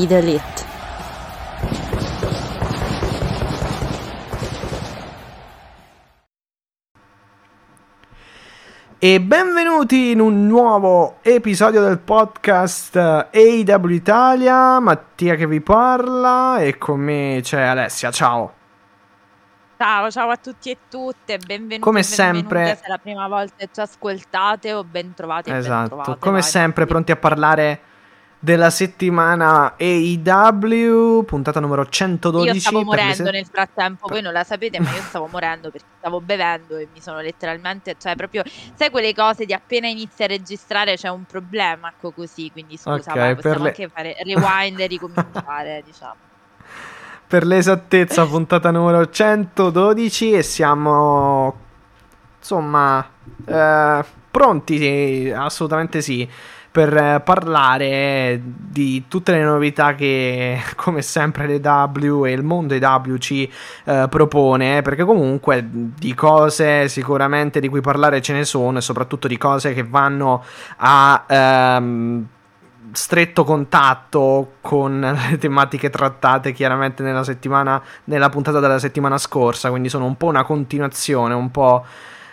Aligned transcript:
Be 0.00 0.06
the 0.06 0.16
elite. 0.16 0.64
E 9.02 9.18
benvenuti 9.20 10.10
in 10.10 10.20
un 10.20 10.46
nuovo 10.46 11.16
episodio 11.22 11.80
del 11.82 11.98
podcast 12.00 12.96
AW 12.96 13.88
Italia. 13.88 14.78
Mattia 14.78 15.36
che 15.36 15.46
vi 15.46 15.62
parla 15.62 16.58
e 16.58 16.76
con 16.76 17.00
me 17.00 17.40
c'è 17.42 17.62
Alessia. 17.62 18.10
Ciao. 18.10 18.52
Ciao, 19.78 20.10
ciao 20.10 20.28
a 20.28 20.36
tutti 20.36 20.68
e 20.70 20.76
tutte, 20.90 21.38
benvenuti. 21.38 21.78
Come 21.80 22.02
sempre- 22.02 22.66
Se 22.76 22.84
è 22.84 22.88
la 22.88 22.98
prima 22.98 23.26
volta 23.26 23.54
che 23.56 23.70
ci 23.72 23.80
ascoltate 23.80 24.74
o 24.74 24.84
ben 24.84 25.14
trovati 25.14 25.48
ben 25.48 25.58
Esatto, 25.60 25.86
trovate, 25.88 26.18
come 26.18 26.40
vai. 26.40 26.42
sempre 26.42 26.84
pronti 26.84 27.12
a 27.12 27.16
parlare 27.16 27.80
della 28.42 28.70
settimana 28.70 29.74
AEW, 29.78 31.24
puntata 31.24 31.60
numero 31.60 31.86
112. 31.86 32.54
Io 32.54 32.60
stavo 32.60 32.82
morendo 32.82 33.14
se- 33.14 33.30
nel 33.30 33.46
frattempo, 33.46 34.08
voi 34.08 34.22
non 34.22 34.32
la 34.32 34.44
sapete, 34.44 34.80
ma 34.80 34.90
io 34.92 35.02
stavo 35.06 35.28
morendo 35.30 35.70
perché 35.70 35.86
stavo 35.98 36.20
bevendo 36.22 36.78
e 36.78 36.88
mi 36.90 37.02
sono 37.02 37.20
letteralmente, 37.20 37.96
cioè 37.98 38.16
proprio, 38.16 38.42
sai 38.74 38.88
quelle 38.90 39.12
cose 39.14 39.44
di 39.44 39.52
appena 39.52 39.88
inizi 39.88 40.22
a 40.22 40.26
registrare 40.26 40.96
c'è 40.96 41.08
un 41.08 41.24
problema, 41.24 41.90
ecco 41.90 42.12
così, 42.12 42.50
quindi 42.50 42.78
scusa, 42.78 43.10
Ok, 43.12 43.16
vai, 43.16 43.34
per 43.34 43.42
possiamo 43.42 43.62
le- 43.64 43.68
anche 43.68 43.88
fare 43.92 44.16
rewind 44.24 44.80
e 44.80 44.86
ricominciare, 44.88 45.82
diciamo. 45.84 46.16
Per 47.26 47.44
l'esattezza, 47.46 48.26
puntata 48.26 48.70
numero 48.70 49.08
112 49.08 50.32
e 50.32 50.42
siamo 50.42 51.68
insomma 52.38 53.06
eh, 53.44 54.04
pronti, 54.30 54.78
sì, 54.78 55.30
assolutamente 55.30 56.00
sì, 56.00 56.28
per 56.70 56.96
eh, 56.96 57.20
parlare 57.20 58.40
di 58.42 59.04
tutte 59.08 59.32
le 59.32 59.42
novità 59.42 59.94
che 59.94 60.60
come 60.76 61.02
sempre 61.02 61.46
le 61.46 61.56
W 61.56 62.24
e 62.24 62.32
il 62.32 62.42
mondo 62.42 62.74
EW 62.74 63.16
ci 63.16 63.50
eh, 63.84 64.06
propone, 64.08 64.82
perché 64.82 65.04
comunque 65.04 65.66
di 65.68 66.14
cose 66.14 66.88
sicuramente 66.88 67.60
di 67.60 67.68
cui 67.68 67.80
parlare 67.80 68.22
ce 68.22 68.32
ne 68.32 68.44
sono 68.44 68.78
e 68.78 68.82
soprattutto 68.82 69.26
di 69.26 69.36
cose 69.36 69.74
che 69.74 69.82
vanno 69.82 70.44
a 70.76 71.24
ehm, 71.26 72.26
stretto 72.92 73.44
contatto 73.44 74.54
con 74.60 75.00
le 75.30 75.38
tematiche 75.38 75.90
trattate 75.90 76.52
chiaramente 76.52 77.02
nella 77.02 77.24
settimana 77.24 77.82
nella 78.04 78.28
puntata 78.28 78.60
della 78.60 78.78
settimana 78.78 79.18
scorsa. 79.18 79.70
Quindi 79.70 79.88
sono 79.88 80.04
un 80.04 80.16
po' 80.16 80.26
una 80.26 80.44
continuazione 80.44 81.34
un 81.34 81.50
po' 81.50 81.84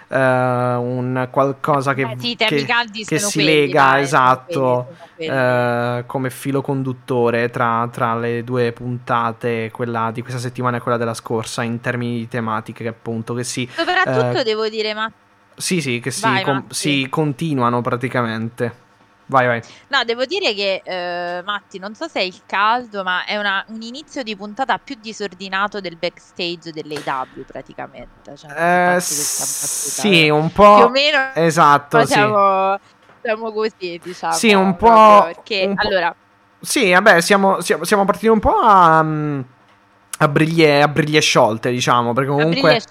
eh, 0.09 0.15
un 0.17 1.27
qualcosa 1.31 1.93
che, 1.93 2.05
Beh, 2.05 2.15
sì, 2.17 2.35
che- 2.35 2.65
che 3.05 3.19
si 3.19 3.33
quelli, 3.39 3.45
lega 3.65 3.83
dai, 3.83 4.01
esatto 4.03 4.87
quelli, 5.15 5.31
eh, 5.31 6.03
come 6.05 6.29
filo 6.29 6.61
conduttore 6.61 7.49
tra, 7.49 7.87
tra 7.91 8.15
le 8.15 8.43
due 8.43 8.71
puntate 8.71 9.69
quella 9.71 10.11
di 10.13 10.21
questa 10.21 10.39
settimana 10.39 10.77
e 10.77 10.79
quella 10.79 10.97
della 10.97 11.13
scorsa 11.13 11.63
in 11.63 11.81
termini 11.81 12.17
di 12.19 12.27
tematiche 12.27 12.83
che 12.83 12.89
appunto 12.89 13.33
che 13.33 13.43
si 13.43 13.67
Soprattutto 13.71 14.39
eh, 14.39 14.43
devo 14.43 14.67
dire, 14.69 14.93
ma 14.93 15.11
sì 15.55 15.81
sì 15.81 15.99
che 15.99 16.11
si, 16.11 16.21
Vai, 16.21 16.43
com- 16.43 16.67
si 16.69 17.07
continuano 17.09 17.81
praticamente 17.81 18.85
vai 19.27 19.45
vai 19.47 19.61
No, 19.89 20.03
devo 20.03 20.25
dire 20.25 20.53
che 20.53 20.81
eh, 20.83 21.41
Matti, 21.43 21.79
non 21.79 21.93
so 21.95 22.07
se 22.07 22.19
è 22.19 22.23
il 22.23 22.41
caldo, 22.45 23.03
ma 23.03 23.25
è 23.25 23.37
una- 23.37 23.63
un 23.67 23.81
inizio 23.81 24.23
di 24.23 24.35
puntata 24.35 24.77
più 24.77 24.95
disordinato 24.99 25.79
del 25.79 25.95
backstage 25.97 26.71
dell'AW 26.71 27.43
praticamente. 27.45 28.35
Cioè, 28.35 28.95
Eh, 28.95 28.99
sì, 29.01 30.25
eh. 30.25 30.29
un 30.29 30.51
po'. 30.51 30.75
più 30.75 30.85
o 30.85 30.89
meno 30.89 31.17
Esatto, 31.33 31.99
sì. 32.05 32.13
siamo, 32.13 32.79
siamo 33.21 33.51
così, 33.51 33.99
diciamo. 34.03 34.33
Sì, 34.33 34.53
un 34.53 34.75
po'- 34.75 35.23
Perché 35.25 35.65
un 35.67 35.75
po'- 35.75 35.87
allora, 35.87 36.15
Sì, 36.59 36.91
vabbè, 36.91 37.21
siamo, 37.21 37.61
siamo, 37.61 37.83
siamo 37.83 38.03
partiti 38.05 38.27
un 38.27 38.39
po' 38.39 38.55
a, 38.57 39.03
mm, 39.03 39.41
a, 40.19 40.27
briglie, 40.27 40.81
a 40.81 40.87
briglie 40.87 41.19
sciolte, 41.21 41.69
diciamo, 41.69 42.13
perché 42.13 42.29
comunque... 42.31 42.81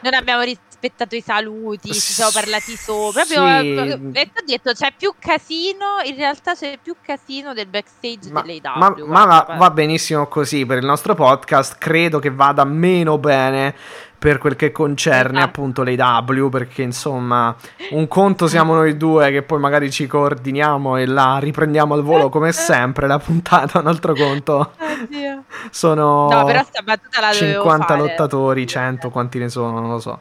non 0.00 0.14
abbiamo 0.14 0.42
rispettato 0.82 1.14
i 1.14 1.20
saluti, 1.22 1.92
ci 1.92 2.00
siamo 2.00 2.30
parlati 2.32 2.76
sopra. 2.76 3.22
Proprio, 3.24 3.60
Sì. 3.60 3.74
eh, 3.74 4.20
e 4.20 4.30
ho 4.34 4.42
detto 4.44 4.72
c'è 4.72 4.92
più 4.96 5.12
casino, 5.18 6.00
in 6.04 6.16
realtà 6.16 6.54
c'è 6.54 6.76
più 6.82 6.96
casino 7.00 7.54
del 7.54 7.66
backstage 7.68 8.30
Ma, 8.32 8.42
dell'AW. 8.42 8.78
ma- 8.78 8.88
guarda, 8.90 9.06
ma 9.06 9.24
va, 9.26 9.54
va 9.56 9.70
benissimo 9.70 10.26
così 10.26 10.66
per 10.66 10.78
il 10.78 10.84
nostro 10.84 11.14
podcast. 11.14 11.76
Credo 11.78 12.18
che 12.18 12.30
vada 12.30 12.64
meno 12.64 13.18
bene 13.18 13.74
per 14.18 14.38
quel 14.38 14.54
che 14.56 14.70
concerne 14.72 15.38
Esatto. 15.38 15.44
appunto 15.60 15.82
l'AW. 15.84 16.48
Perché 16.48 16.82
insomma, 16.82 17.54
un 17.90 18.08
conto 18.08 18.46
siamo 18.48 18.74
noi 18.74 18.96
due 18.96 19.30
che 19.30 19.42
poi 19.42 19.58
magari 19.60 19.90
ci 19.90 20.06
coordiniamo 20.08 20.96
e 20.96 21.06
la 21.06 21.38
riprendiamo 21.38 21.94
al 21.94 22.02
volo 22.02 22.28
come 22.28 22.50
sempre. 22.52 23.06
La 23.06 23.18
puntata, 23.18 23.78
un 23.78 23.86
altro 23.86 24.14
conto 24.14 24.72
Oddio. 25.02 25.44
sono 25.70 26.28
No, 26.28 26.44
però 26.44 26.62
sta 26.64 26.82
battuta 26.82 27.20
la 27.20 27.30
dovevo 27.32 27.62
50 27.62 27.86
fare. 27.86 28.00
lottatori, 28.00 28.66
100 28.66 29.10
quanti 29.10 29.38
ne 29.38 29.48
sono, 29.48 29.78
non 29.80 29.90
lo 29.90 29.98
so. 30.00 30.20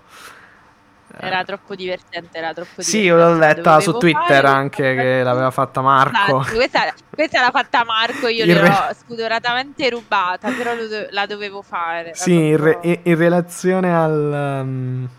Era 1.20 1.44
troppo 1.44 1.76
divertente, 1.76 2.38
era 2.38 2.54
troppo 2.54 2.82
Sì, 2.82 3.02
divertente. 3.02 3.32
l'ho 3.32 3.38
letta 3.38 3.80
su 3.80 3.92
Twitter 3.98 4.44
fare 4.44 4.48
anche 4.48 4.96
che 4.96 5.24
l'aveva 5.24 5.52
fatta 5.52 5.82
Marco. 5.82 6.40
Esatto, 6.42 6.56
questa, 6.56 6.94
questa 7.10 7.42
l'ha 7.42 7.52
fatta 7.52 7.84
Marco, 7.84 8.28
io 8.28 8.46
Il 8.46 8.56
re- 8.56 8.68
l'ho 8.68 8.94
spudoratamente 8.94 9.90
rubata, 9.90 10.52
però 10.52 10.76
do- 10.76 11.08
la 11.10 11.26
dovevo 11.26 11.62
fare. 11.62 12.14
Sì, 12.14 12.34
in, 12.34 12.58
re- 12.58 12.80
in- 13.04 13.16
relazione 13.18 13.96
al, 13.96 14.62
um, 14.64 15.10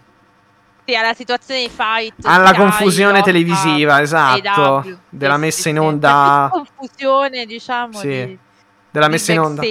Sì, 0.84 0.94
alla 0.96 1.14
situazione 1.14 1.60
di 1.60 1.68
fight. 1.68 2.14
alla 2.24 2.48
Sky, 2.48 2.56
confusione 2.58 3.12
Lotta, 3.18 3.24
televisiva, 3.24 4.00
esatto, 4.00 4.76
AEW. 4.78 4.98
della 5.08 5.34
Sì, 5.34 5.40
messa 5.40 5.60
sì, 5.62 5.68
in 5.68 5.76
sì. 5.76 5.80
onda, 5.82 6.48
confusione, 6.50 7.46
diciamo, 7.46 7.98
Sì, 7.98 8.08
di, 8.08 8.38
della 8.90 9.06
del 9.06 9.10
messa 9.10 9.32
in 9.32 9.40
onda, 9.40 9.62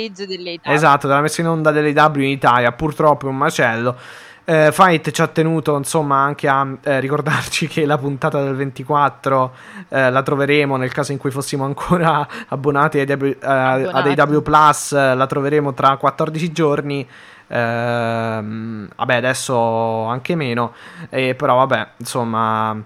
esatto, 0.63 1.07
della 1.07 1.21
messa 1.21 1.41
in 1.41 1.47
onda 1.47 1.71
delle 1.71 1.91
W 1.91 2.19
in 2.21 2.29
Italia, 2.29 2.71
purtroppo 2.71 3.25
è 3.25 3.29
un 3.29 3.37
macello. 3.37 3.97
Eh, 4.43 4.71
Fight 4.71 5.11
ci 5.11 5.21
ha 5.21 5.27
tenuto 5.27 5.77
insomma 5.77 6.17
anche 6.17 6.47
a 6.47 6.67
eh, 6.83 6.99
ricordarci 6.99 7.67
che 7.67 7.85
la 7.85 7.97
puntata 7.97 8.41
del 8.41 8.55
24 8.55 9.51
eh, 9.89 10.09
la 10.09 10.23
troveremo 10.23 10.77
nel 10.77 10.91
caso 10.91 11.11
in 11.11 11.19
cui 11.19 11.29
fossimo 11.29 11.63
ancora 11.63 12.27
abbonati 12.49 12.99
W- 12.99 13.23
eh, 13.23 13.37
ad 13.41 13.85
Abbonati. 13.93 14.19
AW 14.19 14.41
Plus, 14.41 14.91
eh, 14.93 15.13
la 15.15 15.27
troveremo 15.27 15.73
tra 15.73 15.95
14 15.95 16.51
giorni. 16.51 17.07
Ehm, 17.47 18.87
vabbè, 18.95 19.15
adesso 19.15 20.05
anche 20.05 20.35
meno, 20.35 20.73
però 21.09 21.57
vabbè, 21.57 21.87
insomma, 21.97 22.81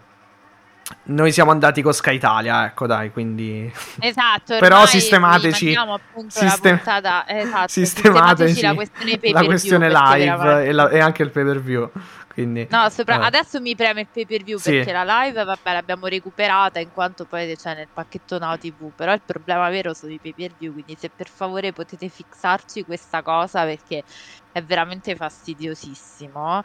noi 1.06 1.32
siamo 1.32 1.52
andati 1.52 1.82
con 1.82 1.94
Sky 1.94 2.16
Italia, 2.16 2.66
ecco 2.66 2.86
dai, 2.88 3.12
quindi 3.12 3.72
Esatto, 4.00 4.58
Però 4.60 4.86
sistemateci- 4.86 5.54
sistem- 5.68 5.86
la 5.88 6.00
puntata, 6.14 7.28
esatto, 7.28 7.68
sistemateci 7.70 8.54
sistemateci 8.54 8.62
la 8.62 8.74
questione 8.74 9.18
pay 9.18 9.32
la 9.32 9.44
questione 9.44 9.90
live 9.90 10.66
e, 10.66 10.72
la- 10.72 10.90
e 10.90 11.00
anche 11.00 11.24
il 11.24 11.32
pay 11.32 11.44
per 11.44 11.62
view. 11.62 11.90
Quindi, 12.36 12.68
No, 12.70 12.90
sopra- 12.90 13.16
vabbè. 13.16 13.28
adesso 13.28 13.62
mi 13.62 13.76
preme 13.76 14.02
il 14.02 14.08
pay 14.12 14.26
per 14.26 14.44
view 14.44 14.58
Sì. 14.58 14.72
perché 14.72 14.92
la 14.92 15.04
live, 15.24 15.42
vabbè, 15.46 15.72
l'abbiamo 15.72 16.06
recuperata 16.08 16.80
in 16.82 16.92
quanto 16.92 17.24
poi 17.24 17.56
c'è 17.56 17.74
nel 17.76 17.88
pacchetto 17.94 18.38
Now 18.38 18.58
TV. 18.58 18.92
Però 18.94 19.14
il 19.14 19.22
problema 19.26 19.70
vero 19.70 19.94
sono 19.94 20.12
i 20.12 20.20
pay 20.22 20.34
per 20.34 20.52
view. 20.58 20.74
Quindi, 20.74 20.98
se 21.00 21.10
per 21.16 21.30
favore 21.30 21.72
potete 21.72 22.10
fissarci 22.10 22.84
questa 22.84 23.22
cosa 23.22 23.64
perché 23.64 24.04
è 24.52 24.62
veramente 24.62 25.16
fastidiosissimo. 25.16 26.62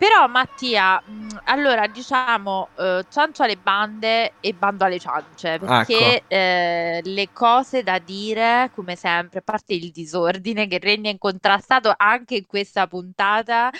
Però, 0.00 0.26
Mattia, 0.28 0.98
mh, 1.04 1.40
allora 1.44 1.86
diciamo 1.86 2.70
eh, 2.74 3.04
ciancio 3.06 3.42
alle 3.42 3.58
bande 3.58 4.32
e 4.40 4.54
bando 4.54 4.86
alle 4.86 4.98
ciance 4.98 5.58
perché 5.58 6.22
Ecco. 6.22 6.24
eh, 6.34 7.00
le 7.04 7.30
cose 7.34 7.82
da 7.82 7.98
dire, 7.98 8.70
come 8.72 8.96
sempre, 8.96 9.40
a 9.40 9.42
parte 9.42 9.74
il 9.74 9.90
disordine 9.90 10.66
che 10.68 10.78
regna 10.78 11.10
incontrastato 11.10 11.92
anche 11.94 12.36
in 12.36 12.46
questa 12.46 12.86
puntata 12.86 13.70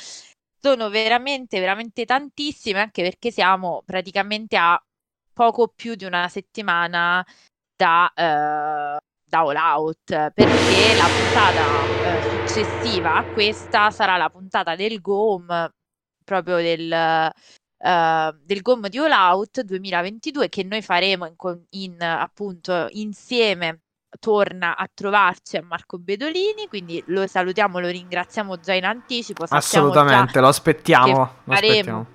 sono 0.60 0.90
veramente, 0.90 1.58
veramente 1.58 2.04
tantissime, 2.04 2.80
anche 2.80 3.02
perché 3.02 3.30
siamo 3.30 3.82
praticamente 3.86 4.58
a 4.58 4.78
poco 5.32 5.68
più 5.74 5.94
di 5.94 6.04
una 6.04 6.28
settimana 6.28 7.24
da, 7.74 8.12
eh, 8.14 8.98
da 9.24 9.38
All 9.38 9.56
Out, 9.56 10.32
perché 10.34 10.92
la 10.94 11.08
puntata 11.08 11.90
eh, 11.98 12.20
successiva 12.20 13.14
a 13.16 13.26
questa 13.30 13.90
sarà 13.90 14.18
la 14.18 14.28
puntata 14.28 14.76
del 14.76 15.00
Go 15.00 15.32
Home, 15.32 15.70
proprio 16.24 16.56
del, 16.56 16.90
uh, 16.90 18.36
del 18.44 18.62
GOM 18.62 18.88
di 18.88 18.98
All 18.98 19.10
Out 19.10 19.62
2022 19.62 20.48
che 20.48 20.64
noi 20.64 20.82
faremo 20.82 21.26
in, 21.26 21.34
in, 21.70 22.02
appunto 22.02 22.86
insieme 22.90 23.80
torna 24.18 24.76
a 24.76 24.88
trovarci 24.92 25.56
a 25.56 25.62
Marco 25.62 25.98
Bedolini, 25.98 26.66
quindi 26.68 27.02
lo 27.06 27.26
salutiamo, 27.26 27.78
lo 27.78 27.88
ringraziamo 27.88 28.58
già 28.58 28.74
in 28.74 28.84
anticipo. 28.84 29.44
Assolutamente, 29.48 30.40
lo 30.40 30.48
aspettiamo, 30.48 31.12
lo 31.44 31.52
aspettiamo. 31.52 32.06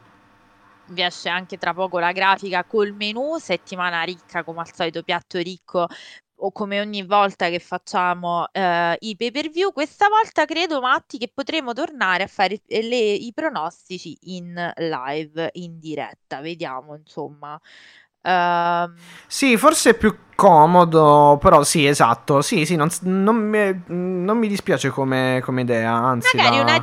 Vi 0.87 1.01
esce 1.01 1.29
anche 1.29 1.57
tra 1.57 1.73
poco 1.73 1.97
la 1.97 2.11
grafica 2.11 2.63
col 2.63 2.93
menù, 2.93 3.37
settimana 3.37 4.03
ricca 4.03 4.43
come 4.43 4.59
al 4.59 4.71
solito, 4.71 5.01
piatto 5.01 5.39
ricco 5.39 5.87
o 6.37 6.51
come 6.51 6.79
ogni 6.79 7.03
volta 7.03 7.49
che 7.49 7.59
facciamo 7.59 8.47
eh, 8.51 8.97
i 8.99 9.15
pay 9.15 9.31
per 9.31 9.49
view. 9.49 9.71
Questa 9.71 10.07
volta 10.09 10.45
credo, 10.45 10.81
Matti, 10.81 11.17
che 11.17 11.31
potremo 11.33 11.73
tornare 11.73 12.23
a 12.23 12.27
fare 12.27 12.61
le, 12.67 12.95
i 12.95 13.31
pronostici 13.33 14.17
in 14.23 14.73
live, 14.75 15.49
in 15.53 15.79
diretta. 15.79 16.41
Vediamo, 16.41 16.95
insomma. 16.95 17.59
Uh, 18.25 18.91
sì, 19.27 19.55
forse 19.55 19.91
è 19.91 19.93
più 19.93 20.17
comodo, 20.33 21.37
però 21.39 21.63
sì, 21.63 21.85
esatto. 21.85 22.41
Sì, 22.41 22.65
sì, 22.65 22.75
non, 22.75 22.89
non, 23.01 23.35
mi, 23.35 23.83
non 23.87 24.37
mi, 24.37 24.47
dispiace 24.47 24.89
come, 24.89 25.41
come, 25.43 25.61
idea, 25.61 25.93
anzi... 25.93 26.35
Magari 26.35 26.57
la... 26.57 26.63
una 26.63 26.79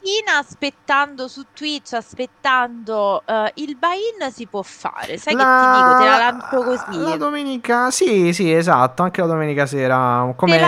direttina 0.00 0.38
aspettando 0.38 1.28
su 1.28 1.44
Twitch, 1.52 1.92
aspettando 1.92 3.22
uh, 3.26 3.32
il 3.54 3.76
buy-in 3.76 4.32
si 4.32 4.46
può 4.46 4.62
fare. 4.62 5.18
Sai 5.18 5.34
la... 5.34 5.44
che 5.44 5.76
ti 5.76 5.82
dico, 5.82 5.98
te 5.98 6.04
la 6.04 6.16
lancio 6.16 6.62
così. 6.62 6.98
La 7.00 7.16
domenica, 7.16 7.90
sì, 7.90 8.32
sì, 8.32 8.52
esatto, 8.52 9.02
anche 9.02 9.20
la 9.20 9.26
domenica 9.26 9.66
sera, 9.66 10.32
come 10.36 10.58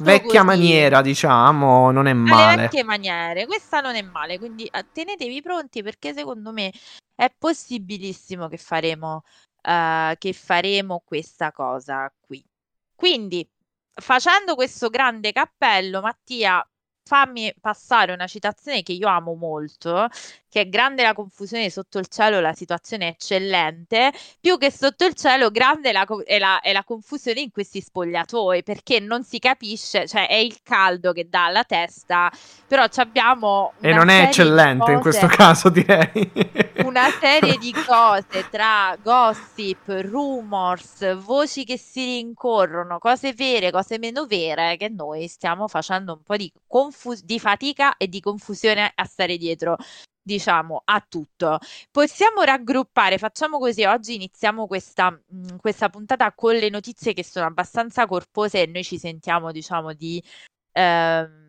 vecchia 0.00 0.44
così. 0.44 0.44
maniera, 0.44 1.02
diciamo, 1.02 1.90
non 1.90 2.06
è 2.06 2.12
male. 2.12 2.42
Alle 2.42 2.62
vecchie 2.62 2.84
maniere, 2.84 3.46
questa 3.46 3.80
non 3.80 3.94
è 3.94 4.02
male, 4.02 4.38
quindi 4.38 4.66
eh, 4.66 4.86
tenetevi 4.92 5.42
pronti 5.42 5.82
perché 5.82 6.12
secondo 6.12 6.52
me 6.52 6.72
è 7.14 7.32
possibilissimo 7.36 8.48
che 8.48 8.56
faremo 8.56 9.22
uh, 9.62 10.14
che 10.18 10.32
faremo 10.32 11.02
questa 11.04 11.52
cosa 11.52 12.12
qui. 12.20 12.44
Quindi, 12.94 13.48
facendo 13.94 14.54
questo 14.54 14.88
grande 14.88 15.32
cappello, 15.32 16.00
Mattia, 16.00 16.64
fammi 17.04 17.54
passare 17.60 18.12
una 18.12 18.26
citazione 18.26 18.82
che 18.82 18.92
io 18.92 19.08
amo 19.08 19.34
molto, 19.34 20.08
che 20.48 20.62
è 20.62 20.68
grande 20.68 21.02
la 21.02 21.12
confusione 21.12 21.68
sotto 21.68 21.98
il 21.98 22.06
cielo, 22.06 22.40
la 22.40 22.54
situazione 22.54 23.06
è 23.06 23.10
eccellente, 23.10 24.12
più 24.40 24.56
che 24.56 24.70
sotto 24.72 25.04
il 25.04 25.14
cielo 25.14 25.50
grande 25.50 25.92
la, 25.92 26.06
è, 26.24 26.38
la, 26.38 26.60
è 26.60 26.72
la 26.72 26.84
confusione 26.84 27.40
in 27.40 27.50
questi 27.50 27.80
spogliatoi, 27.80 28.62
perché 28.62 29.00
non 29.00 29.22
si 29.22 29.38
capisce, 29.38 30.08
cioè 30.08 30.28
è 30.28 30.36
il 30.36 30.58
caldo 30.62 31.12
che 31.12 31.28
dà 31.28 31.46
alla 31.46 31.64
testa, 31.64 32.32
però 32.66 32.84
abbiamo... 32.96 33.72
E 33.80 33.92
non 33.92 34.08
è 34.08 34.22
eccellente 34.22 34.92
in 34.92 35.00
questo 35.00 35.26
caso 35.26 35.68
direi. 35.68 36.63
Una 36.84 37.08
serie 37.18 37.56
di 37.56 37.72
cose 37.72 38.48
tra 38.50 38.94
gossip, 39.02 39.86
rumors, 39.86 41.16
voci 41.16 41.64
che 41.64 41.78
si 41.78 42.04
rincorrono, 42.04 42.98
cose 42.98 43.32
vere, 43.32 43.70
cose 43.70 43.98
meno 43.98 44.26
vere, 44.26 44.76
che 44.76 44.90
noi 44.90 45.26
stiamo 45.26 45.66
facendo 45.66 46.12
un 46.12 46.22
po' 46.22 46.36
di 46.36 46.52
confus- 46.66 47.24
di 47.24 47.40
fatica 47.40 47.96
e 47.96 48.06
di 48.08 48.20
confusione 48.20 48.92
a 48.94 49.04
stare 49.04 49.38
dietro 49.38 49.76
diciamo 50.22 50.82
a 50.84 51.04
tutto. 51.06 51.58
Possiamo 51.90 52.42
raggruppare, 52.42 53.16
facciamo 53.18 53.58
così, 53.58 53.84
oggi 53.84 54.14
iniziamo 54.14 54.66
questa, 54.66 55.18
questa, 55.58 55.88
puntata 55.88 56.32
con 56.32 56.54
le 56.54 56.68
notizie 56.68 57.14
che 57.14 57.24
sono 57.24 57.46
abbastanza 57.46 58.06
corpose 58.06 58.62
e 58.62 58.66
noi 58.66 58.84
ci 58.84 58.98
sentiamo 58.98 59.52
diciamo 59.52 59.92
di, 59.94 60.22
ehm, 60.72 61.43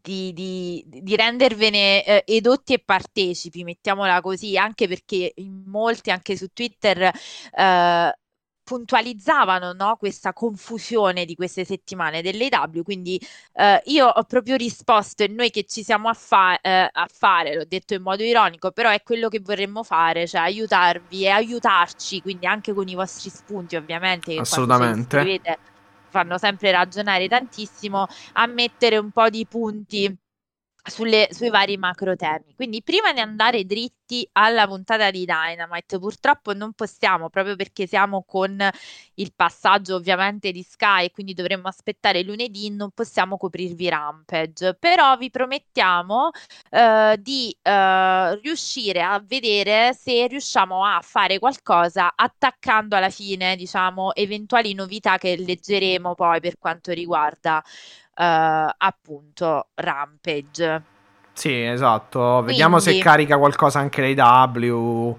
di, 0.00 0.32
di, 0.32 0.84
di 0.86 1.16
rendervene 1.16 2.04
eh, 2.04 2.22
edotti 2.26 2.74
e 2.74 2.78
partecipi, 2.78 3.64
mettiamola 3.64 4.20
così, 4.20 4.56
anche 4.56 4.86
perché 4.86 5.32
in 5.36 5.64
molti, 5.66 6.10
anche 6.10 6.36
su 6.36 6.46
Twitter, 6.52 7.10
eh, 7.52 8.14
puntualizzavano 8.62 9.72
no, 9.72 9.96
questa 9.96 10.32
confusione 10.32 11.24
di 11.24 11.34
queste 11.34 11.64
settimane 11.64 12.22
dell'AW, 12.22 12.82
quindi 12.84 13.20
eh, 13.54 13.82
io 13.86 14.06
ho 14.06 14.22
proprio 14.24 14.54
risposto 14.54 15.24
e 15.24 15.26
noi 15.26 15.50
che 15.50 15.64
ci 15.64 15.82
siamo 15.82 16.08
a, 16.08 16.14
fa- 16.14 16.60
eh, 16.60 16.88
a, 16.92 17.08
fare, 17.12 17.56
l'ho 17.56 17.64
detto 17.66 17.94
in 17.94 18.02
modo 18.02 18.22
ironico, 18.22 18.70
però 18.70 18.90
è 18.90 19.02
quello 19.02 19.28
che 19.28 19.40
vorremmo 19.40 19.82
fare, 19.82 20.28
cioè 20.28 20.42
aiutarvi 20.42 21.24
e 21.24 21.30
aiutarci, 21.30 22.22
quindi 22.22 22.46
anche 22.46 22.72
con 22.72 22.86
i 22.86 22.94
vostri 22.94 23.28
spunti 23.28 23.74
ovviamente, 23.74 24.34
che 24.34 24.40
Assolutamente. 24.40 25.18
Fanno 26.10 26.38
sempre 26.38 26.70
ragionare 26.72 27.28
tantissimo, 27.28 28.06
a 28.34 28.46
mettere 28.46 28.98
un 28.98 29.10
po' 29.10 29.28
di 29.30 29.46
punti 29.46 30.14
sulle, 30.84 31.28
sui 31.30 31.50
vari 31.50 31.76
macro 31.76 32.16
temi. 32.16 32.54
Quindi 32.54 32.82
prima 32.82 33.12
di 33.12 33.20
andare 33.20 33.64
dritti 33.64 34.28
alla 34.32 34.66
puntata 34.66 35.10
di 35.10 35.24
Dynamite, 35.24 35.98
purtroppo 35.98 36.52
non 36.52 36.72
possiamo, 36.72 37.28
proprio 37.28 37.56
perché 37.56 37.86
siamo 37.86 38.24
con 38.26 38.68
il 39.14 39.32
passaggio 39.34 39.96
ovviamente 39.96 40.50
di 40.52 40.62
Sky 40.62 41.06
e 41.06 41.10
quindi 41.10 41.34
dovremmo 41.34 41.68
aspettare 41.68 42.22
lunedì, 42.22 42.70
non 42.70 42.90
possiamo 42.90 43.36
coprirvi 43.36 43.88
Rampage, 43.88 44.74
però 44.74 45.16
vi 45.16 45.30
promettiamo 45.30 46.30
eh, 46.70 47.16
di 47.20 47.56
eh, 47.62 48.40
riuscire 48.40 49.02
a 49.02 49.22
vedere 49.24 49.94
se 49.94 50.26
riusciamo 50.26 50.84
a 50.84 51.00
fare 51.02 51.38
qualcosa 51.38 52.12
attaccando 52.14 52.96
alla 52.96 53.10
fine, 53.10 53.56
diciamo, 53.56 54.14
eventuali 54.14 54.74
novità 54.74 55.18
che 55.18 55.36
leggeremo 55.36 56.14
poi 56.14 56.40
per 56.40 56.58
quanto 56.58 56.92
riguarda 56.92 57.62
appunto 58.22 59.68
Rampage. 59.74 60.82
Sì, 61.32 61.64
esatto. 61.64 62.42
Vediamo 62.42 62.76
Quindi... 62.76 62.98
se 62.98 63.02
carica 63.02 63.38
qualcosa 63.38 63.78
anche 63.78 64.00
lei 64.00 64.14
W. 64.14 65.16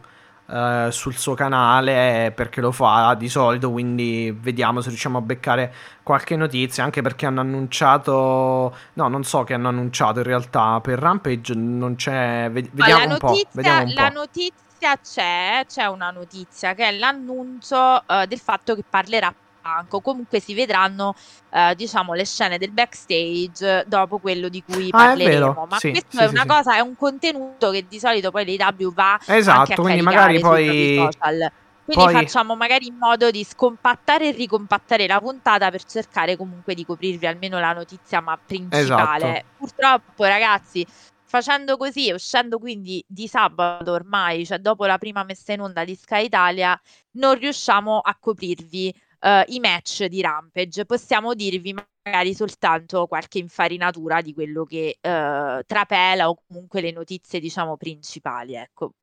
Uh, 0.52 0.90
sul 0.90 1.16
suo 1.16 1.34
canale 1.34 2.34
perché 2.36 2.60
lo 2.60 2.74
fa 2.74 3.14
di 3.14 3.30
solito 3.30 3.72
quindi 3.72 4.38
vediamo 4.38 4.82
se 4.82 4.90
riusciamo 4.90 5.20
a 5.20 5.22
beccare 5.22 5.74
qualche 6.04 6.36
notizia 6.36 6.84
anche 6.84 7.02
perché 7.02 7.26
hanno 7.26 7.40
annunciato 7.40 8.76
no 8.92 9.08
non 9.08 9.24
so 9.24 9.46
che 9.46 9.54
hanno 9.54 9.70
annunciato 9.70 10.20
in 10.20 10.26
realtà 10.26 10.82
per 10.82 11.00
Rampage 11.00 11.54
non 11.54 11.96
c'è 11.96 12.52
vediamo, 12.52 13.04
un, 13.04 13.18
notizia, 13.22 13.46
po', 13.46 13.50
vediamo 13.54 13.84
un 13.84 13.94
la 13.94 14.10
notizia 14.10 14.98
c'è 15.02 15.64
c'è 15.66 15.86
una 15.86 16.12
notizia 16.12 16.74
che 16.74 16.84
è 16.84 16.92
l'annuncio 16.98 18.04
uh, 18.06 18.26
del 18.26 18.40
fatto 18.40 18.76
che 18.76 18.84
parlerà 18.90 19.34
banco. 19.62 20.02
Comunque 20.02 20.40
si 20.40 20.54
vedranno, 20.54 21.14
eh, 21.52 21.74
diciamo, 21.76 22.14
le 22.14 22.26
scene 22.26 22.58
del 22.58 22.72
backstage 22.72 23.86
dopo 23.88 24.18
quello 24.18 24.50
di 24.50 24.64
cui 24.64 24.88
ah, 24.92 24.98
parleremo. 24.98 25.68
Ma 25.70 25.78
sì, 25.78 25.92
questo 25.92 26.18
sì, 26.18 26.24
è 26.24 26.28
una 26.28 26.42
sì, 26.42 26.48
cosa, 26.48 26.76
è 26.76 26.80
un 26.80 26.96
contenuto 26.96 27.72
che 27.72 27.86
di 27.88 28.00
solito 28.00 28.32
poi 28.32 28.58
l'AW 28.58 28.94
va 28.94 29.20
esatto, 29.26 29.82
quindi 29.82 30.02
magari 30.02 30.40
poi 30.40 30.96
social. 30.98 31.52
Quindi 31.84 32.04
poi... 32.04 32.14
facciamo 32.14 32.56
magari 32.56 32.88
in 32.88 32.96
modo 32.96 33.32
di 33.32 33.44
scompattare 33.44 34.30
e 34.30 34.32
ricompattare 34.32 35.08
la 35.08 35.20
puntata 35.20 35.70
per 35.72 35.84
cercare 35.84 36.38
comunque 36.38 36.74
di 36.74 36.86
coprirvi 36.86 37.26
almeno 37.26 37.60
la 37.60 37.74
notizia 37.74 38.22
ma 38.22 38.38
principale. 38.38 39.30
Esatto. 39.30 39.46
Purtroppo, 39.58 40.24
ragazzi, 40.24 40.86
facendo 41.26 41.78
così, 41.78 42.12
uscendo 42.12 42.60
quindi 42.60 43.04
di 43.08 43.28
sabato 43.28 43.92
ormai, 43.92 44.46
cioè 44.46 44.60
dopo 44.60 44.86
la 44.86 44.98
prima 44.98 45.24
messa 45.24 45.54
in 45.54 45.62
onda 45.62 45.84
di 45.84 45.96
Sky 45.96 46.26
Italia, 46.26 46.80
non 47.12 47.36
riusciamo 47.36 48.00
a 48.00 48.16
coprirvi 48.20 48.94
uh, 49.22 49.44
i 49.48 49.60
match 49.60 50.06
di 50.06 50.22
Rampage. 50.22 50.86
Possiamo 50.86 51.34
dirvi 51.34 51.74
magari 52.04 52.34
soltanto 52.34 53.08
qualche 53.08 53.40
infarinatura 53.40 54.22
di 54.22 54.34
quello 54.34 54.64
che 54.66 54.98
uh, 55.02 55.62
trapela 55.66 56.30
o 56.30 56.42
comunque 56.48 56.82
le 56.82 56.92
notizie, 56.92 57.40
diciamo, 57.40 57.78
principali. 57.78 58.56
Ecco. 58.56 58.94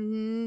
Mm, 0.00 0.46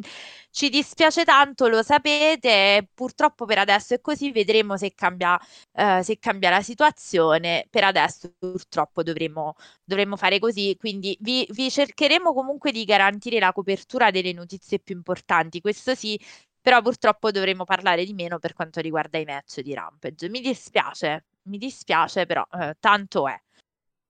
ci 0.50 0.70
dispiace 0.70 1.26
tanto, 1.26 1.68
lo 1.68 1.84
sapete, 1.84 2.88
purtroppo 2.94 3.44
per 3.46 3.58
adesso 3.58 3.94
è 3.94 4.00
così, 4.00 4.32
vedremo 4.32 4.78
se 4.78 4.94
cambia, 4.94 5.38
uh, 5.74 6.02
se 6.02 6.20
cambia 6.20 6.50
la 6.50 6.62
situazione, 6.62 7.68
per 7.70 7.84
adesso 7.84 8.34
purtroppo 8.40 9.04
dovremo, 9.04 9.56
dovremo 9.84 10.16
fare 10.16 10.40
così, 10.40 10.78
quindi 10.80 11.18
vi, 11.20 11.46
vi 11.52 11.70
cercheremo 11.70 12.34
comunque 12.34 12.72
di 12.72 12.86
garantire 12.86 13.40
la 13.40 13.52
copertura 13.52 14.10
delle 14.10 14.32
notizie 14.32 14.80
più 14.80 14.96
importanti, 14.96 15.60
questo 15.60 15.96
sì, 15.96 16.18
però 16.62 16.82
purtroppo 16.82 17.32
dovremo 17.32 17.64
parlare 17.64 18.06
di 18.06 18.14
meno 18.14 18.40
per 18.40 18.54
quanto 18.54 18.80
riguarda 18.80 19.18
i 19.18 19.26
match 19.26 19.62
di 19.62 19.74
Rampage. 19.74 20.30
Mi 20.30 20.40
dispiace, 20.42 21.26
mi 21.44 21.58
dispiace, 21.58 22.26
però 22.26 22.46
eh, 22.54 22.76
tanto 22.80 23.28
è. 23.28 23.40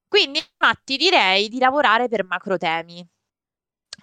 Quindi, 0.06 0.40
Matti, 0.58 0.96
direi 0.96 1.48
di 1.48 1.58
lavorare 1.58 2.08
per 2.08 2.24
macro 2.24 2.58
temi. 2.58 3.06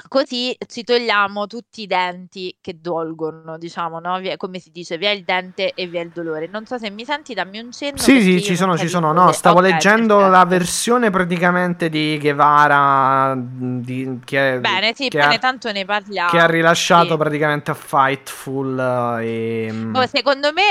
Così 0.08 0.56
ci 0.66 0.84
togliamo 0.84 1.46
tutti 1.46 1.82
i 1.82 1.88
denti 1.88 2.56
che 2.62 2.80
dolgono, 2.80 3.58
diciamo, 3.58 4.00
no? 4.00 4.20
Come 4.38 4.60
si 4.60 4.72
dice, 4.72 4.98
via 4.98 5.12
il 5.12 5.24
dente 5.24 5.74
e 5.74 5.88
via 5.88 6.02
il 6.02 6.10
dolore. 6.10 6.48
Non 6.48 6.66
so 6.66 6.78
se 6.78 6.90
mi 6.90 7.04
senti, 7.04 7.34
dammi 7.34 7.60
un 7.60 7.72
cenno. 7.72 7.98
Sì, 7.98 8.22
sì, 8.22 8.42
ci 8.42 8.56
sono, 8.56 8.78
ci 8.78 8.88
sono. 8.88 9.12
No, 9.12 9.32
stavo 9.34 9.60
okay, 9.60 9.72
leggendo 9.72 10.16
perfetto. 10.16 10.32
la 10.32 10.46
versione 10.46 11.10
praticamente 11.10 11.90
di 11.90 12.18
Guevara. 12.18 13.36
Di, 13.38 14.20
che, 14.24 14.60
bene, 14.60 14.94
sì, 14.96 15.10
che 15.10 15.20
bene, 15.20 15.36
ha, 15.36 15.38
tanto 15.40 15.72
ne 15.72 15.84
parliamo. 15.84 16.30
Che 16.30 16.40
ha 16.40 16.48
rilasciato 16.48 17.12
sì. 17.12 17.18
praticamente 17.18 17.72
a 17.72 17.76
Fightful. 17.76 19.20
E... 19.22 19.92
Oh, 19.94 20.08
secondo 20.08 20.54
me 20.54 20.64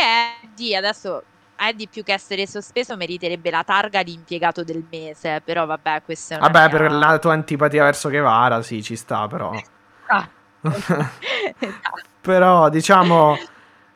è 0.42 0.48
di 0.54 0.74
adesso 0.74 1.22
Eddie 1.60 1.88
più 1.90 2.04
che 2.04 2.12
essere 2.12 2.46
sospeso 2.46 2.96
meriterebbe 2.96 3.50
la 3.50 3.64
targa 3.64 4.02
di 4.02 4.12
impiegato 4.12 4.62
del 4.62 4.84
mese, 4.90 5.40
però 5.44 5.66
vabbè, 5.66 6.02
questo 6.04 6.34
è 6.34 6.36
una 6.36 6.48
Vabbè, 6.48 6.68
mia... 6.68 6.78
per 6.78 6.92
la 6.92 7.18
tua 7.18 7.32
antipatia 7.32 7.82
verso 7.84 8.08
Guevara, 8.08 8.62
sì, 8.62 8.82
ci 8.82 8.94
sta, 8.96 9.26
però. 9.26 9.52
Esatto. 9.52 10.36
Però 12.20 12.68
diciamo, 12.68 13.38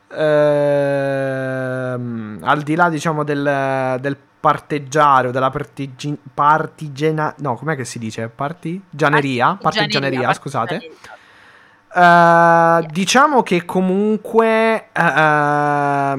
ehm, 0.09 1.19
al 2.41 2.61
di 2.61 2.75
là 2.75 2.89
diciamo 2.89 3.23
del, 3.23 3.97
del 3.99 4.17
parteggiare 4.39 5.27
o 5.27 5.31
della 5.31 5.49
partigi- 5.49 6.17
partigena... 6.33 7.33
No, 7.37 7.55
com'è 7.55 7.75
che 7.75 7.85
si 7.85 7.99
dice? 7.99 8.27
Partigianeria? 8.29 9.57
Partigianeria, 9.61 10.33
scusate. 10.33 10.91
Uh, 11.95 12.83
diciamo 12.89 13.43
che 13.43 13.65
comunque 13.65 14.87
uh, 14.97 16.17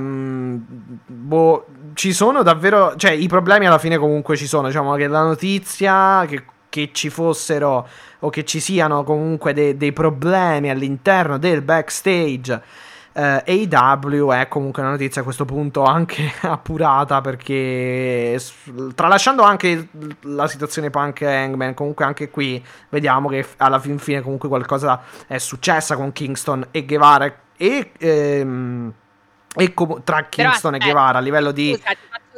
boh, 1.07 1.67
ci 1.95 2.13
sono 2.13 2.43
davvero, 2.43 2.95
cioè 2.95 3.11
i 3.11 3.27
problemi 3.27 3.67
alla 3.67 3.79
fine 3.79 3.99
comunque 3.99 4.37
ci 4.37 4.47
sono, 4.47 4.69
diciamo 4.69 4.95
che 4.95 5.09
la 5.09 5.23
notizia 5.23 6.25
che, 6.29 6.45
che 6.69 6.91
ci 6.93 7.11
fossero 7.11 7.89
o 8.21 8.31
che 8.31 8.45
ci 8.45 8.61
siano 8.61 9.03
comunque 9.03 9.53
de- 9.53 9.77
dei 9.77 9.93
problemi 9.93 10.71
all'interno 10.71 11.39
del 11.39 11.63
backstage 11.63 12.63
eh, 13.15 13.69
AW 13.71 14.33
è 14.33 14.49
comunque 14.49 14.83
una 14.83 14.91
notizia 14.91 15.21
a 15.21 15.25
questo 15.25 15.45
punto 15.45 15.85
anche 15.85 16.33
appurata 16.43 17.21
perché 17.21 18.41
tralasciando 18.95 19.43
anche 19.43 19.89
la 20.23 20.49
situazione 20.49 20.91
Punk 20.91 21.21
e 21.21 21.33
Hangman 21.33 21.75
comunque 21.75 22.05
anche 22.05 22.29
qui 22.31 22.65
vediamo 22.89 23.29
che 23.29 23.47
alla 23.59 23.79
fin 23.79 23.99
fine 23.99 24.21
comunque 24.21 24.49
qualcosa 24.49 25.03
è 25.29 25.39
successa 25.39 25.95
con 25.95 26.13
Kingston 26.13 26.69
e 26.73 26.85
Guevara 26.85 27.33
e, 27.57 27.93
ehm, 27.97 28.93
e 29.55 29.75
com- 29.75 30.03
tra 30.03 30.25
Kingston 30.25 30.73
Però, 30.73 30.85
e 30.85 30.87
Guevara 30.87 31.19
a 31.19 31.21
livello 31.21 31.53
di 31.53 31.73
scusa, 31.73 31.97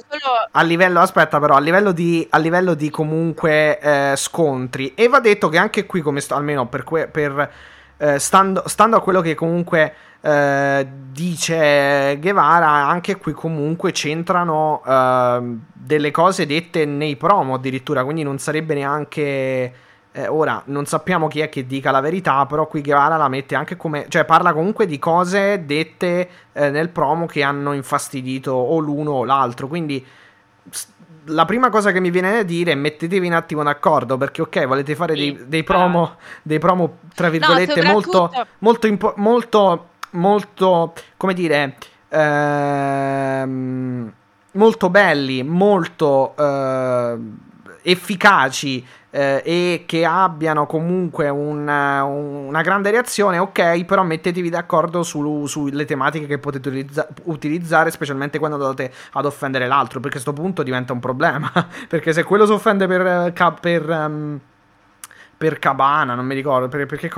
solo... 0.09 0.49
a 0.50 0.62
livello 0.62 1.00
aspetta 1.00 1.40
però 1.40 1.54
a 1.54 1.61
livello 1.61 1.92
di, 1.92 2.26
a 2.30 2.37
livello 2.37 2.75
di 2.75 2.90
comunque 2.90 3.78
eh, 3.78 4.12
scontri. 4.16 4.92
E 4.95 5.09
va 5.09 5.21
detto 5.21 5.49
che 5.49 5.56
anche 5.56 5.87
qui 5.87 6.02
come 6.02 6.21
sto 6.21 6.35
almeno 6.35 6.68
per, 6.68 6.85
que- 6.85 7.09
per 7.09 7.50
eh, 7.99 8.19
stando, 8.19 8.62
stando 8.67 8.97
a 8.97 9.00
quello 9.00 9.21
che 9.21 9.35
comunque 9.35 9.95
eh, 10.21 10.87
dice 11.12 12.19
Guevara, 12.21 12.69
anche 12.69 13.17
qui 13.17 13.33
comunque 13.33 13.93
c'entrano 13.93 14.83
uh, 14.85 15.59
delle 15.73 16.11
cose 16.11 16.47
dette 16.47 16.85
nei 16.85 17.17
promo 17.17 17.55
addirittura, 17.55 18.05
quindi 18.05 18.23
non 18.23 18.38
sarebbe 18.38 18.75
neanche... 18.75 19.75
Eh, 20.12 20.29
ora, 20.29 20.62
non 20.67 20.87
sappiamo 20.87 21.29
chi 21.29 21.41
è 21.41 21.50
che 21.50 21.67
dica 21.67 21.91
la 21.91 22.00
verità, 22.00 22.47
però 22.47 22.67
qui 22.67 22.81
Guevara 22.81 23.17
la 23.17 23.29
mette 23.29 23.55
anche 23.55 23.76
come... 23.76 24.07
cioè 24.09 24.25
parla 24.25 24.53
comunque 24.53 24.87
di 24.87 24.99
cose 24.99 25.65
dette 25.65 26.29
eh, 26.53 26.71
nel 26.71 26.88
promo 26.88 27.26
che 27.26 27.43
hanno 27.43 27.73
infastidito 27.73 28.53
o 28.53 28.79
l'uno 28.79 29.12
o 29.12 29.25
l'altro, 29.25 29.69
quindi 29.69 30.05
la 31.26 31.45
prima 31.45 31.71
cosa 31.71 31.92
che 31.92 32.00
mi 32.00 32.11
viene 32.11 32.33
da 32.33 32.42
dire 32.42 32.73
è 32.73 32.75
mettetevi 32.75 33.26
un 33.26 33.33
attimo 33.33 33.62
d'accordo 33.62 34.16
perché 34.16 34.42
ok 34.42 34.66
volete 34.66 34.95
fare 34.95 35.14
sì. 35.14 35.21
dei, 35.21 35.49
dei, 35.49 35.64
promo 35.64 36.16
dei 36.42 36.59
promo 36.59 36.99
tra 37.14 37.28
virgolette 37.28 37.83
no, 37.83 37.92
molto 37.92 38.30
molto, 38.59 38.87
impo- 38.87 39.14
molto 39.16 39.88
molto, 40.16 40.92
come 41.16 41.35
dire, 41.35 41.76
ehm, 42.09 44.12
molto 44.52 44.90
belli, 44.90 45.42
molto 45.42 46.35
eh, 46.37 47.16
efficaci 47.83 48.85
eh, 49.16 49.42
e 49.46 49.85
che 49.87 50.04
abbiano 50.04 50.66
comunque 50.66 51.30
una, 51.30 52.04
una, 52.04 52.61
grande 52.61 52.90
reazione, 52.90 53.38
ok, 53.38 53.87
però 53.87 54.02
mettetevi 54.04 54.50
d'accordo 54.50 55.02
su, 55.02 55.46
sulle 55.46 55.87
tematiche 55.87 56.26
che 56.26 56.38
potete 56.38 56.68
utilizza- 56.68 57.08
utilizzare, 57.25 57.90
specialmente 57.90 58.38
quando 58.38 58.56
andate 58.58 58.92
ad 59.12 59.25
offendere 59.25 59.66
l'altro, 59.66 60.00
perché 60.00 60.18
a 60.18 60.20
questo 60.20 60.38
punto 60.38 60.62
diventa 60.62 60.92
un 60.92 61.00
problema, 61.00 61.50
perché 61.88 62.12
se 62.12 62.25
quello 62.25 62.44
si 62.44 62.52
offende 62.52 62.87
per... 62.87 63.32
per 63.58 63.88
um, 63.88 64.40
per 65.37 65.59
Cabana, 65.59 66.14
non 66.14 66.25
mi 66.25 66.35
ricordo 66.35 66.69
per, 66.69 66.87
perché, 66.87 67.11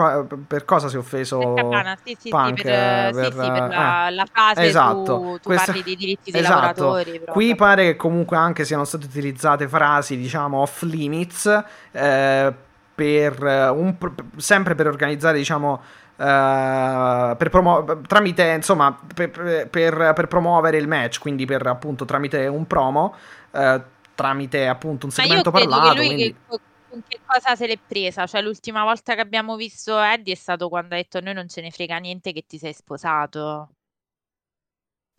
per 0.46 0.64
cosa 0.64 0.88
si 0.88 0.96
è 0.96 0.98
offeso 0.98 1.38
per 1.38 1.54
Cabana, 1.54 1.96
sì, 2.02 2.16
sì, 2.18 2.28
Punk, 2.30 2.58
sì, 2.58 2.64
per, 2.64 3.12
per, 3.12 3.24
sì, 3.24 3.30
sì, 3.30 3.50
per 3.50 3.68
la, 3.68 4.08
eh, 4.08 4.10
la, 4.10 4.26
frase 4.30 4.62
esatto. 4.62 5.04
tu, 5.04 5.32
tu 5.34 5.40
Questa, 5.44 5.66
parli 5.66 5.82
dei 5.84 5.96
diritti 5.96 6.30
dei 6.32 6.40
esatto. 6.40 6.60
lavoratori. 6.60 7.18
Però, 7.20 7.32
Qui 7.32 7.54
pare 7.54 7.84
che 7.84 7.96
comunque 7.96 8.36
anche 8.36 8.64
siano 8.64 8.84
state 8.84 9.06
utilizzate 9.06 9.68
frasi, 9.68 10.16
diciamo, 10.16 10.58
off 10.58 10.82
limits, 10.82 11.64
eh, 11.92 12.52
per 12.94 13.42
un, 13.42 13.96
sempre 14.36 14.74
per 14.74 14.88
organizzare, 14.88 15.38
diciamo, 15.38 15.80
Uh, 16.18 17.36
per 17.36 17.48
promu- 17.48 18.04
tramite 18.08 18.42
insomma 18.48 18.92
per, 19.14 19.30
per, 19.70 20.12
per, 20.16 20.26
promuovere 20.26 20.76
il 20.76 20.88
match 20.88 21.20
quindi 21.20 21.44
per 21.44 21.64
appunto 21.68 22.04
tramite 22.04 22.48
un 22.48 22.66
promo 22.66 23.14
uh, 23.52 23.80
tramite 24.16 24.66
appunto 24.66 25.06
un 25.06 25.12
segmento 25.12 25.52
parlato 25.52 25.94
quindi... 25.94 26.34
che 26.48 26.58
con 26.88 27.02
che 27.06 27.20
cosa 27.24 27.54
se 27.56 27.66
l'è 27.66 27.78
presa? 27.84 28.26
Cioè, 28.26 28.42
l'ultima 28.42 28.82
volta 28.84 29.14
che 29.14 29.20
abbiamo 29.20 29.56
visto 29.56 29.98
Eddie 30.00 30.32
è 30.34 30.36
stato 30.36 30.68
quando 30.68 30.94
ha 30.94 30.98
detto: 30.98 31.20
Noi 31.20 31.34
non 31.34 31.48
ce 31.48 31.60
ne 31.60 31.70
frega 31.70 31.98
niente 31.98 32.32
che 32.32 32.44
ti 32.46 32.58
sei 32.58 32.72
sposato. 32.74 33.70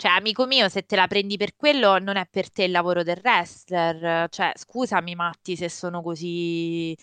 Cioè, 0.02 0.08
amico 0.12 0.46
mio, 0.46 0.70
se 0.70 0.84
te 0.86 0.96
la 0.96 1.08
prendi 1.08 1.36
per 1.36 1.56
quello, 1.58 2.00
non 2.00 2.16
è 2.16 2.26
per 2.30 2.50
te 2.50 2.64
il 2.64 2.72
lavoro 2.72 3.04
del 3.04 3.20
wrestler. 3.22 4.30
Cioè, 4.30 4.54
scusami, 4.56 5.14
Matti, 5.14 5.58
se 5.58 5.68
sono 5.70 6.02
così 6.02 6.96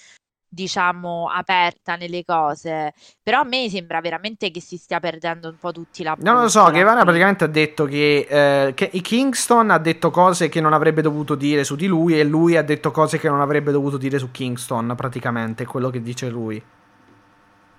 diciamo, 0.57 1.29
aperta 1.29 1.97
nelle 1.97 2.25
cose. 2.25 2.95
Però 3.23 3.41
a 3.41 3.45
me 3.45 3.69
sembra 3.69 4.01
veramente 4.01 4.51
che 4.51 4.61
si 4.61 4.79
stia 4.79 4.99
perdendo 4.99 5.49
un 5.49 5.57
po' 5.59 5.71
tutti 5.71 6.03
la 6.03 6.17
Non 6.19 6.41
lo 6.41 6.49
so, 6.49 6.69
Guevara 6.71 7.03
praticamente 7.03 7.45
ha 7.45 7.49
detto 7.49 7.85
che, 7.85 8.27
eh, 8.29 8.75
che 8.75 8.89
Kingston 8.89 9.71
ha 9.71 9.79
detto 9.79 10.11
cose 10.11 10.49
che 10.49 10.61
non 10.61 10.73
avrebbe 10.73 11.03
dovuto 11.03 11.35
dire 11.35 11.63
su 11.63 11.77
di 11.77 11.87
lui 11.87 12.19
e 12.19 12.25
lui 12.25 12.57
ha 12.57 12.63
detto 12.63 12.91
cose 12.91 13.19
che 13.19 13.29
non 13.29 13.41
avrebbe 13.41 13.71
dovuto 13.71 13.99
dire 13.99 14.19
su 14.19 14.31
Kingston, 14.31 14.95
praticamente, 14.97 15.65
è 15.65 15.67
quello 15.67 15.91
che 15.91 16.01
dice 16.01 16.29
lui. 16.31 16.63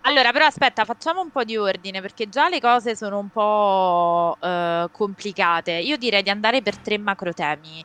Allora, 0.01 0.31
però 0.31 0.45
aspetta, 0.45 0.85
facciamo 0.85 1.19
un 1.19 1.31
po' 1.31 1.43
di 1.43 1.57
ordine 1.57 1.99
perché 1.99 2.29
già 2.29 2.47
le 2.47 2.61
cose 2.61 2.95
sono 2.95 3.17
un 3.17 3.27
po' 3.27 4.37
eh, 4.39 4.87
complicate. 4.91 5.71
Io 5.71 5.97
direi 5.97 6.23
di 6.23 6.29
andare 6.29 6.61
per 6.61 6.77
tre 6.77 6.97
macro 6.97 7.33
temi. 7.33 7.83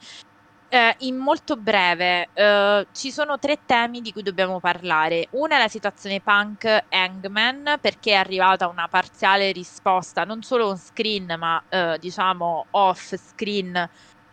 Eh, 0.75 0.95
in 1.01 1.17
molto 1.17 1.57
breve, 1.57 2.31
eh, 2.33 2.87
ci 2.93 3.11
sono 3.13 3.39
tre 3.39 3.59
temi 3.67 4.01
di 4.01 4.11
cui 4.11 4.23
dobbiamo 4.23 4.59
parlare. 4.59 5.27
Una 5.33 5.57
è 5.57 5.59
la 5.59 5.69
situazione 5.69 6.23
punk 6.23 6.87
Hangman, 6.89 7.77
perché 7.79 8.13
è 8.13 8.15
arrivata 8.15 8.69
una 8.69 8.89
parziale 8.89 9.53
risposta, 9.53 10.25
non 10.25 10.41
solo 10.43 10.69
on 10.69 10.79
screen, 10.79 11.35
ma 11.39 11.63
eh, 11.69 11.99
diciamo 12.01 12.69
off 12.71 13.15
screen 13.17 13.87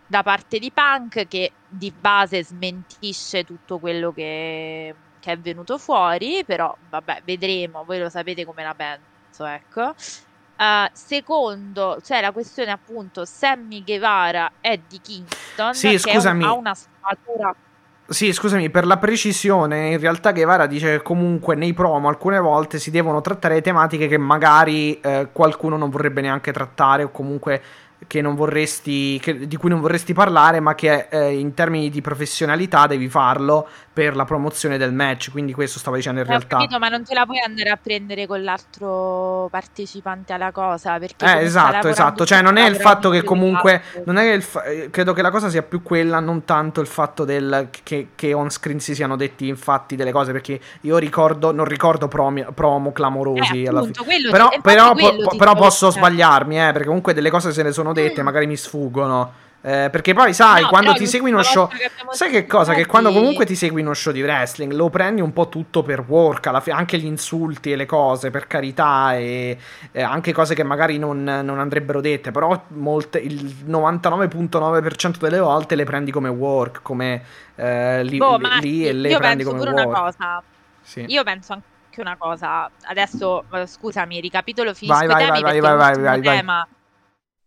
da 0.06 0.24
parte 0.24 0.60
di 0.60 0.72
Punk, 0.72 1.28
che 1.28 1.58
di 1.68 1.92
base 1.92 2.42
smentisce 2.42 3.44
tutto 3.44 3.78
quello 3.78 4.14
che, 4.14 4.96
che 5.20 5.32
è 5.34 5.38
venuto 5.40 5.78
fuori, 5.78 6.46
però 6.46 6.74
vabbè, 6.90 7.22
vedremo, 7.26 7.84
voi 7.84 8.00
lo 8.00 8.10
sapete 8.10 8.46
come 8.46 8.64
la 8.64 8.74
penso, 8.76 9.46
ecco. 9.46 9.94
Uh, 10.60 10.90
secondo, 10.92 12.00
cioè 12.04 12.20
la 12.20 12.34
questione 12.34 12.72
appunto 12.72 13.24
Sammy 13.24 13.82
Guevara 13.82 14.52
e 14.60 14.82
di 14.90 15.00
Kingston 15.00 15.74
sì, 15.74 15.98
scusami. 15.98 16.44
ha 16.44 16.52
una 16.52 16.76
sfumatura 16.76 17.56
sì, 18.10 18.34
scusami, 18.34 18.72
per 18.72 18.88
la 18.88 18.98
precisione, 18.98 19.90
in 19.90 20.00
realtà 20.00 20.32
Guevara 20.32 20.66
dice 20.66 20.98
che 20.98 21.04
comunque 21.04 21.54
nei 21.54 21.74
promo 21.74 22.08
alcune 22.08 22.40
volte 22.40 22.80
si 22.80 22.90
devono 22.90 23.22
trattare 23.22 23.62
tematiche 23.62 24.08
che 24.08 24.18
magari 24.18 25.00
eh, 25.00 25.30
qualcuno 25.32 25.78
non 25.78 25.92
vorrebbe 25.92 26.20
neanche 26.20 26.52
trattare 26.52 27.04
o 27.04 27.12
comunque 27.12 27.62
che 28.08 28.22
non 28.22 28.36
vorresti, 28.36 29.20
che, 29.20 29.48
di 29.48 29.58
cui 29.58 29.70
non 29.70 29.82
vorresti 29.82 30.14
parlare, 30.14 30.60
ma 30.60 30.74
che 30.76 31.08
eh, 31.10 31.38
in 31.38 31.54
termini 31.54 31.90
di 31.90 32.02
professionalità 32.02 32.88
devi 32.88 33.10
farlo 33.10 33.68
per 33.92 34.16
la 34.16 34.24
promozione 34.24 34.78
del 34.78 34.94
match. 34.94 35.30
Quindi 35.32 35.54
questo 35.54 35.80
stavo 35.80 35.98
dicendo 35.98 36.22
in 36.22 36.26
Ho 36.26 36.30
realtà. 36.30 36.58
Capito, 36.58 36.80
ma 36.80 36.88
non 36.88 37.04
te 37.04 37.14
la 37.14 37.26
puoi 37.26 37.40
andare 37.40 37.70
a 37.70 37.78
prendere 37.82 38.26
con 38.28 38.42
l'altro 38.44 39.48
partecipante 39.52 40.32
alla 40.32 40.52
cosa. 40.52 40.98
Perché 40.98 41.26
eh, 41.26 41.44
esatto, 41.44 41.88
esatto. 41.90 42.26
Cioè, 42.26 42.42
non 42.42 42.58
è 42.58 42.68
il 42.68 42.78
fatto 42.78 43.10
che 43.10 43.24
comunque. 43.24 43.82
Non 44.06 44.18
è 44.18 44.32
il 44.32 44.42
fa- 44.42 44.64
credo 44.90 45.14
che 45.14 45.22
la 45.22 45.32
cosa 45.32 45.50
sia 45.50 45.64
più 45.64 45.84
quella, 45.84 46.20
non 46.20 46.46
tanto 46.46 46.80
il 46.80 46.88
fatto 46.88 47.26
del, 47.26 47.68
che, 47.84 48.10
che 48.16 48.34
on 48.34 48.50
screen 48.50 48.80
si 48.80 48.96
siano 48.96 49.18
detti 49.18 49.48
infatti 49.48 49.96
delle 49.98 50.12
cose. 50.12 50.32
Perché 50.32 50.60
io 50.82 50.98
ricordo, 50.98 51.52
non 51.52 51.66
ricordo 51.66 52.08
promi, 52.08 52.46
promo 52.54 52.94
clamorosi. 52.94 53.64
Eh, 53.64 53.68
appunto, 53.68 54.06
però, 54.32 54.50
però, 54.62 54.94
po- 54.94 55.36
però 55.38 55.56
posso 55.56 55.90
sbagliarmi, 55.90 56.58
eh, 56.58 56.72
perché 56.72 56.86
comunque 56.86 57.14
delle 57.14 57.30
cose 57.30 57.52
se 57.52 57.64
ne 57.64 57.74
sono 57.74 57.89
dette, 57.94 58.22
mm. 58.22 58.26
magari 58.26 58.48
mi 58.48 58.58
sfuggono. 58.58 59.48
Eh, 59.62 59.90
perché 59.92 60.14
poi 60.14 60.34
sai, 60.34 60.62
no, 60.62 60.70
quando 60.70 60.94
ti 60.94 61.06
segui 61.06 61.32
uno 61.32 61.44
show, 61.44 61.70
sai 62.12 62.32
che 62.32 62.46
cosa? 62.46 62.74
Che 62.74 62.86
quando 62.86 63.12
comunque 63.12 63.46
ti 63.46 63.56
segui 63.56 63.82
uno 63.82 63.94
show 63.94 64.14
di 64.14 64.22
wrestling, 64.22 64.72
lo 64.72 64.90
prendi 64.90 65.20
un 65.20 65.34
po' 65.34 65.50
tutto 65.50 65.84
per 65.84 66.06
work, 66.08 66.62
fi- 66.62 66.72
anche 66.72 66.98
gli 66.98 67.06
insulti 67.06 67.74
e 67.74 67.76
le 67.76 67.86
cose, 67.86 68.32
per 68.32 68.48
carità, 68.48 69.18
e, 69.18 69.58
e 69.92 70.02
anche 70.02 70.32
cose 70.32 70.56
che 70.56 70.64
magari 70.64 70.98
non, 70.98 71.24
non 71.24 71.60
andrebbero 71.60 72.00
dette, 72.00 72.32
però 72.32 72.64
molte, 72.70 73.20
il 73.20 73.66
99.9% 73.68 75.18
delle 75.18 75.40
volte 75.40 75.76
le 75.76 75.84
prendi 75.84 76.12
come 76.12 76.30
work, 76.30 76.80
come 76.82 77.22
eh, 77.56 78.02
li, 78.06 78.18
boh, 78.18 78.38
li, 78.38 78.60
lì 78.62 78.88
e 78.88 78.94
le 78.94 79.18
prendi 79.18 79.44
come 79.44 79.58
pure 79.60 79.72
work. 79.72 79.88
Una 79.88 80.00
cosa. 80.00 80.44
Sì. 80.82 81.04
Io 81.10 81.24
penso 81.24 81.52
anche 81.52 82.00
una 82.00 82.16
cosa, 82.18 82.72
adesso 82.84 83.44
scusami, 83.66 84.22
ricapitolo 84.22 84.74
finisco 84.74 85.06
vai, 85.06 85.08
vai, 85.08 85.26
temi 85.26 85.42
vai, 85.42 85.60
vai, 85.60 85.76
vai, 85.76 85.94
vai, 85.96 86.02
vai, 86.02 86.22
tema 86.22 86.68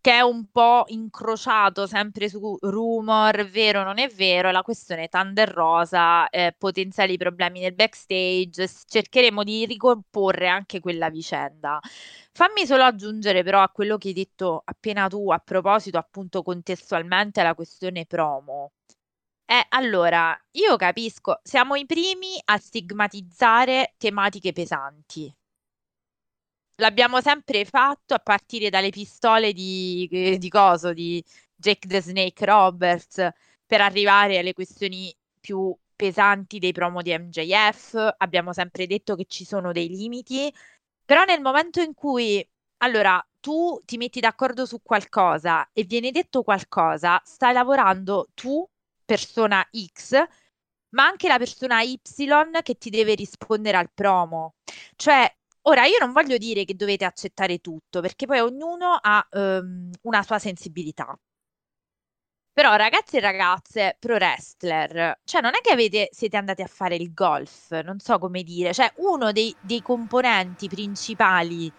che 0.03 0.13
è 0.13 0.21
un 0.21 0.51
po' 0.51 0.85
incrociato 0.89 1.87
sempre 1.87 2.29
su 2.29 2.59
rumor, 2.61 3.49
vero 3.49 3.81
o 3.81 3.85
non 3.85 3.99
è 3.99 4.09
vero, 4.09 4.51
la 4.51 4.63
questione 4.63 5.09
Thunder 5.09 5.49
Rosa, 5.49 6.29
eh, 6.29 6.55
potenziali 6.59 7.17
problemi 7.17 7.61
nel 7.61 7.73
backstage, 7.75 8.69
cercheremo 8.87 9.45
di 9.45 9.65
ricomporre 9.65 10.49
anche 10.49 10.81
quella 10.81 11.09
vicenda. 11.09 11.79
Fammi 12.33 12.67
solo 12.67 12.83
aggiungere 12.83 13.45
però 13.45 13.63
a 13.63 13.69
quello 13.69 13.97
che 13.97 14.09
hai 14.09 14.15
detto 14.15 14.63
appena 14.65 15.07
tu 15.09 15.31
a 15.31 15.39
proposito 15.39 15.99
appunto 15.99 16.43
contestualmente 16.43 17.41
alla 17.41 17.55
questione 17.55 18.05
promo. 18.05 18.73
Eh, 19.47 19.67
allora, 19.71 20.37
io 20.53 20.77
capisco, 20.77 21.41
siamo 21.45 21.77
i 21.77 21.87
primi 21.87 22.41
a 22.47 22.59
stigmatizzare 22.59 23.95
tematiche 23.99 24.53
pesanti. 24.53 25.33
L'abbiamo 26.77 27.21
sempre 27.21 27.65
fatto 27.65 28.15
a 28.15 28.19
partire 28.19 28.71
dalle 28.71 28.91
pistole 28.91 29.53
di, 29.53 30.09
eh, 30.11 30.39
di 30.39 30.49
coso, 30.49 30.93
di 30.93 31.23
Jake 31.55 31.87
the 31.87 32.01
Snake 32.01 32.45
Roberts, 32.45 33.29
per 33.67 33.81
arrivare 33.81 34.39
alle 34.39 34.53
questioni 34.53 35.15
più 35.41 35.75
pesanti 35.95 36.59
dei 36.59 36.73
promo 36.73 37.03
di 37.03 37.17
MJF. 37.17 38.15
Abbiamo 38.19 38.53
sempre 38.53 38.87
detto 38.87 39.15
che 39.17 39.27
ci 39.27 39.45
sono 39.45 39.73
dei 39.73 39.89
limiti, 39.89 40.53
però 41.05 41.25
nel 41.25 41.41
momento 41.41 41.81
in 41.81 41.95
cui, 41.95 42.47
allora, 42.79 43.25
tu 43.41 43.79
ti 43.85 43.97
metti 43.97 44.21
d'accordo 44.21 44.67
su 44.67 44.81
qualcosa 44.83 45.69
e 45.73 45.85
viene 45.85 46.11
detto 46.11 46.43
qualcosa, 46.43 47.21
stai 47.25 47.53
lavorando 47.53 48.29
tu, 48.35 48.67
persona 49.05 49.67
X, 49.71 50.13
ma 50.91 51.07
anche 51.07 51.29
la 51.29 51.39
persona 51.39 51.83
Y 51.83 52.01
che 52.63 52.77
ti 52.79 52.91
deve 52.91 53.15
rispondere 53.15 53.77
al 53.77 53.91
promo. 53.93 54.55
Cioè, 54.97 55.33
Ora, 55.63 55.85
io 55.85 55.99
non 56.01 56.13
voglio 56.13 56.37
dire 56.39 56.65
che 56.65 56.75
dovete 56.75 57.05
accettare 57.05 57.59
tutto, 57.59 58.01
perché 58.01 58.27
poi 58.27 58.41
ognuno 58.41 58.99
ha 59.01 59.27
um, 59.33 59.91
una 60.03 60.23
sua 60.23 60.39
sensibilità. 60.39 61.17
Però 62.55 62.75
ragazzi 62.75 63.17
e 63.17 63.21
ragazze, 63.21 63.97
pro 63.99 64.15
wrestler, 64.15 65.21
cioè 65.25 65.41
non 65.41 65.53
è 65.55 65.61
che 65.63 65.73
avete, 65.73 66.09
siete 66.13 66.37
andati 66.37 66.61
a 66.61 66.67
fare 66.67 66.97
il 66.97 67.15
golf, 67.15 67.71
non 67.81 67.99
so 67.99 68.19
come 68.19 68.43
dire, 68.43 68.75
cioè 68.75 68.93
uno 68.97 69.33
dei, 69.33 69.55
dei 69.61 69.81
componenti 69.81 70.69
principali 70.69 71.73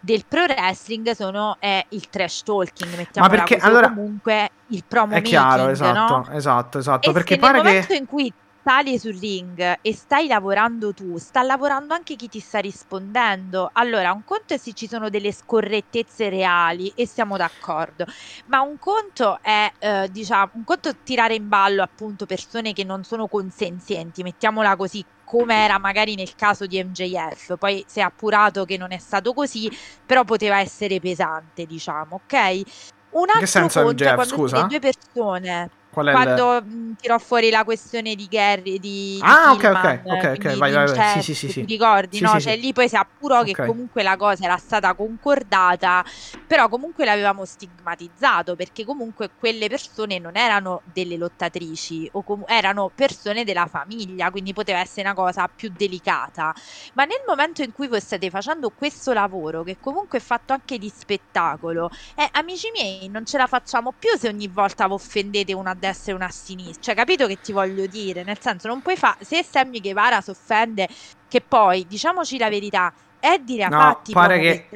del 0.00 0.24
pro 0.26 0.44
wrestling 0.44 1.10
sono, 1.10 1.56
è 1.58 1.84
il 1.90 2.08
trash 2.08 2.42
talking, 2.42 2.94
mettiamo 2.94 3.28
Ma 3.28 3.34
perché 3.34 3.56
allora 3.56 3.88
comunque 3.88 4.50
il 4.68 4.84
promo 4.86 5.14
è 5.14 5.22
chiaro, 5.22 5.68
esatto, 5.68 6.16
no? 6.16 6.30
esatto, 6.30 6.78
esatto, 6.78 7.10
E 7.10 7.12
perché 7.12 7.34
se 7.34 7.40
nel 7.40 7.50
pare 7.50 7.62
momento 7.62 7.86
che 7.88 7.96
in 7.96 8.06
cui 8.06 8.32
sali 8.64 8.98
sul 8.98 9.18
ring 9.18 9.76
e 9.82 9.94
stai 9.94 10.26
lavorando 10.26 10.94
tu, 10.94 11.18
sta 11.18 11.42
lavorando 11.42 11.92
anche 11.92 12.16
chi 12.16 12.30
ti 12.30 12.40
sta 12.40 12.60
rispondendo. 12.60 13.68
Allora, 13.74 14.10
un 14.12 14.24
conto 14.24 14.54
è 14.54 14.56
se 14.56 14.72
ci 14.72 14.88
sono 14.88 15.10
delle 15.10 15.32
scorrettezze 15.32 16.30
reali 16.30 16.90
e 16.96 17.06
siamo 17.06 17.36
d'accordo, 17.36 18.06
ma 18.46 18.62
un 18.62 18.78
conto 18.78 19.38
è, 19.42 19.70
eh, 19.78 20.08
diciamo, 20.10 20.52
un 20.54 20.64
conto 20.64 20.88
è 20.88 20.96
tirare 21.02 21.34
in 21.34 21.46
ballo 21.46 21.82
appunto 21.82 22.24
persone 22.24 22.72
che 22.72 22.84
non 22.84 23.04
sono 23.04 23.26
consenzienti, 23.26 24.22
mettiamola 24.22 24.76
così, 24.76 25.04
come 25.24 25.62
era 25.62 25.78
magari 25.78 26.14
nel 26.14 26.34
caso 26.34 26.64
di 26.64 26.82
MJF. 26.82 27.58
Poi 27.58 27.84
si 27.86 27.98
è 27.98 28.02
appurato 28.02 28.64
che 28.64 28.78
non 28.78 28.92
è 28.92 28.98
stato 28.98 29.34
così, 29.34 29.70
però 30.06 30.24
poteva 30.24 30.58
essere 30.58 31.00
pesante, 31.00 31.66
diciamo, 31.66 32.22
ok? 32.24 32.62
Un 33.10 33.28
altro 33.28 33.40
che 33.40 33.46
senso 33.46 33.82
conto 33.82 34.04
è 34.04 34.06
MJF, 34.06 34.14
quando 34.14 34.34
scusa? 34.34 34.56
le 34.62 34.66
due 34.68 34.78
persone 34.78 35.70
Qual 35.94 36.06
è 36.08 36.12
il 36.12 36.18
quando 36.18 36.62
mh, 36.64 36.94
tirò 36.96 37.18
fuori 37.18 37.50
la 37.50 37.64
questione 37.64 38.14
di 38.14 38.26
Gary 38.28 38.78
di, 38.78 39.22
di 39.24 39.36
Ah, 39.36 39.52
ok, 39.52 39.64
Killman, 39.64 40.02
ok, 40.04 40.04
ok, 40.08 40.24
ok, 40.34 40.56
vai, 40.56 40.72
vai, 40.72 40.86
vai. 40.88 41.02
Sì, 41.02 41.22
sì, 41.22 41.34
sì, 41.34 41.48
ti 41.48 41.64
ricordi, 41.64 42.18
Sì, 42.18 42.20
no? 42.20 42.28
sì, 42.28 42.40
Cioè 42.40 42.56
sì. 42.56 42.56
lì 42.56 42.72
poi 42.72 42.88
si 42.88 42.96
appurò 42.96 43.42
che 43.42 43.50
Ok. 43.52 43.60
comunque 43.60 44.02
la 44.02 44.16
cosa 44.16 44.44
era 44.44 44.56
stata 44.56 44.94
concordata, 44.94 46.04
però 46.46 46.68
comunque 46.68 47.04
l'avevamo 47.04 47.44
stigmatizzato 47.44 48.54
perché 48.56 48.84
comunque 48.84 49.32
quelle 49.34 49.68
persone 49.68 50.18
non 50.18 50.36
erano 50.36 50.82
delle 50.84 51.16
lottatrici 51.16 52.08
o 52.12 52.22
com- 52.22 52.44
erano 52.46 52.90
persone 52.94 53.44
della 53.44 53.66
famiglia, 53.66 54.30
quindi 54.30 54.52
poteva 54.52 54.80
essere 54.80 55.02
una 55.08 55.14
cosa 55.14 55.48
più 55.48 55.70
delicata. 55.72 56.52
Ma 56.94 57.04
nel 57.04 57.22
momento 57.26 57.62
in 57.62 57.72
cui 57.72 57.88
voi 57.88 58.00
state 58.00 58.30
facendo 58.30 58.70
questo 58.70 59.12
lavoro, 59.12 59.62
che 59.62 59.78
comunque 59.78 60.18
è 60.18 60.20
fatto 60.20 60.52
anche 60.52 60.78
di 60.78 60.88
spettacolo, 60.90 61.88
eh, 62.14 62.28
amici 62.32 62.68
miei, 62.72 63.08
non 63.08 63.24
ce 63.24 63.38
la 63.38 63.46
facciamo 63.46 63.92
più 63.92 64.10
se 64.18 64.28
ogni 64.28 64.48
volta 64.48 64.86
vi 64.86 64.92
offendete 64.94 65.52
una 65.54 65.74
a 65.84 65.88
destra 65.88 66.12
e 66.12 66.14
una 66.14 66.26
a 66.26 66.30
sinistra. 66.30 66.82
Cioè, 66.82 66.94
capito 66.94 67.26
che 67.26 67.38
ti 67.40 67.52
voglio 67.52 67.86
dire? 67.86 68.22
Nel 68.24 68.38
senso, 68.40 68.68
non 68.68 68.80
puoi 68.82 68.96
fare. 68.96 69.24
Se 69.24 69.42
Sammy 69.42 69.80
Guevara 69.80 70.20
si 70.20 70.30
offende, 70.30 70.88
che 71.28 71.40
poi, 71.40 71.86
diciamoci 71.86 72.38
la 72.38 72.48
verità, 72.48 72.92
Eddie 73.20 73.64
ha 73.64 73.68
No, 73.68 73.78
fatti 73.78 74.12
pare 74.12 74.38
che-. 74.40 74.66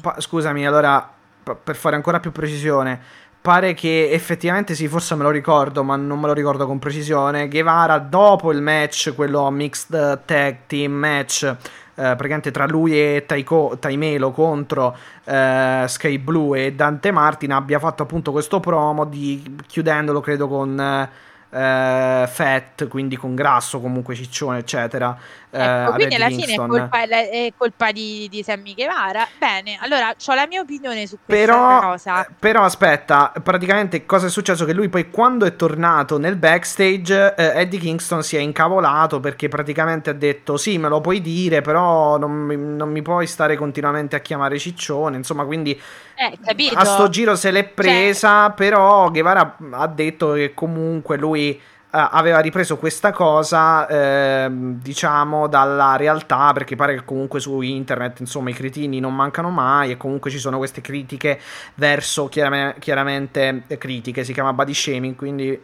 Pa- 0.00 0.20
scusami, 0.20 0.66
allora, 0.66 1.08
p- 1.42 1.56
per 1.56 1.76
fare 1.76 1.96
ancora 1.96 2.20
più 2.20 2.32
precisione, 2.32 3.00
pare 3.40 3.74
che 3.74 4.10
effettivamente 4.10 4.74
sì, 4.74 4.88
forse 4.88 5.14
me 5.14 5.22
lo 5.22 5.30
ricordo, 5.30 5.82
ma 5.84 5.96
non 5.96 6.18
me 6.18 6.26
lo 6.26 6.32
ricordo 6.32 6.66
con 6.66 6.78
precisione. 6.78 7.48
Guevara, 7.48 7.98
dopo 7.98 8.52
il 8.52 8.60
match, 8.60 9.14
quello 9.14 9.48
mixed 9.50 10.24
tag 10.24 10.58
team 10.66 10.92
match, 10.92 11.56
praticamente 12.02 12.50
tra 12.50 12.66
lui 12.66 12.92
e 12.98 13.24
Taiko, 13.26 13.76
Taimelo 13.78 14.30
contro 14.30 14.96
eh, 15.24 15.84
Sky 15.86 16.18
Blue 16.18 16.66
e 16.66 16.72
Dante 16.74 17.10
Martin, 17.10 17.52
abbia 17.52 17.78
fatto 17.78 18.02
appunto 18.04 18.32
questo 18.32 18.60
promo 18.60 19.04
di, 19.04 19.56
chiudendolo, 19.66 20.20
credo, 20.20 20.48
con. 20.48 20.80
eh, 20.80 21.26
eh, 21.50 22.28
fat, 22.28 22.88
quindi 22.88 23.16
con 23.16 23.34
grasso, 23.34 23.80
comunque 23.80 24.14
ciccione, 24.14 24.58
eccetera. 24.58 25.16
Eh, 25.50 25.58
Ecco, 25.60 25.90
ad 25.90 25.94
quindi 25.94 26.14
alla 26.14 26.28
fine 26.28 26.52
è 26.52 26.56
colpa, 26.56 27.02
è 27.02 27.52
colpa 27.56 27.92
di, 27.92 28.28
di 28.30 28.42
Sammy 28.42 28.74
Guevara. 28.74 29.26
Bene, 29.38 29.78
allora 29.80 30.08
ho 30.10 30.34
la 30.34 30.46
mia 30.46 30.60
opinione 30.60 31.06
su 31.06 31.18
questa 31.24 31.44
Però, 31.44 31.80
cosa. 31.80 32.24
eh, 32.26 32.28
però 32.38 32.62
aspetta, 32.64 33.32
praticamente 33.42 34.04
cosa 34.06 34.26
è 34.26 34.30
successo? 34.30 34.64
Che 34.64 34.72
lui 34.72 34.88
poi 34.88 35.10
quando 35.10 35.46
è 35.46 35.56
tornato 35.56 36.18
nel 36.18 36.36
backstage, 36.36 37.34
eh, 37.36 37.60
Eddie 37.60 37.78
Kingston 37.80 38.22
si 38.22 38.36
è 38.36 38.40
incavolato 38.40 39.20
perché 39.20 39.48
praticamente 39.48 40.10
ha 40.10 40.14
detto 40.14 40.56
sì, 40.56 40.78
me 40.78 40.88
lo 40.88 41.00
puoi 41.00 41.20
dire, 41.20 41.60
però 41.62 42.18
non 42.18 42.32
mi, 42.32 42.56
non 42.56 42.90
mi 42.90 43.02
puoi 43.02 43.26
stare 43.26 43.56
continuamente 43.56 44.16
a 44.16 44.20
chiamare 44.20 44.58
ciccione, 44.58 45.16
insomma, 45.16 45.44
quindi 45.44 45.80
Eh, 46.14 46.38
a 46.74 46.84
sto 46.84 47.08
giro 47.08 47.36
se 47.36 47.50
l'è 47.52 47.64
presa, 47.64 48.50
però 48.50 49.08
Guevara 49.10 49.56
ha 49.70 49.86
detto 49.86 50.32
che 50.32 50.52
comunque 50.52 51.16
lui 51.16 51.50
eh, 51.50 51.60
aveva 51.90 52.40
ripreso 52.40 52.76
questa 52.76 53.12
cosa, 53.12 53.86
ehm, 53.88 54.80
diciamo, 54.80 55.46
dalla 55.46 55.96
realtà, 55.96 56.52
perché 56.52 56.76
pare 56.76 56.94
che 56.94 57.04
comunque 57.04 57.40
su 57.40 57.60
internet, 57.60 58.20
insomma, 58.20 58.50
i 58.50 58.54
cretini 58.54 59.00
non 59.00 59.14
mancano 59.14 59.50
mai 59.50 59.90
e 59.90 59.96
comunque 59.96 60.30
ci 60.30 60.38
sono 60.38 60.58
queste 60.58 60.80
critiche 60.80 61.40
verso, 61.74 62.28
chiarame- 62.28 62.76
chiaramente, 62.78 63.62
eh, 63.66 63.78
critiche, 63.78 64.24
si 64.24 64.32
chiama 64.32 64.52
body 64.52 64.74
shaming, 64.74 65.14
quindi 65.16 65.58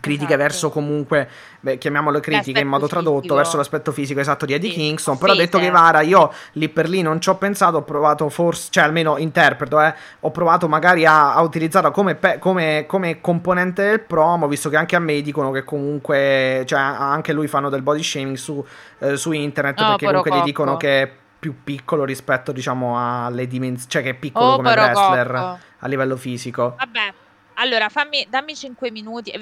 critiche 0.00 0.32
Esatto. 0.34 0.42
verso 0.42 0.70
comunque, 0.70 1.28
beh, 1.60 1.78
chiamiamole 1.78 2.20
critiche 2.20 2.60
in 2.60 2.66
modo 2.66 2.82
L'aspetto 2.82 3.00
tradotto, 3.02 3.20
fisico. 3.20 3.34
verso 3.36 3.56
l'aspetto 3.58 3.92
fisico 3.92 4.20
esatto 4.20 4.46
di 4.46 4.54
Eddie 4.54 4.70
Sì, 4.70 4.76
Kingston, 4.76 5.18
però 5.18 5.32
ha 5.32 5.36
detto 5.36 5.56
offese. 5.58 5.70
Guevara, 5.72 6.00
io 6.00 6.32
lì 6.52 6.68
per 6.68 6.88
lì 6.88 7.02
non 7.02 7.20
ci 7.20 7.28
ho 7.28 7.36
pensato, 7.36 7.76
ho 7.78 7.82
provato 7.82 8.28
forse, 8.28 8.68
cioè 8.70 8.84
almeno 8.84 9.18
interpreto, 9.18 9.80
eh, 9.80 9.94
ho 10.20 10.30
provato 10.30 10.68
magari 10.68 11.04
a, 11.04 11.34
a 11.34 11.42
utilizzarla 11.42 11.90
come, 11.90 12.14
pe- 12.14 12.38
come, 12.38 12.84
come 12.86 13.20
componente 13.20 13.84
del 13.84 14.00
promo, 14.00 14.48
visto 14.48 14.68
che 14.70 14.76
anche 14.76 14.96
a 14.96 15.00
me 15.00 15.20
dicono 15.20 15.50
che 15.50 15.62
comunque, 15.64 16.64
cioè 16.66 16.78
anche 16.80 17.32
lui 17.32 17.46
fanno 17.48 17.68
del 17.68 17.82
body 17.82 18.02
shaming 18.02 18.36
su, 18.36 18.64
eh, 18.98 19.16
su 19.16 19.32
internet, 19.32 19.78
Oh, 19.80 19.86
perché 19.90 20.06
comunque 20.06 20.30
gli 20.30 20.34
porococco. 20.34 20.44
dicono 20.44 20.76
che 20.76 21.02
è 21.02 21.10
più 21.38 21.56
piccolo 21.64 22.04
rispetto, 22.04 22.52
diciamo, 22.52 22.96
alle 23.26 23.46
dimensioni, 23.48 23.90
cioè 23.90 24.02
che 24.02 24.10
è 24.10 24.14
piccolo 24.14 24.52
Oh, 24.52 24.56
come 24.56 24.70
wrestler 24.72 25.34
a 25.34 25.86
livello 25.88 26.16
fisico. 26.16 26.76
Vabbè, 26.78 27.12
allora 27.62 27.88
fammi, 27.88 28.26
dammi 28.28 28.56
5 28.56 28.90
minuti. 28.90 29.32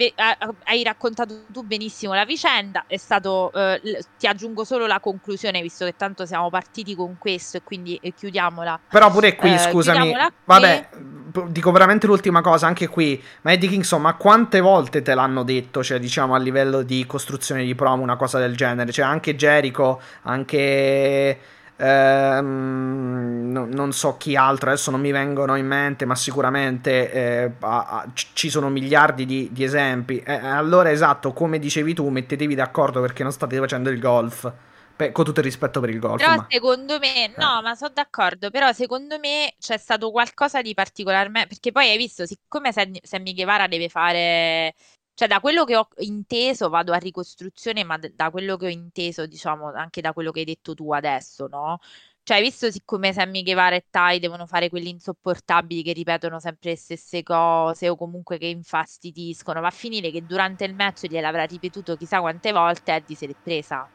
Hai 0.64 0.82
raccontato 0.82 1.44
tu 1.50 1.62
benissimo 1.62 2.12
la 2.14 2.24
vicenda. 2.26 2.84
È 2.86 2.98
stato, 2.98 3.50
eh, 3.52 3.80
ti 4.18 4.26
aggiungo 4.26 4.64
solo 4.64 4.86
la 4.86 5.00
conclusione, 5.00 5.62
visto 5.62 5.86
che 5.86 5.94
tanto 5.96 6.26
siamo 6.26 6.50
partiti 6.50 6.94
con 6.94 7.16
questo 7.18 7.56
e 7.56 7.62
quindi 7.62 7.98
eh, 8.02 8.12
chiudiamola. 8.12 8.80
Però 8.90 9.10
pure 9.10 9.34
qui, 9.36 9.52
Eh, 9.54 9.58
scusami, 9.58 10.12
qui. 10.12 10.26
vabbè, 10.44 10.88
p- 11.32 11.48
dico 11.48 11.70
veramente 11.72 12.06
l'ultima 12.06 12.42
cosa, 12.42 12.66
anche 12.66 12.88
qui, 12.88 13.22
ma 13.42 13.52
Eddie 13.52 13.68
Kingston, 13.70 14.02
ma 14.02 14.14
quante 14.14 14.60
volte 14.60 15.00
te 15.00 15.14
l'hanno 15.14 15.42
detto, 15.42 15.82
cioè 15.82 15.98
diciamo 15.98 16.34
a 16.34 16.38
livello 16.38 16.82
di 16.82 17.06
costruzione 17.06 17.64
di 17.64 17.74
promo, 17.74 18.02
una 18.02 18.16
cosa 18.16 18.38
del 18.38 18.54
genere, 18.54 18.92
cioè 18.92 19.06
anche 19.06 19.34
Jericho, 19.34 20.00
anche... 20.22 21.40
ehm, 21.80 23.50
no- 23.52 23.66
non 23.66 23.92
so 23.92 24.16
chi 24.16 24.36
altro, 24.36 24.70
adesso 24.70 24.90
non 24.90 25.00
mi 25.00 25.10
vengono 25.12 25.56
in 25.56 25.66
mente, 25.66 26.04
ma 26.04 26.14
sicuramente 26.14 27.10
eh, 27.12 27.52
a- 27.60 27.86
a- 28.02 28.12
ci 28.34 28.50
sono 28.50 28.68
miliardi 28.68 29.26
di, 29.26 29.48
di 29.52 29.64
esempi. 29.64 30.18
Eh, 30.20 30.32
allora, 30.34 30.90
esatto, 30.90 31.32
come 31.32 31.58
dicevi 31.58 31.94
tu, 31.94 32.08
mettetevi 32.08 32.54
d'accordo 32.54 33.00
perché 33.00 33.22
non 33.22 33.32
state 33.32 33.56
facendo 33.58 33.90
il 33.90 33.98
golf. 34.00 34.52
Beh, 34.96 35.12
con 35.12 35.24
tutto 35.24 35.40
il 35.40 35.46
rispetto 35.46 35.80
per 35.80 35.90
il 35.90 35.98
golf, 35.98 36.26
Però 36.26 36.28
ma... 36.28 36.46
secondo 36.46 36.98
me, 36.98 37.28
no, 37.28 37.62
ma 37.62 37.74
sono 37.74 37.92
d'accordo, 37.94 38.50
però 38.50 38.72
secondo 38.72 39.18
me 39.18 39.54
c'è 39.58 39.78
stato 39.78 40.10
qualcosa 40.10 40.60
di 40.60 40.74
particolarmente, 40.74 41.48
perché 41.48 41.72
poi 41.72 41.88
hai 41.88 41.96
visto, 41.96 42.26
siccome 42.26 42.72
Sam- 42.72 42.98
Sammy 43.02 43.32
Guevara 43.32 43.66
deve 43.68 43.88
fare, 43.88 44.74
cioè 45.20 45.28
da 45.28 45.38
quello 45.40 45.64
che 45.64 45.76
ho 45.76 45.86
inteso, 45.98 46.70
vado 46.70 46.94
a 46.94 46.96
ricostruzione, 46.96 47.84
ma 47.84 47.98
da 47.98 48.30
quello 48.30 48.56
che 48.56 48.64
ho 48.64 48.70
inteso, 48.70 49.26
diciamo, 49.26 49.70
anche 49.70 50.00
da 50.00 50.14
quello 50.14 50.30
che 50.30 50.38
hai 50.38 50.46
detto 50.46 50.72
tu 50.72 50.94
adesso, 50.94 51.46
no? 51.46 51.78
Cioè, 52.22 52.40
visto 52.40 52.70
siccome 52.70 53.12
Sammy 53.12 53.42
Guevara 53.42 53.76
e 53.76 53.84
Tai 53.90 54.18
devono 54.18 54.46
fare 54.46 54.70
quelli 54.70 54.88
insopportabili 54.88 55.82
che 55.82 55.92
ripetono 55.92 56.40
sempre 56.40 56.70
le 56.70 56.76
stesse 56.76 57.22
cose 57.22 57.90
o 57.90 57.96
comunque 57.96 58.38
che 58.38 58.46
infastidiscono, 58.46 59.60
va 59.60 59.66
a 59.66 59.70
finire 59.72 60.10
che 60.10 60.24
durante 60.24 60.64
il 60.64 60.74
match 60.74 61.06
gliel'avrà 61.06 61.44
ripetuto 61.44 61.98
chissà 61.98 62.20
quante 62.20 62.50
volte 62.50 62.94
Eddie 62.94 63.14
se 63.14 63.26
l'è 63.26 63.34
presa. 63.42 63.86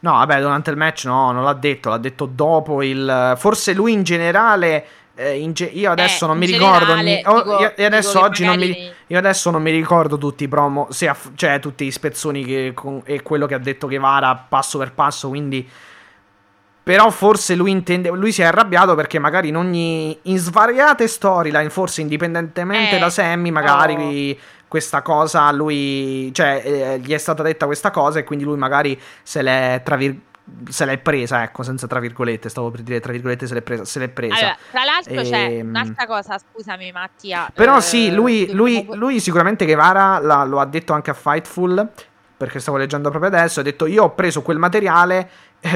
No, 0.00 0.10
vabbè, 0.10 0.40
durante 0.40 0.70
il 0.70 0.76
match 0.76 1.04
no, 1.04 1.30
non 1.30 1.44
l'ha 1.44 1.54
detto, 1.54 1.88
l'ha 1.88 1.98
detto 1.98 2.26
dopo 2.26 2.82
il... 2.82 3.34
Forse 3.36 3.74
lui 3.74 3.92
in 3.92 4.02
generale... 4.02 4.86
Eh, 5.14 5.50
ge- 5.52 5.66
io 5.66 5.90
adesso 5.90 6.24
Eh, 6.24 6.28
non 6.28 6.38
mi 6.38 6.46
ricordo 6.46 6.94
generale, 6.94 7.00
ogni- 7.00 7.22
oh, 7.26 7.42
dico- 7.42 7.74
io, 7.76 7.86
adesso 7.86 8.20
oggi 8.20 8.44
non 8.46 8.56
mi, 8.58 8.90
io 9.08 9.18
adesso 9.18 9.50
non 9.50 9.60
mi 9.62 9.70
ricordo 9.70 10.16
tutti 10.16 10.44
i 10.44 10.48
promo 10.48 10.88
aff- 10.88 11.32
cioè 11.34 11.58
tutti 11.60 11.84
i 11.84 11.90
spezzoni 11.90 12.44
che, 12.44 12.72
con- 12.74 13.02
e 13.04 13.20
quello 13.22 13.44
che 13.46 13.54
ha 13.54 13.58
detto 13.58 13.86
Guevara 13.88 14.34
passo 14.34 14.78
per 14.78 14.92
passo 14.92 15.28
quindi 15.28 15.68
però 16.84 17.10
forse 17.10 17.54
lui 17.54 17.70
intende 17.70 18.08
lui 18.10 18.32
si 18.32 18.42
è 18.42 18.46
arrabbiato 18.46 18.94
perché 18.94 19.18
magari 19.18 19.48
in 19.48 19.56
ogni 19.56 20.18
in 20.22 20.38
svariate 20.38 21.06
storyline 21.06 21.70
forse 21.70 22.00
indipendentemente 22.00 22.96
Eh, 22.96 22.98
da 22.98 23.08
Sammy 23.10 23.50
magari 23.50 24.38
questa 24.66 25.02
cosa 25.02 25.52
lui 25.52 26.32
cioè 26.34 26.62
eh, 26.64 26.98
gli 27.00 27.12
è 27.12 27.18
stata 27.18 27.42
detta 27.42 27.66
questa 27.66 27.90
cosa 27.90 28.18
e 28.18 28.24
quindi 28.24 28.44
lui 28.44 28.56
magari 28.56 28.98
se 29.22 29.42
l'è 29.42 29.82
tra 29.84 29.96
vir- 29.96 30.18
se 30.68 30.84
l'è 30.84 30.98
presa 30.98 31.42
ecco 31.44 31.62
senza 31.62 31.86
tra 31.86 32.00
virgolette 32.00 32.48
stavo 32.48 32.70
per 32.70 32.82
dire 32.82 32.98
tra 33.00 33.12
virgolette 33.12 33.46
se 33.46 33.54
l'è 33.54 33.62
presa 33.62 33.84
se 33.84 33.98
l'è 34.00 34.08
presa 34.08 34.34
Allora, 34.34 34.56
tra 34.70 34.84
l'altro 34.84 35.22
c'è 35.22 35.50
Ehm, 35.58 35.68
un'altra 35.68 36.06
cosa, 36.06 36.36
scusami 36.38 36.90
Mattia. 36.92 37.48
però 37.54 37.76
eh, 37.78 37.80
sì, 37.80 38.10
lui, 38.12 38.52
lui, 38.52 38.86
lui 38.94 39.20
sicuramente 39.20 39.64
Guevara 39.64 40.18
la- 40.18 40.44
lo 40.44 40.58
ha 40.60 40.66
detto 40.66 40.92
anche 40.92 41.10
a 41.10 41.14
Fightful, 41.14 41.88
perché 42.36 42.58
stavo 42.58 42.76
leggendo 42.76 43.08
proprio 43.10 43.30
adesso, 43.30 43.60
ha 43.60 43.62
detto 43.62 43.86
io 43.86 44.02
ho 44.04 44.10
preso 44.14 44.42
quel 44.42 44.58
materiale 44.58 45.30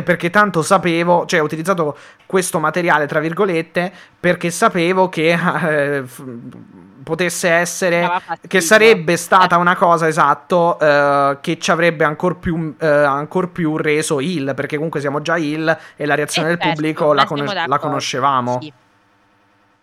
perché 0.05 0.31
tanto 0.31 0.63
sapevo, 0.63 1.27
cioè 1.27 1.41
ho 1.41 1.45
utilizzato 1.45 1.97
questo 2.27 2.59
materiale, 2.59 3.07
tra 3.07 3.21
virgolette, 3.21 3.93
perché 4.19 4.51
sapevo 4.51 5.09
che 5.09 5.31
eh, 5.33 6.03
f- 6.05 6.25
potesse 7.05 7.49
essere... 7.49 8.11
Che 8.47 8.61
sarebbe 8.61 9.17
stata 9.17 9.57
Eh, 9.57 9.59
una 9.59 9.77
cosa, 9.77 10.09
esatto, 10.09 10.79
eh, 10.81 11.39
che 11.41 11.59
ci 11.59 11.71
avrebbe 11.71 12.05
ancor 12.05 12.39
più, 12.39 12.75
eh, 12.79 12.87
ancor 12.87 13.51
più 13.53 13.77
reso 13.77 14.21
il, 14.21 14.53
perché 14.57 14.75
comunque 14.77 15.01
siamo 15.01 15.23
già 15.23 15.37
il 15.37 15.79
e 15.97 16.05
la 16.07 16.15
reazione 16.17 16.49
eh, 16.49 16.51
del 16.53 16.61
certo, 16.61 16.75
pubblico 16.75 17.13
la, 17.13 17.25
conos- 17.25 17.65
la 17.65 17.79
conoscevamo. 17.79 18.59
Sì. 18.61 18.73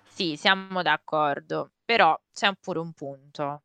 Sì, 0.03 0.35
siamo 0.37 0.81
d'accordo, 0.81 1.71
però 1.83 2.17
c'è 2.31 2.53
pure 2.61 2.79
un 2.79 2.93
punto. 2.93 3.62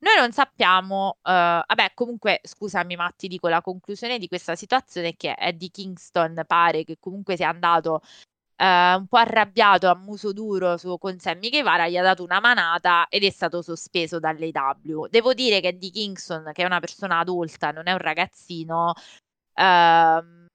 Noi 0.00 0.14
non 0.18 0.32
sappiamo, 0.32 1.18
eh, 1.22 1.30
vabbè, 1.66 1.92
comunque, 1.94 2.40
scusami, 2.42 2.96
ma 2.96 3.12
ti 3.16 3.28
dico 3.28 3.48
la 3.48 3.60
conclusione 3.60 4.18
di 4.18 4.28
questa 4.28 4.56
situazione 4.56 5.08
è 5.08 5.16
che 5.16 5.34
Eddie 5.38 5.70
Kingston 5.70 6.42
pare 6.46 6.84
che 6.84 6.96
comunque 7.00 7.36
sia 7.36 7.48
andato 7.48 8.00
eh, 8.56 8.94
un 8.94 9.06
po' 9.08 9.16
arrabbiato 9.18 9.88
a 9.88 9.94
muso 9.96 10.32
duro 10.32 10.76
su, 10.76 10.98
con 10.98 11.18
Sammy 11.18 11.50
Guevara, 11.50 11.88
gli 11.88 11.96
ha 11.96 12.02
dato 12.02 12.22
una 12.24 12.40
manata 12.40 13.06
ed 13.08 13.24
è 13.24 13.30
stato 13.30 13.62
sospeso 13.62 14.18
dall'AW. 14.20 15.06
Devo 15.08 15.34
dire 15.34 15.60
che 15.60 15.68
Eddie 15.68 15.90
Kingston, 15.90 16.50
che 16.52 16.62
è 16.62 16.66
una 16.66 16.80
persona 16.80 17.18
adulta, 17.20 17.70
non 17.70 17.86
è 17.88 17.92
un 17.92 17.98
ragazzino, 17.98 18.94
ehm, 19.54 20.46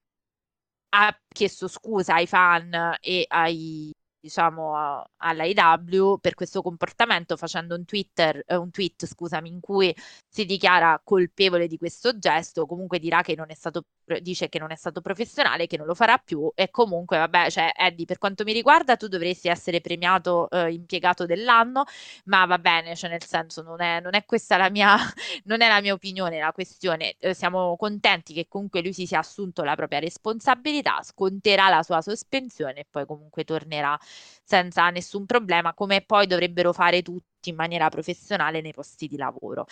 ha 0.95 1.17
chiesto 1.27 1.67
scusa 1.67 2.15
ai 2.15 2.27
fan 2.27 2.97
e 3.01 3.25
ai 3.27 3.91
diciamo 4.23 4.77
a- 4.77 5.05
all'AEW 5.17 6.17
per 6.19 6.33
questo 6.33 6.61
comportamento 6.61 7.35
facendo 7.35 7.75
un 7.75 7.83
Twitter 7.83 8.41
eh, 8.47 8.55
un 8.55 8.71
tweet 8.71 9.05
scusami 9.05 9.49
in 9.49 9.59
cui 9.59 9.93
si 10.25 10.45
dichiara 10.45 11.01
colpevole 11.03 11.67
di 11.67 11.77
questo 11.77 12.17
gesto 12.17 12.65
comunque 12.65 12.99
dirà 12.99 13.21
che 13.21 13.35
non 13.35 13.47
è 13.49 13.53
stato 13.53 13.83
dice 14.21 14.47
che 14.49 14.59
non 14.59 14.71
è 14.71 14.75
stato 14.75 15.01
professionale 15.01 15.67
che 15.67 15.77
non 15.77 15.85
lo 15.87 15.93
farà 15.93 16.17
più 16.17 16.49
e 16.55 16.69
comunque 16.69 17.17
vabbè 17.17 17.49
cioè 17.49 17.71
Eddie 17.75 18.05
per 18.05 18.17
quanto 18.17 18.43
mi 18.45 18.53
riguarda 18.53 18.95
tu 18.95 19.07
dovresti 19.07 19.49
essere 19.49 19.81
premiato 19.81 20.49
eh, 20.49 20.71
impiegato 20.73 21.25
dell'anno 21.25 21.83
ma 22.25 22.45
va 22.45 22.59
bene 22.59 22.95
cioè 22.95 23.09
nel 23.09 23.23
senso 23.23 23.61
non 23.61 23.81
è, 23.81 23.99
non 23.99 24.15
è 24.15 24.25
questa 24.25 24.57
la 24.57 24.69
mia 24.69 24.95
non 25.45 25.61
è 25.61 25.67
la 25.67 25.81
mia 25.81 25.93
opinione 25.93 26.39
la 26.39 26.51
questione. 26.51 27.15
Eh, 27.19 27.33
siamo 27.33 27.75
contenti 27.77 28.33
che 28.33 28.47
comunque 28.47 28.81
lui 28.81 28.93
si 28.93 29.05
sia 29.05 29.19
assunto 29.19 29.63
la 29.63 29.75
propria 29.75 29.99
responsabilità 29.99 31.01
sconterà 31.03 31.69
la 31.69 31.83
sua 31.83 32.01
sospensione 32.01 32.81
e 32.81 32.85
poi 32.89 33.05
comunque 33.05 33.43
tornerà 33.43 33.97
senza 34.43 34.89
nessun 34.89 35.25
problema, 35.25 35.73
come 35.73 36.01
poi 36.01 36.27
dovrebbero 36.27 36.73
fare 36.73 37.01
tutti 37.01 37.49
in 37.49 37.55
maniera 37.55 37.89
professionale 37.89 38.61
nei 38.61 38.73
posti 38.73 39.07
di 39.07 39.17
lavoro. 39.17 39.65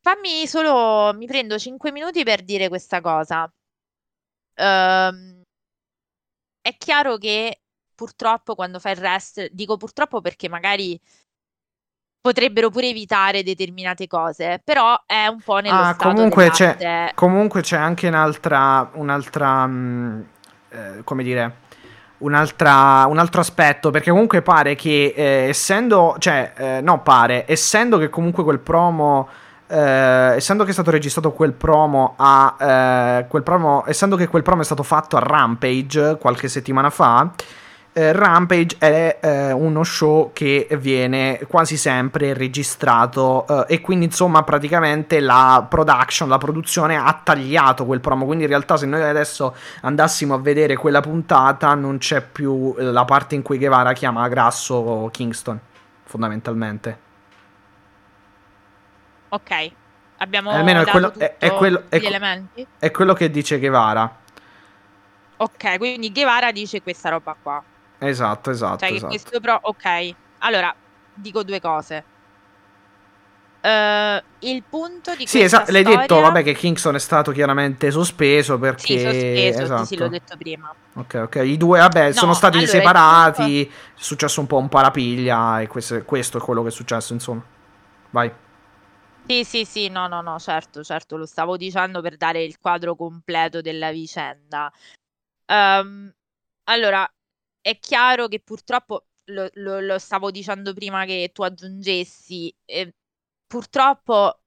Fammi 0.00 0.46
solo, 0.46 1.12
mi 1.14 1.26
prendo 1.26 1.58
5 1.58 1.90
minuti 1.90 2.22
per 2.22 2.42
dire 2.42 2.68
questa 2.68 3.00
cosa. 3.00 3.50
Ehm, 4.54 5.42
è 6.60 6.76
chiaro 6.76 7.16
che 7.16 7.60
purtroppo 7.94 8.54
quando 8.54 8.78
fai 8.78 8.92
il 8.92 8.98
rest, 8.98 9.48
dico 9.52 9.76
purtroppo 9.76 10.20
perché 10.20 10.48
magari 10.48 11.00
potrebbero 12.20 12.70
pure 12.70 12.88
evitare 12.88 13.44
determinate 13.44 14.06
cose, 14.08 14.60
però 14.64 15.00
è 15.06 15.26
un 15.28 15.40
po' 15.40 15.58
nello 15.58 15.76
Ah, 15.76 15.94
comunque 15.94 16.50
c'è, 16.50 17.12
comunque 17.14 17.62
c'è 17.62 17.76
anche 17.76 18.08
un'altra, 18.08 18.90
un'altra 18.94 19.66
mm, 19.66 20.20
eh, 20.70 21.00
come 21.04 21.22
dire, 21.22 21.54
un 22.18 22.34
altro 22.34 23.40
aspetto, 23.40 23.90
perché 23.90 24.10
comunque 24.10 24.42
pare 24.42 24.74
che 24.74 25.12
eh, 25.14 25.48
essendo, 25.48 26.16
cioè, 26.18 26.52
eh, 26.56 26.80
no 26.80 27.02
pare, 27.02 27.44
essendo 27.46 27.98
che 27.98 28.08
comunque 28.08 28.42
quel 28.42 28.58
promo, 28.58 29.28
eh, 29.68 30.34
essendo 30.36 30.64
che 30.64 30.70
è 30.70 30.72
stato 30.72 30.90
registrato 30.90 31.32
quel 31.32 31.52
promo 31.52 32.14
a, 32.16 32.56
eh, 32.58 33.26
quel 33.28 33.42
promo, 33.42 33.84
essendo 33.86 34.16
che 34.16 34.28
quel 34.28 34.42
promo 34.42 34.62
è 34.62 34.64
stato 34.64 34.82
fatto 34.82 35.16
a 35.16 35.20
Rampage 35.20 36.16
qualche 36.18 36.48
settimana 36.48 36.90
fa, 36.90 37.30
eh, 37.98 38.12
Rampage 38.12 38.76
è 38.78 39.18
eh, 39.22 39.52
uno 39.52 39.82
show 39.82 40.30
che 40.34 40.68
viene 40.78 41.40
quasi 41.48 41.78
sempre 41.78 42.34
registrato 42.34 43.46
eh, 43.66 43.74
e 43.76 43.80
quindi 43.80 44.04
insomma 44.04 44.42
praticamente 44.42 45.18
la 45.18 45.64
production, 45.66 46.28
la 46.28 46.36
produzione 46.36 46.96
ha 46.96 47.18
tagliato 47.24 47.86
quel 47.86 48.00
promo, 48.00 48.26
quindi 48.26 48.44
in 48.44 48.50
realtà 48.50 48.76
se 48.76 48.84
noi 48.84 49.02
adesso 49.02 49.56
andassimo 49.80 50.34
a 50.34 50.38
vedere 50.38 50.76
quella 50.76 51.00
puntata 51.00 51.72
non 51.74 51.96
c'è 51.96 52.20
più 52.20 52.74
eh, 52.78 52.82
la 52.82 53.06
parte 53.06 53.34
in 53.34 53.40
cui 53.40 53.56
Guevara 53.56 53.94
chiama 53.94 54.28
grasso 54.28 55.08
Kingston, 55.10 55.58
fondamentalmente. 56.04 56.98
Ok, 59.30 59.70
abbiamo 60.18 60.50
Almeno 60.50 60.82
è 60.82 60.84
quello- 60.84 61.14
è- 61.16 61.36
è 61.38 61.50
quello- 61.54 61.84
è 61.88 61.96
elementi? 61.96 62.66
È 62.78 62.90
quello 62.90 63.14
che 63.14 63.30
dice 63.30 63.58
Guevara. 63.58 64.14
Ok, 65.38 65.78
quindi 65.78 66.12
Guevara 66.12 66.52
dice 66.52 66.82
questa 66.82 67.08
roba 67.08 67.34
qua. 67.42 67.62
Esatto, 67.98 68.50
esatto, 68.50 68.78
Cioè 68.78 68.92
esatto. 68.92 69.06
questo 69.08 69.40
pro... 69.40 69.58
Ok, 69.62 70.14
allora, 70.38 70.74
dico 71.14 71.42
due 71.42 71.60
cose. 71.60 72.04
Eh, 73.60 74.22
il 74.40 74.62
punto 74.62 75.14
di 75.16 75.26
Sì, 75.26 75.40
esatto, 75.40 75.72
l'hai 75.72 75.82
detto, 75.82 76.02
storia- 76.04 76.22
vabbè, 76.28 76.42
che 76.44 76.54
Kingston 76.54 76.94
è 76.94 76.98
stato 77.00 77.32
chiaramente 77.32 77.90
sospeso 77.90 78.58
perché... 78.58 78.86
Sì, 78.86 79.00
sospeso, 79.00 79.62
esatto. 79.62 79.84
sì, 79.86 79.96
l'ho 79.96 80.08
detto 80.08 80.36
prima. 80.36 80.72
Ok, 80.94 81.14
ok. 81.24 81.36
I 81.44 81.56
due, 81.56 81.80
vabbè, 81.80 82.06
No, 82.06 82.12
sono 82.12 82.32
stati 82.34 82.58
allora, 82.58 82.70
separati. 82.70 83.64
punto- 83.64 83.78
È 83.96 84.00
successo 84.02 84.40
un 84.40 84.46
po' 84.46 84.58
un 84.58 84.68
parapiglia. 84.68 85.60
E 85.60 85.66
questo, 85.66 86.02
questo 86.04 86.38
è 86.38 86.40
quello 86.40 86.62
che 86.62 86.68
è 86.68 86.72
successo, 86.72 87.12
insomma. 87.12 87.42
Vai. 88.10 88.30
Sì, 89.26 89.42
sì, 89.42 89.64
sì, 89.64 89.88
no, 89.88 90.06
no, 90.06 90.20
no, 90.20 90.38
certo, 90.38 90.84
certo, 90.84 91.16
lo 91.16 91.26
stavo 91.26 91.56
dicendo 91.56 92.00
per 92.00 92.16
dare 92.16 92.44
il 92.44 92.58
quadro 92.60 92.94
completo 92.94 93.60
della 93.60 93.90
vicenda. 93.90 94.70
Ehm, 95.46 96.14
allora, 96.68 97.10
è 97.66 97.80
chiaro 97.80 98.28
che 98.28 98.38
purtroppo, 98.38 99.06
lo, 99.30 99.48
lo- 99.54 99.80
lo 99.80 99.98
stavo 99.98 100.30
dicendo 100.30 100.72
prima 100.72 101.04
che 101.04 101.30
tu 101.34 101.42
aggiungessi, 101.42 102.54
eh, 102.64 102.94
purtroppo, 103.44 104.40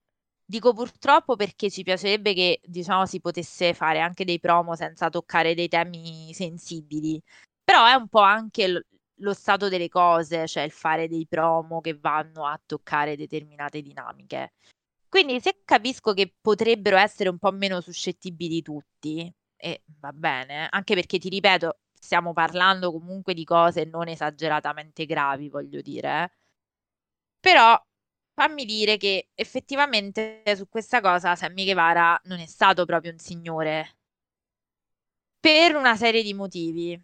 dico 0.46 0.74
purtroppo 0.74 1.36
perché 1.36 1.70
ci 1.70 1.84
piacerebbe 1.84 2.34
che, 2.34 2.62
diciamo, 2.64 3.06
si 3.06 3.20
potesse 3.20 3.74
fare 3.74 4.00
anche 4.00 4.24
dei 4.24 4.40
promo 4.40 4.74
senza 4.76 5.10
toccare 5.10 5.54
dei 5.54 5.68
temi 5.68 6.34
sensibili, 6.34 7.22
però 7.62 7.86
è 7.88 7.94
un 7.94 8.08
po' 8.08 8.22
anche 8.22 8.68
lo, 8.70 8.82
lo 9.16 9.34
stato 9.34 9.68
delle 9.68 9.90
cose, 9.90 10.48
cioè 10.48 10.64
il 10.64 10.72
fare 10.72 11.10
dei 11.10 11.28
promo 11.28 11.82
che 11.82 11.98
vanno 11.98 12.46
a 12.46 12.58
toccare 12.66 13.18
determinate 13.18 13.82
dinamiche. 13.82 14.54
Quindi 15.10 15.42
se 15.42 15.62
capisco 15.66 16.14
che 16.14 16.34
potrebbero 16.40 16.96
essere 16.98 17.28
un 17.30 17.38
po' 17.38 17.52
meno 17.52 17.82
suscettibili 17.82 18.62
tutti, 18.62 19.30
e 19.58 19.84
va 20.00 20.14
bene, 20.14 20.68
anche 20.72 20.96
perché 20.96 21.18
ti 21.20 21.28
ripeto, 21.28 21.80
stiamo 22.00 22.34
parlando 22.34 22.92
comunque 22.92 23.34
di 23.34 23.44
cose 23.44 23.86
non 23.86 24.08
esageratamente 24.08 25.06
gravi, 25.06 25.50
voglio 25.50 25.82
dire. 25.82 26.24
eh. 26.24 26.32
Però 27.42 27.78
fammi 28.34 28.64
dire 28.66 28.96
che 28.98 29.30
effettivamente 29.36 30.42
su 30.56 30.70
questa 30.70 31.02
cosa 31.02 31.36
Sammy 31.36 31.66
Guevara 31.66 32.18
non 32.26 32.40
è 32.40 32.46
stato 32.46 32.86
proprio 32.86 33.12
un 33.12 33.18
signore. 33.20 33.98
Per 35.42 35.76
una 35.76 35.98
serie 35.98 36.24
di 36.24 36.34
motivi. 36.34 36.98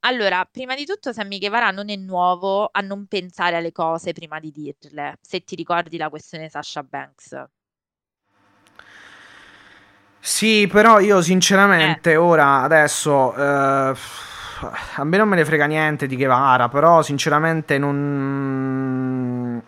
Allora, 0.00 0.44
prima 0.44 0.74
di 0.76 0.84
tutto 0.84 1.12
Sammy 1.12 1.38
Guevara 1.38 1.70
non 1.72 1.90
è 1.90 1.96
nuovo 1.96 2.68
a 2.70 2.80
non 2.80 3.06
pensare 3.08 3.56
alle 3.56 3.72
cose 3.72 4.12
prima 4.12 4.40
di 4.40 4.52
dirle, 4.52 5.18
se 5.20 5.42
ti 5.44 5.56
ricordi 5.56 5.96
la 5.96 6.08
questione 6.10 6.48
Sasha 6.48 6.82
Banks. 6.84 7.36
Sì, 10.20 10.66
però 10.70 10.98
io 11.00 11.22
sinceramente 11.22 12.16
ora, 12.16 12.62
adesso, 12.62 13.34
eh, 13.34 13.94
a 14.96 15.04
me 15.04 15.16
non 15.16 15.28
me 15.28 15.36
ne 15.36 15.44
frega 15.44 15.66
niente 15.66 16.06
di 16.06 16.16
Guevara, 16.16 16.68
però 16.68 17.02
sinceramente 17.02 17.78
non, 17.78 19.62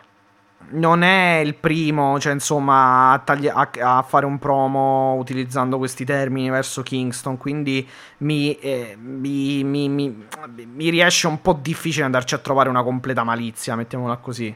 non 0.73 1.03
è 1.03 1.39
il 1.45 1.55
primo, 1.55 2.19
cioè 2.21 2.33
insomma, 2.33 3.13
a, 3.13 3.19
tagli- 3.21 3.49
a- 3.49 3.71
a 3.99 4.03
fare 4.03 4.27
un 4.27 4.39
promo 4.39 5.15
utilizzando 5.15 5.79
questi 5.79 6.05
termini 6.05 6.51
verso 6.51 6.83
Kingston, 6.83 7.37
quindi 7.39 7.89
mi, 8.19 8.55
eh, 8.59 8.97
mi, 9.01 9.65
mi, 9.65 9.89
mi, 9.89 10.27
mi 10.67 10.91
riesce 10.91 11.27
un 11.27 11.41
po' 11.41 11.55
difficile 11.55 12.05
andarci 12.05 12.35
a 12.35 12.39
trovare 12.39 12.69
una 12.69 12.83
completa 12.83 13.25
malizia, 13.25 13.77
mettiamola 13.77 14.17
così. 14.19 14.55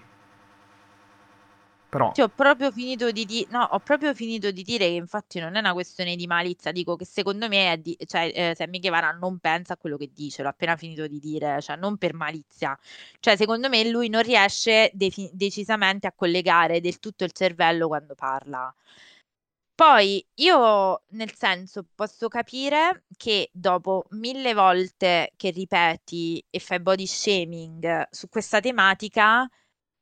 Però... 1.94 2.10
Sì, 2.12 2.22
ho 2.22 2.28
proprio 2.28 2.72
finito 2.72 3.12
di 3.12 3.24
dire, 3.24 3.46
no, 3.52 3.62
ho 3.70 3.78
proprio 3.78 4.12
finito 4.14 4.50
di 4.50 4.64
dire 4.64 4.86
che 4.86 4.94
infatti 4.94 5.38
non 5.38 5.54
è 5.54 5.60
una 5.60 5.72
questione 5.72 6.16
di 6.16 6.26
malizia, 6.26 6.72
dico 6.72 6.96
che 6.96 7.04
secondo 7.04 7.46
me 7.46 7.70
è 7.70 7.78
di- 7.78 7.96
cioè, 8.04 8.32
eh, 8.34 8.54
Sammy 8.56 8.80
Guevara 8.80 9.12
non 9.12 9.38
pensa 9.38 9.74
a 9.74 9.76
quello 9.76 9.96
che 9.96 10.10
dice, 10.12 10.42
l'ho 10.42 10.48
appena 10.48 10.76
finito 10.76 11.06
di 11.06 11.20
dire, 11.20 11.60
cioè 11.62 11.76
non 11.76 11.96
per 11.96 12.14
malizia, 12.14 12.76
cioè 13.20 13.36
secondo 13.36 13.68
me 13.68 13.88
lui 13.88 14.08
non 14.08 14.22
riesce 14.22 14.90
defi- 14.92 15.30
decisamente 15.32 16.08
a 16.08 16.12
collegare 16.12 16.80
del 16.80 16.98
tutto 16.98 17.22
il 17.22 17.30
cervello 17.30 17.86
quando 17.86 18.16
parla. 18.16 18.74
Poi 19.76 20.24
io, 20.34 21.02
nel 21.10 21.34
senso, 21.34 21.84
posso 21.94 22.28
capire 22.28 23.04
che 23.16 23.50
dopo 23.52 24.04
mille 24.10 24.54
volte 24.54 25.32
che 25.36 25.50
ripeti 25.50 26.44
e 26.48 26.58
fai 26.60 26.80
body 26.80 27.06
shaming 27.06 28.06
su 28.10 28.28
questa 28.28 28.60
tematica, 28.60 29.48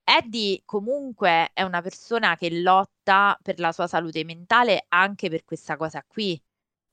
Eddie 0.04 0.62
comunque 0.64 1.50
è 1.52 1.62
una 1.62 1.80
persona 1.80 2.36
che 2.36 2.50
lotta 2.50 3.38
per 3.42 3.58
la 3.58 3.72
sua 3.72 3.86
salute 3.86 4.24
mentale 4.24 4.84
anche 4.88 5.28
per 5.30 5.44
questa 5.44 5.76
cosa 5.76 6.02
qui. 6.06 6.40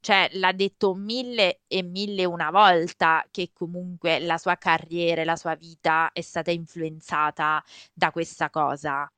Cioè, 0.02 0.30
l'ha 0.34 0.54
detto 0.54 0.94
mille 0.96 1.62
e 1.68 1.84
mille 1.84 2.24
una 2.26 2.52
volta 2.52 3.26
che 3.32 3.52
comunque 3.54 4.20
la 4.20 4.38
sua 4.38 4.56
carriera 4.58 5.24
la 5.26 5.36
sua 5.36 5.56
vita 5.56 6.12
è 6.14 6.22
stata 6.22 6.52
influenzata 6.52 7.64
da 7.94 8.12
questa 8.12 8.50
cosa. 8.50 9.12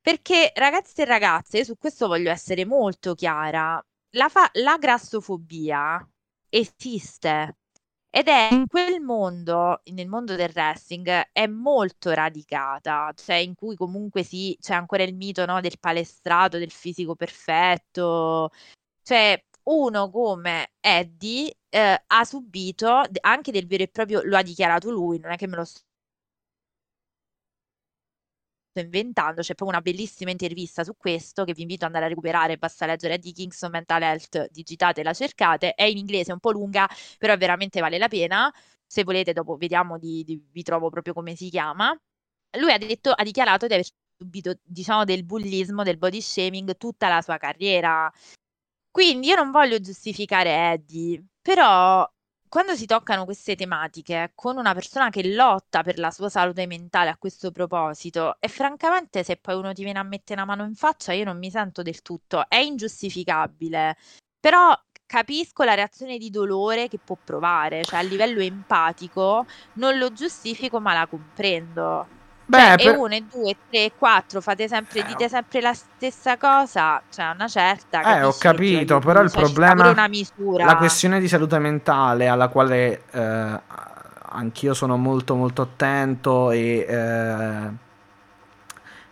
Perché 0.00 0.52
ragazzi 0.54 1.02
e 1.02 1.04
ragazze, 1.04 1.64
su 1.64 1.76
questo 1.78 2.06
voglio 2.08 2.30
essere 2.30 2.64
molto 2.64 3.14
chiara, 3.14 3.82
la, 4.16 4.28
fa- 4.28 4.50
la 4.54 4.76
grassofobia 4.78 6.06
esiste. 6.48 7.56
Ed 8.14 8.28
è 8.28 8.48
in 8.52 8.66
quel 8.66 9.00
mondo, 9.00 9.80
nel 9.86 10.06
mondo 10.06 10.36
del 10.36 10.50
wrestling, 10.54 11.30
è 11.32 11.46
molto 11.46 12.10
radicata, 12.12 13.10
cioè 13.16 13.36
in 13.36 13.54
cui 13.54 13.74
comunque 13.74 14.22
sì, 14.22 14.54
c'è 14.60 14.74
ancora 14.74 15.02
il 15.02 15.14
mito, 15.14 15.46
no, 15.46 15.60
del 15.62 15.78
palestrato, 15.78 16.58
del 16.58 16.70
fisico 16.70 17.14
perfetto. 17.16 18.50
Cioè, 19.02 19.42
uno 19.64 20.10
come 20.10 20.72
Eddie 20.80 21.56
eh, 21.70 22.04
ha 22.06 22.24
subito 22.24 23.02
anche 23.20 23.52
del 23.52 23.66
vero 23.66 23.84
e 23.84 23.88
proprio, 23.88 24.22
lo 24.24 24.36
ha 24.36 24.42
dichiarato 24.42 24.90
lui, 24.90 25.18
non 25.18 25.32
è 25.32 25.36
che 25.36 25.46
me 25.46 25.56
lo 25.56 25.64
sto 25.64 25.80
inventando, 28.80 29.40
c'è 29.40 29.54
proprio 29.54 29.76
una 29.78 29.80
bellissima 29.80 30.30
intervista 30.30 30.84
su 30.84 30.96
questo 30.96 31.44
che 31.44 31.52
vi 31.52 31.62
invito 31.62 31.84
ad 31.84 31.88
andare 31.88 32.06
a 32.06 32.08
recuperare, 32.08 32.56
basta 32.56 32.86
leggere 32.86 33.18
di 33.18 33.32
Kingston 33.32 33.70
Mental 33.70 34.02
Health, 34.02 34.48
digitate 34.50 35.02
la 35.02 35.12
cercate, 35.12 35.74
è 35.74 35.84
in 35.84 35.98
inglese 35.98 36.32
un 36.32 36.40
po' 36.40 36.52
lunga, 36.52 36.88
però 37.18 37.36
veramente 37.36 37.80
vale 37.80 37.98
la 37.98 38.08
pena, 38.08 38.52
se 38.86 39.04
volete 39.04 39.32
dopo 39.32 39.56
vediamo, 39.56 39.98
di, 39.98 40.22
di, 40.24 40.42
vi 40.50 40.62
trovo 40.62 40.90
proprio 40.90 41.14
come 41.14 41.34
si 41.34 41.48
chiama. 41.48 41.96
Lui 42.58 42.72
ha, 42.72 42.78
detto, 42.78 43.10
ha 43.10 43.22
dichiarato 43.22 43.66
di 43.66 43.74
aver 43.74 43.86
subito, 44.18 44.54
diciamo, 44.62 45.04
del 45.04 45.24
bullismo, 45.24 45.82
del 45.82 45.98
body 45.98 46.20
shaming 46.20 46.76
tutta 46.76 47.08
la 47.08 47.22
sua 47.22 47.38
carriera. 47.38 48.10
Quindi 48.90 49.28
io 49.28 49.36
non 49.36 49.50
voglio 49.50 49.80
giustificare 49.80 50.72
Eddie, 50.72 51.24
però 51.40 52.06
quando 52.52 52.76
si 52.76 52.84
toccano 52.84 53.24
queste 53.24 53.56
tematiche 53.56 54.32
con 54.34 54.58
una 54.58 54.74
persona 54.74 55.08
che 55.08 55.26
lotta 55.32 55.82
per 55.82 55.98
la 55.98 56.10
sua 56.10 56.28
salute 56.28 56.66
mentale 56.66 57.08
a 57.08 57.16
questo 57.16 57.50
proposito, 57.50 58.36
e 58.40 58.48
francamente 58.48 59.24
se 59.24 59.38
poi 59.38 59.54
uno 59.54 59.72
ti 59.72 59.82
viene 59.82 59.98
a 59.98 60.02
mettere 60.02 60.42
una 60.42 60.54
mano 60.54 60.68
in 60.68 60.74
faccia, 60.74 61.14
io 61.14 61.24
non 61.24 61.38
mi 61.38 61.50
sento 61.50 61.80
del 61.80 62.02
tutto, 62.02 62.44
è 62.50 62.56
ingiustificabile, 62.56 63.96
però 64.38 64.78
capisco 65.06 65.64
la 65.64 65.72
reazione 65.72 66.18
di 66.18 66.28
dolore 66.28 66.88
che 66.88 66.98
può 66.98 67.16
provare, 67.16 67.84
cioè 67.84 68.00
a 68.00 68.02
livello 68.02 68.40
empatico 68.40 69.46
non 69.76 69.96
lo 69.96 70.12
giustifico 70.12 70.78
ma 70.78 70.92
la 70.92 71.06
comprendo. 71.06 72.06
Beh, 72.52 72.58
cioè, 72.58 72.76
per... 72.76 72.86
e 72.86 72.96
uno, 72.96 73.14
e 73.14 73.24
due, 73.30 73.50
e 73.50 73.56
tre, 73.70 73.84
e 73.84 73.92
quattro, 73.96 74.42
fate 74.42 74.68
sempre, 74.68 75.00
eh, 75.00 75.04
dite 75.04 75.28
sempre 75.30 75.62
la 75.62 75.72
stessa 75.72 76.36
cosa, 76.36 77.00
cioè 77.10 77.30
una 77.34 77.48
certa. 77.48 78.18
Eh, 78.18 78.24
ho 78.24 78.34
capito, 78.38 78.98
però 78.98 79.22
il 79.22 79.30
cioè, 79.30 79.42
problema, 79.42 79.94
la 80.58 80.76
questione 80.76 81.18
di 81.18 81.28
salute 81.28 81.58
mentale 81.58 82.28
alla 82.28 82.48
quale 82.48 83.04
eh, 83.10 83.60
anch'io 84.32 84.74
sono 84.74 84.96
molto 84.96 85.34
molto 85.34 85.62
attento 85.62 86.50
e... 86.50 86.86
Eh, 86.88 87.90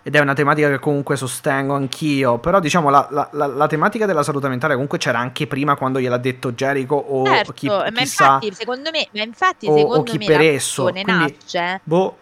ed 0.02 0.14
è 0.14 0.18
una 0.18 0.32
tematica 0.32 0.68
che 0.70 0.78
comunque 0.78 1.14
sostengo 1.16 1.74
anch'io. 1.74 2.38
Però, 2.38 2.58
diciamo, 2.58 2.88
la, 2.88 3.06
la, 3.10 3.28
la, 3.32 3.46
la, 3.46 3.66
tematica 3.66 4.06
della 4.06 4.22
salute 4.22 4.48
mentale 4.48 4.72
comunque 4.72 4.96
c'era 4.96 5.18
anche 5.18 5.46
prima 5.46 5.76
quando 5.76 6.00
gliel'ha 6.00 6.16
detto 6.16 6.52
Jericho 6.52 6.94
o 6.94 7.26
certo, 7.26 7.52
chi, 7.52 7.66
ma 7.66 7.84
chissà, 7.92 8.24
infatti, 8.24 8.54
secondo 8.54 8.90
me, 8.90 9.08
ma 9.12 9.22
infatti, 9.22 9.66
o, 9.66 9.76
secondo 9.76 9.98
o 9.98 10.02
chi 10.02 10.16
me 10.16 10.24
per 10.24 10.40
esso. 10.40 10.84
Quindi, 10.84 11.02
nasce. 11.04 11.80
Boh, 11.84 12.16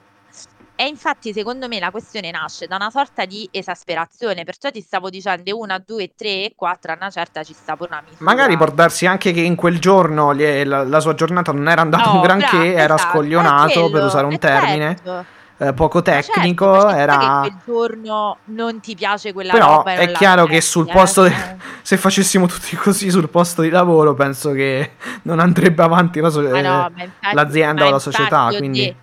e 0.80 0.86
infatti, 0.86 1.32
secondo 1.32 1.66
me, 1.66 1.80
la 1.80 1.90
questione 1.90 2.30
nasce 2.30 2.68
da 2.68 2.76
una 2.76 2.90
sorta 2.90 3.24
di 3.24 3.48
esasperazione. 3.50 4.44
Perciò 4.44 4.70
ti 4.70 4.80
stavo 4.80 5.10
dicendo 5.10 5.58
una, 5.58 5.82
due, 5.84 6.12
tre 6.16 6.44
e 6.44 6.52
quattro. 6.54 6.92
A 6.92 6.94
una 6.94 7.10
certa 7.10 7.42
ci 7.42 7.52
sta 7.52 7.76
pure 7.76 7.88
una 7.90 8.00
misura. 8.08 8.22
Magari 8.22 8.56
può 8.56 8.70
darsi 8.70 9.04
anche 9.04 9.32
che 9.32 9.40
in 9.40 9.56
quel 9.56 9.80
giorno 9.80 10.30
la, 10.32 10.84
la 10.84 11.00
sua 11.00 11.14
giornata 11.14 11.50
non 11.50 11.68
era 11.68 11.80
andata 11.80 12.04
no, 12.04 12.14
un 12.14 12.20
granché, 12.20 12.56
bravo, 12.56 12.64
era 12.64 12.94
esatto, 12.94 13.10
scoglionato 13.10 13.90
per 13.90 14.04
usare 14.04 14.26
un 14.26 14.38
termine. 14.38 14.86
Certo. 14.94 15.24
Eh, 15.60 15.72
poco 15.72 16.00
tecnico 16.00 16.72
certo, 16.72 16.96
era 16.96 17.40
che 17.42 17.50
quel 17.64 17.64
giorno 17.64 18.36
non 18.44 18.78
ti 18.78 18.94
piace 18.94 19.32
quella 19.32 19.50
però 19.50 19.78
roba 19.78 19.94
è 19.94 20.12
chiaro 20.12 20.46
che 20.46 20.60
sul 20.60 20.88
eh, 20.88 20.92
posto 20.92 21.22
de... 21.22 21.34
se 21.82 21.96
facessimo 21.96 22.46
tutti 22.46 22.76
così 22.76 23.10
sul 23.10 23.28
posto 23.28 23.62
di 23.62 23.68
lavoro 23.68 24.14
penso 24.14 24.52
che 24.52 24.92
non 25.22 25.40
andrebbe 25.40 25.82
avanti 25.82 26.20
la 26.20 26.30
so... 26.30 26.42
no, 26.42 26.48
infatti, 26.52 27.10
l'azienda 27.32 27.88
o 27.88 27.90
la 27.90 27.98
società 27.98 28.50
quindi 28.56 28.94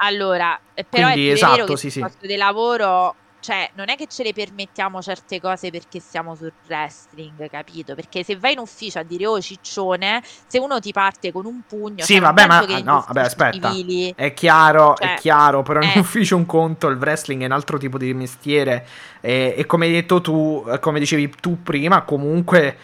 allora, 0.00 0.56
eh, 0.56 0.60
però 0.88 1.10
Quindi, 1.10 1.28
è 1.28 1.32
esatto, 1.32 1.54
vero 1.54 1.66
che 1.66 1.76
sì, 1.76 1.90
sì. 1.90 2.00
posto 2.00 2.26
di 2.26 2.36
lavoro, 2.36 3.14
cioè, 3.40 3.70
non 3.74 3.88
è 3.88 3.96
che 3.96 4.06
ce 4.08 4.24
le 4.24 4.32
permettiamo 4.32 5.00
certe 5.00 5.40
cose 5.40 5.70
perché 5.70 6.00
siamo 6.00 6.34
sul 6.34 6.52
wrestling, 6.66 7.48
capito? 7.48 7.94
Perché 7.94 8.24
se 8.24 8.36
vai 8.36 8.52
in 8.52 8.58
ufficio 8.58 8.98
a 8.98 9.02
dire 9.04 9.26
oh 9.26 9.40
ciccione, 9.40 10.22
se 10.46 10.58
uno 10.58 10.80
ti 10.80 10.92
parte 10.92 11.30
con 11.30 11.46
un 11.46 11.60
pugno, 11.66 12.04
sì, 12.04 12.18
vabbè, 12.18 12.46
ma 12.46 12.60
no, 12.82 13.04
vabbè, 13.06 13.20
aspetta. 13.20 13.70
Civili, 13.70 14.12
è 14.16 14.34
chiaro, 14.34 14.94
cioè, 14.98 15.14
è 15.14 15.18
chiaro, 15.18 15.62
però 15.62 15.80
in 15.80 15.92
eh. 15.94 15.98
ufficio 16.00 16.36
un 16.36 16.46
conto, 16.46 16.88
il 16.88 16.98
wrestling 16.98 17.42
è 17.42 17.46
un 17.46 17.52
altro 17.52 17.78
tipo 17.78 17.96
di 17.96 18.12
mestiere 18.12 18.86
e, 19.20 19.54
e 19.56 19.66
come 19.66 19.86
hai 19.86 19.92
detto 19.92 20.20
tu, 20.20 20.66
come 20.80 20.98
dicevi 20.98 21.32
tu 21.40 21.62
prima, 21.62 22.02
comunque 22.02 22.76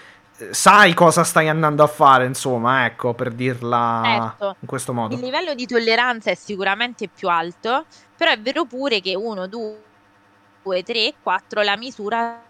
sai 0.51 0.95
cosa 0.95 1.23
stai 1.23 1.49
andando 1.49 1.83
a 1.83 1.87
fare, 1.87 2.27
insomma, 2.27 2.87
ecco, 2.87 3.15
per 3.15 3.31
dirla 3.33 4.01
certo. 4.05 4.57
in 4.61 4.67
questo 4.67 4.93
modo. 4.93 5.15
Il 5.15 5.21
livello 5.21 5.55
di 5.55 5.67
tolleranza 5.67 6.31
è 6.31 6.35
sicuramente 6.35 7.09
più 7.09 7.29
alto, 7.29 7.87
però 8.17 8.31
è 8.31 8.41
vero 8.41 8.65
pure 8.65 9.01
che 9.01 9.15
1, 9.15 9.47
2, 9.47 10.83
3, 10.83 11.15
4 11.23 11.63
la 11.63 11.77
misura 11.77 12.43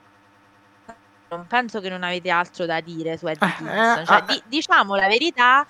non 1.28 1.46
penso 1.46 1.80
che 1.80 1.88
non 1.88 2.02
avete 2.02 2.30
altro 2.30 2.64
da 2.64 2.80
dire 2.80 3.18
su 3.18 3.26
Eddie 3.26 3.48
eh, 3.48 4.00
eh, 4.00 4.04
cioè, 4.04 4.18
eh, 4.18 4.24
di, 4.26 4.42
diciamo 4.46 4.94
la 4.94 5.08
verità 5.08 5.66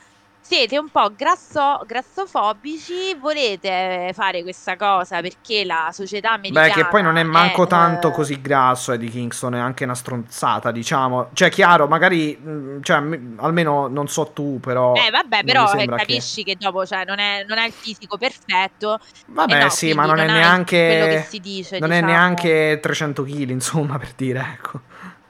siete 0.46 0.78
un 0.78 0.90
po' 0.90 1.10
grasso, 1.16 1.82
grassofobici, 1.86 3.14
volete 3.18 4.10
fare 4.12 4.42
questa 4.42 4.76
cosa 4.76 5.22
perché 5.22 5.64
la 5.64 5.88
società 5.90 6.32
americana... 6.32 6.66
Beh, 6.66 6.74
che 6.74 6.86
poi 6.86 7.02
non 7.02 7.16
è 7.16 7.22
manco 7.22 7.64
è, 7.64 7.66
tanto 7.66 8.08
uh... 8.08 8.12
così 8.12 8.38
grasso 8.42 8.92
Eddie 8.92 9.08
Kingston, 9.08 9.54
è 9.54 9.58
anche 9.58 9.84
una 9.84 9.94
stronzata, 9.94 10.70
diciamo. 10.70 11.30
Cioè, 11.32 11.48
chiaro, 11.48 11.86
magari, 11.86 12.38
mm, 12.38 12.82
cioè, 12.82 12.96
almeno 13.36 13.88
non 13.88 14.06
so 14.06 14.32
tu, 14.34 14.60
però... 14.60 14.92
Eh, 14.92 15.10
vabbè, 15.10 15.44
però 15.44 15.72
eh, 15.72 15.86
capisci 15.86 16.44
che... 16.44 16.52
che, 16.52 16.58
dopo, 16.60 16.84
cioè, 16.84 17.06
non 17.06 17.18
è, 17.18 17.44
non 17.48 17.56
è, 17.56 17.66
il 17.66 17.72
fisico 17.72 18.18
perfetto. 18.18 18.98
Vabbè, 19.28 19.62
no, 19.62 19.68
sì, 19.70 19.94
ma 19.94 20.04
non, 20.04 20.16
non 20.16 20.28
è 20.28 20.32
neanche... 20.32 21.26
Dice, 21.40 21.78
non 21.78 21.88
diciamo. 21.88 22.06
è 22.06 22.12
neanche 22.12 22.78
300 22.82 23.22
kg, 23.22 23.48
insomma, 23.48 23.98
per 23.98 24.12
dire, 24.14 24.40
ecco. 24.40 24.80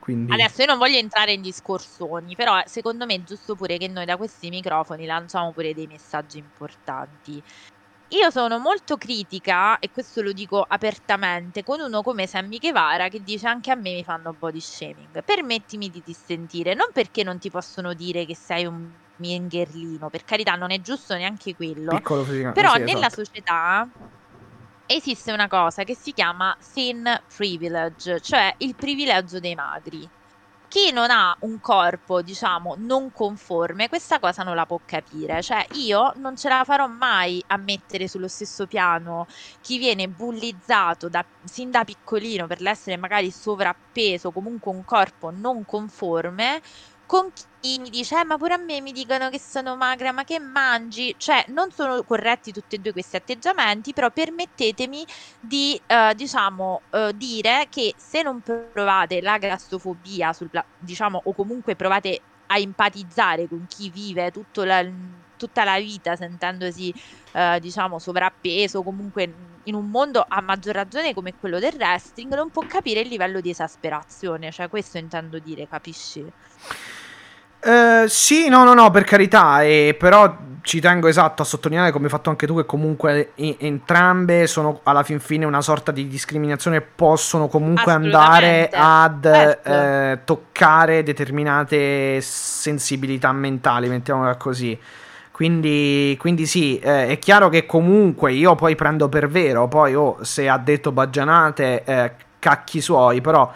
Quindi... 0.05 0.31
Adesso 0.35 0.61
io 0.61 0.67
non 0.67 0.77
voglio 0.77 0.99
entrare 0.99 1.33
in 1.33 1.41
discorsoni, 1.41 2.37
però 2.37 2.61
secondo 2.67 3.07
me 3.07 3.15
è 3.15 3.23
giusto 3.23 3.55
pure 3.55 3.79
che 3.79 3.89
noi 3.89 4.05
da 4.05 4.19
questi 4.19 4.51
microfoni 4.51 5.07
lanciamo 5.07 5.51
pure 5.53 5.73
dei 5.73 5.87
messaggi 5.87 6.37
importanti. 6.37 7.43
Io 8.09 8.31
sono 8.31 8.59
molto 8.59 8.99
critica, 8.99 9.79
e 9.79 9.91
questo 9.91 10.21
lo 10.21 10.33
dico 10.33 10.63
apertamente, 10.69 11.63
con 11.63 11.81
uno 11.81 12.03
come 12.03 12.27
Sammy 12.27 12.59
Guevara 12.59 13.09
che 13.09 13.23
dice 13.23 13.49
anche 13.49 13.71
a 13.71 13.77
me 13.77 13.95
mi 13.95 14.05
fanno 14.05 14.35
body 14.39 14.61
shaming. 14.61 15.25
Permettimi 15.25 15.89
di 15.89 16.03
dissentire, 16.05 16.75
non 16.75 16.89
perché 16.93 17.23
non 17.23 17.39
ti 17.39 17.49
possono 17.49 17.95
dire 17.95 18.27
che 18.27 18.37
sei 18.37 18.67
un 18.67 18.87
mingherlino, 19.17 20.11
per 20.11 20.23
carità 20.23 20.55
non 20.55 20.71
è 20.71 20.83
giusto 20.83 21.15
neanche 21.15 21.57
quello. 21.57 21.97
Piccolo, 21.97 22.25
però 22.53 22.75
sì, 22.75 22.81
nella 22.81 23.07
esatto. 23.07 23.25
società 23.25 23.89
esiste 24.87 25.33
una 25.33 25.49
cosa 25.49 25.85
che 25.85 25.95
si 25.95 26.13
chiama 26.13 26.57
thin 26.73 27.21
privilege, 27.35 28.21
cioè 28.21 28.55
il 28.59 28.75
privilegio 28.75 29.41
dei 29.41 29.55
magri, 29.55 30.09
chi 30.75 30.91
non 30.91 31.09
ha 31.09 31.37
un 31.43 31.61
corpo, 31.61 32.21
diciamo, 32.21 32.75
non 32.77 33.13
conforme, 33.13 33.89
questa 33.89 34.19
cosa 34.19 34.43
non 34.43 34.57
la 34.57 34.67
può 34.67 34.81
capire. 34.85 35.41
Cioè, 35.41 35.65
io 35.75 36.13
non 36.17 36.37
ce 36.37 36.49
la 36.49 36.65
farò 36.65 36.89
mai 36.89 37.41
a 37.47 37.57
mettere 37.57 38.09
sullo 38.09 38.27
stesso 38.27 38.67
piano 38.67 39.29
chi 39.61 39.79
viene 39.79 40.09
bullizzato 40.09 41.09
da, 41.09 41.25
sin 41.45 41.71
da 41.71 41.85
piccolino 41.85 42.49
per 42.49 42.61
l'essere 42.61 42.97
magari 42.97 43.31
sovrappeso, 43.31 44.33
comunque 44.33 44.73
un 44.73 44.85
corpo 44.85 45.31
non 45.31 45.65
conforme, 45.65 46.61
con 47.15 47.31
chi 47.61 47.79
mi 47.79 47.91
dice, 47.91 48.19
eh, 48.19 48.25
ma 48.25 48.37
pure 48.37 48.55
a 48.55 48.57
me 48.57 48.81
mi 48.81 48.91
dicono 48.91 49.31
che 49.31 49.39
sono 49.39 49.77
magra, 49.77 50.11
ma 50.11 50.25
che 50.25 50.41
mangi? 50.41 51.15
Cioè, 51.17 51.45
non 51.51 51.71
sono 51.71 52.03
corretti 52.03 52.51
tutti 52.51 52.75
e 52.75 52.79
due 52.81 52.91
questi 52.91 53.15
atteggiamenti, 53.15 53.93
però 53.93 54.11
permettetemi 54.11 55.07
di, 55.39 55.81
eh, 55.87 56.13
diciamo, 56.17 56.83
eh, 56.91 57.13
dire 57.15 57.69
che 57.71 57.95
se 57.97 58.23
non 58.23 58.41
provate 58.43 59.21
la 59.21 59.39
grassofobia, 59.39 60.33
sul, 60.33 60.51
diciamo, 60.77 61.21
o 61.23 61.33
comunque 61.35 61.77
provate 61.77 62.21
a 62.47 62.59
empatizzare 62.59 63.47
con 63.47 63.65
chi 63.69 63.91
vive 63.91 64.33
la, 64.55 64.85
tutta 65.37 65.63
la 65.63 65.79
vita 65.79 66.17
sentendosi, 66.17 66.93
eh, 67.33 67.59
diciamo, 67.61 68.01
sovrappeso, 68.01 68.83
comunque 68.83 69.59
in 69.67 69.75
un 69.75 69.89
mondo 69.89 70.25
a 70.27 70.41
maggior 70.41 70.75
ragione 70.75 71.15
come 71.15 71.37
quello 71.39 71.61
del 71.61 71.75
wrestling, 71.77 72.35
non 72.35 72.51
può 72.51 72.65
capire 72.67 73.01
il 73.01 73.09
livello 73.09 73.41
di 73.41 73.51
esasperazione, 73.51 74.51
cioè 74.51 74.69
questo 74.69 74.99
intendo 74.99 75.39
dire, 75.39 75.69
capisci? 75.69 76.33
Uh, 77.65 78.07
sì, 78.09 78.49
no, 78.49 78.63
no, 78.65 78.75
no, 78.75 78.91
per 78.91 79.05
carità, 79.05 79.63
eh, 79.63 79.97
però 79.99 80.37
ci 80.61 80.81
tengo 80.81 81.09
esatto 81.09 81.43
a 81.43 81.45
sottolineare, 81.45 81.93
come 81.93 82.05
hai 82.05 82.11
fatto 82.11 82.31
anche 82.31 82.47
tu, 82.47 82.57
che 82.57 82.65
comunque 82.67 83.33
i- 83.37 83.57
entrambe 83.61 84.47
sono 84.47 84.81
alla 84.83 85.03
fin 85.03 85.21
fine 85.21 85.45
una 85.45 85.61
sorta 85.61 85.93
di 85.93 86.07
discriminazione, 86.09 86.81
possono 86.81 87.49
comunque 87.49 87.93
andare 87.93 88.71
ad 88.73 89.25
certo. 89.25 89.71
eh, 89.71 90.19
toccare 90.25 91.03
determinate 91.03 92.21
sensibilità 92.21 93.31
mentali, 93.33 93.89
mettiamola 93.89 94.37
così. 94.37 94.79
Quindi, 95.31 96.17
quindi 96.19 96.47
sì, 96.47 96.79
eh, 96.79 97.09
è 97.09 97.19
chiaro 97.19 97.49
che 97.49 97.67
comunque 97.67 98.33
io 98.33 98.55
poi 98.55 98.75
prendo 98.75 99.09
per 99.09 99.29
vero, 99.29 99.69
poi 99.69 99.95
oh, 99.95 100.19
se 100.23 100.49
ha 100.49 100.59
detto 100.59 100.93
baggianate, 100.93 101.83
eh, 101.85 102.13
cacchi 102.39 102.81
suoi, 102.81 103.21
però 103.21 103.53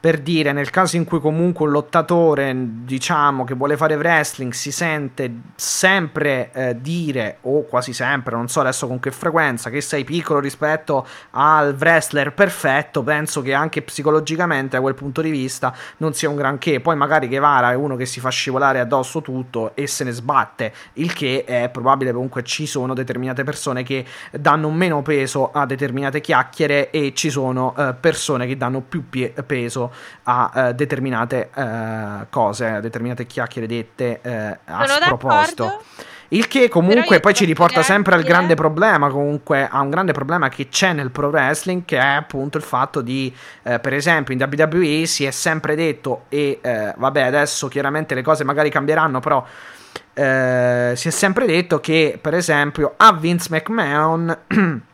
per 0.00 0.18
dire 0.20 0.52
nel 0.52 0.70
caso 0.70 0.96
in 0.96 1.04
cui 1.04 1.20
comunque 1.20 1.66
un 1.66 1.72
lottatore 1.72 2.54
diciamo 2.54 3.44
che 3.44 3.54
vuole 3.54 3.76
fare 3.76 3.96
wrestling 3.96 4.52
si 4.52 4.70
sente 4.70 5.30
sempre 5.56 6.50
eh, 6.52 6.80
dire 6.80 7.38
o 7.42 7.64
quasi 7.64 7.92
sempre 7.92 8.36
non 8.36 8.48
so 8.48 8.60
adesso 8.60 8.86
con 8.86 9.00
che 9.00 9.10
frequenza 9.10 9.70
che 9.70 9.80
sei 9.80 10.04
piccolo 10.04 10.40
rispetto 10.40 11.06
al 11.32 11.76
wrestler 11.78 12.32
perfetto 12.32 13.02
penso 13.02 13.42
che 13.42 13.54
anche 13.54 13.82
psicologicamente 13.82 14.76
da 14.76 14.80
quel 14.80 14.94
punto 14.94 15.20
di 15.20 15.30
vista 15.30 15.74
non 15.98 16.14
sia 16.14 16.28
un 16.28 16.36
granché. 16.36 16.80
Poi 16.80 16.96
magari 16.96 17.28
Guevara 17.28 17.72
è 17.72 17.74
uno 17.74 17.96
che 17.96 18.06
si 18.06 18.20
fa 18.20 18.28
scivolare 18.28 18.80
addosso 18.80 19.20
tutto 19.20 19.74
e 19.74 19.86
se 19.86 20.04
ne 20.04 20.12
sbatte 20.12 20.72
il 20.94 21.12
che 21.12 21.44
è 21.44 21.68
probabile 21.70 22.12
comunque 22.12 22.42
ci 22.42 22.66
sono 22.66 22.94
determinate 22.94 23.44
persone 23.44 23.82
che 23.82 24.04
danno 24.30 24.70
meno 24.70 25.02
peso 25.02 25.50
a 25.52 25.66
determinate 25.66 26.20
chiacchiere 26.20 26.90
e 26.90 27.12
ci 27.14 27.30
sono 27.30 27.74
eh, 27.76 27.94
persone 27.98 28.46
che 28.46 28.56
danno 28.56 28.80
più 28.80 29.08
pie- 29.08 29.34
peso 29.46 29.87
a 30.24 30.50
uh, 30.52 30.72
determinate 30.72 31.50
uh, 31.54 32.26
cose, 32.30 32.66
a 32.66 32.80
determinate 32.80 33.26
chiacchiere 33.26 33.66
dette 33.66 34.20
uh, 34.22 34.72
a 34.72 34.86
Sono 34.86 35.04
sproposito. 35.04 35.64
D'accordo. 35.64 36.16
Il 36.30 36.46
che 36.46 36.68
comunque 36.68 37.20
poi 37.20 37.32
ci 37.32 37.46
riporta 37.46 37.82
sempre 37.82 38.14
al 38.14 38.22
grande 38.22 38.54
problema, 38.54 39.08
comunque 39.08 39.66
a 39.66 39.80
un 39.80 39.88
grande 39.88 40.12
problema 40.12 40.50
che 40.50 40.68
c'è 40.68 40.92
nel 40.92 41.10
pro 41.10 41.28
wrestling, 41.28 41.86
che 41.86 41.96
è 41.96 42.16
appunto 42.16 42.58
il 42.58 42.64
fatto 42.64 43.00
di, 43.00 43.34
eh, 43.62 43.78
per 43.78 43.94
esempio 43.94 44.34
in 44.34 44.42
WWE 44.42 45.06
si 45.06 45.24
è 45.24 45.30
sempre 45.30 45.74
detto, 45.74 46.24
e 46.28 46.58
eh, 46.60 46.92
vabbè 46.94 47.22
adesso 47.22 47.68
chiaramente 47.68 48.14
le 48.14 48.20
cose 48.20 48.44
magari 48.44 48.68
cambieranno, 48.68 49.20
però 49.20 49.42
eh, 50.12 50.92
si 50.96 51.08
è 51.08 51.10
sempre 51.10 51.46
detto 51.46 51.80
che 51.80 52.18
per 52.20 52.34
esempio 52.34 52.92
a 52.98 53.12
Vince 53.14 53.48
McMahon 53.50 54.38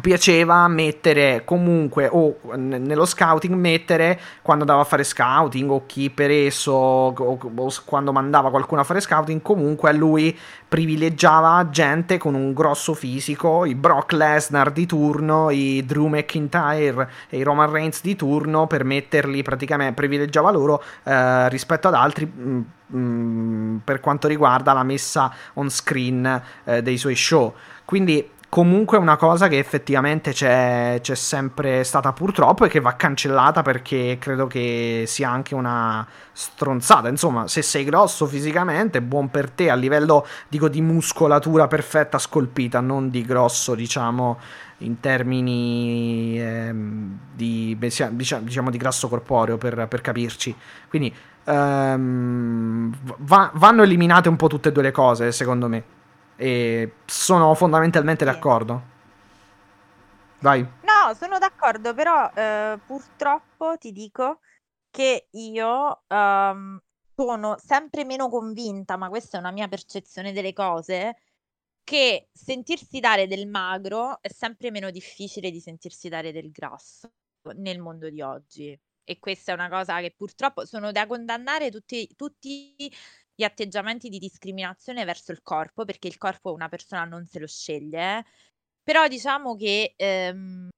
piaceva 0.00 0.66
mettere 0.68 1.42
comunque 1.44 2.08
o 2.10 2.38
nello 2.56 3.04
scouting 3.04 3.54
mettere 3.54 4.18
quando 4.42 4.64
andava 4.64 4.82
a 4.82 4.84
fare 4.84 5.04
scouting 5.04 5.70
o 5.70 5.86
chi 5.86 6.10
per 6.10 6.30
esso 6.30 6.72
o, 6.72 7.14
o, 7.14 7.72
quando 7.84 8.12
mandava 8.12 8.50
qualcuno 8.50 8.80
a 8.80 8.84
fare 8.84 9.00
scouting 9.00 9.42
comunque 9.42 9.90
a 9.90 9.92
lui 9.92 10.36
privilegiava 10.68 11.68
gente 11.70 12.18
con 12.18 12.34
un 12.34 12.52
grosso 12.52 12.94
fisico 12.94 13.64
i 13.64 13.74
Brock 13.74 14.12
Lesnar 14.12 14.70
di 14.72 14.86
turno 14.86 15.50
i 15.50 15.84
Drew 15.84 16.06
McIntyre 16.06 17.10
e 17.28 17.38
i 17.38 17.42
Roman 17.42 17.70
Reigns 17.70 18.02
di 18.02 18.16
turno 18.16 18.66
per 18.66 18.84
metterli 18.84 19.42
praticamente 19.42 19.94
privilegiava 19.94 20.50
loro 20.50 20.82
eh, 21.04 21.48
rispetto 21.48 21.88
ad 21.88 21.94
altri 21.94 22.26
mh, 22.26 22.50
mm, 22.50 22.62
mh, 22.86 22.98
mm, 22.98 23.76
per 23.84 24.00
quanto 24.00 24.28
riguarda 24.28 24.72
la 24.72 24.82
messa 24.82 25.32
on 25.54 25.70
screen 25.70 26.42
eh, 26.64 26.82
dei 26.82 26.96
suoi 26.98 27.14
show. 27.14 27.54
Quindi 27.84 28.36
comunque 28.48 28.96
è 28.96 29.00
una 29.00 29.16
cosa 29.16 29.46
che 29.48 29.58
effettivamente 29.58 30.32
c'è, 30.32 30.98
c'è, 31.02 31.14
sempre 31.14 31.84
stata 31.84 32.12
purtroppo 32.12 32.64
e 32.64 32.68
che 32.68 32.80
va 32.80 32.94
cancellata 32.96 33.62
perché 33.62 34.16
credo 34.18 34.46
che 34.46 35.04
sia 35.06 35.30
anche 35.30 35.54
una 35.54 36.06
stronzata. 36.32 37.08
Insomma, 37.08 37.46
se 37.46 37.62
sei 37.62 37.84
grosso 37.84 38.26
fisicamente, 38.26 39.02
buon 39.02 39.30
per 39.30 39.50
te 39.50 39.70
a 39.70 39.74
livello, 39.74 40.26
dico, 40.48 40.68
di 40.68 40.80
muscolatura 40.80 41.66
perfetta 41.66 42.18
scolpita, 42.18 42.80
non 42.80 43.10
di 43.10 43.22
grosso, 43.22 43.74
diciamo, 43.74 44.38
in 44.78 45.00
termini 45.00 46.40
ehm, 46.40 47.18
di, 47.34 47.76
diciamo, 47.78 48.70
di 48.70 48.78
grasso 48.78 49.08
corporeo, 49.08 49.58
per, 49.58 49.86
per 49.88 50.00
capirci. 50.00 50.54
Quindi 50.88 51.14
ehm, 51.44 52.96
va, 53.18 53.50
vanno 53.54 53.82
eliminate 53.82 54.28
un 54.28 54.36
po' 54.36 54.46
tutte 54.46 54.70
e 54.70 54.72
due 54.72 54.84
le 54.84 54.90
cose, 54.90 55.32
secondo 55.32 55.68
me. 55.68 55.96
E 56.40 56.92
sono 57.04 57.52
fondamentalmente 57.54 58.24
sì. 58.24 58.30
d'accordo. 58.30 58.82
Vai. 60.40 60.60
No, 60.60 61.14
sono 61.14 61.38
d'accordo, 61.38 61.94
però 61.94 62.30
eh, 62.32 62.78
purtroppo 62.86 63.76
ti 63.76 63.90
dico 63.90 64.38
che 64.90 65.26
io 65.32 66.02
um, 66.06 66.80
sono 67.14 67.56
sempre 67.58 68.04
meno 68.04 68.28
convinta, 68.28 68.96
ma 68.96 69.08
questa 69.08 69.36
è 69.36 69.40
una 69.40 69.50
mia 69.50 69.66
percezione 69.66 70.32
delle 70.32 70.52
cose, 70.52 71.16
che 71.82 72.28
sentirsi 72.32 73.00
dare 73.00 73.26
del 73.26 73.48
magro 73.48 74.18
è 74.20 74.28
sempre 74.28 74.70
meno 74.70 74.90
difficile 74.90 75.50
di 75.50 75.60
sentirsi 75.60 76.08
dare 76.08 76.32
del 76.32 76.50
grasso 76.50 77.10
nel 77.56 77.80
mondo 77.80 78.08
di 78.10 78.20
oggi. 78.20 78.78
E 79.02 79.18
questa 79.18 79.52
è 79.52 79.54
una 79.54 79.70
cosa 79.70 80.00
che 80.00 80.12
purtroppo 80.16 80.66
sono 80.66 80.92
da 80.92 81.06
condannare 81.06 81.70
tutti, 81.70 82.06
tutti 82.14 82.92
gli 83.38 83.44
atteggiamenti 83.44 84.08
di 84.08 84.18
discriminazione 84.18 85.04
verso 85.04 85.30
il 85.30 85.42
corpo, 85.42 85.84
perché 85.84 86.08
il 86.08 86.18
corpo 86.18 86.52
una 86.52 86.68
persona 86.68 87.04
non 87.04 87.24
se 87.24 87.38
lo 87.38 87.46
sceglie, 87.46 88.24
però 88.82 89.06
diciamo 89.06 89.54
che 89.54 89.94
ehm, 89.96 90.68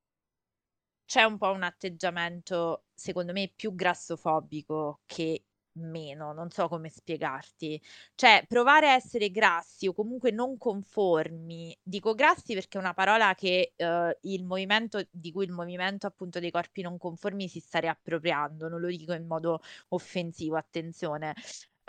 c'è 1.06 1.22
un 1.24 1.38
po' 1.38 1.50
un 1.52 1.62
atteggiamento, 1.62 2.84
secondo 2.94 3.32
me, 3.32 3.50
più 3.56 3.74
grassofobico 3.74 5.00
che 5.06 5.44
meno, 5.72 6.32
non 6.32 6.50
so 6.50 6.68
come 6.68 6.88
spiegarti. 6.88 7.80
Cioè, 8.14 8.44
provare 8.46 8.88
a 8.90 8.94
essere 8.94 9.30
grassi 9.30 9.88
o 9.88 9.92
comunque 9.92 10.30
non 10.30 10.56
conformi, 10.56 11.76
dico 11.82 12.14
grassi 12.14 12.54
perché 12.54 12.76
è 12.78 12.80
una 12.80 12.94
parola 12.94 13.34
che 13.34 13.72
eh, 13.76 14.18
il 14.22 14.44
movimento, 14.44 15.00
di 15.10 15.32
cui 15.32 15.44
il 15.46 15.52
movimento 15.52 16.06
appunto 16.06 16.38
dei 16.38 16.50
corpi 16.50 16.82
non 16.82 16.98
conformi 16.98 17.48
si 17.48 17.60
sta 17.60 17.78
riappropriando, 17.80 18.68
non 18.68 18.80
lo 18.80 18.88
dico 18.88 19.12
in 19.12 19.26
modo 19.26 19.60
offensivo, 19.88 20.56
attenzione, 20.56 21.34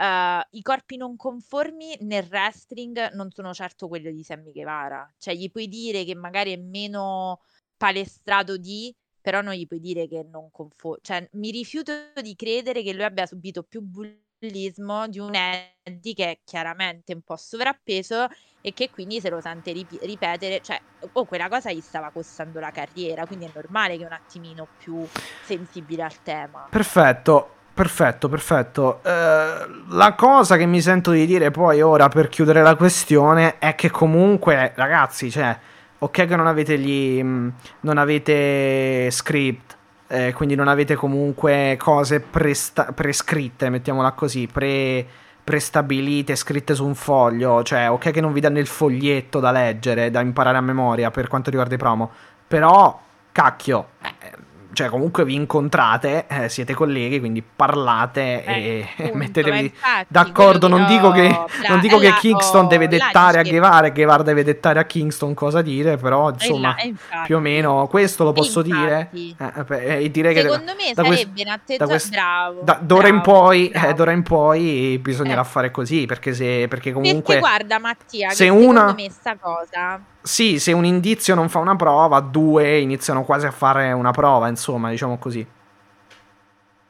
Uh, 0.01 0.41
I 0.49 0.63
corpi 0.63 0.97
non 0.97 1.15
conformi 1.15 1.95
nel 1.99 2.25
wrestling 2.31 3.11
non 3.11 3.29
sono 3.29 3.53
certo 3.53 3.87
quelli 3.87 4.11
di 4.11 4.23
Sammy 4.23 4.51
Guevara. 4.51 5.07
Cioè, 5.19 5.35
gli 5.35 5.51
puoi 5.51 5.67
dire 5.67 6.03
che 6.03 6.15
magari 6.15 6.53
è 6.53 6.57
meno 6.57 7.41
palestrato 7.77 8.57
di, 8.57 8.91
però 9.21 9.41
non 9.41 9.53
gli 9.53 9.67
puoi 9.67 9.79
dire 9.79 10.07
che 10.07 10.23
non 10.23 10.49
conformi. 10.49 11.01
Cioè, 11.03 11.29
mi 11.33 11.51
rifiuto 11.51 11.93
di 12.19 12.35
credere 12.35 12.81
che 12.81 12.93
lui 12.93 13.03
abbia 13.03 13.27
subito 13.27 13.61
più 13.61 13.81
bullismo 13.81 15.07
di 15.07 15.19
un 15.19 15.35
Eddie 15.35 16.15
che 16.15 16.31
è 16.31 16.39
chiaramente 16.43 17.13
un 17.13 17.21
po' 17.21 17.35
sovrappeso 17.35 18.27
e 18.59 18.73
che 18.73 18.89
quindi 18.89 19.21
se 19.21 19.29
lo 19.29 19.39
sente 19.39 19.71
rip- 19.71 20.01
ripetere, 20.01 20.61
cioè, 20.61 20.81
oh, 21.11 21.25
quella 21.25 21.47
cosa 21.47 21.71
gli 21.71 21.79
stava 21.79 22.09
costando 22.09 22.59
la 22.59 22.71
carriera, 22.71 23.27
quindi 23.27 23.45
è 23.45 23.51
normale 23.53 23.97
che 23.97 24.03
è 24.03 24.07
un 24.07 24.13
attimino 24.13 24.67
più 24.79 25.07
sensibile 25.43 26.01
al 26.01 26.23
tema. 26.23 26.67
Perfetto. 26.71 27.59
Perfetto, 27.82 28.29
perfetto. 28.29 29.01
Uh, 29.03 29.95
la 29.95 30.13
cosa 30.15 30.55
che 30.55 30.67
mi 30.67 30.79
sento 30.82 31.09
di 31.09 31.25
dire 31.25 31.49
poi 31.49 31.82
ora 31.82 32.09
per 32.09 32.29
chiudere 32.29 32.61
la 32.61 32.75
questione 32.75 33.57
è 33.57 33.73
che 33.73 33.89
comunque, 33.89 34.73
ragazzi, 34.75 35.32
cioè, 35.32 35.57
ok 35.97 36.27
che 36.27 36.36
non 36.36 36.45
avete 36.45 36.77
gli 36.77 37.19
mm, 37.23 37.49
non 37.79 37.97
avete 37.97 39.09
script, 39.09 39.75
eh, 40.09 40.32
quindi 40.32 40.53
non 40.53 40.67
avete 40.67 40.93
comunque 40.93 41.75
cose 41.79 42.19
presta- 42.19 42.91
prescritte, 42.93 43.71
mettiamola 43.71 44.11
così, 44.11 44.45
pre 44.45 45.03
prestabilite, 45.43 46.36
scritte 46.36 46.75
su 46.75 46.86
un 46.86 46.93
foglio, 46.93 47.63
cioè 47.63 47.89
ok 47.89 48.11
che 48.11 48.21
non 48.21 48.32
vi 48.32 48.41
danno 48.41 48.59
il 48.59 48.67
foglietto 48.67 49.39
da 49.39 49.49
leggere, 49.49 50.11
da 50.11 50.21
imparare 50.21 50.57
a 50.59 50.61
memoria 50.61 51.09
per 51.09 51.27
quanto 51.27 51.49
riguarda 51.49 51.73
i 51.73 51.79
promo, 51.79 52.11
però 52.47 53.01
cacchio, 53.32 53.88
eh, 54.03 54.49
cioè 54.74 54.88
comunque 54.89 55.26
vi 55.26 55.34
incontrate, 55.36 56.26
eh, 56.28 56.49
siete 56.49 56.74
colleghi, 56.74 57.19
quindi 57.19 57.41
parlate 57.43 58.43
Eh, 58.43 58.53
e 58.53 58.88
appunto, 58.97 59.17
mettetevi 59.17 59.59
infatti, 59.61 60.05
d'accordo. 60.07 60.67
Non 60.67 60.86
che 60.86 60.93
dico 60.93 61.11
che, 61.11 61.28
la- 61.28 61.45
non 61.69 61.80
dico 61.80 61.97
che 61.97 62.09
la- 62.09 62.15
Kingston 62.15 62.65
ho- 62.65 62.67
deve 62.67 62.86
là 62.86 62.89
dettare 63.05 63.39
a 63.39 63.43
Guevara 63.43 63.88
e 63.88 63.91
Guevara 63.91 64.24
deve 64.24 64.43
dettare 64.43 64.80
a 64.80 64.84
Kingston 64.86 65.34
cosa 65.34 65.61
dire, 65.61 65.97
però 65.97 66.30
E 66.30 66.34
insomma, 66.34 66.69
là- 66.69 66.76
e 66.78 66.88
infatti. 66.88 67.26
più 67.26 67.36
o 67.38 67.39
meno 67.39 67.88
questo 67.88 68.24
lo 68.24 68.32
posso 68.32 68.61
dire. 68.61 69.09
infatti. 69.11 69.74
Eh, 69.74 69.86
eh, 69.97 70.03
e 70.05 70.11
direi 70.11 70.34
che 70.34 70.41
Secondo 70.41 70.74
me 70.76 70.93
da 70.93 71.03
quest- 71.03 71.22
sarebbe 71.22 71.41
un 71.41 71.45
da 71.47 71.53
atteggiamento 71.53 71.86
quest- 71.88 72.09
bravo. 72.11 72.61
da- 72.63 72.80
d'ora 72.82 73.07
in 73.07 73.19
bravo, 73.22 73.32
poi, 73.39 73.67
eh, 73.67 73.80
bravo. 73.80 73.93
d'ora 73.93 74.11
in 74.11 74.24
poi 74.24 74.99
bisognerà 75.01 75.41
Eh. 75.41 75.45
fare 75.45 75.72
così 75.72 76.05
perché 76.05 76.34
se 76.34 76.67
perché 76.67 76.91
Perché 76.91 76.91
comunque 76.93 77.39
guarda 77.39 77.80
Mattia, 77.80 78.30
che 78.30 78.36
se 78.36 78.45
secondo 78.45 78.67
una- 78.69 78.93
me 78.93 79.09
sta 79.09 79.36
cosa 79.39 79.99
sì, 80.24 80.59
se 80.59 80.72
un 80.72 80.86
indizio 80.86 81.36
non 81.36 81.49
fa 81.49 81.59
una 81.59 81.76
prova, 81.76 82.19
due 82.19 82.80
iniziano 82.80 83.24
quasi 83.26 83.45
a 83.45 83.51
fare 83.51 83.91
una 83.91 84.11
prova, 84.11 84.47
insomma, 84.47 84.89
diciamo 84.89 85.17
così. 85.17 85.45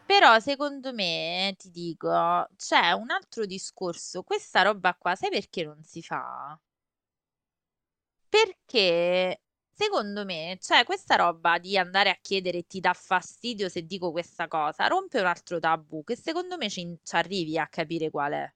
Però 0.05 0.37
secondo 0.39 0.93
me, 0.93 1.55
ti 1.57 1.71
dico, 1.71 2.09
c'è 2.57 2.91
un 2.91 3.09
altro 3.11 3.45
discorso. 3.45 4.23
Questa 4.23 4.61
roba 4.61 4.93
qua, 4.95 5.15
sai 5.15 5.29
perché 5.29 5.63
non 5.63 5.81
si 5.83 6.01
fa? 6.01 6.59
Perché 8.29 9.41
secondo 9.73 10.25
me, 10.25 10.57
cioè, 10.61 10.83
questa 10.83 11.15
roba 11.15 11.57
di 11.59 11.77
andare 11.77 12.09
a 12.09 12.17
chiedere 12.21 12.63
ti 12.67 12.79
dà 12.79 12.93
fastidio 12.93 13.69
se 13.69 13.85
dico 13.85 14.11
questa 14.11 14.47
cosa, 14.47 14.87
rompe 14.87 15.19
un 15.19 15.25
altro 15.27 15.59
tabù 15.59 16.03
che 16.03 16.15
secondo 16.15 16.57
me 16.57 16.69
ci, 16.69 16.97
ci 17.03 17.15
arrivi 17.15 17.57
a 17.57 17.67
capire 17.67 18.09
qual 18.09 18.33
è. 18.33 18.53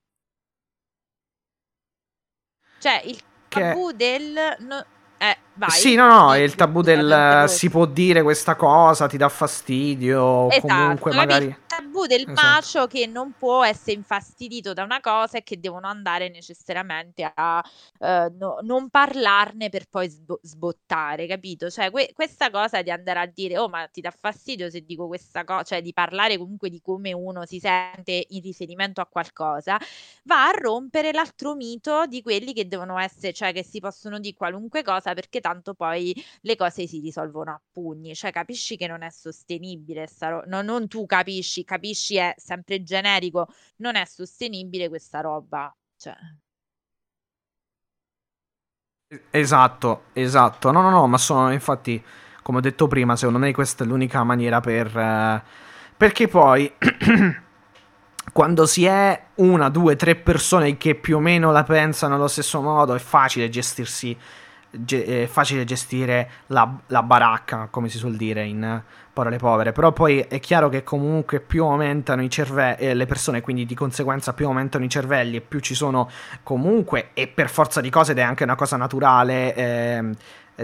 Cioè, 2.78 3.02
il 3.04 3.22
Che- 3.48 3.60
tabù 3.60 3.92
del... 3.92 4.56
no- 4.60 4.84
eh, 5.18 5.36
vai. 5.54 5.70
Sì, 5.70 5.94
no, 5.94 6.08
no, 6.08 6.34
è 6.34 6.38
il 6.38 6.54
tabù 6.54 6.82
del 6.82 7.44
si 7.48 7.70
può 7.70 7.86
dire 7.86 8.22
questa 8.22 8.54
cosa, 8.54 9.06
ti 9.06 9.16
dà 9.16 9.28
fastidio, 9.28 10.50
Esatto, 10.50 10.66
comunque 10.66 11.14
magari... 11.14 11.46
Il 11.46 11.58
tabù 11.66 12.06
del 12.06 12.20
Esatto. 12.28 12.40
macio 12.40 12.86
che 12.86 13.06
non 13.06 13.32
può 13.38 13.64
essere 13.64 13.92
infastidito 13.92 14.72
da 14.72 14.82
una 14.82 15.00
cosa 15.00 15.38
e 15.38 15.42
che 15.42 15.58
devono 15.58 15.86
andare 15.86 16.28
necessariamente 16.28 17.30
a 17.34 17.62
eh, 17.98 18.32
no- 18.38 18.58
non 18.62 18.88
parlarne 18.88 19.68
per 19.68 19.86
poi 19.88 20.08
sbo- 20.08 20.38
sbottare, 20.42 21.26
capito? 21.26 21.70
Cioè, 21.70 21.90
que- 21.90 22.10
questa 22.14 22.50
cosa 22.50 22.82
di 22.82 22.90
andare 22.90 23.20
a 23.20 23.26
dire, 23.26 23.58
oh, 23.58 23.68
ma 23.68 23.86
ti 23.88 24.00
dà 24.00 24.12
fastidio 24.18 24.70
se 24.70 24.84
dico 24.84 25.06
questa 25.06 25.44
cosa, 25.44 25.62
cioè 25.62 25.82
di 25.82 25.92
parlare 25.92 26.36
comunque 26.38 26.68
di 26.70 26.80
come 26.82 27.12
uno 27.12 27.44
si 27.46 27.58
sente 27.58 28.26
in 28.28 28.42
riferimento 28.42 29.00
a 29.00 29.06
qualcosa, 29.06 29.78
va 30.24 30.48
a 30.48 30.50
rompere 30.50 31.12
l'altro 31.12 31.54
mito 31.54 32.06
di 32.06 32.22
quelli 32.22 32.52
che 32.52 32.68
devono 32.68 32.98
essere, 32.98 33.32
cioè 33.32 33.52
che 33.52 33.62
si 33.64 33.80
possono 33.80 34.18
dire 34.18 34.34
qualunque 34.36 34.82
cosa 34.82 35.05
perché 35.14 35.40
tanto 35.40 35.74
poi 35.74 36.14
le 36.42 36.56
cose 36.56 36.86
si 36.86 37.00
risolvono 37.00 37.50
a 37.52 37.60
pugni, 37.72 38.14
cioè 38.14 38.32
capisci 38.32 38.76
che 38.76 38.86
non 38.86 39.02
è 39.02 39.10
sostenibile, 39.10 40.08
ro- 40.20 40.44
no, 40.46 40.62
non 40.62 40.88
tu 40.88 41.06
capisci, 41.06 41.64
capisci 41.64 42.16
è 42.16 42.34
sempre 42.36 42.82
generico, 42.82 43.48
non 43.76 43.96
è 43.96 44.04
sostenibile 44.06 44.88
questa 44.88 45.20
roba, 45.20 45.74
cioè. 45.96 46.14
Esatto, 49.30 50.04
esatto. 50.14 50.70
No, 50.72 50.80
no, 50.82 50.90
no, 50.90 51.06
ma 51.06 51.16
sono 51.18 51.52
infatti, 51.52 52.02
come 52.42 52.58
ho 52.58 52.60
detto 52.60 52.88
prima, 52.88 53.14
secondo 53.16 53.38
me 53.38 53.52
questa 53.52 53.84
è 53.84 53.86
l'unica 53.86 54.22
maniera 54.24 54.60
per... 54.60 54.96
eh, 54.96 55.42
perché 55.96 56.26
poi, 56.28 56.72
quando 58.32 58.66
si 58.66 58.84
è 58.84 59.22
una, 59.36 59.68
due, 59.68 59.94
tre 59.96 60.16
persone 60.16 60.76
che 60.76 60.94
più 60.96 61.16
o 61.16 61.20
meno 61.20 61.52
la 61.52 61.62
pensano 61.62 62.16
allo 62.16 62.28
stesso 62.28 62.60
modo, 62.60 62.94
è 62.94 62.98
facile 62.98 63.48
gestirsi, 63.48 64.16
ge- 64.70 65.22
è 65.22 65.26
facile 65.26 65.64
gestire 65.64 66.30
la, 66.48 66.70
la 66.88 67.02
baracca, 67.02 67.68
come 67.70 67.88
si 67.88 67.98
suol 67.98 68.16
dire 68.16 68.44
in 68.44 68.82
parole 69.12 69.38
povere. 69.38 69.72
Però 69.72 69.92
poi 69.92 70.20
è 70.20 70.38
chiaro 70.40 70.68
che 70.68 70.84
comunque 70.84 71.40
più 71.40 71.64
aumentano 71.64 72.22
i 72.22 72.28
cervelli, 72.28 72.94
le 72.94 73.06
persone, 73.06 73.40
quindi 73.40 73.64
di 73.64 73.74
conseguenza 73.74 74.32
più 74.34 74.46
aumentano 74.46 74.84
i 74.84 74.90
cervelli 74.90 75.36
e 75.36 75.40
più 75.40 75.60
ci 75.60 75.74
sono 75.74 76.10
comunque, 76.42 77.10
e 77.14 77.26
per 77.26 77.48
forza 77.48 77.80
di 77.80 77.90
cose, 77.90 78.12
ed 78.12 78.18
è 78.18 78.22
anche 78.22 78.44
una 78.44 78.56
cosa 78.56 78.76
naturale, 78.76 79.54
ehm, 79.54 80.14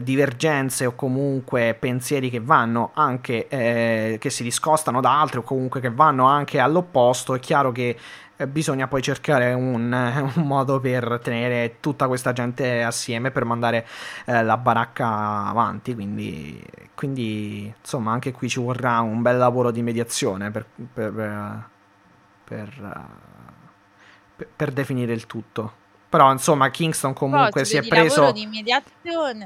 divergenze 0.00 0.86
o 0.86 0.94
comunque 0.94 1.76
pensieri 1.78 2.30
che 2.30 2.40
vanno 2.40 2.92
anche, 2.94 3.46
eh, 3.48 4.16
che 4.18 4.30
si 4.30 4.42
discostano 4.42 5.00
da 5.00 5.20
altri 5.20 5.38
o 5.38 5.42
comunque 5.42 5.80
che 5.80 5.90
vanno 5.90 6.26
anche 6.26 6.58
all'opposto, 6.58 7.34
è 7.34 7.38
chiaro 7.40 7.72
che 7.72 7.96
eh, 8.36 8.46
bisogna 8.46 8.88
poi 8.88 9.02
cercare 9.02 9.52
un, 9.52 9.92
un 10.34 10.46
modo 10.46 10.80
per 10.80 11.20
tenere 11.22 11.76
tutta 11.80 12.06
questa 12.06 12.32
gente 12.32 12.82
assieme 12.82 13.30
per 13.30 13.44
mandare 13.44 13.86
eh, 14.24 14.42
la 14.42 14.56
baracca 14.56 15.46
avanti, 15.46 15.94
quindi, 15.94 16.62
quindi 16.94 17.72
insomma 17.78 18.12
anche 18.12 18.32
qui 18.32 18.48
ci 18.48 18.60
vorrà 18.60 19.00
un 19.00 19.20
bel 19.22 19.36
lavoro 19.36 19.70
di 19.70 19.82
mediazione 19.82 20.50
per, 20.50 20.66
per, 20.92 21.18
eh, 21.20 21.64
per, 22.44 22.68
eh, 22.68 23.30
per- 24.36 24.48
per 24.56 24.70
definire 24.72 25.12
il 25.12 25.26
tutto. 25.26 25.80
Però 26.12 26.30
insomma 26.30 26.68
Kingston 26.68 27.14
comunque 27.14 27.64
si 27.64 27.78
è 27.78 27.86
preso 27.88 28.32
di 28.32 28.46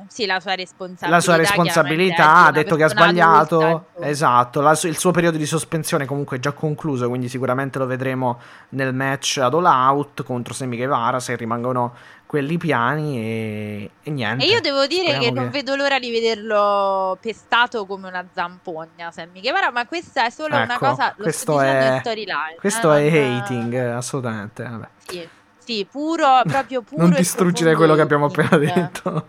sì, 0.08 0.26
la 0.26 0.40
sua 0.40 0.56
responsabilità. 0.56 1.08
la 1.08 1.20
sua 1.20 1.36
responsabilità, 1.36 2.34
ha 2.34 2.40
una 2.40 2.50
detto 2.50 2.74
che 2.74 2.82
ha 2.82 2.88
sbagliato. 2.88 3.60
insomma. 3.60 3.84
esatto, 4.08 4.60
la 4.60 4.76
il 4.82 4.98
suo 4.98 5.12
periodo 5.12 5.38
di 5.38 5.46
sospensione 5.46 6.06
comunque 6.06 6.38
è 6.38 6.40
già 6.40 6.50
concluso, 6.50 7.08
quindi 7.08 7.28
sicuramente 7.28 7.78
lo 7.78 7.86
vedremo 7.86 8.40
nel 8.70 8.92
match 8.92 9.38
ad 9.40 9.54
All 9.54 9.64
Out 9.64 10.24
contro 10.24 10.54
Semi 10.54 10.76
Guevara 10.76 11.20
se 11.20 11.36
rimangono 11.36 11.94
quelli 12.26 12.58
piani 12.58 13.20
e, 13.20 13.90
e 14.02 14.10
niente. 14.10 14.44
E 14.44 14.48
io 14.48 14.60
devo 14.60 14.88
dire 14.88 15.04
che 15.04 15.26
Speriamo 15.26 15.40
non 15.42 15.50
vedo 15.50 15.76
l'ora 15.76 16.00
di 16.00 16.10
vederlo 16.10 17.16
pestato 17.20 17.86
come 17.86 18.08
una 18.08 18.26
zampogna, 18.32 19.12
Sammy 19.12 19.40
Guevara, 19.40 19.70
ma 19.70 19.86
questa 19.86 20.26
è 20.26 20.30
solo 20.30 20.56
una 20.56 20.64
Ecco, 20.64 20.78
cosa, 20.86 21.14
lo 21.16 21.22
questo 21.22 21.52
sto 21.52 21.60
è- 21.60 21.92
in 21.92 22.00
storyline. 22.00 22.56
Questo 22.58 22.92
eh, 22.92 23.08
è 23.08 23.20
non- 23.20 23.38
hating, 23.38 23.74
assolutamente. 23.74 24.64
Vabbè. 24.64 24.88
Sì, 25.06 25.28
sì, 25.66 25.84
puro, 25.90 26.42
proprio 26.46 26.82
puro 26.82 27.02
non 27.02 27.16
distruggere 27.16 27.74
quello 27.74 27.96
che 27.96 28.00
abbiamo 28.00 28.26
appena 28.26 28.56
detto. 28.56 29.26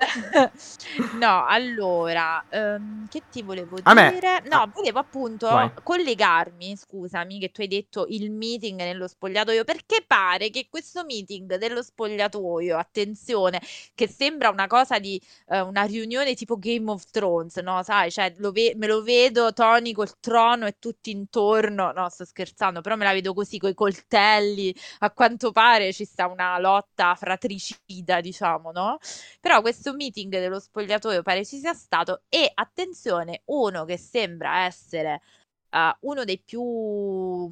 No, 1.12 1.44
allora, 1.46 2.44
ehm, 2.48 3.06
che 3.08 3.26
ti 3.28 3.42
volevo 3.42 3.80
A 3.84 3.94
me- 3.94 4.12
dire? 4.12 4.40
No, 4.44 4.64
ah, 4.64 4.70
volevo 4.72 4.98
appunto 5.00 5.46
vai. 5.48 5.72
collegarmi, 5.82 6.76
scusami, 6.76 7.38
che 7.40 7.50
tu 7.50 7.60
hai 7.62 7.66
detto 7.68 8.06
il 8.08 8.30
meeting 8.30 8.78
nello 8.78 9.08
spogliatoio, 9.08 9.64
perché 9.64 10.04
pare 10.06 10.50
che 10.50 10.68
questo 10.70 11.04
meeting 11.04 11.56
dello 11.56 11.82
spogliatoio, 11.82 12.76
attenzione, 12.76 13.60
che 13.94 14.08
sembra 14.08 14.50
una 14.50 14.66
cosa 14.68 14.98
di 14.98 15.20
eh, 15.48 15.60
una 15.60 15.82
riunione 15.82 16.34
tipo 16.34 16.58
Game 16.58 16.90
of 16.90 17.04
Thrones, 17.10 17.56
no? 17.56 17.82
Sai, 17.82 18.10
cioè 18.12 18.32
lo 18.38 18.52
ve- 18.52 18.74
me 18.76 18.86
lo 18.86 19.02
vedo 19.02 19.52
Tony 19.52 19.92
col 19.92 20.18
trono 20.20 20.66
e 20.66 20.76
tutti 20.78 21.10
intorno, 21.10 21.90
no, 21.92 22.08
sto 22.08 22.24
scherzando, 22.24 22.80
però 22.82 22.94
me 22.96 23.04
la 23.04 23.12
vedo 23.12 23.34
così 23.34 23.58
coi 23.58 23.74
coltelli, 23.74 24.74
a 25.00 25.10
quanto 25.10 25.50
pare 25.52 25.92
ci 25.92 26.04
sta 26.04 26.26
una 26.28 26.58
lotta 26.58 27.14
fratricida, 27.16 28.20
diciamo, 28.20 28.70
no? 28.72 28.98
Però 29.40 29.60
questo 29.60 29.87
meeting 29.94 30.30
dello 30.30 30.60
spogliatoio 30.60 31.22
pare 31.22 31.44
ci 31.44 31.58
sia 31.58 31.74
stato 31.74 32.22
e 32.28 32.50
attenzione, 32.54 33.42
uno 33.46 33.84
che 33.84 33.96
sembra 33.98 34.64
essere 34.64 35.20
eh, 35.70 35.96
uno 36.00 36.24
dei 36.24 36.38
più 36.38 37.50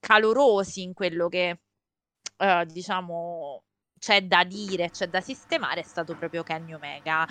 calorosi 0.00 0.82
in 0.82 0.94
quello 0.94 1.28
che 1.28 1.60
eh, 2.36 2.66
diciamo 2.66 3.62
c'è 3.98 4.22
da 4.22 4.44
dire, 4.44 4.90
c'è 4.90 5.06
da 5.08 5.20
sistemare, 5.20 5.80
è 5.80 5.84
stato 5.84 6.14
proprio 6.14 6.42
Kenny 6.42 6.72
Omega, 6.74 7.24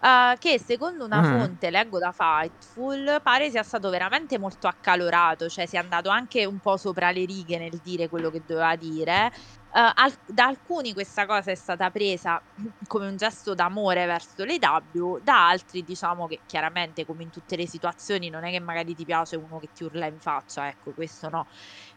eh, 0.00 0.34
che 0.38 0.58
secondo 0.58 1.04
una 1.04 1.22
Mhm. 1.22 1.22
fonte, 1.22 1.70
leggo 1.70 1.98
da 1.98 2.12
Fightful, 2.12 3.20
pare 3.22 3.50
sia 3.50 3.62
stato 3.62 3.90
veramente 3.90 4.38
molto 4.38 4.66
accalorato, 4.68 5.48
cioè 5.48 5.66
sia 5.66 5.80
andato 5.80 6.08
anche 6.08 6.44
un 6.44 6.60
po' 6.60 6.76
sopra 6.76 7.10
le 7.10 7.24
righe 7.24 7.58
nel 7.58 7.80
dire 7.80 8.08
quello 8.08 8.30
che 8.30 8.44
doveva 8.44 8.76
dire. 8.76 9.30
Eh, 9.76 9.90
al- 9.94 10.14
da 10.24 10.46
alcuni 10.46 10.92
questa 10.92 11.26
cosa 11.26 11.50
è 11.50 11.54
stata 11.56 11.90
presa 11.90 12.40
come 12.86 13.08
un 13.08 13.16
gesto 13.16 13.54
d'amore 13.54 14.06
verso 14.06 14.44
le 14.44 14.58
W, 14.58 15.18
da 15.20 15.48
altri 15.48 15.82
diciamo 15.82 16.26
che 16.26 16.42
chiaramente 16.46 17.04
come 17.04 17.24
in 17.24 17.30
tutte 17.30 17.56
le 17.56 17.66
situazioni 17.66 18.28
non 18.30 18.44
è 18.44 18.50
che 18.50 18.60
magari 18.60 18.94
ti 18.94 19.04
piace 19.04 19.36
uno 19.36 19.58
che 19.58 19.70
ti 19.72 19.82
urla 19.84 20.06
in 20.06 20.20
faccia, 20.20 20.68
ecco, 20.68 20.92
questo 20.94 21.28
no. 21.28 21.46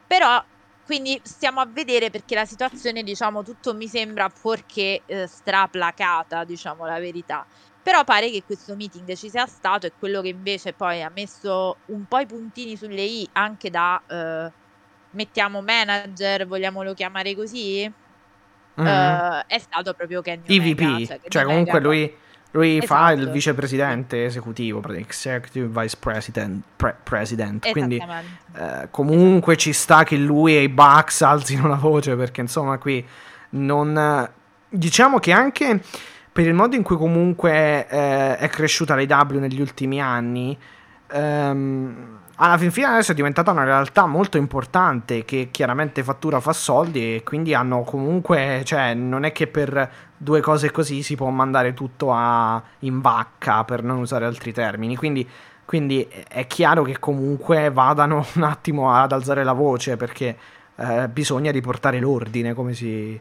Però 0.05 0.41
quindi 0.87 1.19
stiamo 1.21 1.59
a 1.59 1.65
vedere 1.69 2.09
perché 2.09 2.33
la 2.33 2.45
situazione, 2.45 3.03
diciamo, 3.03 3.43
tutto 3.43 3.73
mi 3.75 3.89
sembra 3.89 4.29
fuorché 4.33 5.03
eh, 5.05 5.27
straplacata, 5.27 6.45
diciamo 6.45 6.85
la 6.85 6.97
verità. 6.97 7.45
Però 7.81 8.05
pare 8.05 8.31
che 8.31 8.45
questo 8.45 8.73
meeting 8.73 9.13
ci 9.15 9.29
sia 9.29 9.45
stato 9.47 9.85
e 9.85 9.93
quello 9.99 10.21
che 10.21 10.29
invece 10.29 10.71
poi 10.71 11.01
ha 11.03 11.09
messo 11.09 11.81
un 11.87 12.05
po' 12.05 12.19
i 12.19 12.25
puntini 12.25 12.77
sulle 12.77 13.01
i 13.01 13.27
anche 13.33 13.69
da 13.69 14.01
eh, 14.07 14.49
mettiamo 15.09 15.61
manager, 15.61 16.47
vogliamolo 16.47 16.93
chiamare 16.93 17.35
così, 17.35 17.93
Mhm. 18.75 18.87
eh, 18.87 19.43
è 19.45 19.59
stato 19.59 19.93
proprio 19.93 20.21
Kenny 20.21 20.45
EVP, 20.55 20.79
Omega, 20.81 21.05
cioè, 21.05 21.19
Kenny 21.19 21.45
comunque 21.45 21.79
Omega- 21.79 21.79
lui, 21.79 22.17
lui 22.57 22.81
fa 22.81 23.11
il 23.11 23.19
Esatto. 23.19 23.33
vicepresidente 23.33 24.25
esecutivo, 24.25 24.81
executive 24.89 25.67
vice 25.67 25.97
president, 25.99 26.63
pre- 26.75 26.95
president, 27.03 27.71
quindi 27.71 28.01
eh, 28.55 28.87
comunque 28.89 29.55
ci 29.55 29.73
sta 29.73 30.03
che 30.03 30.17
lui 30.17 30.55
e 30.55 30.63
i 30.63 30.69
Bucks 30.69 31.21
alzino 31.21 31.67
la 31.67 31.75
voce 31.75 32.15
perché 32.15 32.41
insomma 32.41 32.77
qui 32.77 33.05
non... 33.49 34.29
Diciamo 34.69 35.19
che 35.19 35.31
anche 35.31 35.81
per 36.31 36.45
il 36.45 36.53
modo 36.53 36.75
in 36.75 36.83
cui 36.83 36.97
comunque 36.97 37.87
eh, 37.87 38.37
è 38.37 38.49
cresciuta 38.49 38.95
l'AW 38.95 39.39
negli 39.39 39.61
ultimi 39.61 40.01
anni, 40.01 40.57
ehm, 41.09 42.19
alla 42.35 42.57
fin 42.57 42.69
fine 42.69 42.87
adesso 42.87 43.13
è 43.13 43.15
diventata 43.15 43.49
una 43.49 43.63
realtà 43.63 44.05
molto 44.05 44.37
importante 44.37 45.25
che 45.25 45.49
chiaramente 45.49 46.03
fattura 46.03 46.39
fa 46.39 46.53
soldi 46.53 47.15
e 47.15 47.23
quindi 47.23 47.55
hanno 47.55 47.81
comunque, 47.81 48.61
cioè 48.65 48.93
non 48.93 49.23
è 49.23 49.31
che 49.31 49.47
per 49.47 49.89
due 50.17 50.41
cose 50.41 50.71
così 50.71 51.03
si 51.03 51.15
può 51.15 51.29
mandare 51.29 51.73
tutto 51.73 52.11
a, 52.11 52.61
in 52.79 53.01
vacca 53.01 53.63
per 53.63 53.83
non 53.83 53.99
usare 53.99 54.25
altri 54.25 54.51
termini, 54.51 54.95
quindi, 54.95 55.27
quindi 55.65 56.07
è 56.27 56.47
chiaro 56.47 56.83
che 56.83 56.99
comunque 56.99 57.69
vadano 57.69 58.25
un 58.35 58.43
attimo 58.43 58.91
ad 58.91 59.11
alzare 59.11 59.43
la 59.43 59.53
voce 59.53 59.95
perché 59.95 60.37
eh, 60.75 61.07
bisogna 61.09 61.51
riportare 61.51 61.99
l'ordine 61.99 62.53
come 62.53 62.73
si... 62.73 63.19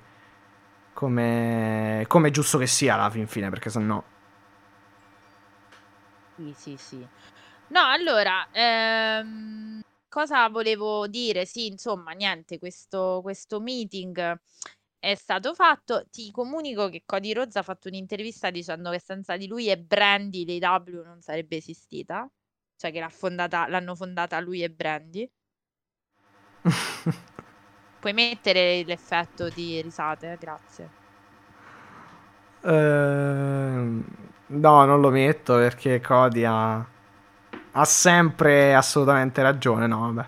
Come, 0.93 2.05
come 2.09 2.29
è 2.29 2.31
giusto 2.31 2.57
che 2.57 2.67
sia 2.67 2.95
alla 2.95 3.11
fin 3.11 3.27
fine 3.27 3.51
perché 3.51 3.69
sennò... 3.69 4.03
Sì, 6.37 6.55
sì, 6.57 6.77
sì. 6.79 7.07
No, 7.69 7.81
allora, 7.85 8.47
ehm, 8.51 9.83
cosa 10.09 10.49
volevo 10.49 11.07
dire? 11.07 11.45
Sì, 11.45 11.67
insomma, 11.67 12.13
niente, 12.13 12.59
questo, 12.59 13.21
questo 13.23 13.61
meeting 13.61 14.39
è 15.11 15.15
stato 15.15 15.55
fatto. 15.55 16.05
Ti 16.11 16.31
comunico 16.33 16.89
che 16.89 17.03
Cody 17.07 17.33
Rhodes 17.33 17.55
ha 17.57 17.63
fatto 17.63 17.87
un'intervista 17.89 18.51
dicendo 18.51 18.91
che 18.91 18.99
senza 18.99 19.37
di 19.37 19.47
lui 19.47 19.71
e 19.71 19.79
Brandy 19.79 20.59
l'AW 20.59 21.05
non 21.05 21.21
sarebbe 21.21 21.57
esistita. 21.57 22.29
Cioè 22.77 22.91
che 22.91 22.99
l'ha 22.99 23.09
fondata, 23.09 23.69
l'hanno 23.69 23.95
fondata 23.95 24.41
lui 24.41 24.63
e 24.63 24.71
Brandy. 24.71 25.31
Puoi 28.01 28.13
mettere 28.13 28.83
l'effetto 28.85 29.49
di 29.49 29.81
risate, 29.81 30.37
grazie. 30.41 30.91
Ehm, 32.63 34.05
no, 34.47 34.85
non 34.85 35.01
lo 35.01 35.11
metto 35.11 35.55
perché 35.55 36.01
Cody 36.01 36.45
ha 36.45 36.95
ha 37.79 37.85
sempre 37.85 38.75
assolutamente 38.75 39.43
ragione, 39.43 39.87
no, 39.87 40.11
vabbè. 40.11 40.27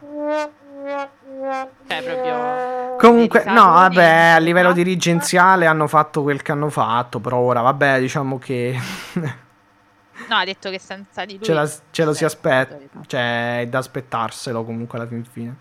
Cioè, 1.89 2.03
proprio... 2.03 2.78
Comunque, 2.99 3.44
no, 3.44 3.72
vabbè, 3.72 4.32
a 4.34 4.38
livello 4.38 4.72
dirigenziale 4.72 5.66
hanno 5.66 5.86
fatto 5.86 6.22
quel 6.22 6.42
che 6.42 6.53
hanno 6.53 6.68
fatto, 6.68 7.20
però 7.20 7.38
ora, 7.38 7.61
vabbè, 7.61 8.01
diciamo 8.01 8.38
che... 8.38 8.78
no, 9.14 10.36
ha 10.36 10.44
detto 10.44 10.68
che 10.70 10.78
senza 10.78 11.24
di 11.24 11.34
lui... 11.34 11.44
Ce, 11.44 11.53
la, 11.53 11.70
ce 11.90 12.05
lo 12.05 12.12
si 12.12 12.24
aspetta, 12.24 12.76
cioè, 13.07 13.61
è 13.61 13.66
da 13.66 13.78
aspettarselo 13.78 14.64
comunque 14.64 14.99
alla 14.99 15.07
fin 15.07 15.24
fine. 15.24 15.57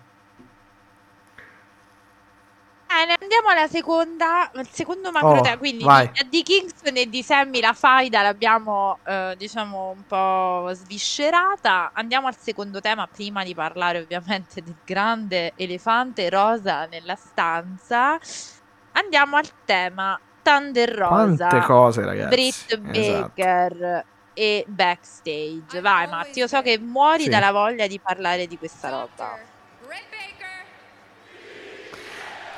Bene, 2.98 3.14
andiamo 3.20 3.48
alla 3.50 3.68
seconda, 3.68 4.50
al 4.52 4.66
secondo 4.72 5.12
macro 5.12 5.38
Oh, 5.38 5.40
tema. 5.40 5.56
Quindi 5.56 5.84
vai. 5.84 6.10
di, 6.12 6.28
di 6.30 6.42
Kingston 6.42 6.96
e 6.96 7.08
di 7.08 7.22
Sammy 7.22 7.60
la 7.60 7.72
faida 7.72 8.22
l'abbiamo, 8.22 8.98
eh, 9.06 9.34
diciamo, 9.38 9.90
un 9.90 10.02
po' 10.04 10.68
sviscerata. 10.72 11.92
Andiamo 11.94 12.26
al 12.26 12.36
secondo 12.36 12.80
tema, 12.80 13.06
prima 13.06 13.44
di 13.44 13.54
parlare 13.54 14.00
ovviamente 14.00 14.62
del 14.64 14.74
grande 14.84 15.52
elefante 15.54 16.28
rosa 16.28 16.86
nella 16.86 17.14
stanza. 17.14 18.18
Andiamo 18.92 19.36
al 19.36 19.48
tema 19.64 20.18
Thunder 20.42 20.90
Rosa, 20.92 21.46
Quante 21.46 21.66
cose, 21.66 22.04
ragazzi. 22.04 22.28
Britt 22.34 22.80
Esatto. 22.96 23.32
Baker 23.36 24.04
e 24.34 24.64
backstage. 24.66 25.80
Vai 25.80 26.08
Matti, 26.08 26.40
io 26.40 26.48
so 26.48 26.60
che 26.62 26.80
muori 26.80 27.24
Sì. 27.24 27.28
dalla 27.28 27.52
voglia 27.52 27.86
di 27.86 28.00
parlare 28.00 28.48
di 28.48 28.58
questa 28.58 28.88
roba. 28.88 29.38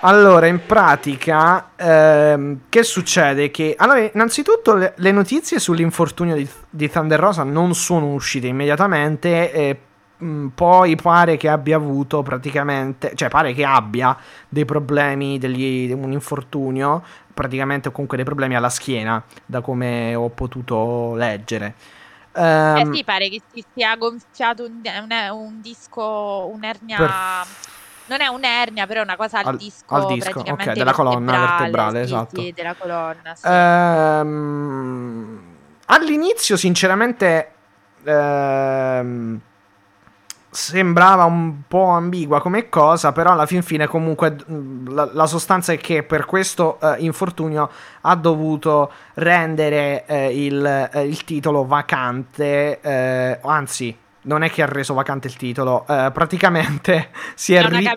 Allora, 0.03 0.47
in 0.47 0.65
pratica, 0.65 1.73
ehm, 1.77 2.61
che 2.71 2.83
succede? 2.83 3.51
Che 3.51 3.75
allora, 3.77 4.01
innanzitutto 4.01 4.75
le, 4.75 4.95
le 4.97 5.13
notizie 5.13 5.59
sull'infortunio 5.59 6.35
di, 6.37 6.49
di 6.71 6.89
Thunder 6.91 7.21
Rosa 7.21 7.43
non 7.43 7.75
sono 7.75 8.13
uscite 8.15 8.47
immediatamente. 8.47 9.53
E, 9.53 9.79
mh, 10.17 10.47
poi 10.55 10.97
pare 10.97 11.37
che 11.37 11.49
abbia 11.49 11.77
avuto 11.77 12.23
praticamente, 12.23 13.13
cioè 13.15 13.29
pare 13.29 13.53
che 13.53 13.63
abbia 13.65 14.17
dei 14.49 14.65
problemi, 14.65 15.39
degli, 15.39 15.93
un 15.93 16.13
infortunio, 16.13 17.03
praticamente 17.35 17.89
o 17.89 17.91
comunque 17.91 18.17
dei 18.17 18.25
problemi 18.27 18.57
alla 18.57 18.71
schiena, 18.71 19.23
da 19.45 19.61
come 19.61 20.15
ho 20.15 20.31
potuto 20.31 21.15
leggere. 21.15 21.75
Eh 22.73 22.83
Ehm, 22.83 22.91
sì, 22.91 23.03
pare 23.05 23.29
che 23.29 23.43
si 23.47 23.65
sia 23.73 23.97
gonfiato 23.97 24.65
un, 24.65 24.81
un- 24.85 25.29
un 25.33 25.61
disco, 25.61 26.49
un'ernia. 26.53 26.99
Per- 26.99 27.21
Non 28.11 28.21
è 28.23 28.27
un'ernia, 28.27 28.89
però 28.89 29.03
è 29.03 29.05
una 29.05 29.15
cosa 29.15 29.39
al, 29.39 29.47
Al- 29.47 29.57
disco, 29.57 29.95
al 29.95 30.07
disco, 30.07 30.41
ok, 30.41 30.73
della 30.73 30.91
colonna 30.93 31.39
vertebrale, 31.39 31.99
sì, 31.99 32.05
esatto. 32.13 32.41
sì, 32.41 32.53
della 32.53 32.75
colonna, 32.75 33.37
sì. 33.37 33.47
Ehm, 33.47 35.41
all'inizio, 35.87 36.57
sinceramente, 36.57 37.53
ehm, 38.03 39.41
sembrava 40.51 41.23
un 41.23 41.61
po' 41.69 41.85
ambigua 41.85 42.41
come 42.41 42.69
cosa, 42.69 43.13
però 43.13 43.31
alla 43.31 43.47
fin 43.47 43.63
fine 43.63 43.87
comunque 43.87 44.31
mh, 44.45 44.93
la, 44.93 45.09
la 45.13 45.27
sostanza 45.27 45.73
è 45.73 45.79
che 45.79 46.03
per 46.03 46.25
questo 46.25 46.81
eh, 46.81 46.97
infortunio 46.99 47.71
ha 48.01 48.17
dovuto 48.17 48.91
rendere 49.15 50.05
eh, 50.07 50.47
il, 50.47 50.67
eh, 50.93 51.07
il 51.07 51.23
titolo 51.23 51.65
vacante, 51.65 52.81
eh, 52.81 53.39
anzi... 53.41 54.00
Non 54.23 54.43
è 54.43 54.51
che 54.51 54.63
ha 54.63 54.67
reso 54.67 54.93
vacante 54.93 55.29
il 55.29 55.37
titolo, 55.37 55.87
eh, 55.89 56.11
praticamente 56.13 57.09
si 57.35 57.55
è, 57.55 57.63
È 57.63 57.67
una 57.67 57.79
ri- 57.79 57.91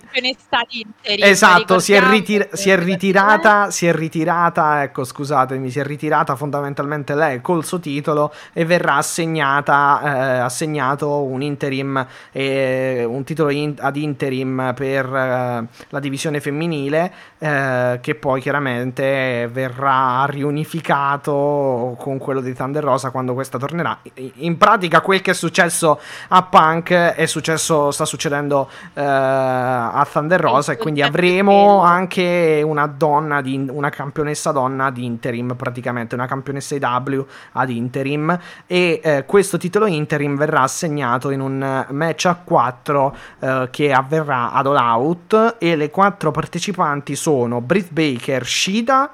interim, 0.70 1.28
Esatto, 1.28 1.80
si 1.80 1.92
è, 1.92 2.02
ritir- 2.02 2.54
si 2.54 2.70
è 2.70 2.78
ritirata, 2.78 3.70
si 3.72 3.88
è 3.88 3.94
ritirata, 3.94 4.84
ecco 4.84 5.04
scusatemi, 5.04 5.70
si 5.70 5.80
è 5.80 5.84
ritirata 5.84 6.38
fondamentalmente 6.38 7.14
lei 7.14 7.42
col 7.42 7.66
suo 7.66 7.80
titolo 7.80 8.34
e 8.54 8.64
verrà 8.64 8.96
assegnata, 8.96 10.02
eh, 10.04 10.38
assegnato 10.40 11.24
un 11.24 11.42
interim, 11.42 12.06
eh, 12.32 13.04
un 13.06 13.24
titolo 13.26 13.50
in- 13.50 13.76
ad 13.80 13.98
interim 13.98 14.72
per 14.76 15.06
eh, 15.06 15.68
la 15.90 16.00
divisione 16.00 16.40
femminile 16.40 17.14
eh, 17.40 18.00
che 18.02 18.16
poi 18.16 18.40
chiaramente 18.40 19.50
verrà 19.52 20.26
riunificato 20.26 21.96
con 22.00 22.18
quello 22.18 22.40
di 22.42 22.54
Thunder 22.54 22.84
Rosa 22.84 23.10
quando 23.12 23.34
questa 23.34 23.58
tornerà. 23.58 24.00
In 24.36 24.58
pratica 24.58 25.02
quel 25.02 25.22
che 25.22 25.32
è 25.32 25.34
successo 25.34 26.00
a 26.30 26.44
Punk 26.44 26.92
è 26.92 27.26
successo, 27.26 27.92
sta 27.92 28.06
succedendo 28.06 28.70
eh, 28.94 29.02
a 29.02 30.08
Thunder 30.10 30.40
Rosa 30.40 30.74
e 30.74 30.78
quindi 30.78 31.02
avremo 31.02 31.82
anche 31.82 32.62
una 32.64 32.88
donna, 32.88 33.42
di, 33.42 33.68
una 33.70 33.90
campionessa 33.90 34.52
donna 34.52 34.86
ad 34.86 34.98
interim 34.98 35.56
praticamente, 35.56 36.16
una 36.16 36.28
campionessa 36.28 36.76
IW 36.76 37.26
ad 37.54 37.70
interim. 37.70 38.38
E 38.68 39.00
eh, 39.04 39.26
questo 39.26 39.58
titolo 39.58 39.86
interim 39.86 40.38
verrà 40.38 40.62
assegnato 40.62 41.30
in 41.30 41.40
un 41.40 41.62
eh, 41.62 41.92
match 41.92 42.26
a 42.26 42.36
4 42.36 43.16
che 43.72 43.92
avverrà 43.92 44.52
ad 44.52 44.68
All 44.68 44.76
Out 44.76 45.56
e 45.60 45.76
le 45.76 45.90
quattro 45.90 46.32
partecipanti 46.32 47.16
sono 47.16 47.62
Britt 47.62 47.92
Baker, 47.92 48.46
Shida 48.46 49.14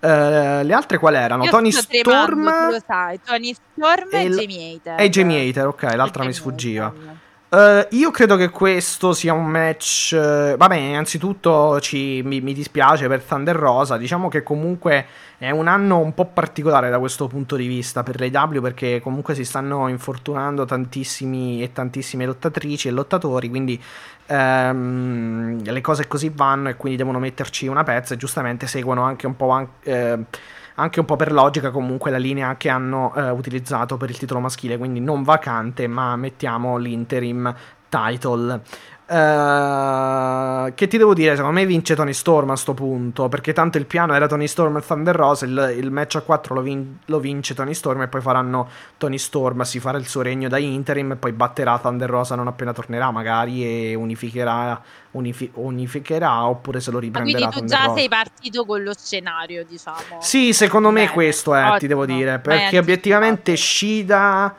eh, 0.00 0.64
le 0.64 0.72
altre 0.72 0.98
quali 0.98 1.16
erano? 1.16 1.44
Io 1.44 1.50
Tony 1.50 1.70
sto 1.72 1.86
tremando, 1.88 2.78
Storm 2.78 2.82
sai, 2.86 3.20
Tony 3.24 3.54
Storm 3.54 4.08
e, 4.12 4.24
e 4.24 4.28
Jamie 4.30 4.74
Hater. 4.74 5.00
e 5.00 5.08
Jamie 5.08 5.48
Hater, 5.48 5.66
ok, 5.66 5.82
l'altra 5.94 6.24
mi 6.24 6.32
sfuggiva. 6.32 6.86
Hater. 6.86 7.24
Eh, 7.48 7.86
io 7.92 8.10
credo 8.10 8.34
che 8.36 8.50
questo 8.50 9.12
sia 9.12 9.32
un 9.32 9.46
match. 9.46 10.12
eh, 10.12 10.56
vabbè, 10.58 10.74
innanzitutto 10.76 11.78
ci- 11.80 12.20
mi, 12.24 12.40
mi 12.40 12.52
dispiace 12.52 13.06
per 13.06 13.22
Thunder 13.22 13.54
Rosa. 13.54 13.96
Diciamo 13.96 14.28
che 14.28 14.42
comunque 14.42 15.06
è 15.38 15.50
un 15.50 15.68
anno 15.68 15.98
un 16.00 16.12
po' 16.12 16.24
particolare 16.26 16.90
da 16.90 16.98
questo 16.98 17.28
punto 17.28 17.54
di 17.56 17.66
vista 17.68 18.02
per 18.02 18.18
l'AW 18.20 18.60
perché 18.60 19.00
comunque 19.00 19.34
si 19.36 19.44
stanno 19.44 19.86
infortunando 19.88 20.64
tantissimi 20.64 21.62
e 21.62 21.72
tantissime 21.72 22.26
lottatrici 22.26 22.88
e 22.88 22.90
lottatori. 22.90 23.48
Quindi 23.48 23.80
ehm, 24.26 25.62
le 25.62 25.80
cose 25.80 26.08
così 26.08 26.30
vanno 26.34 26.68
e 26.68 26.76
quindi 26.76 26.98
devono 26.98 27.18
metterci 27.20 27.66
una 27.68 27.84
pezza 27.84 28.14
e 28.14 28.16
giustamente 28.16 28.66
seguono 28.66 29.02
anche 29.02 29.26
un 29.26 29.36
po'. 29.36 29.50
an- 29.50 29.68
eh, 29.82 30.18
anche 30.76 31.00
un 31.00 31.06
po' 31.06 31.16
per 31.16 31.32
logica 31.32 31.70
comunque 31.70 32.10
la 32.10 32.18
linea 32.18 32.56
che 32.56 32.68
hanno 32.68 33.14
eh, 33.14 33.30
utilizzato 33.30 33.96
per 33.96 34.10
il 34.10 34.18
titolo 34.18 34.40
maschile, 34.40 34.78
quindi 34.78 35.00
non 35.00 35.22
vacante, 35.22 35.86
ma 35.86 36.16
mettiamo 36.16 36.76
l'interim 36.76 37.54
title. 37.88 38.60
Eh, 39.08 40.72
che 40.74 40.88
ti 40.88 40.98
devo 40.98 41.14
dire? 41.14 41.36
Secondo 41.36 41.58
me 41.58 41.66
vince 41.66 41.94
Tony 41.94 42.12
Storm 42.12 42.50
a 42.50 42.56
sto 42.56 42.74
punto. 42.74 43.28
Perché 43.28 43.52
tanto 43.52 43.78
il 43.78 43.86
piano 43.86 44.14
era 44.14 44.26
Tony 44.26 44.46
Storm 44.46 44.76
e 44.76 44.80
Thunder 44.80 45.14
Rosa. 45.14 45.44
Il, 45.44 45.74
il 45.78 45.90
match 45.90 46.16
a 46.16 46.20
4 46.22 46.54
lo, 46.54 46.60
vin- 46.60 46.98
lo 47.06 47.20
vince 47.20 47.54
Tony 47.54 47.74
Storm. 47.74 48.02
E 48.02 48.08
poi 48.08 48.20
faranno 48.20 48.68
Tony 48.98 49.18
Storm. 49.18 49.62
Si 49.62 49.78
farà 49.80 49.98
il 49.98 50.06
suo 50.06 50.22
regno 50.22 50.48
da 50.48 50.58
interim. 50.58 51.12
E 51.12 51.16
poi 51.16 51.32
batterà 51.32 51.78
Thunder 51.78 52.08
Rosa 52.10 52.34
non 52.34 52.48
appena 52.48 52.72
tornerà, 52.72 53.10
magari. 53.10 53.64
E 53.64 53.94
unificherà. 53.94 54.80
unifi- 55.12 55.50
unificherà 55.54 56.46
oppure 56.46 56.80
se 56.80 56.90
lo 56.90 56.98
Ma 56.98 57.02
riprenderà 57.04 57.46
quindi 57.48 57.52
tu 57.54 57.58
Thunder 57.60 57.78
già 57.78 57.84
Rosa. 57.86 57.98
sei 57.98 58.08
partito 58.08 58.64
con 58.66 58.82
lo 58.82 58.92
scenario, 58.94 59.64
diciamo. 59.64 60.18
Sì, 60.20 60.52
secondo 60.52 60.90
me 60.90 61.02
Bene, 61.04 61.12
questo 61.12 61.54
è, 61.54 61.62
ti 61.62 61.68
ottimo. 61.68 61.88
devo 61.88 62.06
dire, 62.06 62.38
perché 62.38 62.78
obiettivamente 62.78 63.56
Shida 63.56 64.54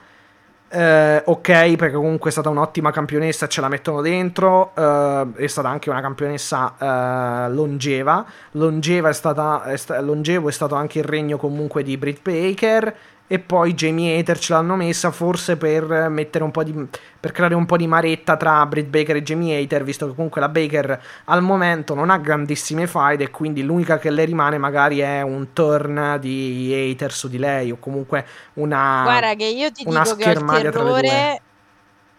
eh, 0.70 1.22
ok, 1.26 1.76
perché 1.76 1.95
comunque 1.95 2.30
è 2.30 2.34
stata 2.34 2.49
un'ottima 2.49 2.91
campionessa, 2.91 3.47
ce 3.47 3.61
la 3.61 3.70
mettono 3.70 4.01
dentro, 4.01 4.72
eh, 4.76 5.28
è 5.36 5.47
stata 5.47 5.70
anche 5.70 5.89
una 5.89 6.01
campionessa 6.01 6.76
eh, 6.78 7.49
longeva, 7.51 8.26
longeva 8.51 9.09
è 9.09 9.13
stata, 9.13 9.63
è 9.63 9.78
sta- 9.78 10.01
longevo 10.01 10.49
è 10.49 10.51
stato 10.51 10.76
anche 10.76 10.99
il 10.99 11.05
regno 11.05 11.38
comunque 11.38 11.84
di 11.84 11.97
Britt 11.97 12.22
Baker 12.22 12.95
e 13.30 13.39
poi 13.39 13.73
Jamie 13.73 14.17
Hater 14.17 14.39
ce 14.39 14.53
l'hanno 14.53 14.78
messa 14.78 15.11
forse 15.11 15.57
per 15.57 16.07
mettere 16.09 16.45
un 16.45 16.51
po' 16.51 16.63
di 16.63 16.73
per 17.19 17.34
creare 17.34 17.55
un 17.55 17.65
po' 17.65 17.75
di 17.75 17.86
maretta 17.86 18.38
tra 18.38 18.65
Britt 18.65 18.88
Baker 18.88 19.17
e 19.17 19.23
Jamie 19.23 19.61
Hater 19.61 19.84
visto 19.84 20.07
che 20.07 20.15
comunque 20.15 20.39
la 20.39 20.47
Baker 20.47 21.03
al 21.25 21.41
momento 21.41 21.93
non 21.93 22.09
ha 22.09 22.17
grandissime 22.17 22.88
fight 22.88 23.19
e 23.19 23.30
quindi 23.30 23.63
l'unica 23.63 23.99
che 23.99 24.09
le 24.11 24.23
rimane 24.23 24.57
magari 24.57 24.99
è 24.99 25.21
un 25.21 25.51
turn 25.51 26.17
di 26.21 26.73
Hater 26.73 27.11
su 27.11 27.28
di 27.28 27.38
lei 27.38 27.69
o 27.71 27.78
comunque 27.80 28.25
una 28.53 29.01
guarda 29.03 29.34
che 29.34 29.45
io 29.45 29.71
ti 29.71 29.84
dico 29.84 30.15
che 30.15 30.30
ho 30.30 30.32
il 30.32 30.45
terrore 30.45 31.41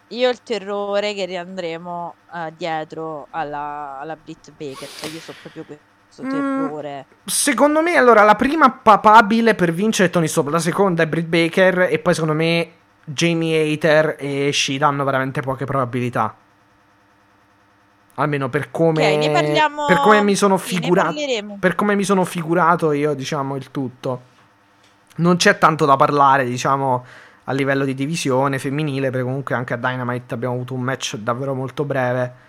io 0.09 0.28
ho 0.28 0.30
il 0.30 0.42
terrore 0.42 1.14
che 1.14 1.24
riandremo 1.24 2.14
uh, 2.32 2.52
dietro 2.54 3.28
alla, 3.30 3.98
alla 3.98 4.16
Britt 4.16 4.52
Baker 4.52 4.88
cioè 4.88 5.11
io 5.11 5.20
so 5.20 5.34
proprio 5.40 5.64
questo 5.64 5.97
mm, 6.24 6.30
terrore. 6.30 7.06
secondo 7.24 7.82
me, 7.82 7.96
allora, 7.96 8.22
la 8.22 8.34
prima 8.34 8.70
papabile 8.70 9.54
per 9.54 9.72
vincere 9.72 10.08
è 10.08 10.10
Tony 10.10 10.28
Stop, 10.28 10.48
la 10.48 10.58
seconda 10.58 11.02
è 11.02 11.06
Britt 11.06 11.26
Baker 11.26 11.88
e 11.90 11.98
poi 11.98 12.14
secondo 12.14 12.34
me 12.34 12.70
Jamie 13.04 13.72
Hater 13.72 14.16
e 14.18 14.50
Shida 14.52 14.86
hanno 14.86 15.04
veramente 15.04 15.40
poche 15.40 15.64
probabilità. 15.64 16.34
Almeno 18.14 18.48
per 18.48 18.70
come, 18.70 19.14
okay, 19.14 19.32
parliamo... 19.32 19.86
per 19.86 19.98
come 19.98 20.22
mi 20.22 20.34
sono 20.34 20.56
figurato. 20.56 21.14
Per 21.58 21.74
come 21.76 21.94
mi 21.94 22.02
sono 22.02 22.24
figurato 22.24 22.90
io, 22.92 23.14
diciamo, 23.14 23.54
il 23.54 23.70
tutto. 23.70 24.22
Non 25.16 25.36
c'è 25.36 25.56
tanto 25.56 25.84
da 25.84 25.94
parlare, 25.94 26.44
diciamo, 26.44 27.04
a 27.44 27.52
livello 27.52 27.84
di 27.84 27.94
divisione 27.94 28.58
femminile, 28.58 29.10
perché 29.10 29.24
comunque 29.24 29.54
anche 29.54 29.74
a 29.74 29.76
Dynamite 29.76 30.34
abbiamo 30.34 30.54
avuto 30.54 30.74
un 30.74 30.80
match 30.80 31.16
davvero 31.16 31.54
molto 31.54 31.84
breve. 31.84 32.46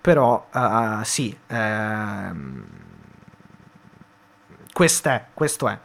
Però, 0.00 0.48
uh, 0.50 1.02
sì, 1.02 1.36
ehm, 1.48 2.64
questo 4.80 5.10
è, 5.10 5.24
questo 5.34 5.68
è. 5.68 5.78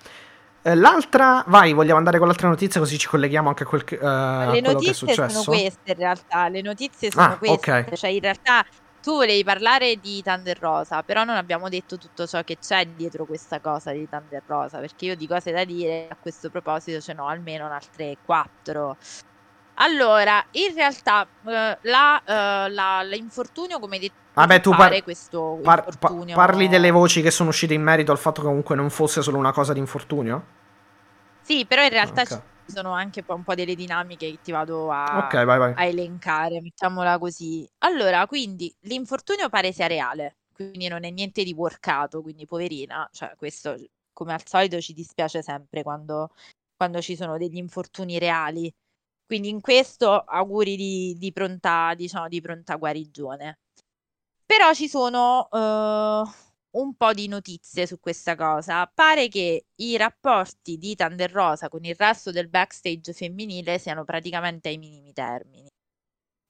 Eh, 0.61 0.73
l'altra, 0.73 1.43
vai, 1.47 1.73
vogliamo 1.73 1.97
andare 1.97 2.17
con 2.17 2.27
l'altra 2.27 2.47
notizia 2.47 2.79
così 2.79 2.97
ci 2.97 3.07
colleghiamo 3.07 3.49
anche 3.49 3.63
a 3.63 3.65
quel 3.65 3.83
che, 3.83 3.97
uh, 3.97 4.51
Le 4.51 4.61
notizie 4.61 4.93
sono 4.93 5.43
queste 5.43 5.91
in 5.91 5.97
realtà, 5.97 6.47
le 6.47 6.61
notizie 6.61 7.11
sono 7.11 7.25
ah, 7.25 7.37
queste, 7.37 7.71
okay. 7.71 7.97
cioè 7.97 8.09
in 8.09 8.21
realtà 8.21 8.65
tu 9.01 9.17
volevi 9.17 9.43
parlare 9.43 9.97
di 9.97 10.23
Thunder 10.23 10.57
Rosa, 10.57 11.03
però 11.03 11.25
non 11.25 11.35
abbiamo 11.35 11.67
detto 11.67 11.97
tutto 11.97 12.25
ciò 12.25 12.41
che 12.45 12.57
c'è 12.57 12.87
dietro 12.87 13.25
questa 13.25 13.59
cosa 13.59 13.91
di 13.91 14.07
Thunder 14.07 14.41
Rosa, 14.45 14.77
perché 14.79 15.07
io 15.07 15.17
di 15.17 15.27
cose 15.27 15.51
da 15.51 15.65
dire 15.65 16.07
a 16.09 16.15
questo 16.17 16.49
proposito 16.49 17.01
ce 17.01 17.11
n'ho 17.11 17.27
almeno 17.27 17.69
altre 17.69 18.15
quattro. 18.23 18.95
Allora, 19.75 20.45
in 20.51 20.73
realtà 20.73 21.21
uh, 21.21 21.49
la, 21.81 22.21
uh, 22.23 22.71
la, 22.71 23.01
l'infortunio, 23.03 23.79
come 23.79 23.95
hai 23.95 24.01
detto, 24.01 24.13
Vabbè, 24.33 24.59
tu 24.59 24.71
par- 24.71 25.03
questo 25.03 25.59
par- 25.63 25.85
infortunio... 25.87 26.35
parli 26.35 26.67
delle 26.67 26.91
voci 26.91 27.21
che 27.21 27.31
sono 27.31 27.49
uscite 27.49 27.73
in 27.73 27.81
merito 27.81 28.11
al 28.11 28.17
fatto 28.17 28.41
che 28.41 28.47
comunque 28.47 28.75
non 28.75 28.89
fosse 28.89 29.21
solo 29.21 29.37
una 29.37 29.51
cosa 29.51 29.73
di 29.73 29.79
infortunio? 29.79 30.45
Sì, 31.41 31.65
però 31.65 31.83
in 31.83 31.89
realtà 31.89 32.21
okay. 32.21 32.41
ci 32.65 32.73
sono 32.73 32.91
anche 32.91 33.23
un 33.27 33.43
po' 33.43 33.53
delle 33.53 33.75
dinamiche 33.75 34.29
che 34.31 34.39
ti 34.41 34.51
vado 34.51 34.91
a, 34.91 35.25
okay, 35.25 35.45
vai, 35.45 35.57
vai. 35.57 35.73
a 35.75 35.85
elencare, 35.85 36.61
mettiamola 36.61 37.17
così. 37.17 37.67
Allora, 37.79 38.25
quindi 38.27 38.73
l'infortunio 38.81 39.47
pare 39.49 39.71
sia 39.71 39.87
reale, 39.87 40.37
quindi 40.53 40.87
non 40.87 41.03
è 41.03 41.09
niente 41.09 41.43
di 41.43 41.53
workato, 41.53 42.21
quindi 42.21 42.45
poverina, 42.45 43.07
cioè 43.11 43.33
questo 43.37 43.75
come 44.11 44.33
al 44.33 44.41
solito 44.45 44.79
ci 44.79 44.93
dispiace 44.93 45.41
sempre 45.43 45.83
quando, 45.83 46.31
quando 46.75 47.01
ci 47.01 47.17
sono 47.17 47.37
degli 47.37 47.57
infortuni 47.57 48.17
reali 48.17 48.73
quindi 49.25 49.49
in 49.49 49.61
questo 49.61 50.11
auguri 50.19 50.75
di, 50.75 51.15
di, 51.17 51.31
pronta, 51.31 51.93
diciamo, 51.95 52.27
di 52.27 52.41
pronta 52.41 52.75
guarigione. 52.75 53.59
Però 54.45 54.73
ci 54.73 54.87
sono 54.87 55.47
uh, 55.49 56.79
un 56.79 56.95
po' 56.95 57.13
di 57.13 57.27
notizie 57.27 57.87
su 57.87 57.99
questa 57.99 58.35
cosa. 58.35 58.85
Pare 58.93 59.27
che 59.27 59.65
i 59.75 59.97
rapporti 59.97 60.77
di 60.77 60.95
Thunder 60.95 61.31
Rosa 61.31 61.69
con 61.69 61.83
il 61.83 61.95
resto 61.95 62.31
del 62.31 62.49
backstage 62.49 63.13
femminile 63.13 63.79
siano 63.79 64.03
praticamente 64.03 64.69
ai 64.69 64.77
minimi 64.77 65.13
termini. 65.13 65.67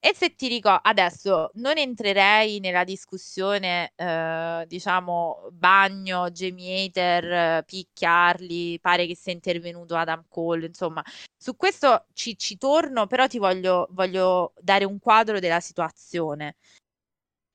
E 0.08 0.14
se 0.14 0.36
ti 0.36 0.48
ricordo, 0.48 0.82
adesso 0.84 1.50
non 1.56 1.80
entrerei 1.80 2.60
nella 2.60 2.84
discussione, 2.84 3.92
eh, 3.96 4.64
diciamo, 4.68 5.48
bagno, 5.52 6.30
Jamie 6.30 6.86
Hater, 6.86 7.64
picchiarli, 7.66 8.80
pare 8.80 9.08
che 9.08 9.16
sia 9.16 9.34
intervenuto 9.34 9.96
Adam 9.96 10.26
Cole, 10.30 10.68
insomma, 10.68 11.02
su 11.36 11.56
questo 11.56 12.06
ci, 12.14 12.38
ci 12.38 12.60
torno, 12.60 13.08
però 13.08 13.26
ti 13.26 13.40
voglio, 13.40 13.88
voglio 13.94 14.54
dare 14.62 14.86
un 14.86 15.00
quadro 15.00 15.40
della 15.40 15.60
situazione. 15.60 16.58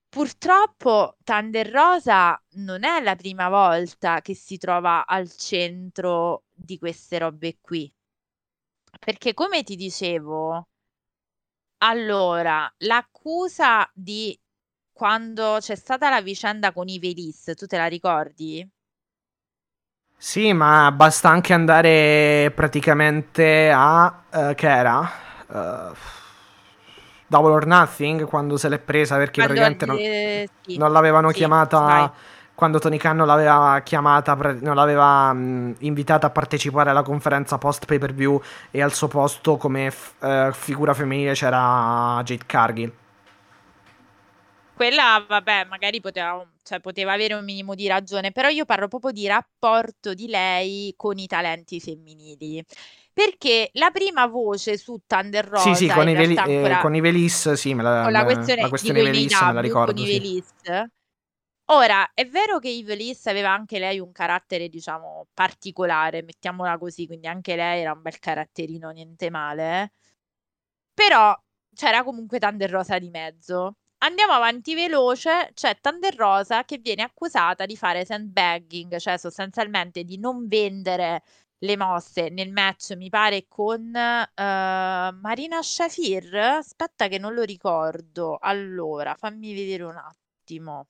Purtroppo 0.09 1.19
Thunder 1.23 1.69
Rosa 1.69 2.37
non 2.55 2.83
è 2.83 3.01
la 3.01 3.15
prima 3.15 3.49
volta 3.49 4.21
che 4.21 4.35
si 4.35 4.59
trova 4.59 5.07
al 5.07 5.31
centro 5.37 6.47
di 6.53 6.79
queste 6.79 7.19
robe 7.19 7.59
qui. 7.61 7.93
Perché 8.99 9.35
come 9.35 9.63
ti 9.63 9.77
dicevo, 9.77 10.70
allora, 11.83 12.73
l'accusa 12.79 13.89
di 13.93 14.39
quando 14.93 15.57
c'è 15.61 15.75
stata 15.75 16.11
la 16.11 16.21
vicenda 16.21 16.73
con 16.73 16.89
i 16.89 16.99
Velis, 16.99 17.53
tu 17.57 17.67
te 17.67 17.77
la 17.77 17.87
ricordi? 17.87 18.69
Sì, 20.17 20.53
ma 20.53 20.93
basta 20.93 21.31
anche 21.31 21.55
andare 21.55 22.53
praticamente 22.55 23.71
a... 23.75 24.23
Uh, 24.31 24.55
che 24.55 24.69
era? 24.69 25.11
Uh, 25.47 25.97
Double 27.27 27.53
or 27.53 27.67
Nothing, 27.67 28.25
quando 28.27 28.57
se 28.59 28.69
l'è 28.69 28.79
presa 28.79 29.17
perché 29.17 29.43
quando 29.43 29.61
praticamente 29.61 29.87
non, 29.87 29.97
eh, 29.99 30.49
sì. 30.63 30.77
non 30.77 30.93
l'avevano 30.93 31.31
sì, 31.31 31.37
chiamata... 31.37 31.79
Vai 31.81 32.11
quando 32.61 32.79
Tony 32.79 32.99
Khan 32.99 33.17
non 33.17 33.27
l'aveva 33.27 33.81
chiamata, 33.83 34.35
non 34.35 34.75
l'aveva 34.75 35.33
mh, 35.33 35.77
invitata 35.79 36.27
a 36.27 36.31
partecipare 36.31 36.91
alla 36.91 37.01
conferenza 37.01 37.57
post 37.57 37.87
pay 37.87 37.99
per 37.99 38.13
view 38.13 38.39
e 38.71 38.83
al 38.83 38.93
suo 38.93 39.09
posto 39.09 39.57
come 39.57 39.91
f- 39.91 40.13
uh, 40.21 40.53
figura 40.53 40.93
femminile 40.93 41.33
c'era 41.33 42.21
Jade 42.23 42.45
Cargill. 42.45 42.93
Quella, 44.75 45.25
vabbè, 45.27 45.65
magari 45.71 46.01
poteva, 46.03 46.47
cioè, 46.63 46.81
poteva 46.81 47.15
avere 47.15 47.33
un 47.33 47.45
minimo 47.45 47.75
di 47.75 47.89
ragione, 47.89 48.31
però 48.31 48.49
io 48.49 48.67
parlo 48.67 48.89
proprio 48.89 49.11
di 49.11 49.27
rapporto 49.27 50.13
di 50.13 50.27
lei 50.27 50.93
con 50.99 51.17
i 51.17 51.27
talenti 51.27 51.81
femminili 51.81 52.63
perché 53.13 53.71
la 53.75 53.91
prima 53.91 54.27
voce 54.27 54.77
su 54.77 55.01
Thunder 55.07 55.47
Rosa 55.47 55.75
sì, 55.75 55.87
sì, 55.87 55.93
con, 55.93 56.09
i, 56.09 56.15
veli- 56.15 56.35
eh, 56.37 56.79
con 56.81 56.95
i 56.95 57.01
Velis 57.01 57.53
sì, 57.53 57.75
me 57.75 57.83
la, 57.83 58.03
con 58.03 58.13
la 58.13 58.25
questione, 58.25 58.63
la 58.63 58.69
questione 58.69 59.03
Velis 59.03 59.41
me 59.41 59.53
la 59.53 59.61
ricordo 59.61 59.93
con 59.93 60.05
sì. 60.05 60.13
Velis 60.13 60.53
Ora, 61.73 62.13
è 62.15 62.27
vero 62.27 62.59
che 62.59 62.69
Ivelis 62.69 63.27
aveva 63.27 63.51
anche 63.53 63.79
lei 63.79 63.99
un 64.01 64.13
carattere, 64.13 64.69
diciamo, 64.69 65.27
particolare, 65.33 66.23
mettiamola 66.23 66.77
così, 66.79 67.07
quindi 67.07 67.27
anche 67.29 67.55
lei 67.57 67.81
era 67.81 67.93
un 67.93 68.03
bel 68.03 68.19
caratterino, 68.19 68.91
niente 68.91 69.31
male. 69.31 69.93
Però 70.95 71.35
c'era 71.75 72.05
comunque 72.05 72.39
Thunder 72.39 72.71
Rosa 72.71 72.99
di 72.99 73.11
mezzo. 73.11 73.77
Andiamo 74.03 74.33
avanti 74.33 74.75
veloce, 74.75 75.51
c'è 75.55 75.79
Thunder 75.81 76.15
Rosa 76.15 76.65
che 76.65 76.79
viene 76.79 77.03
accusata 77.03 77.67
di 77.67 77.77
fare 77.77 78.05
sandbagging, 78.05 78.97
cioè 78.99 79.19
sostanzialmente 79.19 80.05
di 80.05 80.19
non 80.19 80.47
vendere 80.47 81.23
le 81.59 81.77
mosse 81.77 82.29
nel 82.31 82.51
match, 82.53 82.93
mi 82.97 83.09
pare, 83.11 83.47
con 83.49 83.83
uh, 83.83 85.15
Marina 85.21 85.61
Shafir. 85.63 86.35
Aspetta 86.35 87.09
che 87.09 87.19
non 87.19 87.35
lo 87.35 87.43
ricordo. 87.43 88.39
Allora, 88.41 89.15
fammi 89.15 89.53
vedere 89.55 89.83
un 89.85 89.97
attimo. 89.97 90.87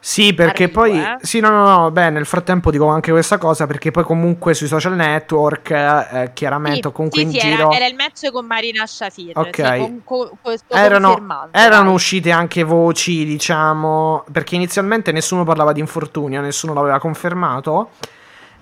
Sì, 0.00 0.32
perché 0.32 0.64
Arrivo, 0.64 0.80
poi. 0.80 0.98
Eh? 0.98 1.16
Sì, 1.20 1.40
no, 1.40 1.50
no, 1.50 1.66
no. 1.66 1.90
Beh, 1.90 2.10
nel 2.10 2.24
frattempo 2.24 2.70
dico 2.70 2.86
anche 2.86 3.10
questa 3.10 3.36
cosa 3.36 3.66
perché 3.66 3.90
poi 3.90 4.04
comunque 4.04 4.54
sui 4.54 4.68
social 4.68 4.94
network, 4.94 5.70
eh, 5.70 6.30
chiaramente, 6.34 6.88
sì, 6.88 6.94
comunque 6.94 7.18
sì, 7.20 7.26
in 7.26 7.32
sì, 7.32 7.38
giro. 7.40 7.70
Era, 7.70 7.76
era, 7.76 7.86
il 7.86 7.94
match 7.94 8.30
con 8.30 8.46
Marina 8.46 8.86
Shafir. 8.86 9.36
Ok. 9.36 9.54
Sì, 9.54 9.62
con, 9.62 10.00
con, 10.04 10.30
con, 10.40 10.56
erano, 10.68 11.48
erano 11.50 11.92
uscite 11.92 12.30
anche 12.30 12.62
voci, 12.62 13.24
diciamo. 13.24 14.24
Perché 14.30 14.54
inizialmente 14.54 15.10
nessuno 15.10 15.44
parlava 15.44 15.72
di 15.72 15.80
infortunio, 15.80 16.40
nessuno 16.40 16.74
l'aveva 16.74 16.98
confermato. 16.98 17.90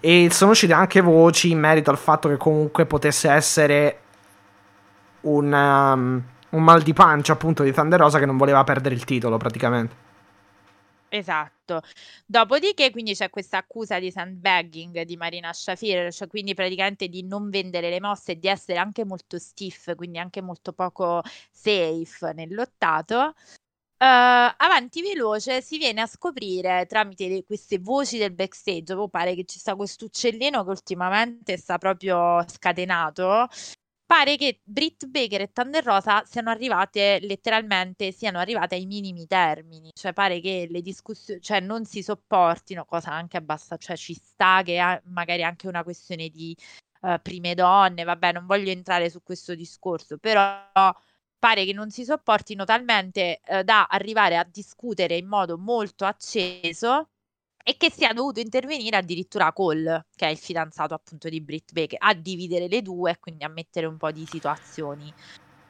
E 0.01 0.29
sono 0.31 0.53
uscite 0.53 0.73
anche 0.73 1.01
voci 1.01 1.51
in 1.51 1.59
merito 1.59 1.91
al 1.91 1.99
fatto 1.99 2.29
che 2.29 2.37
comunque 2.37 2.87
potesse 2.87 3.31
essere 3.31 3.99
un, 5.23 5.53
um, 5.53 6.23
un 6.51 6.63
mal 6.63 6.83
di 6.83 6.93
pancia, 6.93 7.35
appunto, 7.35 7.63
di 7.63 7.73
Thunder 7.73 8.01
Rosa 8.01 8.19
che 8.19 8.27
non 8.27 8.37
voleva 8.37 8.65
perdere 8.65 8.95
il 8.95 9.05
titolo 9.05 9.37
praticamente. 9.37 10.06
Esatto. 11.09 11.81
Dopodiché 12.27 12.91
quindi 12.91 13.15
c'è 13.15 13.31
questa 13.31 13.59
accusa 13.59 13.99
di 14.01 14.11
sandbagging 14.11 15.03
di 15.03 15.17
Marina 15.17 15.53
Shafir, 15.53 16.13
cioè 16.13 16.27
quindi 16.27 16.53
praticamente 16.55 17.09
di 17.09 17.23
non 17.23 17.49
vendere 17.49 17.91
le 17.91 18.01
mosse 18.01 18.33
e 18.33 18.39
di 18.39 18.49
essere 18.49 18.79
anche 18.79 19.05
molto 19.05 19.39
stiff, 19.39 19.95
quindi 19.95 20.19
anche 20.19 20.41
molto 20.41 20.73
poco 20.73 21.23
safe 21.51 22.33
nell'ottato. 22.35 23.35
Uh, 23.99 24.53
avanti 24.59 25.01
veloce 25.01 25.63
si 25.63 25.79
viene 25.79 26.03
a 26.03 26.07
scoprire 26.07 26.85
tramite 26.87 27.29
le, 27.29 27.45
queste 27.45 27.79
voci 27.79 28.19
del 28.19 28.33
backstage, 28.33 29.09
pare 29.11 29.35
che 29.35 29.45
ci 29.47 29.59
sta 29.59 29.75
questo 29.75 30.05
uccellino 30.07 30.65
che 30.65 30.71
ultimamente 30.71 31.57
sta 31.57 31.79
proprio 31.79 32.45
scatenato 32.47 33.49
pare 34.07 34.37
che 34.37 34.61
Britt 34.65 35.07
Baker 35.07 35.41
e 35.43 35.53
Thunder 35.53 35.85
Rosa 35.85 36.25
siano 36.25 36.51
arrivate 36.51 37.19
letteralmente, 37.23 38.13
siano 38.13 38.39
arrivate 38.39 38.77
ai 38.77 38.87
minimi 38.87 39.27
termini, 39.27 39.91
cioè 39.93 40.13
pare 40.13 40.41
che 40.41 40.69
le 40.71 40.81
discussioni, 40.81 41.41
cioè 41.41 41.61
non 41.61 41.85
si 41.85 42.03
sopportino, 42.03 42.85
cosa 42.85 43.11
anche 43.13 43.37
abbastanza, 43.37 43.85
cioè 43.85 43.97
ci 43.97 44.15
sta 44.15 44.63
che 44.65 44.79
ha 44.79 45.01
magari 45.07 45.43
anche 45.43 45.67
una 45.67 45.83
questione 45.83 46.29
di 46.29 46.57
uh, 47.01 47.21
prime 47.21 47.55
donne, 47.55 48.05
vabbè, 48.05 48.33
non 48.33 48.47
voglio 48.47 48.71
entrare 48.71 49.11
su 49.11 49.23
questo 49.23 49.55
discorso, 49.57 50.19
però 50.19 50.71
pare 51.39 51.65
che 51.65 51.73
non 51.73 51.91
si 51.91 52.05
sopportino 52.05 52.65
talmente 52.65 53.41
uh, 53.49 53.63
da 53.63 53.87
arrivare 53.87 54.37
a 54.37 54.45
discutere 54.45 55.17
in 55.17 55.27
modo 55.27 55.59
molto 55.59 56.05
acceso 56.05 57.11
e 57.69 57.77
che 57.77 57.91
sia 57.91 58.13
dovuto 58.13 58.39
intervenire 58.39 58.97
addirittura 58.97 59.53
Cole, 59.53 60.07
che 60.15 60.29
è 60.29 60.31
il 60.31 60.39
fidanzato 60.39 60.95
appunto 60.95 61.29
di 61.29 61.41
Britt 61.41 61.73
Baker, 61.73 61.99
a 62.01 62.15
dividere 62.15 62.69
le 62.69 62.81
due 62.81 63.11
e 63.11 63.19
quindi 63.19 63.43
a 63.43 63.49
mettere 63.49 63.87
un 63.87 63.97
po' 63.97 64.13
di 64.13 64.25
situazioni. 64.25 65.13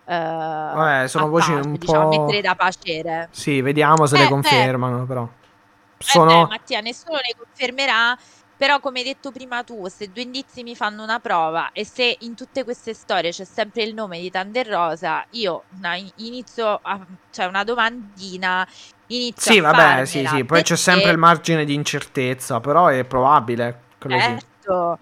Uh, 0.04 0.12
Vabbè, 0.12 1.08
sono 1.08 1.30
voci 1.30 1.52
parte, 1.52 1.66
un 1.68 1.74
diciamo, 1.78 2.08
po'. 2.08 2.14
a 2.14 2.18
mettere 2.20 2.42
da 2.42 2.54
pacere. 2.54 3.28
Sì, 3.30 3.62
vediamo 3.62 4.04
se 4.04 4.16
Eh, 4.16 4.18
le 4.18 4.24
beh. 4.24 4.30
confermano, 4.30 5.06
però. 5.06 5.22
Eh 5.22 6.04
Sono. 6.04 6.42
beh, 6.42 6.48
Mattia, 6.50 6.80
nessuno 6.80 7.16
le 7.16 7.34
confermerà, 7.34 8.14
però 8.56 8.80
come 8.80 9.00
hai 9.00 9.04
detto 9.04 9.30
prima 9.32 9.62
tu, 9.64 9.86
se 9.88 10.10
due 10.10 10.22
indizi 10.22 10.62
mi 10.62 10.74
fanno 10.74 11.02
una 11.02 11.20
prova 11.20 11.70
e 11.72 11.84
se 11.84 12.16
in 12.20 12.34
tutte 12.34 12.64
queste 12.64 12.94
storie 12.94 13.30
c'è 13.30 13.44
sempre 13.44 13.82
il 13.84 13.94
nome 13.94 14.20
di 14.20 14.30
Thunder 14.30 14.66
Rosa, 14.66 15.24
io 15.30 15.66
una- 15.70 15.96
inizio 16.16 16.66
a, 16.82 17.06
cioè 17.30 17.46
una 17.46 17.64
domandina, 17.64 18.66
inizio 19.06 19.50
Sì, 19.50 19.58
a 19.58 19.60
vabbè, 19.60 20.04
sì, 20.06 20.18
farmela, 20.18 20.30
sì. 20.36 20.44
Poi 20.44 20.62
c'è 20.62 20.76
sempre 20.76 21.10
il 21.10 21.18
margine 21.18 21.64
di 21.64 21.74
incertezza, 21.74 22.60
però 22.60 22.88
è 22.88 23.04
probabile. 23.04 23.84
Sì. 23.98 24.08
certo, 24.08 24.98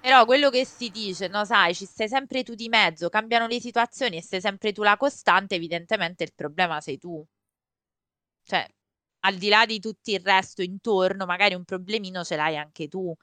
però 0.00 0.24
quello 0.24 0.50
che 0.50 0.64
si 0.64 0.90
dice, 0.90 1.28
no, 1.28 1.44
sai, 1.44 1.74
ci 1.74 1.84
stai 1.86 2.08
sempre 2.08 2.42
tu 2.42 2.54
di 2.54 2.68
mezzo, 2.68 3.08
cambiano 3.08 3.46
le 3.46 3.60
situazioni 3.60 4.16
e 4.18 4.22
sei 4.22 4.40
sempre 4.40 4.72
tu 4.72 4.82
la 4.82 4.96
costante, 4.96 5.54
evidentemente 5.56 6.24
il 6.24 6.32
problema 6.34 6.80
sei 6.80 6.98
tu. 6.98 7.24
Cioè, 8.44 8.66
al 9.28 9.36
di 9.36 9.48
là 9.48 9.64
di 9.66 9.78
tutto 9.80 10.10
il 10.10 10.20
resto 10.20 10.62
intorno, 10.62 11.26
magari 11.26 11.54
un 11.54 11.64
problemino 11.64 12.24
ce 12.24 12.36
l'hai 12.36 12.56
anche 12.56 12.88
tu. 12.88 13.14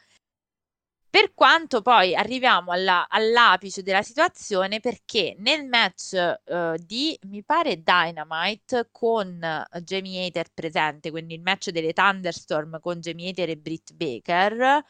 Per 1.09 1.33
quanto 1.33 1.81
poi 1.81 2.13
arriviamo 2.13 2.71
alla- 2.73 3.07
all'apice 3.09 3.81
della 3.83 4.01
situazione, 4.01 4.81
perché 4.81 5.33
nel 5.39 5.65
match 5.65 6.13
eh, 6.13 6.77
di, 6.83 7.17
mi 7.27 7.41
pare, 7.43 7.81
Dynamite 7.81 8.89
con 8.91 9.39
Jamie 9.83 10.25
Hater 10.25 10.47
presente, 10.53 11.11
quindi 11.11 11.33
il 11.35 11.41
match 11.41 11.69
delle 11.69 11.93
Thunderstorm 11.93 12.79
con 12.81 12.99
Jamie 12.99 13.29
Hater 13.29 13.49
e 13.49 13.57
Britt 13.57 13.93
Baker, 13.93 14.83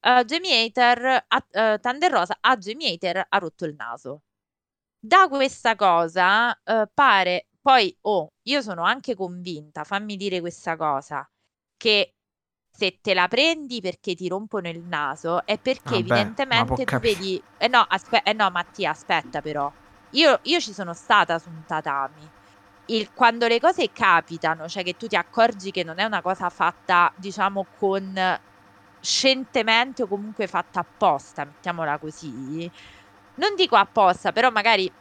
eh, 0.00 0.24
Jamie 0.24 0.64
Hater, 0.64 1.24
a- 1.28 1.46
eh, 1.50 1.78
Thunder 1.80 2.10
Rosa 2.10 2.38
a 2.40 2.56
Jamie 2.56 2.92
Hater 2.94 3.26
ha 3.28 3.38
rotto 3.38 3.66
il 3.66 3.74
naso. 3.74 4.22
Da 4.98 5.28
questa 5.28 5.76
cosa 5.76 6.52
eh, 6.64 6.88
pare, 6.92 7.46
poi, 7.66 7.96
oh, 8.02 8.32
io 8.42 8.62
sono 8.62 8.84
anche 8.84 9.16
convinta, 9.16 9.82
fammi 9.82 10.16
dire 10.16 10.38
questa 10.38 10.76
cosa, 10.76 11.28
che 11.76 12.14
se 12.70 13.00
te 13.00 13.12
la 13.12 13.26
prendi 13.26 13.80
perché 13.80 14.14
ti 14.14 14.28
rompono 14.28 14.68
il 14.68 14.84
naso 14.84 15.44
è 15.44 15.58
perché 15.58 15.82
può 15.82 15.96
evidentemente 15.96 16.86
tu 16.86 17.00
vedi... 17.00 17.44
Eh 17.56 17.66
no, 17.68 17.80
aspe- 17.80 18.22
eh 18.22 18.34
no, 18.34 18.50
Mattia, 18.50 18.90
aspetta 18.90 19.40
però. 19.40 19.68
Io, 20.10 20.38
io 20.42 20.60
ci 20.60 20.72
sono 20.72 20.94
stata 20.94 21.38
su 21.40 21.50
un 21.50 21.64
tatami. 21.64 22.32
Il- 22.86 23.12
quando 23.12 23.48
le 23.48 23.58
cose 23.58 23.90
capitano, 23.92 24.68
cioè 24.68 24.84
che 24.84 24.94
tu 24.94 25.08
ti 25.08 25.16
accorgi 25.16 25.72
che 25.72 25.82
non 25.82 25.98
è 25.98 26.04
una 26.04 26.20
cosa 26.22 26.48
fatta, 26.50 27.12
diciamo, 27.16 27.66
con 27.70 28.14
scientemente 29.00 30.02
o 30.02 30.06
comunque 30.08 30.46
fatta 30.46 30.80
apposta, 30.80 31.44
mettiamola 31.44 31.98
così. 31.98 32.70
Non 33.34 33.54
dico 33.56 33.76
apposta, 33.76 34.32
però 34.32 34.50
magari 34.50 34.92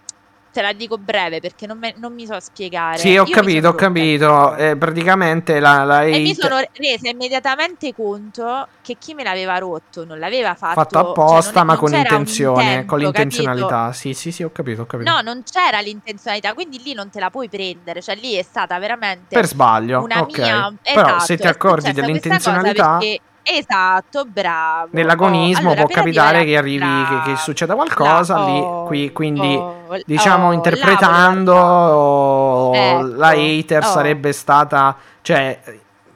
te 0.55 0.61
la 0.61 0.71
dico 0.71 0.97
breve 0.97 1.41
perché 1.41 1.67
non, 1.67 1.77
me- 1.77 1.95
non 1.97 2.13
mi 2.13 2.25
so 2.25 2.39
spiegare. 2.39 2.97
Sì, 2.97 3.17
ho 3.17 3.25
Io 3.25 3.35
capito, 3.35 3.67
ho 3.67 3.75
capito. 3.75 4.55
Eh, 4.55 4.77
praticamente 4.77 5.59
la, 5.59 5.83
la 5.83 6.03
E 6.03 6.19
mi 6.19 6.29
hate 6.29 6.41
sono 6.41 6.55
resa 6.71 7.09
immediatamente 7.09 7.91
conto 7.91 8.65
che 8.81 8.95
chi 8.97 9.13
me 9.13 9.23
l'aveva 9.23 9.57
rotto 9.57 10.05
non 10.05 10.17
l'aveva 10.17 10.55
fatto, 10.55 10.75
fatto 10.75 10.93
cioè 10.93 11.01
non, 11.01 11.11
apposta, 11.11 11.63
ma 11.65 11.73
non 11.73 11.81
con 11.81 11.93
intenzione, 11.93 12.85
con 12.85 13.01
intento, 13.01 13.01
capito? 13.01 13.03
l'intenzionalità. 13.03 13.91
Sì, 13.91 14.13
sì, 14.13 14.31
sì, 14.31 14.43
ho 14.43 14.51
capito, 14.53 14.83
ho 14.83 14.85
capito. 14.85 15.11
No, 15.11 15.19
non 15.19 15.43
c'era 15.43 15.79
l'intenzionalità, 15.81 16.53
quindi 16.53 16.81
lì 16.81 16.93
non 16.93 17.09
te 17.09 17.19
la 17.19 17.29
puoi 17.29 17.49
prendere, 17.49 18.01
cioè 18.01 18.15
lì 18.15 18.35
è 18.35 18.43
stata 18.43 18.79
veramente 18.79 19.35
Per 19.35 19.45
sbaglio, 19.45 20.03
una 20.03 20.21
ok. 20.21 20.37
mia... 20.37 20.73
Però 20.81 21.05
Esatto, 21.05 21.23
se 21.25 21.37
ti 21.37 21.57
cosa 21.57 21.91
dell'intenzionalità, 21.91 22.97
perché... 22.97 23.19
Esatto, 23.47 24.25
bravo. 24.25 24.89
nell'agonismo 24.91 25.69
Oh, 25.69 25.71
allora, 25.73 25.85
può 25.85 25.93
capitare 25.93 26.43
che 26.45 26.57
arrivi, 26.57 26.79
che, 26.79 27.31
che 27.31 27.35
succeda 27.37 27.75
qualcosa 27.75 28.33
bravo, 28.33 28.51
lì, 28.51 28.59
oh, 28.59 28.83
qui, 28.85 29.11
quindi 29.11 29.55
oh, 29.55 29.99
diciamo 30.03 30.47
oh, 30.47 30.51
interpretando 30.51 31.53
oh, 31.53 33.01
la 33.03 33.33
Ecco, 33.33 33.41
hater 33.41 33.83
oh. 33.83 33.85
sarebbe 33.85 34.31
stata, 34.31 34.97
cioè 35.21 35.61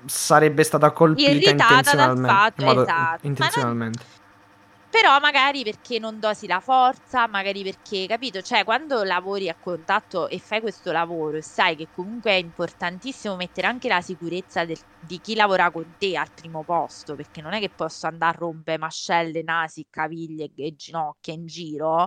sarebbe 0.05 0.63
stata 0.63 0.89
colpita 0.89 1.51
intenzionalmente, 1.51 2.27
fatto, 2.27 2.61
in 2.61 2.67
modo- 2.67 2.81
esatto. 2.81 3.27
Intenzionalmente. 3.27 4.05
Però 4.91 5.19
magari 5.19 5.61
perché 5.63 5.99
non 5.99 6.19
dosi 6.19 6.47
la 6.47 6.59
forza, 6.59 7.27
magari 7.27 7.61
perché, 7.63 8.07
capito? 8.07 8.41
Cioè, 8.41 8.63
quando 8.63 9.03
lavori 9.03 9.47
a 9.47 9.55
contatto 9.59 10.27
e 10.27 10.39
fai 10.39 10.61
questo 10.61 10.91
lavoro 10.91 11.37
e 11.37 11.43
sai 11.43 11.75
che 11.75 11.89
comunque 11.91 12.31
è 12.31 12.35
importantissimo 12.35 13.35
mettere 13.35 13.67
anche 13.67 13.87
la 13.87 14.01
sicurezza 14.01 14.65
del- 14.65 14.81
di 14.97 15.19
chi 15.21 15.35
lavora 15.35 15.69
con 15.71 15.95
te 15.95 16.17
al 16.17 16.33
primo 16.33 16.63
posto, 16.63 17.13
perché 17.15 17.39
non 17.39 17.53
è 17.53 17.59
che 17.59 17.69
posso 17.73 18.07
andare 18.07 18.35
a 18.35 18.39
rompere 18.39 18.77
mascelle, 18.79 19.43
nasi, 19.43 19.85
caviglie 19.91 20.51
e 20.55 20.75
ginocchia 20.75 21.33
in 21.33 21.45
giro. 21.45 22.05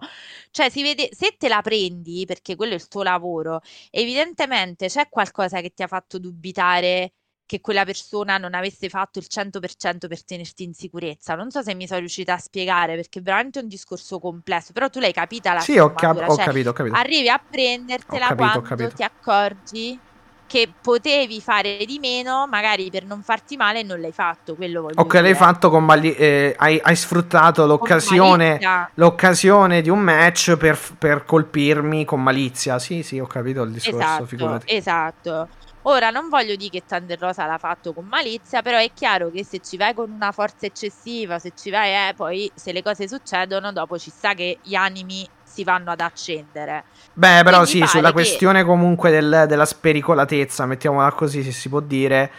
Cioè, 0.50 0.68
si 0.68 0.82
vede, 0.82 1.08
se 1.12 1.36
te 1.38 1.48
la 1.48 1.62
prendi, 1.62 2.24
perché 2.26 2.56
quello 2.56 2.72
è 2.72 2.76
il 2.76 2.88
tuo 2.88 3.02
lavoro, 3.04 3.60
evidentemente 3.90 4.88
c'è 4.88 5.08
qualcosa 5.08 5.60
che 5.60 5.70
ti 5.70 5.82
ha 5.82 5.86
fatto 5.86 6.18
dubitare 6.18 7.12
che 7.52 7.60
quella 7.60 7.84
persona 7.84 8.38
non 8.38 8.54
avesse 8.54 8.88
fatto 8.88 9.18
il 9.18 9.26
100% 9.28 10.08
per 10.08 10.24
tenerti 10.24 10.62
in 10.64 10.72
sicurezza. 10.72 11.34
Non 11.34 11.50
so 11.50 11.62
se 11.62 11.74
mi 11.74 11.86
sono 11.86 12.00
riuscita 12.00 12.32
a 12.34 12.38
spiegare 12.38 12.94
perché 12.96 13.18
è 13.18 13.22
veramente 13.22 13.58
un 13.58 13.68
discorso 13.68 14.18
complesso, 14.18 14.72
però 14.72 14.88
tu 14.88 15.00
l'hai 15.00 15.12
capita 15.12 15.52
la 15.52 15.64
Sì, 15.64 15.78
ho, 15.78 15.94
cap- 15.94 16.22
sfumatura, 16.22 16.28
ho 16.28 16.38
cioè 16.38 16.46
capito, 16.46 16.70
ho 16.70 16.72
capito. 16.72 16.96
arrivi 16.96 17.28
a 17.28 17.44
prendertela 17.46 18.32
capito, 18.32 18.62
quando 18.62 18.90
ti 18.92 19.02
accorgi 19.02 20.02
che 20.46 20.76
potevi 20.80 21.40
fare 21.42 21.84
di 21.84 21.98
meno, 21.98 22.46
magari 22.48 22.88
per 22.90 23.04
non 23.04 23.22
farti 23.22 23.56
male 23.56 23.80
e 23.80 23.82
non 23.82 24.00
l'hai 24.00 24.12
fatto, 24.12 24.54
quello 24.56 24.92
Ok, 24.94 25.14
l'hai 25.14 25.34
dire. 25.34 25.34
fatto 25.34 25.70
con 25.70 25.84
mali- 25.84 26.14
eh, 26.14 26.54
hai, 26.58 26.78
hai 26.82 26.94
sfruttato 26.96 27.64
l'occasione, 27.66 28.60
l'occasione 28.94 29.80
di 29.80 29.88
un 29.88 30.00
match 30.00 30.56
per, 30.56 30.78
per 30.98 31.24
colpirmi 31.24 32.04
con 32.04 32.22
malizia. 32.22 32.78
Sì, 32.78 33.02
sì, 33.02 33.18
ho 33.18 33.26
capito 33.26 33.62
il 33.62 33.72
discorso, 33.72 34.26
Esatto, 34.26 34.26
figurati. 34.26 34.66
esatto. 34.66 35.50
Ora 35.84 36.10
non 36.10 36.28
voglio 36.28 36.54
dire 36.54 36.70
che 36.70 36.84
Thunder 36.86 37.18
Rosa 37.18 37.44
l'ha 37.46 37.58
fatto 37.58 37.92
con 37.92 38.06
malizia, 38.06 38.62
però 38.62 38.78
è 38.78 38.92
chiaro 38.94 39.30
che 39.30 39.44
se 39.44 39.58
ci 39.60 39.76
vai 39.76 39.94
con 39.94 40.10
una 40.12 40.30
forza 40.30 40.66
eccessiva, 40.66 41.40
se 41.40 41.52
ci 41.56 41.70
vai, 41.70 42.08
eh, 42.10 42.14
poi 42.14 42.50
se 42.54 42.72
le 42.72 42.82
cose 42.82 43.08
succedono, 43.08 43.72
dopo 43.72 43.98
ci 43.98 44.10
sta 44.10 44.32
che 44.34 44.58
gli 44.62 44.74
animi 44.76 45.28
si 45.42 45.64
vanno 45.64 45.90
ad 45.90 46.00
accendere. 46.00 46.84
Beh, 47.14 47.42
però 47.42 47.62
Quindi 47.64 47.80
sì, 47.80 47.86
sulla 47.88 48.08
che- 48.08 48.12
questione 48.12 48.62
comunque 48.64 49.10
del- 49.10 49.46
della 49.48 49.64
spericolatezza, 49.64 50.66
mettiamola 50.66 51.10
così, 51.12 51.42
se 51.42 51.50
si 51.50 51.68
può 51.68 51.80
dire, 51.80 52.30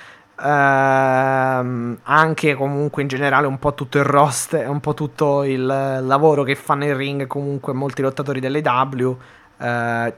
ehm, 0.42 2.00
anche 2.04 2.56
comunque 2.56 3.02
in 3.02 3.08
generale 3.08 3.46
un 3.48 3.60
po' 3.60 3.74
tutto 3.74 3.98
il 3.98 4.06
roster, 4.06 4.70
un 4.70 4.80
po' 4.80 4.94
tutto 4.94 5.44
il 5.44 5.66
lavoro 5.66 6.44
che 6.44 6.56
fanno 6.56 6.86
in 6.86 6.96
ring 6.96 7.28
comunque 7.28 7.74
molti 7.74 8.02
lottatori 8.02 8.40
dell'AW, 8.40 9.18
eh, 9.60 10.14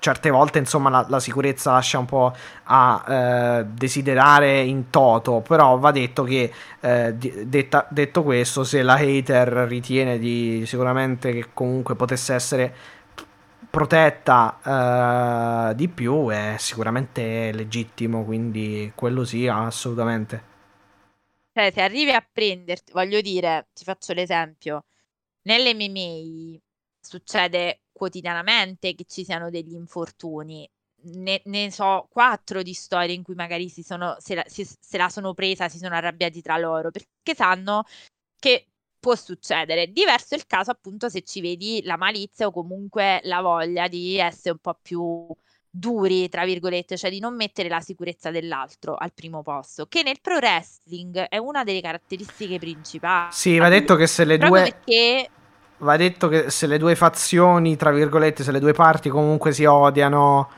certe 0.00 0.30
volte 0.30 0.58
insomma 0.58 0.90
la, 0.90 1.06
la 1.08 1.20
sicurezza 1.20 1.72
lascia 1.72 1.98
un 1.98 2.06
po' 2.06 2.34
a 2.64 3.58
eh, 3.60 3.64
desiderare 3.66 4.60
in 4.62 4.90
toto, 4.90 5.40
però 5.40 5.78
va 5.78 5.92
detto 5.92 6.24
che 6.24 6.52
eh, 6.80 7.14
detta- 7.14 7.86
detto 7.88 8.24
questo, 8.24 8.64
se 8.64 8.82
la 8.82 8.94
hater 8.94 9.48
ritiene 9.68 10.18
di 10.18 10.64
sicuramente 10.66 11.32
che 11.32 11.48
comunque 11.52 11.94
potesse 11.94 12.34
essere 12.34 12.74
protetta 13.70 15.70
eh, 15.70 15.74
di 15.76 15.88
più 15.88 16.28
è 16.28 16.56
sicuramente 16.58 17.52
legittimo, 17.52 18.24
quindi 18.24 18.90
quello 18.94 19.24
sì, 19.24 19.46
assolutamente. 19.46 20.48
Cioè, 21.52 21.70
se 21.72 21.82
arrivi 21.82 22.12
a 22.12 22.24
prenderti, 22.32 22.92
voglio 22.92 23.20
dire, 23.20 23.66
ti 23.74 23.84
faccio 23.84 24.12
l'esempio, 24.12 24.84
nell'MMA 25.42 26.58
succede 27.10 27.80
quotidianamente 27.90 28.94
che 28.94 29.04
ci 29.04 29.24
siano 29.24 29.50
degli 29.50 29.74
infortuni. 29.74 30.68
Ne, 31.02 31.40
ne 31.46 31.72
so 31.72 32.06
quattro 32.08 32.62
di 32.62 32.72
storie 32.72 33.14
in 33.14 33.22
cui 33.22 33.34
magari 33.34 33.68
si 33.68 33.82
sono, 33.82 34.16
se, 34.20 34.36
la, 34.36 34.44
si- 34.46 34.64
se 34.64 34.96
la 34.96 35.08
sono 35.08 35.34
presa, 35.34 35.68
si 35.68 35.78
sono 35.78 35.96
arrabbiati 35.96 36.40
tra 36.40 36.56
loro, 36.56 36.90
perché 36.90 37.34
sanno 37.34 37.84
che 38.38 38.68
può 39.00 39.16
succedere. 39.16 39.90
Diverso 39.90 40.34
è 40.34 40.36
il 40.38 40.46
caso 40.46 40.70
appunto 40.70 41.08
se 41.08 41.22
ci 41.22 41.40
vedi 41.40 41.82
la 41.82 41.96
malizia 41.96 42.46
o 42.46 42.52
comunque 42.52 43.20
la 43.24 43.40
voglia 43.40 43.88
di 43.88 44.18
essere 44.18 44.50
un 44.50 44.58
po' 44.58 44.78
più 44.80 45.26
duri, 45.68 46.28
tra 46.28 46.44
virgolette, 46.44 46.96
cioè 46.96 47.10
di 47.10 47.18
non 47.18 47.34
mettere 47.34 47.68
la 47.68 47.80
sicurezza 47.80 48.30
dell'altro 48.30 48.94
al 48.94 49.12
primo 49.12 49.42
posto, 49.42 49.86
che 49.86 50.02
nel 50.02 50.20
pro 50.20 50.36
wrestling 50.36 51.18
è 51.28 51.38
una 51.38 51.64
delle 51.64 51.80
caratteristiche 51.80 52.58
principali. 52.58 53.32
Sì, 53.32 53.58
va 53.58 53.68
detto 53.68 53.96
che 53.96 54.06
se 54.06 54.24
le 54.24 54.36
due... 54.36 54.62
perché 54.62 55.30
va 55.80 55.96
detto 55.96 56.28
che 56.28 56.50
se 56.50 56.66
le 56.66 56.78
due 56.78 56.94
fazioni, 56.94 57.76
tra 57.76 57.90
virgolette, 57.90 58.42
se 58.42 58.52
le 58.52 58.60
due 58.60 58.72
parti 58.72 59.08
comunque 59.08 59.52
si 59.52 59.64
odiano, 59.64 60.48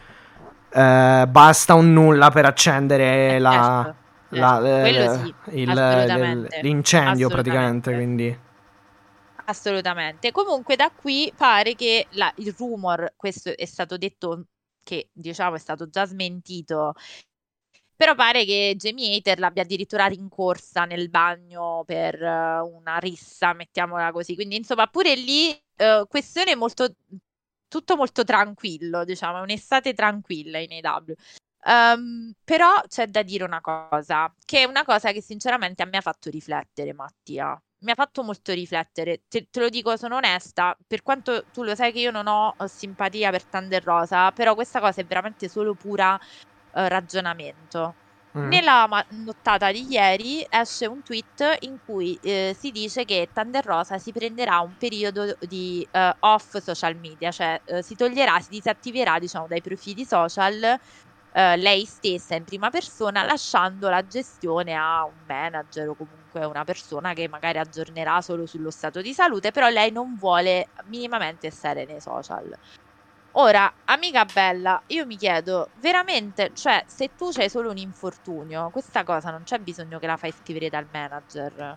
eh, 0.70 1.24
basta 1.28 1.74
un 1.74 1.92
nulla 1.92 2.30
per 2.30 2.44
accendere 2.44 3.36
Eh, 3.36 3.38
la, 3.38 3.82
certo, 3.84 4.36
la- 4.36 4.60
certo, 4.62 4.66
eh, 4.66 4.80
quello 4.80 5.24
sì, 5.24 5.60
il- 5.60 6.48
l'incendio 6.62 7.28
praticamente. 7.28 7.92
Quindi, 7.94 8.38
Assolutamente. 9.44 10.30
Comunque 10.30 10.76
da 10.76 10.90
qui 10.94 11.32
pare 11.36 11.74
che 11.74 12.06
la- 12.10 12.32
il 12.36 12.54
rumor, 12.56 13.12
questo 13.16 13.56
è 13.56 13.64
stato 13.64 13.96
detto 13.96 14.46
che 14.84 15.08
diciamo 15.12 15.56
è 15.56 15.58
stato 15.58 15.88
già 15.88 16.06
smentito, 16.06 16.94
però 18.02 18.16
pare 18.16 18.44
che 18.44 18.74
Jamie 18.76 19.14
Hater 19.16 19.38
l'abbia 19.38 19.62
addirittura 19.62 20.06
rincorsa 20.06 20.86
nel 20.86 21.08
bagno 21.08 21.84
per 21.86 22.20
eh, 22.20 22.58
una 22.58 22.98
rissa, 22.98 23.52
mettiamola 23.52 24.10
così. 24.10 24.34
Quindi 24.34 24.56
insomma 24.56 24.88
pure 24.88 25.14
lì 25.14 25.50
eh, 25.76 26.04
questione 26.08 26.56
molto, 26.56 26.96
tutto 27.68 27.94
molto 27.94 28.24
tranquillo, 28.24 29.04
diciamo, 29.04 29.38
è 29.38 29.42
un'estate 29.42 29.94
tranquilla 29.94 30.58
in 30.58 30.84
AW. 30.84 31.14
Ehm, 31.64 32.32
però 32.42 32.82
c'è 32.88 33.06
da 33.06 33.22
dire 33.22 33.44
una 33.44 33.60
cosa, 33.60 34.34
che 34.44 34.62
è 34.62 34.64
una 34.64 34.84
cosa 34.84 35.12
che 35.12 35.22
sinceramente 35.22 35.84
a 35.84 35.86
me 35.86 35.98
ha 35.98 36.00
fatto 36.00 36.28
riflettere, 36.28 36.92
Mattia. 36.92 37.56
Mi 37.84 37.92
ha 37.92 37.94
fatto 37.94 38.24
molto 38.24 38.52
riflettere, 38.52 39.22
te, 39.28 39.46
te 39.48 39.60
lo 39.60 39.68
dico, 39.68 39.96
sono 39.96 40.16
onesta, 40.16 40.76
per 40.88 41.02
quanto 41.02 41.44
tu 41.52 41.62
lo 41.62 41.76
sai 41.76 41.92
che 41.92 42.00
io 42.00 42.10
non 42.10 42.26
ho 42.26 42.56
eh, 42.58 42.66
simpatia 42.66 43.30
per 43.30 43.44
Thunder 43.44 43.82
Rosa, 43.84 44.32
però 44.32 44.54
questa 44.56 44.80
cosa 44.80 45.00
è 45.00 45.04
veramente 45.04 45.48
solo 45.48 45.74
pura 45.74 46.18
eh, 46.72 46.88
ragionamento. 46.88 47.96
mm. 48.38 48.48
Nella 48.48 49.06
nottata 49.10 49.70
di 49.72 49.90
ieri 49.90 50.44
esce 50.48 50.86
un 50.86 51.02
tweet 51.02 51.56
in 51.60 51.78
cui 51.84 52.16
eh, 52.22 52.54
si 52.58 52.70
dice 52.70 53.04
che 53.04 53.30
Thunder 53.32 53.64
Rosa 53.64 53.98
si 53.98 54.12
prenderà 54.12 54.60
un 54.60 54.76
periodo 54.76 55.36
di 55.40 55.86
eh, 55.90 56.16
off 56.20 56.56
social 56.58 56.96
media, 56.98 57.30
cioè 57.30 57.60
eh, 57.64 57.82
si 57.82 57.94
toglierà, 57.94 58.40
si 58.40 58.50
disattiverà 58.50 59.18
diciamo 59.18 59.46
dai 59.46 59.60
profili 59.60 60.04
social 60.04 60.78
eh, 61.34 61.56
lei 61.56 61.84
stessa 61.86 62.34
in 62.34 62.44
prima 62.44 62.70
persona, 62.70 63.24
lasciando 63.24 63.88
la 63.88 64.06
gestione 64.06 64.74
a 64.74 65.06
un 65.06 65.24
manager 65.26 65.88
o 65.88 65.94
comunque 65.96 66.44
una 66.44 66.64
persona 66.64 67.14
che 67.14 67.28
magari 67.28 67.58
aggiornerà 67.58 68.20
solo 68.20 68.46
sullo 68.46 68.70
stato 68.70 69.00
di 69.00 69.12
salute, 69.14 69.50
però 69.50 69.68
lei 69.68 69.90
non 69.90 70.16
vuole 70.16 70.70
minimamente 70.86 71.50
stare 71.50 71.84
nei 71.86 72.00
social. 72.00 72.54
Ora, 73.34 73.72
amica 73.86 74.26
bella, 74.26 74.82
io 74.88 75.06
mi 75.06 75.16
chiedo, 75.16 75.70
veramente, 75.80 76.50
cioè, 76.54 76.84
se 76.86 77.10
tu 77.16 77.30
c'hai 77.30 77.48
solo 77.48 77.70
un 77.70 77.78
infortunio, 77.78 78.68
questa 78.70 79.04
cosa 79.04 79.30
non 79.30 79.42
c'è 79.44 79.58
bisogno 79.58 79.98
che 79.98 80.06
la 80.06 80.18
fai 80.18 80.34
scrivere 80.38 80.68
dal 80.68 80.86
manager. 80.92 81.76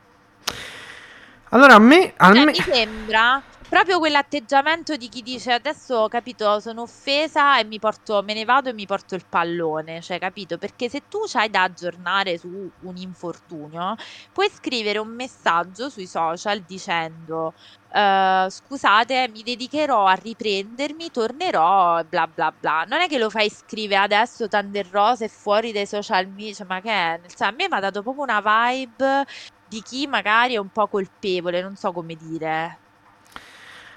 Allora, 1.50 1.76
a 1.76 1.80
me, 1.80 2.14
a 2.18 2.34
Cioè, 2.34 2.44
me- 2.44 2.52
mi 2.52 2.60
sembra 2.60 3.42
proprio 3.76 4.00
quell'atteggiamento 4.00 4.96
di 4.96 5.10
chi 5.10 5.22
dice 5.22 5.52
adesso 5.52 5.96
ho 5.98 6.08
capito, 6.08 6.62
sono 6.62 6.84
offesa 6.84 7.60
e 7.60 7.66
mi 7.66 7.78
porto, 7.78 8.24
me 8.24 8.34
ne 8.34 8.46
vado 8.46 8.70
e 8.70 8.74
mi 8.74 8.86
porto 8.86 9.16
il 9.16 9.26
pallone, 9.28 10.02
cioè 10.02 10.18
capito? 10.18 10.58
Perché 10.58 10.88
se 10.88 11.08
tu 11.10 11.18
c'hai 11.28 11.50
da 11.50 11.64
aggiornare 11.64 12.38
su 12.38 12.72
un 12.80 12.96
infortunio, 12.96 13.96
puoi 14.32 14.50
scrivere 14.50 14.98
un 15.00 15.14
messaggio 15.14 15.90
sui 15.90 16.08
social 16.08 16.62
dicendo 16.62 17.52
eh, 17.90 18.48
scusate, 18.50 19.28
mi 19.30 19.44
dedicherò 19.44 20.06
a 20.06 20.14
riprendermi, 20.14 21.10
tornerò, 21.12 22.02
bla 22.06 22.28
bla 22.28 22.52
bla. 22.58 22.86
Non 22.88 23.02
è 23.02 23.08
che 23.08 23.18
lo 23.18 23.30
fai 23.30 23.50
scrivere 23.50 24.02
adesso 24.04 24.48
Thunder 24.48 24.88
Rose 24.90 25.28
fuori 25.28 25.74
dai 25.74 25.86
social 25.86 26.28
media, 26.30 26.54
cioè, 26.54 26.66
ma 26.66 26.80
che 26.80 26.90
è? 26.92 27.20
Senso, 27.26 27.44
a 27.44 27.52
me 27.52 27.68
mi 27.70 27.76
ha 27.76 27.80
dato 27.82 28.02
proprio 28.02 28.24
una 28.24 28.40
vibe 28.72 29.26
di 29.68 29.82
chi 29.82 30.08
magari 30.08 30.54
è 30.54 30.58
un 30.58 30.70
po' 30.70 30.88
colpevole, 30.88 31.62
non 31.62 31.76
so 31.76 31.92
come 31.92 32.16
dire. 32.16 32.80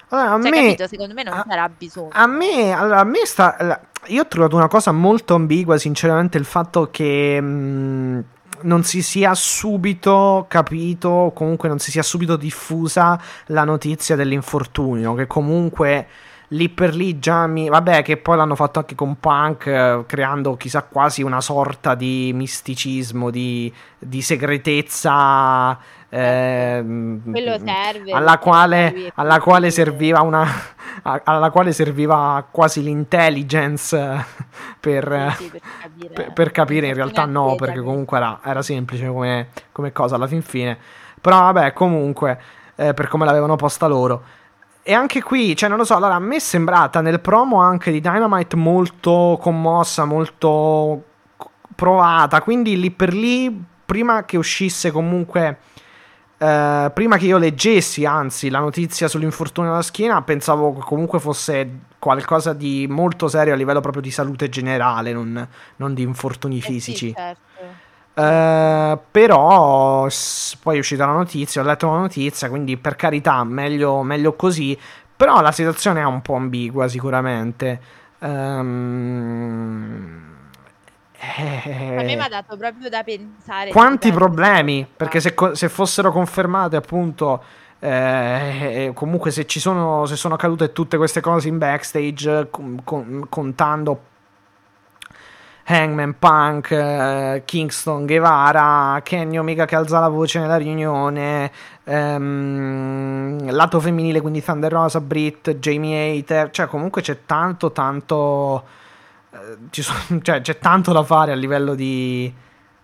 Allora, 0.09 0.33
a 0.33 0.41
Cioè, 0.41 0.49
me- 0.51 0.57
capito? 0.63 0.87
Secondo 0.87 1.13
me 1.13 1.23
non 1.23 1.33
a- 1.33 1.45
c'era 1.47 1.69
bisogno. 1.69 2.09
A 2.13 2.25
me, 2.27 2.71
allora, 2.71 2.99
a 2.99 3.03
me 3.03 3.25
sta. 3.25 3.55
la- 3.59 3.79
Io 4.07 4.21
ho 4.23 4.27
trovato 4.27 4.55
una 4.55 4.67
cosa 4.67 4.91
molto 4.91 5.35
ambigua, 5.35 5.77
sinceramente, 5.77 6.37
il 6.37 6.45
fatto 6.45 6.89
che 6.89 7.39
mh, 7.41 8.23
non 8.61 8.83
si 8.83 9.01
sia 9.01 9.33
subito 9.35 10.45
capito, 10.49 11.09
o 11.09 11.33
comunque 11.33 11.67
non 11.69 11.79
si 11.79 11.91
sia 11.91 12.01
subito 12.03 12.35
diffusa 12.37 13.19
la 13.47 13.63
notizia 13.65 14.15
dell'infortunio, 14.15 15.13
che 15.15 15.27
comunque 15.27 16.07
lì 16.49 16.69
per 16.69 16.95
lì 16.95 17.19
già 17.19 17.47
mi... 17.47 17.69
Vabbè, 17.69 18.01
che 18.03 18.17
poi 18.17 18.37
l'hanno 18.37 18.55
fatto 18.55 18.79
anche 18.79 18.95
con 18.95 19.19
Punk, 19.19 19.65
eh, 19.67 20.03
creando 20.05 20.55
chissà 20.57 20.83
quasi 20.83 21.21
una 21.23 21.41
sorta 21.41 21.95
di 21.95 22.31
misticismo, 22.33 23.29
di, 23.29 23.71
di 23.97 24.21
segretezza. 24.21 25.77
Quello 26.09 27.57
serve. 27.63 28.11
alla 28.11 28.39
quale, 28.39 29.11
alla 29.15 29.39
quale 29.39 29.69
serviva 29.71 30.21
una 30.21 30.45
alla 31.01 31.49
quale 31.51 31.71
serviva 31.71 32.45
quasi 32.49 32.81
l'intelligence 32.81 33.95
eh, 33.97 34.25
per, 34.79 35.35
Sì, 35.37 35.43
sì, 35.43 35.49
per 35.51 35.61
capire. 35.79 36.13
per- 36.13 36.33
per 36.33 36.51
capire 36.51 36.87
in 36.87 36.93
realtà 36.93 37.25
no 37.25 37.55
perché 37.55 37.79
comunque 37.79 38.17
era, 38.17 38.39
era 38.43 38.61
semplice 38.61 39.07
come, 39.07 39.49
come 39.71 39.91
cosa 39.91 40.15
alla 40.15 40.27
fin 40.27 40.41
fine 40.41 40.77
però 41.21 41.39
vabbè 41.51 41.73
comunque 41.73 42.39
eh, 42.75 42.93
per 42.93 43.07
come 43.07 43.25
l'avevano 43.25 43.55
posta 43.55 43.87
loro 43.87 44.23
e 44.89 44.93
anche 44.93 45.21
qui 45.21 45.55
cioè 45.55 45.69
non 45.69 45.77
lo 45.77 45.83
so 45.83 45.95
allora 45.95 46.15
a 46.15 46.19
me 46.19 46.37
è 46.37 46.39
sembrata 46.39 46.99
nel 46.99 47.19
promo 47.19 47.61
anche 47.61 47.91
di 47.91 48.01
Dynamite 48.01 48.55
molto 48.55 49.37
commossa 49.39 50.03
molto 50.03 51.03
provata 51.75 52.41
quindi 52.41 52.79
lì 52.79 52.89
per 52.89 53.13
lì 53.13 53.65
prima 53.85 54.25
che 54.25 54.35
uscisse 54.37 54.89
comunque 54.89 55.59
eh, 56.39 56.89
prima 56.93 57.17
che 57.17 57.25
io 57.25 57.37
leggessi, 57.37 58.05
anzi, 58.05 58.49
la 58.49 58.59
notizia 58.59 59.09
sull'infortunio 59.09 59.71
alla 59.71 59.81
schiena, 59.81 60.21
pensavo 60.21 60.73
che 60.73 60.79
comunque 60.79 61.19
fosse 61.19 61.69
qualcosa 61.99 62.53
di 62.53 62.87
molto 62.89 63.27
serio 63.27 63.53
a 63.53 63.57
livello 63.57 63.81
proprio 63.81 64.01
di 64.01 64.09
salute 64.09 64.47
generale, 64.47 65.11
non, 65.11 65.45
non 65.75 65.93
di 65.93 66.01
infortuni 66.01 66.59
Eh 66.59 66.61
sì, 66.61 66.67
fisici. 66.67 67.13
certo. 67.13 67.48
Eh, 68.19 68.97
però 69.11 70.07
poi 70.61 70.75
è 70.75 70.79
uscita 70.79 71.05
la 71.05 71.13
notizia, 71.13 71.61
ho 71.61 71.63
letto 71.63 71.89
la 71.89 71.99
notizia, 71.99 72.49
quindi 72.49 72.75
per 72.75 72.95
carità, 72.97 73.43
meglio, 73.45 74.03
meglio 74.03 74.33
così. 74.33 74.77
Però 75.15 75.39
la 75.41 75.51
situazione 75.53 76.01
è 76.01 76.05
un 76.05 76.21
po' 76.21 76.35
ambigua, 76.35 76.87
sicuramente. 76.89 77.79
Ehm, 78.19 79.57
A 81.19 81.41
me 81.41 82.11
eh, 82.11 82.15
mi 82.15 82.21
ha 82.21 82.27
dato 82.29 82.57
proprio 82.57 82.89
da 82.89 83.03
pensare. 83.03 83.71
quanti 83.71 84.07
ripeto, 84.09 84.25
problemi? 84.25 84.85
Perché 84.95 85.19
se, 85.21 85.33
se 85.53 85.69
fossero 85.69 86.11
confermate, 86.11 86.75
appunto, 86.75 87.41
eh, 87.79 88.91
comunque 88.93 89.31
se 89.31 89.45
ci 89.45 89.59
sono, 89.61 90.05
se 90.05 90.15
sono 90.17 90.33
accadute 90.35 90.71
tutte 90.73 90.97
queste 90.97 91.21
cose 91.21 91.47
in 91.47 91.57
backstage, 91.57 92.47
con- 92.49 92.81
con- 92.83 93.25
contando 93.29 94.01
Hangman 95.71 96.17
Punk, 96.17 96.71
eh, 96.71 97.43
Kingston, 97.45 98.07
Guevara, 98.07 98.99
Kenny 99.03 99.37
Omega 99.37 99.65
che 99.65 99.75
alza 99.75 99.99
la 99.99 100.07
voce 100.07 100.39
nella 100.39 100.57
riunione, 100.57 101.51
ehm, 101.83 103.51
lato 103.51 103.79
femminile, 103.79 104.19
quindi 104.19 104.43
Thunder 104.43 104.71
Rosa, 104.71 104.99
Britt, 104.99 105.51
Jamie 105.57 106.17
Hater, 106.17 106.49
cioè 106.49 106.65
comunque 106.65 107.03
c'è 107.03 107.19
tanto, 107.27 107.71
tanto, 107.71 108.63
eh, 109.31 109.81
sono- 109.81 109.99
cioè, 110.23 110.41
c'è 110.41 110.57
tanto 110.57 110.91
da 110.91 111.03
fare 111.03 111.33
a 111.33 111.35
livello 111.35 111.75
di, 111.75 112.33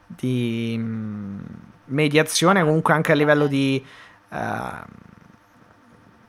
di 0.06 0.76
mm, 0.78 1.40
mediazione, 1.86 2.64
comunque 2.64 2.94
anche 2.94 3.12
a 3.14 3.16
livello 3.16 3.48
di, 3.48 3.84
eh, 4.30 4.84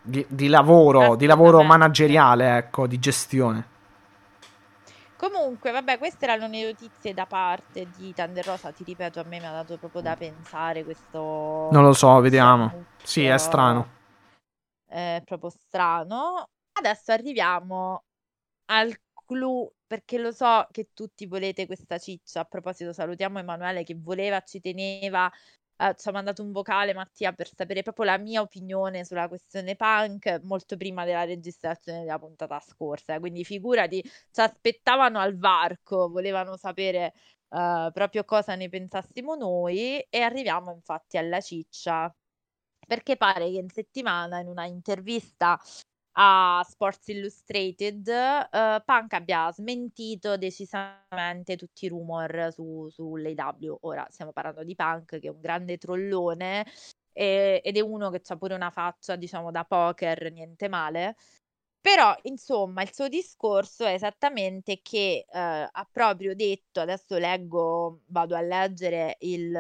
di, 0.01 0.25
di 0.27 0.49
lavoro, 0.49 1.17
di 1.17 1.27
lavoro 1.27 1.63
manageriale, 1.63 2.57
ecco, 2.57 2.87
di 2.87 2.99
gestione. 2.99 3.75
Comunque, 5.17 5.71
vabbè, 5.71 5.97
queste 5.97 6.27
erano 6.27 6.47
le 6.47 6.65
notizie 6.65 7.15
da 7.15 7.25
parte 7.27 7.89
di 7.97 8.13
Thunder 8.13 8.45
Rosa. 8.45 8.71
Ti 8.71 8.85
ripeto, 8.85 9.21
a 9.21 9.25
me 9.25 9.41
mi 9.41 9.47
ha 9.47 9.53
dato 9.53 9.79
proprio 9.79 10.03
da 10.03 10.15
pensare 10.15 10.85
questo. 10.85 11.69
Non 11.73 11.83
lo 11.83 11.95
so, 11.95 12.21
vediamo. 12.21 12.65
annuncio. 12.65 12.91
Sì, 13.03 13.25
è 13.25 13.39
strano. 13.39 13.89
È 14.87 15.23
proprio 15.25 15.51
strano. 15.51 16.49
Adesso 16.73 17.13
arriviamo 17.13 18.05
al 18.67 18.95
clou, 19.27 19.73
perché 19.87 20.19
lo 20.19 20.33
so 20.33 20.67
che 20.71 20.89
tutti 20.93 21.27
volete 21.27 21.67
questa 21.67 21.99
ciccia. 21.99 22.41
A 22.41 22.45
proposito, 22.45 22.93
salutiamo 22.93 23.39
Emanuele 23.39 23.85
che 23.85 23.97
voleva, 23.99 24.41
ci 24.43 24.61
teneva. 24.61 25.31
Eh, 25.77 25.95
ci 25.97 26.09
ha 26.09 26.13
mandato 26.13 26.43
un 26.43 26.53
vocale 26.53 26.95
Mattia 26.95 27.33
per 27.33 27.49
sapere 27.55 27.83
proprio 27.83 28.07
la 28.07 28.19
mia 28.19 28.41
opinione 28.41 29.05
sulla 29.05 29.29
questione 29.29 29.77
punk 29.77 30.41
molto 30.43 30.77
prima 30.77 31.05
della 31.05 31.25
registrazione 31.25 32.01
della 32.01 32.19
puntata 32.19 32.59
scorsa. 32.61 33.19
Quindi 33.21 33.45
figurati, 33.45 34.03
ci 34.03 34.41
aspettavano 34.41 35.19
al 35.19 35.37
varco, 35.39 36.09
volevano 36.09 36.57
sapere 36.57 37.13
eh, 37.49 37.91
proprio 37.93 38.25
cosa 38.25 38.55
ne 38.55 38.69
pensassimo 38.69 39.35
noi 39.35 40.01
e 40.01 40.21
arriviamo 40.21 40.73
infatti 40.73 41.19
alla 41.19 41.41
ciccia 41.41 42.15
perché 42.87 43.17
pare 43.17 43.51
che 43.51 43.59
in 43.59 43.69
settimana 43.69 44.41
in 44.41 44.49
una 44.49 44.65
intervista 44.67 45.59
a 46.19 46.65
Sports 46.67 47.09
Illustrated 47.09 48.09
eh, 48.09 48.83
Punk 48.85 49.13
abbia 49.13 49.51
smentito 49.53 50.37
decisamente 50.39 51.57
tutti 51.57 51.85
i 51.87 51.89
rumor 51.89 52.49
su, 52.53 52.89
sull'AW. 52.91 53.79
Ora 53.83 54.07
stiamo 54.11 54.33
parlando 54.33 54.65
di 54.65 54.75
Punk 54.75 55.19
che 55.19 55.27
è 55.29 55.31
un 55.31 55.41
grande 55.41 55.77
trollone 55.79 56.65
e- 57.13 57.61
ed 57.63 57.77
è 57.77 57.81
uno 57.81 58.11
che 58.11 58.23
ha 58.27 58.37
pure 58.37 58.55
una 58.55 58.71
faccia, 58.71 59.17
diciamo, 59.17 59.51
da 59.51 59.65
poker, 59.65 60.31
niente 60.33 60.69
male. 60.69 61.17
Però, 61.81 62.15
insomma, 62.23 62.83
il 62.83 62.93
suo 62.93 63.09
discorso 63.09 63.85
è 63.85 63.93
esattamente 63.93 64.81
che 64.83 65.25
eh, 65.31 65.39
ha 65.71 65.89
proprio 65.93 66.35
detto, 66.35 66.81
adesso 66.81 67.17
leggo, 67.19 68.01
vado 68.09 68.35
a 68.37 68.41
leggere 68.41 69.17
il, 69.21 69.53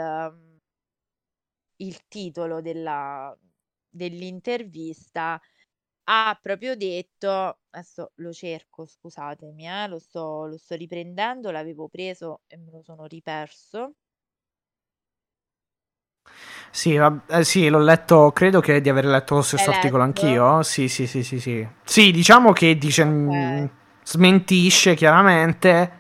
il 1.76 2.07
titolo 2.09 2.61
della, 2.61 3.36
dell'intervista, 3.88 5.40
ha 6.07 6.38
proprio 6.42 6.76
detto, 6.76 7.61
adesso 7.70 8.12
lo 8.16 8.32
cerco, 8.32 8.84
scusatemi, 8.86 9.66
eh, 9.68 9.88
lo 9.88 9.98
sto, 9.98 10.46
lo 10.46 10.57
sto 10.59 10.74
riprendendo, 10.76 11.50
l'avevo 11.50 11.88
preso 11.88 12.42
e 12.48 12.57
me 12.57 12.70
lo 12.72 12.82
sono 12.82 13.04
riperso. 13.07 13.94
Sì, 16.70 16.94
eh, 16.94 17.44
sì, 17.44 17.68
l'ho 17.68 17.78
letto, 17.78 18.32
credo 18.32 18.61
che 18.61 18.80
di 18.80 18.88
aver 18.88 19.07
letto 19.07 19.34
lo 19.36 19.42
stesso 19.42 19.70
articolo 19.70 20.02
letto? 20.02 20.02
anch'io. 20.02 20.62
Sì, 20.62 20.88
sì, 20.88 21.07
sì, 21.07 21.22
sì, 21.22 21.40
sì. 21.40 21.66
Sì, 21.84 22.11
diciamo 22.11 22.52
che 22.52 22.76
dice, 22.76 23.04
mm, 23.04 23.64
Ok. 23.64 23.70
smentisce 24.02 24.94
chiaramente, 24.94 25.90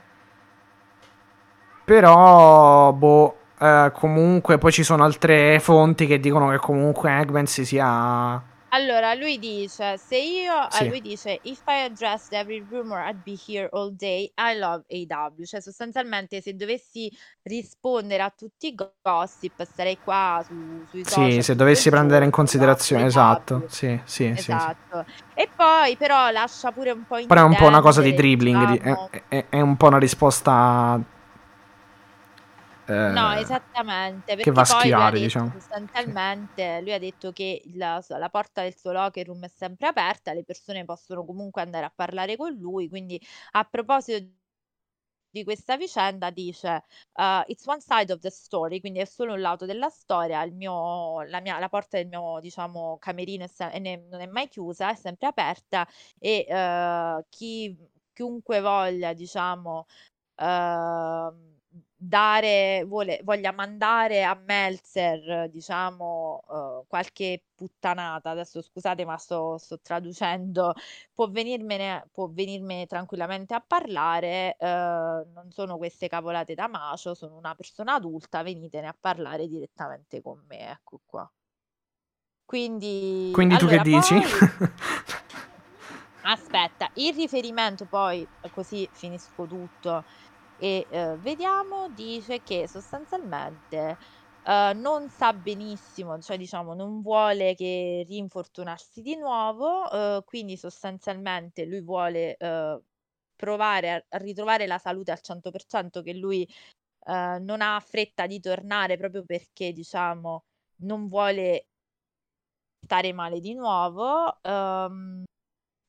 però, 1.84 2.92
boh, 2.92 3.36
eh, 3.58 3.90
comunque 3.94 4.58
poi 4.58 4.72
ci 4.72 4.82
sono 4.82 5.04
altre 5.04 5.60
fonti 5.60 6.06
che 6.06 6.18
dicono 6.18 6.50
che 6.50 6.58
comunque 6.58 7.16
Eggman 7.20 7.46
si 7.46 7.64
sia... 7.64 8.42
Allora, 8.76 9.14
lui 9.14 9.38
dice, 9.38 9.96
se 9.96 10.18
io, 10.18 10.52
ah, 10.52 10.68
Sì. 10.70 10.88
lui 10.88 11.00
dice, 11.00 11.38
if 11.44 11.62
I 11.66 11.84
addressed 11.84 12.32
every 12.38 12.62
rumor, 12.68 12.98
I'd 13.08 13.22
be 13.22 13.34
here 13.46 13.68
all 13.72 13.90
day. 13.90 14.30
I 14.36 14.54
love 14.58 14.84
AW. 14.90 15.44
Cioè, 15.44 15.62
sostanzialmente, 15.62 16.42
se 16.42 16.54
dovessi 16.54 17.10
rispondere 17.44 18.22
a 18.22 18.30
tutti 18.36 18.66
i 18.68 18.74
gossip, 18.74 19.62
starei 19.64 19.98
qua 19.98 20.42
su- 20.44 20.84
sui 20.90 21.04
social. 21.04 21.30
Sì, 21.30 21.42
se 21.42 21.52
tutto 21.52 21.64
dovessi 21.64 21.88
il 21.88 21.94
prendere 21.94 22.24
in 22.24 22.30
giorno, 22.30 22.36
considerazione, 22.36 23.02
AW. 23.04 23.08
esatto. 23.08 23.64
Sì, 23.68 23.98
sì, 24.04 24.32
sì, 24.36 24.42
sì. 24.42 24.50
Esatto. 24.52 25.04
E 25.34 25.48
poi, 25.56 25.96
però, 25.96 26.28
lascia 26.30 26.70
pure 26.72 26.90
un 26.90 27.04
po' 27.06 27.16
Però 27.26 27.40
è 27.40 27.44
un 27.44 27.54
po' 27.54 27.66
una 27.66 27.80
cosa 27.80 28.02
di 28.02 28.08
intendere, 28.10 28.36
dribbling, 28.36 28.66
di- 28.66 28.78
diciamo, 28.78 29.08
è, 29.10 29.22
è- 29.28 29.46
è 29.48 29.60
un 29.60 29.76
po' 29.76 29.86
una 29.86 29.98
risposta... 29.98 31.00
eh, 32.88 32.92
No, 33.08 33.32
esattamente, 33.32 34.34
che 34.36 34.36
perché 34.36 34.50
va 34.52 34.62
a 34.62 34.64
detto 35.10 35.18
diciamo. 35.18 35.52
sostanzialmente, 35.52 36.80
lui 36.80 36.92
ha 36.92 36.98
detto 36.98 37.32
che 37.32 37.62
la, 37.74 38.02
la 38.08 38.28
porta 38.30 38.62
del 38.62 38.76
suo 38.76 38.92
locker 38.92 39.26
room 39.26 39.44
è 39.44 39.48
sempre 39.48 39.86
aperta, 39.86 40.32
le 40.32 40.44
persone 40.44 40.84
possono 40.84 41.24
comunque 41.24 41.62
andare 41.62 41.86
a 41.86 41.92
parlare 41.94 42.36
con 42.36 42.52
lui, 42.54 42.88
quindi 42.88 43.20
a 43.52 43.64
proposito 43.64 44.26
di 45.30 45.44
questa 45.44 45.76
vicenda 45.76 46.30
dice 46.30 46.82
uh, 47.14 47.42
it's 47.46 47.66
one 47.66 47.80
side 47.80 48.12
of 48.12 48.20
the 48.20 48.30
story, 48.30 48.80
quindi 48.80 49.00
è 49.00 49.04
solo 49.04 49.34
un 49.34 49.40
lato 49.40 49.66
della 49.66 49.88
storia, 49.90 50.42
il 50.42 50.54
mio, 50.54 51.22
la, 51.24 51.40
mia, 51.40 51.58
la 51.58 51.68
porta 51.68 51.98
del 51.98 52.06
mio 52.08 52.38
diciamo 52.40 52.96
camerino 52.98 53.44
è 53.44 53.46
se- 53.48 53.78
ne- 53.78 54.06
non 54.10 54.20
è 54.20 54.26
mai 54.26 54.48
chiusa, 54.48 54.90
è 54.90 54.94
sempre 54.94 55.26
aperta 55.28 55.86
e 56.18 56.46
uh, 56.48 57.24
chi, 57.28 57.76
chiunque 58.14 58.60
voglia 58.60 59.12
diciamo 59.12 59.86
uh, 60.36 61.55
dare, 61.96 62.84
vuole, 62.84 63.20
voglia 63.24 63.52
mandare 63.52 64.22
a 64.22 64.34
Meltzer, 64.34 65.48
diciamo, 65.50 66.42
uh, 66.46 66.86
qualche 66.86 67.44
puttanata, 67.54 68.30
adesso 68.30 68.60
scusate 68.60 69.04
ma 69.06 69.16
sto, 69.16 69.56
sto 69.56 69.80
traducendo, 69.80 70.74
può 71.14 71.28
venirmene, 71.28 72.08
può 72.12 72.28
venirmene 72.28 72.86
tranquillamente 72.86 73.54
a 73.54 73.64
parlare, 73.66 74.56
uh, 74.58 74.66
non 74.66 75.46
sono 75.50 75.78
queste 75.78 76.08
cavolate 76.08 76.54
da 76.54 76.68
macio, 76.68 77.14
sono 77.14 77.36
una 77.36 77.54
persona 77.54 77.94
adulta, 77.94 78.42
venitene 78.42 78.88
a 78.88 78.96
parlare 78.98 79.48
direttamente 79.48 80.20
con 80.20 80.44
me, 80.46 80.70
ecco 80.70 81.00
qua. 81.06 81.30
Quindi, 82.44 83.30
Quindi 83.32 83.56
tu 83.56 83.64
allora, 83.64 83.82
che 83.82 83.90
dici? 83.90 84.14
poi... 84.14 84.70
Aspetta, 86.28 86.90
il 86.94 87.14
riferimento 87.14 87.84
poi, 87.84 88.28
così 88.50 88.88
finisco 88.92 89.46
tutto, 89.46 90.04
e 90.56 90.86
eh, 90.90 91.16
vediamo, 91.18 91.88
dice 91.90 92.42
che 92.42 92.68
sostanzialmente 92.68 93.98
eh, 94.42 94.72
non 94.74 95.08
sa 95.10 95.32
benissimo, 95.34 96.18
cioè 96.20 96.36
diciamo 96.38 96.74
non 96.74 97.00
vuole 97.02 97.54
che 97.54 98.04
rinfortunarsi 98.08 99.02
di 99.02 99.16
nuovo, 99.16 99.90
eh, 99.90 100.22
quindi 100.24 100.56
sostanzialmente 100.56 101.64
lui 101.66 101.80
vuole 101.82 102.36
eh, 102.36 102.80
provare 103.36 103.90
a, 104.08 104.18
ritrovare 104.18 104.66
la 104.66 104.78
salute 104.78 105.10
al 105.12 105.20
100%, 105.20 106.02
che 106.02 106.14
lui 106.14 106.44
eh, 107.06 107.38
non 107.40 107.60
ha 107.62 107.80
fretta 107.80 108.26
di 108.26 108.40
tornare 108.40 108.96
proprio 108.96 109.24
perché 109.24 109.72
diciamo 109.72 110.44
non 110.82 111.08
vuole 111.08 111.66
stare 112.84 113.12
male 113.12 113.40
di 113.40 113.54
nuovo. 113.54 114.38
ehm, 114.42 115.24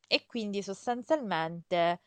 e 0.07 0.25
quindi 0.25 0.63
sostanzialmente 0.63 2.01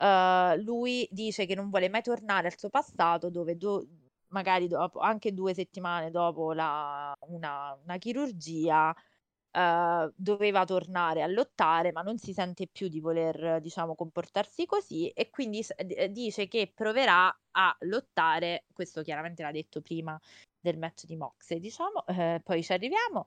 uh, 0.00 0.60
lui 0.62 1.06
dice 1.10 1.46
che 1.46 1.54
non 1.54 1.70
vuole 1.70 1.88
mai 1.88 2.02
tornare 2.02 2.48
al 2.48 2.58
suo 2.58 2.70
passato 2.70 3.30
dove 3.30 3.56
do- 3.56 3.86
magari 4.28 4.68
dopo, 4.68 5.00
anche 5.00 5.32
due 5.34 5.54
settimane 5.54 6.10
dopo 6.10 6.52
la, 6.52 7.12
una, 7.28 7.76
una 7.82 7.96
chirurgia 7.98 8.90
uh, 8.90 10.12
doveva 10.14 10.64
tornare 10.64 11.22
a 11.22 11.26
lottare 11.26 11.92
ma 11.92 12.02
non 12.02 12.18
si 12.18 12.32
sente 12.32 12.66
più 12.66 12.88
di 12.88 13.00
voler 13.00 13.60
diciamo 13.60 13.94
comportarsi 13.94 14.66
così 14.66 15.08
e 15.10 15.30
quindi 15.30 15.64
dice 16.10 16.48
che 16.48 16.72
proverà 16.74 17.36
a 17.52 17.76
lottare 17.80 18.64
questo 18.72 19.02
chiaramente 19.02 19.42
l'ha 19.42 19.50
detto 19.50 19.80
prima 19.80 20.18
del 20.60 20.78
match 20.78 21.04
di 21.04 21.16
Moxley 21.16 21.58
diciamo 21.58 22.06
eh, 22.06 22.40
poi 22.42 22.62
ci 22.62 22.72
arriviamo 22.72 23.26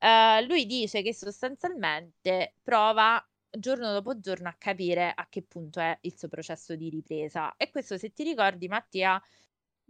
Uh, 0.00 0.46
lui 0.46 0.64
dice 0.66 1.02
che 1.02 1.12
sostanzialmente 1.12 2.54
prova 2.62 3.20
giorno 3.50 3.92
dopo 3.92 4.18
giorno 4.20 4.48
a 4.48 4.54
capire 4.58 5.12
a 5.14 5.26
che 5.28 5.42
punto 5.42 5.80
è 5.80 5.96
il 6.02 6.16
suo 6.16 6.28
processo 6.28 6.74
di 6.76 6.88
ripresa. 6.90 7.54
E 7.56 7.70
questo, 7.70 7.96
se 7.98 8.12
ti 8.12 8.22
ricordi, 8.24 8.68
Mattia, 8.68 9.20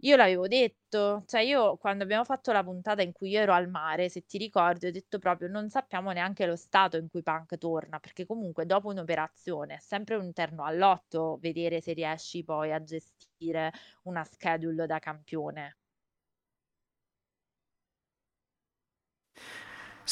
io 0.01 0.15
l'avevo 0.15 0.47
detto, 0.47 1.23
cioè 1.27 1.41
io 1.41 1.75
quando 1.77 2.03
abbiamo 2.03 2.23
fatto 2.23 2.51
la 2.53 2.63
puntata 2.63 3.01
in 3.01 3.11
cui 3.11 3.29
io 3.31 3.39
ero 3.41 3.53
al 3.53 3.69
mare, 3.69 4.09
se 4.09 4.25
ti 4.25 4.37
ricordi, 4.37 4.87
ho 4.87 4.91
detto 4.91 5.19
proprio 5.19 5.49
non 5.49 5.69
sappiamo 5.69 6.11
neanche 6.11 6.45
lo 6.45 6.55
stato 6.55 6.97
in 6.97 7.09
cui 7.09 7.21
Punk 7.23 7.57
torna, 7.57 7.99
perché 7.99 8.25
comunque 8.25 8.65
dopo 8.65 8.87
un'operazione 8.89 9.75
è 9.75 9.79
sempre 9.79 10.15
un 10.15 10.23
interno 10.23 10.63
all'otto 10.63 11.37
vedere 11.41 11.81
se 11.81 11.93
riesci 11.93 12.43
poi 12.43 12.71
a 12.73 12.81
gestire 12.83 13.71
una 14.03 14.23
schedule 14.23 14.85
da 14.85 14.99
campione. 14.99 15.75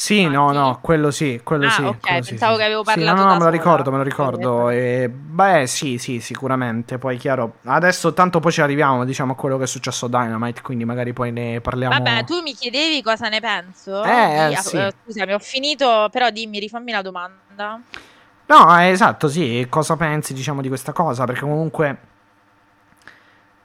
Sì, 0.00 0.28
no, 0.28 0.44
Matti? 0.44 0.56
no, 0.56 0.78
quello 0.80 1.10
sì, 1.10 1.40
quello 1.42 1.66
Ah, 1.66 1.70
sì. 1.70 1.82
ok, 1.82 1.98
quello 2.00 2.22
sì, 2.22 2.28
pensavo 2.30 2.52
sì, 2.52 2.58
che 2.58 2.62
sì. 2.62 2.66
avevo 2.66 2.84
Sì, 2.84 3.00
no, 3.00 3.04
parlato 3.04 3.16
no, 3.16 3.24
no, 3.24 3.32
da 3.32 3.38
me 3.38 3.44
lo 3.46 3.50
ricordo, 3.50 3.90
me 3.90 3.96
lo 3.96 4.02
ricordo. 4.04 4.70
E, 4.70 5.08
beh, 5.12 5.66
sì, 5.66 5.98
sì, 5.98 6.20
sicuramente. 6.20 6.98
Poi, 6.98 7.16
chiaro, 7.16 7.54
adesso 7.64 8.12
tanto 8.12 8.38
poi 8.38 8.52
ci 8.52 8.60
arriviamo, 8.60 9.04
diciamo, 9.04 9.32
a 9.32 9.34
quello 9.34 9.58
che 9.58 9.64
è 9.64 9.66
successo 9.66 10.06
a 10.06 10.08
Dynamite, 10.08 10.62
quindi 10.62 10.84
magari 10.84 11.12
poi 11.12 11.32
ne 11.32 11.60
parliamo. 11.60 11.96
Vabbè, 11.98 12.24
tu 12.24 12.40
mi 12.42 12.54
chiedevi 12.54 13.02
cosa 13.02 13.28
ne 13.28 13.40
penso? 13.40 14.04
Eh, 14.04 14.46
Di- 14.46 14.54
ah, 14.54 14.62
sì. 14.62 14.76
eh, 14.76 14.92
scusami, 15.02 15.32
ho 15.32 15.38
finito, 15.40 16.08
però 16.12 16.30
dimmi, 16.30 16.60
rifammi 16.60 16.92
la 16.92 17.02
domanda. 17.02 17.82
No, 18.46 18.78
esatto, 18.80 19.28
sì, 19.28 19.66
cosa 19.68 19.96
pensi, 19.96 20.32
diciamo, 20.32 20.62
di 20.62 20.68
questa 20.68 20.92
cosa? 20.92 21.24
Perché 21.24 21.42
comunque 21.42 21.98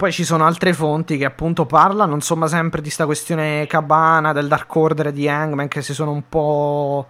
poi 0.04 0.12
ci 0.12 0.26
sono 0.26 0.46
altre 0.46 0.74
fonti 0.74 1.16
che 1.16 1.24
appunto 1.24 1.66
parlano, 1.66 2.14
insomma, 2.14 2.48
sempre 2.48 2.82
di 2.82 2.90
sta 2.90 3.06
questione 3.06 3.66
cabana, 3.68 4.34
del 4.34 4.50
Dark 4.50 4.76
Order 4.76 5.14
di 5.14 5.30
Hangman 5.30 5.70
che 5.70 5.82
si 5.82 5.94
sono 5.94 6.12
un 6.12 6.28
po' 6.28 7.08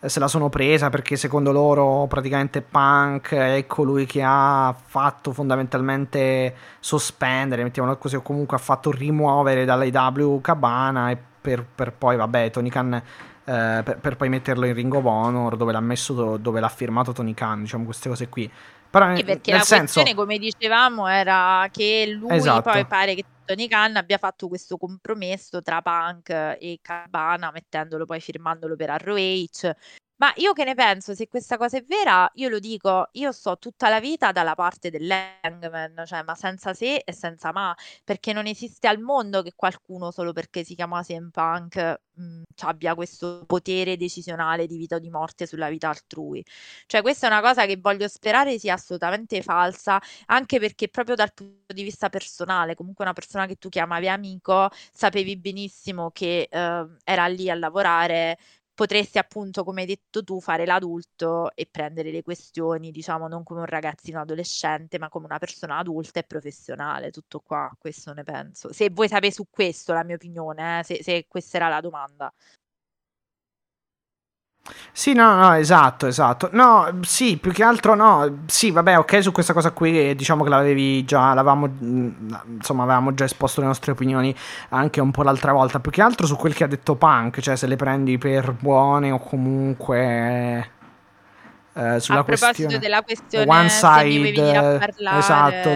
eh, 0.00 0.08
se 0.08 0.18
la 0.18 0.26
sono 0.26 0.48
presa 0.48 0.90
perché 0.90 1.14
secondo 1.14 1.52
loro 1.52 2.04
praticamente 2.08 2.60
Punk 2.60 3.32
è 3.34 3.64
colui 3.68 4.06
che 4.06 4.24
ha 4.26 4.74
fatto 4.74 5.32
fondamentalmente 5.32 6.52
sospendere, 6.80 7.62
mettiamolo 7.62 7.96
così, 7.96 8.16
o 8.16 8.22
comunque 8.22 8.56
ha 8.56 8.60
fatto 8.60 8.90
rimuovere 8.90 9.64
dall'AW 9.64 10.40
Cabana 10.40 11.12
e 11.12 11.18
per, 11.40 11.64
per 11.72 11.92
poi, 11.92 12.16
vabbè, 12.16 12.50
Tony 12.50 12.70
Khan 12.70 12.94
eh, 12.94 13.02
per, 13.84 13.98
per 14.00 14.16
poi 14.16 14.28
metterlo 14.28 14.66
in 14.66 14.74
Ring 14.74 14.92
of 14.92 15.04
Honor 15.04 15.56
dove 15.56 15.70
l'ha 15.70 15.80
messo 15.80 16.36
dove 16.38 16.58
l'ha 16.58 16.68
firmato 16.68 17.12
Tony 17.12 17.34
Khan, 17.34 17.60
diciamo 17.60 17.84
queste 17.84 18.08
cose 18.08 18.28
qui. 18.28 18.50
Però 18.92 19.16
Sì, 19.16 19.24
perché 19.24 19.52
la 19.52 19.60
senso 19.60 20.02
questione, 20.02 20.14
come 20.14 20.36
dicevamo, 20.36 21.08
era 21.08 21.66
che 21.72 22.06
lui 22.14 22.36
Esatto. 22.36 22.70
poi 22.70 22.86
pare 22.86 23.14
che 23.14 23.24
Tony 23.42 23.66
Khan 23.66 23.96
abbia 23.96 24.18
fatto 24.18 24.48
questo 24.48 24.76
compromesso 24.76 25.62
tra 25.62 25.80
Punk 25.80 26.28
e 26.28 26.78
Cabana, 26.82 27.50
mettendolo 27.50 28.04
poi 28.04 28.20
firmandolo 28.20 28.76
per 28.76 28.90
ROH. 29.02 29.74
Ma 30.22 30.32
io 30.36 30.52
che 30.52 30.62
ne 30.62 30.76
penso? 30.76 31.16
Se 31.16 31.26
questa 31.26 31.56
cosa 31.56 31.78
è 31.78 31.82
vera, 31.82 32.30
io 32.34 32.48
lo 32.48 32.60
dico, 32.60 33.08
io 33.14 33.32
sto 33.32 33.58
tutta 33.58 33.88
la 33.88 33.98
vita 33.98 34.30
dalla 34.30 34.54
parte 34.54 34.88
dell'Hangman, 34.88 36.04
cioè, 36.06 36.22
ma 36.22 36.36
senza 36.36 36.74
se 36.74 36.98
e 37.04 37.12
senza 37.12 37.50
ma, 37.50 37.74
perché 38.04 38.32
non 38.32 38.46
esiste 38.46 38.86
al 38.86 39.00
mondo 39.00 39.42
che 39.42 39.52
qualcuno 39.56 40.12
solo 40.12 40.32
perché 40.32 40.62
si 40.62 40.76
chiama 40.76 41.02
CM 41.02 41.30
Punk 41.30 42.02
mh, 42.12 42.22
mm, 42.22 42.42
abbia 42.60 42.94
questo 42.94 43.42
potere 43.46 43.96
decisionale 43.96 44.66
di 44.68 44.76
vita 44.76 44.94
o 44.94 44.98
di 45.00 45.10
morte 45.10 45.44
sulla 45.44 45.68
vita 45.68 45.88
altrui. 45.88 46.44
Cioè, 46.86 47.02
questa 47.02 47.26
è 47.26 47.30
una 47.30 47.40
cosa 47.40 47.66
che 47.66 47.76
voglio 47.80 48.06
sperare 48.06 48.60
sia 48.60 48.74
assolutamente 48.74 49.42
falsa, 49.42 50.00
anche 50.26 50.60
perché 50.60 50.88
proprio 50.88 51.16
dal 51.16 51.32
punto 51.34 51.72
di 51.74 51.82
vista 51.82 52.08
personale, 52.10 52.76
comunque 52.76 53.04
una 53.04 53.12
persona 53.12 53.46
che 53.46 53.56
tu 53.56 53.68
chiamavi 53.68 54.08
amico, 54.08 54.68
sapevi 54.92 55.36
benissimo 55.36 56.10
che 56.12 56.46
eh, 56.48 56.86
era 57.02 57.26
lì 57.26 57.50
a 57.50 57.54
lavorare 57.56 58.38
potresti 58.74 59.18
appunto, 59.18 59.64
come 59.64 59.82
hai 59.82 59.86
detto 59.86 60.22
tu, 60.24 60.40
fare 60.40 60.64
l'adulto 60.66 61.54
e 61.54 61.66
prendere 61.70 62.10
le 62.10 62.22
questioni, 62.22 62.90
diciamo, 62.90 63.28
non 63.28 63.42
come 63.44 63.60
un 63.60 63.66
ragazzino 63.66 64.20
adolescente, 64.20 64.98
ma 64.98 65.08
come 65.08 65.26
una 65.26 65.38
persona 65.38 65.78
adulta 65.78 66.20
e 66.20 66.24
professionale. 66.24 67.10
Tutto 67.10 67.40
qua, 67.40 67.70
questo 67.78 68.12
ne 68.12 68.24
penso. 68.24 68.72
Se 68.72 68.90
vuoi 68.90 69.08
sapere 69.08 69.32
su 69.32 69.46
questo, 69.50 69.92
la 69.92 70.04
mia 70.04 70.16
opinione, 70.16 70.80
eh, 70.80 70.84
se, 70.84 71.02
se 71.02 71.26
questa 71.28 71.56
era 71.58 71.68
la 71.68 71.80
domanda. 71.80 72.32
Sì, 74.92 75.12
no, 75.12 75.34
no, 75.34 75.54
esatto, 75.54 76.06
esatto. 76.06 76.48
No, 76.52 77.00
sì, 77.02 77.36
più 77.36 77.50
che 77.50 77.64
altro 77.64 77.94
no. 77.94 78.44
Sì, 78.46 78.70
vabbè, 78.70 78.98
ok, 78.98 79.22
su 79.22 79.32
questa 79.32 79.52
cosa 79.52 79.72
qui 79.72 80.14
diciamo 80.14 80.44
che 80.44 80.50
l'avevi 80.50 81.04
già, 81.04 81.34
l'avevamo, 81.34 81.68
mm, 81.68 82.10
insomma, 82.56 82.84
avevamo 82.84 83.12
già 83.14 83.24
esposto 83.24 83.60
le 83.60 83.66
nostre 83.66 83.92
opinioni 83.92 84.34
anche 84.68 85.00
un 85.00 85.10
po' 85.10 85.22
l'altra 85.22 85.52
volta. 85.52 85.80
Più 85.80 85.90
che 85.90 86.02
altro 86.02 86.26
su 86.26 86.36
quel 86.36 86.54
che 86.54 86.64
ha 86.64 86.68
detto 86.68 86.94
Punk, 86.94 87.40
cioè 87.40 87.56
se 87.56 87.66
le 87.66 87.76
prendi 87.76 88.18
per 88.18 88.52
buone 88.52 89.10
o 89.10 89.18
comunque... 89.18 90.70
Eh, 91.74 92.00
sulla 92.00 92.18
a 92.18 92.24
proposito 92.24 92.68
questione, 92.68 92.78
della 92.78 93.02
questione 93.02 93.46
one 93.48 93.68
side, 93.70 94.84
esatto, 95.16 95.70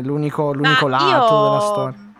l'unico, 0.00 0.52
l'unico 0.52 0.86
lato 0.86 1.04
io... 1.04 1.42
della 1.42 1.60
storia 1.60 2.11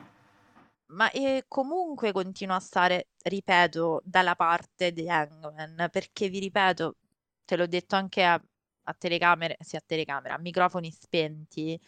ma 0.93 1.11
eh, 1.11 1.45
comunque 1.49 2.13
continuo 2.13 2.57
a 2.57 2.61
stare, 2.61 3.09
ripeto, 3.23 4.03
dalla 4.05 4.35
parte 4.35 4.93
di 4.93 5.09
Hangman, 5.09 5.89
perché 5.91 6.29
vi 6.29 6.39
ripeto, 6.39 6.97
te 7.45 7.57
l'ho 7.57 7.67
detto 7.67 7.97
anche 7.97 8.25
a, 8.25 8.43
a 8.85 8.95
telecamere, 8.95 9.57
sì, 9.61 9.77
a 9.77 9.83
telecamera, 9.85 10.35
a 10.35 10.39
microfoni 10.39 10.91
spenti, 10.91 11.79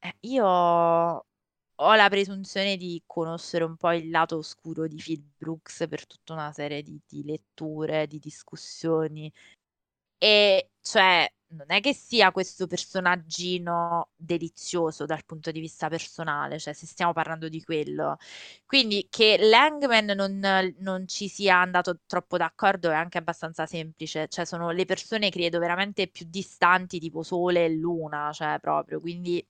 eh, 0.00 0.16
io 0.20 0.46
ho 0.46 1.94
la 1.94 2.08
presunzione 2.08 2.76
di 2.76 3.02
conoscere 3.06 3.64
un 3.64 3.76
po' 3.76 3.92
il 3.92 4.10
lato 4.10 4.36
oscuro 4.38 4.86
di 4.88 4.96
Phil 4.96 5.22
Brooks 5.36 5.86
per 5.88 6.06
tutta 6.06 6.32
una 6.32 6.52
serie 6.52 6.82
di, 6.82 7.00
di 7.06 7.24
letture, 7.24 8.06
di 8.06 8.18
discussioni, 8.18 9.32
e 10.18 10.70
cioè 10.80 11.30
non 11.50 11.66
è 11.68 11.80
che 11.80 11.94
sia 11.94 12.30
questo 12.32 12.66
personaggino 12.66 14.10
delizioso 14.16 15.06
dal 15.06 15.24
punto 15.24 15.50
di 15.50 15.60
vista 15.60 15.88
personale, 15.88 16.58
cioè 16.58 16.72
se 16.74 16.86
stiamo 16.86 17.12
parlando 17.12 17.48
di 17.48 17.62
quello. 17.62 18.18
Quindi 18.66 19.06
che 19.10 19.36
Langman 19.40 20.06
non, 20.06 20.74
non 20.78 21.06
ci 21.08 21.28
sia 21.28 21.56
andato 21.60 22.00
troppo 22.06 22.36
d'accordo 22.36 22.90
è 22.90 22.94
anche 22.94 23.18
abbastanza 23.18 23.66
semplice, 23.66 24.28
cioè 24.28 24.44
sono 24.44 24.70
le 24.70 24.84
persone 24.84 25.30
credo 25.30 25.58
veramente 25.58 26.08
più 26.08 26.26
distanti 26.28 26.98
tipo 26.98 27.22
Sole 27.22 27.64
e 27.64 27.70
Luna, 27.70 28.30
cioè 28.32 28.58
proprio, 28.60 29.00
quindi 29.00 29.44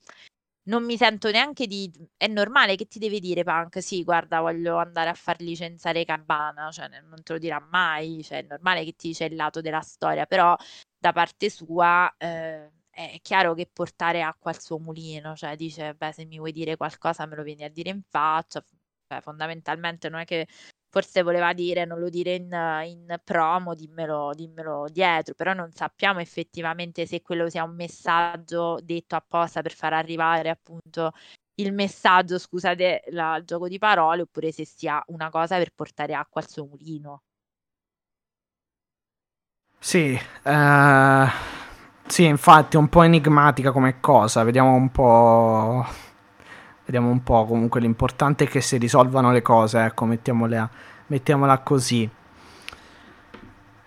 non 0.68 0.84
mi 0.84 0.96
sento 0.96 1.30
neanche 1.30 1.66
di... 1.66 1.90
È 2.16 2.26
normale 2.26 2.76
che 2.76 2.86
ti 2.86 2.98
deve 2.98 3.20
dire 3.20 3.42
Punk, 3.44 3.82
sì, 3.82 4.04
guarda, 4.04 4.40
voglio 4.40 4.76
andare 4.76 5.10
a 5.10 5.14
far 5.14 5.40
licenziare 5.40 6.04
Cabana, 6.04 6.70
cioè 6.70 6.88
non 6.88 7.22
te 7.22 7.32
lo 7.34 7.38
dirà 7.38 7.58
mai, 7.70 8.22
cioè 8.22 8.38
è 8.38 8.46
normale 8.46 8.84
che 8.84 8.94
ti 8.94 9.08
dice 9.08 9.24
il 9.24 9.34
lato 9.36 9.60
della 9.60 9.80
storia, 9.80 10.26
però 10.26 10.56
da 10.98 11.12
parte 11.12 11.50
sua 11.50 12.12
eh, 12.18 12.70
è 12.90 13.18
chiaro 13.22 13.54
che 13.54 13.68
portare 13.72 14.22
acqua 14.22 14.50
al 14.50 14.60
suo 14.60 14.78
mulino, 14.78 15.34
cioè 15.36 15.56
dice, 15.56 15.94
beh, 15.94 16.12
se 16.12 16.24
mi 16.26 16.38
vuoi 16.38 16.52
dire 16.52 16.76
qualcosa 16.76 17.26
me 17.26 17.36
lo 17.36 17.42
vieni 17.42 17.64
a 17.64 17.70
dire 17.70 17.90
in 17.90 18.02
faccia, 18.06 18.62
cioè, 19.06 19.20
fondamentalmente 19.20 20.08
non 20.08 20.20
è 20.20 20.24
che 20.24 20.46
forse 20.90 21.22
voleva 21.22 21.52
dire 21.52 21.84
non 21.84 21.98
lo 22.00 22.08
dire 22.08 22.34
in, 22.34 22.50
in 22.86 23.20
promo, 23.24 23.74
dimmelo, 23.74 24.32
dimmelo, 24.34 24.86
dietro, 24.90 25.34
però 25.34 25.52
non 25.52 25.70
sappiamo 25.72 26.20
effettivamente 26.20 27.06
se 27.06 27.22
quello 27.22 27.48
sia 27.48 27.64
un 27.64 27.74
messaggio 27.74 28.78
detto 28.82 29.16
apposta 29.16 29.62
per 29.62 29.72
far 29.72 29.92
arrivare 29.92 30.48
appunto 30.50 31.12
il 31.56 31.72
messaggio, 31.72 32.38
scusate 32.38 33.02
il 33.08 33.42
gioco 33.44 33.68
di 33.68 33.78
parole, 33.78 34.22
oppure 34.22 34.52
se 34.52 34.64
sia 34.64 35.02
una 35.08 35.30
cosa 35.30 35.56
per 35.58 35.72
portare 35.74 36.14
acqua 36.14 36.40
al 36.40 36.48
suo 36.48 36.64
mulino. 36.66 37.22
Sì, 39.80 40.18
uh, 40.44 41.26
sì, 42.06 42.24
infatti 42.24 42.76
è 42.76 42.78
un 42.78 42.88
po' 42.88 43.02
enigmatica 43.02 43.70
come 43.72 44.00
cosa, 44.00 44.42
vediamo 44.44 44.74
un 44.74 44.90
po'... 44.90 45.86
Vediamo 46.88 47.10
un 47.10 47.22
po', 47.22 47.44
comunque 47.44 47.82
l'importante 47.82 48.44
è 48.44 48.48
che 48.48 48.62
si 48.62 48.78
risolvano 48.78 49.30
le 49.30 49.42
cose, 49.42 49.84
ecco, 49.84 50.06
mettiamola, 50.06 50.70
mettiamola 51.08 51.58
così. 51.58 52.08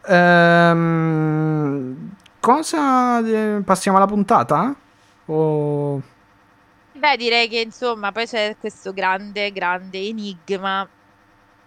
Ehm, 0.05 1.15
cosa... 2.39 3.19
Passiamo 3.63 3.97
alla 3.97 4.05
puntata? 4.05 4.75
O... 5.25 5.99
Beh, 6.91 7.17
direi 7.17 7.47
che 7.49 7.61
insomma 7.61 8.11
poi 8.11 8.27
c'è 8.27 8.55
questo 8.59 8.93
grande, 8.93 9.51
grande 9.51 9.97
enigma 9.97 10.87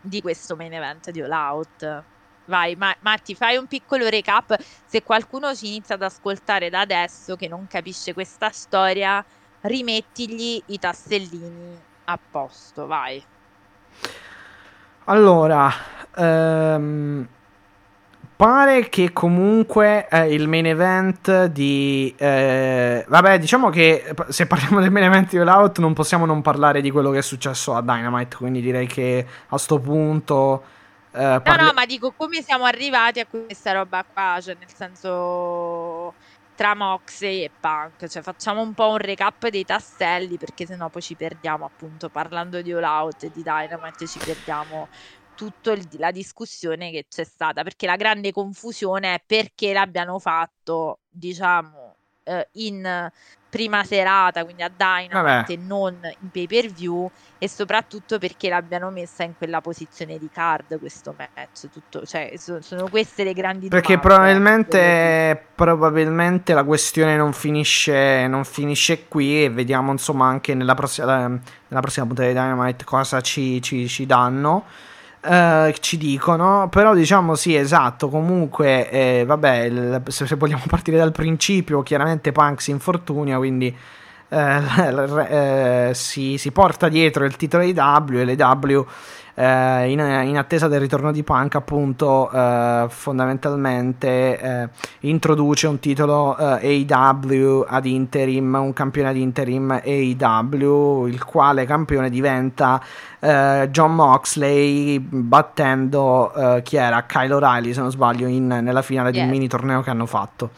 di 0.00 0.22
questo 0.22 0.54
main 0.54 0.72
event 0.72 1.10
di 1.10 1.20
All 1.20 1.32
Out. 1.32 2.02
Vai, 2.44 2.76
Ma- 2.76 2.94
Matti, 3.00 3.34
fai 3.34 3.56
un 3.56 3.66
piccolo 3.66 4.08
recap. 4.08 4.56
Se 4.84 5.02
qualcuno 5.02 5.52
ci 5.52 5.66
inizia 5.66 5.96
ad 5.96 6.02
ascoltare 6.02 6.70
da 6.70 6.78
adesso 6.78 7.34
che 7.34 7.48
non 7.48 7.66
capisce 7.66 8.14
questa 8.14 8.50
storia, 8.50 9.24
rimettigli 9.64 10.62
i 10.66 10.78
tassellini 10.78 11.78
a 12.04 12.18
posto, 12.30 12.86
vai. 12.86 13.22
Allora, 15.04 15.70
ehm, 16.16 17.28
pare 18.36 18.88
che 18.88 19.12
comunque 19.12 20.08
eh, 20.08 20.32
il 20.32 20.48
main 20.48 20.66
event 20.66 21.46
di... 21.46 22.14
Eh, 22.16 23.04
vabbè, 23.06 23.38
diciamo 23.38 23.70
che 23.70 24.14
se 24.28 24.46
parliamo 24.46 24.80
del 24.80 24.90
main 24.90 25.06
event 25.06 25.30
di 25.30 25.38
All 25.38 25.48
Out 25.48 25.78
non 25.78 25.92
possiamo 25.92 26.26
non 26.26 26.42
parlare 26.42 26.80
di 26.80 26.90
quello 26.90 27.10
che 27.10 27.18
è 27.18 27.22
successo 27.22 27.74
a 27.74 27.82
Dynamite, 27.82 28.36
quindi 28.36 28.60
direi 28.60 28.86
che 28.86 29.26
a 29.48 29.58
sto 29.58 29.78
punto 29.78 30.64
Uh, 31.14 31.40
parli- 31.40 31.60
no, 31.60 31.66
no, 31.66 31.72
ma 31.74 31.86
dico 31.86 32.12
come 32.16 32.42
siamo 32.42 32.64
arrivati 32.64 33.20
a 33.20 33.26
questa 33.26 33.70
roba 33.70 34.04
qua, 34.04 34.40
cioè 34.42 34.56
nel 34.58 34.66
senso 34.74 36.14
tra 36.54 36.74
Moxley 36.74 37.44
e 37.44 37.50
Punk, 37.58 38.06
cioè 38.06 38.22
facciamo 38.22 38.60
un 38.60 38.74
po' 38.74 38.90
un 38.90 38.98
recap 38.98 39.48
dei 39.48 39.64
tasselli 39.64 40.36
perché 40.36 40.66
sennò 40.66 40.88
poi 40.88 41.02
ci 41.02 41.14
perdiamo 41.14 41.64
appunto 41.64 42.08
parlando 42.08 42.62
di 42.62 42.72
All 42.72 42.84
Out 42.84 43.24
e 43.24 43.30
di 43.30 43.42
Dynamite 43.42 44.06
ci 44.06 44.18
perdiamo 44.18 44.88
tutta 45.34 45.74
la 45.98 46.10
discussione 46.10 46.90
che 46.90 47.06
c'è 47.08 47.24
stata. 47.24 47.62
Perché 47.62 47.86
la 47.86 47.96
grande 47.96 48.32
confusione 48.32 49.14
è 49.14 49.22
perché 49.24 49.72
l'abbiano 49.72 50.18
fatto 50.18 51.00
diciamo 51.08 51.83
eh, 52.24 52.48
in 52.52 53.10
prima 53.54 53.84
serata, 53.84 54.42
quindi 54.42 54.64
a 54.64 54.68
Dynamite 54.68 55.52
e 55.52 55.56
non 55.56 55.96
in 56.02 56.30
pay 56.32 56.48
per 56.48 56.66
view 56.66 57.08
e 57.38 57.48
soprattutto 57.48 58.18
perché 58.18 58.48
l'abbiano 58.48 58.90
messa 58.90 59.22
in 59.22 59.34
quella 59.38 59.60
posizione 59.60 60.18
di 60.18 60.28
card 60.32 60.76
questo 60.80 61.14
match. 61.16 61.68
Tutto, 61.70 62.04
cioè, 62.04 62.32
so, 62.36 62.60
sono 62.60 62.88
queste 62.88 63.22
le 63.22 63.32
grandi 63.32 63.68
Perché 63.68 63.94
domande, 63.94 64.08
probabilmente, 64.08 65.46
probabilmente 65.54 66.52
la 66.52 66.64
questione 66.64 67.16
non 67.16 67.32
finisce, 67.32 68.26
non 68.26 68.44
finisce 68.44 69.06
qui 69.06 69.44
e 69.44 69.50
vediamo 69.50 69.92
insomma 69.92 70.26
anche 70.26 70.54
nella 70.54 70.74
prossima, 70.74 71.28
nella 71.28 71.80
prossima 71.80 72.06
puntata 72.06 72.26
di 72.26 72.34
Dynamite 72.34 72.84
cosa 72.84 73.20
ci, 73.20 73.62
ci, 73.62 73.86
ci 73.86 74.04
danno. 74.04 74.64
Uh, 75.26 75.72
ci 75.80 75.96
dicono, 75.96 76.68
però 76.68 76.92
diciamo 76.92 77.34
sì, 77.34 77.56
esatto, 77.56 78.10
comunque, 78.10 78.90
eh, 78.90 79.24
vabbè, 79.24 79.56
il, 79.60 80.02
se, 80.08 80.26
se, 80.26 80.34
vogliamo 80.34 80.64
partire 80.68 80.98
dal 80.98 81.12
principio, 81.12 81.82
chiaramente 81.82 82.30
Punk 82.30 82.60
si 82.60 82.72
infortunia, 82.72 83.38
quindi 83.38 83.74
eh, 84.28 85.88
eh, 85.88 85.94
si, 85.94 86.36
si, 86.36 86.50
porta 86.50 86.90
dietro 86.90 87.24
il 87.24 87.36
titolo 87.36 87.64
di 87.64 87.72
W 87.72 88.18
e 88.18 88.24
le 88.26 88.34
W 88.34 88.84
eh, 89.34 89.90
in, 89.90 89.98
in, 89.98 90.36
attesa 90.38 90.68
del 90.68 90.80
ritorno 90.80 91.10
di 91.12 91.22
Punk, 91.22 91.56
appunto, 91.56 92.30
eh, 92.30 92.86
fondamentalmente 92.88 94.38
eh, 94.38 94.68
introduce 95.00 95.66
un 95.66 95.78
titolo 95.80 96.36
eh, 96.36 96.86
AEW 96.88 97.64
ad 97.66 97.86
interim, 97.86 98.54
un 98.54 98.72
campione 98.72 99.08
ad 99.08 99.16
interim 99.16 99.80
AEW, 99.84 101.06
il 101.06 101.24
quale 101.24 101.64
campione 101.64 102.10
diventa 102.10 102.80
eh, 103.18 103.68
John 103.70 103.94
Moxley 103.94 104.98
battendo 105.00 106.32
chi 106.62 106.76
era? 106.76 107.04
Kyle 107.04 107.34
O'Reilly, 107.34 107.72
se 107.72 107.80
non 107.80 107.90
sbaglio, 107.90 108.26
in, 108.26 108.46
nella 108.46 108.82
finale 108.82 109.10
yeah. 109.10 109.20
di 109.20 109.26
un 109.26 109.32
mini 109.32 109.48
torneo 109.48 109.82
che 109.82 109.90
hanno 109.90 110.06
fatto. 110.06 110.50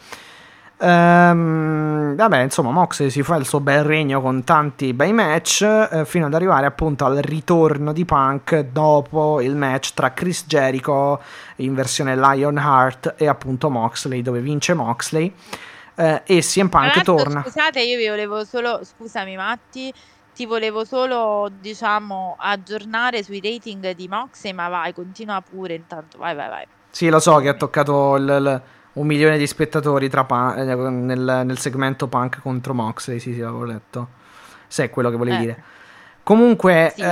Ehm, 0.79 2.15
vabbè, 2.15 2.39
insomma, 2.41 2.71
Moxley 2.71 3.09
si 3.09 3.23
fa 3.23 3.35
il 3.35 3.45
suo 3.45 3.59
bel 3.59 3.83
regno 3.83 4.21
con 4.21 4.43
tanti 4.43 4.93
bei 4.93 5.11
match 5.13 5.61
eh, 5.63 6.05
fino 6.05 6.27
ad 6.27 6.33
arrivare 6.33 6.65
appunto 6.65 7.05
al 7.05 7.17
ritorno 7.17 7.91
di 7.93 8.05
Punk 8.05 8.59
dopo 8.59 9.41
il 9.41 9.55
match 9.55 9.93
tra 9.93 10.11
Chris 10.13 10.45
Jericho 10.45 11.21
in 11.57 11.73
versione 11.73 12.15
Lionheart 12.15 13.15
e 13.17 13.27
appunto 13.27 13.69
Moxley, 13.69 14.21
dove 14.21 14.39
vince 14.39 14.73
Moxley. 14.73 15.33
Eh, 15.95 16.21
e 16.25 16.39
CM 16.41 16.69
Punk 16.69 17.01
torna. 17.01 17.41
Scusate, 17.41 17.81
io 17.81 17.97
vi 17.97 18.07
volevo 18.07 18.43
solo, 18.45 18.81
scusami 18.83 19.35
Matti, 19.35 19.91
ti 20.35 20.45
volevo 20.45 20.85
solo, 20.85 21.49
diciamo, 21.59 22.35
aggiornare 22.37 23.23
sui 23.23 23.41
rating 23.43 23.95
di 23.95 24.07
Moxley, 24.07 24.53
ma 24.53 24.69
vai, 24.69 24.93
continua 24.93 25.41
pure 25.41 25.73
intanto, 25.73 26.19
vai, 26.19 26.35
vai, 26.35 26.49
vai. 26.49 26.65
Sì, 26.91 27.09
lo 27.09 27.19
so 27.19 27.37
che 27.37 27.49
ha 27.49 27.53
toccato 27.55 28.15
il- 28.15 28.23
il- 28.23 28.61
un 28.99 29.05
milione 29.07 29.37
di 29.37 29.47
spettatori 29.47 30.09
Pa- 30.25 30.55
eh, 30.55 30.63
nel, 30.63 31.41
nel 31.45 31.57
segmento 31.57 32.07
Punk 32.07 32.41
contro 32.41 32.73
Moxley. 32.73 33.19
Sì, 33.19 33.33
sì, 33.33 33.39
l'avevo 33.39 33.63
letto. 33.63 34.07
Se 34.67 34.83
è 34.85 34.89
quello 34.89 35.09
che 35.09 35.15
volevi 35.17 35.35
Eh. 35.37 35.39
dire. 35.39 35.63
Comunque, 36.23 36.91
Sì. 36.95 37.03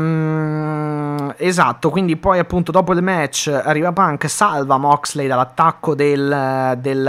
ehm, 0.00 1.34
esatto. 1.36 1.90
Quindi, 1.90 2.16
poi, 2.16 2.38
appunto, 2.38 2.70
dopo 2.70 2.92
il 2.92 3.02
match, 3.02 3.48
arriva 3.48 3.92
Punk, 3.92 4.28
salva 4.28 4.76
Moxley 4.78 5.26
dall'attacco 5.26 5.94
del, 5.94 6.76
del, 6.78 7.06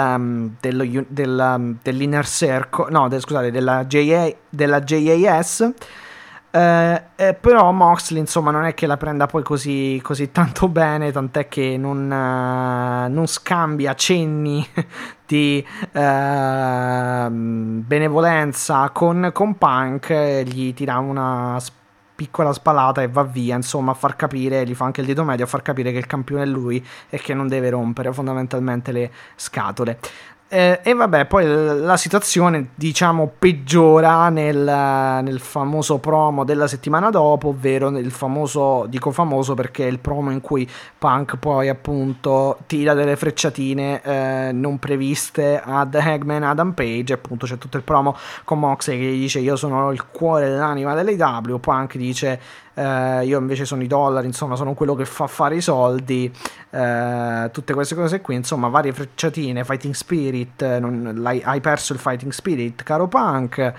uni- 0.59 1.05
del, 1.07 1.53
um, 1.55 1.77
dell'Inner 1.81 2.25
Circle, 2.25 2.87
no, 2.89 3.07
del- 3.07 3.19
scusate, 3.21 3.51
della, 3.51 3.85
JA, 3.85 4.31
della 4.49 4.81
JAS. 4.81 5.69
Eh, 6.53 7.01
eh, 7.15 7.33
però 7.33 7.71
Moxley 7.71 8.19
insomma 8.19 8.51
non 8.51 8.65
è 8.65 8.73
che 8.73 8.85
la 8.85 8.97
prenda 8.97 9.25
poi 9.25 9.41
così, 9.41 10.01
così 10.03 10.31
tanto 10.33 10.67
bene 10.67 11.09
tant'è 11.11 11.47
che 11.47 11.77
non, 11.77 12.11
eh, 12.11 13.07
non 13.07 13.25
scambia 13.25 13.93
cenni 13.93 14.67
di 15.25 15.65
ehm, 15.93 17.83
benevolenza 17.87 18.89
con, 18.89 19.29
con 19.33 19.57
Punk 19.57 20.43
gli 20.43 20.73
tira 20.73 20.97
una 20.97 21.57
piccola 22.21 22.51
spallata 22.53 23.01
e 23.01 23.07
va 23.07 23.23
via 23.23 23.55
insomma 23.55 23.91
a 23.91 23.95
far 23.95 24.15
capire 24.15 24.63
gli 24.65 24.75
fa 24.75 24.85
anche 24.85 25.01
il 25.01 25.07
dito 25.07 25.23
medio 25.23 25.45
a 25.45 25.47
far 25.47 25.61
capire 25.61 25.91
che 25.91 25.97
il 25.97 26.05
campione 26.05 26.43
è 26.43 26.45
lui 26.45 26.85
e 27.09 27.17
che 27.17 27.33
non 27.33 27.47
deve 27.47 27.69
rompere 27.69 28.13
fondamentalmente 28.13 28.91
le 28.91 29.09
scatole 29.35 29.97
eh, 30.53 30.81
e 30.83 30.93
vabbè, 30.93 31.27
poi 31.27 31.45
la 31.45 31.95
situazione, 31.95 32.71
diciamo, 32.75 33.31
peggiora 33.39 34.27
nel, 34.27 34.57
nel 34.57 35.39
famoso 35.39 35.97
promo 35.99 36.43
della 36.43 36.67
settimana 36.67 37.09
dopo, 37.09 37.47
ovvero 37.47 37.89
nel 37.89 38.11
famoso, 38.11 38.85
dico 38.89 39.11
famoso 39.11 39.53
perché 39.53 39.85
è 39.85 39.89
il 39.89 39.99
promo 39.99 40.29
in 40.29 40.41
cui 40.41 40.69
Punk 40.97 41.37
poi 41.37 41.69
appunto 41.69 42.57
tira 42.65 42.93
delle 42.93 43.15
frecciatine 43.15 44.01
eh, 44.01 44.49
non 44.51 44.77
previste 44.77 45.61
ad 45.63 45.95
Hagman 45.95 46.43
Adam 46.43 46.73
Page, 46.73 47.13
appunto 47.13 47.45
c'è 47.45 47.57
tutto 47.57 47.77
il 47.77 47.83
promo 47.83 48.17
con 48.43 48.59
Moxley 48.59 48.99
che 48.99 49.05
gli 49.05 49.21
dice 49.21 49.39
io 49.39 49.55
sono 49.55 49.93
il 49.93 50.05
cuore 50.07 50.49
dell'anima 50.49 50.93
dell'AW, 51.01 51.61
Punk 51.61 51.95
dice 51.95 52.39
eh, 52.73 53.25
io 53.25 53.37
invece 53.39 53.65
sono 53.65 53.81
i 53.83 53.87
dollari, 53.87 54.27
insomma 54.27 54.55
sono 54.55 54.73
quello 54.73 54.95
che 54.95 55.05
fa 55.05 55.27
fare 55.27 55.55
i 55.55 55.61
soldi, 55.61 56.31
eh, 56.69 57.49
tutte 57.51 57.73
queste 57.73 57.95
cose 57.95 58.21
qui, 58.21 58.35
insomma 58.35 58.67
varie 58.69 58.93
frecciatine, 58.93 59.63
fighting 59.63 59.93
spirit, 59.93 60.61
eh, 60.61 60.79
non- 60.79 61.21
hai 61.43 61.59
perso 61.61 61.93
il 61.93 61.99
fighting 61.99 62.31
spirit, 62.31 62.83
caro 62.83 63.07
Punk, 63.07 63.73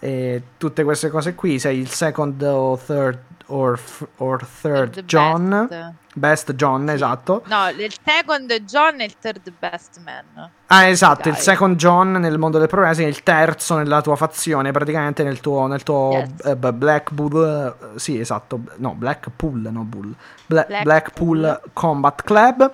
e 0.00 0.42
tutte 0.56 0.84
queste 0.84 1.10
cose 1.10 1.34
qui, 1.34 1.58
sei 1.58 1.78
il 1.78 1.88
second 1.88 2.40
o 2.42 2.76
third 2.84 3.18
or, 3.46 3.78
or 4.18 4.46
third 4.60 5.04
John, 5.04 5.66
best. 5.68 5.92
Best 6.18 6.54
John, 6.54 6.88
esatto. 6.90 7.42
No, 7.46 7.68
il 7.70 7.92
second 8.04 8.52
John 8.64 9.00
e 9.00 9.04
il 9.04 9.14
third 9.18 9.52
best 9.58 10.00
man. 10.04 10.50
Ah, 10.66 10.84
esatto, 10.84 11.28
il 11.28 11.34
Dai. 11.34 11.42
second 11.42 11.76
John 11.76 12.12
nel 12.12 12.36
mondo 12.38 12.58
del 12.58 12.68
pro 12.68 12.80
wrestling, 12.82 13.08
il 13.10 13.22
terzo 13.22 13.76
nella 13.76 14.00
tua 14.02 14.16
fazione, 14.16 14.70
praticamente 14.72 15.22
nel 15.22 15.40
tuo, 15.40 15.66
nel 15.66 15.82
tuo 15.82 16.10
Yes. 16.12 16.44
eh, 16.44 16.56
b- 16.56 16.72
Black 16.72 17.12
Bull, 17.12 17.76
eh, 17.94 17.98
sì, 17.98 18.18
esatto, 18.20 18.60
no, 18.76 18.94
Blackpool, 18.94 19.68
no 19.72 19.82
Bull, 19.84 20.12
Bla- 20.46 20.64
Blackpool. 20.68 20.82
Blackpool 20.82 21.60
Combat 21.72 22.22
Club. 22.22 22.72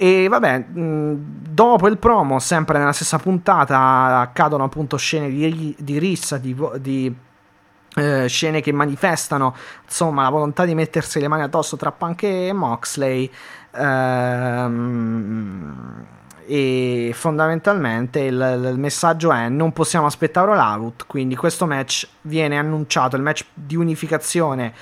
E 0.00 0.28
vabbè, 0.28 0.66
dopo 0.68 1.88
il 1.88 1.98
promo, 1.98 2.38
sempre 2.38 2.78
nella 2.78 2.92
stessa 2.92 3.18
puntata, 3.18 4.20
accadono 4.20 4.62
appunto 4.62 4.96
scene 4.96 5.28
di, 5.28 5.74
di 5.76 5.98
rissa, 5.98 6.36
di, 6.38 6.56
di, 6.76 7.12
eh, 7.96 8.26
scene 8.28 8.60
che 8.60 8.72
manifestano 8.72 9.54
insomma 9.84 10.22
la 10.22 10.30
volontà 10.30 10.64
di 10.64 10.74
mettersi 10.74 11.20
le 11.20 11.28
mani 11.28 11.42
addosso 11.42 11.76
tra 11.76 11.92
Punk 11.92 12.22
e 12.24 12.52
Moxley. 12.52 13.30
Ehm, 13.72 15.16
e 16.50 17.10
fondamentalmente 17.14 18.20
il, 18.20 18.70
il 18.72 18.78
messaggio 18.78 19.30
è 19.30 19.50
non 19.50 19.74
possiamo 19.74 20.06
aspettare 20.06 20.50
All 20.50 20.94
quindi 21.06 21.36
questo 21.36 21.66
match 21.66 22.08
viene 22.22 22.56
annunciato 22.56 23.16
il 23.16 23.22
match 23.22 23.44
di 23.52 23.76
unificazione 23.76 24.72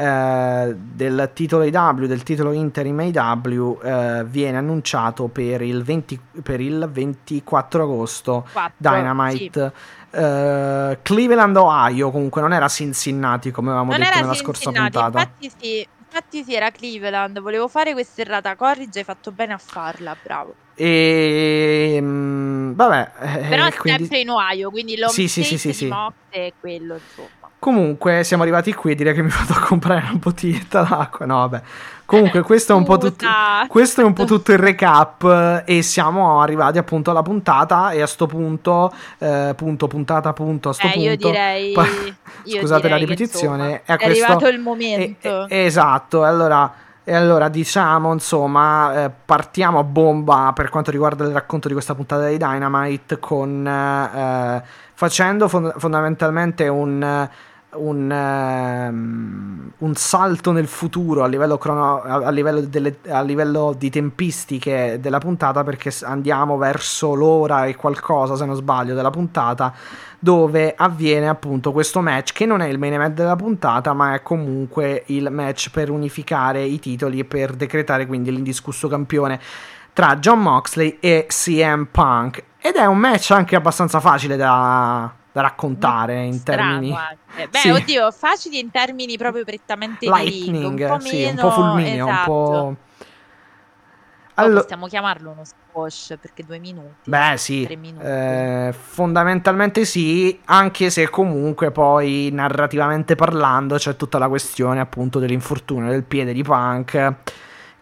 eh, 0.00 0.74
del 0.76 1.30
titolo 1.34 1.64
AW 1.64 2.06
del 2.06 2.22
titolo 2.22 2.52
Interim 2.52 2.98
AW 3.00 3.80
eh, 3.82 4.24
viene 4.24 4.56
annunciato 4.56 5.28
per 5.28 5.60
il, 5.62 5.82
20 5.82 6.20
per 6.42 6.60
il 6.60 6.88
24 6.90 7.82
agosto 7.82 8.46
Quattro, 8.50 8.74
Dynamite 8.76 9.72
eh, 10.12 10.98
Cleveland 11.02 11.56
Ohio 11.56 12.10
comunque 12.10 12.40
non 12.40 12.52
era 12.52 12.68
Cincinnati 12.68 13.50
come 13.50 13.68
avevamo 13.68 13.90
Non 13.92 14.00
detto 14.00 14.20
nella 14.20 14.34
scorsa 14.34 14.70
puntata 14.70 15.06
infatti 15.06 15.52
sì, 15.58 15.86
infatti 16.10 16.42
sì, 16.42 16.54
era 16.54 16.70
Cleveland. 16.70 17.40
Volevo 17.40 17.68
fare 17.68 17.92
questa 17.92 18.22
errata 18.22 18.56
corrige, 18.56 18.98
hai 19.00 19.04
fatto 19.04 19.30
bene 19.30 19.52
a 19.52 19.58
farla, 19.58 20.16
bravo. 20.20 20.54
e 20.74 21.98
mm, 22.00 22.72
vabbè 22.72 23.10
eh, 23.20 23.48
Però 23.48 23.66
è 23.66 23.72
quindi- 23.74 24.00
sempre 24.00 24.18
in 24.20 24.30
Ohio, 24.30 24.70
quindi 24.70 24.96
l'home 24.96 25.12
Sì, 25.12 25.28
sì, 25.28 25.44
sì, 25.44 25.56
sì, 25.56 25.72
sì. 25.72 25.88
È 26.28 26.52
quello, 26.58 26.94
insomma. 26.94 27.39
Comunque 27.60 28.24
siamo 28.24 28.42
arrivati 28.42 28.72
qui, 28.72 28.94
direi 28.94 29.12
che 29.14 29.22
mi 29.22 29.28
vado 29.28 29.52
a 29.52 29.60
comprare 29.66 30.00
una 30.08 30.18
bottiglietta 30.18 30.82
d'acqua. 30.82 31.26
No, 31.26 31.36
vabbè. 31.40 31.62
Comunque 32.06 32.40
questo 32.42 32.72
è 32.72 32.74
un 32.74 32.84
po' 32.84 32.98
tutto 32.98 33.26
questo 33.68 34.00
è 34.00 34.04
un 34.04 34.14
po' 34.14 34.24
tutto 34.24 34.50
il 34.50 34.58
recap 34.58 35.22
eh, 35.22 35.76
e 35.76 35.82
siamo 35.82 36.40
arrivati 36.40 36.78
appunto 36.78 37.10
alla 37.12 37.22
puntata 37.22 37.90
e 37.92 38.00
a 38.02 38.06
sto 38.08 38.26
punto 38.26 38.92
eh, 39.18 39.52
punto 39.54 39.86
puntata 39.86 40.32
punto 40.32 40.70
a 40.70 40.72
sto 40.72 40.86
Eh, 40.88 40.90
punto 40.90 41.08
io 41.08 41.16
direi 41.16 41.72
pa- 41.72 41.84
io 42.44 42.58
scusate 42.60 42.88
la 42.88 42.96
direi 42.96 42.98
che, 42.98 43.12
ripetizione 43.14 43.62
insomma, 43.62 43.80
è, 43.84 43.92
a 43.92 43.94
è 43.94 43.96
questo- 43.98 44.24
arrivato 44.24 44.48
il 44.48 44.58
momento. 44.58 45.46
e- 45.48 45.64
esatto, 45.66 46.24
e 46.24 46.28
allora 46.28 46.72
e 47.04 47.14
allora 47.14 47.48
diciamo 47.48 48.12
insomma 48.12 49.04
eh, 49.04 49.10
partiamo 49.24 49.78
a 49.78 49.84
bomba 49.84 50.50
per 50.52 50.68
quanto 50.68 50.90
riguarda 50.90 51.24
il 51.24 51.30
racconto 51.32 51.68
di 51.68 51.74
questa 51.74 51.94
puntata 51.94 52.26
di 52.26 52.38
Dynamite 52.38 53.20
con 53.20 53.64
eh, 53.66 54.62
facendo 54.94 55.46
fond- 55.46 55.74
fondamentalmente 55.78 56.66
un 56.66 57.28
un, 57.74 58.10
ehm, 58.10 59.72
un 59.78 59.94
salto 59.94 60.52
nel 60.52 60.66
futuro 60.66 61.22
a 61.22 61.26
livello, 61.26 61.58
crono- 61.58 62.02
a, 62.02 62.30
livello 62.30 62.60
delle- 62.62 62.98
a 63.08 63.22
livello 63.22 63.74
di 63.76 63.90
tempistiche 63.90 64.98
della 65.00 65.18
puntata 65.18 65.62
perché 65.62 65.92
andiamo 66.02 66.56
verso 66.56 67.14
l'ora 67.14 67.66
e 67.66 67.76
qualcosa 67.76 68.36
se 68.36 68.44
non 68.44 68.56
sbaglio 68.56 68.94
della 68.94 69.10
puntata 69.10 69.72
dove 70.18 70.74
avviene 70.76 71.28
appunto 71.28 71.72
questo 71.72 72.00
match 72.00 72.32
che 72.32 72.44
non 72.44 72.60
è 72.60 72.66
il 72.66 72.78
main 72.78 72.94
event 72.94 73.14
della 73.14 73.36
puntata 73.36 73.92
ma 73.92 74.14
è 74.14 74.22
comunque 74.22 75.04
il 75.06 75.30
match 75.30 75.70
per 75.70 75.90
unificare 75.90 76.62
i 76.62 76.78
titoli 76.78 77.20
e 77.20 77.24
per 77.24 77.54
decretare 77.54 78.06
quindi 78.06 78.30
l'indiscusso 78.30 78.88
campione 78.88 79.40
tra 79.92 80.16
John 80.16 80.40
Moxley 80.40 80.98
e 81.00 81.26
CM 81.28 81.88
Punk. 81.90 82.44
Ed 82.58 82.74
è 82.74 82.84
un 82.84 82.98
match 82.98 83.30
anche 83.30 83.56
abbastanza 83.56 84.00
facile 84.00 84.36
da, 84.36 85.12
da 85.32 85.40
raccontare 85.42 86.24
in 86.24 86.32
Strano 86.34 86.70
termini 86.70 86.92
anche. 86.94 87.48
Beh, 87.48 87.58
Sì. 87.58 87.68
oddio, 87.70 88.10
facili 88.12 88.58
in 88.58 88.70
termini 88.70 89.16
proprio 89.16 89.44
prettamente 89.44 90.06
di 90.06 90.12
lightning, 90.12 90.80
un 90.80 90.86
po' 90.86 90.98
sì, 91.00 91.24
un 91.24 91.34
meno, 91.34 91.42
po' 91.42 91.50
fulmineo, 91.50 92.06
esatto. 92.06 92.30
un 92.30 92.74
po'... 92.76 92.76
Poi 94.36 94.46
Allo- 94.46 94.60
possiamo 94.60 94.86
chiamarlo 94.86 95.30
uno 95.32 95.44
squash 95.44 96.16
perché 96.18 96.44
due 96.44 96.58
minuti. 96.58 97.10
Beh, 97.10 97.36
sì, 97.36 97.62
Tre 97.64 97.76
minuti. 97.76 98.06
eh, 98.06 98.74
fondamentalmente 98.76 99.84
sì, 99.84 100.40
anche 100.46 100.90
se 100.90 101.08
comunque 101.10 101.70
poi 101.72 102.30
narrativamente 102.32 103.16
parlando 103.16 103.76
c'è 103.76 103.96
tutta 103.96 104.18
la 104.18 104.28
questione 104.28 104.80
appunto 104.80 105.18
dell'infortunio 105.18 105.90
del 105.90 106.04
piede 106.04 106.32
di 106.32 106.42
Punk 106.42 107.14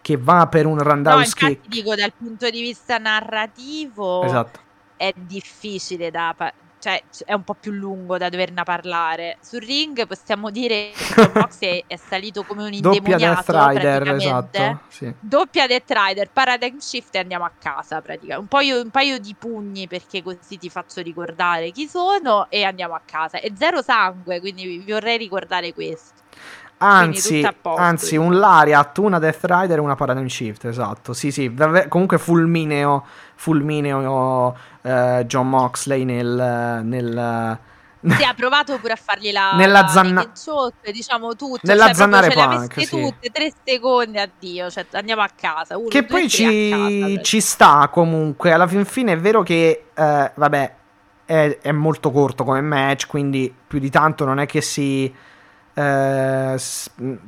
che 0.00 0.16
va 0.16 0.46
per 0.48 0.66
un 0.66 0.76
No, 0.76 0.82
roundhouse 0.82 1.24
infatti 1.24 1.68
dico 1.68 1.94
dal 1.94 2.14
punto 2.14 2.50
di 2.50 2.60
vista 2.60 2.98
narrativo 2.98 4.22
Esatto. 4.24 4.60
è 4.96 5.12
difficile 5.16 6.10
da 6.10 6.34
cioè 6.78 7.02
è 7.24 7.32
un 7.32 7.44
po' 7.44 7.54
più 7.54 7.72
lungo 7.72 8.18
da 8.18 8.28
doverne 8.28 8.62
parlare. 8.62 9.38
Sul 9.40 9.60
ring 9.60 10.06
possiamo 10.06 10.50
dire 10.50 10.90
che 11.14 11.30
Moxley 11.34 11.84
è 11.86 11.96
salito 11.96 12.44
come 12.44 12.64
un 12.64 12.80
Doppia 12.80 12.98
indemoniato 12.98 13.52
Death 13.52 13.68
Rider, 13.68 14.14
esatto. 14.14 14.80
Sì. 14.88 15.14
Doppia 15.18 15.66
Death 15.66 15.90
Rider, 15.90 16.30
Paradigm 16.32 16.78
Shift 16.78 17.14
e 17.14 17.18
andiamo 17.18 17.44
a 17.44 17.52
casa 17.58 18.00
praticamente. 18.00 18.40
Un 18.40 18.48
paio, 18.48 18.80
un 18.82 18.90
paio 18.90 19.18
di 19.18 19.34
pugni 19.38 19.86
perché 19.86 20.22
così 20.22 20.58
ti 20.58 20.70
faccio 20.70 21.00
ricordare 21.02 21.70
chi 21.70 21.86
sono 21.86 22.46
e 22.50 22.64
andiamo 22.64 22.94
a 22.94 23.00
casa. 23.04 23.40
E 23.40 23.52
zero 23.56 23.82
sangue, 23.82 24.40
quindi 24.40 24.64
vi 24.64 24.92
vorrei 24.92 25.18
ricordare 25.18 25.72
questo. 25.72 26.16
Anzi, 26.80 27.40
posto, 27.60 27.80
anzi, 27.80 28.16
quindi. 28.16 28.26
un 28.34 28.38
Lariat, 28.38 28.98
una 28.98 29.18
Death 29.18 29.44
Rider 29.44 29.78
e 29.78 29.80
una 29.80 29.96
Paradigm 29.96 30.26
Shift, 30.26 30.64
esatto. 30.66 31.12
Sì, 31.12 31.32
sì, 31.32 31.52
davve- 31.52 31.88
comunque 31.88 32.18
fulmineo, 32.18 33.04
fulmineo 33.38 34.56
eh, 34.82 35.24
John 35.26 35.48
Moxley 35.48 36.04
nel... 36.04 36.80
nel 36.84 37.58
Sì, 38.00 38.22
ha 38.22 38.34
provato 38.34 38.78
pure 38.78 38.92
a 38.92 38.96
fargli 38.96 39.32
la 39.32 39.54
Nella 39.56 39.80
la 39.82 39.88
zanna- 39.88 40.32
choke, 40.32 40.92
diciamo 40.92 41.34
tutto, 41.34 41.60
Nella 41.62 41.86
cioè, 41.86 41.94
zannare 41.94 42.28
punk, 42.30 42.80
sì. 42.80 42.88
tutte, 42.88 43.28
tre 43.30 43.52
secondi, 43.64 44.18
addio, 44.18 44.70
cioè 44.70 44.86
andiamo 44.92 45.22
a 45.22 45.28
casa. 45.34 45.76
Uno, 45.76 45.88
Che 45.88 46.00
due, 46.00 46.08
poi 46.08 46.28
ci, 46.28 46.70
casa. 46.70 47.22
ci 47.22 47.40
sta 47.40 47.88
comunque. 47.92 48.52
Alla 48.52 48.66
fin 48.68 48.84
fine 48.84 49.12
è 49.12 49.18
vero 49.18 49.42
che, 49.42 49.86
eh, 49.92 50.32
vabbè, 50.34 50.74
è, 51.24 51.58
è 51.60 51.72
molto 51.72 52.10
corto 52.10 52.44
come 52.44 52.60
match, 52.60 53.06
quindi 53.08 53.52
più 53.66 53.78
di 53.80 53.90
tanto 53.90 54.24
non 54.24 54.38
è 54.38 54.46
che 54.46 54.60
si. 54.60 55.12
eh, 55.74 56.56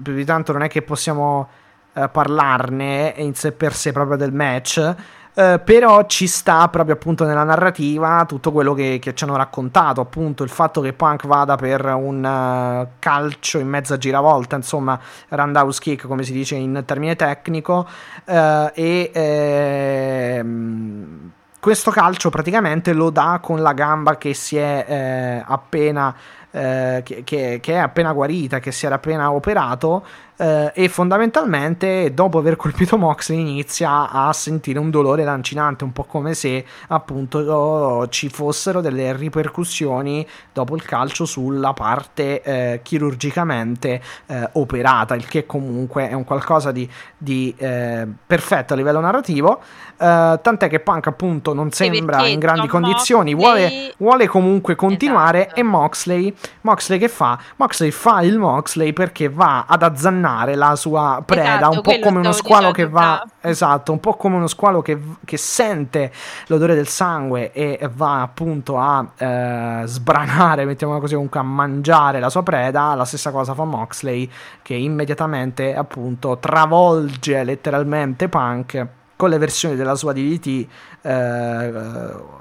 più 0.02 0.14
di 0.14 0.24
tanto 0.24 0.52
non 0.52 0.62
è 0.62 0.68
che 0.68 0.82
possiamo 0.82 1.48
eh, 1.94 2.08
parlarne 2.08 3.14
in 3.18 3.34
sé 3.34 3.52
per 3.52 3.74
sé 3.74 3.92
proprio 3.92 4.16
del 4.16 4.32
match. 4.32 4.94
Eh, 5.40 5.58
però 5.58 6.04
ci 6.04 6.26
sta 6.26 6.68
proprio 6.68 6.96
appunto 6.96 7.24
nella 7.24 7.44
narrativa 7.44 8.26
tutto 8.28 8.52
quello 8.52 8.74
che, 8.74 8.98
che 9.00 9.14
ci 9.14 9.24
hanno 9.24 9.36
raccontato, 9.36 10.02
appunto 10.02 10.42
il 10.42 10.50
fatto 10.50 10.82
che 10.82 10.92
Punk 10.92 11.26
vada 11.26 11.56
per 11.56 11.82
un 11.86 12.22
eh, 12.22 12.88
calcio 12.98 13.58
in 13.58 13.68
mezza 13.68 13.96
giravolta, 13.96 14.56
insomma, 14.56 15.00
roundhouse 15.28 15.80
kick 15.80 16.06
come 16.06 16.24
si 16.24 16.32
dice 16.32 16.56
in 16.56 16.82
termine 16.84 17.16
tecnico, 17.16 17.88
eh, 18.26 18.70
e 18.74 19.10
ehm, 19.14 21.30
questo 21.58 21.90
calcio 21.90 22.28
praticamente 22.28 22.92
lo 22.92 23.08
dà 23.08 23.38
con 23.42 23.62
la 23.62 23.72
gamba 23.72 24.18
che 24.18 24.34
si 24.34 24.58
è 24.58 24.84
eh, 24.86 25.42
appena 25.46 26.14
eh, 26.50 27.00
che, 27.04 27.22
che- 27.24 27.58
che 27.62 27.72
è 27.74 27.76
appena 27.76 28.12
guarita, 28.12 28.58
che 28.58 28.72
si 28.72 28.84
era 28.86 28.96
appena 28.96 29.32
operato 29.32 30.04
eh, 30.40 30.72
e 30.74 30.88
fondamentalmente 30.88 32.14
dopo 32.14 32.38
aver 32.38 32.56
colpito 32.56 32.96
Moxley 32.96 33.38
inizia 33.38 34.08
a 34.10 34.32
sentire 34.32 34.78
un 34.78 34.88
dolore 34.88 35.22
lancinante, 35.22 35.84
un 35.84 35.92
po' 35.92 36.04
come 36.04 36.32
se 36.32 36.64
appunto 36.88 37.40
oh, 37.40 38.08
ci 38.08 38.30
fossero 38.30 38.80
delle 38.80 39.14
ripercussioni 39.14 40.26
dopo 40.50 40.76
il 40.76 40.82
calcio 40.82 41.26
sulla 41.26 41.74
parte 41.74 42.40
eh, 42.40 42.80
chirurgicamente 42.82 44.00
eh, 44.26 44.48
operata, 44.52 45.14
il 45.14 45.28
che 45.28 45.44
comunque 45.44 46.08
è 46.08 46.14
un 46.14 46.24
qualcosa 46.24 46.72
di, 46.72 46.88
di, 47.18 47.54
eh, 47.58 48.06
perfetto 48.26 48.72
a 48.72 48.76
livello 48.76 49.00
narrativo. 49.00 49.60
eh, 49.98 50.38
tant'è 50.42 50.68
che 50.68 50.80
Punk 50.80 51.06
appunto 51.08 51.52
non 51.52 51.70
sembra 51.70 52.26
in 52.26 52.38
grandi 52.38 52.66
John 52.66 52.80
condizioni, 52.80 53.34
Moxley- 53.34 53.68
vuole, 53.68 53.94
vuole 53.98 54.26
comunque 54.26 54.74
continuare 54.74 55.44
Esatto. 55.44 55.60
e 55.60 55.62
Moxley, 55.64 56.34
Moxley 56.62 56.98
che 56.98 57.08
fa? 57.08 57.38
Moxley 57.56 57.90
fa 57.90 58.22
il 58.22 58.38
Moxley 58.38 58.94
perché 58.94 59.28
va 59.28 59.66
ad 59.68 59.82
azzannare 59.82 60.28
la 60.54 60.76
sua 60.76 61.22
preda, 61.24 61.56
Esatto, 61.56 61.76
un 61.76 61.80
po' 61.82 61.98
come 62.00 62.18
uno 62.18 62.32
squalo 62.32 62.70
che 62.70 62.88
va, 62.88 63.20
prima. 63.22 63.50
esatto, 63.50 63.92
un 63.92 64.00
po' 64.00 64.14
come 64.14 64.36
uno 64.36 64.46
squalo 64.46 64.82
che, 64.82 64.98
che 65.24 65.36
sente 65.36 66.12
l'odore 66.46 66.74
del 66.74 66.88
sangue 66.88 67.52
e 67.52 67.88
va 67.94 68.22
appunto 68.22 68.78
a 68.78 69.06
eh, 69.16 69.82
sbranare, 69.84 70.64
mettiamola 70.64 71.00
così, 71.00 71.14
comunque 71.14 71.40
a 71.40 71.44
mangiare 71.44 72.20
la 72.20 72.30
sua 72.30 72.42
preda, 72.42 72.94
la 72.94 73.04
stessa 73.04 73.30
cosa 73.30 73.54
fa 73.54 73.64
Moxley 73.64 74.30
che 74.62 74.74
immediatamente 74.74 75.74
appunto 75.74 76.38
travolge 76.38 77.44
letteralmente 77.44 78.28
Punk 78.28 78.86
con 79.16 79.28
le 79.28 79.38
versioni 79.38 79.76
della 79.76 79.94
sua 79.96 80.12
DDT 80.12 80.66
eh, 81.02 82.38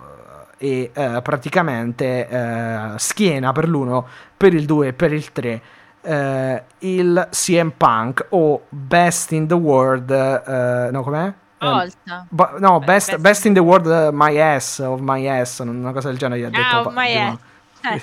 e 0.58 0.92
eh, 0.94 1.20
praticamente 1.22 2.28
eh, 2.28 2.90
schiena 2.98 3.52
per 3.52 3.68
l'uno, 3.68 4.06
per 4.36 4.54
il 4.54 4.66
2 4.66 4.88
e 4.88 4.94
per 4.94 5.14
il 5.14 5.32
3 5.32 5.62
eh, 6.02 6.64
il 6.80 7.28
CM 7.32 7.72
Punk 7.76 8.26
o 8.30 8.64
Best 8.70 9.32
in 9.32 9.48
the 9.48 9.54
World 9.56 10.10
eh, 10.12 10.90
no 10.92 11.02
com'è? 11.04 11.26
Eh, 11.28 11.34
Volta. 11.66 12.26
ba- 12.30 12.54
no, 12.60 12.80
best, 12.80 13.10
best- 13.12 13.20
best 13.22 13.46
in 13.46 13.54
the 13.54 13.60
world, 13.60 13.86
uh, 13.86 14.10
my 14.14 14.38
ass, 14.40 14.80
of 14.80 15.02
my 15.02 15.28
ass, 15.28 15.60
una 15.60 15.92
cosa 15.92 16.08
del 16.08 16.18
genere. 16.18 16.40
gli 16.40 16.44
ha 16.46 16.50
detto 16.50 16.62
Ah, 16.78 16.82
oh 16.84 16.92
my 16.92 17.16
ass. 17.16 17.38
no. 17.82 17.92
Eh. 17.92 18.02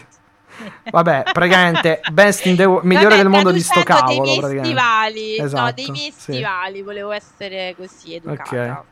Vabbè, 0.91 1.23
praticamente 1.33 2.01
best 2.13 2.45
in 2.47 2.57
the 2.57 2.65
wo- 2.65 2.81
migliore 2.83 3.09
Vabbè, 3.09 3.17
del 3.23 3.29
mondo 3.31 3.51
di 3.51 3.61
sto 3.61 3.83
cavolo. 3.83 4.09
dei 4.25 4.39
miei 4.39 4.61
stivali, 4.65 5.37
no, 5.39 5.45
Esatto, 5.45 5.73
dei 5.75 5.91
miei 5.91 6.13
sì. 6.17 6.33
stivali, 6.33 6.83
volevo 6.83 7.11
essere 7.13 7.75
così 7.79 8.15
educata. 8.15 8.85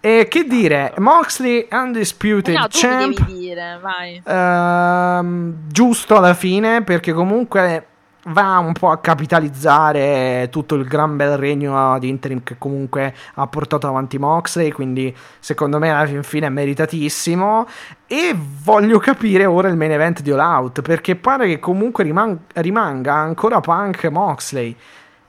E 0.00 0.26
che 0.28 0.44
dire, 0.44 0.92
Moxley 0.98 1.66
Undisputed 1.70 2.54
No, 2.54 2.68
tu 2.68 2.78
mi 2.86 3.14
Champ. 3.14 3.26
dire. 3.26 3.80
Ehm, 4.24 5.54
giusto 5.68 6.16
alla 6.16 6.34
fine 6.34 6.82
perché 6.82 7.12
comunque 7.12 7.86
va 8.28 8.58
un 8.58 8.72
po' 8.72 8.90
a 8.90 8.98
capitalizzare 8.98 10.48
tutto 10.50 10.74
il 10.74 10.86
gran 10.86 11.16
bel 11.16 11.36
regno 11.36 11.98
di 11.98 12.08
interim 12.08 12.42
che 12.42 12.56
comunque 12.58 13.14
ha 13.34 13.46
portato 13.46 13.86
avanti 13.86 14.18
Moxley 14.18 14.70
quindi 14.70 15.14
secondo 15.38 15.78
me 15.78 15.90
alla 15.90 16.06
fin 16.06 16.22
fine 16.22 16.46
è 16.46 16.50
meritatissimo. 16.50 17.66
E 18.06 18.36
voglio 18.62 18.98
capire 18.98 19.44
ora 19.46 19.68
il 19.68 19.76
main 19.76 19.92
event 19.92 20.22
di 20.22 20.30
All 20.30 20.38
Out 20.38 20.82
perché 20.82 21.16
pare 21.16 21.46
che 21.46 21.58
comunque 21.58 22.04
riman- 22.04 22.38
rimanga 22.54 23.14
ancora 23.14 23.60
Punk 23.60 24.04
Moxley 24.06 24.76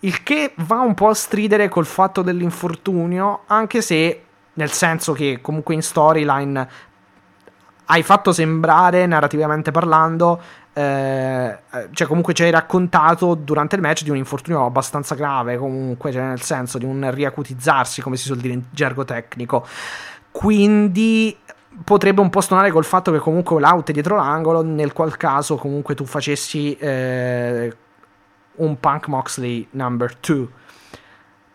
il 0.02 0.22
che 0.22 0.53
va 0.57 0.80
un 0.82 0.94
po' 0.94 1.10
a 1.10 1.15
stridere 1.15 1.69
col 1.69 1.88
fatto 1.88 2.22
dell'infortunio 2.22 3.41
anche 3.48 3.82
se 3.82 4.22
nel 4.53 4.72
senso 4.72 5.14
che 5.14 5.40
comunque 5.41 5.74
in 5.74 5.82
storyline 5.82 6.68
hai 7.89 8.03
fatto 8.03 8.31
sembrare, 8.31 9.05
narrativamente 9.05 9.72
parlando, 9.72 10.41
eh, 10.73 11.57
cioè 11.91 12.07
comunque 12.07 12.34
ci 12.34 12.43
hai 12.43 12.51
raccontato 12.51 13.34
durante 13.34 13.76
il 13.76 13.81
match 13.81 14.03
di 14.03 14.09
un 14.09 14.18
infortunio 14.18 14.65
abbastanza 14.65 15.15
grave, 15.15 15.57
comunque, 15.57 16.11
cioè 16.11 16.23
nel 16.23 16.41
senso 16.41 16.77
di 16.77 16.85
un 16.85 17.09
riacutizzarsi, 17.11 18.01
come 18.01 18.18
si 18.18 18.26
suol 18.26 18.39
dire 18.39 18.53
in 18.53 18.64
gergo 18.72 19.05
tecnico. 19.05 19.65
Quindi 20.31 21.35
potrebbe 21.84 22.22
un 22.22 22.30
po' 22.30 22.41
stonare 22.41 22.72
col 22.72 22.85
fatto 22.85 23.11
che 23.11 23.19
comunque 23.19 23.59
l'out 23.59 23.89
è 23.89 23.93
dietro 23.93 24.15
l'angolo, 24.15 24.61
nel 24.61 24.93
qual 24.93 25.15
caso 25.15 25.55
comunque 25.55 25.95
tu 25.95 26.05
facessi 26.05 26.76
eh, 26.76 27.76
un 28.55 28.80
Punk 28.80 29.07
Moxley 29.07 29.68
number 29.72 30.14
2. 30.19 30.47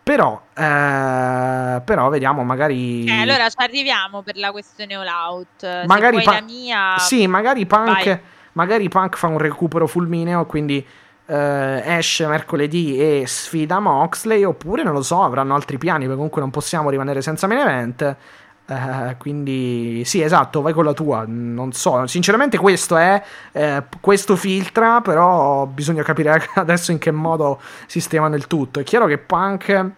Però, 0.03 0.43
eh, 0.53 1.81
però 1.85 2.09
vediamo, 2.09 2.43
magari... 2.43 3.05
Eh, 3.05 3.21
allora 3.21 3.49
ci 3.49 3.57
arriviamo 3.59 4.23
per 4.23 4.37
la 4.37 4.51
questione 4.51 4.95
all 4.95 5.07
out. 5.07 5.87
Magari 5.87 6.19
Se 6.19 6.25
pa- 6.25 6.31
poi 6.31 6.41
la 6.41 6.47
mia... 6.47 6.99
Sì, 6.99 7.27
magari 7.29 7.67
Punk, 7.67 8.21
magari 8.55 8.89
Punk 8.89 9.17
fa 9.17 9.29
un 9.29 9.39
recupero 9.39 9.87
fulmineo, 9.87 10.45
quindi 10.47 10.85
eh, 11.27 11.83
esce 11.85 12.27
mercoledì 12.27 12.99
e 12.99 13.25
sfida 13.27 13.79
Moxley, 13.79 14.43
oppure 14.43 14.83
non 14.83 14.93
lo 14.93 15.03
so, 15.03 15.23
avranno 15.23 15.55
altri 15.55 15.79
piani, 15.79 16.01
perché 16.01 16.15
comunque 16.17 16.41
non 16.41 16.51
possiamo 16.51 16.91
rimanere 16.91 17.23
senza 17.23 17.47
main 17.47 17.61
event. 17.61 18.17
Eh, 18.65 19.17
quindi 19.19 20.03
sì, 20.05 20.23
esatto, 20.23 20.63
vai 20.63 20.73
con 20.73 20.85
la 20.85 20.93
tua. 20.93 21.25
Non 21.27 21.73
so, 21.73 22.07
sinceramente 22.07 22.57
questo 22.59 22.97
è 22.97 23.23
eh, 23.53 23.83
questo 24.01 24.37
filtra, 24.37 25.01
però 25.01 25.67
bisogna 25.67 26.03
capire 26.03 26.49
adesso 26.55 26.93
in 26.93 26.99
che 26.99 27.11
modo 27.11 27.61
sistemano 27.87 28.35
il 28.35 28.47
tutto. 28.47 28.81
È 28.81 28.85
chiaro 28.85 29.07
che 29.07 29.19
Punk 29.19 29.91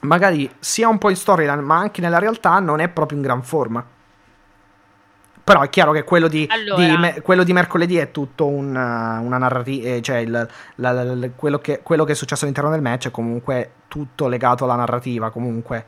magari 0.00 0.48
sia 0.60 0.88
un 0.88 0.98
po' 0.98 1.10
in 1.10 1.16
storyline, 1.16 1.60
ma 1.60 1.76
anche 1.78 2.00
nella 2.00 2.18
realtà 2.18 2.58
non 2.60 2.80
è 2.80 2.88
proprio 2.88 3.18
in 3.18 3.24
gran 3.24 3.42
forma. 3.42 3.84
Però 5.44 5.62
è 5.62 5.70
chiaro 5.70 5.92
che 5.92 6.04
quello 6.04 6.28
di, 6.28 6.46
Allora. 6.50 6.84
di 6.84 6.96
me- 6.98 7.20
quello 7.22 7.42
di 7.42 7.54
mercoledì 7.54 7.96
è 7.96 8.10
tutto 8.10 8.46
un, 8.46 8.68
uh, 8.68 9.24
una 9.24 9.38
narrativa, 9.38 9.98
cioè 10.02 10.18
il- 10.18 10.30
la- 10.30 10.92
la- 10.92 11.14
la- 11.14 11.30
quello, 11.34 11.58
che, 11.58 11.80
quello 11.82 12.04
che 12.04 12.12
è 12.12 12.14
successo 12.14 12.42
all'interno 12.44 12.70
del 12.70 12.82
match 12.82 13.06
è 13.08 13.10
comunque 13.10 13.70
tutto 13.88 14.28
legato 14.28 14.64
alla 14.64 14.74
narrativa. 14.76 15.30
Comunque, 15.30 15.84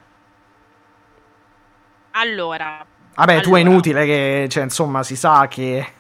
Allora, 2.12 2.84
vabbè, 3.14 3.40
tu 3.40 3.50
è 3.50 3.60
Allora. 3.60 3.60
inutile 3.60 4.04
che, 4.04 4.46
cioè, 4.50 4.64
insomma, 4.64 5.02
si 5.02 5.16
sa 5.16 5.46
che 5.48 5.92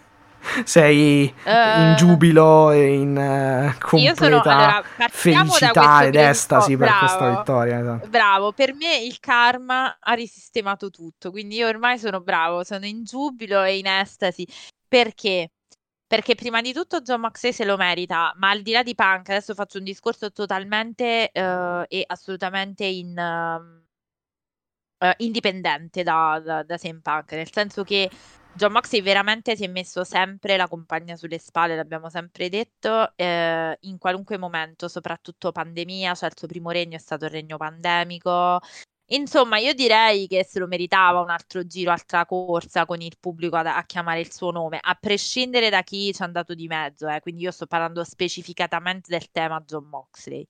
sei 0.64 1.32
Eh. 1.44 1.80
in 1.82 1.94
giubilo 1.96 2.70
e 2.70 2.94
in 2.94 3.10
uh, 3.10 3.78
completa 3.78 4.24
sono... 4.24 4.40
Allora, 4.40 4.82
felicità 5.10 6.04
ed 6.04 6.14
estasi 6.14 6.76
per 6.76 6.90
questa 6.98 7.30
vittoria. 7.30 7.80
esatto. 7.80 8.08
Bravo, 8.08 8.52
per 8.52 8.74
me 8.74 8.96
il 8.98 9.20
karma 9.20 9.98
ha 10.00 10.12
risistemato 10.14 10.90
tutto, 10.90 11.30
quindi 11.30 11.56
io 11.56 11.68
ormai 11.68 11.98
sono 11.98 12.20
bravo, 12.20 12.64
sono 12.64 12.86
in 12.86 13.04
giubilo 13.04 13.62
e 13.62 13.78
in 13.78 13.86
estasi. 13.86 14.46
Perché? 14.88 15.50
Perché 16.06 16.34
prima 16.34 16.60
di 16.60 16.72
tutto 16.72 17.02
John 17.02 17.20
Moxley 17.20 17.52
se 17.52 17.64
lo 17.64 17.76
merita, 17.76 18.32
ma 18.38 18.50
al 18.50 18.62
di 18.62 18.72
là 18.72 18.82
di 18.82 18.96
Punk, 18.96 19.28
adesso 19.28 19.54
faccio 19.54 19.78
un 19.78 19.84
discorso 19.84 20.32
totalmente 20.32 21.30
eh, 21.30 21.84
e 21.86 22.04
assolutamente 22.04 22.84
in, 22.84 23.16
ehm, 23.16 23.79
eh, 25.00 25.14
indipendente 25.18 26.02
da, 26.02 26.40
da, 26.44 26.62
da 26.62 26.78
Punk, 27.02 27.32
nel 27.32 27.50
senso 27.50 27.82
che 27.84 28.10
John 28.52 28.72
Moxley 28.72 29.02
veramente 29.02 29.56
si 29.56 29.64
è 29.64 29.68
messo 29.68 30.04
sempre 30.04 30.56
la 30.56 30.68
compagna 30.68 31.16
sulle 31.16 31.38
spalle, 31.38 31.76
l'abbiamo 31.76 32.10
sempre 32.10 32.48
detto, 32.48 33.12
eh, 33.16 33.76
in 33.80 33.98
qualunque 33.98 34.38
momento, 34.38 34.88
soprattutto 34.88 35.52
pandemia, 35.52 36.14
cioè 36.14 36.28
il 36.28 36.36
suo 36.36 36.48
primo 36.48 36.70
regno 36.70 36.96
è 36.96 37.00
stato 37.00 37.24
il 37.24 37.30
regno 37.30 37.56
pandemico 37.56 38.60
Insomma, 39.12 39.58
io 39.58 39.74
direi 39.74 40.28
che 40.28 40.44
se 40.44 40.60
lo 40.60 40.68
meritava 40.68 41.20
un 41.20 41.30
altro 41.30 41.66
giro, 41.66 41.90
altra 41.90 42.24
corsa 42.26 42.86
con 42.86 43.00
il 43.00 43.16
pubblico 43.18 43.56
a, 43.56 43.76
a 43.76 43.84
chiamare 43.84 44.20
il 44.20 44.32
suo 44.32 44.52
nome, 44.52 44.78
a 44.80 44.94
prescindere 44.94 45.68
da 45.68 45.82
chi 45.82 46.12
ci 46.14 46.22
è 46.22 46.24
andato 46.24 46.54
di 46.54 46.68
mezzo, 46.68 47.08
eh. 47.08 47.18
Quindi 47.20 47.42
io 47.42 47.50
sto 47.50 47.66
parlando 47.66 48.04
specificatamente 48.04 49.10
del 49.10 49.28
tema 49.32 49.60
John 49.66 49.86
Moxley. 49.86 50.46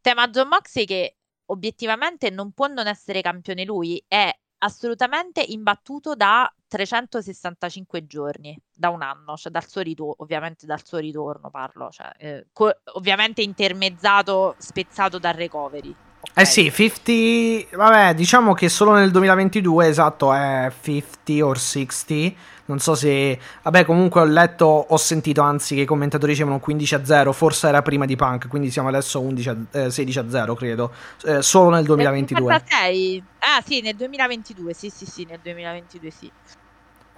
Tema 0.00 0.28
John 0.28 0.48
Moxley 0.48 0.84
che 0.84 1.16
obiettivamente 1.50 2.30
non 2.30 2.52
può 2.52 2.66
non 2.66 2.86
essere 2.86 3.20
campione 3.20 3.64
lui, 3.64 4.02
è 4.06 4.30
assolutamente 4.58 5.40
imbattuto 5.40 6.14
da 6.14 6.52
365 6.66 8.06
giorni, 8.06 8.58
da 8.72 8.90
un 8.90 9.02
anno, 9.02 9.36
cioè 9.36 9.52
dal 9.52 9.66
suo 9.66 9.80
ritorno, 9.82 10.16
ovviamente 10.18 10.66
dal 10.66 10.84
suo 10.84 10.98
ritorno 10.98 11.50
parlo, 11.50 11.90
cioè, 11.90 12.12
eh, 12.18 12.46
co- 12.52 12.80
ovviamente 12.94 13.42
intermezzato, 13.42 14.56
spezzato 14.58 15.18
dal 15.18 15.34
recovery. 15.34 15.94
Eh 16.34 16.44
sì, 16.44 16.70
50, 16.70 17.76
vabbè, 17.76 18.14
diciamo 18.14 18.54
che 18.54 18.68
solo 18.68 18.92
nel 18.94 19.10
2022, 19.10 19.88
esatto, 19.88 20.32
è 20.32 20.70
50 20.80 21.44
or 21.44 21.58
60 21.58 22.56
non 22.68 22.78
so 22.78 22.94
se. 22.94 23.38
Vabbè, 23.62 23.84
comunque 23.84 24.20
ho 24.20 24.24
letto, 24.24 24.66
ho 24.66 24.96
sentito 24.96 25.40
anzi 25.40 25.74
che 25.74 25.82
i 25.82 25.86
commentatori 25.86 26.32
dicevano 26.32 26.60
15 26.60 26.94
a 26.94 27.04
0. 27.04 27.32
Forse 27.32 27.68
era 27.68 27.82
prima 27.82 28.04
di 28.04 28.16
Punk, 28.16 28.48
quindi 28.48 28.70
siamo 28.70 28.88
adesso 28.88 29.20
11 29.20 29.48
a, 29.48 29.56
eh, 29.72 29.90
16 29.90 30.18
a 30.18 30.28
0, 30.28 30.54
credo. 30.54 30.92
Eh, 31.24 31.42
solo 31.42 31.70
nel 31.70 31.84
2022. 31.84 32.50
Nel 32.50 32.62
56. 32.68 33.22
Ah, 33.38 33.62
sì, 33.66 33.80
nel 33.80 33.96
2022. 33.96 34.74
Sì, 34.74 34.90
sì, 34.90 35.06
sì, 35.06 35.26
nel 35.28 35.40
2022, 35.42 36.10
sì. 36.10 36.30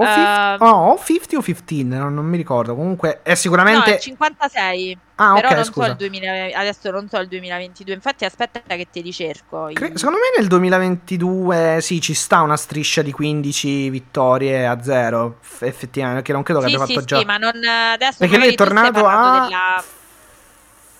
O, 0.00 0.64
uh, 0.64 0.92
oh, 0.92 0.98
50 0.98 1.36
o 1.36 1.42
15, 1.42 1.84
non, 1.84 2.14
non, 2.14 2.24
mi 2.24 2.38
ricordo. 2.38 2.74
Comunque 2.74 3.20
è 3.22 3.34
sicuramente. 3.34 3.90
No, 3.90 3.98
56. 3.98 4.98
Ah, 5.16 5.34
però 5.34 5.48
ok, 5.48 5.54
non 5.54 5.64
scusa. 5.64 5.84
so 5.84 5.90
il 5.90 5.96
2000, 5.98 6.58
adesso 6.58 6.90
non 6.90 7.08
so 7.10 7.18
il 7.18 7.28
2022. 7.28 7.92
Infatti, 7.92 8.24
aspetta 8.24 8.60
che 8.64 8.88
te 8.90 9.00
li 9.00 9.12
cerco. 9.12 9.68
Cre- 9.74 9.92
secondo 9.96 10.18
me 10.18 10.38
nel 10.38 10.48
2022 10.48 11.78
sì, 11.82 12.00
ci 12.00 12.14
sta 12.14 12.40
una 12.40 12.56
striscia 12.56 13.02
di 13.02 13.12
15 13.12 13.90
vittorie 13.90 14.66
a 14.66 14.82
0. 14.82 15.36
F- 15.40 15.62
effettivamente, 15.62 16.22
perché 16.22 16.32
non 16.32 16.42
credo 16.44 16.60
che 16.60 16.68
sì, 16.68 16.74
abbia 16.74 16.86
sì, 16.86 16.94
fatto 16.94 17.04
già. 17.04 17.18
Sì, 17.18 17.24
ma 17.26 17.36
non 17.36 17.52
adesso. 17.92 18.16
Perché 18.18 18.38
lui 18.38 18.48
è 18.48 18.54
tornato 18.54 19.06
a. 19.06 19.44
Della... 19.44 19.84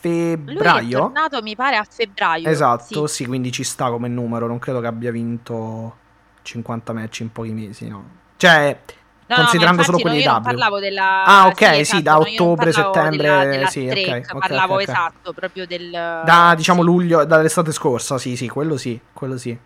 Febbraio. 0.01 0.81
Lui 0.81 0.91
è 0.91 0.93
tornato, 0.93 1.43
mi 1.43 1.57
pare, 1.57 1.77
a 1.77 1.87
febbraio. 1.89 2.49
Esatto, 2.49 3.07
sì. 3.07 3.15
sì, 3.15 3.27
quindi 3.27 3.51
ci 3.51 3.65
sta 3.65 3.89
come 3.89 4.09
numero. 4.09 4.47
Non 4.47 4.59
credo 4.59 4.81
che 4.81 4.87
abbia 4.87 5.11
vinto 5.11 5.97
50 6.43 6.93
match 6.93 7.21
in 7.21 7.33
pochi 7.33 7.53
mesi, 7.53 7.89
no. 7.89 8.19
Cioè, 8.41 8.81
No, 9.27 9.37
considerando 9.37 9.77
no, 9.79 9.85
solo 9.85 9.99
quelli 9.99 10.25
non 10.25 10.41
parlavo 10.43 10.81
della 10.81 11.25
Ah, 11.25 11.47
ok, 11.49 11.59
sì, 11.59 11.85
sì, 11.85 12.01
esatto, 12.01 12.03
da 12.03 12.13
no, 12.15 12.27
io 12.27 12.41
non 12.41 12.51
ottobre, 12.51 12.73
settembre, 12.73 13.17
della, 13.29 13.45
della 13.45 13.67
sì, 13.67 13.81
ok, 13.89 13.91
streak, 13.99 14.31
ok, 14.33 14.39
parlavo 14.39 14.75
ok, 14.75 14.81
ok. 14.81 14.89
esatto, 14.89 15.33
proprio 15.35 15.67
del 15.67 15.91
Da 15.91 16.55
diciamo 16.57 16.81
sì, 16.81 16.87
luglio, 16.87 17.25
dall'estate 17.25 17.71
scorsa, 17.73 18.17
sì, 18.19 18.35
sì, 18.37 18.49
quello 18.49 18.77
sì, 18.79 18.99
quello 19.13 19.37
sì. 19.37 19.57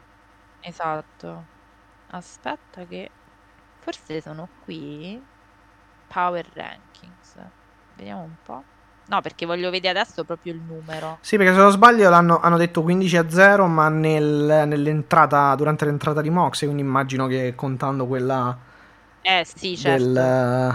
Esatto. 0.61 1.45
Aspetta 2.11 2.85
che 2.87 3.11
forse 3.79 4.21
sono 4.21 4.49
qui. 4.65 5.21
Power 6.07 6.47
Rankings. 6.55 7.35
Vediamo 7.95 8.23
un 8.23 8.37
po'. 8.43 8.65
No, 9.07 9.21
perché 9.23 9.47
voglio 9.47 9.71
vedere 9.71 9.99
adesso 10.01 10.25
proprio 10.25 10.53
il 10.53 10.61
numero. 10.63 11.21
Sì, 11.21 11.37
perché 11.39 11.53
se 11.53 11.59
non 11.59 11.71
sbaglio 11.71 12.09
l'hanno, 12.11 12.39
hanno 12.41 12.59
detto 12.59 12.83
15 12.83 13.17
a 13.17 13.29
0, 13.31 13.67
ma 13.67 13.89
nel- 13.89 14.65
nell'entrata, 14.67 15.55
durante 15.55 15.85
l'entrata 15.87 16.21
di 16.21 16.29
Mox, 16.31 16.59
quindi 16.65 16.83
immagino 16.83 17.27
che 17.27 17.55
contando 17.57 18.07
quella 18.07 18.57
Eh 19.23 19.45
sì, 19.45 19.77
certo. 19.77 20.39
del- 20.39 20.75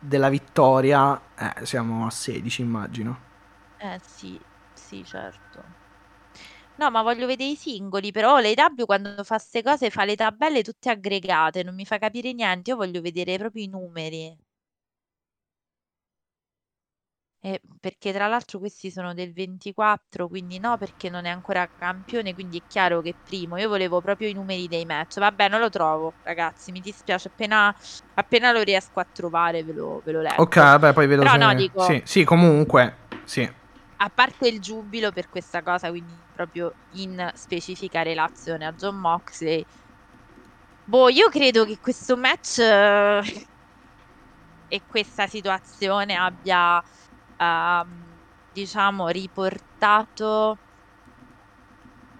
della 0.00 0.28
vittoria, 0.28 1.20
eh, 1.36 1.64
siamo 1.66 2.06
a 2.06 2.10
16, 2.10 2.62
immagino. 2.62 3.26
Eh 3.80 3.98
sì, 4.00 4.40
sì, 4.72 5.04
certo. 5.04 5.74
No, 6.76 6.90
ma 6.90 7.02
voglio 7.02 7.26
vedere 7.26 7.50
i 7.50 7.56
singoli, 7.56 8.10
però 8.12 8.38
l'AW 8.40 8.84
quando 8.86 9.22
fa 9.24 9.36
queste 9.36 9.62
cose 9.62 9.90
fa 9.90 10.04
le 10.04 10.16
tabelle 10.16 10.62
tutte 10.62 10.88
aggregate, 10.90 11.62
non 11.62 11.74
mi 11.74 11.84
fa 11.84 11.98
capire 11.98 12.32
niente, 12.32 12.70
io 12.70 12.76
voglio 12.76 13.00
vedere 13.02 13.36
proprio 13.36 13.64
i 13.64 13.68
numeri. 13.68 14.36
E 17.40 17.60
perché 17.80 18.12
tra 18.12 18.26
l'altro 18.26 18.58
questi 18.58 18.90
sono 18.90 19.14
del 19.14 19.32
24, 19.32 20.26
quindi 20.28 20.58
no, 20.58 20.76
perché 20.76 21.08
non 21.08 21.24
è 21.24 21.28
ancora 21.28 21.70
campione, 21.72 22.34
quindi 22.34 22.58
è 22.58 22.62
chiaro 22.66 23.00
che 23.00 23.10
è 23.10 23.16
primo. 23.22 23.56
Io 23.56 23.68
volevo 23.68 24.00
proprio 24.00 24.28
i 24.28 24.32
numeri 24.32 24.66
dei 24.66 24.84
match. 24.84 25.18
Vabbè, 25.20 25.48
non 25.48 25.60
lo 25.60 25.68
trovo, 25.68 26.16
ragazzi, 26.22 26.72
mi 26.72 26.80
dispiace. 26.80 27.28
Appena, 27.28 27.74
appena 28.14 28.50
lo 28.50 28.62
riesco 28.62 28.98
a 29.00 29.08
trovare 29.10 29.62
ve 29.62 29.72
lo, 29.72 30.02
ve 30.04 30.12
lo 30.12 30.20
leggo. 30.20 30.42
Ok, 30.42 30.56
vabbè, 30.56 30.92
poi 30.92 31.06
vedo 31.06 31.22
Però 31.22 31.32
se... 31.32 31.38
no, 31.38 31.54
dico- 31.54 31.84
Sì, 31.84 32.02
sì, 32.04 32.24
comunque, 32.24 32.96
sì. 33.24 33.48
A 34.00 34.10
parte 34.10 34.46
il 34.48 34.60
giubilo 34.60 35.10
per 35.10 35.28
questa 35.28 35.62
cosa, 35.62 35.88
quindi 35.90 36.24
proprio 36.32 36.76
in 36.90 37.30
specifica 37.34 38.02
relazione 38.02 38.64
a 38.64 38.72
John 38.72 38.96
Moxley. 38.96 39.64
Boh, 40.84 41.08
io 41.10 41.28
credo 41.28 41.64
che 41.64 41.78
questo 41.80 42.16
match 42.16 42.58
eh, 42.60 43.20
e 44.66 44.82
questa 44.86 45.26
situazione 45.26 46.14
abbia, 46.14 46.82
ehm, 47.38 48.20
diciamo, 48.50 49.08
riportato 49.08 50.60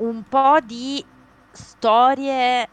un 0.00 0.24
po' 0.24 0.58
di 0.64 1.04
storie, 1.52 2.66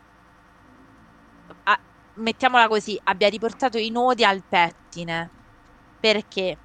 a- 1.63 1.81
mettiamola 2.13 2.67
così, 2.67 2.99
abbia 3.03 3.30
riportato 3.30 3.77
i 3.77 3.89
nodi 3.89 4.23
al 4.23 4.43
pettine. 4.47 5.31
Perché? 5.99 6.59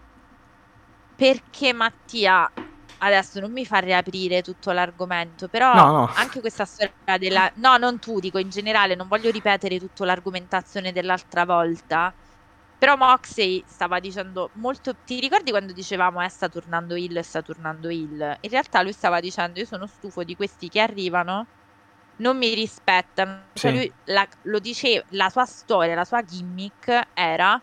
Perché 1.14 1.72
Mattia, 1.72 2.50
adesso 2.98 3.40
non 3.40 3.52
mi 3.52 3.66
fa 3.66 3.78
riaprire 3.78 4.42
tutto 4.42 4.72
l'argomento, 4.72 5.48
però 5.48 5.72
No, 5.72 5.90
no. 5.92 6.08
anche 6.12 6.40
questa 6.40 6.64
storia 6.64 6.94
della... 7.18 7.50
No, 7.56 7.76
non 7.76 7.98
tu, 7.98 8.18
dico 8.20 8.38
in 8.38 8.48
generale, 8.48 8.94
non 8.94 9.06
voglio 9.08 9.30
ripetere 9.30 9.78
tutta 9.78 10.04
l'argomentazione 10.06 10.92
dell'altra 10.92 11.44
volta, 11.44 12.14
però 12.80 12.96
Moxley 12.96 13.62
stava 13.68 14.00
dicendo 14.00 14.50
molto... 14.54 14.94
Ti 15.04 15.20
ricordi 15.20 15.50
quando 15.52 15.72
dicevamo 15.74 16.22
eh 16.22 16.28
sta 16.30 16.48
tornando 16.48 16.96
Hill, 16.96 17.20
sta 17.20 17.42
tornando 17.42 17.90
Hill? 17.90 18.36
In 18.40 18.50
realtà 18.50 18.82
lui 18.82 18.92
stava 18.94 19.20
dicendo 19.20 19.58
io 19.60 19.66
sono 19.66 19.86
stufo 19.86 20.24
di 20.24 20.34
questi 20.34 20.68
che 20.70 20.80
arrivano, 20.80 21.48
non 22.16 22.38
mi 22.38 22.54
rispettano. 22.54 23.50
Cioè 23.54 23.70
Sì. 23.70 23.76
lui 23.76 23.94
la, 24.04 24.26
lo 24.42 24.58
diceva, 24.60 25.02
la 25.10 25.28
sua 25.30 25.44
storia, 25.46 25.94
la 25.94 26.04
sua 26.04 26.22
gimmick 26.24 27.10
era 27.14 27.60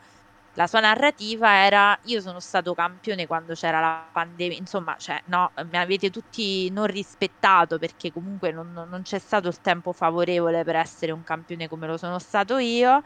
la 0.53 0.67
sua 0.67 0.79
narrativa 0.81 1.63
era 1.65 1.97
io 2.03 2.19
sono 2.21 2.39
stato 2.39 2.73
campione 2.73 3.27
quando 3.27 3.53
c'era 3.53 3.79
la 3.79 4.09
pandemia, 4.11 4.57
insomma, 4.57 4.95
cioè, 4.97 5.21
no, 5.25 5.51
mi 5.69 5.77
avete 5.77 6.09
tutti 6.09 6.69
non 6.71 6.87
rispettato 6.87 7.77
perché 7.77 8.11
comunque 8.11 8.51
non- 8.51 8.71
non 8.73 9.01
c'è 9.03 9.19
stato 9.19 9.47
il 9.49 9.61
tempo 9.61 9.93
favorevole 9.93 10.63
per 10.63 10.75
essere 10.75 11.11
un 11.11 11.21
campione 11.23 11.67
come 11.67 11.87
lo 11.87 11.97
sono 11.97 12.17
stato 12.19 12.57
io. 12.57 13.01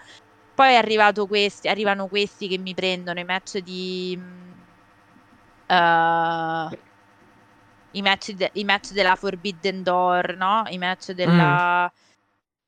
Poi 0.54 0.74
è 0.74 0.76
arrivato 0.76 1.28
questi, 1.28 1.68
arrivano 1.68 2.08
questi 2.08 2.48
che 2.48 2.58
mi 2.58 2.74
prendono 2.74 3.20
i 3.20 3.24
match 3.24 3.58
di 3.60 4.20
eh, 5.68 6.80
i 7.94 8.02
match, 8.02 8.32
de- 8.32 8.52
i 8.54 8.64
match 8.64 8.92
della 8.92 9.16
Forbidden 9.16 9.84
Door, 9.84 10.36
no? 10.38 10.64
I 10.70 10.78
match 10.78 11.12
della 11.12 11.92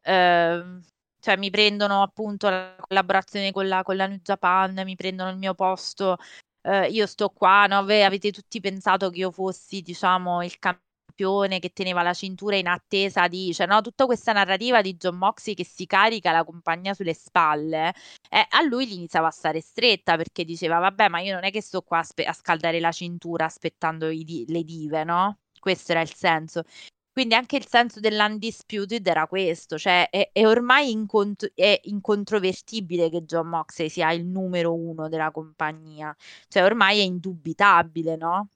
ehm, 0.03 0.81
cioè 1.19 1.37
mi 1.37 1.49
prendono 1.49 2.01
appunto 2.01 2.49
la 2.49 2.75
collaborazione 2.79 3.51
con 3.51 3.67
la, 3.67 3.83
con 3.83 3.95
la 3.95 4.07
New 4.07 4.19
Japan, 4.21 4.81
mi 4.85 4.95
prendono 4.95 5.29
il 5.29 5.37
mio 5.37 5.53
posto, 5.53 6.17
eh, 6.61 6.87
io 6.89 7.07
sto 7.07 7.29
qua, 7.29 7.65
no? 7.67 7.83
Voi 7.85 8.03
avete 8.03 8.31
tutti 8.31 8.59
pensato 8.59 9.09
che 9.09 9.19
io 9.19 9.31
fossi, 9.31 9.81
diciamo, 9.81 10.43
il 10.43 10.59
campione 10.59 10.92
che 11.15 11.71
teneva 11.73 12.01
la 12.01 12.13
cintura 12.13 12.55
in 12.55 12.67
attesa 12.67 13.27
di, 13.27 13.53
cioè, 13.53 13.67
no? 13.67 13.81
Tutta 13.81 14.05
questa 14.05 14.33
narrativa 14.33 14.81
di 14.81 14.95
John 14.95 15.17
Moxley 15.17 15.55
che 15.55 15.65
si 15.65 15.85
carica 15.85 16.31
la 16.31 16.43
compagnia 16.43 16.93
sulle 16.93 17.13
spalle, 17.13 17.93
eh, 18.29 18.45
a 18.49 18.61
lui 18.63 18.87
gli 18.87 18.93
iniziava 18.93 19.27
a 19.27 19.31
stare 19.31 19.61
stretta 19.61 20.15
perché 20.17 20.43
diceva, 20.43 20.79
vabbè, 20.79 21.09
ma 21.09 21.19
io 21.19 21.33
non 21.33 21.43
è 21.43 21.51
che 21.51 21.61
sto 21.61 21.81
qua 21.81 21.99
a, 21.99 22.03
spe- 22.03 22.25
a 22.25 22.33
scaldare 22.33 22.79
la 22.79 22.91
cintura 22.91 23.45
aspettando 23.45 24.07
di- 24.09 24.45
le 24.47 24.63
dive, 24.63 25.03
no? 25.03 25.39
Questo 25.59 25.91
era 25.91 26.01
il 26.01 26.13
senso. 26.13 26.63
Quindi 27.11 27.35
anche 27.35 27.57
il 27.57 27.67
senso 27.67 27.99
dell'undisputed 27.99 29.05
era 29.05 29.27
questo, 29.27 29.77
cioè 29.77 30.09
è, 30.09 30.31
è 30.33 30.47
ormai 30.47 30.89
incont- 30.91 31.51
è 31.53 31.79
incontrovertibile 31.83 33.09
che 33.11 33.23
John 33.23 33.49
Moxley 33.49 33.87
sia 33.89 34.11
il 34.11 34.25
numero 34.25 34.73
uno 34.73 35.07
della 35.09 35.29
compagnia, 35.31 36.15
cioè 36.47 36.63
ormai 36.63 36.99
è 36.99 37.03
indubitabile, 37.03 38.15
no? 38.15 38.49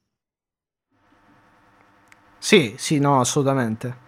Sì, 2.38 2.74
sì, 2.78 2.98
no, 2.98 3.20
assolutamente. 3.20 4.06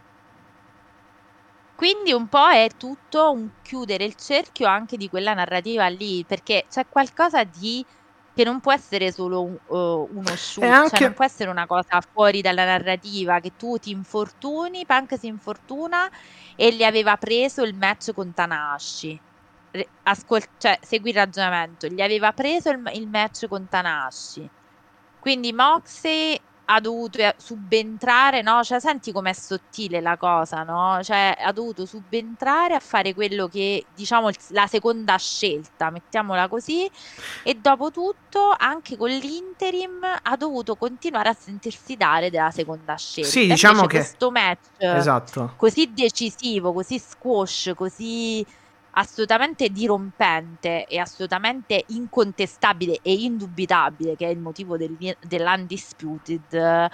Quindi 1.75 2.13
un 2.13 2.29
po' 2.29 2.49
è 2.49 2.69
tutto 2.77 3.33
un 3.33 3.49
chiudere 3.63 4.05
il 4.05 4.15
cerchio 4.15 4.67
anche 4.67 4.97
di 4.97 5.09
quella 5.09 5.33
narrativa 5.33 5.87
lì, 5.89 6.25
perché 6.25 6.67
c'è 6.69 6.87
qualcosa 6.89 7.43
di 7.45 7.85
che 8.35 8.45
non 8.45 8.61
può 8.61 8.73
essere 8.73 9.11
solo 9.13 9.43
un- 9.43 9.59
uh, 9.67 10.09
uno 10.13 10.37
shoot, 10.37 10.61
cioè 10.63 10.69
anche- 10.71 11.05
non 11.05 11.15
può 11.15 11.25
essere 11.25 11.51
una 11.51 11.67
cosa 11.67 12.01
fuori 12.13 12.43
dalla 12.43 12.65
narrativa, 12.65 13.41
che 13.41 13.53
tu 13.57 13.79
ti 13.79 13.91
infortuni, 13.91 14.85
Punk 14.87 15.19
si 15.19 15.27
infortuna 15.27 16.09
e 16.55 16.73
gli 16.75 16.83
aveva 16.85 17.17
preso 17.17 17.63
il 17.63 17.75
match 17.75 18.13
con 18.13 18.33
Tanahashi. 18.35 19.19
Re- 19.73 19.89
ascol- 20.03 20.45
cioè, 20.59 20.79
segui 20.83 21.11
il 21.11 21.17
ragionamento, 21.17 21.87
gli 21.87 22.01
aveva 22.03 22.33
preso 22.33 22.71
il, 22.71 22.91
il 22.95 23.09
match 23.09 23.47
con 23.49 23.67
Tanahashi. 23.69 24.49
Quindi 25.19 25.53
Moxley 25.53 26.39
ha 26.73 26.81
dovuto 26.81 27.19
eh, 27.19 27.35
subentrare, 27.37 28.43
no? 28.43 28.63
Cioè, 28.63 28.79
senti 28.79 29.11
com'è 29.11 29.33
sottile 29.33 30.01
la 30.01 30.17
cosa, 30.17 30.63
no? 30.63 31.03
Cioè, 31.03 31.37
ha 31.41 31.51
dovuto 31.53 31.85
subentrare 31.85 32.75
a 32.75 32.79
fare 32.79 33.13
quello 33.13 33.49
che, 33.49 33.85
diciamo, 33.93 34.31
la 34.51 34.67
seconda 34.69 35.17
scelta, 35.17 35.91
mettiamola 35.91 36.47
così, 36.47 36.89
e 37.43 37.55
dopo 37.55 37.91
tutto, 37.91 38.55
anche 38.57 38.97
con 38.97 39.09
l'interim, 39.11 39.99
ha 40.23 40.37
dovuto 40.37 40.77
continuare 40.77 41.29
a 41.31 41.37
sentirsi 41.39 41.97
dare 41.97 42.31
della 42.31 42.53
seconda 42.53 42.95
scelta. 42.97 43.31
Sì, 43.31 43.47
diciamo 43.47 43.81
Invece 43.83 43.89
che- 43.89 44.03
questo 44.05 44.31
match 44.31 44.67
Esatto. 44.79 45.55
così 45.57 45.93
decisivo, 45.93 46.73
così 46.73 47.01
squash, 47.01 47.73
così 47.75 48.47
assolutamente 48.93 49.69
dirompente 49.69 50.87
e 50.87 50.99
assolutamente 50.99 51.85
incontestabile 51.89 52.99
e 53.03 53.13
indubitabile, 53.13 54.17
che 54.17 54.27
è 54.27 54.31
il 54.31 54.39
motivo 54.39 54.77
del, 54.77 54.97
dell'Undisputed. 55.21 56.91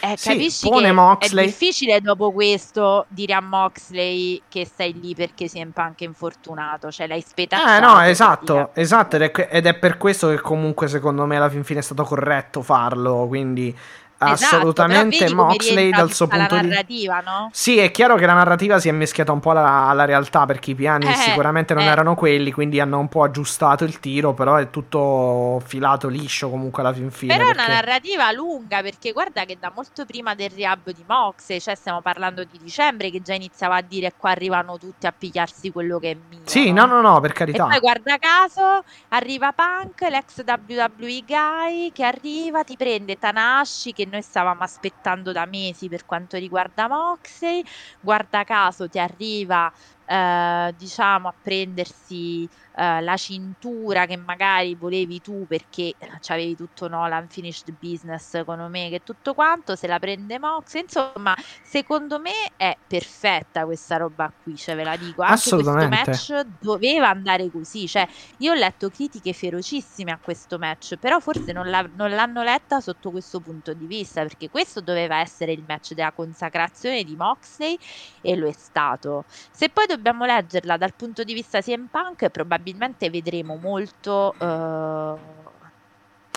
Eh, 0.00 0.16
Sì, 0.16 0.28
capisci 0.28 0.68
che 0.68 0.92
Moxley. 0.92 1.44
è 1.44 1.46
difficile 1.46 2.00
dopo 2.00 2.30
questo 2.30 3.06
dire 3.08 3.32
a 3.32 3.40
Moxley 3.40 4.42
che 4.48 4.66
stai 4.66 4.92
lì 5.00 5.14
perché 5.14 5.46
è 5.50 5.66
anche 5.74 6.04
infortunato, 6.04 6.90
cioè 6.90 7.06
l'hai 7.06 7.22
spetacciato. 7.22 7.70
Eh 7.70 7.80
no, 7.80 8.00
esatto, 8.02 8.70
esatto, 8.74 9.16
ed 9.16 9.22
è, 9.22 9.48
ed 9.50 9.66
è 9.66 9.74
per 9.74 9.96
questo 9.96 10.28
che 10.28 10.40
comunque 10.40 10.88
secondo 10.88 11.24
me 11.24 11.36
alla 11.36 11.48
fin 11.48 11.64
fine 11.64 11.80
è 11.80 11.82
stato 11.82 12.04
corretto 12.04 12.62
farlo, 12.62 13.26
quindi 13.26 13.74
assolutamente 14.18 15.16
però 15.16 15.24
vedi 15.24 15.34
come 15.34 15.48
Moxley 15.48 15.90
dal 15.90 16.12
suo 16.12 16.26
punto 16.26 16.58
di 16.58 16.66
narrativa, 16.68 17.20
no? 17.20 17.50
Sì, 17.52 17.78
è 17.78 17.90
chiaro 17.90 18.16
che 18.16 18.26
la 18.26 18.32
narrativa 18.34 18.78
si 18.78 18.88
è 18.88 18.92
mischiata 18.92 19.32
un 19.32 19.40
po' 19.40 19.50
alla, 19.52 19.86
alla 19.88 20.04
realtà 20.04 20.44
perché 20.46 20.72
i 20.72 20.74
piani 20.74 21.06
Eh, 21.06 21.14
sicuramente 21.14 21.74
non 21.74 21.84
eh. 21.84 21.86
erano 21.86 22.14
quelli, 22.14 22.50
quindi 22.52 22.80
hanno 22.80 22.98
un 22.98 23.08
po' 23.08 23.22
aggiustato 23.22 23.84
il 23.84 24.00
tiro, 24.00 24.34
però 24.34 24.56
è 24.56 24.70
tutto 24.70 25.62
filato 25.64 26.08
liscio 26.08 26.50
comunque 26.50 26.82
alla 26.82 26.92
fin 26.92 27.10
fine. 27.10 27.36
Però 27.36 27.48
è 27.48 27.52
una 27.52 27.64
perché- 27.64 27.72
narrativa 27.72 28.32
lunga 28.32 28.82
perché 28.82 29.12
guarda 29.12 29.44
che 29.44 29.56
da 29.60 29.70
molto 29.74 30.04
prima 30.04 30.34
del 30.34 30.50
rehab 30.50 30.90
di 30.92 31.04
Mox, 31.06 31.56
cioè 31.60 31.74
stiamo 31.74 32.00
parlando 32.00 32.44
di 32.44 32.58
dicembre, 32.60 33.10
che 33.10 33.22
già 33.22 33.34
iniziava 33.34 33.76
a 33.76 33.82
dire 33.82 34.12
qua 34.16 34.30
arrivano 34.30 34.78
tutti 34.78 35.06
a 35.06 35.14
pigliarsi 35.16 35.70
quello 35.70 35.98
che 35.98 36.10
è 36.10 36.16
mio. 36.28 36.40
Sì, 36.44 36.72
no, 36.72 36.86
no, 36.86 37.00
no, 37.00 37.20
per 37.20 37.30
E 37.30 37.34
carità. 37.34 37.66
poi 37.66 37.78
guarda 37.78 38.16
caso 38.18 38.82
arriva 39.08 39.52
Punk, 39.52 40.00
l'ex 40.08 40.42
WWE 40.44 41.22
guy 41.26 41.92
che 41.92 42.04
arriva, 42.04 42.64
ti 42.64 42.76
prende 42.76 43.18
Tanahashi 43.18 43.92
che 43.92 44.06
noi 44.08 44.22
stavamo 44.22 44.62
aspettando 44.62 45.32
da 45.32 45.46
mesi 45.46 45.88
per 45.88 46.04
quanto 46.04 46.36
riguarda 46.36 46.88
Moxley, 46.88 47.62
guarda 48.00 48.44
caso 48.44 48.88
ti 48.88 48.98
arriva 48.98 49.72
eh, 50.04 50.72
diciamo 50.76 51.28
a 51.28 51.36
prendersi 51.40 52.48
eh, 52.78 53.00
la 53.00 53.16
cintura 53.16 54.06
che 54.06 54.16
magari 54.16 54.76
volevi 54.76 55.20
tu 55.20 55.46
perché 55.48 55.94
avevi 56.28 56.54
tutto 56.54 56.86
no, 56.86 57.08
l'unfinished 57.08 57.74
business 57.76 58.44
con 58.44 58.60
Omega 58.60 58.94
e 58.96 59.00
tutto 59.02 59.34
quanto, 59.34 59.74
se 59.74 59.88
la 59.88 59.98
prende 59.98 60.38
Moxley, 60.38 60.82
insomma 60.84 61.34
secondo 61.60 62.20
me 62.20 62.30
è 62.56 62.76
perfetta 62.86 63.64
questa 63.64 63.96
roba 63.96 64.32
qui, 64.40 64.56
cioè 64.56 64.76
ve 64.76 64.84
la 64.84 64.96
dico, 64.96 65.22
anche 65.22 65.50
questo 65.50 65.88
match 65.88 66.40
doveva 66.60 67.08
andare 67.08 67.50
così, 67.50 67.88
cioè 67.88 68.06
io 68.38 68.52
ho 68.52 68.54
letto 68.54 68.90
critiche 68.90 69.32
ferocissime 69.32 70.12
a 70.12 70.20
questo 70.22 70.56
match, 70.58 70.96
però 70.98 71.18
forse 71.18 71.50
non, 71.52 71.68
la- 71.70 71.88
non 71.96 72.10
l'hanno 72.10 72.44
letta 72.44 72.80
sotto 72.80 73.10
questo 73.10 73.40
punto 73.40 73.74
di 73.74 73.86
vista, 73.86 74.22
perché 74.22 74.48
questo 74.50 74.80
doveva 74.80 75.18
essere 75.18 75.50
il 75.50 75.64
match 75.66 75.94
della 75.94 76.12
consacrazione 76.12 77.02
di 77.02 77.16
Moxley 77.16 77.76
e 78.20 78.36
lo 78.36 78.46
è 78.46 78.52
stato. 78.52 79.24
Se 79.50 79.68
poi 79.70 79.86
dobbiamo 79.86 80.24
leggerla 80.24 80.76
dal 80.76 80.94
punto 80.94 81.24
di 81.24 81.34
vista 81.34 81.60
CM 81.60 81.88
Punk, 81.90 82.28
probabilmente 82.28 82.66
vedremo 83.10 83.56
molto... 83.60 84.34
eh, 84.38 85.36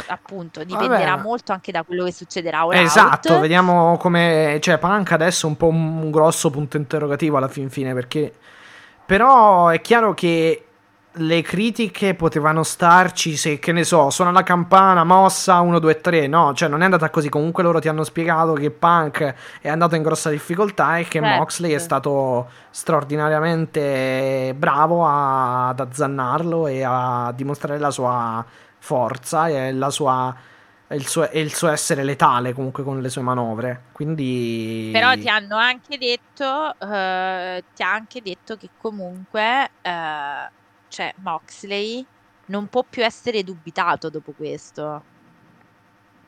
appunto 0.07 0.63
dipenderà 0.63 1.11
Vabbè. 1.11 1.21
molto 1.21 1.51
anche 1.51 1.71
da 1.71 1.83
quello 1.83 2.05
che 2.05 2.11
succederà 2.11 2.65
ora 2.65 2.79
Esatto, 2.81 3.39
vediamo 3.39 3.97
come. 3.97 4.57
Cioè, 4.61 4.77
Punk 4.77 5.11
adesso 5.11 5.45
è 5.45 5.49
un 5.49 5.57
po' 5.57 5.67
un 5.67 6.09
grosso 6.09 6.49
punto 6.49 6.77
interrogativo 6.77 7.37
alla 7.37 7.47
fin 7.47 7.69
fine. 7.69 7.93
Perché. 7.93 8.33
Però 9.05 9.67
è 9.67 9.81
chiaro 9.81 10.13
che 10.13 10.65
le 11.15 11.41
critiche 11.41 12.15
potevano 12.15 12.63
starci 12.63 13.35
se, 13.35 13.59
che 13.59 13.71
ne 13.71 13.83
so, 13.83 14.09
suona 14.09 14.31
la 14.31 14.43
campana, 14.43 15.03
mossa 15.03 15.59
1, 15.59 15.79
2, 15.79 15.99
3. 16.01 16.27
No, 16.27 16.53
cioè 16.53 16.69
non 16.69 16.81
è 16.81 16.85
andata 16.85 17.09
così. 17.09 17.27
Comunque 17.29 17.63
loro 17.63 17.79
ti 17.79 17.87
hanno 17.89 18.03
spiegato 18.03 18.53
che 18.53 18.71
Punk 18.71 19.33
è 19.61 19.67
andato 19.69 19.95
in 19.95 20.03
grossa 20.03 20.29
difficoltà 20.29 20.97
e 20.97 21.03
che 21.03 21.19
Certo. 21.19 21.37
Moxley 21.37 21.71
è 21.73 21.79
stato 21.79 22.49
straordinariamente 22.69 24.53
bravo 24.57 25.05
a- 25.05 25.67
ad 25.69 25.79
azzannarlo 25.81 26.67
e 26.67 26.83
a 26.83 27.31
dimostrare 27.35 27.79
la 27.79 27.91
sua 27.91 28.43
forza 28.79 29.47
e 29.47 29.71
la 29.73 29.89
sua 29.89 30.35
il, 30.91 31.07
suo, 31.07 31.29
il 31.31 31.53
suo 31.53 31.69
essere 31.69 32.03
letale 32.03 32.53
comunque 32.53 32.83
con 32.83 32.99
le 33.01 33.09
sue 33.09 33.21
manovre. 33.21 33.83
Quindi. 33.91 34.89
Però 34.91 35.13
ti 35.15 35.29
hanno 35.29 35.55
anche 35.55 35.97
detto, 35.97 36.75
eh, 36.79 37.63
ti 37.73 37.83
ha 37.83 37.91
anche 37.93 38.21
detto 38.21 38.57
che 38.57 38.69
comunque, 38.77 39.69
eh, 39.81 40.49
cioè 40.91 41.13
Moxley 41.17 42.05
non 42.47 42.67
può 42.67 42.83
più 42.83 43.03
essere 43.03 43.43
dubitato 43.43 44.09
dopo 44.09 44.33
questo. 44.33 45.05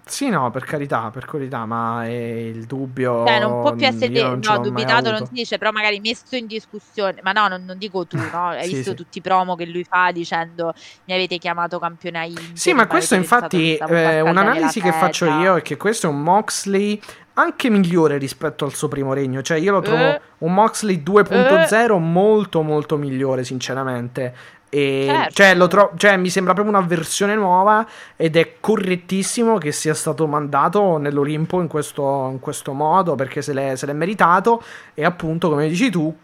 Sì, 0.05 0.30
no, 0.30 0.51
per 0.51 0.65
carità, 0.65 1.09
per 1.11 1.25
carità, 1.25 1.65
ma 1.65 2.03
è 2.05 2.09
il 2.09 2.65
dubbio. 2.65 3.25
Cioè, 3.25 3.39
non 3.39 3.61
può 3.61 3.73
più 3.73 3.85
essere, 3.85 4.13
ce 4.13 4.51
no, 4.51 4.59
dubitato 4.59 5.11
non 5.11 5.25
si 5.25 5.34
dice, 5.34 5.57
però 5.57 5.71
magari 5.71 5.99
messo 6.01 6.35
in 6.35 6.45
discussione. 6.45 7.19
Ma 7.23 7.31
no, 7.31 7.47
non, 7.47 7.63
non 7.63 7.77
dico 7.77 8.05
tu, 8.05 8.17
no? 8.17 8.47
Hai 8.49 8.65
Sì, 8.67 8.75
visto 8.75 8.89
sì. 8.91 8.95
tutti 8.95 9.17
i 9.19 9.21
promo 9.21 9.55
che 9.55 9.65
lui 9.65 9.85
fa 9.85 10.11
dicendo 10.11 10.73
mi 11.05 11.13
avete 11.13 11.38
chiamato 11.38 11.80
campione 11.80 12.19
a 12.19 12.25
Inter, 12.25 12.43
Sì, 12.53 12.73
ma 12.73 12.85
questo 12.85 13.15
infatti 13.15 13.75
eh, 13.77 14.21
un'analisi 14.21 14.81
che 14.81 14.91
faccio 14.91 15.25
io 15.25 15.55
è 15.57 15.61
che 15.61 15.77
questo 15.77 16.07
è 16.07 16.09
un 16.09 16.21
Moxley 16.21 16.99
anche 17.35 17.69
migliore 17.69 18.17
rispetto 18.17 18.65
al 18.65 18.73
suo 18.73 18.89
primo 18.89 19.13
regno. 19.13 19.41
Cioè, 19.41 19.57
io 19.57 19.71
lo 19.71 19.81
trovo 19.81 20.03
Eh. 20.03 20.21
un 20.39 20.53
Moxley 20.53 21.01
2.0 21.01 21.97
molto, 21.97 22.61
molto 22.61 22.97
migliore, 22.97 23.43
sinceramente. 23.43 24.35
Certo. 24.73 25.33
cioè, 25.33 25.67
tro- 25.67 25.91
cioè, 25.97 26.17
mi 26.17 26.29
sembra 26.29 26.53
proprio 26.53 26.75
una 26.75 26.85
versione 26.85 27.35
nuova 27.35 27.85
ed 28.15 28.35
è 28.35 28.55
correttissimo 28.59 29.57
che 29.57 29.71
sia 29.71 29.93
stato 29.93 30.25
mandato 30.25 30.97
nell'Olimpo 30.97 31.61
in 31.61 31.67
questo, 31.67 32.29
in 32.31 32.39
questo 32.39 32.73
modo 32.73 33.15
perché 33.15 33.41
se 33.41 33.53
l'è, 33.53 33.75
se 33.75 33.85
l'è 33.85 33.93
meritato. 33.93 34.63
E 34.93 35.05
appunto, 35.05 35.49
come 35.49 35.67
dici 35.67 35.89
tu, 35.91 36.15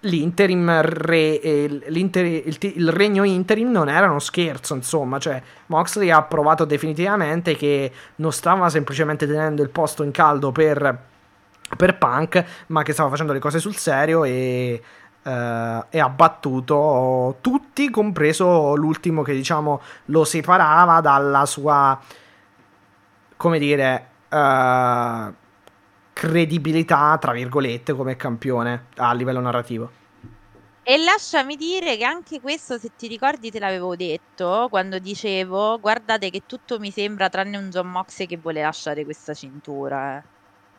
l'interim 0.00 0.80
re, 0.82 1.38
l'inter- 1.86 2.46
il, 2.46 2.56
il 2.60 2.92
regno 2.92 3.24
interim 3.24 3.70
non 3.70 3.88
era 3.88 4.08
uno 4.08 4.18
scherzo, 4.18 4.74
insomma, 4.74 5.18
cioè 5.18 5.40
Moxley 5.66 6.10
ha 6.10 6.22
provato 6.22 6.64
definitivamente 6.64 7.56
che 7.56 7.90
non 8.16 8.32
stava 8.32 8.68
semplicemente 8.68 9.26
tenendo 9.26 9.62
il 9.62 9.70
posto 9.70 10.02
in 10.02 10.10
caldo 10.10 10.52
per, 10.52 10.98
per 11.76 11.98
Punk, 11.98 12.44
ma 12.68 12.82
che 12.82 12.92
stava 12.92 13.08
facendo 13.08 13.32
le 13.32 13.38
cose 13.38 13.58
sul 13.58 13.74
serio 13.74 14.24
e, 14.24 14.80
eh, 15.26 15.84
e 15.90 15.98
ha 15.98 16.08
battuto 16.08 17.38
tutti, 17.40 17.90
compreso 17.90 18.76
l'ultimo 18.76 19.22
che 19.22 19.32
diciamo 19.32 19.80
lo 20.06 20.24
separava 20.24 21.00
dalla 21.00 21.44
sua, 21.46 21.98
come 23.36 23.58
dire, 23.58 24.06
eh, 24.28 25.32
credibilità, 26.12 27.18
tra 27.20 27.32
virgolette, 27.32 27.92
come 27.92 28.14
campione 28.14 28.86
a 28.96 29.12
livello 29.12 29.40
narrativo. 29.40 29.90
E 30.88 30.98
lasciami 30.98 31.56
dire 31.56 31.96
che 31.96 32.04
anche 32.04 32.40
questo, 32.40 32.78
se 32.78 32.92
ti 32.96 33.08
ricordi, 33.08 33.50
te 33.50 33.58
l'avevo 33.58 33.96
detto 33.96 34.68
quando 34.70 35.00
dicevo: 35.00 35.80
Guardate 35.80 36.30
che 36.30 36.42
tutto 36.46 36.78
mi 36.78 36.92
sembra 36.92 37.28
tranne 37.28 37.56
un 37.56 37.70
John 37.70 37.88
Moxley 37.88 38.28
che 38.28 38.36
vuole 38.36 38.62
lasciare 38.62 39.04
questa 39.04 39.34
cintura. 39.34 40.18
eh." 40.18 40.22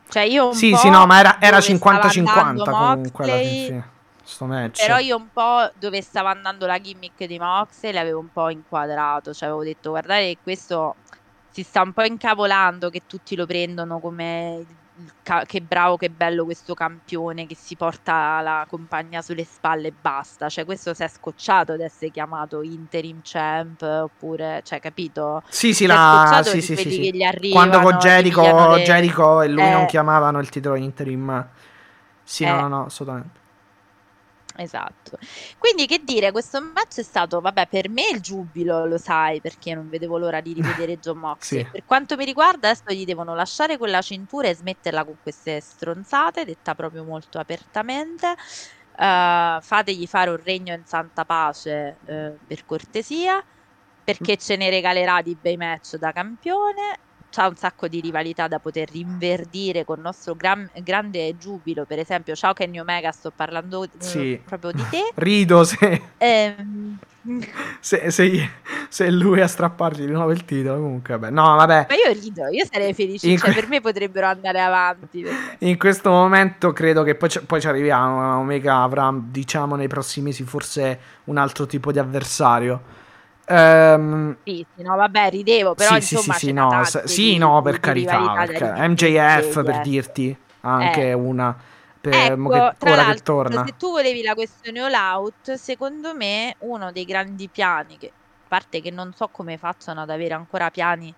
Cioè, 0.08 0.22
io 0.22 0.46
un 0.46 0.54
Sì, 0.54 0.74
sì, 0.74 0.88
no, 0.88 1.04
ma 1.04 1.18
era, 1.18 1.36
era 1.38 1.58
dove 1.60 1.76
stava 1.76 2.06
50-50 2.06 2.38
andando 2.38 2.64
comunque 2.64 3.24
alla 3.24 3.36
fine. 3.36 3.96
Sto 4.28 4.44
match. 4.44 4.84
Però 4.84 4.98
io 4.98 5.16
un 5.16 5.28
po' 5.32 5.70
dove 5.78 6.02
stava 6.02 6.28
andando 6.30 6.66
la 6.66 6.78
gimmick 6.78 7.24
di 7.24 7.38
Moxley 7.38 7.92
l'avevo 7.92 8.20
un 8.20 8.30
po' 8.30 8.50
inquadrato. 8.50 9.32
Cioè, 9.32 9.48
avevo 9.48 9.64
detto: 9.64 9.90
Guardate, 9.90 10.20
che 10.34 10.38
questo 10.42 10.96
si 11.50 11.62
sta 11.62 11.80
un 11.80 11.94
po' 11.94 12.02
incavolando 12.04 12.90
che 12.90 13.02
tutti 13.06 13.34
lo 13.34 13.46
prendono 13.46 14.00
come 14.00 14.66
ca- 15.22 15.44
che 15.46 15.62
bravo, 15.62 15.96
che 15.96 16.10
bello 16.10 16.44
questo 16.44 16.74
campione 16.74 17.46
che 17.46 17.54
si 17.56 17.74
porta 17.74 18.40
la 18.42 18.66
compagna 18.68 19.22
sulle 19.22 19.44
spalle 19.44 19.88
e 19.88 19.92
basta. 19.98 20.50
Cioè, 20.50 20.66
questo 20.66 20.92
si 20.92 21.02
è 21.02 21.08
scocciato 21.08 21.72
ad 21.72 21.80
essere 21.80 22.10
chiamato 22.10 22.60
interim 22.62 23.20
champ 23.22 23.80
oppure, 23.80 24.60
cioè, 24.62 24.78
capito? 24.78 25.42
Sì, 25.48 25.68
sì, 25.68 25.74
Si 25.84 25.86
la... 25.86 26.42
sì, 26.44 26.60
sì, 26.60 26.76
sì, 26.76 26.90
sì. 26.90 27.00
che 27.00 27.16
gli 27.16 27.22
arrivano, 27.22 27.70
Quando 27.70 27.80
con 27.90 27.98
Jericho, 27.98 28.74
le- 28.74 28.82
Jericho 28.82 29.40
e 29.40 29.48
lui 29.48 29.62
Eh. 29.62 29.70
non 29.70 29.86
chiamavano 29.86 30.38
il 30.38 30.50
titolo 30.50 30.74
interim. 30.74 31.48
Sì, 32.22 32.44
no, 32.44 32.50
Eh. 32.58 32.60
no, 32.60 32.68
no, 32.68 32.84
assolutamente. 32.84 33.46
Esatto. 34.60 35.16
Quindi 35.56 35.86
che 35.86 36.02
dire, 36.02 36.32
questo 36.32 36.60
match 36.60 36.98
è 36.98 37.02
stato, 37.04 37.40
vabbè, 37.40 37.68
per 37.68 37.88
me 37.88 38.08
il 38.12 38.20
giubilo, 38.20 38.86
lo 38.86 38.98
sai, 38.98 39.40
perché 39.40 39.72
non 39.72 39.88
vedevo 39.88 40.18
l'ora 40.18 40.40
di 40.40 40.52
rivedere 40.52 40.98
John 40.98 41.18
Moxley. 41.18 41.62
Sì. 41.62 41.70
Per 41.70 41.84
quanto 41.84 42.16
mi 42.16 42.24
riguarda, 42.24 42.68
adesso 42.68 42.92
gli 42.92 43.04
devono 43.04 43.36
lasciare 43.36 43.76
quella 43.78 44.02
cintura 44.02 44.48
e 44.48 44.54
smetterla 44.56 45.04
con 45.04 45.18
queste 45.22 45.60
stronzate, 45.60 46.44
detta 46.44 46.74
proprio 46.74 47.04
molto 47.04 47.38
apertamente. 47.38 48.34
Eh, 48.96 49.58
fategli 49.60 50.06
fare 50.08 50.30
un 50.30 50.42
regno 50.42 50.74
in 50.74 50.84
santa 50.84 51.24
pace, 51.24 52.00
eh, 52.04 52.36
per 52.44 52.64
cortesia, 52.64 53.40
perché 54.02 54.36
ce 54.38 54.56
ne 54.56 54.70
regalerà 54.70 55.22
di 55.22 55.36
bei 55.40 55.56
match 55.56 55.96
da 55.96 56.10
campione. 56.10 56.98
C'ha 57.30 57.46
un 57.46 57.56
sacco 57.56 57.88
di 57.88 58.00
rivalità 58.00 58.48
da 58.48 58.58
poter 58.58 58.90
rinverdire 58.90 59.84
con 59.84 60.00
nostro 60.00 60.34
gran- 60.34 60.68
grande 60.82 61.36
giubilo. 61.38 61.84
Per 61.84 61.98
esempio, 61.98 62.34
ciao 62.34 62.52
Kenny 62.52 62.78
Omega, 62.78 63.12
sto 63.12 63.30
parlando 63.34 63.84
eh, 63.84 63.88
Sì. 63.98 64.40
proprio 64.44 64.72
di 64.72 64.84
te. 64.88 65.10
Rido 65.16 65.64
se, 65.64 66.02
Ehm, 66.18 66.98
se, 67.80 68.10
se- 68.10 68.50
se 68.88 69.10
lui 69.10 69.40
a 69.42 69.46
strappargli 69.46 70.06
di 70.06 70.12
nuovo 70.12 70.30
il 70.30 70.44
titolo. 70.46 70.80
Comunque, 70.80 71.18
vabbè. 71.18 71.30
No, 71.32 71.56
vabbè. 71.56 71.86
ma 71.88 71.94
io 71.94 72.12
rido, 72.18 72.46
io 72.48 72.64
sarei 72.70 72.94
felice, 72.94 73.28
cioè 73.36 73.52
que- 73.52 73.60
per 73.60 73.68
me 73.68 73.80
potrebbero 73.80 74.26
andare 74.26 74.60
avanti. 74.60 75.22
perché- 75.22 75.56
In 75.66 75.76
questo 75.78 76.10
momento 76.10 76.72
credo 76.72 77.02
che 77.02 77.14
poi 77.14 77.28
poi 77.46 77.60
ci 77.60 77.66
arriviamo. 77.68 78.38
Omega 78.38 78.82
avrà, 78.82 79.12
diciamo, 79.14 79.76
nei 79.76 79.88
prossimi 79.88 80.26
mesi 80.28 80.44
forse 80.44 80.98
un 81.24 81.36
altro 81.36 81.66
tipo 81.66 81.92
di 81.92 81.98
avversario. 81.98 82.96
Ehm, 83.48 84.36
Sì, 84.44 84.66
sì, 84.76 84.82
no, 84.82 84.96
vabbè, 84.96 85.30
ridevo, 85.30 85.74
però 85.74 85.94
sì, 85.94 86.00
sì, 86.02 86.14
insomma 86.14 86.34
sì, 86.34 86.46
sì, 86.46 86.52
no, 86.52 86.84
sì, 86.84 87.22
di- 87.32 87.38
no, 87.38 87.62
per 87.62 87.74
di 87.74 87.80
carità. 87.80 88.34
perché- 88.46 88.88
MJF 88.88 89.62
per 89.64 89.74
eh. 89.76 89.80
dirti 89.82 90.36
anche 90.60 91.08
Eh. 91.08 91.12
una. 91.14 91.56
Per, 92.00 92.14
Ecco, 92.14 92.48
che- 92.50 92.74
tra 92.78 92.92
ora 92.92 93.04
che 93.06 93.16
torna. 93.22 93.64
se 93.66 93.74
tu 93.76 93.90
volevi 93.90 94.22
la 94.22 94.34
questione 94.34 94.80
all 94.80 94.92
out, 94.94 95.54
secondo 95.54 96.14
me 96.14 96.54
uno 96.60 96.92
dei 96.92 97.04
grandi 97.04 97.48
piani, 97.48 97.96
che 97.98 98.06
a 98.06 98.10
parte 98.46 98.80
che 98.80 98.90
non 98.90 99.12
so 99.14 99.28
come 99.32 99.56
facciano 99.58 100.02
ad 100.02 100.10
avere 100.10 100.34
ancora 100.34 100.70
piani 100.70 101.12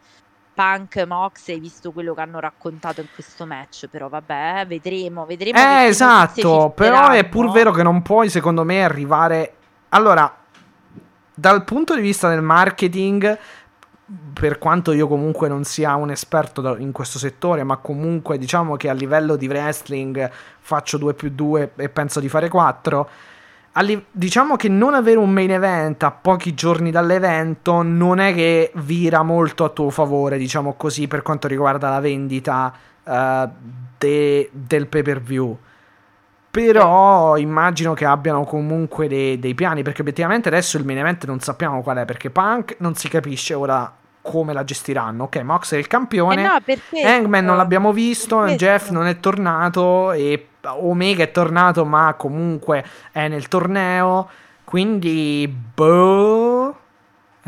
Punk, 0.52 1.04
Mox, 1.06 1.58
visto 1.58 1.92
quello 1.92 2.12
che 2.14 2.20
hanno 2.20 2.40
raccontato 2.40 3.00
in 3.00 3.06
questo 3.14 3.46
match, 3.46 3.86
però 3.88 4.08
vabbè, 4.08 4.64
vedremo, 4.66 5.24
vedremo 5.24 5.58
Eh, 5.58 5.84
esatto, 5.86 6.72
però 6.74 7.08
è 7.10 7.26
pur 7.28 7.50
vero 7.50 7.70
che 7.72 7.82
non 7.82 8.02
puoi, 8.02 8.28
secondo 8.30 8.64
me, 8.64 8.82
arrivare... 8.84 9.54
Allora, 9.90 10.34
dal 11.40 11.64
punto 11.64 11.94
di 11.94 12.02
vista 12.02 12.28
del 12.28 12.42
marketing, 12.42 13.38
per 14.34 14.58
quanto 14.58 14.92
io 14.92 15.08
comunque 15.08 15.48
non 15.48 15.64
sia 15.64 15.94
un 15.94 16.10
esperto 16.10 16.76
in 16.76 16.92
questo 16.92 17.18
settore, 17.18 17.64
ma 17.64 17.78
comunque 17.78 18.36
diciamo 18.36 18.76
che 18.76 18.90
a 18.90 18.92
livello 18.92 19.36
di 19.36 19.46
wrestling 19.46 20.30
faccio 20.60 20.98
2 20.98 21.14
più 21.14 21.30
2 21.30 21.72
e 21.76 21.88
penso 21.88 22.20
di 22.20 22.28
fare 22.28 22.48
4. 22.50 23.08
diciamo 24.10 24.56
che 24.56 24.68
non 24.68 24.92
avere 24.92 25.18
un 25.18 25.30
main 25.30 25.52
event 25.52 26.02
a 26.02 26.10
pochi 26.10 26.52
giorni 26.52 26.90
dall'evento 26.90 27.80
non 27.82 28.18
è 28.18 28.34
che 28.34 28.72
vira 28.74 29.22
molto 29.22 29.64
a 29.64 29.70
tuo 29.70 29.88
favore, 29.88 30.36
diciamo 30.36 30.74
così, 30.74 31.08
per 31.08 31.22
quanto 31.22 31.48
riguarda 31.48 31.88
la 31.88 32.00
vendita 32.00 32.70
eh, 33.02 33.48
de- 33.96 34.50
del 34.52 34.86
pay 34.88 35.02
per 35.02 35.22
view. 35.22 35.56
Però 36.50 37.36
immagino 37.36 37.94
che 37.94 38.04
abbiano 38.04 38.44
comunque 38.44 39.06
dei, 39.06 39.38
dei 39.38 39.54
piani, 39.54 39.82
perché 39.82 40.00
obiettivamente 40.00 40.48
adesso 40.48 40.76
il 40.78 40.84
main 40.84 40.98
event 40.98 41.24
non 41.26 41.38
sappiamo 41.40 41.82
qual 41.82 41.98
è, 41.98 42.04
perché 42.04 42.30
Punk 42.30 42.76
non 42.78 42.94
si 42.96 43.08
capisce 43.08 43.54
ora 43.54 43.92
come 44.20 44.52
la 44.52 44.64
gestiranno. 44.64 45.24
Ok, 45.24 45.36
Mox 45.42 45.74
è 45.74 45.78
il 45.78 45.86
campione, 45.86 46.42
Eh 46.42 46.46
no, 46.46 46.60
per 46.64 46.80
questo, 46.88 47.08
Hangman 47.08 47.44
non 47.44 47.56
l'abbiamo 47.56 47.92
visto. 47.92 48.44
Jeff 48.46 48.90
non 48.90 49.06
è 49.06 49.20
tornato 49.20 50.10
e 50.12 50.48
Omega 50.62 51.22
è 51.22 51.30
tornato 51.30 51.84
ma 51.84 52.14
comunque 52.14 52.84
è 53.12 53.28
nel 53.28 53.48
torneo, 53.48 54.28
quindi 54.64 55.46
boh... 55.74 56.79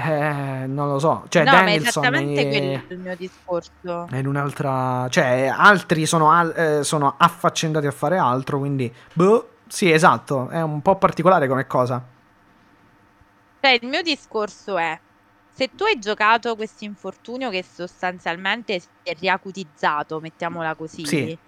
Eh, 0.04 0.66
non 0.66 0.88
lo 0.88 0.98
so, 0.98 1.24
cioè 1.28 1.44
no, 1.44 1.50
ma 1.52 1.64
è 1.64 1.74
esattamente 1.74 2.40
è- 2.48 2.48
quello 2.48 2.82
il 2.88 2.98
mio 2.98 3.16
discorso. 3.16 4.06
è 4.10 4.16
in 4.16 4.26
un'altra. 4.26 5.06
Cioè, 5.08 5.52
altri 5.54 6.06
sono, 6.06 6.30
al- 6.30 6.52
eh, 6.56 6.84
sono 6.84 7.14
affaccendati 7.18 7.86
a 7.86 7.90
fare 7.92 8.16
altro. 8.18 8.58
Quindi, 8.58 8.92
boh, 9.12 9.50
sì, 9.68 9.90
esatto. 9.90 10.48
È 10.48 10.60
un 10.60 10.80
po' 10.82 10.96
particolare 10.96 11.46
come 11.48 11.66
cosa. 11.66 12.02
Cioè, 13.60 13.78
il 13.80 13.88
mio 13.88 14.02
discorso 14.02 14.76
è, 14.76 14.98
se 15.54 15.70
tu 15.74 15.84
hai 15.84 15.98
giocato 15.98 16.56
questo 16.56 16.84
infortunio 16.84 17.48
che 17.50 17.62
sostanzialmente 17.62 18.80
si 18.80 18.88
è 19.02 19.14
riacutizzato, 19.14 20.18
mettiamola 20.20 20.74
così, 20.74 21.06
Sì. 21.06 21.38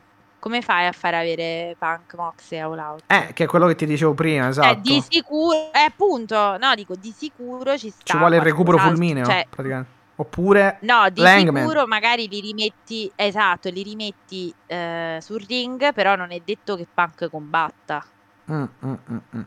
Come 0.45 0.61
fai 0.61 0.87
a 0.87 0.93
far 0.93 1.15
avere 1.15 1.75
Punk, 1.79 2.13
Mox 2.17 2.53
e 2.53 2.59
All 2.59 2.79
Out? 2.79 3.05
Eh, 3.07 3.33
che 3.33 3.45
è 3.45 3.47
quello 3.47 3.67
che 3.67 3.75
ti 3.77 3.87
dicevo 3.87 4.13
prima, 4.13 4.53
Cioè, 4.53 4.67
esatto. 4.67 4.81
di 4.83 5.03
sicuro, 5.09 5.73
eh, 5.73 5.87
appunto, 5.87 6.59
no, 6.59 6.75
dico, 6.75 6.95
di 6.97 7.15
sicuro 7.17 7.79
ci 7.79 7.89
sta 7.89 8.03
Ci 8.05 8.19
vuole 8.19 8.37
il 8.37 8.43
recupero 8.43 8.77
fulmineo, 8.77 9.25
cioè, 9.25 9.47
praticamente. 9.49 9.91
Oppure. 10.17 10.77
No, 10.83 11.09
di 11.09 11.23
L'Hangman. 11.23 11.63
sicuro 11.63 11.87
magari 11.87 12.29
li 12.29 12.41
rimetti, 12.41 13.11
esatto, 13.17 13.71
li 13.71 13.83
rimetti 13.83 14.55
eh, 14.67 15.17
sul 15.23 15.43
ring, 15.49 15.95
però 15.95 16.15
non 16.15 16.31
è 16.31 16.43
detto 16.45 16.77
che 16.77 16.87
Punk 16.93 17.31
combatta. 17.31 18.05
Mm, 18.53 18.65
mm, 18.85 18.95
mm, 19.13 19.17
mm. 19.37 19.43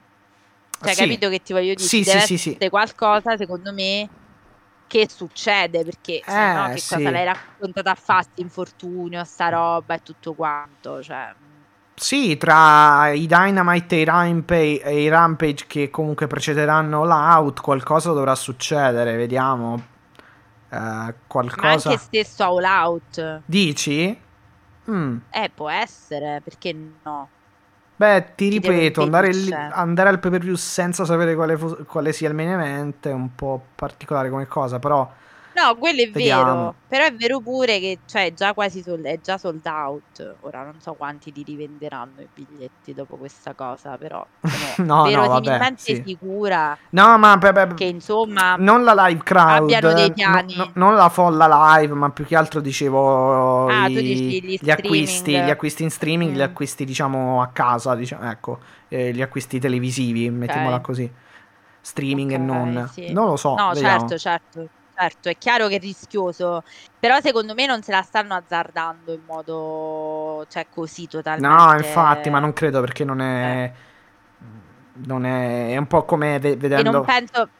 Cioè, 0.81 0.93
Sì. 0.93 1.01
capito 1.03 1.29
che 1.29 1.43
ti 1.43 1.53
voglio 1.53 1.75
dire? 1.75 1.87
Sì, 1.87 2.03
sì, 2.03 2.19
sì, 2.21 2.37
sì. 2.39 2.69
qualcosa, 2.69 3.37
secondo 3.37 3.71
me, 3.71 4.09
che 4.87 5.07
succede, 5.09 5.83
perché 5.83 6.21
se 6.25 6.53
no 6.53 6.67
Eh, 6.69 6.73
che 6.73 6.79
sì. 6.79 6.95
cosa 6.95 7.11
l'hai 7.11 7.25
raccontata 7.25 7.91
a 7.91 7.95
fatti, 7.95 8.41
infortunio, 8.41 9.23
sta 9.23 9.49
roba 9.49 9.95
e 9.95 10.01
tutto 10.03 10.33
quanto, 10.33 11.03
cioè... 11.03 11.33
Sì, 11.99 12.37
tra 12.37 13.09
i 13.09 13.25
Dynamite 13.25 13.95
e 13.95 13.99
i, 14.01 14.03
Rampage, 14.03 14.83
e 14.83 15.01
i 15.01 15.07
Rampage 15.09 15.65
che 15.67 15.89
comunque 15.89 16.27
precederanno 16.27 17.03
l'out, 17.03 17.59
qualcosa 17.59 18.11
dovrà 18.13 18.35
succedere. 18.35 19.15
Vediamo. 19.15 19.83
Eh, 20.69 20.77
Ma 20.77 21.13
qualcosa. 21.25 21.89
anche 21.89 21.99
stesso 22.01 22.43
All 22.43 22.63
Out, 22.63 23.41
Dici? 23.45 24.21
Mm. 24.91 25.17
eh, 25.31 25.49
può 25.53 25.69
essere, 25.69 26.39
perché 26.43 26.75
no? 27.03 27.29
Beh, 27.97 28.33
ti 28.35 28.49
ripeto, 28.49 29.01
andare, 29.01 29.33
lì- 29.33 29.51
andare 29.51 30.09
al 30.09 30.19
pay 30.19 30.29
per 30.29 30.41
view 30.41 30.53
senza 30.53 31.03
sapere 31.03 31.33
quale, 31.33 31.57
quale 31.57 32.13
sia 32.13 32.29
il 32.29 32.35
main 32.35 32.49
event 32.49 33.07
è 33.07 33.11
un 33.11 33.33
po' 33.33 33.59
particolare 33.73 34.29
come 34.29 34.45
cosa, 34.45 34.77
però 34.77 35.09
No, 35.57 35.75
quello 35.77 36.01
è 36.01 36.11
Vediamo. 36.11 36.71
vero, 36.71 36.75
però 36.85 37.05
è 37.05 37.13
vero 37.15 37.41
pure 37.41 37.79
che 37.79 38.01
cioè, 38.05 38.25
è 38.25 38.33
già 38.33 38.53
quasi 38.53 38.83
sold, 38.83 39.05
è 39.05 39.19
già 39.19 39.37
sold 39.39 39.65
out. 39.65 40.37
Ora 40.41 40.63
non 40.63 40.79
so 40.79 40.93
quanti 40.93 41.31
li 41.33 41.41
rivenderanno 41.43 42.21
i 42.21 42.29
biglietti 42.31 42.93
dopo 42.93 43.17
questa 43.17 43.55
cosa, 43.55 43.97
però 43.97 44.23
sono 44.43 44.77
No, 44.77 45.09
no, 45.09 45.27
verosimilmente 45.27 45.41
vabbè, 45.41 45.75
sì. 45.77 46.03
sicura 46.03 46.77
No, 46.91 47.17
ma 47.17 47.37
pe- 47.37 47.51
pe- 47.53 47.73
che 47.73 47.85
insomma 47.85 48.55
non 48.57 48.83
la 48.83 48.93
live 49.07 49.23
crowd, 49.23 49.71
abbiano 49.71 49.93
dei 49.93 50.09
no- 50.09 50.13
piani. 50.13 50.53
no- 50.55 50.71
non 50.75 50.95
la 50.95 51.09
folla 51.09 51.47
live, 51.79 51.93
ma 51.93 52.09
più 52.11 52.25
che 52.25 52.35
altro 52.35 52.59
dicevo 52.61 53.69
Ah, 53.69 53.87
i- 53.87 53.93
tu 53.93 54.01
dici 54.01 54.41
gli 54.41 54.57
gli 54.59 54.69
acquisti, 54.71 55.31
gli 55.31 55.49
acquisti 55.49 55.83
in 55.83 55.91
streaming, 55.91 56.33
gli 56.35 56.37
Mm. 56.37 56.41
acquisti 56.41 56.85
diciamo 56.85 57.41
a 57.41 57.47
casa, 57.49 57.95
diciamo, 57.95 58.29
ecco, 58.29 58.59
eh, 58.89 59.11
gli 59.13 59.21
acquisti 59.21 59.59
televisivi, 59.59 60.29
mettiamola 60.29 60.79
così. 60.81 61.11
Streaming 61.81 62.31
e 62.31 62.37
Ok, 62.37 62.39
non. 62.39 62.89
sì. 62.93 63.11
Non 63.13 63.27
lo 63.27 63.35
so, 63.37 63.55
No, 63.55 63.73
vediamo. 63.73 64.05
certo, 64.07 64.17
certo, 64.17 64.67
certo, 64.97 65.29
è 65.29 65.37
chiaro 65.37 65.67
che 65.67 65.75
è 65.75 65.79
rischioso, 65.79 66.61
però 66.97 67.19
secondo 67.21 67.53
me 67.53 67.65
non 67.65 67.81
se 67.83 67.91
la 67.91 68.01
stanno 68.01 68.33
azzardando 68.33 69.13
in 69.13 69.23
modo, 69.23 70.43
cioè 70.47 70.67
così 70.69 71.07
totalmente. 71.07 71.47
No, 71.47 71.73
infatti, 71.73 72.29
ma 72.29 72.39
non 72.39 72.53
credo 72.53 72.79
perché 72.81 73.03
non 73.03 73.21
è. 73.21 73.73
Non 75.05 75.25
è. 75.25 75.69
È 75.71 75.77
un 75.77 75.87
po' 75.87 76.05
come 76.05 76.39
ve- 76.39 76.51
E 76.51 76.57
vedendo. 76.57 76.91
non 76.91 77.03
penso, 77.03 77.51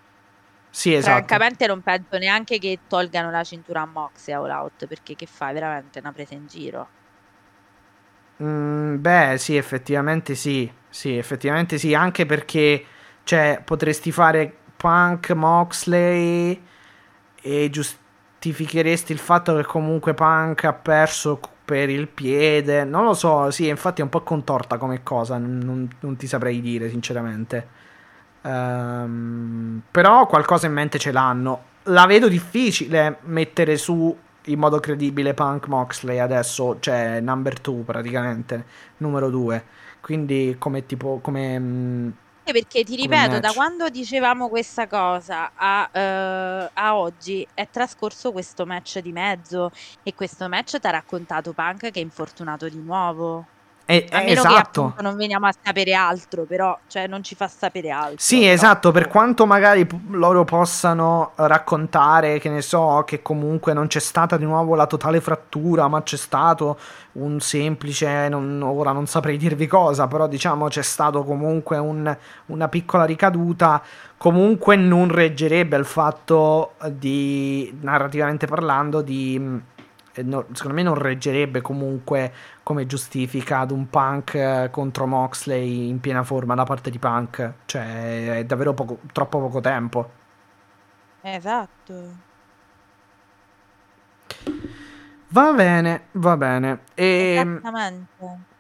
Sì, 0.70 0.94
esatto. 0.94 1.26
francamente 1.26 1.66
non 1.68 1.82
penso 1.82 2.18
neanche 2.20 2.60
che 2.60 2.84
tolgano 2.88 3.32
la 3.32 3.44
cintura 3.44 3.82
a 3.82 3.86
Mox 3.88 4.28
e 4.28 4.34
All 4.34 4.50
Out, 4.50 4.86
perché 4.88 5.16
che 5.16 5.26
fai? 5.26 5.54
Veramente 5.54 5.98
una 6.00 6.12
presa 6.12 6.36
in 6.36 6.46
giro. 6.46 6.92
Mm, 8.44 9.00
beh, 9.02 9.38
sì, 9.38 9.56
effettivamente 9.56 10.36
sì. 10.36 10.72
Sì, 10.90 11.18
effettivamente 11.18 11.78
sì. 11.78 11.94
Anche 11.94 12.26
perché, 12.26 12.86
cioè, 13.24 13.62
potresti 13.64 14.12
fare 14.12 14.56
Punk, 14.76 15.32
Moxley 15.32 16.64
e 17.48 17.70
giustificheresti 17.70 19.14
il 19.14 19.20
fatto 19.20 19.56
che 19.56 19.64
comunque 19.64 20.14
Punk 20.14 20.66
ha 20.66 20.74
perso 20.74 21.40
per 21.64 21.90
il 21.90 22.08
piede. 22.08 22.84
Non 22.84 23.06
lo 23.06 23.14
so, 23.14 23.50
sì, 23.52 23.68
infatti 23.68 24.02
è 24.02 24.04
un 24.04 24.10
po' 24.10 24.22
contorta 24.22 24.78
come 24.78 25.02
cosa. 25.04 25.38
Non, 25.38 25.90
non- 26.00 26.16
ti 26.18 26.28
saprei 26.28 26.62
dire, 26.62 26.90
sinceramente. 26.90 27.68
Ehm, 28.42 29.82
però 29.92 30.28
qualcosa 30.28 30.68
in 30.68 30.74
mente 30.74 31.00
ce 31.00 31.12
l'hanno. 31.12 31.64
La 31.84 32.06
vedo 32.06 32.28
difficile 32.28 33.20
mettere 33.24 33.78
su 33.78 34.16
in 34.46 34.60
modo 34.60 34.80
credibile 34.80 35.34
Punk 35.34 35.68
Moxley 35.68 36.20
adesso, 36.20 36.78
cioè 36.80 37.20
number 37.22 37.60
2 37.60 37.84
praticamente, 37.84 38.66
numero 38.98 39.30
2. 39.30 39.64
Quindi 40.02 40.56
come 40.58 40.86
tipo 40.86 41.20
come 41.22 41.60
mm, 41.60 42.10
Anche 42.48 42.62
Perché 42.62 42.86
ti 42.86 42.96
ripeto, 42.96 43.40
da 43.40 43.52
quando 43.52 43.90
dicevamo 43.90 44.48
questa 44.48 44.88
cosa 44.88 45.52
a, 45.54 45.90
eh, 45.92 46.72
a 46.74 46.96
oggi 46.96 47.46
è 47.54 47.68
trascorso 47.70 48.32
questo 48.32 48.66
match 48.66 49.00
di 49.00 49.12
mezzo 49.12 49.70
e 50.02 50.14
questo 50.14 50.48
match 50.48 50.80
ti 50.80 50.88
ha 50.88 50.92
raccontato 50.92 51.54
Punk 51.54 51.92
che 51.92 52.00
è 52.00 52.04
infortunato 52.04 52.70
di 52.70 52.82
nuovo. 52.82 53.50
Eh, 53.90 54.06
A 54.12 54.18
meno 54.18 54.28
che 54.28 54.32
esatto. 54.34 54.82
appunto 54.84 55.02
non 55.02 55.16
veniamo 55.16 55.48
a 55.48 55.54
sapere 55.64 55.94
altro, 55.94 56.44
però 56.44 56.78
cioè 56.88 57.08
non 57.08 57.24
ci 57.24 57.36
fa 57.36 57.48
sapere 57.48 57.90
altro. 57.90 58.18
Sì, 58.20 58.42
però. 58.42 58.52
esatto, 58.52 58.92
per 58.92 59.08
quanto 59.08 59.46
magari 59.46 59.88
loro 60.10 60.44
possano 60.44 61.32
raccontare, 61.36 62.38
che 62.40 62.50
ne 62.50 62.62
so, 62.62 63.04
che 63.06 63.22
comunque 63.22 63.72
non 63.74 63.88
c'è 63.88 64.00
stata 64.00 64.36
di 64.36 64.44
nuovo 64.44 64.76
la 64.76 64.88
totale 64.88 65.22
frattura, 65.22 65.88
ma 65.88 66.04
c'è 66.04 66.18
stato 66.18 66.78
un 67.14 67.40
semplice, 67.40 68.28
non- 68.30 68.62
ora 68.62 68.92
non 68.92 69.08
saprei 69.08 69.38
dirvi 69.38 69.68
cosa, 69.68 70.06
però 70.08 70.28
diciamo 70.28 70.68
c'è 70.68 70.84
stato 70.84 71.24
comunque 71.24 71.78
un- 71.78 72.16
una 72.48 72.68
piccola 72.68 73.06
ricaduta, 73.06 73.82
comunque 74.18 74.76
non 74.76 75.08
reggerebbe 75.10 75.76
al 75.78 75.86
fatto 75.86 76.74
di, 76.92 77.76
narrativamente 77.82 78.46
parlando, 78.48 79.02
di, 79.02 79.62
no, 80.24 80.46
secondo 80.54 80.76
me 80.76 80.84
non 80.84 80.96
reggerebbe 80.96 81.62
comunque 81.62 82.34
come 82.64 82.86
giustifica 82.86 83.60
ad 83.60 83.72
un 83.72 83.90
Punk 83.90 84.34
eh, 84.36 84.70
contro 84.72 85.06
Moxley 85.08 85.90
in 85.90 86.00
piena 86.00 86.24
forma 86.24 86.56
da 86.56 86.64
parte 86.64 86.90
di 86.90 87.00
Punk. 87.00 87.54
Cioè, 87.66 88.38
è 88.38 88.46
davvero 88.46 88.74
poco, 88.74 89.00
troppo 89.12 89.40
poco 89.40 89.60
tempo. 89.62 90.10
Esatto. 91.22 92.26
Va 95.30 95.52
bene, 95.54 96.04
va 96.14 96.38
bene. 96.38 96.80
E... 96.94 97.36
Esattamente. 97.36 98.56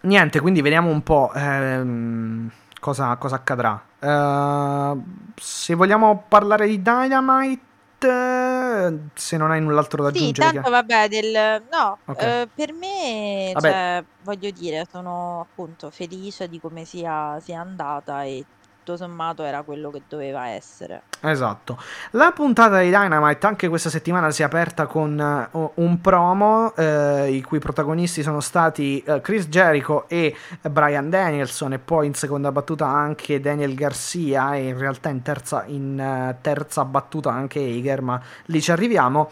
Niente, 0.00 0.40
quindi 0.40 0.60
vediamo 0.60 0.90
un 0.90 1.02
po' 1.02 1.32
ehm, 1.34 2.50
cosa, 2.80 3.16
cosa, 3.16 3.36
accadrà. 3.36 3.80
Uh, 3.98 5.02
se 5.34 5.74
vogliamo 5.74 6.24
parlare 6.28 6.68
di 6.68 6.80
Dynamite, 6.80 7.64
se 7.98 9.36
non 9.36 9.50
hai 9.50 9.60
null'altro 9.60 10.02
da 10.02 10.08
aggiungere. 10.08 10.48
Sì, 10.48 10.54
tanto 10.54 10.70
vabbè, 10.70 11.08
del... 11.08 11.62
no, 11.70 11.98
okay. 12.04 12.42
uh, 12.42 12.48
per 12.54 12.72
me, 12.72 13.52
cioè, 13.58 14.04
voglio 14.22 14.50
dire, 14.50 14.86
sono 14.90 15.40
appunto 15.40 15.90
felice 15.90 16.48
di 16.48 16.60
come 16.60 16.84
sia, 16.84 17.38
sia 17.40 17.60
andata 17.60 18.24
e 18.24 18.44
tutto 18.86 18.96
sommato 18.96 19.42
era 19.42 19.62
quello 19.62 19.90
che 19.90 20.02
doveva 20.08 20.46
essere. 20.46 21.02
Esatto. 21.20 21.76
La 22.12 22.30
puntata 22.30 22.78
di 22.78 22.86
Dynamite 22.86 23.44
anche 23.44 23.66
questa 23.68 23.90
settimana 23.90 24.30
si 24.30 24.42
è 24.42 24.44
aperta 24.44 24.86
con 24.86 25.48
uh, 25.50 25.70
un 25.74 26.00
promo 26.00 26.72
uh, 26.76 27.24
i 27.24 27.42
cui 27.42 27.58
protagonisti 27.58 28.22
sono 28.22 28.38
stati 28.38 29.02
uh, 29.04 29.20
Chris 29.20 29.48
Jericho 29.48 30.08
e 30.08 30.36
Brian 30.70 31.10
Danielson 31.10 31.72
e 31.72 31.78
poi 31.80 32.06
in 32.06 32.14
seconda 32.14 32.52
battuta 32.52 32.86
anche 32.86 33.40
Daniel 33.40 33.74
Garcia 33.74 34.54
e 34.54 34.68
in 34.68 34.78
realtà 34.78 35.08
in 35.08 35.22
terza, 35.22 35.64
in, 35.66 36.36
terza 36.40 36.84
battuta 36.84 37.32
anche 37.32 37.58
Hager, 37.58 38.02
ma 38.02 38.20
lì 38.44 38.60
ci 38.60 38.70
arriviamo. 38.70 39.30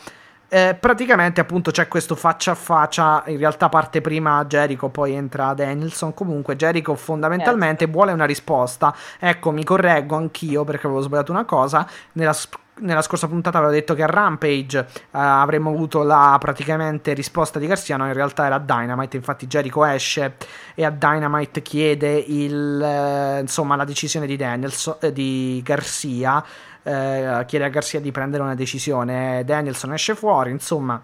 Eh, 0.49 0.77
praticamente 0.79 1.41
appunto 1.41 1.71
c'è 1.71 1.89
questo 1.89 2.15
faccia 2.15 2.53
a 2.53 2.55
faccia, 2.55 3.25
in 3.27 3.39
realtà 3.39 3.69
parte 3.69 4.01
prima 4.01 4.45
Jericho, 4.47 4.89
poi 4.89 5.13
entra 5.15 5.53
Danielson, 5.55 6.15
comunque 6.15 6.55
Jericho 6.55 6.95
fondamentalmente 6.95 7.85
certo. 7.85 7.93
vuole 7.93 8.13
una 8.13 8.25
risposta, 8.25 8.95
ecco 9.19 9.51
mi 9.51 9.65
correggo 9.65 10.17
anch'io 10.17 10.65
perché 10.65 10.87
avevo 10.87 11.01
sbagliato 11.01 11.33
una 11.33 11.45
cosa, 11.45 11.89
nella, 12.13 12.35
nella 12.81 13.03
scorsa 13.03 13.27
puntata 13.27 13.59
avevo 13.59 13.73
detto 13.73 13.95
che 13.95 14.03
a 14.03 14.07
Rampage 14.07 14.79
eh, 14.79 14.87
avremmo 15.11 15.71
avuto 15.71 16.03
la 16.03 16.37
praticamente 16.39 17.15
risposta 17.15 17.59
di 17.59 17.67
Garcia, 17.67 17.97
no 17.97 18.07
in 18.07 18.13
realtà 18.13 18.47
era 18.47 18.59
Dynamite, 18.59 19.17
infatti 19.17 19.47
Jericho 19.47 19.85
esce 19.85 20.37
e 20.75 20.85
a 20.85 20.91
Dynamite 20.91 21.63
chiede 21.63 22.13
il, 22.17 22.81
eh, 22.81 23.41
insomma 23.41 23.77
la 23.77 23.85
decisione 23.85 24.27
di, 24.27 24.37
Danielson, 24.37 24.97
eh, 25.01 25.13
di 25.13 25.61
Garcia 25.65 26.45
eh, 26.85 27.45
chiede 27.47 27.65
a 27.65 27.69
Garcia 27.69 27.99
di 27.99 28.13
prendere 28.13 28.43
una 28.43 28.55
decisione, 28.55 29.43
Danielson 29.45 29.95
esce 29.95 30.15
fuori, 30.15 30.51
insomma 30.51 31.03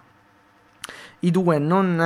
i 1.21 1.31
due 1.31 1.59
non, 1.59 2.01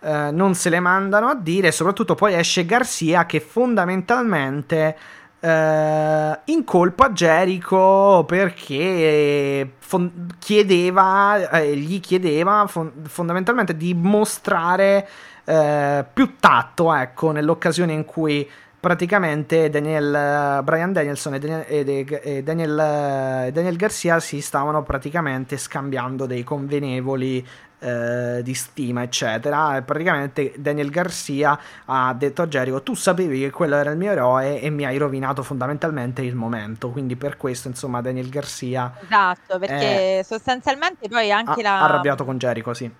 eh, 0.00 0.30
non 0.30 0.54
se 0.54 0.70
le 0.70 0.80
mandano 0.80 1.28
a 1.28 1.34
dire, 1.34 1.72
soprattutto 1.72 2.14
poi 2.14 2.34
esce 2.34 2.64
Garcia 2.64 3.26
che 3.26 3.40
fondamentalmente 3.40 4.96
eh, 5.40 6.38
incolpa 6.44 7.10
Jericho 7.10 8.24
perché 8.26 9.72
fon- 9.78 10.28
chiedeva, 10.38 11.50
eh, 11.50 11.76
gli 11.76 12.00
chiedeva 12.00 12.66
fon- 12.68 12.92
fondamentalmente 13.04 13.76
di 13.76 13.92
mostrare 13.94 15.08
eh, 15.44 16.04
più 16.12 16.36
tatto, 16.38 16.94
ecco, 16.94 17.32
nell'occasione 17.32 17.92
in 17.92 18.04
cui 18.04 18.48
praticamente 18.82 19.70
Daniel, 19.70 20.60
Brian 20.64 20.92
Danielson 20.92 21.34
e 21.34 21.38
Daniel, 21.38 22.20
e 22.20 22.42
Daniel, 22.42 23.52
Daniel, 23.52 23.76
Garcia 23.76 24.18
si 24.18 24.40
stavano 24.40 24.82
praticamente 24.82 25.56
scambiando 25.56 26.26
dei 26.26 26.42
convenevoli 26.42 27.46
eh, 27.78 28.40
di 28.42 28.54
stima, 28.54 29.04
eccetera. 29.04 29.76
E 29.76 29.82
praticamente 29.82 30.54
Daniel 30.56 30.90
Garcia 30.90 31.56
ha 31.84 32.12
detto 32.14 32.42
a 32.42 32.48
Jericho: 32.48 32.82
Tu 32.82 32.94
sapevi 32.94 33.38
che 33.38 33.50
quello 33.50 33.76
era 33.76 33.92
il 33.92 33.96
mio 33.98 34.10
eroe 34.10 34.60
e 34.60 34.68
mi 34.68 34.84
hai 34.84 34.96
rovinato 34.96 35.44
fondamentalmente 35.44 36.22
il 36.22 36.34
momento. 36.34 36.90
Quindi, 36.90 37.14
per 37.14 37.36
questo, 37.36 37.68
insomma, 37.68 38.00
Daniel 38.00 38.28
Garcia. 38.30 38.94
Esatto, 39.00 39.60
perché 39.60 40.24
sostanzialmente 40.24 41.08
poi 41.08 41.30
anche 41.30 41.60
ha, 41.60 41.62
la. 41.62 41.82
arrabbiato 41.82 42.24
con 42.24 42.36
Jericho, 42.36 42.74
sì. 42.74 42.90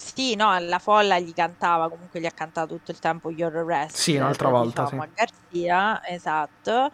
Sì, 0.00 0.34
no, 0.34 0.58
la 0.58 0.78
folla 0.78 1.18
gli 1.18 1.32
cantava, 1.32 1.88
comunque 1.88 2.20
gli 2.20 2.26
ha 2.26 2.30
cantato 2.30 2.74
tutto 2.76 2.90
il 2.90 2.98
tempo 2.98 3.30
Your 3.30 3.56
Arrest. 3.56 3.96
Sì, 3.96 4.16
un'altra 4.16 4.48
volta, 4.50 4.84
diciamo, 4.84 5.02
sì. 5.02 5.02
Garzia, 5.10 6.00
esatto. 6.06 6.90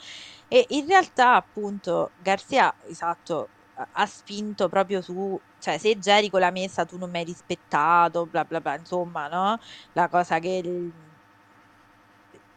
E 0.47 0.65
in 0.69 0.87
realtà, 0.87 1.35
appunto, 1.35 2.13
Garzia, 2.15 2.73
esatto, 2.87 3.51
ha 3.75 4.07
spinto 4.07 4.69
proprio 4.69 5.03
su, 5.03 5.37
cioè 5.59 5.79
se 5.79 5.97
Jericho 5.99 6.39
l'ha 6.39 6.53
messa 6.53 6.85
tu 6.85 6.97
non 6.97 7.11
mi 7.11 7.19
hai 7.19 7.25
rispettato, 7.25 8.27
bla 8.27 8.45
bla 8.45 8.61
bla, 8.61 8.77
insomma, 8.77 9.27
no? 9.27 9.57
La 9.95 10.09
cosa 10.09 10.39
che 10.39 10.61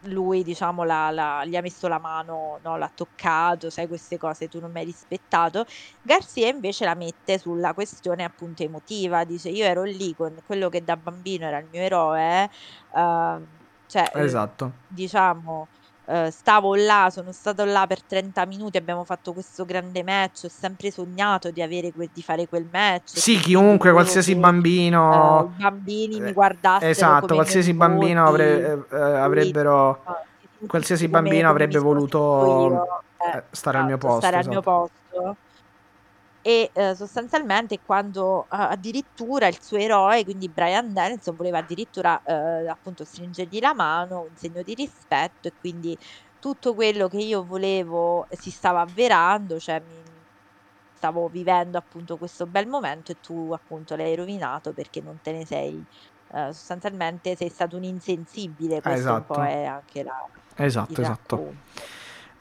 lui, 0.06 0.42
diciamo, 0.42 0.84
la, 0.84 1.10
la, 1.10 1.44
gli 1.44 1.56
ha 1.56 1.60
messo 1.60 1.88
la 1.88 1.98
mano, 1.98 2.58
no, 2.62 2.76
l'ha 2.76 2.90
toccato, 2.94 3.70
sai, 3.70 3.88
queste 3.88 4.18
cose 4.18 4.48
tu 4.48 4.60
non 4.60 4.70
mi 4.70 4.80
hai 4.80 4.84
rispettato. 4.84 5.66
Garcia 6.02 6.48
invece 6.48 6.84
la 6.84 6.94
mette 6.94 7.38
sulla 7.38 7.74
questione 7.74 8.24
appunto 8.24 8.62
emotiva, 8.62 9.24
dice 9.24 9.48
io 9.48 9.64
ero 9.64 9.82
lì 9.84 10.14
con 10.14 10.34
quello 10.46 10.68
che 10.68 10.82
da 10.84 10.96
bambino 10.96 11.46
era 11.46 11.58
il 11.58 11.66
mio 11.70 11.80
eroe, 11.80 12.50
uh, 12.90 13.46
cioè, 13.86 14.10
esatto. 14.14 14.72
diciamo, 14.88 15.68
Uh, 16.06 16.30
stavo 16.30 16.76
là, 16.76 17.08
sono 17.10 17.32
stato 17.32 17.64
là 17.64 17.84
per 17.86 18.00
30 18.00 18.46
minuti, 18.46 18.76
abbiamo 18.76 19.02
fatto 19.02 19.32
questo 19.32 19.64
grande 19.64 20.04
match, 20.04 20.44
ho 20.44 20.48
sempre 20.48 20.92
sognato 20.92 21.50
di, 21.50 21.60
avere 21.60 21.92
que- 21.92 22.08
di 22.12 22.22
fare 22.22 22.46
quel 22.46 22.68
match. 22.70 23.18
Sì, 23.18 23.38
chiunque, 23.38 23.90
qualsiasi 23.90 24.34
che, 24.34 24.38
bambino... 24.38 25.52
I 25.58 25.62
bambini 25.62 26.20
mi 26.20 26.32
guardassero 26.32 26.90
Esatto, 26.90 27.34
qualsiasi 27.34 27.74
bambino 27.74 28.24
avre- 28.24 28.86
eh, 28.88 28.96
avrebbero... 28.96 30.02
qualsiasi 30.66 31.08
bambino 31.08 31.48
avrebbe 31.48 31.78
voluto 31.78 32.68
io, 32.68 33.02
eh, 33.34 33.42
stare 33.50 33.78
al 33.78 33.86
mio 33.86 33.96
esatto, 33.96 34.06
posto. 34.06 34.26
Stare 34.26 34.40
esatto. 34.40 34.46
al 34.46 34.52
mio 34.52 34.62
posto 34.62 35.36
e 36.46 36.70
eh, 36.72 36.94
sostanzialmente 36.94 37.80
quando 37.84 38.44
eh, 38.44 38.46
addirittura 38.50 39.48
il 39.48 39.60
suo 39.60 39.78
eroe, 39.78 40.22
quindi 40.22 40.48
Brian 40.48 40.92
Dennison, 40.92 41.34
voleva 41.34 41.58
addirittura 41.58 42.22
eh, 42.22 42.68
appunto 42.68 43.04
stringergli 43.04 43.58
la 43.58 43.74
mano, 43.74 44.28
un 44.30 44.36
segno 44.36 44.62
di 44.62 44.74
rispetto 44.74 45.48
e 45.48 45.52
quindi 45.58 45.98
tutto 46.38 46.72
quello 46.72 47.08
che 47.08 47.16
io 47.16 47.44
volevo 47.44 48.28
si 48.30 48.52
stava 48.52 48.82
avverando, 48.82 49.58
cioè 49.58 49.80
mi 49.80 50.04
stavo 50.94 51.26
vivendo 51.26 51.78
appunto 51.78 52.16
questo 52.16 52.46
bel 52.46 52.68
momento 52.68 53.10
e 53.10 53.16
tu 53.20 53.50
appunto 53.52 53.96
l'hai 53.96 54.14
rovinato 54.14 54.72
perché 54.72 55.00
non 55.00 55.18
te 55.20 55.32
ne 55.32 55.44
sei 55.44 55.84
uh, 56.28 56.52
sostanzialmente 56.52 57.34
sei 57.34 57.48
stato 57.48 57.76
un 57.76 57.82
insensibile, 57.82 58.80
questo 58.80 59.00
esatto. 59.00 59.32
un 59.32 59.36
po' 59.36 59.42
è 59.42 59.64
anche 59.64 60.04
la 60.04 60.28
Esatto, 60.56 61.00
esatto. 61.00 61.36
Racconto. 61.36 61.95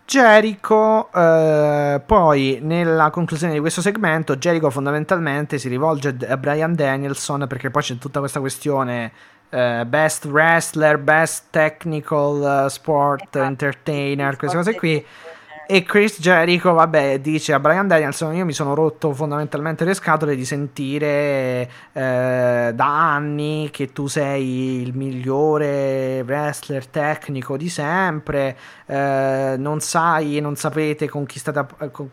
Jericho, 0.05 1.11
eh, 1.11 1.99
poi 2.05 2.59
nella 2.61 3.09
conclusione 3.09 3.53
di 3.53 3.59
questo 3.59 3.81
segmento, 3.81 4.35
Jericho 4.35 4.69
fondamentalmente 4.69 5.57
si 5.57 5.67
rivolge 5.67 6.15
a 6.27 6.37
Brian 6.37 6.75
Danielson 6.75 7.47
perché 7.47 7.71
poi 7.71 7.81
c'è 7.81 7.97
tutta 7.97 8.19
questa 8.19 8.39
questione 8.39 9.11
eh, 9.49 9.83
best 9.87 10.25
wrestler, 10.25 10.97
best 10.99 11.45
technical 11.49 12.65
uh, 12.65 12.67
sport 12.67 13.21
esatto. 13.21 13.41
entertainer, 13.41 14.35
queste 14.37 14.57
cose 14.57 14.75
qui. 14.75 15.05
E 15.67 15.81
Chris 15.81 16.19
Jericho, 16.19 16.73
vabbè, 16.73 17.19
dice 17.19 17.51
a 17.53 17.59
Brian 17.59 17.87
Danielson: 17.87 18.35
Io 18.35 18.45
mi 18.45 18.53
sono 18.53 18.75
rotto 18.75 19.13
fondamentalmente 19.13 19.83
le 19.83 19.95
scatole 19.95 20.35
di 20.35 20.45
sentire 20.45 21.69
eh, 21.91 22.71
da 22.73 23.13
anni 23.13 23.69
che 23.71 23.91
tu 23.91 24.05
sei 24.05 24.81
il 24.81 24.95
migliore 24.95 26.21
wrestler 26.21 26.85
tecnico 26.85 27.57
di 27.57 27.69
sempre. 27.69 28.55
Eh, 28.85 29.55
non 29.57 29.79
sai 29.79 30.37
e 30.37 30.41
non 30.41 30.55
sapete 30.55 31.09
con 31.09 31.25
chi, 31.25 31.39
state, 31.39 31.65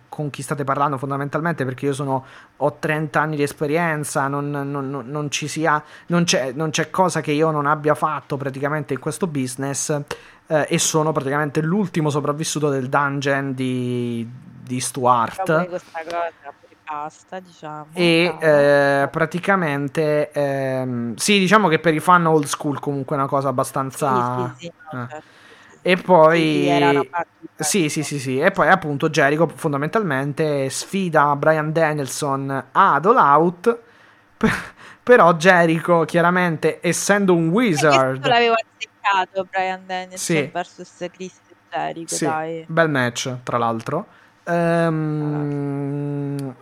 con 0.09 0.31
chi, 0.31 0.41
state, 0.41 0.65
parlando 0.65 0.97
fondamentalmente 0.97 1.67
perché 1.67 1.87
io 1.87 1.93
sono, 1.93 2.25
ho 2.57 2.77
30 2.79 3.21
anni 3.21 3.37
di 3.37 3.43
esperienza. 3.43 4.29
Non, 4.29 4.51
non, 4.51 5.05
non, 5.05 5.31
ci 5.31 5.47
sia, 5.47 5.83
non 6.07 6.25
c'è, 6.25 6.53
non 6.53 6.71
c'è 6.71 6.89
cosa 6.89 7.21
che 7.21 7.33
io 7.33 7.51
non 7.51 7.67
abbia 7.67 7.95
fatto 7.95 8.39
praticamente 8.39 8.95
in 8.95 8.99
questo 8.99 9.27
business 9.27 10.01
eh, 10.47 10.67
e 10.69 10.79
sono 10.79 11.13
praticamente 11.13 11.61
l'ultimo 11.61 12.11
sopravvissuto 12.11 12.69
del 12.69 12.89
dungeon 12.89 13.55
di, 13.55 14.29
di 14.63 14.81
Stuart. 14.81 15.81
Basta, 16.85 17.41
diciamo. 17.41 17.87
E 17.95 18.37
eh, 18.39 19.09
praticamente 19.11 20.31
ehm, 20.31 21.15
sì, 21.15 21.39
diciamo 21.39 21.69
che 21.69 21.79
per 21.79 21.95
i 21.95 22.01
fan 22.01 22.27
old 22.27 22.45
school 22.45 22.81
comunque 22.81 23.17
è 23.17 23.19
una 23.19 23.29
cosa 23.29 23.49
abbastanza. 23.49 24.53
Sì, 24.59 24.67
sì, 24.67 24.67
sì, 24.67 24.73
no, 24.93 25.05
eh. 25.05 25.09
certo. 25.09 25.41
E 25.85 25.97
poi 25.97 27.11
sì, 27.57 27.89
sì, 27.89 28.05
sì, 28.05 28.21
sì, 28.21 28.39
e 28.39 28.53
poi 28.53 28.69
appunto 28.69 29.11
Jericho 29.11 29.49
fondamentalmente 29.49 30.71
sfida 30.71 31.35
Brian 31.35 31.73
Danielson 31.73 32.67
ad 32.71 33.05
All 33.05 33.17
Out. 33.17 33.79
Però 35.03 35.35
Jericho, 35.35 36.05
chiaramente, 36.05 36.79
essendo 36.81 37.35
un 37.35 37.49
wizard, 37.49 38.25
azzeccato 39.03 39.47
Brian 39.51 39.83
Danielson 39.87 40.19
sì. 40.19 40.51
versus 40.53 41.09
Chris 41.13 41.41
Jericho. 41.71 42.15
Sì. 42.15 42.25
Dai. 42.25 42.65
Bel 42.69 42.91
match, 42.91 43.37
tra 43.43 43.59
l'altro. 43.59 44.07
Um, 44.45 46.55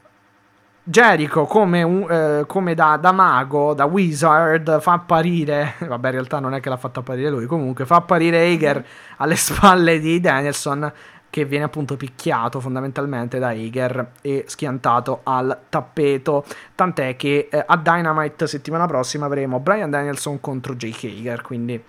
Jericho 0.82 1.44
come, 1.44 1.82
un, 1.82 2.10
eh, 2.10 2.44
come 2.46 2.74
da, 2.74 2.96
da, 2.96 3.12
mago, 3.12 3.74
da 3.74 3.84
wizard, 3.84 4.80
fa 4.80 4.92
apparire, 4.92 5.74
vabbè 5.86 6.08
in 6.08 6.14
realtà 6.14 6.40
non 6.40 6.54
è 6.54 6.60
che 6.60 6.68
l'ha 6.68 6.76
fatto 6.76 7.00
apparire 7.00 7.30
lui, 7.30 7.46
comunque 7.46 7.86
fa 7.86 7.96
apparire 7.96 8.44
Hager 8.44 8.84
alle 9.18 9.36
spalle 9.36 10.00
di 10.00 10.20
Danielson 10.20 10.92
che 11.30 11.44
viene 11.44 11.64
appunto 11.64 11.96
picchiato 11.96 12.58
fondamentalmente 12.58 13.38
da 13.38 13.50
Hager 13.50 14.14
e 14.20 14.44
schiantato 14.48 15.20
al 15.22 15.56
tappeto, 15.68 16.44
tant'è 16.74 17.14
che 17.14 17.48
eh, 17.50 17.64
a 17.64 17.76
Dynamite 17.76 18.48
settimana 18.48 18.86
prossima 18.86 19.26
avremo 19.26 19.60
Brian 19.60 19.90
Danielson 19.90 20.40
contro 20.40 20.74
Jake 20.74 21.06
Hager, 21.06 21.42
quindi 21.42 21.80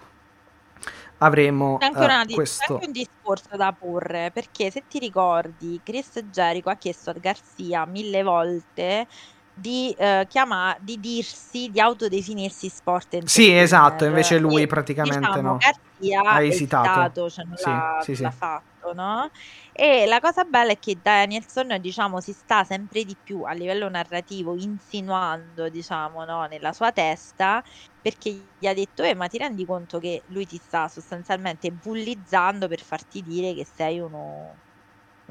avremo 1.22 1.78
C'è 1.78 1.86
ancora 1.86 2.24
eh, 2.24 2.34
questo... 2.34 2.74
anche 2.74 2.86
un 2.86 2.92
discorso 2.92 3.56
da 3.56 3.74
porre, 3.74 4.32
perché 4.32 4.72
se 4.72 4.86
ti 4.88 5.00
ricordi, 5.00 5.80
Chris 5.84 6.20
Jericho 6.26 6.70
ha 6.70 6.76
chiesto 6.76 7.12
a 7.12 7.14
Garcia 7.14 7.86
mille 7.86 8.24
volte 8.24 9.08
di, 9.54 9.92
eh, 9.98 10.26
chiama, 10.28 10.76
di 10.80 11.00
dirsi, 11.00 11.70
di 11.70 11.80
autodefinirsi 11.80 12.70
sport. 12.70 13.24
Sì, 13.26 13.56
esatto, 13.56 14.06
invece 14.06 14.40
lui 14.40 14.64
e, 14.64 14.68
praticamente 14.68 15.20
diciamo, 15.20 15.42
no. 15.42 15.58
Garcia 15.58 16.22
ha 16.22 16.44
esitato, 16.44 17.30
cioè 17.30 17.46
non 17.46 17.58
sì, 17.58 17.70
l'ha, 17.70 18.00
sì, 18.02 18.16
sì. 18.16 18.22
l'ha 18.24 18.32
fatto, 18.32 18.94
no? 18.94 19.30
E 19.72 20.06
la 20.08 20.20
cosa 20.20 20.44
bella 20.46 20.72
è 20.72 20.80
che 20.80 21.00
Danielson, 21.02 21.78
diciamo, 21.80 22.20
si 22.20 22.34
sta 22.34 22.64
sempre 22.64 23.04
di 23.04 23.18
più 23.22 23.44
a 23.44 23.54
livello 23.54 23.90
narrativo 23.90 24.56
insinuando, 24.56 25.70
diciamo, 25.70 26.24
no, 26.26 26.46
nella 26.46 26.74
sua 26.74 26.92
testa, 26.92 27.62
perché 28.00 28.54
gli 28.58 28.66
ha 28.66 28.74
detto, 28.74 29.04
eh, 29.04 29.14
ma 29.16 29.28
ti 29.28 29.38
rendi 29.38 29.66
conto 29.66 30.00
che 30.00 30.24
lui 30.28 30.46
ti 30.46 30.58
sta 30.58 30.88
sostanzialmente 30.88 31.72
bullizzando 31.72 32.68
per 32.68 32.82
farti 32.82 33.22
dire 33.22 33.54
che 33.54 33.66
sei 33.66 34.00
uno, 34.00 34.62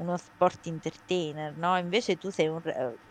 uno 0.01 0.17
sport 0.17 0.65
entertainer, 0.67 1.55
no? 1.55 1.77
Invece 1.77 2.17
tu 2.17 2.29
sei 2.29 2.47
un, 2.47 2.61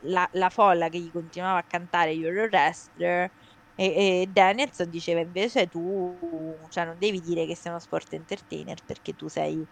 la, 0.01 0.29
la 0.33 0.51
folla 0.51 0.89
che 0.89 0.99
gli 0.99 1.11
continuava 1.11 1.59
a 1.59 1.63
cantare 1.63 2.11
You're 2.11 2.43
a 2.43 2.47
wrestler 2.47 3.31
e, 3.77 3.85
e 3.87 4.29
Danielson 4.31 4.91
diceva 4.91 5.21
invece 5.21 5.69
tu, 5.69 6.15
cioè 6.69 6.85
non 6.85 6.97
devi 6.99 7.21
dire 7.21 7.47
che 7.47 7.55
sei 7.55 7.71
uno 7.71 7.81
sport 7.81 8.13
entertainer 8.13 8.77
perché 8.85 9.15
tu 9.15 9.29
sei 9.29 9.65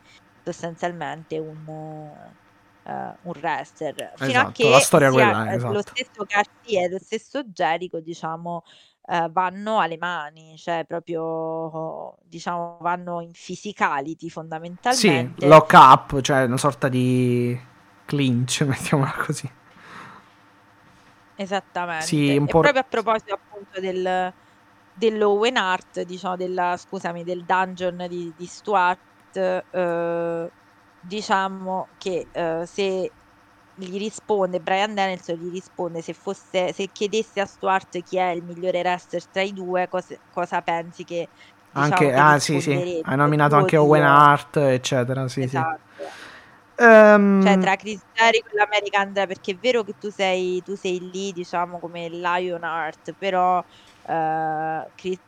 sostanzialmente 0.42 1.38
un, 1.38 1.62
uh, 1.66 2.90
un 2.90 3.32
wrestler. 3.40 4.12
Fino 4.16 4.30
esatto, 4.30 4.48
a 4.48 4.52
che 4.52 4.70
la 4.70 4.80
storia 4.80 5.10
quella, 5.10 5.52
esatto. 5.52 5.72
lo 5.72 5.82
stesso 5.82 6.24
Garcia 6.24 6.80
e 6.84 6.88
lo 6.88 6.98
stesso 6.98 7.44
Jericho, 7.44 8.00
diciamo, 8.00 8.62
uh, 9.08 9.30
vanno 9.32 9.80
alle 9.80 9.96
mani, 9.98 10.56
cioè 10.56 10.84
proprio, 10.86 12.16
diciamo, 12.24 12.78
vanno 12.80 13.20
in 13.20 13.32
physicality 13.32 14.28
fondamentalmente. 14.28 15.40
Sì, 15.40 15.46
lock 15.46 15.72
up, 15.72 16.20
cioè 16.20 16.44
una 16.44 16.56
sorta 16.56 16.88
di 16.88 17.58
clinch, 18.04 18.62
mettiamola 18.68 19.14
così. 19.16 19.50
Esattamente. 21.36 22.04
Sì, 22.04 22.34
e 22.34 22.44
proprio 22.44 22.80
a 22.80 22.84
proposito 22.84 23.34
appunto 23.34 23.80
del, 23.80 24.32
dell'Owen 24.92 25.56
Art, 25.56 26.02
diciamo, 26.02 26.36
della, 26.36 26.76
scusami, 26.76 27.22
del 27.24 27.44
dungeon 27.44 28.06
di, 28.08 28.32
di 28.36 28.46
Stuart, 28.46 28.98
eh, 29.70 30.50
diciamo 31.00 31.88
che 31.96 32.26
eh, 32.32 32.66
se 32.66 33.10
gli 33.78 33.98
risponde 33.98 34.60
Brian 34.60 34.94
Danielson 34.94 35.36
gli 35.36 35.50
risponde 35.52 36.02
se 36.02 36.12
fosse 36.12 36.72
se 36.72 36.88
chiedesse 36.92 37.40
a 37.40 37.46
Stuart 37.46 38.02
chi 38.02 38.16
è 38.16 38.30
il 38.30 38.42
migliore 38.42 38.80
wrestler 38.80 39.24
tra 39.26 39.42
i 39.42 39.52
due 39.52 39.88
cosa, 39.88 40.16
cosa 40.30 40.60
pensi 40.62 41.04
che 41.04 41.28
diciamo, 41.70 41.84
anche 41.84 42.06
che 42.06 42.12
ah 42.14 42.38
sì 42.38 42.60
sì 42.60 43.00
hai 43.02 43.16
nominato 43.16 43.54
anche 43.54 43.76
Oddio. 43.76 43.88
Owen 43.88 44.02
Hart 44.04 44.56
eccetera 44.56 45.28
sì 45.28 45.42
esatto. 45.42 45.80
sì 45.96 46.02
Ehm, 46.80 47.42
Cioè 47.42 47.58
tra 47.58 47.74
Chris 47.74 48.00
Jericho 48.12 48.50
e 48.50 48.54
l'American 48.56 49.12
Dream, 49.12 49.26
perché 49.26 49.50
è 49.52 49.56
vero 49.56 49.82
che 49.82 49.94
tu 49.98 50.10
sei, 50.10 50.62
tu 50.62 50.76
sei 50.76 51.10
lì, 51.10 51.32
diciamo, 51.32 51.80
come 51.80 52.08
Lionheart, 52.08 53.14
però 53.18 53.58
eh, 54.06 54.90
Chris, 54.94 55.18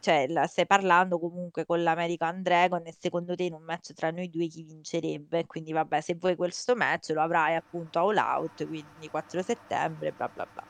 Cioè, 0.00 0.26
la- 0.28 0.46
stai 0.46 0.66
parlando 0.66 1.18
comunque 1.18 1.64
con 1.66 1.82
l'American 1.82 2.42
Dragon 2.42 2.82
e 2.86 2.94
secondo 2.98 3.34
te 3.34 3.44
in 3.44 3.54
un 3.54 3.62
match 3.62 3.92
tra 3.94 4.10
noi 4.10 4.28
due 4.30 4.46
chi 4.48 4.62
vincerebbe? 4.62 5.46
Quindi 5.46 5.72
vabbè, 5.72 6.00
se 6.00 6.14
vuoi 6.16 6.36
questo 6.36 6.74
match 6.76 7.10
lo 7.10 7.22
avrai 7.22 7.54
appunto 7.56 7.98
a 7.98 8.02
All 8.02 8.16
Out, 8.16 8.66
quindi 8.66 9.08
4 9.08 9.42
settembre, 9.42 10.12
bla 10.12 10.28
bla 10.28 10.46
bla. 10.52 10.66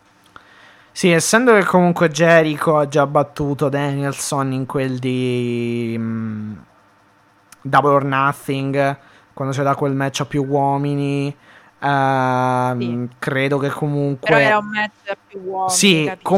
Sì, 0.92 1.10
essendo 1.10 1.54
che 1.54 1.64
comunque 1.64 2.08
Jericho 2.08 2.76
ha 2.78 2.86
già 2.86 3.04
battuto 3.06 3.68
Danielson 3.68 4.52
in 4.52 4.64
quel 4.64 4.98
di 5.00 5.96
mm, 5.98 6.52
Double 7.62 7.90
or 7.90 8.04
Nothing, 8.04 8.98
quando 9.32 9.52
c'era 9.54 9.74
quel 9.74 9.92
match 9.94 10.20
a 10.20 10.26
più 10.26 10.44
uomini, 10.44 11.34
ehm, 11.80 13.08
Sì. 13.08 13.16
credo 13.18 13.58
che 13.58 13.70
comunque... 13.70 14.28
Però 14.28 14.38
era 14.38 14.58
un 14.58 14.68
match 14.68 15.08
a 15.08 15.16
più 15.26 15.40
uomini, 15.40 15.76
Sì, 15.76 16.04
capisci? 16.04 16.30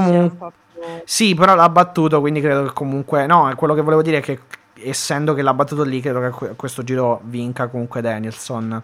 Sì, 1.04 1.34
però 1.34 1.54
l'ha 1.54 1.68
battuto, 1.68 2.20
quindi 2.20 2.40
credo 2.40 2.64
che 2.64 2.72
comunque... 2.72 3.26
No, 3.26 3.52
quello 3.56 3.74
che 3.74 3.82
volevo 3.82 4.02
dire 4.02 4.18
è 4.18 4.20
che 4.20 4.40
essendo 4.74 5.34
che 5.34 5.42
l'ha 5.42 5.54
battuto 5.54 5.82
lì, 5.84 6.00
credo 6.00 6.20
che 6.20 6.30
que- 6.30 6.56
questo 6.56 6.82
giro 6.82 7.20
vinca 7.24 7.68
comunque 7.68 8.00
Danielson. 8.00 8.82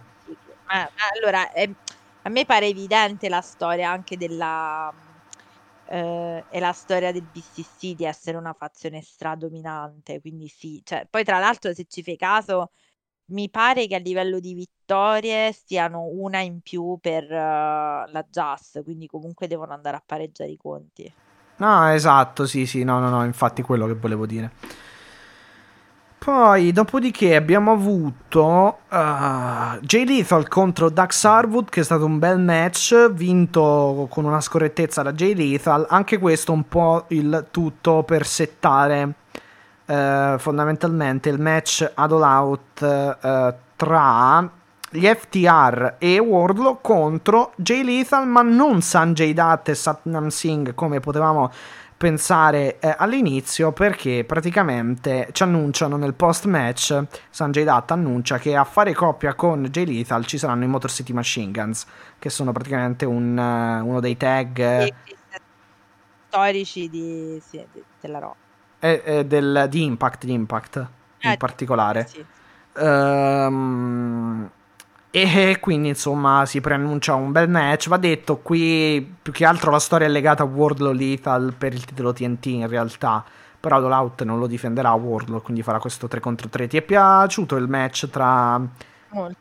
Ma 0.66 0.88
allora, 1.14 1.52
eh, 1.52 1.74
a 2.22 2.28
me 2.30 2.44
pare 2.46 2.66
evidente 2.66 3.28
la 3.28 3.40
storia 3.40 3.90
anche 3.90 4.16
della... 4.16 4.92
eh, 5.86 6.44
è 6.48 6.58
la 6.60 6.72
storia 6.72 7.12
del 7.12 7.22
BCC 7.22 7.94
di 7.94 8.04
essere 8.04 8.36
una 8.36 8.54
fazione 8.54 9.02
stradominante, 9.02 10.20
quindi 10.20 10.48
sì. 10.48 10.80
Cioè, 10.84 11.06
poi 11.10 11.24
tra 11.24 11.38
l'altro 11.38 11.74
se 11.74 11.84
ci 11.88 12.02
fai 12.02 12.16
caso, 12.16 12.70
mi 13.26 13.50
pare 13.50 13.86
che 13.86 13.96
a 13.96 13.98
livello 13.98 14.40
di 14.40 14.54
vittorie 14.54 15.52
stiano 15.52 16.04
una 16.04 16.40
in 16.40 16.60
più 16.60 16.98
per 17.00 17.24
eh, 17.24 17.36
la 18.10 18.26
Jazz, 18.30 18.78
quindi 18.84 19.06
comunque 19.06 19.46
devono 19.46 19.72
andare 19.74 19.96
a 19.96 20.02
pareggiare 20.04 20.50
i 20.50 20.56
conti. 20.56 21.14
No, 21.56 21.88
esatto, 21.90 22.46
sì, 22.46 22.66
sì, 22.66 22.82
no, 22.82 22.98
no, 22.98 23.08
no, 23.08 23.24
infatti 23.24 23.62
quello 23.62 23.86
che 23.86 23.94
volevo 23.94 24.26
dire. 24.26 24.50
Poi, 26.18 26.70
dopodiché, 26.70 27.34
abbiamo 27.34 27.72
avuto 27.72 28.78
uh, 28.88 29.78
Jay 29.80 30.04
Lethal 30.04 30.46
contro 30.46 30.88
Dax 30.88 31.24
Harwood, 31.24 31.68
che 31.68 31.80
è 31.80 31.84
stato 31.84 32.04
un 32.04 32.20
bel 32.20 32.38
match, 32.38 33.10
vinto 33.10 34.06
con 34.08 34.24
una 34.24 34.40
scorrettezza 34.40 35.02
da 35.02 35.12
Jay 35.12 35.34
Lethal. 35.34 35.84
Anche 35.88 36.18
questo 36.18 36.52
un 36.52 36.68
po' 36.68 37.06
il 37.08 37.46
tutto 37.50 38.04
per 38.04 38.24
settare 38.24 39.14
uh, 39.86 40.38
fondamentalmente 40.38 41.28
il 41.28 41.40
match 41.40 41.90
ad 41.92 42.12
all 42.12 42.22
out 42.22 42.80
uh, 43.20 43.54
tra 43.74 44.48
gli 44.92 45.06
FTR 45.06 45.96
e 45.98 46.18
Wardlow 46.18 46.80
contro 46.80 47.52
Jay 47.56 47.82
Lethal, 47.82 48.26
ma 48.26 48.42
non 48.42 48.82
Sanjay 48.82 49.32
Dutt 49.32 49.68
e 49.70 49.74
Satnam 49.74 50.28
Singh 50.28 50.74
come 50.74 51.00
potevamo 51.00 51.50
pensare 51.96 52.78
eh, 52.80 52.94
all'inizio 52.98 53.70
perché 53.72 54.24
praticamente 54.24 55.28
ci 55.32 55.44
annunciano 55.44 55.96
nel 55.96 56.14
post 56.14 56.46
match 56.46 57.00
Sanjay 57.30 57.64
Dutt 57.64 57.92
annuncia 57.92 58.38
che 58.38 58.56
a 58.56 58.64
fare 58.64 58.92
coppia 58.92 59.34
con 59.34 59.64
Jay 59.66 59.86
Lethal 59.86 60.26
ci 60.26 60.36
saranno 60.36 60.64
i 60.64 60.66
Motor 60.66 60.90
City 60.90 61.12
Machine 61.12 61.52
Guns 61.52 61.86
che 62.18 62.28
sono 62.28 62.50
praticamente 62.52 63.04
un, 63.04 63.38
uh, 63.38 63.86
uno 63.86 64.00
dei 64.00 64.16
tag 64.16 64.58
E- 64.58 64.94
e- 65.04 65.16
storici 66.26 66.88
di, 66.88 67.40
sì, 67.40 67.64
di- 67.72 67.84
della 68.00 68.18
Raw. 68.18 68.34
eh, 68.78 69.02
eh, 69.04 69.24
del, 69.26 69.66
di 69.68 69.84
Impact, 69.84 70.24
di 70.24 70.32
Impact 70.32 70.76
in 71.20 71.32
Eh, 71.32 71.36
particolare 71.36 72.06
sì. 72.06 72.26
Ehm, 72.74 74.50
e 75.14 75.58
quindi 75.60 75.88
insomma 75.88 76.46
si 76.46 76.62
preannuncia 76.62 77.14
un 77.14 77.32
bel 77.32 77.50
match. 77.50 77.88
Va 77.88 77.98
detto 77.98 78.38
qui 78.38 79.14
più 79.20 79.30
che 79.30 79.44
altro 79.44 79.70
la 79.70 79.78
storia 79.78 80.06
è 80.06 80.10
legata 80.10 80.42
a 80.42 80.46
Wardlow 80.46 80.92
Lethal 80.92 81.52
per 81.52 81.74
il 81.74 81.84
titolo 81.84 82.14
TNT 82.14 82.46
in 82.46 82.66
realtà. 82.66 83.22
Però 83.60 83.78
Out 83.78 84.22
non 84.22 84.38
lo 84.38 84.46
difenderà 84.46 84.90
Wardlow, 84.92 85.42
quindi 85.42 85.62
farà 85.62 85.78
questo 85.78 86.08
3 86.08 86.18
contro 86.18 86.48
3. 86.48 86.66
Ti 86.66 86.78
è 86.78 86.82
piaciuto 86.82 87.56
il 87.56 87.68
match 87.68 88.08
tra, 88.08 88.58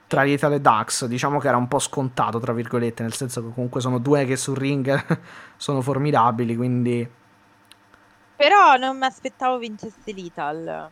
tra 0.07 0.23
Lethal 0.23 0.53
e 0.53 0.59
Dax? 0.59 1.05
Diciamo 1.05 1.39
che 1.39 1.47
era 1.47 1.55
un 1.55 1.69
po' 1.69 1.79
scontato, 1.79 2.37
tra 2.39 2.51
virgolette, 2.51 3.01
nel 3.01 3.13
senso 3.13 3.41
che 3.41 3.53
comunque 3.53 3.79
sono 3.79 3.97
due 3.97 4.25
che 4.25 4.35
sul 4.35 4.57
ring 4.57 5.19
sono 5.55 5.79
formidabili, 5.79 6.57
quindi... 6.57 7.09
Però 8.35 8.75
non 8.75 8.97
mi 8.97 9.05
aspettavo 9.05 9.57
vincesse 9.57 10.11
l'Ital. 10.11 10.89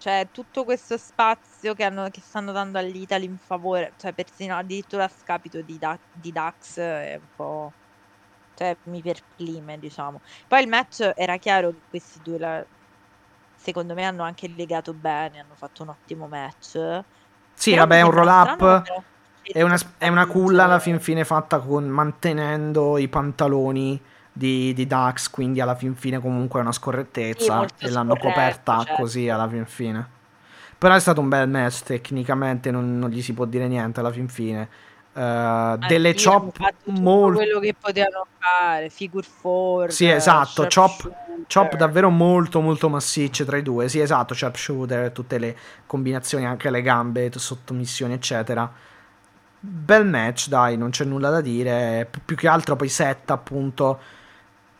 Cioè, 0.00 0.30
tutto 0.32 0.64
questo 0.64 0.96
spazio 0.96 1.74
che, 1.74 1.84
hanno- 1.84 2.08
che 2.08 2.22
stanno 2.22 2.52
dando 2.52 2.78
all'Ital 2.78 3.22
in 3.22 3.36
favore, 3.36 3.92
cioè 3.98 4.14
persino 4.14 4.56
addirittura 4.56 5.04
a 5.04 5.08
scapito 5.08 5.60
di, 5.62 5.76
Da- 5.78 6.00
di 6.10 6.32
Dax, 6.32 6.78
è 6.80 7.16
un 7.16 7.28
po'... 7.34 7.74
Cioè, 8.54 8.78
mi 8.84 9.02
perplime, 9.02 9.78
diciamo. 9.78 10.20
Poi 10.46 10.62
il 10.62 10.68
match 10.68 11.10
era 11.14 11.36
chiaro 11.38 11.72
che 11.72 11.82
questi 11.88 12.20
due, 12.22 12.38
la- 12.38 12.66
secondo 13.54 13.94
me, 13.94 14.04
hanno 14.04 14.22
anche 14.22 14.48
legato 14.48 14.94
bene, 14.94 15.38
hanno 15.40 15.54
fatto 15.56 15.82
un 15.82 15.90
ottimo 15.90 16.28
match. 16.28 17.02
Sì, 17.54 17.70
Però 17.70 17.82
vabbè, 17.82 17.98
è 17.98 18.02
un 18.02 18.10
roll 18.10 18.28
up. 18.28 18.82
È 19.52 19.62
una, 19.62 19.76
è 19.98 20.08
una 20.08 20.26
culla 20.26 20.64
alla 20.64 20.78
fin 20.78 21.00
fine 21.00 21.24
fatta 21.24 21.60
con 21.60 21.86
mantenendo 21.88 22.98
i 22.98 23.08
pantaloni 23.08 24.02
di, 24.32 24.72
di 24.72 24.86
Dax, 24.86 25.28
quindi 25.30 25.60
alla 25.60 25.74
fin 25.74 25.94
fine 25.94 26.20
comunque 26.20 26.60
è 26.60 26.62
una 26.62 26.72
scorrettezza 26.72 27.66
e 27.78 27.90
l'hanno 27.90 28.16
coperta 28.16 28.78
certo. 28.78 28.94
così 28.94 29.28
alla 29.28 29.48
fin 29.48 29.66
fine. 29.66 30.18
Però 30.78 30.94
è 30.94 31.00
stato 31.00 31.20
un 31.20 31.28
bel 31.28 31.48
match, 31.48 31.82
tecnicamente 31.82 32.70
non, 32.70 32.98
non 32.98 33.10
gli 33.10 33.20
si 33.20 33.34
può 33.34 33.44
dire 33.44 33.68
niente 33.68 34.00
alla 34.00 34.12
fin 34.12 34.28
fine. 34.28 34.68
Uh, 35.12 35.76
delle 35.88 36.14
chop 36.14 36.56
molto 36.84 37.38
quello 37.38 37.58
che 37.58 37.74
potevano 37.74 38.26
fare 38.38 38.90
figure 38.90 39.26
4 39.42 39.90
sì 39.90 40.08
esatto 40.08 40.68
chop, 40.72 41.10
chop, 41.52 41.74
davvero 41.74 42.10
molto 42.10 42.60
molto 42.60 42.88
massicce 42.88 43.44
tra 43.44 43.56
i 43.56 43.62
due 43.62 43.88
sì 43.88 43.98
esatto 43.98 44.34
sharpshooter 44.34 45.10
tutte 45.10 45.38
le 45.38 45.56
combinazioni 45.84 46.46
anche 46.46 46.70
le 46.70 46.80
gambe 46.80 47.28
sottomissioni 47.34 48.14
eccetera 48.14 48.72
bel 49.58 50.06
match 50.06 50.46
dai 50.46 50.76
non 50.76 50.90
c'è 50.90 51.04
nulla 51.04 51.30
da 51.30 51.40
dire 51.40 52.06
Pi- 52.08 52.20
più 52.24 52.36
che 52.36 52.46
altro 52.46 52.76
poi 52.76 52.88
set 52.88 53.32
appunto 53.32 53.98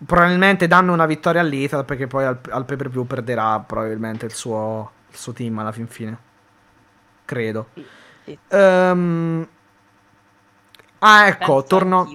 probabilmente 0.06 0.66
danno 0.66 0.92
una 0.92 1.06
vittoria 1.06 1.40
all'Ether 1.40 1.84
perché 1.84 2.06
poi 2.06 2.24
al, 2.24 2.38
al 2.50 2.64
pay 2.64 2.76
per 2.76 2.88
view 2.90 3.04
perderà 3.06 3.60
probabilmente 3.60 4.26
il 4.26 4.32
suo, 4.32 4.90
il 5.10 5.16
suo 5.16 5.32
team 5.32 5.58
alla 5.58 5.72
fin 5.72 5.86
fine 5.86 6.18
credo 7.24 7.68
sì, 7.74 7.86
sì. 8.24 8.38
Um, 8.48 9.46
Ah, 11.02 11.26
ecco, 11.28 11.62
torno, 11.64 12.14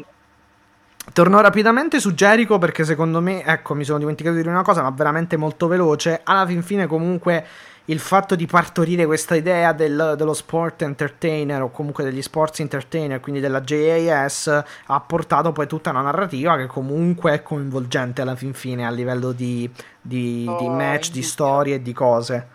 torno 1.14 1.42
rapidamente 1.42 2.00
su 2.00 2.14
Jericho 2.14 2.58
perché 2.58 2.84
secondo 2.84 3.22
me, 3.22 3.44
ecco, 3.44 3.74
mi 3.76 3.84
sono 3.84 4.00
dimenticato 4.00 4.36
di 4.36 4.42
dire 4.42 4.54
una 4.54 4.64
cosa, 4.64 4.82
ma 4.82 4.90
veramente 4.92 5.38
molto 5.38 5.68
veloce. 5.68 6.22
Alla 6.24 6.46
fin 6.46 6.62
fine, 6.64 6.88
comunque, 6.88 7.46
il 7.86 8.00
fatto 8.00 8.36
di 8.36 8.46
partorire 8.46 9.06
questa 9.06 9.36
idea 9.36 9.72
del, 9.74 10.16
dello 10.18 10.34
sport 10.34 10.82
entertainer 10.82 11.62
o 11.62 11.70
comunque 11.70 12.04
degli 12.04 12.22
sports 12.22 12.60
entertainer, 12.62 13.20
quindi 13.20 13.40
della 13.40 13.62
JAS, 13.62 14.64
ha 14.86 15.00
portato 15.02 15.52
poi 15.52 15.68
tutta 15.68 15.92
una 15.92 16.02
narrativa 16.02 16.58
che 16.58 16.66
comunque 16.66 17.34
è 17.34 17.44
coinvolgente 17.44 18.22
alla 18.22 18.36
fin 18.36 18.54
fine 18.54 18.86
a 18.86 18.92
livello 18.92 19.32
di, 19.32 19.70
di, 20.02 20.46
oh, 20.48 20.58
di 20.58 20.68
match, 20.68 21.12
di 21.12 21.22
storie 21.22 21.76
e 21.76 21.82
di 21.82 21.94
cose. 21.94 22.48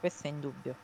Questo 0.00 0.26
è 0.26 0.30
indubbio 0.30 0.74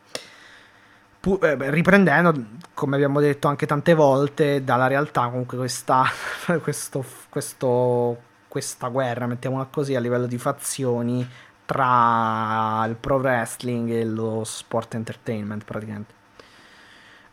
pu- 1.25 1.39
eh, 1.41 1.71
riprendendo, 1.71 2.35
come 2.75 2.97
abbiamo 2.97 3.19
detto 3.19 3.49
anche 3.49 3.65
tante 3.65 3.95
volte, 3.95 4.63
dalla 4.63 4.87
realtà 4.87 5.29
comunque 5.29 5.57
questa, 5.57 6.05
questo, 6.61 7.03
questo, 7.31 8.19
questa 8.47 8.89
guerra, 8.89 9.27
mettiamola 9.27 9.69
così, 9.71 9.95
a 9.95 10.01
livello 10.01 10.27
di 10.27 10.37
fazioni 10.37 11.27
tra 11.67 12.85
il 12.87 12.97
pro 12.97 13.17
wrestling 13.17 13.91
e 13.91 14.05
lo 14.05 14.43
sport 14.45 14.95
entertainment 14.95 15.65
praticamente. 15.65 16.15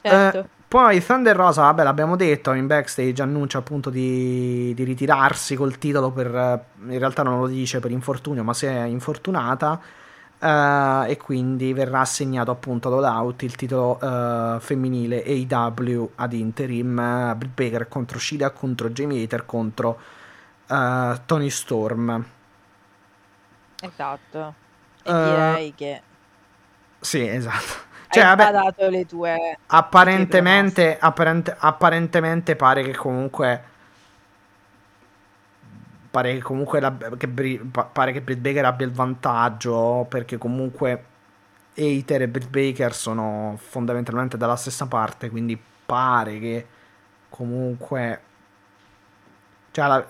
Certo. 0.01 0.39
Eh, 0.39 0.45
poi 0.67 1.03
Thunder 1.03 1.35
Rosa, 1.35 1.63
vabbè, 1.63 1.83
l'abbiamo 1.83 2.15
detto, 2.15 2.53
in 2.53 2.65
backstage 2.65 3.21
annuncia 3.21 3.57
appunto 3.57 3.89
di, 3.89 4.73
di 4.73 4.83
ritirarsi 4.83 5.55
col 5.55 5.77
titolo 5.77 6.11
per... 6.11 6.65
in 6.87 6.97
realtà 6.97 7.23
non 7.23 7.39
lo 7.39 7.47
dice 7.47 7.79
per 7.79 7.91
infortunio, 7.91 8.43
ma 8.43 8.53
si 8.53 8.65
è 8.65 8.83
infortunata 8.83 9.79
Uh, 10.41 11.03
e 11.07 11.17
quindi 11.17 11.71
verrà 11.71 11.99
assegnato 11.99 12.49
appunto 12.49 12.87
ad 12.87 12.95
All 12.95 13.15
Out 13.15 13.43
il 13.43 13.55
titolo 13.55 13.99
uh, 14.01 14.59
femminile 14.59 15.23
AEW 15.23 16.13
ad 16.15 16.33
interim 16.33 16.97
uh, 16.97 17.35
Britt 17.35 17.53
Baker 17.53 17.87
contro 17.87 18.17
Shida 18.17 18.49
contro 18.49 18.89
Jamie 18.89 19.21
Hater 19.21 19.45
contro 19.45 19.99
Tony 20.65 21.51
Storm 21.51 22.25
esatto. 23.81 24.53
E 25.03 25.11
direi 25.11 25.73
che 25.75 26.01
sì 26.99 27.27
esatto. 27.27 27.89
cioè, 28.09 28.23
hai 28.23 28.35
vabbè, 28.35 28.51
dato 28.51 28.89
le 28.89 29.05
tue 29.05 29.57
apparentemente, 29.67 30.97
apparent- 30.99 31.55
apparentemente 31.57 32.55
pare 32.55 32.83
che 32.83 32.95
comunque 32.95 33.63
pare 36.11 36.33
che 36.33 36.41
comunque 36.41 36.79
la, 36.79 36.95
che, 37.17 37.27
pare 37.27 38.11
che 38.11 38.21
Britt 38.21 38.39
Baker 38.39 38.65
abbia 38.65 38.85
il 38.85 38.91
vantaggio 38.91 40.05
perché 40.09 40.37
comunque 40.37 41.05
Hater 41.73 42.23
e 42.23 42.27
Britt 42.27 42.49
Baker 42.49 42.93
sono 42.93 43.57
fondamentalmente 43.57 44.37
dalla 44.37 44.57
stessa 44.57 44.87
parte 44.87 45.29
quindi 45.29 45.59
pare 45.85 46.37
che 46.39 46.67
comunque 47.29 48.21
cioè 49.71 49.85
alla, 49.85 50.05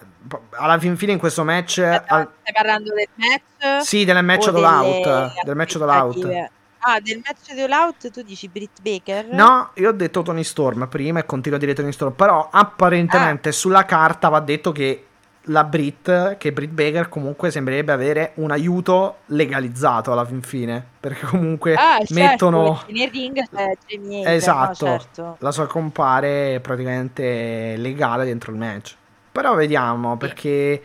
alla 0.52 0.80
fin 0.80 0.98
fine 0.98 1.12
in 1.14 1.20
questo 1.20 1.44
match 1.44 1.74
Stai 1.74 2.26
parlando 2.54 2.94
del 2.94 3.08
match? 3.16 3.84
Sì, 3.86 4.06
del 4.06 4.24
match 4.24 4.48
all 4.48 4.64
out 4.64 5.34
del 5.44 5.56
match 5.56 5.76
all 5.76 5.90
out 5.90 6.50
Ah, 6.84 7.00
del 7.00 7.22
match 7.24 7.54
di 7.54 7.62
All 7.62 7.72
Out 7.72 8.10
tu 8.10 8.24
dici 8.24 8.48
Britt 8.48 8.82
Baker? 8.82 9.28
No, 9.28 9.70
io 9.76 9.90
ho 9.90 9.92
detto 9.92 10.24
Tony 10.24 10.44
Storm 10.44 10.88
prima 10.88 11.20
e 11.20 11.28
continuo 11.28 11.60
a 11.60 11.62
dire 11.62 11.76
Tony 11.76 11.92
Storm, 11.92 12.14
però 12.14 12.50
apparentemente 12.52 13.50
ah. 13.50 13.52
sulla 13.52 13.86
carta 13.86 14.30
va 14.30 14.40
detto 14.40 14.72
che 14.72 15.06
la 15.46 15.64
Brit, 15.64 16.38
che 16.38 16.52
Brit 16.52 16.72
Baker 16.72 17.08
comunque 17.08 17.52
sembrerebbe 17.52 17.92
avere 17.92 18.32
un 18.36 18.50
aiuto 18.50 19.18
legalizzato 19.28 20.12
alla 20.12 20.26
fin 20.26 20.42
fine, 20.42 20.84
perché 21.00 21.26
comunque 21.28 21.76
ah, 21.76 21.98
certo, 22.00 22.14
mettono... 22.16 22.82
Nel 22.88 23.10
ring 23.12 23.48
c'è 23.50 23.78
Jamie 23.88 24.34
Esatto, 24.34 24.86
no, 24.86 25.00
certo. 25.00 25.36
la 25.40 25.52
sua 25.52 25.68
compare 25.68 26.60
praticamente 26.62 27.76
legale 27.78 28.26
dentro 28.26 28.52
il 28.52 28.58
match. 28.58 28.96
Però 29.32 29.56
vediamo, 29.56 30.18
perché 30.18 30.84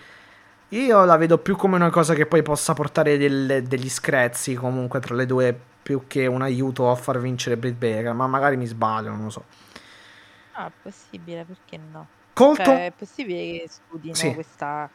io 0.68 1.05
la 1.05 1.16
vedo 1.16 1.39
più 1.39 1.56
come 1.56 1.77
una 1.77 1.90
cosa 1.90 2.14
che 2.14 2.27
poi 2.27 2.43
possa 2.43 2.74
portare 2.74 3.16
del, 3.16 3.64
degli 3.64 3.89
screzzi 3.89 4.55
comunque 4.55 5.01
tra 5.01 5.14
le 5.14 5.27
due, 5.27 5.59
più 5.82 6.02
che 6.06 6.27
un 6.27 6.43
aiuto 6.43 6.90
a 6.90 6.94
far 6.97 7.20
vincere 7.20 7.56
Brit 7.56 7.77
Baker, 7.77 8.12
ma 8.12 8.27
magari 8.27 8.56
mi 8.56 8.66
sbaglio, 8.66 9.10
non 9.10 9.24
lo 9.24 9.31
so. 9.31 9.44
Ah, 10.52 10.70
possibile, 10.82 11.44
perché 11.44 11.78
no? 11.93 12.06
Colton... 12.32 12.64
Cioè, 12.64 12.86
è 12.86 12.93
possibile 12.97 13.39
che 13.39 13.66
studino 13.68 14.14
sì. 14.14 14.35
questa... 14.35 14.89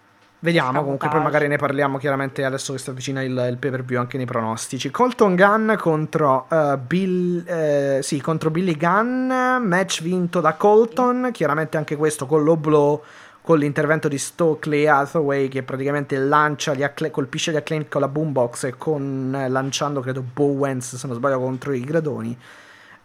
Vediamo, 0.43 0.81
comunque 0.81 1.07
poi 1.07 1.21
magari 1.21 1.47
ne 1.47 1.57
parliamo 1.57 1.99
chiaramente 1.99 2.43
adesso 2.43 2.73
che 2.73 2.79
sta 2.79 2.91
vicina 2.91 3.21
il, 3.21 3.29
il 3.47 3.57
pay 3.57 3.69
per 3.69 3.83
view 3.83 3.99
anche 3.99 4.17
nei 4.17 4.25
pronostici. 4.25 4.89
Colton 4.89 5.35
Gunn 5.35 5.75
contro, 5.75 6.47
uh, 6.49 6.77
Bill, 6.77 7.47
eh, 7.47 7.99
sì, 8.01 8.19
contro 8.19 8.49
Billy 8.49 8.75
Gunn, 8.75 9.27
match 9.63 10.01
vinto 10.01 10.41
da 10.41 10.55
Colton, 10.55 11.29
chiaramente 11.31 11.77
anche 11.77 11.95
questo 11.95 12.25
con 12.25 12.43
l'oblo 12.43 13.03
con 13.41 13.57
l'intervento 13.57 14.07
di 14.07 14.17
Stokely 14.17 14.85
Hathaway 14.85 15.47
che 15.47 15.63
praticamente 15.63 16.17
lancia 16.17 16.73
gli 16.73 16.83
accla- 16.83 17.09
colpisce 17.09 17.51
gli 17.51 17.55
acclaim 17.55 17.87
con 17.89 18.01
la 18.01 18.07
boombox 18.07 18.65
e 18.65 18.77
con 18.77 19.33
eh, 19.35 19.49
lanciando 19.49 19.99
credo 20.01 20.21
Bowens 20.21 20.95
se 20.95 21.07
non 21.07 21.15
sbaglio 21.15 21.39
contro 21.39 21.73
i 21.73 21.81
gradoni 21.81 22.37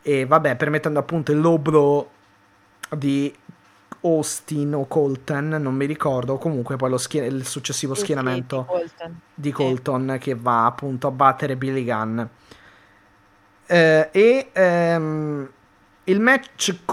e 0.03 0.27
vabbè 0.27 0.57
permettendo 0.57 0.99
appunto 0.99 1.33
il 1.33 1.41
lobro 1.41 2.11
di 2.91 3.35
Austin 4.03 4.75
o 4.75 4.87
Colton, 4.87 5.49
non 5.49 5.75
mi 5.75 5.87
ricordo, 5.87 6.37
comunque 6.39 6.77
poi 6.77 6.97
schien- 6.99 7.25
il 7.25 7.45
successivo 7.45 7.95
sì, 7.95 8.03
schienamento 8.03 8.67
sì, 8.69 8.73
di 8.73 8.79
Colton, 8.79 9.21
di 9.35 9.53
Colton 9.53 10.11
sì. 10.13 10.19
che 10.19 10.35
va 10.35 10.67
appunto 10.67 11.09
a 11.09 11.11
battere 11.11 11.57
Billy 11.57 11.85
Gunn. 11.85 12.21
Eh, 13.67 14.09
e 14.13 14.51
ehm, 14.53 15.51
il 16.05 16.21
match 16.21 16.85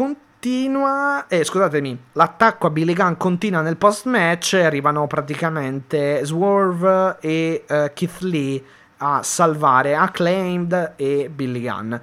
continua, 0.43 1.25
eh, 1.27 1.41
scusatemi, 1.45 1.97
l'attacco 2.11 2.67
a 2.67 2.69
Billy 2.69 2.93
Gunn 2.93 3.13
continua 3.15 3.61
nel 3.61 3.77
post 3.77 4.07
match, 4.07 4.59
arrivano 4.61 5.07
praticamente 5.07 6.19
Swerve 6.25 7.15
e 7.21 7.63
eh, 7.65 7.91
Keith 7.93 8.19
Lee 8.19 8.61
a 8.97 9.23
salvare 9.23 9.95
Acclaimed 9.95 10.95
e 10.97 11.29
Billy 11.33 11.61
Gunn 11.61 11.95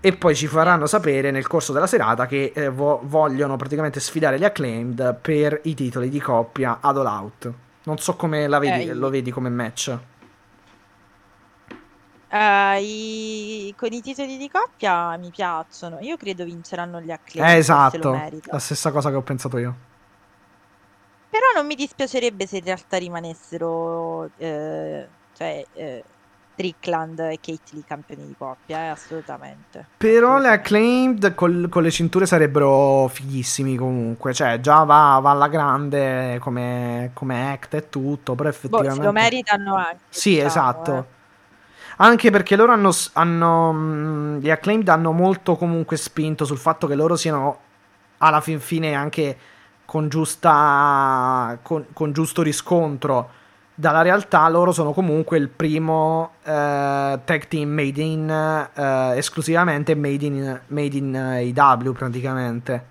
e 0.00 0.12
poi 0.12 0.34
ci 0.34 0.48
faranno 0.48 0.84
sapere 0.84 1.30
nel 1.30 1.46
corso 1.46 1.72
della 1.72 1.86
serata 1.86 2.26
che 2.26 2.52
eh, 2.54 2.68
vo- 2.68 3.00
vogliono 3.04 3.56
praticamente 3.56 4.00
sfidare 4.00 4.38
gli 4.38 4.44
acclaimed 4.44 5.16
per 5.22 5.60
i 5.62 5.72
titoli 5.72 6.10
di 6.10 6.20
coppia 6.20 6.76
ad 6.78 6.98
All 6.98 7.06
Out. 7.06 7.52
Non 7.84 7.96
so 7.96 8.16
come 8.16 8.48
vedi, 8.48 8.88
eh, 8.88 8.92
lo 8.92 9.08
vedi 9.08 9.30
come 9.30 9.48
match. 9.48 9.96
Uh, 12.32 12.80
i... 12.80 13.74
Con 13.76 13.92
i 13.92 14.00
titoli 14.00 14.38
di 14.38 14.48
coppia 14.48 15.18
mi 15.18 15.28
piacciono. 15.28 15.98
Io 16.00 16.16
credo 16.16 16.44
vinceranno 16.44 16.98
gli 17.00 17.10
acclaimed. 17.10 17.54
Eh, 17.54 17.58
esatto, 17.58 18.18
la 18.44 18.58
stessa 18.58 18.90
cosa 18.90 19.10
che 19.10 19.16
ho 19.16 19.22
pensato 19.22 19.58
io. 19.58 19.76
Però 21.28 21.44
non 21.54 21.66
mi 21.66 21.74
dispiacerebbe 21.74 22.46
se 22.46 22.56
in 22.58 22.64
realtà 22.64 22.96
rimanessero... 22.96 24.30
Eh, 24.38 25.06
cioè... 25.34 25.66
Eh, 25.74 26.04
Strickland 26.52 27.18
e 27.18 27.38
Kate 27.40 27.70
Lee 27.70 27.82
campioni 27.86 28.26
di 28.26 28.34
coppia, 28.36 28.84
eh, 28.84 28.88
assolutamente. 28.88 29.86
Però 29.96 30.36
assolutamente. 30.36 30.48
le 30.48 30.54
acclaimed 30.54 31.34
col, 31.34 31.68
con 31.70 31.82
le 31.82 31.90
cinture 31.90 32.26
sarebbero 32.26 33.08
fighissimi 33.08 33.74
comunque, 33.76 34.34
cioè 34.34 34.60
già 34.60 34.84
va, 34.84 35.18
va 35.20 35.30
alla 35.30 35.48
grande 35.48 36.38
come, 36.40 37.10
come, 37.14 37.52
act 37.52 37.74
e 37.74 37.88
tutto, 37.88 38.34
però 38.34 38.50
effettivamente... 38.50 38.98
Boh, 38.98 39.04
lo 39.04 39.12
meritano 39.12 39.76
anche. 39.76 39.98
Sì, 40.10 40.30
diciamo, 40.30 40.48
esatto. 40.48 41.06
Eh. 42.02 42.06
Anche 42.06 42.30
perché 42.30 42.56
loro 42.56 42.72
hanno, 42.72 42.90
hanno 43.12 43.72
mm, 43.72 44.38
gli 44.38 44.50
acclaimed 44.50 44.88
hanno 44.88 45.12
molto 45.12 45.56
comunque 45.56 45.96
spinto 45.96 46.44
sul 46.44 46.58
fatto 46.58 46.86
che 46.86 46.94
loro 46.94 47.16
siano 47.16 47.58
alla 48.18 48.40
fin 48.40 48.60
fine 48.60 48.94
anche 48.94 49.36
con 49.84 50.08
giusta 50.08 51.58
con, 51.62 51.86
con 51.92 52.12
giusto 52.12 52.42
riscontro. 52.42 53.40
Dalla 53.74 54.02
realtà 54.02 54.46
loro 54.48 54.72
sono 54.72 54.92
comunque 54.92 55.38
il 55.38 55.48
primo 55.48 56.32
uh, 56.42 56.48
tag 57.24 57.46
team 57.48 57.70
made 57.70 58.02
in 58.02 58.68
uh, 58.74 59.12
esclusivamente 59.16 59.94
made 59.94 60.24
in, 60.24 60.60
made 60.66 60.96
in 60.96 61.16
AW 61.16 61.92
praticamente. 61.92 62.86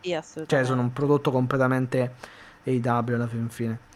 Sì 0.00 0.14
assolutamente 0.14 0.56
cioè 0.56 0.64
sono 0.64 0.80
un 0.80 0.92
prodotto 0.92 1.30
completamente 1.30 2.14
AW 2.64 3.14
alla 3.14 3.26
fin 3.26 3.48
fine 3.48 3.88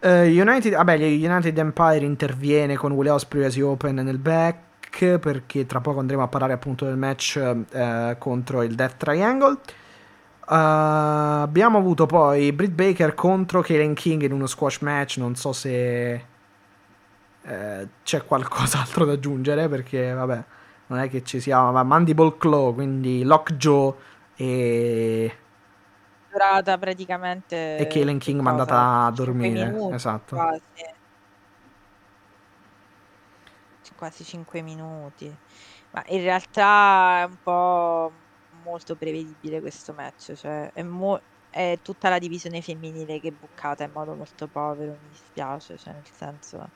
uh, 0.00 0.08
United 0.08 0.74
vabbè 0.74 0.94
United 0.94 1.56
Empire 1.58 2.04
interviene 2.04 2.76
con 2.76 2.92
Will 2.92 3.08
Ospreay 3.08 3.46
as 3.46 3.56
open 3.56 3.96
nel 3.96 4.18
back 4.18 5.18
perché 5.18 5.66
tra 5.66 5.80
poco 5.80 6.00
andremo 6.00 6.22
a 6.22 6.28
parlare 6.28 6.52
appunto 6.52 6.84
del 6.84 6.96
match 6.96 7.36
eh, 7.70 8.16
contro 8.18 8.62
il 8.62 8.74
Death 8.74 8.96
Triangle. 8.96 9.56
Uh, 10.50 11.46
abbiamo 11.46 11.78
avuto 11.78 12.06
poi 12.06 12.52
Britt 12.52 12.72
Baker 12.72 13.14
contro 13.14 13.62
Kalen 13.62 13.94
King 13.94 14.22
in 14.22 14.32
uno 14.32 14.46
squash 14.46 14.80
match. 14.80 15.18
Non 15.18 15.36
so 15.36 15.52
se 15.52 16.24
eh, 17.42 17.88
c'è 18.02 18.24
qualcos'altro 18.24 19.04
da 19.04 19.12
aggiungere 19.12 19.68
perché, 19.68 20.12
vabbè, 20.12 20.44
non 20.88 20.98
è 20.98 21.08
che 21.08 21.22
ci 21.22 21.40
sia 21.40 21.70
ma 21.70 21.82
Mandible 21.82 22.36
Claw, 22.36 22.74
quindi 22.74 23.22
Lockjaw 23.22 23.96
e 24.34 25.36
durata 26.30 26.78
praticamente 26.78 27.76
e 27.76 27.86
Kalen 27.86 28.18
King 28.18 28.40
mandata 28.40 29.06
a 29.06 29.10
dormire, 29.10 29.70
minuti, 29.70 29.94
esatto. 29.94 30.36
Quasi. 30.36 30.62
quasi 34.00 34.24
5 34.24 34.62
minuti. 34.62 35.30
Ma 35.90 36.02
in 36.06 36.22
realtà 36.22 37.20
è 37.20 37.24
un 37.24 37.36
po' 37.42 38.12
molto 38.62 38.96
prevedibile 38.96 39.60
questo 39.60 39.92
match, 39.92 40.32
cioè 40.34 40.70
è, 40.72 40.82
mo- 40.82 41.20
è 41.50 41.78
tutta 41.82 42.08
la 42.08 42.18
divisione 42.18 42.62
femminile 42.62 43.20
che 43.20 43.28
è 43.28 43.32
buccata 43.32 43.84
in 43.84 43.92
modo 43.92 44.14
molto 44.14 44.48
povero, 44.48 44.92
mi 45.02 45.08
dispiace, 45.08 45.76
cioè 45.76 45.92
nel 45.92 46.06
senso 46.10 46.70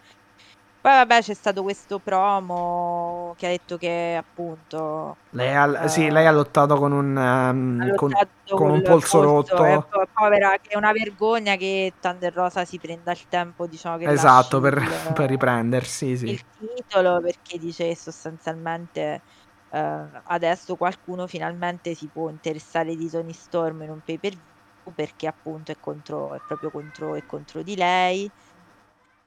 poi 0.85 0.93
vabbè 0.93 1.23
c'è 1.23 1.32
stato 1.32 1.62
questo 1.62 1.98
promo 1.98 3.35
che 3.39 3.47
ha 3.47 3.48
detto 3.48 3.78
che 3.78 4.16
appunto... 4.19 5.16
Lei 5.31 5.56
ha, 5.56 5.65
uh, 5.65 5.89
sì, 5.89 6.11
lei 6.11 6.27
ha 6.27 6.31
lottato 6.31 6.77
con 6.77 6.93
un, 6.93 7.16
um, 7.16 7.94
con, 7.94 8.12
con 8.51 8.70
un 8.70 8.82
polso, 8.82 9.19
polso 9.19 9.23
rotto. 9.23 9.65
Eh, 9.65 9.82
povera, 10.12 10.59
che 10.61 10.69
è 10.69 10.77
una 10.77 10.93
vergogna 10.93 11.56
che 11.56 11.94
Thunder 11.98 12.35
Rosa 12.35 12.66
si 12.66 12.78
prenda 12.78 13.12
il 13.12 13.28
tempo, 13.31 13.66
diciamo 13.66 13.97
che... 13.97 14.11
Esatto, 14.11 14.61
per, 14.61 14.77
il, 14.77 15.12
per, 15.15 15.31
riprendersi, 15.31 16.19
sì. 16.19 16.28
Il 16.28 16.44
titolo 16.59 17.19
perché 17.23 17.59
dice 17.59 17.94
sostanzialmente... 17.94 19.23
Uh, 19.70 20.06
adesso 20.24 20.77
qualcuno 20.77 21.27
finalmente 21.27 21.94
si 21.94 22.11
può 22.12 22.28
interessare 22.28 22.94
di 22.94 23.09
Tony 23.09 23.32
Storm 23.32 23.82
in 23.85 23.90
un 23.90 24.01
pay 24.05 24.19
per 24.19 24.32
view 24.32 24.93
perché 24.94 25.27
appunto 25.27 25.73
è, 25.73 25.77
contro, 25.81 26.35
è 26.35 26.40
proprio 26.47 26.70
contro, 26.70 27.15
è 27.15 27.24
contro 27.24 27.62
di 27.62 27.74
lei 27.74 28.31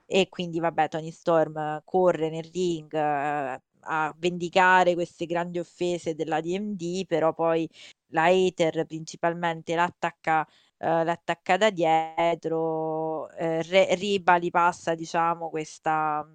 e 0.09 0.29
quindi 0.29 0.59
vabbè 0.59 0.87
Tony 0.87 1.11
Storm 1.11 1.81
corre 1.83 2.29
nel 2.29 2.49
ring 2.51 2.91
eh, 2.93 3.61
a 3.81 4.13
vendicare 4.17 4.93
queste 4.93 5.25
grandi 5.25 5.59
offese 5.59 6.15
della 6.15 6.41
DMD, 6.41 7.05
però 7.05 7.33
poi 7.33 7.69
la 8.11 8.25
hater 8.25 8.85
principalmente 8.85 9.75
l'attacca, 9.75 10.47
eh, 10.77 11.03
l'attacca 11.03 11.57
da 11.57 11.69
dietro, 11.69 13.29
eh, 13.31 13.61
Re- 13.63 13.95
Riba 13.95 14.35
li 14.37 14.49
passa 14.51 14.95
diciamo 14.95 15.49
questa... 15.49 16.25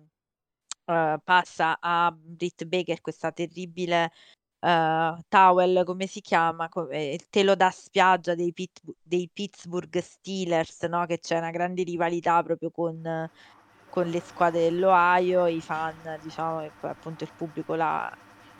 Uh, 0.84 1.16
passa 1.22 1.78
a 1.80 2.12
Britt 2.12 2.64
Baker 2.64 3.00
questa 3.00 3.30
terribile 3.30 4.10
uh, 4.60 5.16
towel, 5.28 5.84
come 5.84 6.06
si 6.08 6.20
chiama? 6.20 6.68
Come, 6.68 7.12
il 7.12 7.28
telo 7.30 7.54
da 7.54 7.70
spiaggia 7.70 8.34
dei, 8.34 8.52
Pit- 8.52 8.80
dei 9.00 9.30
Pittsburgh 9.32 9.96
Steelers, 9.98 10.82
no? 10.84 11.06
che 11.06 11.20
c'è 11.20 11.38
una 11.38 11.50
grande 11.52 11.84
rivalità 11.84 12.42
proprio 12.42 12.70
con 12.72 13.30
con 13.92 14.06
le 14.06 14.22
squadre 14.24 14.62
dell'Ohio, 14.62 15.46
i 15.46 15.60
fan, 15.60 15.94
diciamo, 16.22 16.66
appunto 16.80 17.24
il 17.24 17.30
pubblico 17.36 17.74
l'ha, 17.74 18.10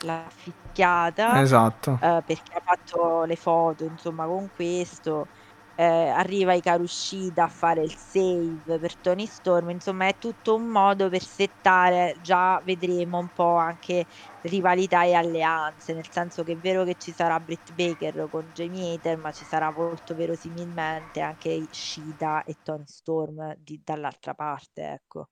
l'ha 0.00 0.24
ficchiata. 0.28 1.40
Esatto. 1.40 1.98
Eh, 2.02 2.22
perché 2.26 2.52
ha 2.52 2.60
fatto 2.62 3.24
le 3.24 3.36
foto, 3.36 3.84
insomma, 3.84 4.26
con 4.26 4.50
questo. 4.54 5.26
Eh, 5.74 5.84
arriva 5.84 6.52
Ikarushida 6.52 7.44
a 7.44 7.48
fare 7.48 7.82
il 7.82 7.94
save 7.96 8.78
per 8.78 8.98
Tony 9.00 9.26
Storm, 9.26 9.70
insomma 9.70 10.06
è 10.06 10.18
tutto 10.18 10.54
un 10.54 10.66
modo 10.66 11.08
per 11.08 11.22
settare, 11.22 12.14
già 12.20 12.60
vedremo 12.62 13.18
un 13.18 13.30
po' 13.30 13.54
anche 13.56 14.04
rivalità 14.42 15.04
e 15.04 15.14
alleanze, 15.14 15.94
nel 15.94 16.10
senso 16.10 16.42
che 16.42 16.52
è 16.52 16.58
vero 16.58 16.84
che 16.84 16.96
ci 16.96 17.12
sarà 17.14 17.40
Britt 17.40 17.72
Baker 17.72 18.28
con 18.28 18.50
Jamie 18.52 18.94
Hater, 18.94 19.16
ma 19.16 19.32
ci 19.32 19.46
sarà 19.46 19.72
molto 19.72 20.14
verosimilmente 20.14 21.20
anche 21.20 21.66
Shida 21.70 22.42
e 22.44 22.58
Tony 22.62 22.84
Storm 22.86 23.54
di, 23.56 23.80
dall'altra 23.82 24.34
parte, 24.34 24.82
ecco. 24.92 25.28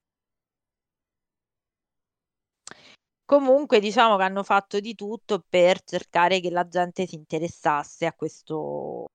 Comunque 3.24 3.78
diciamo 3.80 4.16
che 4.16 4.24
hanno 4.24 4.42
fatto 4.42 4.78
di 4.80 4.94
tutto 4.94 5.42
per 5.48 5.82
cercare 5.84 6.40
che 6.40 6.50
la 6.50 6.66
gente 6.68 7.06
si 7.06 7.14
interessasse 7.14 8.04
a 8.06 8.12
questo 8.12 9.12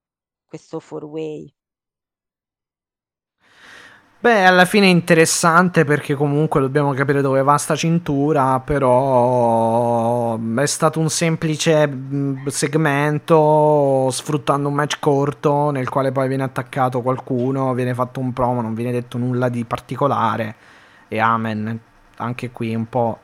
questo 0.55 0.79
four 0.79 1.03
way. 1.03 1.53
Beh, 4.19 4.43
alla 4.43 4.65
fine 4.65 4.87
è 4.87 4.89
interessante 4.89 5.83
perché 5.83 6.15
comunque 6.15 6.59
dobbiamo 6.59 6.93
capire 6.93 7.21
dove 7.21 7.43
va 7.43 7.57
sta 7.57 7.75
cintura, 7.75 8.59
però 8.59 10.39
è 10.55 10.65
stato 10.65 10.99
un 10.99 11.09
semplice 11.11 11.87
mm, 11.87 12.47
segmento 12.47 14.09
sfruttando 14.09 14.67
un 14.69 14.73
match 14.73 14.97
corto 14.99 15.69
nel 15.69 15.89
quale 15.89 16.11
poi 16.11 16.27
viene 16.27 16.41
attaccato 16.43 17.01
qualcuno, 17.03 17.73
viene 17.75 17.93
fatto 17.93 18.19
un 18.19 18.33
promo, 18.33 18.61
non 18.61 18.73
viene 18.73 18.91
detto 18.91 19.19
nulla 19.19 19.47
di 19.49 19.63
particolare 19.63 20.55
e 21.07 21.19
amen. 21.19 21.79
Anche 22.17 22.49
qui 22.51 22.73
un 22.73 22.87
po' 22.89 23.19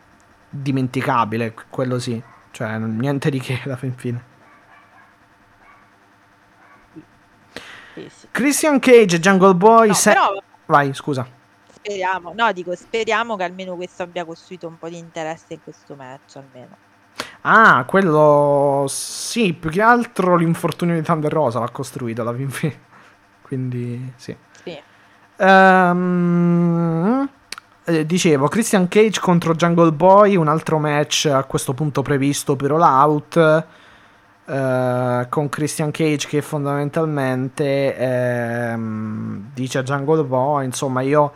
dimenticabile, 0.50 1.56
quello 1.70 1.98
sì, 1.98 2.22
cioè 2.52 2.78
niente 2.78 3.32
di 3.32 3.40
che 3.40 3.60
alla 3.66 3.78
fin 3.78 3.96
fine. 3.96 4.31
Sì, 7.94 8.10
sì. 8.10 8.28
Christian 8.32 8.80
Cage 8.80 9.18
e 9.18 9.20
Jungle 9.20 9.56
Boy. 9.56 9.88
No, 9.90 9.94
se... 9.94 10.12
però... 10.12 10.42
Vai, 10.66 10.94
scusa. 10.94 11.28
Speriamo, 11.74 12.34
no, 12.36 12.52
dico, 12.52 12.76
speriamo 12.76 13.36
che 13.36 13.44
almeno 13.44 13.76
questo 13.76 14.04
abbia 14.04 14.24
costruito 14.24 14.68
un 14.68 14.78
po' 14.78 14.88
di 14.88 14.98
interesse 14.98 15.54
in 15.54 15.64
questo 15.64 15.96
match, 15.96 16.36
almeno. 16.36 16.78
Ah, 17.42 17.84
quello 17.86 18.86
sì, 18.88 19.54
più 19.54 19.70
che 19.72 19.82
altro 19.82 20.36
l'infortunio 20.36 20.94
di 20.94 21.02
Thunder 21.02 21.32
Rosa 21.32 21.60
l'ha 21.60 21.70
costruito 21.70 22.22
alla 22.22 22.34
fine. 22.34 22.80
Quindi, 23.42 24.14
sì. 24.16 24.36
Sì. 24.64 24.82
Um, 25.38 27.28
dicevo, 28.06 28.48
Christian 28.48 28.88
Cage 28.88 29.20
contro 29.20 29.56
Jungle 29.56 29.92
Boy, 29.92 30.36
un 30.36 30.48
altro 30.48 30.78
match 30.78 31.26
a 31.26 31.44
questo 31.46 31.74
punto 31.74 32.04
previsto 32.04 32.56
per 32.56 32.72
All 32.72 32.82
Out. 32.82 33.66
Uh, 34.44 35.30
con 35.30 35.50
Christian 35.50 35.92
Cage 35.92 36.28
che 36.28 36.42
fondamentalmente 36.42 37.96
ehm, 37.96 39.52
dice 39.54 39.78
a 39.78 39.84
Jungle 39.84 40.24
Boy 40.24 40.66
insomma 40.66 41.02
io, 41.02 41.32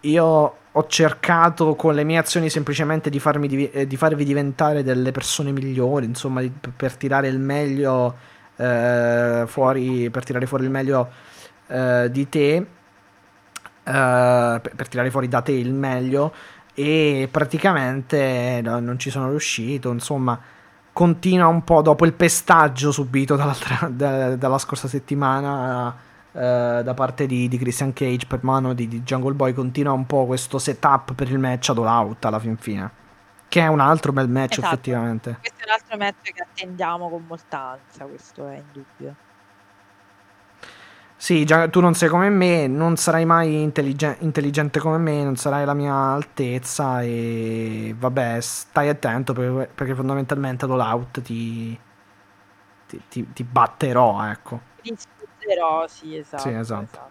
io 0.00 0.56
ho 0.72 0.86
cercato 0.86 1.74
con 1.74 1.94
le 1.94 2.02
mie 2.02 2.16
azioni 2.16 2.48
semplicemente 2.48 3.10
di, 3.10 3.18
farmi 3.18 3.70
eh, 3.70 3.86
di 3.86 3.96
farvi 3.98 4.24
diventare 4.24 4.82
delle 4.82 5.12
persone 5.12 5.52
migliori 5.52 6.06
insomma 6.06 6.40
di, 6.40 6.50
per 6.74 6.96
tirare 6.96 7.28
il 7.28 7.38
meglio 7.38 8.16
eh, 8.56 9.44
fuori 9.46 10.08
per 10.08 10.24
tirare 10.24 10.46
fuori 10.46 10.64
il 10.64 10.70
meglio 10.70 11.10
eh, 11.66 12.08
di 12.10 12.28
te 12.28 12.66
per, 13.82 14.60
per 14.74 14.88
tirare 14.88 15.10
fuori 15.10 15.28
da 15.28 15.42
te 15.42 15.52
il 15.52 15.74
meglio 15.74 16.32
e 16.74 17.28
praticamente 17.30 18.60
no, 18.62 18.80
non 18.80 18.98
ci 18.98 19.10
sono 19.10 19.28
riuscito 19.28 19.92
insomma 19.92 20.40
continua 20.92 21.46
un 21.46 21.64
po' 21.64 21.82
dopo 21.82 22.04
il 22.04 22.12
pestaggio 22.12 22.92
subito 22.92 23.36
da, 23.88 24.36
dalla 24.36 24.58
scorsa 24.58 24.88
settimana 24.88 25.94
eh, 26.32 26.80
da 26.84 26.94
parte 26.94 27.26
di, 27.26 27.48
di, 27.48 27.58
Christian 27.58 27.92
Cage 27.92 28.26
per 28.26 28.40
mano 28.42 28.72
di, 28.74 28.88
di, 28.88 29.02
Jungle 29.02 29.34
Boy 29.34 29.52
continua 29.52 29.92
un 29.92 30.06
po' 30.06 30.26
questo 30.26 30.58
setup 30.58 31.14
per 31.14 31.30
il 31.30 31.38
match 31.38 31.70
ad 31.70 31.78
all 31.78 31.86
out 31.86 32.24
alla 32.24 32.38
fin 32.38 32.56
fine 32.56 33.00
che 33.48 33.60
è 33.60 33.66
un 33.66 33.80
altro 33.80 34.12
bel 34.12 34.28
match 34.28 34.52
esatto. 34.52 34.66
effettivamente 34.66 35.36
questo 35.40 35.60
è 35.60 35.66
un 35.66 35.72
altro 35.72 35.96
match 35.96 36.32
che 36.32 36.42
attendiamo 36.42 37.08
con 37.08 37.24
molta 37.26 37.78
ansia 37.78 38.06
questo 38.06 38.48
è 38.48 38.62
indubbio 38.66 39.14
sì, 41.22 41.44
già, 41.44 41.68
tu 41.68 41.78
non 41.78 41.94
sei 41.94 42.08
come 42.08 42.30
me, 42.30 42.66
non 42.66 42.96
sarai 42.96 43.24
mai 43.24 43.62
intelligen- 43.62 44.16
intelligente 44.22 44.80
come 44.80 44.98
me, 44.98 45.22
non 45.22 45.36
sarai 45.36 45.62
alla 45.62 45.72
mia 45.72 45.94
altezza 45.94 47.00
e 47.00 47.94
vabbè, 47.96 48.40
stai 48.40 48.88
attento 48.88 49.32
perché, 49.32 49.70
perché 49.72 49.94
fondamentalmente 49.94 50.64
all 50.64 50.80
out 50.80 51.20
ti, 51.20 51.78
ti, 52.88 53.02
ti, 53.08 53.32
ti 53.32 53.44
batterò, 53.44 54.24
ecco. 54.24 54.60
Ti 54.82 54.96
sfrutterò, 54.96 55.86
sì, 55.86 56.16
esatto. 56.16 56.42
Sì, 56.42 56.48
esatto. 56.48 56.82
esatto. 56.82 57.10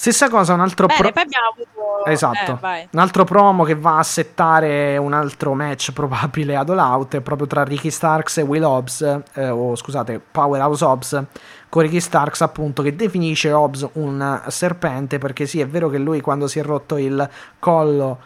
Stessa 0.00 0.30
cosa, 0.30 0.54
un 0.54 0.60
altro 0.60 0.86
Bene, 0.86 1.12
pro... 1.12 1.22
avuto... 1.50 2.06
Esatto. 2.06 2.58
Eh, 2.66 2.88
un 2.90 3.00
altro 3.00 3.24
promo 3.24 3.64
che 3.64 3.74
va 3.74 3.98
a 3.98 4.02
settare 4.02 4.96
un 4.96 5.12
altro 5.12 5.52
match 5.52 5.92
probabile 5.96 6.56
ad 6.56 6.70
All 6.70 6.78
Out 6.78 7.16
è 7.16 7.20
proprio 7.20 7.46
tra 7.46 7.64
Ricky 7.64 7.90
Starks 7.90 8.38
e 8.38 8.42
Will 8.42 8.62
Hobbs, 8.62 9.20
eh, 9.34 9.50
o 9.50 9.76
scusate, 9.76 10.18
Powerhouse 10.18 10.82
Hobbs, 10.82 11.22
con 11.70 12.00
Starks 12.00 12.42
appunto 12.42 12.82
che 12.82 12.94
definisce 12.94 13.52
Hobbs 13.52 13.88
un 13.94 14.42
serpente 14.48 15.16
perché 15.16 15.46
sì, 15.46 15.60
è 15.60 15.66
vero 15.66 15.88
che 15.88 15.98
lui 15.98 16.20
quando 16.20 16.46
si 16.46 16.58
è 16.58 16.62
rotto 16.62 16.98
il 16.98 17.26
collo 17.58 18.18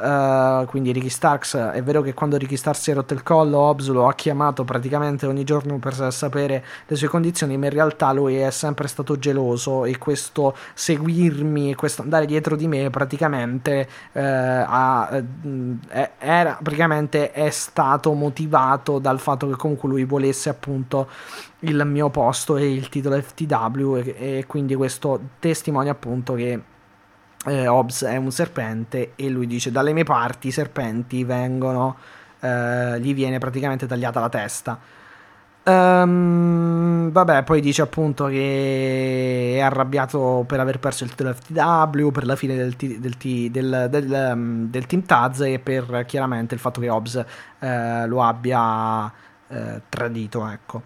Uh, 0.00 0.64
quindi 0.64 0.92
Ricky 0.92 1.10
Starks 1.10 1.56
è 1.56 1.82
vero 1.82 2.00
che 2.00 2.14
quando 2.14 2.38
Ricky 2.38 2.56
Starks 2.56 2.80
si 2.80 2.90
è 2.90 2.94
rotto 2.94 3.12
il 3.12 3.22
collo 3.22 3.58
Hobbs 3.58 3.88
lo 3.88 4.08
ha 4.08 4.14
chiamato 4.14 4.64
praticamente 4.64 5.26
ogni 5.26 5.44
giorno 5.44 5.76
per 5.78 6.10
sapere 6.10 6.64
le 6.86 6.96
sue 6.96 7.08
condizioni 7.08 7.58
ma 7.58 7.66
in 7.66 7.72
realtà 7.72 8.10
lui 8.12 8.36
è 8.36 8.50
sempre 8.50 8.88
stato 8.88 9.18
geloso 9.18 9.84
e 9.84 9.98
questo 9.98 10.56
seguirmi 10.72 11.72
e 11.72 11.74
questo 11.74 12.00
andare 12.00 12.24
dietro 12.24 12.56
di 12.56 12.66
me 12.66 12.88
praticamente 12.88 13.86
uh, 14.12 14.18
ha, 14.20 15.22
uh, 15.42 15.78
era, 16.16 16.58
praticamente 16.62 17.32
è 17.32 17.50
stato 17.50 18.14
motivato 18.14 18.98
dal 19.00 19.20
fatto 19.20 19.50
che 19.50 19.56
comunque 19.56 19.86
lui 19.90 20.04
volesse 20.04 20.48
appunto 20.48 21.08
il 21.60 21.84
mio 21.84 22.08
posto 22.08 22.56
e 22.56 22.72
il 22.72 22.88
titolo 22.88 23.20
FTW 23.20 23.96
e, 23.96 24.14
e 24.18 24.44
quindi 24.46 24.74
questo 24.74 25.20
testimonia 25.38 25.92
appunto 25.92 26.32
che 26.32 26.69
eh, 27.46 27.66
Hobbes 27.66 28.04
è 28.04 28.16
un 28.16 28.30
serpente 28.30 29.12
e 29.16 29.28
lui 29.28 29.46
dice 29.46 29.70
dalle 29.70 29.92
mie 29.92 30.04
parti 30.04 30.48
i 30.48 30.50
serpenti 30.50 31.24
vengono, 31.24 31.96
eh, 32.40 33.00
gli 33.00 33.14
viene 33.14 33.38
praticamente 33.38 33.86
tagliata 33.86 34.20
la 34.20 34.28
testa. 34.28 34.78
Um, 35.62 37.10
vabbè, 37.10 37.44
poi 37.44 37.60
dice 37.60 37.82
appunto 37.82 38.26
che 38.26 39.54
è 39.56 39.60
arrabbiato 39.60 40.44
per 40.46 40.58
aver 40.58 40.78
perso 40.78 41.04
il 41.04 41.10
titolo 41.10 41.34
FTW, 41.34 42.08
per 42.10 42.24
la 42.24 42.34
fine 42.34 42.56
del, 42.56 42.76
t- 42.76 42.98
del, 42.98 43.16
t- 43.18 43.50
del, 43.50 43.86
del 43.90 44.30
um, 44.32 44.70
Team 44.70 45.02
Taz 45.04 45.40
e 45.40 45.58
per 45.58 46.04
chiaramente 46.06 46.54
il 46.54 46.60
fatto 46.60 46.80
che 46.80 46.88
Hobbs 46.88 47.24
eh, 47.58 48.06
lo 48.06 48.22
abbia 48.22 49.12
eh, 49.48 49.82
tradito, 49.88 50.46
ecco. 50.48 50.82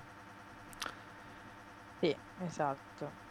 Sì, 2.00 2.14
esatto. 2.44 3.22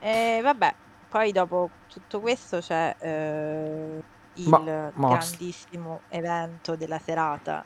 E 0.00 0.40
vabbè, 0.42 0.74
poi 1.08 1.32
dopo 1.32 1.70
tutto 1.86 2.20
questo 2.20 2.58
c'è 2.60 2.94
eh, 3.00 3.98
il 4.34 4.48
Ma- 4.50 4.92
grandissimo 5.08 6.00
evento 6.08 6.76
della 6.76 6.98
serata, 6.98 7.64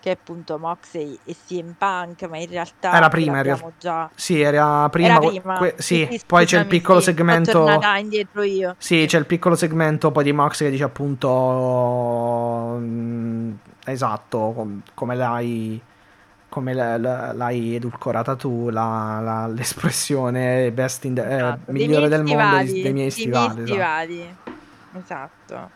che 0.00 0.10
è 0.10 0.12
appunto 0.20 0.58
Moxley 0.58 1.18
e 1.24 1.34
CM 1.34 1.72
Punk, 1.78 2.24
ma 2.24 2.36
in 2.38 2.48
realtà 2.48 2.94
Era 2.94 3.08
prima, 3.08 3.38
in 3.42 3.72
già... 3.78 4.10
Sì, 4.14 4.40
era 4.40 4.88
prima. 4.90 5.08
Era 5.08 5.18
prima. 5.18 5.54
que- 5.56 5.76
sì, 5.78 6.06
Sì, 6.10 6.20
poi 6.26 6.44
c'è 6.44 6.58
il 6.58 6.66
piccolo 6.66 6.98
sì, 6.98 7.06
segmento. 7.06 7.66
indietro 7.98 8.42
io. 8.42 8.74
Sì, 8.78 9.04
c'è 9.06 9.18
il 9.18 9.26
piccolo 9.26 9.54
segmento 9.54 10.10
poi 10.12 10.24
di 10.24 10.32
Mox 10.32 10.58
che 10.58 10.70
dice 10.70 10.84
appunto 10.84 12.76
mm, 12.78 13.52
esatto, 13.86 14.52
com- 14.54 14.82
come 14.92 15.14
l'hai 15.14 15.80
come 16.54 16.72
la- 16.72 16.96
la- 16.98 17.32
l'hai 17.32 17.74
edulcorata 17.74 18.36
tu 18.36 18.68
la- 18.70 19.48
l'espressione 19.48 20.70
best 20.70 21.04
in 21.04 21.14
the, 21.14 21.22
eh, 21.22 21.34
Esatto, 21.34 21.72
dei 21.72 21.86
migliore 21.88 22.08
del 22.08 22.22
mondo 22.22 22.44
stivali, 22.44 22.82
dei 22.82 22.92
miei 22.92 22.92
dei 22.92 22.92
miei 22.92 23.10
stivali. 23.10 23.62
esatto. 23.62 23.66
stivali. 23.66 24.36
Esatto. 24.92 25.70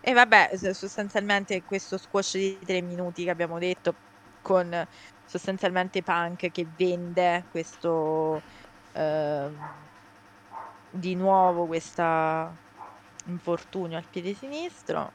E 0.00 0.12
vabbè, 0.14 0.50
sostanzialmente 0.72 1.62
questo 1.62 1.98
squash 1.98 2.38
di 2.38 2.58
tre 2.64 2.80
minuti 2.80 3.24
che 3.24 3.30
abbiamo 3.30 3.58
detto 3.58 3.92
con 4.40 4.86
sostanzialmente 5.26 6.02
Punk 6.02 6.50
che 6.50 6.66
vende 6.74 7.44
questo 7.50 8.40
ehm, 8.94 9.54
di 10.90 11.14
nuovo 11.16 11.66
questo 11.66 12.02
infortunio 13.26 13.98
al 13.98 14.04
piede 14.10 14.32
sinistro. 14.32 15.10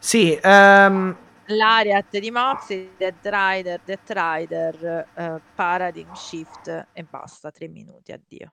Sì, 0.00 0.36
ehm, 0.42 1.16
L'Ariat 1.50 2.18
di 2.18 2.30
Moxley, 2.30 2.94
Dead 2.96 3.14
Rider, 3.22 3.80
Death 3.84 4.10
Rider, 4.10 5.08
eh, 5.14 5.40
Paradigm 5.54 6.12
Shift 6.12 6.88
e 6.92 7.02
basta, 7.04 7.50
tre 7.50 7.68
minuti, 7.68 8.12
addio. 8.12 8.52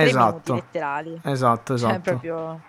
Tre 0.00 0.12
minuti 0.12 0.52
esatto, 0.52 0.54
letterali. 0.54 1.20
esatto, 1.24 1.76
Cioè, 1.78 1.98
esatto. 1.98 2.00
proprio... 2.00 2.62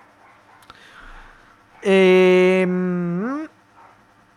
Ehm, 1.81 3.49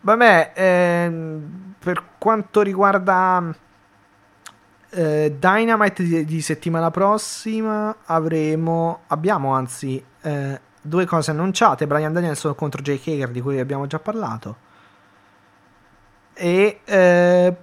vabbè, 0.01 0.53
ehm, 0.55 1.75
per 1.79 2.05
quanto 2.19 2.63
riguarda 2.63 3.55
eh, 4.91 5.37
Dynamite 5.39 6.03
di, 6.05 6.25
di 6.25 6.41
settimana 6.41 6.91
prossima, 6.91 7.97
avremo, 8.05 9.03
abbiamo 9.09 9.53
anzi 9.53 10.03
eh, 10.23 10.61
due 10.83 11.07
cose 11.07 11.31
annunciate: 11.31 11.87
Brian 11.87 12.13
Danielson 12.13 12.55
contro 12.55 12.83
Jake 12.83 13.11
Hager, 13.13 13.31
di 13.31 13.41
cui 13.41 13.59
abbiamo 13.61 13.87
già 13.87 13.99
parlato, 13.99 14.57
e 16.35 16.81
eh, 16.85 17.57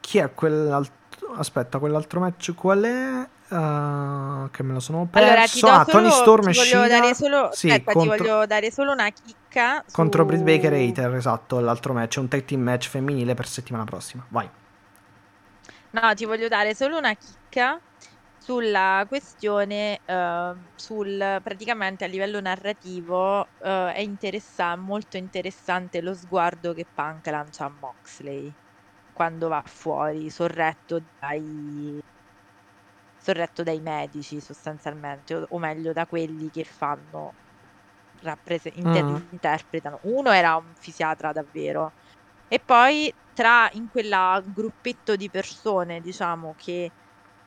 chi 0.00 0.18
è 0.18 0.32
quell'altro? 0.34 0.98
Aspetta, 1.34 1.78
quell'altro 1.78 2.20
match 2.20 2.54
qual 2.54 2.82
è? 2.82 3.28
Uh, 3.52 4.48
che 4.50 4.62
me 4.62 4.72
lo 4.74 4.80
sono 4.80 5.06
Allora, 5.12 5.48
ti 5.48 5.60
perso. 5.60 5.66
ah, 5.68 5.84
solo, 5.84 5.90
Tony 5.90 6.10
Storm 6.10 6.48
e 6.48 6.52
Shida. 6.52 6.86
dare 6.88 7.14
solo, 7.14 7.48
Sì, 7.48 7.68
aspetta, 7.72 7.92
contro- 7.92 7.96
ti 7.96 8.06
voglio 8.06 8.46
dare 8.46 8.70
solo 8.70 8.92
una 8.92 9.10
chicca 9.10 9.84
contro 9.92 10.24
su- 10.24 10.24
Britt 10.24 10.42
Baker 10.42 10.72
e 10.72 10.88
Hater, 10.88 11.14
esatto, 11.14 11.60
l'altro 11.60 11.92
match, 11.92 12.16
un 12.18 12.28
tag 12.28 12.44
team 12.44 12.62
match 12.62 12.88
femminile 12.88 13.34
per 13.34 13.46
settimana 13.46 13.84
prossima. 13.84 14.24
Vai. 14.28 14.48
No, 15.92 16.14
ti 16.14 16.24
voglio 16.24 16.48
dare 16.48 16.74
solo 16.74 16.98
una 16.98 17.14
chicca 17.14 17.80
sulla 18.50 19.04
questione, 19.06 20.00
eh, 20.04 20.52
sul 20.74 21.40
praticamente 21.42 22.04
a 22.04 22.08
livello 22.08 22.40
narrativo 22.40 23.44
eh, 23.58 23.92
è 23.94 24.00
interessa- 24.00 24.74
molto 24.76 25.16
interessante 25.16 26.00
lo 26.00 26.14
sguardo 26.14 26.72
che 26.72 26.88
Punk 26.92 27.26
lancia 27.28 27.66
a 27.66 27.68
Moxley 27.70 28.56
quando 29.12 29.48
va 29.48 29.62
fuori, 29.66 30.30
sorretto 30.30 31.00
dai, 31.18 32.00
sorretto 33.16 33.62
dai 33.62 33.80
medici 33.80 34.40
sostanzialmente, 34.40 35.34
o, 35.34 35.44
o 35.48 35.58
meglio 35.58 35.92
da 35.92 36.06
quelli 36.06 36.50
che 36.50 36.64
fanno, 36.64 37.36
rapprese- 38.20 38.70
inter- 38.74 39.06
Mm. 39.08 39.28
interpretano. 39.30 39.98
Uno 40.02 40.30
era 40.32 40.56
un 40.56 40.74
fisiatra 40.74 41.32
davvero. 41.32 41.94
E 42.48 42.60
poi 42.60 43.12
tra 43.32 43.68
in 43.72 43.88
quella 43.88 44.42
gruppetto 44.46 45.16
di 45.16 45.30
persone, 45.30 46.00
diciamo, 46.00 46.54
che 46.56 46.92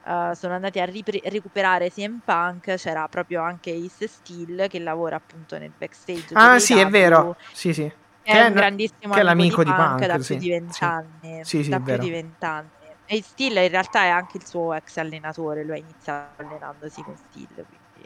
eh, 0.05 0.31
sono 0.35 0.53
andati 0.55 0.80
a 0.80 0.85
ripre- 0.85 1.21
recuperare 1.25 1.89
CM 1.89 2.19
Punk, 2.23 2.75
c'era 2.75 3.07
proprio 3.07 3.41
anche 3.41 3.71
Ace 3.71 4.07
Steel 4.07 4.67
che 4.67 4.80
lavora 4.80 5.15
appunto 5.17 5.57
nel 5.57 5.73
backstage. 5.75 6.35
Ah, 6.35 6.59
sì, 6.59 6.77
è 6.77 6.88
vero. 6.88 7.35
Sì, 7.53 7.73
sì. 7.73 7.91
È 8.21 8.31
Che 8.31 8.39
è 8.39 8.47
un 8.47 8.49
n- 8.49 8.53
grandissimo 8.53 9.13
che 9.13 9.19
è 9.19 9.23
amico 9.23 9.23
l'amico 9.23 9.63
di 9.63 9.63
di 9.63 9.73
Punk, 9.73 10.05
Punk, 10.05 10.05
da 10.05 10.19
sì, 10.19 10.23
più 10.23 10.35
di 10.35 10.49
sì. 10.49 10.49
vent'anni. 10.49 11.41
Sì, 11.41 11.63
sì, 11.63 11.69
da 11.69 11.75
è 11.75 11.80
più 11.81 11.97
vero. 11.97 12.03
di 12.03 12.09
vent'anni. 12.09 12.71
E 13.05 13.21
Steel 13.21 13.57
in 13.57 13.67
realtà 13.69 14.03
è 14.03 14.07
anche 14.09 14.38
il 14.38 14.45
suo 14.45 14.73
ex 14.73 14.97
allenatore, 14.97 15.63
lui 15.65 15.75
ha 15.75 15.80
iniziato 15.80 16.41
allenandosi 16.41 17.03
con 17.03 17.15
Steel, 17.17 17.65
quindi 17.65 18.05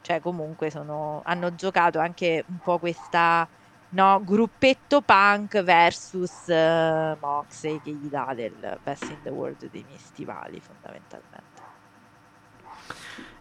cioè 0.00 0.20
comunque 0.20 0.70
sono, 0.70 1.20
hanno 1.24 1.54
giocato 1.54 1.98
anche 1.98 2.44
un 2.48 2.60
po' 2.60 2.78
questa 2.78 3.48
no, 3.92 4.22
gruppetto 4.24 5.00
punk 5.02 5.62
versus 5.62 6.48
eh, 6.48 7.16
Moxley 7.20 7.80
che 7.82 7.90
gli 7.92 8.08
dà 8.08 8.32
del 8.34 8.78
best 8.82 9.04
in 9.04 9.18
the 9.22 9.30
world 9.30 9.68
dei 9.70 9.84
miei 9.86 9.98
stivali 9.98 10.60
fondamentalmente. 10.60 11.60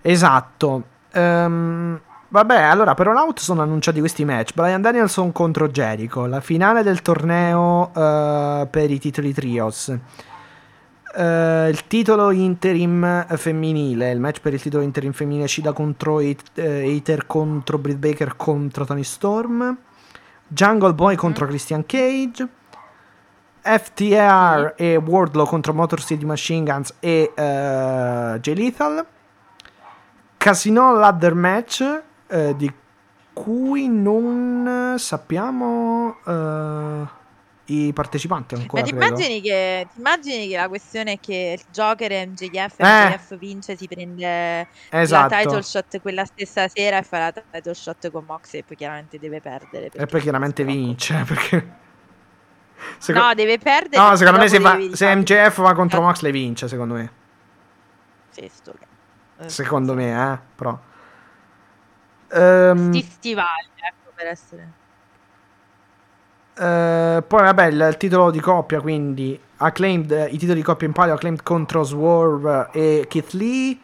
Esatto. 0.01 0.83
Ehm, 1.13 1.99
vabbè, 2.29 2.61
allora 2.61 2.93
per 2.93 3.07
All 3.07 3.17
Out 3.17 3.39
sono 3.39 3.61
annunciati 3.61 3.99
questi 3.99 4.25
match. 4.25 4.53
Brian 4.53 4.81
Danielson 4.81 5.31
contro 5.31 5.69
Jericho, 5.69 6.25
la 6.25 6.41
finale 6.41 6.83
del 6.83 7.01
torneo 7.01 7.91
eh, 7.93 8.67
per 8.69 8.91
i 8.91 8.99
titoli 8.99 9.33
trios. 9.33 9.97
Eh, 11.13 11.69
il 11.69 11.87
titolo 11.87 12.31
interim 12.31 13.25
femminile, 13.37 14.11
il 14.11 14.19
match 14.19 14.39
per 14.39 14.53
il 14.53 14.61
titolo 14.61 14.83
interim 14.83 15.11
femminile 15.11 15.47
Shida 15.47 15.73
contro 15.73 16.19
Hat- 16.19 16.57
Hater 16.57 17.25
contro 17.25 17.77
Britt 17.77 17.97
Baker 17.97 18.35
contro 18.35 18.85
Tony 18.85 19.03
Storm. 19.03 19.77
Jungle 20.53 20.93
Boy 20.93 21.15
contro 21.15 21.45
mm. 21.45 21.49
Christian 21.49 21.85
Cage, 21.85 22.47
FTR 23.61 24.73
mm. 24.73 24.83
e 24.83 24.97
Wardlow 24.97 25.47
contro 25.47 25.73
Motor 25.73 26.01
City 26.01 26.25
Machine 26.25 26.69
Guns 26.69 26.93
e 26.99 27.31
uh, 27.35 28.39
J 28.39 28.53
Lethal, 28.53 29.05
Casino 30.37 30.93
Ladder 30.93 31.35
Match 31.35 31.79
uh, 31.81 32.55
di 32.55 32.71
cui 33.33 33.87
non 33.87 34.95
sappiamo... 34.97 36.17
Uh, 36.25 37.19
20 37.71 37.93
partecipanti 37.93 38.55
ancora. 38.55 38.81
Ma 38.81 38.87
ti 38.87 38.93
immagini, 38.93 39.41
che, 39.41 39.87
la 40.55 40.67
questione 40.67 41.13
è 41.13 41.19
che 41.19 41.55
il 41.57 41.65
Joker 41.71 42.11
è 42.11 42.25
MJF 42.25 42.79
e 42.79 42.85
eh. 42.85 43.09
MJF 43.09 43.37
vince, 43.37 43.77
si 43.77 43.87
prende 43.87 44.67
esatto. 44.89 45.33
la 45.33 45.41
title 45.41 45.61
shot 45.61 46.01
quella 46.01 46.25
stessa 46.25 46.67
sera 46.67 46.97
e 46.97 47.03
fa 47.03 47.19
la 47.19 47.31
title 47.31 47.73
shot 47.73 48.11
con 48.11 48.25
Mox 48.25 48.53
e 48.55 48.63
poi 48.63 48.75
chiaramente 48.75 49.17
deve 49.17 49.39
perdere. 49.39 49.89
E 49.93 50.05
poi 50.05 50.21
chiaramente 50.21 50.63
vince 50.63 51.23
perché... 51.25 51.79
Seco... 52.97 53.19
No, 53.19 53.33
deve 53.33 53.57
perdere. 53.57 54.01
No, 54.01 54.15
secondo 54.15 54.39
me 54.39 54.47
se, 54.47 54.59
va, 54.59 54.77
se 54.91 55.15
MJF 55.15 55.61
va 55.61 55.73
contro 55.73 55.99
eh. 55.99 56.03
Mox 56.03 56.21
le 56.21 56.31
vince, 56.31 56.67
secondo 56.67 56.95
me. 56.95 57.03
Eh, 57.03 57.09
sì, 58.29 58.49
sto... 58.51 58.73
Secondo 59.45 59.95
me, 59.95 60.33
eh, 60.33 60.39
però. 60.55 60.79
Um... 62.33 62.91
Stivali, 63.01 63.69
ecco, 63.75 64.11
per 64.13 64.27
essere... 64.27 64.71
Eh, 66.63 67.23
poi 67.25 67.41
vabbè 67.41 67.65
il, 67.65 67.87
il 67.89 67.97
titolo 67.97 68.29
di 68.29 68.39
coppia 68.39 68.79
quindi 68.81 69.39
acclaimed 69.57 70.11
eh, 70.11 70.25
i 70.25 70.37
titoli 70.37 70.59
di 70.59 70.63
coppia 70.63 70.85
in 70.85 70.93
palio 70.93 71.15
acclaimed 71.15 71.41
contro 71.41 71.81
Swerve 71.81 72.69
e 72.71 73.05
Keith 73.09 73.31
Lee 73.31 73.79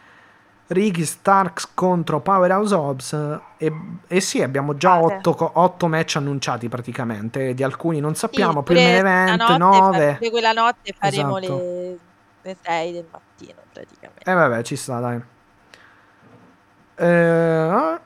Ricky 0.68 1.04
Starks 1.04 1.72
contro 1.74 2.20
Powerhouse 2.20 2.76
Hobbs 2.76 3.40
e, 3.58 3.72
e 4.06 4.20
sì 4.20 4.44
abbiamo 4.44 4.76
già 4.78 5.00
Fate. 5.00 5.30
8, 5.30 5.52
8 5.56 5.88
match 5.88 6.18
annunciati 6.18 6.70
praticamente 6.70 7.56
di 7.56 7.64
alcuni 7.64 8.00
non 8.00 8.14
sappiamo 8.14 8.60
Sì, 8.60 8.74
pure 8.74 8.98
event 8.98 9.42
stanotte, 9.42 9.58
9 9.58 10.16
pure 10.20 10.30
quella 10.30 10.52
notte 10.52 10.94
faremo 11.00 11.38
Esatto. 11.40 11.56
le, 11.58 11.98
le 12.44 12.58
6 12.62 12.92
del 12.92 13.06
mattino 13.10 13.60
praticamente. 13.74 14.30
e 14.30 14.34
vabbè 14.34 14.62
ci 14.62 14.76
sta 14.76 15.00
dai 15.00 15.20
Eh, 17.00 18.00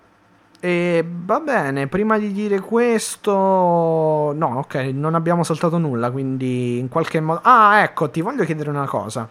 e 0.64 1.04
va 1.26 1.40
bene 1.40 1.88
prima 1.88 2.18
di 2.20 2.32
dire 2.32 2.60
questo 2.60 3.32
no 3.32 4.54
ok 4.58 4.76
non 4.94 5.16
abbiamo 5.16 5.44
saltato 5.44 5.78
nulla 5.80 6.12
quindi 6.12 6.78
in 6.78 6.88
qualche 6.88 7.20
modo 7.20 7.42
ah 7.44 7.82
ecco 7.82 8.10
ti 8.12 8.22
voglio 8.22 8.46
chiedere 8.46 8.70
una 8.70 8.86
cosa 8.86 9.28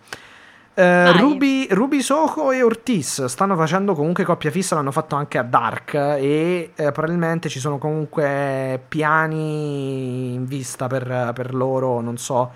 Vai. 0.75 1.19
Ruby, 1.19 1.67
Ruby 1.71 2.01
Soho 2.01 2.53
e 2.53 2.63
Ortiz 2.63 3.25
stanno 3.27 3.55
facendo 3.55 3.95
comunque 3.95 4.25
coppia 4.25 4.51
fissa, 4.51 4.77
l'hanno 4.77 4.93
fatto 4.93 5.15
anche 5.15 5.37
a 5.37 5.43
Dark 5.43 5.93
e 5.93 6.71
eh, 6.75 6.93
probabilmente 6.93 7.51
ci 7.51 7.59
sono 7.59 7.77
comunque 7.77 8.81
piani 8.89 10.33
in 10.35 10.47
vista 10.47 10.87
per, 10.87 11.33
per 11.35 11.55
loro, 11.55 12.01
non 12.01 12.17
so. 12.17 12.51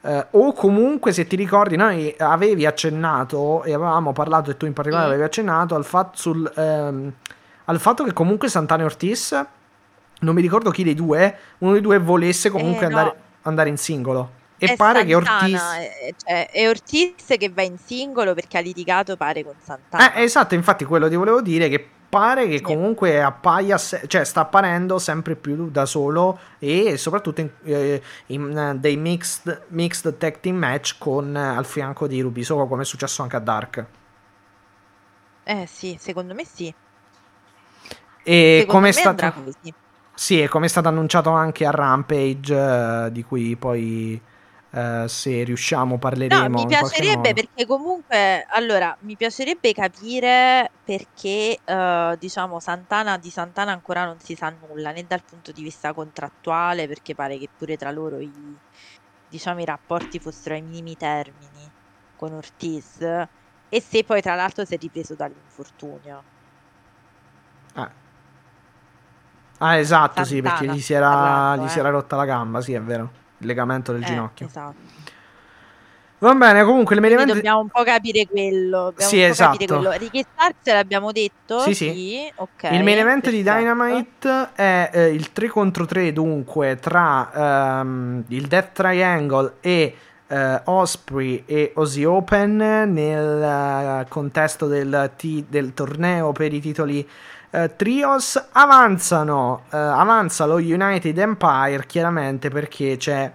Eh, 0.00 0.26
o 0.30 0.52
comunque 0.54 1.12
se 1.12 1.26
ti 1.26 1.36
ricordi 1.36 1.76
noi 1.76 2.14
avevi 2.16 2.64
accennato 2.64 3.62
e 3.64 3.74
avevamo 3.74 4.12
parlato 4.12 4.50
e 4.50 4.56
tu 4.56 4.64
in 4.64 4.72
particolare 4.72 5.06
Sì. 5.08 5.12
avevi 5.12 5.26
accennato 5.26 5.74
al, 5.74 5.84
fatto 5.84 6.16
sul, 6.16 6.50
ehm, 6.54 7.12
al 7.68 7.78
fatto 7.78 8.02
che 8.04 8.12
comunque 8.12 8.48
Santana 8.48 8.82
e 8.82 8.86
Ortiz, 8.86 9.46
non 10.20 10.34
mi 10.34 10.40
ricordo 10.40 10.70
chi 10.70 10.82
dei 10.82 10.94
due, 10.94 11.38
uno 11.58 11.72
dei 11.72 11.82
due 11.82 11.98
volesse 11.98 12.48
comunque 12.50 12.86
Eh, 12.86 12.88
no. 12.88 12.96
andare, 12.98 13.16
andare 13.42 13.68
in 13.68 13.76
singolo. 13.76 14.36
E 14.56 14.68
È 14.68 14.76
pare 14.76 15.04
che 15.04 15.12
Santana, 15.12 15.42
Ortiz... 15.44 15.62
eh, 15.62 16.14
cioè, 16.16 16.50
è 16.50 16.68
Ortiz 16.68 17.24
che 17.38 17.50
va 17.50 17.62
in 17.62 17.78
singolo 17.78 18.34
perché 18.34 18.58
ha 18.58 18.60
litigato 18.60 19.16
pare 19.16 19.44
con 19.44 19.54
Santana. 19.62 20.14
Eh, 20.14 20.22
esatto, 20.22 20.54
infatti 20.54 20.84
quello 20.84 21.08
ti 21.08 21.14
volevo 21.14 21.40
dire 21.42 21.68
che 21.68 21.86
pare 22.08 22.48
che 22.48 22.62
comunque 22.62 23.22
appaia, 23.22 23.76
cioè 23.76 24.24
sta 24.24 24.40
apparendo 24.40 24.98
sempre 24.98 25.36
più 25.36 25.68
da 25.70 25.84
solo 25.84 26.38
e 26.58 26.96
soprattutto 26.96 27.42
in, 27.42 27.50
eh, 27.64 28.02
in, 28.28 28.56
eh, 28.56 28.78
dei 28.78 28.96
mixed, 28.96 29.66
mixed 29.68 30.16
tag 30.16 30.40
team 30.40 30.56
match 30.56 30.96
con 30.98 31.36
eh, 31.36 31.38
al 31.38 31.66
fianco 31.66 32.06
di 32.06 32.20
Ruby 32.22 32.42
Soho 32.42 32.66
come 32.66 32.82
è 32.82 32.84
successo 32.86 33.20
anche 33.22 33.36
a 33.36 33.40
Dark. 33.40 33.86
Eh 35.44 35.66
sì, 35.66 35.96
secondo 36.00 36.34
me 36.34 36.44
sì. 36.44 36.74
E 38.30 38.66
come 38.68 38.90
è 38.90 38.92
stato, 38.92 39.32
così. 39.42 39.72
sì, 40.14 40.42
e 40.42 40.48
come 40.48 40.66
è 40.66 40.68
stato 40.68 40.88
annunciato 40.88 41.30
anche 41.30 41.64
a 41.64 41.70
Rampage, 41.70 43.06
eh, 43.06 43.10
di 43.10 43.22
cui 43.22 43.56
poi 43.56 44.20
eh, 44.70 45.04
se 45.08 45.44
riusciamo 45.44 45.96
parleremo. 45.96 46.46
No, 46.46 46.50
mi 46.50 46.66
piacerebbe 46.66 47.32
perché 47.32 47.64
comunque, 47.64 48.44
allora, 48.50 48.94
mi 49.00 49.16
piacerebbe 49.16 49.72
capire 49.72 50.70
perché, 50.84 51.58
eh, 51.64 52.16
diciamo, 52.18 52.60
Santana 52.60 53.16
di 53.16 53.30
Santana 53.30 53.72
ancora 53.72 54.04
non 54.04 54.20
si 54.20 54.34
sa 54.34 54.50
nulla, 54.50 54.90
né 54.92 55.06
dal 55.06 55.22
punto 55.24 55.50
di 55.50 55.62
vista 55.62 55.94
contrattuale, 55.94 56.86
perché 56.86 57.14
pare 57.14 57.38
che 57.38 57.48
pure 57.56 57.78
tra 57.78 57.90
loro 57.90 58.18
i, 58.18 58.30
diciamo, 59.26 59.60
i 59.62 59.64
rapporti 59.64 60.18
fossero 60.18 60.54
ai 60.54 60.60
minimi 60.60 60.96
termini 60.96 61.66
con 62.14 62.34
Ortiz, 62.34 63.00
e 63.00 63.80
se 63.80 64.04
poi 64.04 64.20
tra 64.20 64.34
l'altro 64.34 64.66
si 64.66 64.74
è 64.74 64.78
ripreso 64.78 65.14
dall'infortunio. 65.14 66.24
Ah, 69.58 69.76
esatto, 69.76 70.24
sì, 70.24 70.34
Santana, 70.36 70.58
perché 70.58 70.74
gli 70.76 70.80
si 70.80 70.92
era, 70.92 71.08
parlando, 71.10 71.62
gli 71.62 71.66
eh. 71.66 71.70
si 71.70 71.78
era 71.78 71.90
rotta 71.90 72.16
la 72.16 72.24
gamba, 72.24 72.60
sì, 72.60 72.72
è 72.74 72.80
vero. 72.80 73.10
Il 73.38 73.46
legamento 73.46 73.92
del 73.92 74.02
Eh, 74.02 74.06
ginocchio. 74.06 74.46
esatto. 74.46 74.76
Va 76.20 76.34
bene, 76.34 76.64
comunque 76.64 76.96
Quindi 76.96 77.14
event- 77.14 77.32
dobbiamo 77.34 77.60
un 77.60 77.68
po' 77.68 77.84
capire 77.84 78.26
quello. 78.26 78.90
Dobbiamo 78.90 79.08
Sì, 79.10 79.16
po' 79.18 79.34
capire 79.34 79.64
esatto. 79.64 79.74
quello. 79.74 79.90
Ricky 79.92 80.24
Starks 80.32 80.72
l'abbiamo 80.72 81.12
detto? 81.12 81.60
Sì, 81.60 81.74
sì. 81.74 82.28
ok. 82.34 82.62
Il 82.72 82.82
main 82.82 82.98
event 82.98 83.30
di. 83.30 83.42
Dynamite 83.44 84.48
è 84.54 84.90
eh, 84.92 85.06
il 85.12 85.30
3 85.32 85.46
contro 85.46 85.86
3 85.86 86.12
dunque 86.12 86.76
tra 86.80 87.78
ehm, 87.80 88.24
il 88.28 88.48
Death 88.48 88.72
Triangle 88.72 89.54
e 89.60 89.96
eh, 90.26 90.60
Osprey 90.64 91.44
e 91.46 91.72
Ozzy 91.76 92.02
Open 92.02 92.56
nel 92.56 93.42
eh, 94.02 94.06
contesto 94.08 94.66
del, 94.66 95.12
ti- 95.16 95.46
del 95.48 95.72
torneo 95.72 96.32
per 96.32 96.52
i 96.52 96.60
titoli 96.60 97.08
eh, 97.50 97.74
trios 97.76 98.42
avanzano 98.52 99.62
eh, 99.70 99.76
avanza 99.76 100.44
lo 100.44 100.56
United 100.56 101.16
Empire 101.16 101.84
chiaramente 101.86 102.50
perché 102.50 102.96
c'è 102.96 103.32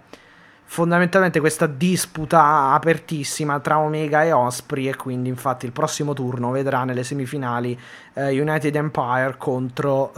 fondamentalmente 0.65 1.39
questa 1.39 1.67
disputa 1.67 2.71
apertissima 2.71 3.59
tra 3.59 3.79
Omega 3.79 4.23
e 4.23 4.31
Osprey 4.31 4.87
e 4.87 4.95
quindi 4.95 5.29
infatti 5.29 5.65
il 5.65 5.71
prossimo 5.71 6.13
turno 6.13 6.51
vedrà 6.51 6.83
nelle 6.83 7.03
semifinali 7.03 7.79
eh, 8.13 8.39
United 8.39 8.75
Empire 8.75 9.35
contro 9.37 10.11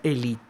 Elite. 0.00 0.46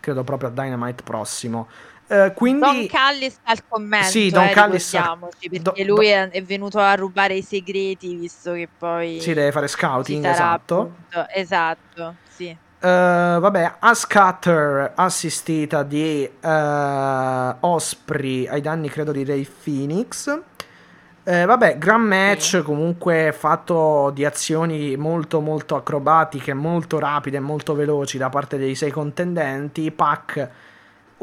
Credo 0.00 0.24
proprio 0.24 0.48
a 0.48 0.52
Dynamite 0.52 1.02
prossimo 1.02 1.68
Eh, 2.06 2.32
quindi 2.34 2.60
Don 2.60 2.86
Callis 2.86 3.38
al 3.44 3.58
commento, 3.66 4.08
Sì, 4.08 4.30
Don 4.30 4.44
eh, 4.44 4.50
Callis- 4.50 4.92
ricordiamoci, 4.92 5.48
perché 5.48 5.84
Do- 5.84 5.94
lui 5.94 6.06
è, 6.08 6.42
venuto 6.42 6.78
a 6.78 6.94
rubare 6.94 7.34
i 7.34 7.42
segreti, 7.42 8.14
visto 8.14 8.52
che 8.52 8.68
poi 8.78 9.20
si 9.20 9.32
deve 9.32 9.52
fare 9.52 9.66
scouting 9.68 10.22
sarà 10.22 10.34
esatto 10.34 10.80
appunto- 10.80 11.26
Esatto, 11.34 12.14
sì. 12.28 12.48
Eh, 12.48 12.56
vabbè, 13.40 13.74
a 13.78 13.94
scatter 13.94 14.92
assistita 14.94 15.82
di 15.82 16.24
eh, 16.24 17.54
Osprey 17.60 18.46
ai 18.46 18.60
danni 18.60 18.90
credo 18.90 19.10
di 19.12 19.24
Ray 19.24 19.48
Phoenix. 19.64 20.38
Eh, 21.26 21.46
vabbè, 21.46 21.78
gran 21.78 22.02
match 22.02 22.56
Sì. 22.58 22.62
comunque 22.62 23.32
fatto 23.34 24.10
di 24.12 24.26
azioni 24.26 24.94
molto 24.96 25.40
molto 25.40 25.74
acrobatiche, 25.74 26.52
molto 26.52 26.98
rapide, 26.98 27.40
molto 27.40 27.74
veloci 27.74 28.18
da 28.18 28.28
parte 28.28 28.58
dei 28.58 28.74
sei 28.74 28.90
contendenti. 28.90 29.90
Pac 29.90 30.48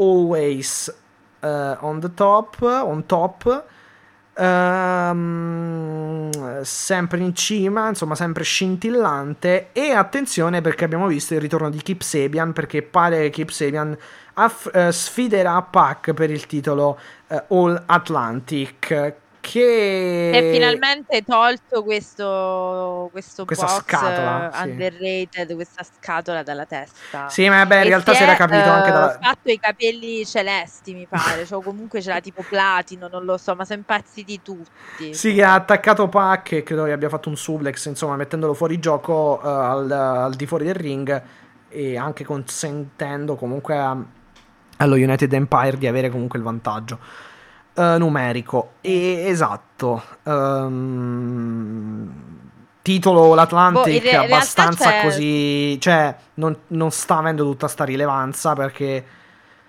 always 0.02 0.92
eh, 1.40 1.78
on 1.80 2.00
the 2.00 2.14
top, 2.14 2.58
on 2.62 3.06
top. 3.06 3.66
Ehm, 4.34 6.30
sempre 6.64 7.20
in 7.20 7.36
cima, 7.36 7.90
insomma, 7.90 8.16
sempre 8.16 8.44
scintillante. 8.44 9.70
E 9.72 9.92
attenzione 9.92 10.62
perché 10.62 10.86
abbiamo 10.86 11.06
visto 11.08 11.36
il 11.36 11.42
ritorno 11.42 11.70
di 11.70 11.82
Kip 11.82 12.02
Sabian. 12.02 12.54
Perché 12.54 12.82
pare 12.82 13.24
che 13.24 13.30
Kip 13.30 13.50
Sabian 13.50 13.96
aff- 14.34 14.74
eh, 14.74 14.92
sfiderà 14.92 15.62
Pac 15.62 16.14
per 16.14 16.32
il 16.32 16.48
titolo 16.48 17.00
eh, 17.28 17.44
All 17.50 17.84
Atlantic. 17.86 19.16
Che 19.42 20.30
E 20.30 20.44
finalmente 20.44 21.24
tolto 21.24 21.84
questo, 21.84 23.10
questo 23.12 23.46
Questa 23.46 23.68
scatola, 23.68 24.48
eh, 24.48 24.52
sì. 24.54 24.68
underrated, 24.70 25.54
questa 25.56 25.84
scatola 25.84 26.44
dalla 26.44 26.66
testa. 26.66 27.30
Sì, 27.30 27.50
ma 27.50 27.66
beh, 27.66 27.82
in 27.82 27.86
E 27.86 27.86
realtà 27.88 28.14
si 28.14 28.24
è, 28.24 28.24
era 28.24 28.36
capito 28.36 28.70
anche 28.70 28.90
eh, 28.90 28.92
dalla. 28.92 29.10
fatto 29.20 29.50
i 29.52 29.58
capelli 29.60 30.26
celesti, 30.26 30.94
mi 30.94 31.08
pare. 31.08 31.46
Cioè, 31.46 31.62
comunque 31.64 32.02
c'era 32.02 32.20
tipo 32.22 32.44
platino, 32.44 33.08
non 33.08 33.26
lo 33.26 33.38
so, 33.38 33.56
ma 33.56 33.66
sono 33.66 33.80
impazziti 33.80 34.42
tutti. 34.42 35.14
Sì, 35.14 35.34
che 35.34 35.44
ha 35.44 35.54
attaccato 35.56 36.08
Pac 36.08 36.54
e 36.54 36.64
credo 36.64 36.86
che 36.86 36.92
abbia 36.94 37.10
fatto 37.10 37.28
un 37.30 37.36
suplex, 37.36 37.86
insomma, 37.88 38.16
mettendolo 38.16 38.54
fuori 38.54 38.80
gioco 38.80 39.42
eh, 39.44 39.48
al, 39.48 39.92
al 39.92 40.36
di 40.36 40.46
fuori 40.46 40.64
del 40.66 40.76
ring 40.76 41.24
e 41.68 41.98
anche 41.98 42.24
consentendo 42.24 43.36
comunque 43.36 43.78
a- 43.78 43.98
allo 44.78 44.96
United 44.96 45.32
Empire 45.34 45.78
di 45.78 45.88
avere 45.88 46.10
comunque 46.10 46.40
il 46.40 46.46
vantaggio 46.46 47.00
eh, 47.76 47.98
numerico. 47.98 48.74
E 48.82 49.26
esatto. 49.28 50.04
ehm, 50.24 52.14
titolo 52.82 53.34
l'Atlantic 53.36 54.02
Boh, 54.02 54.10
re- 54.10 54.16
abbastanza 54.16 55.02
così, 55.02 55.80
cioè 55.80 56.16
non, 56.36 56.58
non 56.68 56.90
sta 56.92 57.18
avendo 57.18 57.44
tutta 57.44 57.68
sta 57.68 57.84
rilevanza 57.84 58.54
perché 58.56 59.06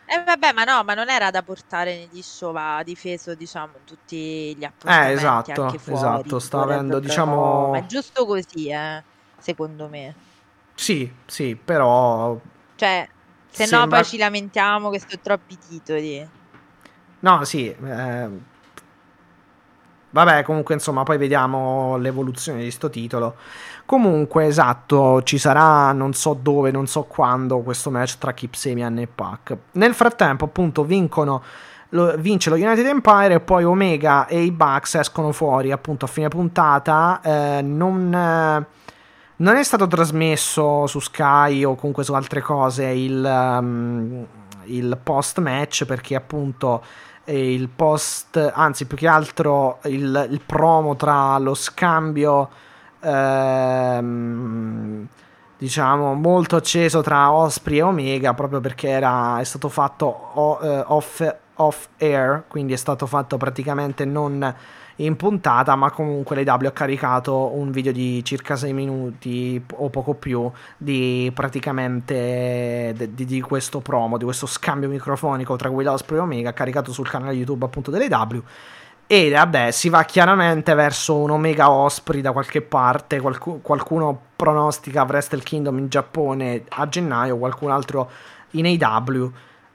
Eh 0.06 0.22
vabbè, 0.24 0.52
ma 0.52 0.64
no, 0.64 0.82
ma 0.84 0.94
non 0.94 1.08
era 1.08 1.30
da 1.30 1.42
portare 1.42 1.96
negli 1.96 2.20
show, 2.22 2.52
va 2.52 2.82
difeso, 2.84 3.34
diciamo, 3.34 3.80
tutti 3.84 4.54
gli 4.56 4.64
appuntamenti 4.64 5.12
esatto, 5.14 5.62
anche 5.62 5.78
fuori. 5.78 5.98
esatto, 5.98 6.38
sta 6.38 6.62
avendo, 6.62 6.98
diciamo- 7.00 7.70
Ma 7.70 7.78
è 7.78 7.86
giusto 7.86 8.26
così, 8.26 8.68
eh, 8.70 9.02
secondo 9.38 9.88
me. 9.88 10.14
sì, 10.74 11.10
sì, 11.26 11.54
però 11.56 12.38
Cioè, 12.76 13.08
se 13.48 13.62
no 13.64 13.68
Sembra- 13.78 14.00
poi 14.00 14.06
ci 14.08 14.16
lamentiamo 14.18 14.90
che 14.90 14.98
sono 15.00 15.20
troppi 15.22 15.56
titoli. 15.58 16.28
No, 17.22 17.44
sì. 17.44 17.68
eh, 17.68 18.28
Vabbè, 20.10 20.42
comunque, 20.42 20.74
insomma, 20.74 21.04
poi 21.04 21.16
vediamo 21.16 21.96
l'evoluzione 21.96 22.62
di 22.62 22.70
sto 22.70 22.90
titolo. 22.90 23.36
Comunque, 23.86 24.44
esatto, 24.46 25.22
ci 25.22 25.38
sarà 25.38 25.92
non 25.92 26.12
so 26.12 26.34
dove, 26.34 26.70
non 26.70 26.86
so 26.86 27.04
quando 27.04 27.60
questo 27.60 27.90
match 27.90 28.18
tra 28.18 28.32
Kip 28.34 28.52
Samian 28.52 28.98
e 28.98 29.06
Pac. 29.06 29.56
Nel 29.72 29.94
frattempo, 29.94 30.44
appunto, 30.44 30.84
vincono 30.84 31.42
vince 32.16 32.48
lo 32.48 32.56
United 32.56 32.86
Empire 32.86 33.34
e 33.34 33.40
poi 33.40 33.64
Omega 33.64 34.26
e 34.26 34.42
i 34.42 34.50
Bucks 34.50 34.94
escono 34.96 35.32
fuori, 35.32 35.72
appunto, 35.72 36.04
a 36.04 36.08
fine 36.08 36.28
puntata. 36.28 37.20
eh, 37.22 37.62
non, 37.62 38.12
eh, 38.14 38.66
non 39.36 39.56
è 39.56 39.62
stato 39.62 39.86
trasmesso 39.86 40.86
su 40.86 41.00
Sky 41.00 41.64
o 41.64 41.74
comunque 41.74 42.04
su 42.04 42.12
altre 42.14 42.40
cose 42.40 42.84
il, 42.86 43.22
um, 43.24 44.26
il 44.64 44.98
post 45.02 45.38
match 45.40 45.84
perché 45.84 46.14
appunto 46.14 46.82
il 47.26 47.68
post, 47.68 48.50
anzi 48.54 48.86
più 48.86 48.96
che 48.96 49.06
altro 49.06 49.78
il, 49.84 50.28
il 50.30 50.40
promo 50.44 50.96
tra 50.96 51.38
lo 51.38 51.54
scambio 51.54 52.48
ehm, 53.00 55.06
diciamo 55.56 56.14
molto 56.14 56.56
acceso 56.56 57.02
tra 57.02 57.30
Osprey 57.30 57.78
e 57.78 57.82
Omega 57.82 58.34
proprio 58.34 58.60
perché 58.60 58.88
era, 58.88 59.38
è 59.38 59.44
stato 59.44 59.68
fatto 59.68 60.30
off, 60.34 61.36
off 61.54 61.88
air, 61.98 62.44
quindi 62.48 62.72
è 62.72 62.76
stato 62.76 63.06
fatto 63.06 63.36
praticamente 63.36 64.04
non 64.04 64.54
in 64.96 65.16
puntata, 65.16 65.74
ma 65.76 65.90
comunque 65.90 66.42
l'AW 66.42 66.66
ha 66.66 66.70
caricato 66.72 67.54
un 67.54 67.70
video 67.70 67.92
di 67.92 68.22
circa 68.24 68.56
6 68.56 68.72
minuti 68.72 69.64
o 69.76 69.88
poco 69.90 70.14
più 70.14 70.50
di 70.76 71.30
praticamente 71.34 72.94
di, 72.96 73.24
di 73.24 73.40
questo 73.40 73.80
promo, 73.80 74.18
di 74.18 74.24
questo 74.24 74.46
scambio 74.46 74.88
microfonico 74.88 75.56
tra 75.56 75.70
Will 75.70 75.88
Osprey 75.88 76.18
e 76.18 76.22
Omega 76.22 76.52
caricato 76.52 76.92
sul 76.92 77.08
canale 77.08 77.32
YouTube 77.32 77.64
appunto 77.64 77.90
dell'AW. 77.90 78.42
E 79.06 79.30
vabbè, 79.30 79.72
si 79.72 79.90
va 79.90 80.04
chiaramente 80.04 80.72
verso 80.72 81.16
un 81.16 81.30
Omega 81.30 81.70
Osprey 81.70 82.22
da 82.22 82.32
qualche 82.32 82.62
parte. 82.62 83.20
Qualc- 83.20 83.60
qualcuno 83.60 84.18
pronostica 84.34 85.02
Wrestle 85.02 85.42
Kingdom 85.42 85.76
in 85.78 85.88
Giappone 85.88 86.64
a 86.68 86.88
gennaio, 86.88 87.36
qualcun 87.36 87.70
altro 87.70 88.10
in 88.52 88.64
AW. 88.64 89.32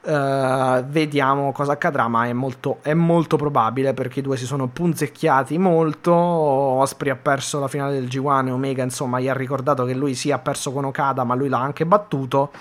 Uh, 0.07 0.85
vediamo 0.85 1.51
cosa 1.51 1.73
accadrà, 1.73 2.07
ma 2.07 2.27
è 2.27 2.31
molto, 2.31 2.77
è 2.81 2.93
molto, 2.93 3.35
probabile 3.35 3.93
perché 3.93 4.19
i 4.19 4.21
due 4.21 4.37
si 4.37 4.45
sono 4.45 4.67
punzecchiati 4.67 5.57
molto. 5.57 6.13
Osprey 6.13 7.11
ha 7.11 7.17
perso 7.17 7.59
la 7.59 7.67
finale 7.67 7.95
del 7.95 8.05
G1 8.05 8.47
e 8.47 8.51
Omega, 8.51 8.83
insomma, 8.83 9.19
gli 9.19 9.27
ha 9.27 9.33
ricordato 9.33 9.83
che 9.83 9.93
lui 9.93 10.15
sì 10.15 10.31
ha 10.31 10.39
perso 10.39 10.71
con 10.71 10.85
Okada, 10.85 11.25
ma 11.25 11.35
lui 11.35 11.49
l'ha 11.49 11.59
anche 11.59 11.85
battuto 11.85 12.51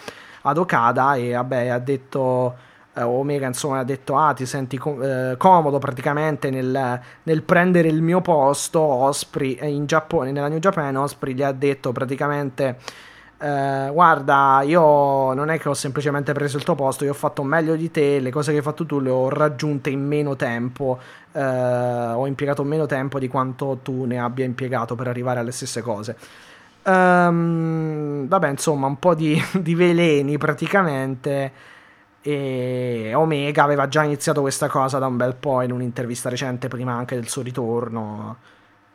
ad 0.43 0.59
Okada 0.59 1.15
e 1.15 1.35
vabbè, 1.35 1.69
ha 1.69 1.79
detto 1.79 2.57
eh, 2.95 3.03
Omega, 3.03 3.47
insomma, 3.47 3.79
ha 3.79 3.85
detto 3.85 4.17
ah, 4.17 4.33
ti 4.33 4.45
senti 4.45 4.77
com- 4.77 5.01
eh, 5.01 5.37
comodo 5.39 5.79
praticamente 5.79 6.51
nel, 6.51 7.01
nel, 7.23 7.43
prendere 7.43 7.87
il 7.87 8.03
mio 8.03 8.21
posto. 8.23 8.81
Osprey 8.81 9.57
in 9.61 9.87
Giappone, 9.87 10.33
nella 10.33 10.49
New 10.49 10.59
Japan, 10.59 10.97
Osprey 10.97 11.33
gli 11.33 11.45
ha 11.45 11.53
detto 11.53 11.93
praticamente 11.93 12.79
eh, 13.39 13.91
guarda, 13.93 14.63
io 14.65 15.35
non 15.35 15.51
è 15.51 15.59
che 15.59 15.69
ho 15.69 15.75
semplicemente 15.75 16.33
preso 16.33 16.57
il 16.57 16.65
tuo 16.65 16.75
posto, 16.75 17.05
io 17.05 17.11
ho 17.11 17.15
fatto 17.15 17.43
meglio 17.43 17.77
di 17.77 17.91
te, 17.91 18.19
le 18.19 18.31
cose 18.31 18.51
che 18.51 18.59
hai 18.59 18.63
fatto 18.63 18.87
tu 18.87 18.99
le 18.99 19.11
ho 19.11 19.29
raggiunte 19.29 19.91
in 19.91 20.07
meno 20.07 20.37
tempo, 20.37 20.99
eh, 21.33 21.41
ho 21.43 22.27
impiegato 22.27 22.65
meno 22.65 22.87
tempo 22.87 23.19
di 23.19 23.29
quanto 23.29 23.81
tu 23.83 24.05
ne 24.05 24.19
abbia 24.19 24.45
impiegato 24.47 24.95
per 24.95 25.09
arrivare 25.09 25.41
alle 25.41 25.53
stesse 25.53 25.83
cose. 25.83 26.17
Um, 26.85 28.29
vabbè, 28.29 28.49
insomma, 28.49 28.87
un 28.87 28.99
po' 28.99 29.15
di, 29.15 29.41
di 29.61 29.75
veleni 29.75 30.39
praticamente. 30.39 31.53
E 32.23 33.13
Omega 33.15 33.63
aveva 33.63 33.87
già 33.89 34.03
iniziato 34.03 34.41
questa 34.41 34.69
cosa 34.69 34.99
da 34.99 35.07
un 35.07 35.17
bel 35.17 35.37
po' 35.37 35.63
in 35.63 35.73
un'intervista 35.73 36.29
recente, 36.29 36.69
prima 36.69 36.93
anche 36.95 37.15
del 37.17 37.29
suo 37.29 37.43
ritorno. 37.43 38.37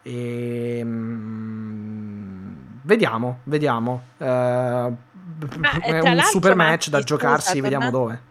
E, 0.03 0.79
um, 0.83 2.70
vediamo, 2.81 3.39
vediamo. 3.43 4.03
Uh, 4.17 4.95
è 5.81 5.99
un 5.99 6.21
super 6.23 6.55
match 6.55 6.89
da 6.89 7.01
giocarsi, 7.01 7.51
scusa, 7.51 7.61
vediamo 7.61 7.89
dove. 7.89 8.21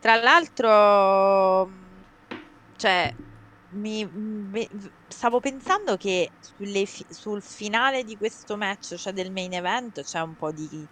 Tra 0.00 0.16
l'altro, 0.16 1.70
cioè, 2.76 3.14
mi, 3.70 4.06
mi, 4.06 4.68
stavo 5.08 5.40
pensando 5.40 5.96
che 5.96 6.30
sulle, 6.40 6.84
sul 6.86 7.42
finale 7.42 8.04
di 8.04 8.16
questo 8.16 8.56
match, 8.56 8.94
cioè 8.94 9.12
del 9.12 9.32
main 9.32 9.52
event, 9.52 10.02
c'è 10.02 10.20
un 10.20 10.36
po' 10.36 10.52
di 10.52 10.86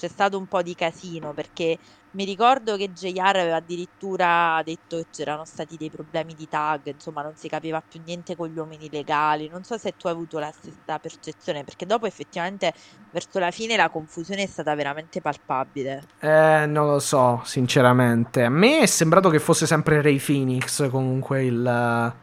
c'è 0.00 0.08
stato 0.08 0.38
un 0.38 0.46
po' 0.46 0.62
di 0.62 0.74
casino 0.74 1.34
perché 1.34 1.76
mi 2.12 2.24
ricordo 2.24 2.76
che 2.76 2.92
JR 2.92 3.36
aveva 3.36 3.56
addirittura 3.56 4.60
detto 4.64 4.96
che 4.96 5.06
c'erano 5.10 5.44
stati 5.44 5.76
dei 5.76 5.90
problemi 5.90 6.34
di 6.34 6.48
tag, 6.48 6.80
insomma 6.86 7.22
non 7.22 7.36
si 7.36 7.48
capiva 7.48 7.80
più 7.86 8.00
niente 8.04 8.34
con 8.34 8.48
gli 8.48 8.58
uomini 8.58 8.88
legali. 8.90 9.48
Non 9.48 9.62
so 9.62 9.78
se 9.78 9.94
tu 9.96 10.08
hai 10.08 10.14
avuto 10.14 10.38
la 10.38 10.50
stessa 10.50 10.98
percezione, 10.98 11.62
perché 11.62 11.86
dopo 11.86 12.06
effettivamente 12.06 12.72
verso 13.12 13.38
la 13.38 13.52
fine 13.52 13.76
la 13.76 13.88
confusione 13.90 14.42
è 14.42 14.46
stata 14.46 14.74
veramente 14.74 15.20
palpabile. 15.20 16.02
Eh, 16.18 16.66
non 16.66 16.86
lo 16.86 16.98
so, 16.98 17.42
sinceramente. 17.44 18.42
A 18.42 18.50
me 18.50 18.80
è 18.80 18.86
sembrato 18.86 19.28
che 19.30 19.38
fosse 19.38 19.66
sempre 19.66 20.02
Ray 20.02 20.18
Phoenix 20.18 20.88
comunque 20.90 21.44
il, 21.44 22.14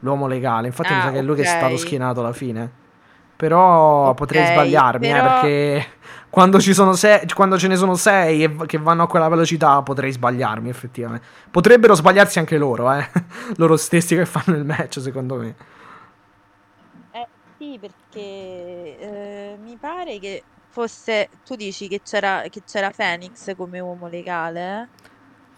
l'uomo 0.00 0.26
legale. 0.26 0.66
Infatti 0.66 0.92
ah, 0.92 0.96
mi 0.96 1.02
sa 1.02 1.10
che 1.12 1.18
è 1.18 1.22
lui 1.22 1.36
che 1.36 1.42
è 1.42 1.46
stato 1.46 1.76
schienato 1.78 2.20
alla 2.20 2.34
fine. 2.34 2.79
Però 3.40 4.02
okay, 4.02 4.14
potrei 4.14 4.46
sbagliarmi, 4.52 5.08
eh, 5.08 5.12
però... 5.12 5.24
eh, 5.24 5.40
perché 5.40 5.86
quando, 6.28 6.60
sei, 6.60 7.26
quando, 7.34 7.58
ce 7.58 7.68
ne 7.68 7.76
sono 7.76 7.94
sei 7.94 8.44
e 8.44 8.66
che 8.66 8.76
vanno 8.76 9.04
a 9.04 9.06
quella 9.08 9.28
velocità 9.28 9.80
potrei 9.80 10.12
sbagliarmi 10.12 10.68
effettivamente. 10.68 11.26
Potrebbero 11.50 11.94
sbagliarsi 11.94 12.38
anche 12.38 12.58
loro, 12.58 12.92
eh. 12.92 13.08
loro 13.56 13.78
stessi 13.78 14.14
che 14.14 14.26
fanno 14.26 14.58
il 14.58 14.66
match, 14.66 15.00
secondo 15.00 15.36
me. 15.36 15.54
Eh 17.12 17.26
sì, 17.56 17.78
perché 17.80 18.20
eh, 18.20 19.56
mi 19.58 19.78
pare 19.80 20.18
che 20.18 20.42
fosse... 20.68 21.30
Tu 21.42 21.56
dici 21.56 21.88
che 21.88 22.02
c'era, 22.04 22.42
che 22.50 22.60
c'era 22.66 22.90
Phoenix 22.94 23.56
come 23.56 23.80
uomo 23.80 24.06
legale? 24.06 24.88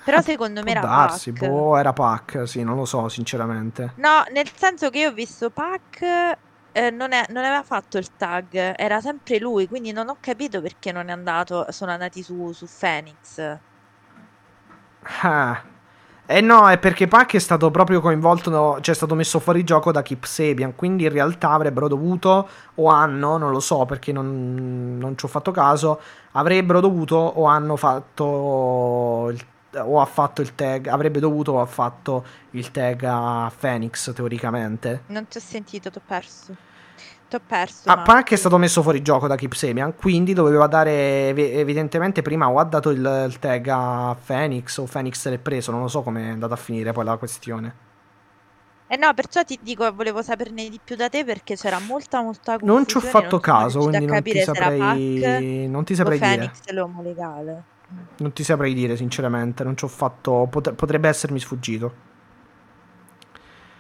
Però 0.05 0.21
secondo 0.21 0.63
me 0.63 0.71
era 0.71 0.83
darsi, 0.83 1.33
Pac. 1.33 1.49
Boh, 1.49 1.77
era 1.77 1.93
Pac, 1.93 2.43
sì, 2.47 2.63
non 2.63 2.77
lo 2.77 2.85
so, 2.85 3.09
sinceramente. 3.09 3.95
No, 3.97 4.23
nel 4.33 4.49
senso 4.55 4.89
che 4.89 5.01
io 5.01 5.09
ho 5.09 5.13
visto 5.13 5.51
Pac 5.51 6.39
eh, 6.73 6.91
non, 6.91 7.13
è, 7.13 7.27
non 7.29 7.45
aveva 7.45 7.63
fatto 7.63 7.99
il 7.99 8.17
tag, 8.17 8.75
era 8.77 9.01
sempre 9.01 9.39
lui, 9.39 9.69
quindi 9.69 9.93
non 9.93 10.09
ho 10.09 10.17
capito 10.21 10.61
perché 10.61 10.93
non 10.93 11.09
è 11.09 11.13
andato, 11.13 11.67
sono 11.71 11.93
andati 11.93 12.23
su, 12.23 12.53
su 12.53 12.67
Phoenix. 12.79 13.59
Ah. 15.23 15.63
Eh 16.25 16.41
no, 16.41 16.69
è 16.69 16.79
perché 16.79 17.09
Pac 17.09 17.35
è 17.35 17.39
stato 17.39 17.71
proprio 17.71 18.01
coinvolto, 18.01 18.49
no, 18.49 18.79
cioè 18.81 18.95
è 18.95 18.97
stato 18.97 19.15
messo 19.15 19.39
fuori 19.39 19.65
gioco 19.65 19.91
da 19.93 20.03
Kip 20.03 20.25
Sabian, 20.25 20.75
quindi 20.75 21.05
in 21.05 21.11
realtà 21.11 21.51
avrebbero 21.51 21.89
dovuto, 21.89 22.49
o 22.77 22.89
hanno, 22.89 23.37
non 23.37 23.51
lo 23.51 23.61
so 23.61 23.85
perché 23.85 24.13
non, 24.13 24.97
non 24.99 25.19
ci 25.19 25.25
ho 25.27 25.29
fatto 25.29 25.51
caso, 25.51 26.01
avrebbero 26.33 26.81
dovuto 26.81 27.17
o 27.17 27.45
hanno 27.47 27.77
fatto 27.77 29.29
il, 29.31 29.45
o 29.79 30.01
ha 30.01 30.07
fatto 30.07 30.43
il 30.43 30.55
tag, 30.55 30.87
avrebbe 30.87 31.21
dovuto 31.21 31.53
o 31.53 31.61
ha 31.61 31.67
fatto 31.67 32.25
il 32.51 32.71
tag 32.71 33.03
a 33.05 33.53
Phoenix 33.57 34.13
teoricamente. 34.13 35.05
Non 35.07 35.27
ti 35.27 35.39
ho 35.39 35.41
sentito, 35.41 35.91
ti 35.91 35.99
ho 35.99 36.03
perso. 36.05 36.55
Ti 37.29 37.37
ho 37.37 37.41
perso. 37.47 37.89
Ah, 37.89 37.99
Pac 37.99 38.33
è 38.33 38.37
stato 38.37 38.59
messo 38.59 38.83
fuori 38.83 39.01
gioco 39.01 39.27
da 39.27 39.37
Kip 39.37 39.55
Semian, 39.55 39.95
quindi 39.97 40.35
doveva 40.35 40.67
dare 40.67 41.29
evidentemente 41.29 42.21
prima 42.21 42.51
o 42.51 42.59
ha 42.59 42.65
dato 42.65 42.91
il, 42.91 43.25
il 43.27 43.39
tag 43.39 43.67
a 43.69 44.15
Phoenix 44.23 44.77
o 44.77 44.85
Phoenix 44.85 45.27
l'è 45.29 45.39
preso, 45.39 45.71
non 45.71 45.81
lo 45.81 45.89
so 45.89 46.03
come 46.03 46.29
è 46.29 46.31
andata 46.31 46.55
a 46.55 46.59
finire 46.59 46.93
poi 46.93 47.05
la 47.05 47.17
questione. 47.17 47.75
Eh 48.87 48.99
no, 48.99 49.15
perciò 49.15 49.43
ti 49.43 49.59
dico, 49.63 49.91
volevo 49.95 50.21
saperne 50.21 50.69
di 50.69 50.79
più 50.85 50.97
da 50.97 51.09
te 51.09 51.25
perché 51.25 51.57
c'era 51.57 51.79
molta, 51.79 52.21
molta 52.21 52.59
confusione. 52.59 52.75
Non 52.75 52.87
ci 52.87 52.99
ho 52.99 53.01
fatto 53.01 53.41
caso, 53.41 53.79
quindi 53.79 54.05
non 54.05 54.23
ti 54.23 54.39
saprei, 54.43 55.67
non 55.67 55.85
ti 55.85 55.95
saprei 55.95 56.19
dire. 56.19 56.37
Phoenix 56.37 56.61
è 56.67 56.73
l'uomo 56.75 57.01
legale. 57.01 57.65
Non 58.19 58.33
ti 58.33 58.45
saprei 58.45 58.75
dire, 58.75 58.97
sinceramente, 58.97 59.65
non 59.65 59.77
ci 59.77 59.85
ho 59.85 59.89
fatto... 59.89 60.47
Pot- 60.51 60.75
potrebbe 60.75 61.09
essermi 61.09 61.39
sfuggito. 61.39 62.11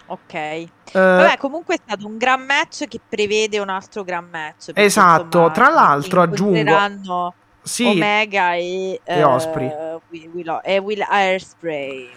Ok. 0.07 0.35
Uh, 0.35 0.91
Vabbè, 0.93 1.37
comunque 1.39 1.77
è 1.77 1.81
stato 1.83 2.07
un 2.07 2.17
gran 2.17 2.45
match 2.45 2.87
che 2.87 3.01
prevede 3.07 3.59
un 3.59 3.69
altro 3.69 4.05
gran 4.05 4.29
match. 4.31 4.71
Esatto, 4.75 5.25
insomma, 5.25 5.51
tra 5.51 5.69
l'altro 5.71 6.21
aggiungo... 6.23 7.35
Sì, 7.63 7.85
Omega 7.85 8.55
e, 8.55 9.01
e 9.05 9.23
uh, 9.23 9.29
Osprey. 9.29 9.71
Will, 10.33 10.61
e 10.65 10.79
Will 10.79 11.01
Airspray. 11.09 12.11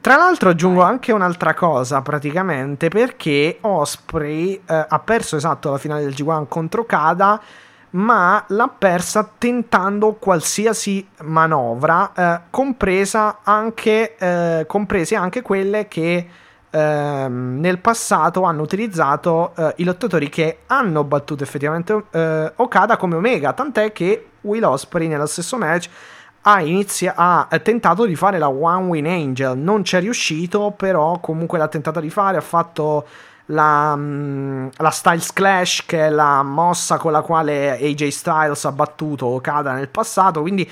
Tra 0.00 0.16
l'altro 0.16 0.50
aggiungo 0.50 0.82
anche 0.82 1.12
un'altra 1.12 1.52
cosa 1.52 2.00
praticamente 2.00 2.88
perché 2.88 3.58
Osprey 3.62 4.54
eh, 4.54 4.86
ha 4.88 4.98
perso 5.00 5.36
esatto 5.36 5.70
la 5.70 5.78
finale 5.78 6.02
del 6.02 6.14
G1 6.14 6.46
contro 6.46 6.84
Kada 6.84 7.42
ma 7.96 8.44
l'ha 8.48 8.68
persa 8.68 9.28
tentando 9.38 10.14
qualsiasi 10.14 11.06
manovra, 11.22 12.12
eh, 12.14 12.40
compresa 12.50 13.38
anche, 13.42 14.16
eh, 14.16 14.64
comprese 14.66 15.16
anche 15.16 15.40
quelle 15.42 15.88
che 15.88 16.28
eh, 16.68 17.26
nel 17.28 17.78
passato 17.78 18.42
hanno 18.42 18.62
utilizzato 18.62 19.52
eh, 19.56 19.74
i 19.76 19.84
lottatori 19.84 20.28
che 20.28 20.58
hanno 20.66 21.04
battuto 21.04 21.42
effettivamente 21.42 22.04
eh, 22.10 22.52
Okada 22.56 22.98
come 22.98 23.16
Omega, 23.16 23.54
tant'è 23.54 23.92
che 23.92 24.28
Will 24.42 24.64
Osprey 24.64 25.06
nello 25.08 25.26
stesso 25.26 25.56
match 25.56 25.88
ha, 26.42 26.60
inizia- 26.60 27.14
ha 27.16 27.48
tentato 27.60 28.04
di 28.04 28.14
fare 28.14 28.38
la 28.38 28.48
One 28.48 28.88
Win 28.88 29.06
Angel, 29.06 29.56
non 29.56 29.84
ci 29.84 29.96
è 29.96 30.00
riuscito, 30.00 30.72
però 30.76 31.18
comunque 31.18 31.58
l'ha 31.58 31.66
tentato 31.66 31.98
di 31.98 32.10
fare, 32.10 32.36
ha 32.36 32.42
fatto 32.42 33.06
la, 33.46 33.94
mm, 33.96 34.68
la, 34.76 34.90
Styles 34.90 35.32
Clash, 35.32 35.84
che 35.86 36.06
è 36.06 36.10
la 36.10 36.42
mossa 36.42 36.96
con 36.98 37.12
la 37.12 37.22
quale 37.22 37.72
AJ 37.72 38.08
Styles 38.08 38.64
ha 38.64 38.72
battuto 38.72 39.26
Okada 39.26 39.72
nel 39.72 39.88
passato. 39.88 40.40
Quindi 40.40 40.68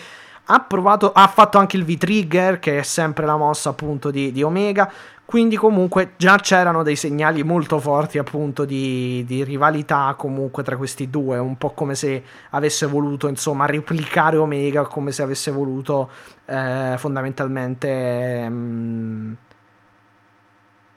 ha 0.47 0.61
provato, 0.61 1.13
ha 1.13 1.27
fatto 1.29 1.59
anche 1.59 1.77
il 1.77 1.85
V-Trigger, 1.85 2.59
che 2.59 2.79
è 2.79 2.83
sempre 2.83 3.27
la 3.27 3.37
mossa 3.37 3.71
appunto 3.71 4.11
di, 4.11 4.33
di 4.33 4.43
Omega. 4.43 4.91
Quindi 5.27 5.57
comunque 5.57 6.13
già 6.19 6.37
c'erano 6.37 6.83
dei 6.83 6.97
segnali 6.97 7.43
molto 7.43 7.79
forti 7.79 8.19
appunto 8.19 8.67
di, 8.67 9.25
di, 9.27 9.43
rivalità 9.43 10.15
comunque 10.19 10.63
tra 10.63 10.77
questi 10.77 11.09
due, 11.09 11.39
un 11.39 11.57
po' 11.57 11.71
come 11.71 11.95
se 11.95 12.23
avesse 12.51 12.85
voluto 12.87 13.27
insomma 13.27 13.65
replicare 13.65 14.37
Omega, 14.37 14.83
come 14.85 15.13
se 15.13 15.23
avesse 15.23 15.51
voluto 15.51 16.11
eh, 16.45 16.95
fondamentalmente... 16.99 18.49
Mh, 18.49 19.37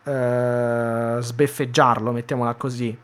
eh, 0.08 1.18
sbeffeggiarlo, 1.20 2.12
mettiamola 2.12 2.54
così. 2.56 2.98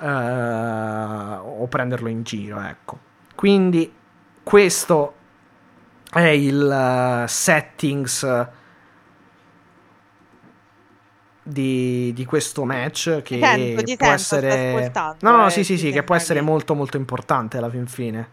eh, 0.00 0.06
o 0.06 1.66
prenderlo 1.68 2.08
in 2.08 2.22
giro, 2.22 2.60
ecco. 2.60 2.98
Quindi 3.34 3.92
questo 4.42 5.14
è 6.10 6.20
il 6.20 7.22
uh, 7.24 7.26
settings 7.26 8.48
di, 11.42 12.12
di, 12.14 12.24
questo 12.24 12.64
match 12.64 13.22
che 13.22 13.38
sento, 13.38 13.96
può 13.96 14.06
essere 14.06 14.92
no, 15.20 15.36
no 15.36 15.50
sì 15.50 15.62
sì 15.62 15.76
sì 15.76 15.90
che 15.90 16.02
può 16.02 16.14
essere 16.14 16.40
molto 16.40 16.74
molto 16.74 16.96
importante 16.96 17.58
alla 17.58 17.68
fin 17.68 17.86
fine 17.86 18.28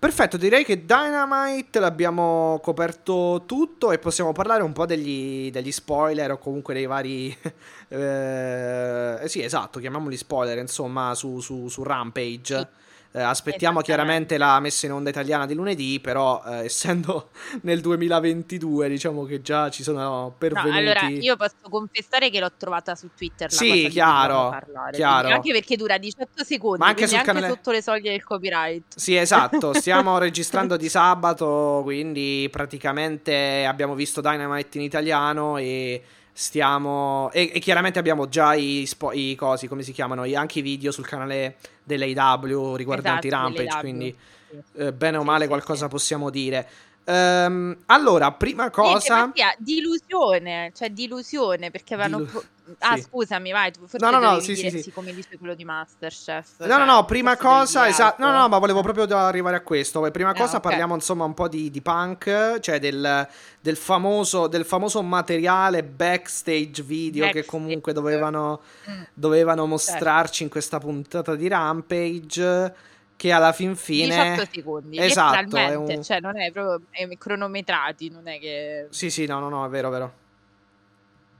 Perfetto, 0.00 0.36
direi 0.36 0.64
che 0.64 0.84
Dynamite 0.84 1.80
l'abbiamo 1.80 2.60
coperto 2.62 3.42
tutto 3.46 3.90
e 3.90 3.98
possiamo 3.98 4.30
parlare 4.30 4.62
un 4.62 4.72
po' 4.72 4.86
degli, 4.86 5.50
degli 5.50 5.72
spoiler 5.72 6.30
o 6.30 6.38
comunque 6.38 6.72
dei 6.72 6.86
vari... 6.86 7.36
eh, 7.88 9.22
sì, 9.24 9.42
esatto, 9.42 9.80
chiamiamoli 9.80 10.16
spoiler, 10.16 10.56
insomma, 10.58 11.16
su, 11.16 11.40
su, 11.40 11.66
su 11.66 11.82
Rampage. 11.82 12.56
Sì. 12.58 12.86
Eh, 13.10 13.22
aspettiamo 13.22 13.80
chiaramente 13.80 14.36
la 14.36 14.60
messa 14.60 14.84
in 14.84 14.92
onda 14.92 15.08
italiana 15.08 15.46
di 15.46 15.54
lunedì, 15.54 15.98
però 15.98 16.42
eh, 16.46 16.64
essendo 16.64 17.30
nel 17.62 17.80
2022 17.80 18.88
diciamo 18.88 19.24
che 19.24 19.40
già 19.40 19.70
ci 19.70 19.82
sono 19.82 20.34
pervenuti... 20.36 20.70
No, 20.70 20.76
allora 20.76 21.08
io 21.08 21.36
posso 21.36 21.56
confessare 21.70 22.28
che 22.28 22.38
l'ho 22.38 22.52
trovata 22.56 22.94
su 22.94 23.08
Twitter. 23.16 23.50
Sì, 23.50 23.88
chiaro, 23.88 24.50
parlare, 24.50 24.96
chiaro. 24.96 25.28
Anche 25.28 25.52
perché 25.52 25.76
dura 25.76 25.96
18 25.96 26.44
secondi, 26.44 26.80
Ma 26.80 26.88
anche, 26.88 27.06
sul 27.06 27.16
anche 27.16 27.32
canale... 27.32 27.48
sotto 27.48 27.70
le 27.70 27.82
soglie 27.82 28.10
del 28.10 28.22
copyright. 28.22 28.84
Sì, 28.94 29.16
esatto, 29.16 29.72
stiamo 29.78 30.18
registrando 30.18 30.76
di 30.76 30.90
sabato, 30.90 31.80
quindi 31.84 32.46
praticamente 32.50 33.64
abbiamo 33.66 33.94
visto 33.94 34.20
Dynamite 34.20 34.76
in 34.76 34.84
italiano 34.84 35.56
e 35.56 36.02
stiamo 36.40 37.30
e, 37.32 37.50
e, 37.52 37.58
chiaramente 37.58 37.98
abbiamo 37.98 38.28
già 38.28 38.54
i, 38.54 38.86
spo, 38.86 39.10
i 39.10 39.34
cosi 39.34 39.66
come 39.66 39.82
si 39.82 39.90
chiamano 39.90 40.22
anche 40.36 40.60
i 40.60 40.62
video 40.62 40.92
sul 40.92 41.04
canale 41.04 41.56
dell'AW 41.82 42.76
riguardanti 42.76 43.26
esatto, 43.26 43.42
Rampage 43.42 43.80
quindi 43.80 44.16
sì. 44.48 44.56
eh, 44.76 44.92
bene 44.92 45.16
o 45.16 45.24
male 45.24 45.42
sì, 45.42 45.48
qualcosa 45.48 45.86
sì. 45.86 45.90
possiamo 45.90 46.30
dire 46.30 46.68
Um, 47.08 47.74
allora, 47.86 48.32
prima 48.32 48.68
cosa. 48.68 49.32
Niente, 49.34 49.56
dilusione, 49.60 50.72
cioè 50.74 50.90
dilusione 50.90 51.70
perché 51.70 51.94
avevano. 51.94 52.22
Dilu- 52.24 52.44
ah, 52.78 52.96
sì. 52.96 53.02
scusami, 53.02 53.50
vai. 53.50 53.72
Tu 53.72 53.80
forse 53.86 53.98
no, 53.98 54.10
no, 54.10 54.18
no, 54.18 54.40
sì, 54.40 54.56
sì, 54.56 54.82
sì. 54.82 54.90
come 54.92 55.14
dice 55.14 55.36
quello 55.38 55.54
di 55.54 55.64
Masterchef. 55.64 56.58
No, 56.58 56.66
cioè, 56.66 56.78
no, 56.78 56.84
no, 56.84 57.04
prima 57.04 57.36
cosa. 57.36 57.88
Esatto. 57.88 58.22
No, 58.24 58.30
no, 58.32 58.48
ma 58.48 58.58
volevo 58.58 58.82
proprio 58.82 59.04
arrivare 59.16 59.56
a 59.56 59.60
questo. 59.60 60.00
Prima 60.10 60.32
cosa 60.32 60.54
eh, 60.54 60.56
okay. 60.56 60.60
parliamo 60.60 60.94
insomma 60.94 61.24
un 61.24 61.34
po' 61.34 61.48
di, 61.48 61.70
di 61.70 61.80
punk, 61.80 62.60
cioè 62.60 62.78
del, 62.78 63.28
del, 63.60 63.76
famoso, 63.76 64.46
del, 64.46 64.64
famoso, 64.64 65.02
materiale 65.02 65.82
backstage 65.82 66.82
video 66.82 67.24
backstage. 67.24 67.44
che 67.44 67.44
comunque 67.44 67.92
dovevano, 67.92 68.60
mm. 68.88 69.02
dovevano 69.14 69.62
certo. 69.62 69.66
mostrarci 69.66 70.28
certo. 70.28 70.42
in 70.44 70.48
questa 70.50 70.78
puntata 70.78 71.34
di 71.34 71.48
Rampage 71.48 72.86
che 73.18 73.32
alla 73.32 73.52
fin 73.52 73.74
fine 73.74 74.30
18 74.30 74.50
secondi 74.52 74.96
esatto 74.96 75.56
è 75.56 75.74
un... 75.74 76.02
cioè 76.04 76.20
non 76.20 76.38
è 76.38 76.52
proprio 76.52 76.86
è 76.92 77.08
cronometrati 77.18 78.10
non 78.10 78.28
è 78.28 78.38
che 78.38 78.86
sì 78.90 79.10
sì 79.10 79.26
no 79.26 79.40
no 79.40 79.48
no 79.48 79.66
è 79.66 79.68
vero 79.68 79.88
è 79.88 79.90
vero 79.90 80.12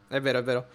è 0.09 0.20
vero 0.20 0.38
è 0.38 0.42
vero 0.42 0.66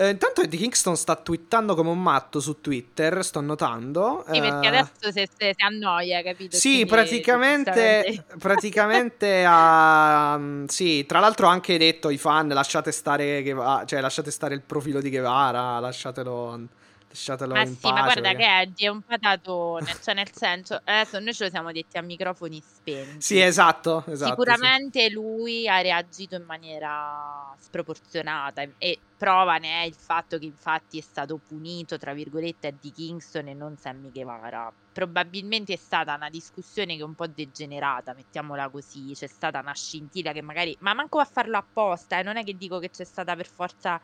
eh, 0.00 0.10
intanto 0.10 0.42
Eddie 0.42 0.60
Kingston 0.60 0.96
sta 0.96 1.16
twittando 1.16 1.74
come 1.74 1.90
un 1.90 2.00
matto 2.00 2.38
su 2.38 2.60
Twitter, 2.60 3.24
sto 3.24 3.40
notando. 3.40 4.24
Sì, 4.30 4.38
perché 4.38 4.68
uh, 4.68 4.70
adesso 4.70 5.10
si, 5.10 5.28
si, 5.36 5.54
annoia, 5.56 6.22
capito? 6.22 6.56
Sì, 6.56 6.68
Quindi, 6.68 6.86
praticamente, 6.86 8.24
praticamente. 8.38 9.44
Um, 9.44 10.66
sì, 10.66 11.04
tra 11.04 11.18
l'altro 11.18 11.48
ha 11.48 11.50
anche 11.50 11.76
detto 11.78 12.06
ai 12.06 12.16
fan 12.16 12.46
lasciate 12.46 12.92
stare, 12.92 13.42
Guevara, 13.42 13.84
cioè 13.86 14.00
lasciate 14.00 14.30
stare 14.30 14.54
il 14.54 14.62
profilo 14.62 15.00
di 15.00 15.10
Guevara, 15.10 15.80
lasciatelo 15.80 16.68
lasciatelo 17.08 17.54
ma 17.54 17.62
in 17.62 17.74
sì, 17.74 17.80
pace. 17.80 17.94
Ma 17.94 18.02
guarda 18.02 18.20
perché... 18.20 18.36
che 18.36 18.60
Eddie 18.60 18.86
è 18.86 18.90
un 18.90 19.02
patatone, 19.02 19.96
cioè 20.02 20.14
nel 20.14 20.30
senso, 20.32 20.80
adesso 20.84 21.18
noi 21.18 21.34
ce 21.34 21.44
lo 21.44 21.50
siamo 21.50 21.72
detti 21.72 21.98
a 21.98 22.02
microfoni 22.02 22.62
spenti. 22.64 23.20
Sì, 23.20 23.40
esatto, 23.40 24.04
esatto 24.06 24.30
Sicuramente 24.30 25.00
sì. 25.00 25.10
lui 25.10 25.68
ha 25.68 25.80
reagito 25.80 26.36
in 26.36 26.44
maniera 26.44 27.54
sproporzionata 27.58 28.62
e 28.78 28.98
prova 29.16 29.56
ne 29.56 29.82
è 29.82 29.84
il 29.84 29.94
fatto 29.94 30.38
che 30.38 30.46
infatti 30.46 30.98
è 30.98 31.02
stato 31.02 31.40
punito, 31.44 31.98
tra 31.98 32.12
virgolette, 32.12 32.68
Eddie 32.68 32.92
Kingston 32.92 33.48
e 33.48 33.54
non 33.54 33.76
Sammy 33.76 34.10
Guevara. 34.12 34.72
Probabilmente 34.92 35.72
è 35.72 35.76
stata 35.76 36.14
una 36.14 36.30
discussione 36.30 36.94
che 36.94 37.02
è 37.02 37.04
un 37.04 37.14
po' 37.14 37.26
degenerata, 37.26 38.14
mettiamola 38.14 38.68
così, 38.68 39.12
c'è 39.14 39.26
stata 39.26 39.60
una 39.60 39.74
scintilla 39.74 40.32
che 40.32 40.42
magari, 40.42 40.76
ma 40.80 40.94
manco 40.94 41.18
a 41.18 41.24
farlo 41.24 41.56
apposta, 41.56 42.18
eh, 42.18 42.22
non 42.22 42.36
è 42.36 42.44
che 42.44 42.56
dico 42.56 42.78
che 42.78 42.90
c'è 42.90 43.04
stata 43.04 43.36
per 43.36 43.46
forza 43.46 44.00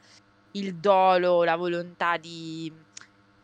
il 0.53 0.77
dolo, 0.77 1.43
la 1.43 1.57
volontà 1.57 2.17
di 2.17 2.73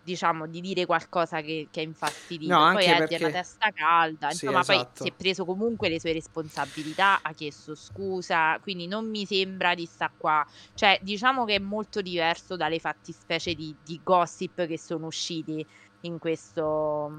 diciamo, 0.03 0.47
di 0.47 0.61
dire 0.61 0.87
qualcosa 0.87 1.41
che, 1.41 1.69
che 1.71 1.81
è 1.81 1.85
infastidito. 1.85 2.57
No, 2.57 2.73
poi 2.73 2.85
Eddie 2.85 2.97
perché... 2.99 3.15
ha 3.17 3.19
una 3.19 3.31
testa 3.31 3.71
calda, 3.71 4.31
sì, 4.31 4.45
insomma, 4.45 4.61
esatto. 4.61 4.83
poi 4.83 5.07
si 5.07 5.09
è 5.09 5.13
preso 5.17 5.45
comunque 5.45 5.89
le 5.89 6.01
sue 6.01 6.13
responsabilità, 6.13 7.21
ha 7.23 7.33
chiesto 7.33 7.75
scusa, 7.75 8.59
quindi 8.61 8.87
non 8.87 9.09
mi 9.09 9.27
sembra 9.27 9.75
di 9.75 9.87
sta 9.87 10.11
qua. 10.17 10.47
Cioè, 10.75 10.99
diciamo 11.03 11.45
che 11.45 11.57
è 11.57 11.59
molto 11.59 12.01
diverso 12.01 12.57
dalle 12.57 12.79
fattispecie 12.79 13.55
di, 13.55 13.75
di 13.85 14.01
gossip 14.03 14.67
che 14.67 14.79
sono 14.79 15.07
usciti 15.07 15.65
in 16.03 16.19
questo 16.19 17.13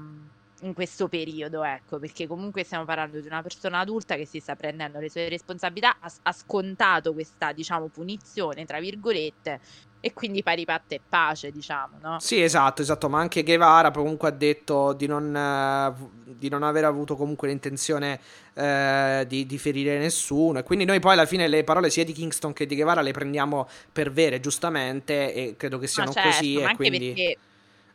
in 0.62 0.74
questo 0.74 1.08
periodo, 1.08 1.64
ecco, 1.64 1.98
perché 1.98 2.26
comunque 2.26 2.62
stiamo 2.64 2.84
parlando 2.84 3.20
di 3.20 3.26
una 3.26 3.42
persona 3.42 3.80
adulta 3.80 4.14
che 4.14 4.26
si 4.26 4.38
sta 4.38 4.54
prendendo 4.54 5.00
le 5.00 5.10
sue 5.10 5.28
responsabilità, 5.28 5.96
ha, 5.98 6.12
ha 6.22 6.32
scontato 6.32 7.12
questa, 7.12 7.52
diciamo, 7.52 7.88
punizione, 7.88 8.64
tra 8.64 8.78
virgolette, 8.78 9.60
e 10.04 10.12
quindi 10.12 10.42
pari 10.42 10.64
patta 10.64 10.96
e 10.96 11.00
pace, 11.08 11.52
diciamo, 11.52 11.98
no? 12.00 12.18
Sì, 12.18 12.42
esatto, 12.42 12.82
esatto, 12.82 13.08
ma 13.08 13.20
anche 13.20 13.44
Guevara 13.44 13.92
comunque 13.92 14.28
ha 14.28 14.32
detto 14.32 14.92
di 14.94 15.06
non, 15.06 15.32
uh, 15.32 16.10
di 16.24 16.48
non 16.48 16.64
aver 16.64 16.84
avuto 16.84 17.14
comunque 17.14 17.46
l'intenzione 17.46 18.18
uh, 18.54 19.24
di, 19.24 19.46
di, 19.46 19.58
ferire 19.58 19.98
nessuno 19.98 20.58
e 20.58 20.64
quindi 20.64 20.84
noi 20.84 20.98
poi 20.98 21.12
alla 21.12 21.24
fine 21.24 21.46
le 21.46 21.62
parole 21.62 21.88
sia 21.88 22.04
di 22.04 22.12
Kingston 22.12 22.52
che 22.52 22.66
di 22.66 22.74
Guevara 22.74 23.00
le 23.00 23.12
prendiamo 23.12 23.68
per 23.92 24.10
vere, 24.10 24.40
giustamente, 24.40 25.32
e 25.32 25.54
credo 25.56 25.78
che 25.78 25.86
siano 25.86 26.10
certo, 26.10 26.30
così 26.30 26.56
e 26.56 26.74
quindi... 26.74 27.06
Perché 27.12 27.36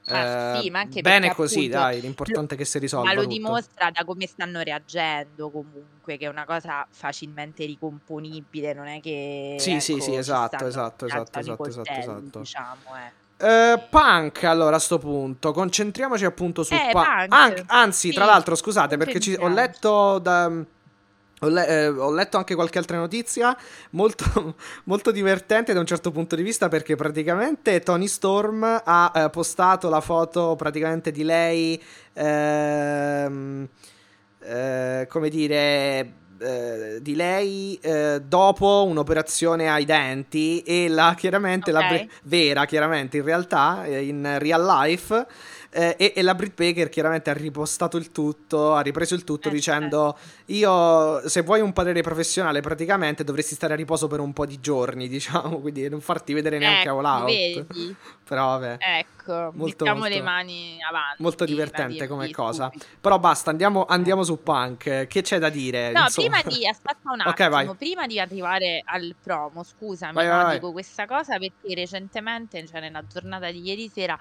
Ah, 0.10 0.60
sì, 0.62 0.70
ma 0.70 0.80
anche 0.80 1.02
bene 1.02 1.34
così, 1.34 1.60
appunto, 1.66 1.78
dai, 1.78 2.02
l'importante 2.02 2.56
è 2.56 2.58
che 2.58 2.66
si 2.66 2.80
risolva. 2.80 3.08
Ma 3.08 3.14
lo 3.14 3.24
tutto. 3.24 3.34
dimostra 3.34 3.92
da 3.92 4.06
come 4.06 4.26
stanno 4.26 4.62
reagendo 4.62 5.50
comunque, 5.50 6.18
che 6.18 6.26
è 6.26 6.30
una 6.30 6.46
cosa 6.46 6.88
facilmente 6.90 7.66
ricomponibile, 7.66 8.74
non 8.74 8.88
è 8.88 9.02
che... 9.02 9.58
Sì, 9.60 9.72
ecco, 9.72 9.80
sì, 9.82 10.00
sì, 10.00 10.16
esatto, 10.16 10.66
esatto, 10.66 11.06
esatto, 11.06 11.40
esatto, 11.40 11.66
esatto, 11.68 11.92
esatto. 11.92 12.40
Diciamo, 12.40 12.96
eh. 12.96 13.26
Uh, 13.40 13.80
punk 13.92 14.46
allora 14.46 14.78
a 14.78 14.80
sto 14.80 14.98
punto 14.98 15.52
concentriamoci 15.52 16.26
appunto 16.26 16.64
su 16.64 16.74
eh, 16.74 16.90
punk. 16.92 17.28
punk. 17.28 17.64
anzi 17.68 18.10
sì. 18.10 18.16
tra 18.16 18.26
l'altro 18.26 18.56
scusate 18.56 18.98
perché 18.98 19.20
ci, 19.20 19.36
ho 19.40 19.48
letto 19.48 20.18
da, 20.18 20.52
ho, 21.41 21.49
le- 21.49 21.68
eh, 21.68 21.88
ho, 21.88 22.11
letto 22.11 22.38
anche 22.38 22.55
qualche 22.55 22.77
altra 22.77 22.97
notizia 22.97 23.55
molto, 23.91 24.55
molto, 24.85 25.11
divertente 25.11 25.73
da 25.73 25.80
un 25.80 25.85
certo 25.85 26.11
punto 26.11 26.35
di 26.35 26.43
vista 26.43 26.68
perché 26.68 26.95
praticamente 26.95 27.80
Tony 27.81 28.07
Storm 28.07 28.81
ha 28.84 29.11
eh, 29.14 29.30
postato 29.30 29.89
la 29.89 30.01
foto 30.01 30.55
praticamente 30.55 31.11
di 31.11 31.23
lei, 31.23 31.81
ehm, 32.14 33.68
eh, 34.39 35.07
come 35.09 35.30
dire, 35.30 36.14
eh, 36.39 36.99
di 37.01 37.15
lei 37.15 37.77
eh, 37.81 38.22
dopo 38.23 38.85
un'operazione 38.88 39.69
ai 39.69 39.85
denti 39.85 40.61
e 40.61 40.88
la 40.88 41.15
chiaramente, 41.15 41.72
okay. 41.72 41.84
la 41.84 41.89
ve- 41.89 42.09
vera 42.23 42.65
chiaramente 42.65 43.18
in 43.18 43.23
realtà, 43.23 43.85
eh, 43.85 44.05
in 44.05 44.38
real 44.39 44.64
life 44.64 45.26
eh, 45.69 45.95
e, 45.98 46.14
e, 46.15 46.22
la 46.22 46.35
Brit 46.35 46.53
Baker 46.56 46.89
chiaramente 46.89 47.30
ha 47.30 47.34
ripostato 47.34 47.98
il 47.98 48.11
tutto, 48.11 48.73
ha 48.73 48.81
ripreso 48.81 49.14
il 49.14 49.23
tutto 49.23 49.49
eh, 49.49 49.52
dicendo 49.52 50.18
certo. 50.18 50.52
io 50.53 51.27
se 51.27 51.41
vuoi 51.41 51.61
un 51.61 51.73
parere 51.73 52.02
professionale 52.02 52.61
praticamente 52.61 53.23
dovresti 53.23 53.56
stare 53.56 53.73
a 53.73 53.76
riposo 53.76 54.07
per 54.07 54.19
un 54.19 54.34
po' 54.34 54.45
di 54.45 54.60
giorni, 54.60 55.07
diciamo, 55.10 55.60
quindi 55.60 55.88
non 55.89 56.02
farti 56.02 56.34
vedere 56.34 56.57
neanche 56.57 56.88
ecco, 56.88 56.99
all 56.99 57.06
out. 57.06 57.26
Vedi. 57.26 57.95
Però 58.27 58.60
vabbè. 58.60 58.77
Ecco, 58.80 59.52
molto, 59.53 59.64
mettiamo 59.64 59.99
molto, 59.99 60.15
le 60.15 60.22
mani 60.22 60.77
avanti. 60.85 61.22
Molto 61.23 61.45
divertente 61.45 62.07
come 62.07 62.30
cosa. 62.31 62.69
Però 62.99 63.18
basta, 63.19 63.52
andiamo, 63.52 63.85
andiamo, 63.85 64.23
su 64.23 64.44
Punk. 64.44 65.07
Che 65.07 65.22
c'è 65.22 65.39
da 65.39 65.48
dire? 65.48 65.91
No, 65.91 66.03
insomma? 66.03 66.41
prima 66.41 66.56
di 66.56 66.68
aspetta 66.68 67.11
un 67.11 67.22
attimo, 67.23 67.48
okay, 67.48 67.76
prima 67.77 68.06
di 68.06 68.19
arrivare 68.19 68.81
al 68.84 69.15
promo, 69.22 69.64
scusami, 69.64 70.14
vai, 70.14 70.27
no, 70.27 70.44
vai, 70.44 70.56
dico 70.56 70.73
questa 70.73 71.06
cosa 71.06 71.38
perché 71.38 71.73
recentemente, 71.73 72.68
cioè 72.68 72.81
nella 72.81 73.06
giornata 73.07 73.49
di 73.49 73.61
ieri 73.61 73.88
sera 73.88 74.18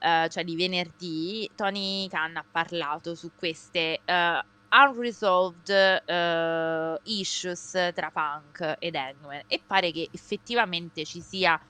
uh, 0.00 0.28
cioè 0.28 0.44
di 0.44 0.56
venerdì, 0.56 1.50
Tony 1.54 2.08
Khan 2.08 2.36
ha 2.36 2.44
parlato 2.50 3.14
su 3.14 3.30
queste 3.36 4.00
uh, 4.06 4.46
unresolved 4.70 5.68
uh, 6.06 7.00
issues 7.04 7.70
tra 7.94 8.10
Punk 8.10 8.76
ed 8.78 8.94
Hangman 8.94 9.42
e 9.46 9.60
pare 9.66 9.90
che 9.90 10.08
effettivamente 10.12 11.04
ci 11.04 11.20
sia 11.20 11.60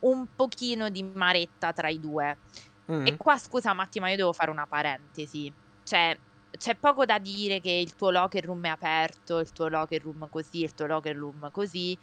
un 0.00 0.26
pochino 0.34 0.88
di 0.88 1.02
maretta 1.02 1.72
tra 1.72 1.88
i 1.88 2.00
due. 2.00 2.38
Mm. 2.90 3.06
E 3.06 3.16
qua 3.16 3.38
scusa 3.38 3.72
Matti, 3.72 4.00
ma 4.00 4.10
io 4.10 4.16
devo 4.16 4.32
fare 4.32 4.50
una 4.50 4.66
parentesi. 4.66 5.52
Cioè, 5.84 6.18
c'è 6.50 6.76
poco 6.76 7.04
da 7.04 7.18
dire 7.18 7.60
che 7.60 7.70
il 7.70 7.94
tuo 7.94 8.10
locker 8.10 8.44
room 8.44 8.64
è 8.66 8.68
aperto, 8.68 9.38
il 9.38 9.52
tuo 9.52 9.68
locker 9.68 10.02
room 10.02 10.28
così, 10.28 10.62
il 10.62 10.74
tuo 10.74 10.86
locker 10.86 11.16
room 11.16 11.50
così 11.50 11.98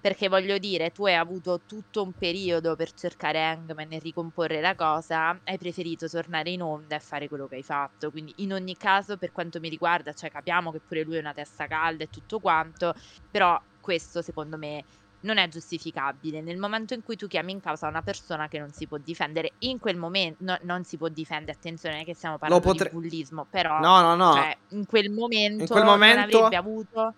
perché 0.00 0.28
voglio 0.28 0.56
dire, 0.58 0.92
tu 0.92 1.04
hai 1.04 1.14
avuto 1.14 1.60
tutto 1.66 2.02
un 2.02 2.12
periodo 2.12 2.74
per 2.74 2.92
cercare 2.92 3.44
Hangman 3.44 3.92
e 3.92 3.98
ricomporre 3.98 4.60
la 4.60 4.74
cosa, 4.74 5.38
hai 5.44 5.58
preferito 5.58 6.08
tornare 6.08 6.50
in 6.50 6.62
onda 6.62 6.96
e 6.96 7.00
fare 7.00 7.28
quello 7.28 7.46
che 7.46 7.56
hai 7.56 7.62
fatto. 7.62 8.10
Quindi 8.10 8.32
in 8.36 8.52
ogni 8.52 8.76
caso, 8.76 9.18
per 9.18 9.30
quanto 9.30 9.60
mi 9.60 9.68
riguarda, 9.68 10.14
cioè 10.14 10.30
capiamo 10.30 10.72
che 10.72 10.80
pure 10.80 11.02
lui 11.02 11.16
è 11.16 11.20
una 11.20 11.34
testa 11.34 11.66
calda 11.66 12.04
e 12.04 12.08
tutto 12.08 12.38
quanto, 12.38 12.94
però 13.30 13.60
questo 13.80 14.22
secondo 14.22 14.56
me 14.56 14.84
non 15.20 15.36
è 15.36 15.48
giustificabile. 15.48 16.40
Nel 16.40 16.56
momento 16.56 16.94
in 16.94 17.02
cui 17.02 17.16
tu 17.16 17.26
chiami 17.26 17.52
in 17.52 17.60
causa 17.60 17.86
una 17.86 18.00
persona 18.00 18.48
che 18.48 18.58
non 18.58 18.72
si 18.72 18.86
può 18.86 18.96
difendere, 18.96 19.52
in 19.58 19.78
quel 19.78 19.96
momento 19.96 20.42
no, 20.44 20.58
non 20.62 20.84
si 20.84 20.96
può 20.96 21.08
difendere, 21.08 21.52
attenzione 21.52 22.04
che 22.04 22.14
stiamo 22.14 22.38
parlando 22.38 22.66
potre... 22.66 22.88
di 22.88 22.94
bullismo, 22.94 23.46
però 23.50 23.80
no, 23.80 24.00
no, 24.00 24.14
no. 24.14 24.32
Cioè, 24.32 24.56
in 24.68 24.86
quel 24.86 25.10
momento, 25.10 25.62
in 25.62 25.68
quel 25.68 25.84
momento... 25.84 26.38
non 26.38 26.46
avrebbe 26.46 26.56
avuto 26.56 27.14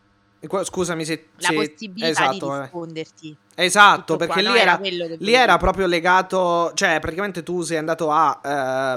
Scusami 0.65 1.05
se... 1.05 1.29
La 1.37 1.49
se... 1.49 1.55
possibilità 1.55 2.09
esatto, 2.09 2.49
di 2.49 2.55
eh. 2.55 2.61
risponderti. 2.61 3.37
Esatto, 3.55 4.17
perché 4.17 4.43
lì, 4.43 4.57
era, 4.57 4.81
lì 4.81 5.35
era, 5.35 5.57
proprio 5.57 5.87
legato... 5.87 6.73
Cioè, 6.75 6.99
praticamente 7.01 7.43
tu 7.43 7.63
sei 7.63 7.79
andato 7.79 8.11
a... 8.11 8.41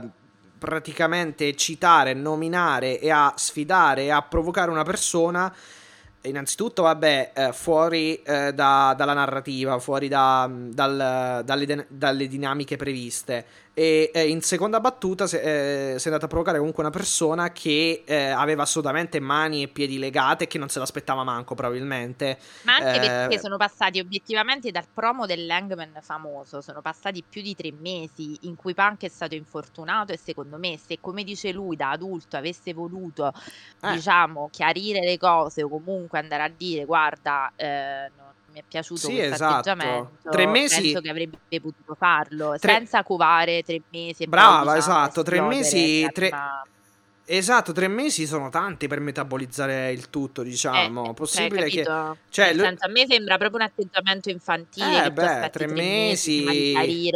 Eh, 0.04 0.24
praticamente 0.58 1.56
citare, 1.56 2.14
nominare 2.14 3.00
e 3.00 3.12
a 3.12 3.34
sfidare 3.36 4.04
e 4.04 4.10
a 4.10 4.22
provocare 4.24 4.72
una 4.72 4.84
persona 4.84 5.54
innanzitutto, 6.28 6.84
vabbè, 6.84 7.32
eh, 7.36 7.54
fuori 7.54 8.22
eh, 8.24 8.54
da, 8.54 8.94
dalla 8.98 9.14
narrativa, 9.14 9.80
fuori 9.80 10.08
da, 10.08 10.50
dal, 10.52 11.42
dalle, 11.44 11.86
dalle, 11.88 12.28
dinamiche 12.28 12.78
previste 12.78 13.46
e 13.78 14.10
eh, 14.14 14.30
in 14.30 14.42
seconda 14.42 14.80
battuta 14.80 15.28
si, 15.28 15.36
eh, 15.36 15.96
si 15.98 16.04
è 16.04 16.06
andata 16.08 16.26
a 16.26 16.30
provocare 16.30 16.58
comunque 16.58 16.82
una 16.82 16.94
persona 16.94 17.52
che 17.52 18.04
eh, 18.06 18.30
aveva 18.30 18.64
assolutamente 18.64 19.20
mani 19.20 19.64
e 19.64 19.68
piedi 19.68 20.00
legate 20.00 20.46
e 20.46 20.48
che 20.48 20.58
non 20.58 20.70
se 20.70 20.80
l'aspettava 20.80 21.26
manco 21.26 21.56
probabilmente. 21.56 22.40
Ma 22.62 22.76
anche 22.76 23.00
perché 23.00 23.36
eh, 23.36 23.40
sono 23.40 23.58
passati 23.58 24.00
obiettivamente 24.00 24.72
dal 24.72 24.86
promo 24.92 25.26
dell'Hangman 25.26 25.98
famoso, 26.00 26.62
sono 26.62 26.82
passati 26.82 27.22
più 27.28 27.42
di 27.42 27.54
tre 27.54 27.74
mesi 27.78 28.38
in 28.44 28.56
cui 28.56 28.74
Punk 28.74 29.04
è 29.04 29.10
stato 29.10 29.36
infortunato 29.36 30.14
e 30.14 30.18
secondo 30.18 30.58
me 30.58 30.80
se 30.84 31.00
come 31.02 31.26
dice 31.26 31.52
lui 31.52 31.76
da 31.76 31.92
adulto 31.92 32.38
avesse 32.38 32.74
voluto 32.74 33.34
eh. 33.82 33.92
diciamo 33.92 34.48
chiarire 34.52 35.02
le 35.02 35.18
cose 35.18 35.64
o 35.64 35.68
comunque 35.68 36.18
andare 36.18 36.44
a 36.44 36.52
dire 36.56 36.86
guarda 36.86 37.52
eh, 37.58 38.10
non 38.16 38.25
mi 38.56 38.62
è 38.62 38.64
piaciuto 38.66 39.02
sì, 39.02 39.16
questo 39.16 39.34
esatto. 39.34 39.54
atteggiamento. 39.54 40.12
Tre 40.32 40.48
mesi... 40.48 40.82
Penso 40.82 41.02
che 41.02 41.10
avrebbe 41.10 41.38
potuto 41.50 41.96
farlo 41.96 42.56
tre... 42.58 42.74
senza 42.74 43.04
covare 43.04 43.64
tre 43.64 43.82
mesi. 43.92 44.26
Brava, 44.28 44.64
poi, 44.64 44.76
diciamo, 44.76 44.94
esatto. 44.96 45.24
Tre 45.24 45.42
mesi. 45.42 46.10
Tre... 46.14 46.32
Esatto, 47.28 47.72
tre 47.74 47.88
mesi 47.88 48.28
sono 48.28 48.50
tanti 48.50 48.88
per 48.88 49.00
metabolizzare 49.00 49.92
il 49.92 50.10
tutto, 50.10 50.42
diciamo. 50.42 51.02
Eh, 51.02 51.06
cioè, 51.06 51.14
Possibile 51.14 51.70
cioè, 51.70 51.84
che. 51.84 52.20
Cioè, 52.30 52.54
lui... 52.54 52.66
senso, 52.66 52.86
a 52.86 52.90
me 52.90 53.06
sembra 53.10 53.38
proprio 53.38 53.60
un 53.60 53.66
atteggiamento 53.66 54.30
infantile. 54.30 55.06
Eh, 55.06 55.12
beh, 55.12 55.50
tre 55.50 55.68
mesi. 55.68 56.44
mesi 56.44 57.12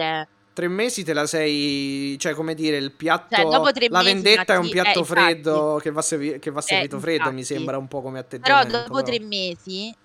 tre 0.52 0.68
mesi 0.68 1.06
te 1.06 1.14
la 1.14 1.26
sei, 1.26 2.18
cioè 2.20 2.34
come 2.34 2.54
dire, 2.54 2.76
il 2.76 2.92
piatto, 2.92 3.34
cioè, 3.34 3.88
la 3.88 4.02
vendetta 4.02 4.56
è 4.56 4.58
un 4.58 4.70
piatto 4.70 5.00
eh, 5.00 5.06
freddo 5.06 5.80
che 5.82 5.90
va, 5.90 6.02
servi- 6.02 6.38
che 6.38 6.52
va 6.52 6.60
servito 6.60 6.98
eh, 6.98 7.00
freddo, 7.00 7.32
mi 7.32 7.46
sembra 7.46 7.78
un 7.78 7.88
po' 7.88 8.02
come 8.02 8.20
atteggiamento. 8.20 8.68
Però 8.68 8.82
dopo 8.82 8.96
però. 8.96 9.06
tre 9.06 9.20
mesi 9.22 9.96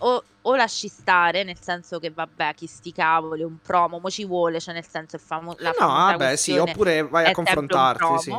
o, 0.00 0.22
o, 0.42 0.56
lasci 0.56 0.88
stare, 0.88 1.42
nel 1.44 1.58
senso 1.60 1.98
che 1.98 2.10
vabbè, 2.10 2.54
chi 2.54 2.66
sti 2.66 2.92
cavoli, 2.92 3.42
un 3.42 3.58
promo, 3.58 3.98
mo 3.98 4.10
ci 4.10 4.24
vuole, 4.24 4.60
cioè 4.60 4.74
nel 4.74 4.86
senso 4.86 5.16
il 5.16 5.22
famo- 5.22 5.54
la 5.58 5.72
No, 5.78 5.86
vabbè, 5.86 6.36
sì, 6.36 6.56
oppure 6.56 7.02
vai 7.02 7.26
a 7.26 7.32
confrontarti, 7.32 8.18
sì, 8.18 8.34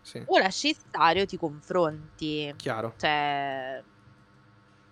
sì. 0.00 0.22
O 0.26 0.38
lasci 0.38 0.72
stare 0.72 1.22
o 1.22 1.26
ti 1.26 1.36
confronti. 1.36 2.54
Chiaro. 2.56 2.94
Cioè 2.96 3.82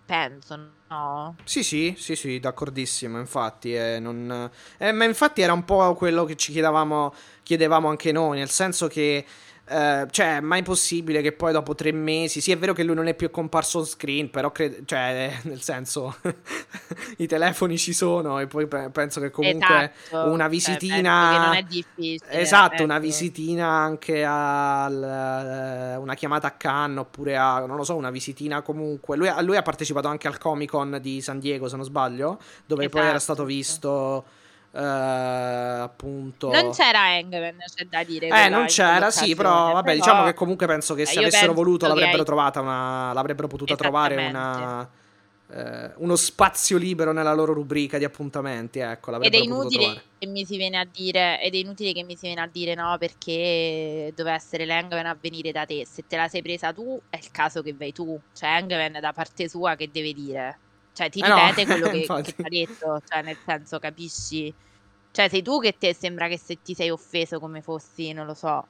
penso, 0.05 0.73
no? 0.87 1.35
Sì, 1.43 1.63
sì, 1.63 1.95
sì, 1.97 2.15
sì, 2.15 2.39
d'accordissimo, 2.39 3.17
infatti, 3.19 3.75
eh, 3.75 3.99
non... 3.99 4.49
eh, 4.77 4.91
ma 4.91 5.03
infatti 5.05 5.41
era 5.41 5.51
un 5.53 5.65
po' 5.65 5.93
quello 5.95 6.25
che 6.25 6.35
ci 6.35 6.51
chiedevamo, 6.51 7.13
chiedevamo 7.43 7.89
anche 7.89 8.11
noi, 8.11 8.37
nel 8.37 8.49
senso 8.49 8.87
che 8.87 9.25
Uh, 9.67 10.05
cioè, 10.11 10.37
è 10.37 10.39
mai 10.41 10.61
possibile 10.61 11.23
che 11.23 11.31
poi 11.31 11.51
dopo 11.51 11.73
tre 11.73 11.91
mesi. 11.91 12.39
Sì, 12.39 12.51
è 12.51 12.57
vero 12.57 12.73
che 12.73 12.83
lui 12.83 12.93
non 12.93 13.07
è 13.07 13.15
più 13.15 13.31
comparso 13.31 13.79
on 13.79 13.85
screen, 13.85 14.29
però 14.29 14.51
cre- 14.51 14.83
cioè, 14.85 15.39
nel 15.43 15.61
senso, 15.61 16.17
i 17.17 17.25
telefoni 17.25 17.77
ci 17.77 17.91
sono. 17.91 18.39
E 18.39 18.45
poi 18.45 18.67
pe- 18.67 18.89
penso 18.91 19.19
che 19.19 19.31
comunque 19.31 19.93
esatto. 20.05 20.29
una 20.29 20.43
cioè, 20.43 20.49
visitina. 20.49 21.31
Cioè, 21.31 21.45
non 21.45 21.55
è 21.55 21.63
difficile. 21.63 22.31
Esatto, 22.31 22.73
ecco. 22.75 22.83
una 22.83 22.99
visitina 22.99 23.67
anche 23.67 24.23
al. 24.23 25.95
Uh, 25.97 26.01
una 26.01 26.13
chiamata 26.13 26.47
a 26.47 26.51
Cannes 26.51 26.99
oppure 26.99 27.35
a. 27.35 27.65
non 27.65 27.77
lo 27.77 27.83
so, 27.83 27.95
una 27.95 28.11
visitina 28.11 28.61
comunque. 28.61 29.17
Lui, 29.17 29.31
lui 29.41 29.57
ha 29.57 29.63
partecipato 29.63 30.07
anche 30.07 30.27
al 30.27 30.37
Comic 30.37 30.69
Con 30.69 30.99
di 31.01 31.21
San 31.21 31.39
Diego, 31.39 31.67
se 31.67 31.75
non 31.75 31.85
sbaglio, 31.85 32.39
dove 32.67 32.83
esatto. 32.83 32.99
poi 32.99 33.09
era 33.09 33.19
stato 33.19 33.41
esatto. 33.41 33.55
visto 33.55 34.25
Uh, 34.75 35.83
appunto. 35.83 36.51
Non 36.51 36.71
c'era 36.71 36.99
Hangman 36.99 37.55
c'è 37.73 37.85
da 37.85 38.03
dire 38.03 38.27
eh 38.27 38.49
non 38.49 38.65
c'era 38.65 39.09
sì 39.09 39.33
però 39.33 39.71
vabbè 39.71 39.83
però... 39.83 39.95
diciamo 39.95 40.23
che 40.25 40.33
comunque 40.33 40.67
penso 40.67 40.93
che 40.95 41.05
se 41.05 41.19
avessero 41.19 41.53
voluto 41.53 41.87
l'avrebbero 41.87 42.17
hai... 42.17 42.25
trovata 42.25 42.59
una 42.59 43.13
l'avrebbero 43.13 43.47
potuta 43.47 43.77
trovare 43.77 44.27
una 44.27 44.85
eh, 45.47 45.91
uno 45.95 46.15
spazio 46.17 46.77
libero 46.77 47.13
nella 47.13 47.33
loro 47.33 47.53
rubrica 47.53 47.97
di 47.97 48.03
appuntamenti 48.03 48.79
ecco 48.79 49.21
ed 49.21 49.33
è 49.33 49.37
inutile 49.37 50.01
che 50.17 50.27
mi 50.27 50.43
si 50.43 50.57
viene 50.57 50.77
a 50.77 50.85
dire 50.91 51.41
ed 51.41 51.53
è 51.53 51.57
inutile 51.57 51.93
che 51.93 52.03
mi 52.03 52.17
si 52.17 52.25
viene 52.25 52.41
a 52.41 52.49
dire 52.51 52.73
no 52.73 52.97
perché 52.99 54.11
doveva 54.13 54.35
essere 54.35 54.65
l'Hangman 54.65 55.05
a 55.05 55.17
venire 55.19 55.51
da 55.51 55.65
te. 55.65 55.85
Se 55.85 56.03
te 56.07 56.17
la 56.17 56.27
sei 56.27 56.41
presa 56.41 56.73
tu 56.73 56.99
è 57.09 57.17
il 57.17 57.31
caso 57.31 57.61
che 57.61 57.73
vai 57.73 57.93
tu. 57.93 58.19
Cioè 58.33 58.49
Hangman 58.49 58.97
da 58.99 59.13
parte 59.13 59.47
sua 59.47 59.75
che 59.75 59.89
deve 59.91 60.13
dire 60.13 60.59
cioè 60.95 61.09
ti 61.09 61.21
ripete 61.21 61.61
eh 61.61 61.65
no, 61.65 61.71
quello 61.71 61.89
che, 62.21 62.21
che 62.23 62.33
ti 62.35 62.41
ha 62.41 62.49
detto, 62.49 63.01
cioè 63.05 63.21
nel 63.21 63.37
senso 63.45 63.79
capisci? 63.79 64.53
Cioè 65.11 65.27
sei 65.27 65.41
tu 65.41 65.59
che 65.59 65.77
te 65.77 65.93
sembra 65.93 66.29
che 66.29 66.37
se 66.37 66.61
ti 66.61 66.73
sei 66.73 66.89
offeso 66.89 67.39
come 67.39 67.61
fossi, 67.61 68.13
non 68.13 68.25
lo 68.25 68.33
so. 68.33 68.65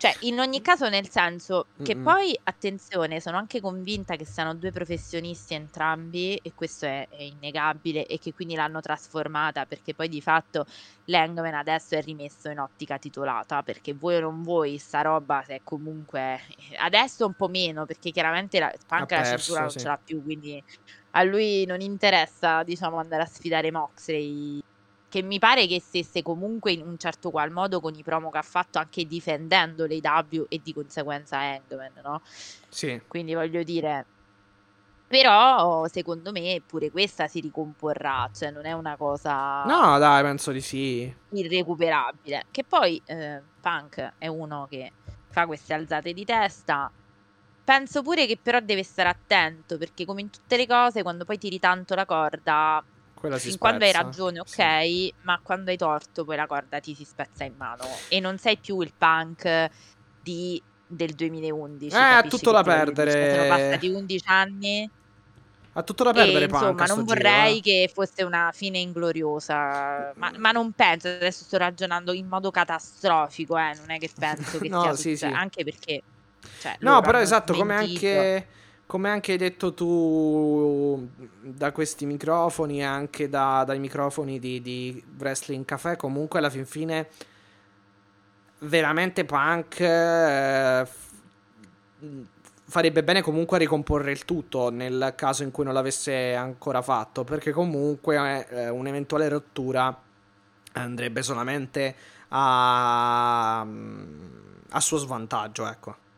Cioè, 0.00 0.16
in 0.20 0.40
ogni 0.40 0.62
caso, 0.62 0.88
nel 0.88 1.10
senso 1.10 1.66
che 1.82 1.94
Mm-mm. 1.94 2.04
poi, 2.04 2.40
attenzione, 2.42 3.20
sono 3.20 3.36
anche 3.36 3.60
convinta 3.60 4.16
che 4.16 4.24
siano 4.24 4.54
due 4.54 4.72
professionisti 4.72 5.52
entrambi, 5.52 6.36
e 6.36 6.54
questo 6.54 6.86
è, 6.86 7.06
è 7.10 7.20
innegabile, 7.20 8.06
e 8.06 8.18
che 8.18 8.32
quindi 8.32 8.54
l'hanno 8.54 8.80
trasformata, 8.80 9.66
perché 9.66 9.92
poi 9.92 10.08
di 10.08 10.22
fatto 10.22 10.64
l'Hangman 11.04 11.52
adesso 11.52 11.96
è 11.96 12.02
rimesso 12.02 12.48
in 12.48 12.60
ottica 12.60 12.96
titolata, 12.96 13.62
perché 13.62 13.92
voi 13.92 14.16
o 14.16 14.20
non 14.20 14.42
voi, 14.42 14.78
sta 14.78 15.02
roba, 15.02 15.42
se 15.44 15.56
è 15.56 15.60
comunque... 15.62 16.40
Adesso 16.78 17.26
un 17.26 17.34
po' 17.34 17.48
meno, 17.48 17.84
perché 17.84 18.10
chiaramente 18.10 18.58
la, 18.58 18.72
anche 18.88 19.16
la 19.16 19.36
cintura 19.36 19.60
non 19.60 19.70
sì. 19.70 19.80
ce 19.80 19.86
l'ha 19.86 20.00
più, 20.02 20.22
quindi 20.22 20.64
a 21.10 21.22
lui 21.24 21.66
non 21.66 21.82
interessa, 21.82 22.62
diciamo, 22.62 22.96
andare 22.96 23.24
a 23.24 23.26
sfidare 23.26 23.70
Moxley 23.70 24.62
che 25.10 25.22
mi 25.22 25.38
pare 25.40 25.66
che 25.66 25.80
stesse 25.80 26.22
comunque 26.22 26.72
in 26.72 26.82
un 26.82 26.96
certo 26.96 27.30
qual 27.30 27.50
modo 27.50 27.80
con 27.80 27.94
i 27.96 28.02
promo 28.02 28.30
che 28.30 28.38
ha 28.38 28.42
fatto 28.42 28.78
anche 28.78 29.04
difendendo 29.04 29.84
l'AW 29.86 30.46
e 30.48 30.60
di 30.62 30.72
conseguenza 30.72 31.38
Hangman, 31.38 31.92
no? 32.02 32.22
Sì. 32.68 33.02
Quindi 33.08 33.34
voglio 33.34 33.62
dire 33.64 34.06
però 35.10 35.88
secondo 35.88 36.30
me 36.30 36.62
pure 36.64 36.92
questa 36.92 37.26
si 37.26 37.40
ricomporrà, 37.40 38.30
cioè 38.32 38.52
non 38.52 38.64
è 38.64 38.70
una 38.72 38.96
cosa 38.96 39.64
No, 39.64 39.98
dai, 39.98 40.22
penso 40.22 40.52
di 40.52 40.60
sì. 40.60 41.12
irrecuperabile. 41.30 42.44
Che 42.52 42.62
poi 42.62 43.02
eh, 43.06 43.42
Punk 43.60 44.12
è 44.18 44.28
uno 44.28 44.68
che 44.70 44.92
fa 45.30 45.46
queste 45.46 45.74
alzate 45.74 46.12
di 46.12 46.24
testa. 46.24 46.88
Penso 47.64 48.02
pure 48.02 48.26
che 48.26 48.38
però 48.40 48.60
deve 48.60 48.84
stare 48.84 49.08
attento 49.08 49.76
perché 49.78 50.04
come 50.04 50.20
in 50.20 50.30
tutte 50.30 50.56
le 50.56 50.68
cose 50.68 51.02
quando 51.02 51.24
poi 51.24 51.38
tiri 51.38 51.58
tanto 51.58 51.96
la 51.96 52.06
corda 52.06 52.80
quella 53.20 53.38
si 53.38 53.50
fin 53.50 53.58
quando 53.58 53.84
hai 53.84 53.92
ragione, 53.92 54.40
ok, 54.40 54.48
sì. 54.48 55.12
ma 55.22 55.38
quando 55.42 55.70
hai 55.70 55.76
torto 55.76 56.24
poi 56.24 56.36
la 56.36 56.46
corda 56.46 56.80
ti 56.80 56.94
si 56.94 57.04
spezza 57.04 57.44
in 57.44 57.52
mano 57.56 57.84
e 58.08 58.18
non 58.18 58.38
sei 58.38 58.56
più 58.56 58.80
il 58.80 58.92
punk 58.96 59.68
di, 60.22 60.60
del 60.86 61.12
2011. 61.12 61.94
Eh, 61.94 61.98
ha 61.98 62.22
tutto 62.22 62.50
da 62.50 62.62
perdere. 62.62 63.36
Sono 63.36 63.48
passati 63.48 63.88
11 63.88 64.24
anni. 64.26 64.90
Ha 65.72 65.82
tutto 65.82 66.02
da 66.02 66.12
perdere, 66.12 66.46
e, 66.46 66.48
Insomma, 66.48 66.84
non 66.86 67.04
vorrei 67.04 67.60
giro, 67.60 67.76
eh. 67.76 67.86
che 67.86 67.90
fosse 67.92 68.24
una 68.24 68.50
fine 68.52 68.78
ingloriosa, 68.78 70.12
ma, 70.16 70.32
ma, 70.36 70.50
non 70.50 70.72
penso, 70.72 71.06
adesso 71.06 71.44
sto 71.44 71.58
ragionando 71.58 72.12
in 72.12 72.26
modo 72.26 72.50
catastrofico, 72.50 73.56
eh, 73.56 73.74
non 73.76 73.90
è 73.90 73.98
che 73.98 74.10
penso 74.18 74.58
che 74.58 74.68
no, 74.68 74.82
sia 74.82 74.94
sì, 74.94 75.16
sì. 75.16 75.26
anche 75.26 75.62
perché... 75.62 76.02
Cioè, 76.58 76.76
no, 76.80 77.00
però 77.02 77.20
esatto, 77.20 77.52
come 77.52 77.76
anche 77.76 78.46
come 78.90 79.08
anche 79.08 79.30
hai 79.30 79.38
detto 79.38 79.72
tu 79.72 81.08
da 81.42 81.70
questi 81.70 82.06
microfoni 82.06 82.80
e 82.80 82.82
anche 82.82 83.28
da, 83.28 83.62
dai 83.64 83.78
microfoni 83.78 84.40
di, 84.40 84.60
di, 84.60 85.00
Wrestling 85.16 85.64
Café, 85.64 85.94
comunque 85.94 86.40
alla 86.40 86.50
fin 86.50 86.66
fine 86.66 87.08
veramente 88.62 89.24
punk 89.24 89.78
eh, 89.78 90.88
farebbe 92.64 93.04
bene 93.04 93.22
comunque 93.22 93.58
a 93.58 93.60
ricomporre 93.60 94.10
il 94.10 94.24
tutto 94.24 94.70
nel 94.70 95.12
caso 95.16 95.44
in 95.44 95.52
cui 95.52 95.62
non 95.62 95.72
l'avesse 95.72 96.34
ancora 96.34 96.82
fatto, 96.82 97.22
perché 97.22 97.52
comunque 97.52 98.44
eh, 98.48 98.70
un'eventuale 98.70 99.28
rottura 99.28 99.96
andrebbe 100.72 101.22
solamente 101.22 101.94
a, 102.30 103.60
a 103.60 104.80
suo 104.80 104.96
svantaggio, 104.96 105.68
ecco. 105.68 106.08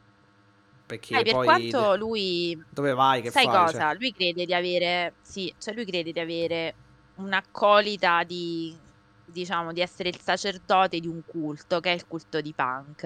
Perché 0.92 1.20
eh, 1.20 1.22
per 1.22 1.32
poi 1.32 1.44
quanto 1.46 1.96
lui... 1.96 2.62
Dove 2.68 2.92
vai? 2.92 3.22
Che 3.22 3.30
sai 3.30 3.46
fai? 3.46 3.64
cosa? 3.64 3.78
Cioè... 3.78 3.98
Lui 3.98 4.12
crede 4.12 4.44
di 4.44 4.52
avere... 4.52 5.14
Sì, 5.22 5.52
cioè 5.58 5.72
lui 5.72 5.86
crede 5.86 6.12
di 6.12 6.20
avere 6.20 6.74
un'accolita 7.14 8.24
di, 8.24 8.76
diciamo, 9.24 9.72
di 9.72 9.80
essere 9.80 10.10
il 10.10 10.20
sacerdote 10.20 11.00
di 11.00 11.08
un 11.08 11.22
culto, 11.24 11.80
che 11.80 11.92
è 11.92 11.94
il 11.94 12.06
culto 12.06 12.42
di 12.42 12.52
Punk, 12.52 13.04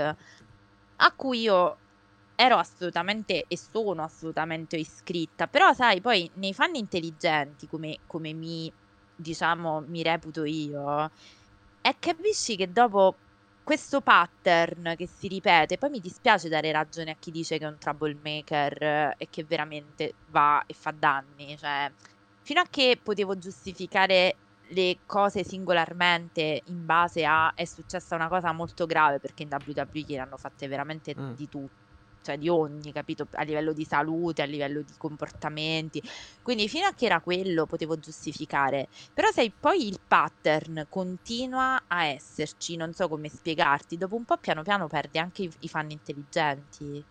a 0.97 1.13
cui 1.15 1.43
io 1.43 1.77
ero 2.35 2.57
assolutamente 2.57 3.45
e 3.47 3.57
sono 3.57 4.03
assolutamente 4.03 4.77
iscritta, 4.77 5.47
però 5.47 5.73
sai, 5.73 6.01
poi 6.01 6.29
nei 6.35 6.55
fan 6.55 6.75
intelligenti, 6.75 7.69
come, 7.69 7.99
come 8.07 8.33
mi, 8.33 8.71
diciamo, 9.15 9.85
mi 9.87 10.03
reputo 10.03 10.45
io, 10.45 11.11
è 11.81 11.95
capisci 11.99 12.57
che 12.57 12.73
dopo 12.73 13.15
questo 13.67 14.01
pattern 14.01 14.95
che 14.97 15.09
si 15.09 15.27
ripete, 15.27 15.77
poi 15.79 15.91
mi 15.91 15.99
dispiace 16.01 16.49
dare 16.49 16.71
ragione 16.71 17.11
a 17.11 17.17
chi 17.19 17.33
dice 17.33 17.59
che 17.59 17.65
è 17.65 17.69
un 17.69 17.79
troublemaker 17.79 18.83
eh, 18.83 19.15
e 19.19 19.29
che 19.29 19.43
veramente 19.45 20.19
va 20.27 20.63
e 20.67 20.73
fa 20.75 20.93
danni, 20.93 21.57
cioè 21.59 21.93
fino 22.41 22.61
a 22.61 22.67
che 22.71 23.01
potevo 23.03 23.37
giustificare 23.37 24.41
le 24.71 25.03
cose 25.05 25.43
singolarmente 25.45 26.63
in 26.67 26.85
base 26.85 27.25
a 27.25 27.53
è 27.55 27.65
successa 27.65 28.15
una 28.15 28.29
cosa 28.29 28.53
molto 28.53 28.87
grave 28.87 29.19
perché 29.21 29.43
in 29.45 29.49
WWE 29.51 30.05
ne 30.17 30.19
hanno 30.19 30.37
fatte 30.37 30.69
veramente 30.69 31.19
Mm. 31.19 31.33
di 31.33 31.49
tutto 31.49 31.86
cioè 32.27 32.39
di 32.39 32.49
ogni, 32.49 32.93
capito? 32.93 33.29
A 33.33 33.43
livello 33.43 33.73
di 33.73 33.85
salute, 33.85 34.43
a 34.43 34.47
livello 34.47 34.83
di 34.83 34.95
comportamenti. 34.99 36.03
Quindi 36.43 36.69
fino 36.69 36.87
a 36.87 36.93
che 36.93 37.07
era 37.07 37.21
quello 37.21 37.67
potevo 37.67 37.99
giustificare. 37.99 38.89
Però 39.15 39.31
se 39.31 39.53
poi 39.59 39.87
il 39.87 40.01
pattern 40.07 40.87
continua 40.89 41.85
a 41.87 42.05
esserci, 42.05 42.77
non 42.77 42.93
so 42.93 43.09
come 43.09 43.29
spiegarti, 43.29 43.97
dopo 43.97 44.17
un 44.17 44.25
po' 44.25 44.39
piano 44.39 44.63
piano 44.63 44.89
perdi 44.89 45.19
anche 45.19 45.43
i, 45.43 45.53
i 45.61 45.69
fan 45.69 45.91
intelligenti. 45.91 47.05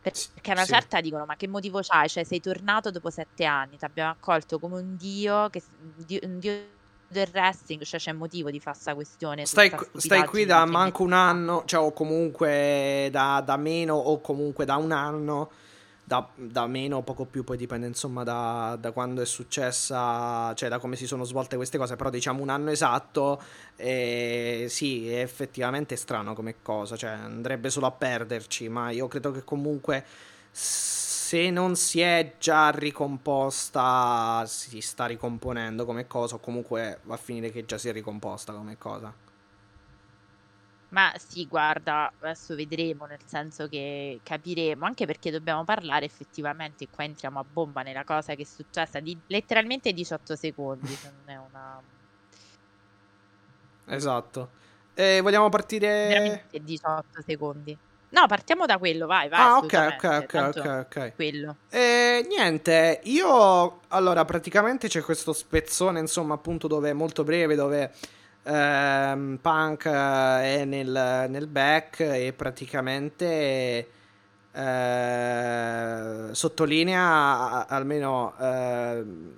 Perché 0.00 0.50
a 0.50 0.54
una 0.54 0.64
sì. 0.64 0.72
certa 0.72 1.00
dicono, 1.00 1.24
ma 1.26 1.36
che 1.36 1.46
motivo 1.46 1.80
c'hai? 1.80 2.08
Cioè 2.08 2.24
sei 2.24 2.40
tornato 2.40 2.90
dopo 2.90 3.10
sette 3.10 3.44
anni, 3.44 3.76
ti 3.76 3.84
abbiamo 3.84 4.10
accolto 4.10 4.58
come 4.58 4.80
un 4.80 4.96
dio, 4.96 5.48
che, 5.50 5.62
un 6.22 6.38
dio 6.38 6.76
del 7.08 7.28
wrestling, 7.32 7.82
cioè 7.82 7.98
c'è 7.98 8.12
motivo 8.12 8.50
di 8.50 8.60
fare 8.60 8.76
sta 8.78 8.94
questione. 8.94 9.46
Stai, 9.46 9.72
stai 9.96 10.24
qui 10.26 10.44
da 10.44 10.64
manco 10.66 11.02
un 11.02 11.12
anno, 11.12 11.62
cioè 11.64 11.80
o 11.80 11.92
comunque 11.92 13.08
da, 13.10 13.42
da 13.44 13.56
meno 13.56 13.94
o 13.94 14.20
comunque 14.20 14.64
da 14.64 14.76
un 14.76 14.92
anno, 14.92 15.50
da, 16.04 16.26
da 16.34 16.66
meno 16.66 16.98
o 16.98 17.02
poco 17.02 17.24
più, 17.24 17.44
poi 17.44 17.56
dipende 17.56 17.86
insomma 17.86 18.24
da, 18.24 18.76
da 18.80 18.92
quando 18.92 19.22
è 19.22 19.26
successa, 19.26 20.52
cioè 20.54 20.68
da 20.68 20.78
come 20.78 20.96
si 20.96 21.06
sono 21.06 21.24
svolte 21.24 21.56
queste 21.56 21.78
cose, 21.78 21.96
però 21.96 22.10
diciamo 22.10 22.42
un 22.42 22.50
anno 22.50 22.70
esatto, 22.70 23.42
e 23.76 24.66
sì, 24.68 25.10
è 25.10 25.20
effettivamente 25.20 25.96
strano 25.96 26.34
come 26.34 26.56
cosa, 26.62 26.96
cioè 26.96 27.10
andrebbe 27.10 27.70
solo 27.70 27.86
a 27.86 27.90
perderci, 27.90 28.68
ma 28.68 28.90
io 28.90 29.08
credo 29.08 29.32
che 29.32 29.44
comunque 29.44 30.04
se 31.28 31.50
non 31.50 31.76
si 31.76 32.00
è 32.00 32.36
già 32.38 32.70
ricomposta, 32.70 34.44
si 34.46 34.80
sta 34.80 35.04
ricomponendo 35.04 35.84
come 35.84 36.06
cosa, 36.06 36.36
o 36.36 36.38
comunque 36.38 37.00
va 37.02 37.16
a 37.16 37.18
finire 37.18 37.50
che 37.50 37.66
già 37.66 37.76
si 37.76 37.90
è 37.90 37.92
ricomposta 37.92 38.54
come 38.54 38.78
cosa. 38.78 39.12
Ma 40.88 41.12
sì, 41.18 41.46
guarda, 41.46 42.10
adesso 42.18 42.54
vedremo, 42.54 43.04
nel 43.04 43.20
senso 43.26 43.68
che 43.68 44.20
capiremo, 44.22 44.86
anche 44.86 45.04
perché 45.04 45.30
dobbiamo 45.30 45.64
parlare 45.64 46.06
effettivamente, 46.06 46.88
qua 46.88 47.04
entriamo 47.04 47.38
a 47.38 47.44
bomba 47.44 47.82
nella 47.82 48.04
cosa 48.04 48.34
che 48.34 48.44
è 48.44 48.46
successa 48.46 48.98
di 48.98 49.14
letteralmente 49.26 49.92
18 49.92 50.34
secondi, 50.34 50.86
se 50.86 51.12
non 51.14 51.34
è 51.34 51.36
una... 51.36 51.82
Esatto. 53.84 54.50
E 54.94 55.20
vogliamo 55.20 55.50
partire... 55.50 56.08
veramente 56.08 56.64
18 56.64 57.20
secondi. 57.20 57.78
No, 58.10 58.26
partiamo 58.26 58.64
da 58.64 58.78
quello, 58.78 59.06
vai, 59.06 59.28
vai, 59.28 59.38
Ah, 59.40 59.56
ok, 59.58 59.94
ok, 59.96 60.04
ok, 60.22 60.26
tanto 60.26 60.60
ok, 60.60 60.86
ok. 60.86 61.12
quello. 61.14 61.56
E 61.68 62.24
niente, 62.28 63.00
io 63.04 63.80
allora 63.88 64.24
praticamente 64.24 64.88
c'è 64.88 65.02
questo 65.02 65.32
spezzone, 65.34 66.00
insomma, 66.00 66.34
appunto 66.34 66.68
dove 66.68 66.90
è 66.90 66.94
molto 66.94 67.22
breve, 67.22 67.54
dove 67.54 67.92
ehm, 68.44 69.38
Punk 69.42 69.84
eh, 69.84 69.90
è 70.60 70.64
nel, 70.64 71.26
nel 71.28 71.46
back 71.46 72.00
e 72.00 72.32
praticamente 72.34 73.88
eh, 74.52 76.28
sottolinea 76.32 77.66
almeno 77.68 78.34
ehm, 78.40 79.36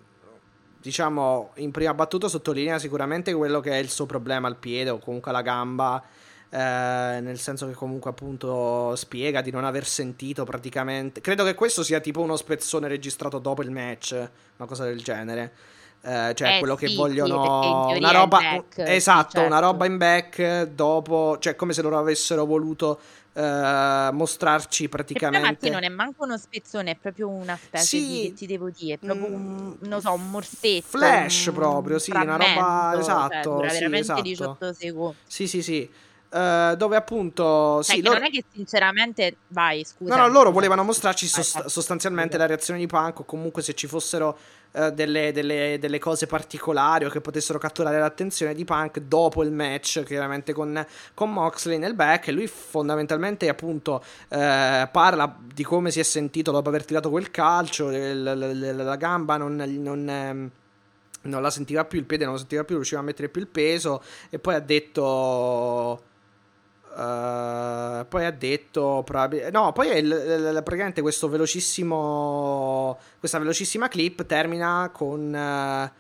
diciamo 0.80 1.50
in 1.56 1.70
prima 1.72 1.92
battuta 1.92 2.28
sottolinea 2.28 2.78
sicuramente 2.78 3.34
quello 3.34 3.60
che 3.60 3.72
è 3.72 3.76
il 3.76 3.90
suo 3.90 4.06
problema 4.06 4.48
al 4.48 4.56
piede 4.56 4.90
o 4.90 4.98
comunque 4.98 5.30
alla 5.30 5.42
gamba 5.42 6.02
eh, 6.50 7.18
nel 7.22 7.38
senso 7.38 7.66
che 7.66 7.74
comunque 7.74 8.10
appunto 8.10 8.94
spiega 8.96 9.40
di 9.40 9.50
non 9.50 9.64
aver 9.64 9.86
sentito 9.86 10.44
praticamente 10.44 11.20
credo 11.20 11.44
che 11.44 11.54
questo 11.54 11.82
sia 11.84 12.00
tipo 12.00 12.20
uno 12.20 12.36
spezzone 12.36 12.88
registrato 12.88 13.38
dopo 13.38 13.62
il 13.62 13.70
match 13.70 14.12
una 14.56 14.68
cosa 14.68 14.84
del 14.84 15.02
genere 15.02 15.52
Eh, 16.02 16.32
cioè 16.34 16.54
Eh, 16.56 16.56
quello 16.56 16.76
che 16.76 16.88
sì, 16.88 17.06
sì, 17.08 17.28
in 17.28 17.38
vogliono 17.38 17.84
teoria 17.84 17.98
una 17.98 18.10
roba 18.10 18.38
back, 18.38 18.78
un- 18.86 19.02
sì, 19.06 19.24
esatto 19.26 19.42
una 19.42 19.58
certo. 19.58 19.60
roba 19.60 19.84
in 19.86 19.98
back 19.98 20.62
dopo 20.64 21.36
cioè 21.38 21.54
come 21.56 21.74
se 21.74 21.82
loro 21.82 21.98
avessero 21.98 22.46
voluto 22.46 22.98
eh, 23.34 24.08
mostrarci 24.12 24.88
Che 25.12 25.20
praticamente 25.28 25.38
Martino 25.38 25.78
non 25.80 25.82
è 25.84 25.88
manco 25.88 26.22
uno 26.24 26.36
spezzone, 26.38 26.92
è 26.92 26.96
proprio 26.98 27.28
una 27.28 27.56
specie 27.56 28.00
Sì, 28.00 28.04
di, 28.04 28.18
che 28.20 28.32
ti 28.32 28.46
devo 28.46 28.70
dire, 28.70 28.94
è 28.94 28.98
proprio 29.00 29.26
un, 29.26 29.76
mm, 29.80 29.88
non 29.88 30.00
so, 30.00 30.12
un 30.12 30.30
morsetto, 30.30 30.96
flash 30.96 31.50
un 31.50 31.52
proprio, 31.54 31.98
sì, 31.98 32.10
una 32.22 32.36
roba- 32.36 32.94
cioè, 33.26 33.46
esatto, 33.46 33.48
dura 33.48 33.70
sì, 33.70 33.72
veramente 33.72 33.98
esatto. 33.98 34.22
18 34.22 34.72
secondi. 34.72 35.18
sì 35.26 35.46
sì 35.48 35.62
sì 35.62 35.90
Eh, 36.32 36.74
dove 36.76 36.94
appunto 36.94 37.82
sì, 37.82 37.96
che 37.96 38.02
loro- 38.02 38.18
non 38.18 38.26
è 38.28 38.30
che 38.30 38.44
sinceramente, 38.52 39.36
vai, 39.48 39.84
scusa. 39.84 40.14
No, 40.14 40.22
no, 40.22 40.28
loro 40.28 40.52
volevano 40.52 40.84
mostrarci 40.84 41.26
sost- 41.26 41.66
sostanzialmente 41.66 42.36
la 42.36 42.46
reazione 42.46 42.78
di 42.78 42.86
Punk 42.86 43.20
o 43.20 43.24
comunque 43.24 43.62
se 43.62 43.74
ci 43.74 43.88
fossero 43.88 44.38
eh, 44.72 44.92
delle, 44.92 45.32
delle- 45.32 45.78
delle 45.80 45.98
cose 45.98 46.28
particolari 46.28 47.04
o 47.04 47.08
che 47.10 47.20
potessero 47.20 47.58
catturare 47.58 47.98
l'attenzione 47.98 48.54
di 48.54 48.64
Punk 48.64 49.00
dopo 49.00 49.42
il 49.42 49.50
match, 49.50 50.04
chiaramente 50.04 50.52
con, 50.52 50.86
con 51.14 51.32
Moxley 51.32 51.78
nel 51.78 51.94
back 51.94 52.28
e 52.28 52.32
lui 52.32 52.46
fondamentalmente 52.46 53.48
appunto 53.48 54.00
eh, 54.28 54.88
parla 54.92 55.36
di 55.52 55.64
come 55.64 55.90
si 55.90 55.98
è 55.98 56.04
sentito 56.04 56.52
dopo 56.52 56.68
aver 56.68 56.84
tirato 56.84 57.10
quel 57.10 57.32
calcio, 57.32 57.90
il- 57.90 58.22
l- 58.22 58.38
l- 58.56 58.76
la 58.84 58.96
gamba 58.96 59.36
non... 59.36 59.56
non 59.56 60.08
ehm, 60.08 60.50
non 61.22 61.42
la 61.42 61.50
sentiva 61.50 61.84
più, 61.84 61.98
il 61.98 62.06
piede 62.06 62.24
non 62.24 62.32
lo 62.32 62.38
sentiva 62.38 62.64
più, 62.64 62.76
riusciva 62.76 63.00
a 63.00 63.04
mettere 63.04 63.28
più 63.28 63.42
il 63.42 63.46
peso 63.46 64.02
e 64.30 64.38
poi 64.38 64.54
ha 64.54 64.58
detto... 64.60 66.04
eh, 66.96 68.04
poi 68.08 68.24
ha 68.24 68.30
detto 68.30 69.02
probabil- 69.04 69.48
no 69.52 69.72
poi 69.72 69.88
il- 69.98 70.06
il- 70.06 70.60
praticamente 70.64 71.00
questo 71.00 71.28
velocissimo 71.28 72.98
questa 73.18 73.38
velocissima 73.38 73.88
clip 73.88 74.24
termina 74.26 74.90
con 74.92 75.34
eh, 75.34 75.92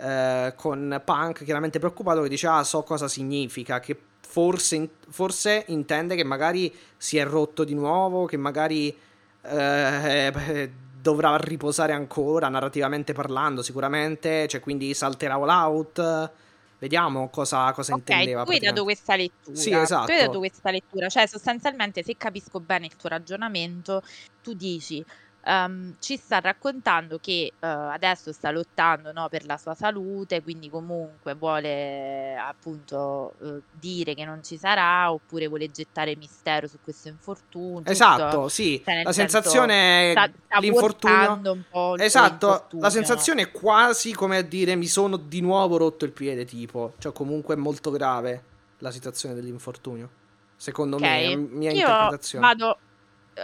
eh, 0.00 0.52
con 0.56 1.02
Punk 1.04 1.44
chiaramente 1.44 1.78
preoccupato 1.78 2.22
che 2.22 2.28
dice 2.28 2.46
ah 2.46 2.62
so 2.62 2.82
cosa 2.82 3.08
significa 3.08 3.80
che 3.80 3.98
forse, 4.20 4.90
forse 5.08 5.64
intende 5.68 6.14
che 6.14 6.24
magari 6.24 6.72
si 6.96 7.16
è 7.18 7.24
rotto 7.24 7.64
di 7.64 7.74
nuovo 7.74 8.26
che 8.26 8.36
magari 8.36 8.96
eh, 9.42 10.70
dovrà 11.00 11.36
riposare 11.36 11.92
ancora 11.92 12.48
narrativamente 12.48 13.12
parlando 13.12 13.62
sicuramente 13.62 14.46
cioè 14.46 14.60
quindi 14.60 14.94
salterà 14.94 15.34
all 15.34 15.48
out 15.48 16.30
vediamo 16.78 17.28
cosa, 17.28 17.72
cosa 17.72 17.94
Ok, 17.94 17.98
intendeva 18.00 18.44
tu 18.44 18.50
hai 18.50 18.58
dato 18.58 18.84
questa 18.84 19.16
lettura. 19.16 19.56
Sì, 19.56 19.70
Tu 19.70 19.76
hai 19.76 19.82
esatto. 19.82 20.12
dato 20.12 20.38
questa 20.38 20.70
lettura, 20.70 21.08
cioè 21.08 21.26
sostanzialmente 21.26 22.02
se 22.02 22.16
capisco 22.16 22.60
bene 22.60 22.86
il 22.86 22.96
tuo 22.96 23.08
ragionamento, 23.08 24.02
tu 24.42 24.54
dici 24.54 25.04
ehm, 25.48 25.96
ci 25.98 26.16
sta 26.16 26.40
raccontando 26.40 27.18
che 27.18 27.52
eh, 27.58 27.66
adesso 27.66 28.32
sta 28.32 28.50
lottando 28.50 29.12
no, 29.12 29.28
per 29.28 29.46
la 29.46 29.56
sua 29.56 29.74
salute, 29.74 30.42
quindi 30.42 30.68
comunque 30.68 31.34
vuole 31.34 32.36
appunto 32.36 33.34
eh, 33.42 33.62
dire 33.70 34.14
che 34.14 34.24
non 34.24 34.42
ci 34.42 34.58
sarà, 34.58 35.10
oppure 35.10 35.48
vuole 35.48 35.70
gettare 35.70 36.14
mistero 36.16 36.66
su 36.68 36.78
questo 36.82 37.08
infortunio. 37.08 37.78
tutto. 37.78 37.90
Esatto, 37.90 38.48
sì, 38.48 38.82
Cioè, 38.84 39.02
la 39.02 39.12
sensazione 39.12 40.10
sta, 40.10 40.30
sta 40.44 40.58
l'infortunio 40.58 41.52
un 41.52 41.64
po' 41.70 41.96
Esatto, 41.96 42.66
la 42.78 42.90
sensazione 42.90 43.42
è 43.42 43.50
quasi 43.50 44.12
come 44.12 44.36
a 44.36 44.42
dire 44.42 44.74
mi 44.76 44.86
sono 44.86 45.16
di 45.16 45.40
nuovo 45.40 45.78
rotto 45.78 46.04
il 46.04 46.12
piede, 46.12 46.44
tipo, 46.44 46.92
cioè 46.98 47.12
comunque 47.12 47.54
è 47.54 47.58
molto 47.58 47.90
grave 47.90 48.42
la 48.78 48.90
situazione 48.90 49.34
dell'infortunio. 49.34 50.10
Secondo 50.56 50.96
Ok, 50.96 51.02
me, 51.02 51.22
è 51.22 51.36
mia 51.36 51.70
io 51.70 51.78
interpretazione. 51.78 52.46
vado. 52.46 52.78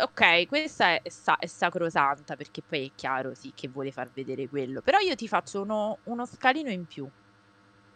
Ok, 0.03 0.47
questa 0.47 1.01
è, 1.01 1.09
sa- 1.11 1.37
è 1.37 1.47
sacrosanta 1.47 2.37
perché 2.37 2.63
poi 2.63 2.87
è 2.89 2.93
chiaro, 2.95 3.35
sì, 3.35 3.53
che 3.55 3.69
vuole 3.69 3.93
far 3.93 4.11
vedere 4.11 4.49
quello. 4.49 4.81
Però 4.81 4.99
io 4.99 5.15
ti 5.15 5.29
faccio 5.29 5.63
uno, 5.63 6.01
uno 6.05 6.27
scalino 6.27 6.71
in 6.71 6.87
più. 6.87 7.09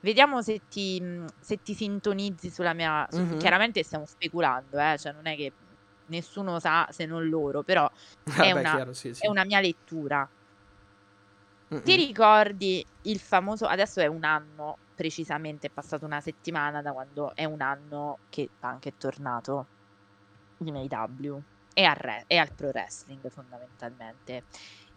Vediamo 0.01 0.43
se 0.43 0.65
ti, 0.69 1.03
se 1.41 1.59
ti 1.59 1.75
sintonizzi 1.75 2.51
sulla 2.51 2.75
mia. 2.75 3.07
su- 3.11 3.25
Mhm. 3.25 3.39
Chiaramente 3.39 3.83
stiamo 3.85 4.07
speculando, 4.07 4.79
eh, 4.79 4.97
cioè 4.99 5.13
non 5.13 5.27
è 5.27 5.37
che 5.37 5.55
nessuno 6.11 6.61
sa 6.61 6.87
se 6.91 7.07
non 7.07 7.29
loro, 7.29 7.63
però 7.65 7.89
è, 8.49 8.53
Vabbè, 8.53 8.61
una, 8.61 8.73
chiaro, 8.73 8.93
sì, 8.93 9.13
sì. 9.15 9.27
è 9.27 9.29
una 9.29 9.45
mia 9.45 9.61
lettura. 9.61 10.31
Mm-mm. 11.73 11.83
Ti 11.83 11.97
ricordi 11.97 12.85
il 13.03 13.19
famoso, 13.19 13.67
adesso 13.67 14.01
è 14.01 14.07
un 14.07 14.25
anno 14.25 14.81
precisamente, 14.95 15.69
è 15.69 15.71
passata 15.71 16.05
una 16.05 16.21
settimana 16.21 16.83
da 16.83 16.93
quando 16.93 17.35
è 17.35 17.45
un 17.45 17.61
anno 17.63 18.21
che 18.29 18.51
Punk 18.59 18.87
è 18.87 18.95
tornato 18.97 19.71
in 20.65 20.77
AEW 20.77 21.43
e 21.79 21.85
al, 21.85 22.23
e 22.27 22.37
al 22.39 22.53
pro 22.55 22.69
wrestling 22.69 23.29
fondamentalmente. 23.31 24.47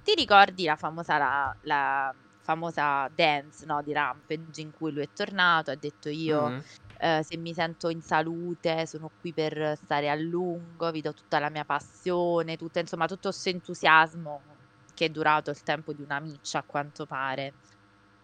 Ti 0.02 0.14
ricordi 0.16 0.64
la 0.66 0.76
famosa, 0.76 1.18
la, 1.18 1.58
la- 1.62 2.16
famosa 2.40 3.08
dance 3.12 3.66
no, 3.66 3.84
di 3.84 3.94
Rampage 3.94 4.62
in 4.62 4.72
cui 4.72 4.92
lui 4.92 5.04
è 5.04 5.12
tornato, 5.14 5.70
ha 5.72 5.76
detto 5.76 6.10
io 6.10 6.54
Mm. 6.54 6.62
eh, 6.98 7.20
se 7.24 7.38
mi 7.38 7.54
sento 7.54 7.90
in 7.90 8.02
salute 8.02 8.88
sono 8.88 9.12
qui 9.16 9.32
per 9.34 9.76
stare 9.78 10.10
a 10.10 10.16
lungo, 10.16 10.90
vi 10.92 11.02
do 11.02 11.14
tutta 11.14 11.38
la 11.40 11.50
mia 11.52 11.66
passione, 11.66 12.56
tutta, 12.58 12.80
insomma 12.80 13.06
tutto 13.08 13.30
questo 13.30 13.50
entusiasmo 13.50 14.58
che 14.94 15.06
è 15.06 15.10
durato 15.10 15.52
il 15.52 15.62
tempo 15.64 15.94
di 15.94 16.02
una 16.02 16.20
miccia 16.20 16.60
a 16.60 16.64
quanto 16.66 17.06
pare. 17.06 17.56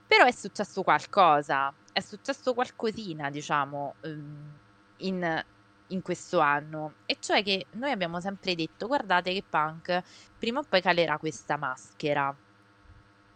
Però 0.06 0.26
è 0.26 0.32
successo 0.32 0.84
qualcosa, 0.84 1.76
è 1.92 2.00
successo 2.00 2.54
qualcosina, 2.54 3.30
diciamo, 3.30 3.98
ehm, 4.02 4.58
in, 5.02 5.42
in 5.88 6.02
questo 6.02 6.40
anno. 6.40 6.98
E 7.06 7.18
cioè 7.20 7.44
che 7.44 7.68
noi 7.74 7.92
abbiamo 7.92 8.20
sempre 8.20 8.56
detto, 8.56 8.88
guardate 8.88 9.34
che 9.34 9.46
Punk 9.48 10.02
prima 10.38 10.60
o 10.60 10.66
poi 10.68 10.82
calerà 10.82 11.18
questa 11.18 11.58
maschera. 11.58 12.38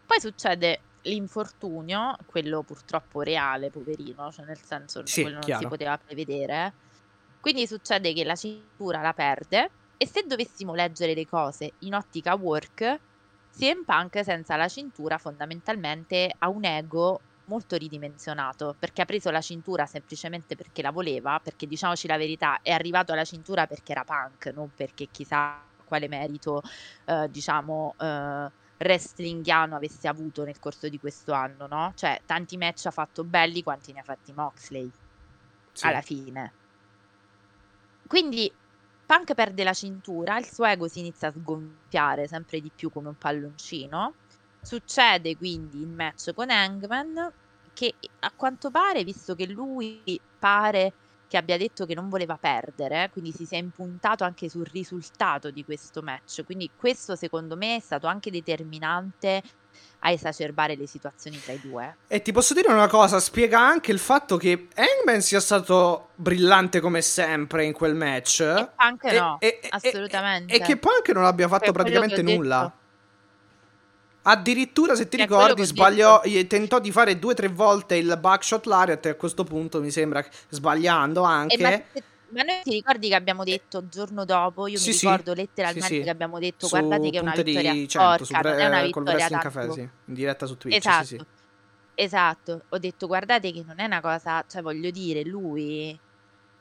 Poi 0.04 0.20
succede 0.20 0.86
l'infortunio, 1.02 2.14
quello 2.26 2.62
purtroppo 2.64 3.22
reale, 3.22 3.70
poverino, 3.70 4.30
cioè 4.30 4.44
nel 4.44 4.62
senso 4.62 5.02
Sì, 5.04 5.18
quello 5.18 5.38
non 5.40 5.52
si 5.52 5.64
chiaro. 5.64 5.66
poteva 5.66 5.96
prevedere. 5.98 6.76
Quindi 7.40 7.66
succede 7.66 8.12
che 8.12 8.24
la 8.24 8.36
cintura 8.36 9.00
la 9.00 9.12
perde 9.12 9.76
e 9.96 10.06
se 10.06 10.22
dovessimo 10.26 10.74
leggere 10.74 11.14
le 11.14 11.24
cose 11.24 11.74
in 11.80 11.94
ottica 11.94 12.34
work, 12.34 13.02
CM 13.50 13.84
Punk 13.84 14.22
senza 14.24 14.56
la 14.56 14.68
cintura 14.68 15.18
fondamentalmente 15.18 16.34
ha 16.38 16.48
un 16.48 16.64
ego 16.64 17.24
molto 17.52 17.76
ridimensionato 17.76 18.76
perché 18.78 19.02
ha 19.02 19.04
preso 19.04 19.30
la 19.30 19.40
cintura 19.40 19.86
semplicemente 19.86 20.54
perché 20.56 20.82
la 20.82 20.90
voleva, 20.90 21.38
perché 21.42 21.66
diciamoci 21.66 22.06
la 22.06 22.16
verità, 22.16 22.60
è 22.62 22.70
arrivato 22.72 23.12
alla 23.12 23.24
cintura 23.24 23.66
perché 23.66 23.92
era 23.92 24.04
Punk, 24.04 24.46
non 24.54 24.72
perché 24.72 25.08
chissà 25.10 25.70
quale 25.84 26.08
merito, 26.08 26.60
eh, 27.06 27.28
diciamo, 27.28 27.94
eh, 27.98 28.50
wrestlinghiano 28.78 29.76
avesse 29.76 30.08
avuto 30.08 30.44
nel 30.44 30.58
corso 30.58 30.88
di 30.88 30.98
questo 30.98 31.32
anno, 31.32 31.66
no? 31.66 31.92
Cioè, 31.94 32.22
tanti 32.24 32.56
match 32.56 32.86
ha 32.86 32.90
fatto 32.90 33.24
belli 33.24 33.62
quanti 33.62 33.92
ne 33.92 34.00
ha 34.00 34.02
fatti 34.04 34.32
Moxley 34.32 34.90
Sì. 35.74 35.88
alla 35.88 36.00
fine. 36.02 36.54
Quindi 38.06 38.54
Punk 39.04 39.34
perde 39.34 39.64
la 39.64 39.72
cintura, 39.72 40.38
il 40.38 40.46
suo 40.50 40.64
ego 40.64 40.88
si 40.88 41.00
inizia 41.00 41.28
a 41.28 41.32
sgonfiare 41.32 42.26
sempre 42.28 42.60
di 42.60 42.72
più 42.74 42.90
come 42.90 43.08
un 43.08 43.16
palloncino. 43.16 44.16
Succede 44.60 45.36
quindi 45.36 45.80
il 45.82 45.88
match 45.90 46.32
con 46.32 46.50
Hangman 46.50 47.14
che 47.74 47.94
a 48.20 48.32
quanto 48.34 48.70
pare, 48.70 49.04
visto 49.04 49.34
che 49.34 49.46
lui 49.46 50.20
pare 50.38 50.92
che 51.32 51.38
abbia 51.38 51.56
detto 51.56 51.86
che 51.86 51.94
non 51.94 52.10
voleva 52.10 52.36
perdere, 52.38 53.08
quindi 53.10 53.32
si 53.32 53.46
sia 53.46 53.56
impuntato 53.56 54.22
anche 54.22 54.50
sul 54.50 54.66
risultato 54.66 55.50
di 55.50 55.64
questo 55.64 56.02
match. 56.02 56.44
Quindi 56.44 56.70
questo 56.76 57.16
secondo 57.16 57.56
me 57.56 57.76
è 57.76 57.80
stato 57.80 58.06
anche 58.06 58.30
determinante 58.30 59.40
a 60.00 60.10
esacerbare 60.10 60.76
le 60.76 60.86
situazioni 60.86 61.40
tra 61.40 61.54
i 61.54 61.60
due. 61.60 61.96
E 62.06 62.20
ti 62.20 62.32
posso 62.32 62.52
dire 62.52 62.70
una 62.70 62.86
cosa, 62.86 63.18
spiega 63.18 63.58
anche 63.58 63.92
il 63.92 63.98
fatto 63.98 64.36
che 64.36 64.68
Hangman 64.74 65.22
sia 65.22 65.40
stato 65.40 66.10
brillante 66.16 66.80
come 66.80 67.00
sempre 67.00 67.64
in 67.64 67.72
quel 67.72 67.94
match. 67.94 68.40
E 68.40 68.68
Punk 68.76 69.04
E- 69.04 69.18
no, 69.18 69.36
e- 69.40 69.58
e- 69.62 69.68
assolutamente. 69.70 70.54
E, 70.54 70.60
che 70.60 70.76
Punk 70.76 71.08
non 71.14 71.24
abbia 71.24 71.48
fatto 71.48 71.64
Per 71.64 71.72
praticamente 71.72 72.20
nulla. 72.20 72.60
detto. 72.64 72.80
Addirittura, 74.24 74.94
se 74.94 75.08
ti 75.08 75.16
che 75.16 75.22
ricordi, 75.24 75.64
sbagliò, 75.64 76.20
tentò 76.46 76.78
di 76.78 76.92
fare 76.92 77.18
due 77.18 77.32
o 77.32 77.34
tre 77.34 77.48
volte 77.48 77.96
il 77.96 78.16
backshot 78.20 78.66
lariat 78.66 79.04
e 79.06 79.08
a 79.10 79.14
questo 79.16 79.42
punto 79.42 79.80
mi 79.80 79.90
sembra 79.90 80.24
sbagliando 80.48 81.22
anche. 81.22 81.56
Eh, 81.56 81.60
ma, 81.60 81.70
se- 81.70 82.06
ma 82.32 82.42
noi 82.42 82.60
ti 82.62 82.70
ricordi 82.70 83.08
che 83.08 83.14
abbiamo 83.16 83.42
detto 83.42 83.78
il 83.78 83.88
giorno 83.88 84.24
dopo? 84.24 84.68
Io 84.68 84.78
Sì, 84.78 84.90
mi 84.90 84.96
sì. 84.96 85.06
ricordo 85.06 85.34
letteralmente 85.34 85.94
Sì, 85.96 86.02
che 86.04 86.10
abbiamo 86.10 86.38
detto: 86.38 86.66
Su 86.66 86.76
guardate 86.78 87.10
che 87.10 87.16
è 87.18 87.20
una 87.20 87.32
vittoria 87.34 87.72
100, 87.88 88.24
su 88.24 88.32
porca, 88.32 88.48
non 88.50 88.54
Bre- 88.54 88.62
è 88.62 88.66
una 88.68 88.90
col 88.90 89.02
vittoria 89.04 89.28
tanto. 89.28 89.48
Café, 89.50 89.72
sì, 89.72 89.80
in 89.80 90.14
diretta 90.14 90.46
su 90.46 90.56
Twitch, 90.56 90.76
Esatto, 90.76 91.24
esatto. 91.94 92.64
Ho 92.68 92.78
detto: 92.78 93.06
guardate 93.08 93.52
che 93.52 93.62
non 93.64 93.80
è 93.80 93.84
una 93.86 94.00
cosa, 94.00 94.44
cioè 94.46 94.62
voglio 94.62 94.90
dire, 94.90 95.24
lui 95.24 96.00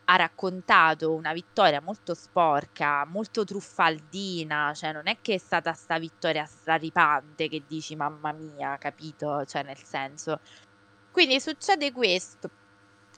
ha 0.05 0.15
raccontato 0.17 1.13
una 1.13 1.33
vittoria 1.33 1.81
molto 1.81 2.13
sporca, 2.13 3.05
molto 3.05 3.43
truffaldina, 3.43 4.73
cioè 4.73 4.91
non 4.93 5.07
è 5.07 5.19
che 5.21 5.35
è 5.35 5.37
stata 5.37 5.73
sta 5.73 5.97
vittoria 5.99 6.45
straripante 6.45 7.47
che 7.47 7.65
dici 7.65 7.95
mamma 7.95 8.31
mia, 8.33 8.77
capito? 8.77 9.43
Cioè 9.45 9.63
nel 9.63 9.81
senso. 9.83 10.39
Quindi 11.09 11.39
succede 11.39 11.91
questo. 11.91 12.49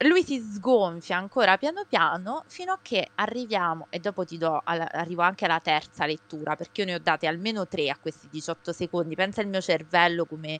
Lui 0.05 0.23
si 0.23 0.39
sgonfia 0.41 1.17
ancora 1.17 1.57
piano 1.57 1.85
piano 1.87 2.43
fino 2.47 2.73
a 2.73 2.79
che 2.81 3.11
arriviamo, 3.15 3.87
e 3.89 3.99
dopo 3.99 4.25
ti 4.25 4.37
do, 4.37 4.59
alla- 4.63 4.89
arrivo 4.91 5.21
anche 5.21 5.45
alla 5.45 5.59
terza 5.61 6.05
lettura, 6.05 6.55
perché 6.55 6.81
io 6.81 6.87
ne 6.87 6.95
ho 6.95 6.99
date 6.99 7.27
almeno 7.27 7.67
tre 7.67 7.89
a 7.89 7.97
questi 7.99 8.27
18 8.27 8.73
secondi. 8.73 9.15
Pensa 9.15 9.41
il 9.41 9.47
mio 9.49 9.61
cervello 9.61 10.25
come, 10.25 10.59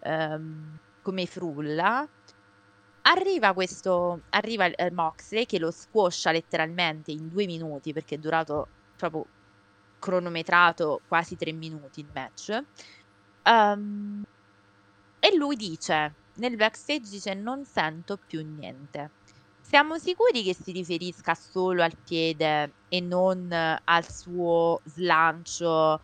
ehm, 0.00 0.76
come 1.00 1.26
frulla. 1.26 2.06
Arriva 3.08 3.52
questo, 3.52 4.22
arriva 4.30 4.66
eh, 4.66 4.90
Moxley 4.90 5.46
che 5.46 5.60
lo 5.60 5.70
squoscia 5.70 6.32
letteralmente 6.32 7.12
in 7.12 7.28
due 7.28 7.46
minuti, 7.46 7.92
perché 7.92 8.16
è 8.16 8.18
durato 8.18 8.66
proprio 8.96 9.24
cronometrato 10.00 11.02
quasi 11.06 11.36
tre 11.36 11.52
minuti 11.52 12.00
il 12.00 12.08
match. 12.12 12.64
Ehm, 13.42 14.24
e 15.20 15.36
lui 15.36 15.56
dice, 15.56 16.14
nel 16.34 16.56
backstage 16.56 17.08
dice 17.08 17.34
non 17.34 17.64
sento 17.64 18.18
più 18.18 18.44
niente. 18.44 19.10
Siamo 19.60 19.98
sicuri 19.98 20.42
che 20.42 20.54
si 20.54 20.72
riferisca 20.72 21.34
solo 21.34 21.82
al 21.82 21.96
piede 21.96 22.72
e 22.88 23.00
non 23.00 23.50
eh, 23.52 23.80
al 23.84 24.10
suo 24.10 24.80
slancio 24.84 26.02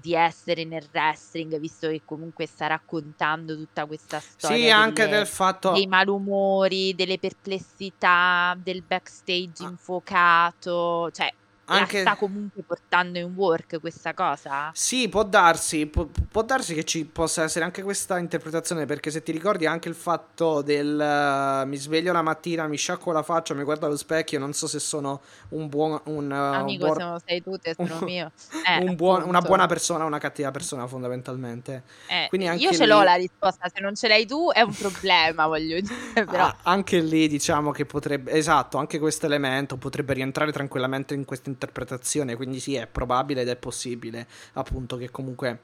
di 0.00 0.14
essere 0.14 0.64
nel 0.64 0.88
wrestling, 0.92 1.58
visto 1.58 1.88
che 1.88 2.02
comunque 2.04 2.46
sta 2.46 2.66
raccontando 2.68 3.54
tutta 3.56 3.84
questa 3.86 4.18
storia 4.20 4.56
Sì, 4.56 4.70
anche 4.70 5.04
delle- 5.04 5.16
del 5.18 5.26
fatto... 5.26 5.72
dei 5.72 5.86
malumori, 5.86 6.94
delle 6.94 7.18
perplessità, 7.18 8.56
del 8.60 8.82
backstage 8.82 9.64
Ah. 9.64 9.68
infuocato, 9.68 11.10
cioè 11.12 11.32
Anche- 11.78 12.00
sta 12.00 12.16
comunque 12.16 12.62
portando 12.62 13.18
in 13.18 13.32
work 13.34 13.80
questa 13.80 14.14
cosa? 14.14 14.70
Sì, 14.74 15.08
può 15.08 15.22
darsi, 15.24 15.86
può, 15.86 16.06
può 16.30 16.42
darsi 16.42 16.74
che 16.74 16.84
ci 16.84 17.04
possa 17.04 17.42
essere 17.44 17.64
anche 17.64 17.82
questa 17.82 18.18
interpretazione, 18.18 18.86
perché 18.86 19.10
se 19.10 19.22
ti 19.22 19.32
ricordi 19.32 19.66
anche 19.66 19.88
il 19.88 19.94
fatto 19.94 20.62
del 20.62 21.00
eh, 21.00 21.64
mi 21.66 21.76
sveglio 21.76 22.12
la 22.12 22.22
mattina, 22.22 22.66
mi 22.66 22.76
sciacquo 22.76 23.12
la 23.12 23.22
faccia, 23.22 23.54
mi 23.54 23.62
guardo 23.62 23.86
allo 23.86 23.96
specchio, 23.96 24.38
non 24.38 24.52
so 24.52 24.66
se 24.66 24.78
sono 24.80 25.20
un 25.50 25.68
buon... 25.68 26.00
Un, 26.04 26.30
eh, 26.32 26.34
un 26.34 26.54
Amico, 26.54 26.84
buon- 26.86 26.96
se 26.98 27.04
non 27.04 27.18
sei 27.24 27.42
tu, 27.42 27.56
tesoro 27.56 27.98
un- 28.00 28.04
mio. 28.04 28.32
Eh, 28.66 28.78
un 28.84 28.94
buon- 28.96 29.22
una 29.22 29.40
buona 29.40 29.66
persona 29.66 30.04
una 30.04 30.18
cattiva 30.18 30.50
persona, 30.50 30.86
fondamentalmente. 30.86 31.82
Eh, 32.08 32.26
quindi 32.28 32.46
anche 32.48 32.62
io 32.64 32.72
ce 32.72 32.84
lì- 32.84 32.90
l'ho 32.90 33.02
la 33.02 33.14
risposta, 33.14 33.68
se 33.72 33.80
non 33.80 33.94
ce 33.94 34.08
l'hai 34.08 34.26
tu 34.26 34.50
è 34.50 34.62
un 34.62 34.72
problema, 34.74 35.46
voglio 35.46 35.78
dire, 35.80 36.24
però 36.26 36.44
Ah, 36.46 36.56
anche 36.62 36.98
lì 37.00 37.28
diciamo 37.28 37.70
che 37.70 37.84
potrebbe, 37.86 38.32
esatto, 38.32 38.78
anche 38.78 38.98
questo 38.98 39.26
elemento 39.26 39.76
potrebbe 39.76 40.14
rientrare 40.14 40.52
tranquillamente 40.52 41.14
in 41.14 41.24
questa 41.24 41.48
interpretazione, 41.60 42.36
quindi 42.36 42.58
sì, 42.58 42.74
è 42.74 42.86
probabile 42.86 43.42
ed 43.42 43.48
è 43.48 43.56
possibile, 43.56 44.26
appunto, 44.54 44.96
che 44.96 45.10
comunque... 45.10 45.60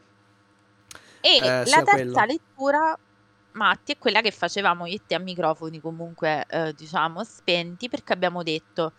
E 1.21 1.37
Eh, 1.37 1.41
la 1.41 1.83
terza 1.83 1.85
quello. 1.85 2.25
lettura, 2.27 2.99
Matti, 3.53 3.93
è 3.93 3.99
quella 3.99 4.21
che 4.21 4.31
facevamo 4.31 4.87
io 4.87 4.97
e 4.97 5.01
te 5.07 5.15
a 5.15 5.19
microfoni 5.19 5.81
comunque, 5.81 6.45
eh, 6.49 6.75
diciamo, 6.75 7.25
spenti, 7.25 7.89
perché 7.89 8.13
abbiamo 8.13 8.43
detto, 8.43 8.93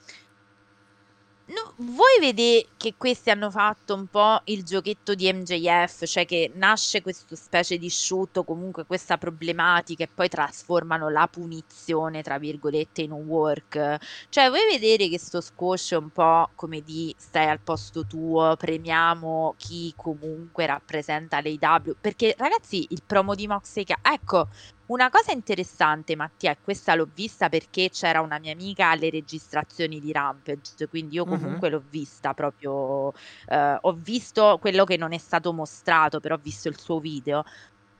no, 1.47 1.73
voi 1.77 2.19
vedete 2.19 2.69
che 2.77 2.95
questi 2.97 3.29
hanno 3.29 3.49
fatto 3.49 3.93
un 3.93 4.07
po' 4.07 4.41
il 4.45 4.63
giochetto 4.63 5.15
di 5.15 5.31
MJF, 5.31 6.05
cioè 6.05 6.25
che 6.25 6.51
nasce 6.55 7.01
questo 7.01 7.35
specie 7.35 7.77
di 7.77 7.89
shoot 7.89 8.37
o 8.37 8.43
comunque 8.43 8.85
questa 8.85 9.17
problematica 9.17 10.03
e 10.03 10.09
poi 10.13 10.27
trasformano 10.29 11.09
la 11.09 11.27
punizione, 11.27 12.21
tra 12.21 12.37
virgolette, 12.37 13.01
in 13.01 13.11
un 13.11 13.25
work. 13.27 13.97
Cioè, 14.29 14.49
vuoi 14.49 14.65
vedere 14.69 15.07
che 15.09 15.19
sto 15.19 15.39
squash 15.41 15.91
è 15.93 15.97
un 15.97 16.09
po' 16.11 16.49
come 16.55 16.81
di 16.81 17.13
stai 17.17 17.47
al 17.49 17.61
posto 17.61 18.05
tuo, 18.05 18.55
premiamo 18.57 19.53
chi 19.57 19.93
comunque 19.95 20.65
rappresenta 20.65 21.41
l'AW? 21.41 21.95
Perché 21.99 22.35
ragazzi, 22.37 22.85
il 22.89 23.03
promo 23.05 23.35
di 23.35 23.47
che- 23.85 23.97
ecco, 24.01 24.49
una 24.87 25.09
cosa 25.09 25.31
interessante, 25.33 26.15
Mattia, 26.15 26.51
e 26.51 26.59
questa 26.61 26.95
l'ho 26.95 27.09
vista 27.13 27.49
perché 27.49 27.89
c'era 27.89 28.21
una 28.21 28.39
mia 28.39 28.53
amica 28.53 28.89
alle 28.89 29.09
registrazioni 29.09 29.99
di 29.99 30.11
Rampage, 30.13 30.87
quindi 30.87 31.15
io 31.15 31.25
comunque 31.25 31.69
l'ho 31.69 31.83
vista 31.85 32.33
proprio, 32.33 33.11
eh, 33.47 33.77
ho 33.81 33.93
visto 33.93 34.57
quello 34.59 34.85
che 34.85 34.95
non 34.97 35.11
è 35.13 35.17
stato 35.17 35.51
mostrato, 35.53 36.19
però 36.21 36.35
ho 36.35 36.39
visto 36.39 36.69
il 36.69 36.79
suo 36.79 36.99
video. 36.99 37.43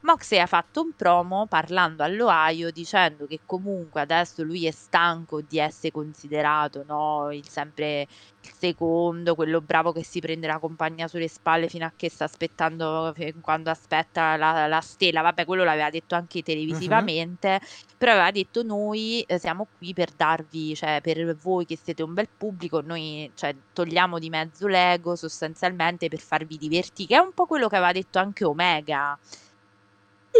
Moxley 0.02 0.40
ha 0.40 0.46
fatto 0.46 0.82
un 0.82 0.92
promo 0.96 1.48
parlando 1.48 2.04
all'Ohio 2.04 2.72
dicendo 2.72 3.26
che 3.26 3.40
comunque 3.46 4.02
adesso 4.02 4.44
lui 4.44 4.66
è 4.66 4.72
stanco 4.72 5.42
di 5.42 5.60
essere 5.60 5.92
considerato 5.92 6.84
no, 6.88 7.32
il 7.32 7.48
sempre 7.50 8.08
il 8.48 8.54
secondo, 8.58 9.36
quello 9.36 9.62
bravo 9.62 9.92
che 9.92 10.04
si 10.04 10.20
prende 10.20 10.48
la 10.48 10.60
compagnia 10.60 11.08
sulle 11.08 11.28
spalle 11.28 11.68
fino 11.68 11.86
a 11.86 11.92
che 11.96 12.10
sta 12.10 12.24
aspettando 12.24 13.12
fin 13.14 13.42
quando 13.42 13.70
aspetta 13.70 14.38
la, 14.38 14.68
la 14.68 14.82
stella. 14.82 15.22
Vabbè, 15.22 15.46
quello 15.46 15.64
l'aveva 15.64 15.90
detto 15.90 16.16
anche 16.16 16.42
televisivamente, 16.42 17.60
però 17.98 18.14
aveva 18.14 18.32
detto 18.32 18.64
noi 18.64 19.22
eh, 19.22 19.38
siamo 19.38 19.68
qui 19.78 19.94
per 19.94 20.12
darvi, 20.12 20.76
cioè 20.76 21.00
per 21.02 21.36
voi 21.36 21.66
che 21.66 21.78
siete 21.82 22.04
un 22.04 22.14
bel 22.14 22.30
pubblico, 22.36 22.82
noi 22.82 23.30
cioè, 23.36 23.56
togliamo 23.74 24.20
di 24.20 24.30
mezzo 24.30 24.68
l'ego 24.68 25.16
sostanzialmente 25.16 26.08
per 26.08 26.20
farvi 26.20 26.58
divertire, 26.58 27.08
che 27.10 27.16
è 27.16 27.20
un 27.20 27.34
po' 27.34 27.46
quello 27.46 27.68
che 27.68 27.76
aveva 27.76 27.92
detto 27.92 28.20
anche 28.20 28.46
Omega. 28.46 29.18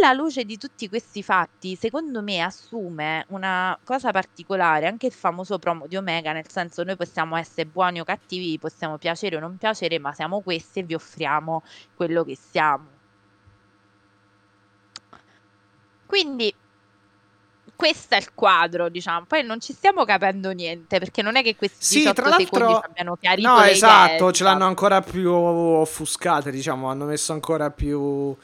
Alla 0.02 0.12
luce 0.12 0.44
di 0.44 0.56
tutti 0.58 0.88
questi 0.88 1.22
fatti, 1.22 1.76
secondo 1.76 2.22
me 2.22 2.40
assume 2.40 3.24
una 3.28 3.78
cosa 3.84 4.10
particolare 4.10 4.86
anche 4.86 5.06
il 5.06 5.12
famoso 5.12 5.58
promo 5.58 5.86
di 5.86 5.96
Omega, 5.96 6.32
nel 6.32 6.48
senso 6.48 6.82
noi 6.84 6.96
possiamo 6.96 7.36
essere 7.36 7.66
buoni 7.66 8.00
o 8.00 8.04
cattivi, 8.04 8.58
possiamo 8.58 8.98
piacere 8.98 9.36
o 9.36 9.40
non 9.40 9.56
piacere, 9.56 9.98
ma 9.98 10.12
siamo 10.12 10.40
questi 10.40 10.80
e 10.80 10.82
vi 10.82 10.94
offriamo 10.94 11.62
quello 11.94 12.24
che 12.24 12.36
siamo. 12.36 12.86
Quindi 16.06 16.54
questo 17.76 18.14
è 18.14 18.18
il 18.18 18.34
quadro, 18.34 18.88
diciamo. 18.88 19.26
Poi 19.26 19.44
non 19.44 19.60
ci 19.60 19.72
stiamo 19.72 20.04
capendo 20.04 20.50
niente 20.50 20.98
perché 20.98 21.22
non 21.22 21.36
è 21.36 21.42
che 21.42 21.54
questi 21.54 21.84
Sì, 21.84 21.98
18 21.98 22.22
tra 22.22 22.36
secondi 22.36 22.72
abbiano 22.82 23.16
chiarito 23.16 23.48
no, 23.48 23.62
esatto, 23.62 24.14
idee, 24.14 24.32
ce 24.32 24.42
l'hanno 24.42 24.54
diciamo. 24.56 24.70
ancora 24.70 25.00
più 25.00 25.30
offuscate, 25.30 26.50
diciamo, 26.50 26.88
hanno 26.88 27.04
messo 27.04 27.32
ancora 27.32 27.70
più 27.70 28.36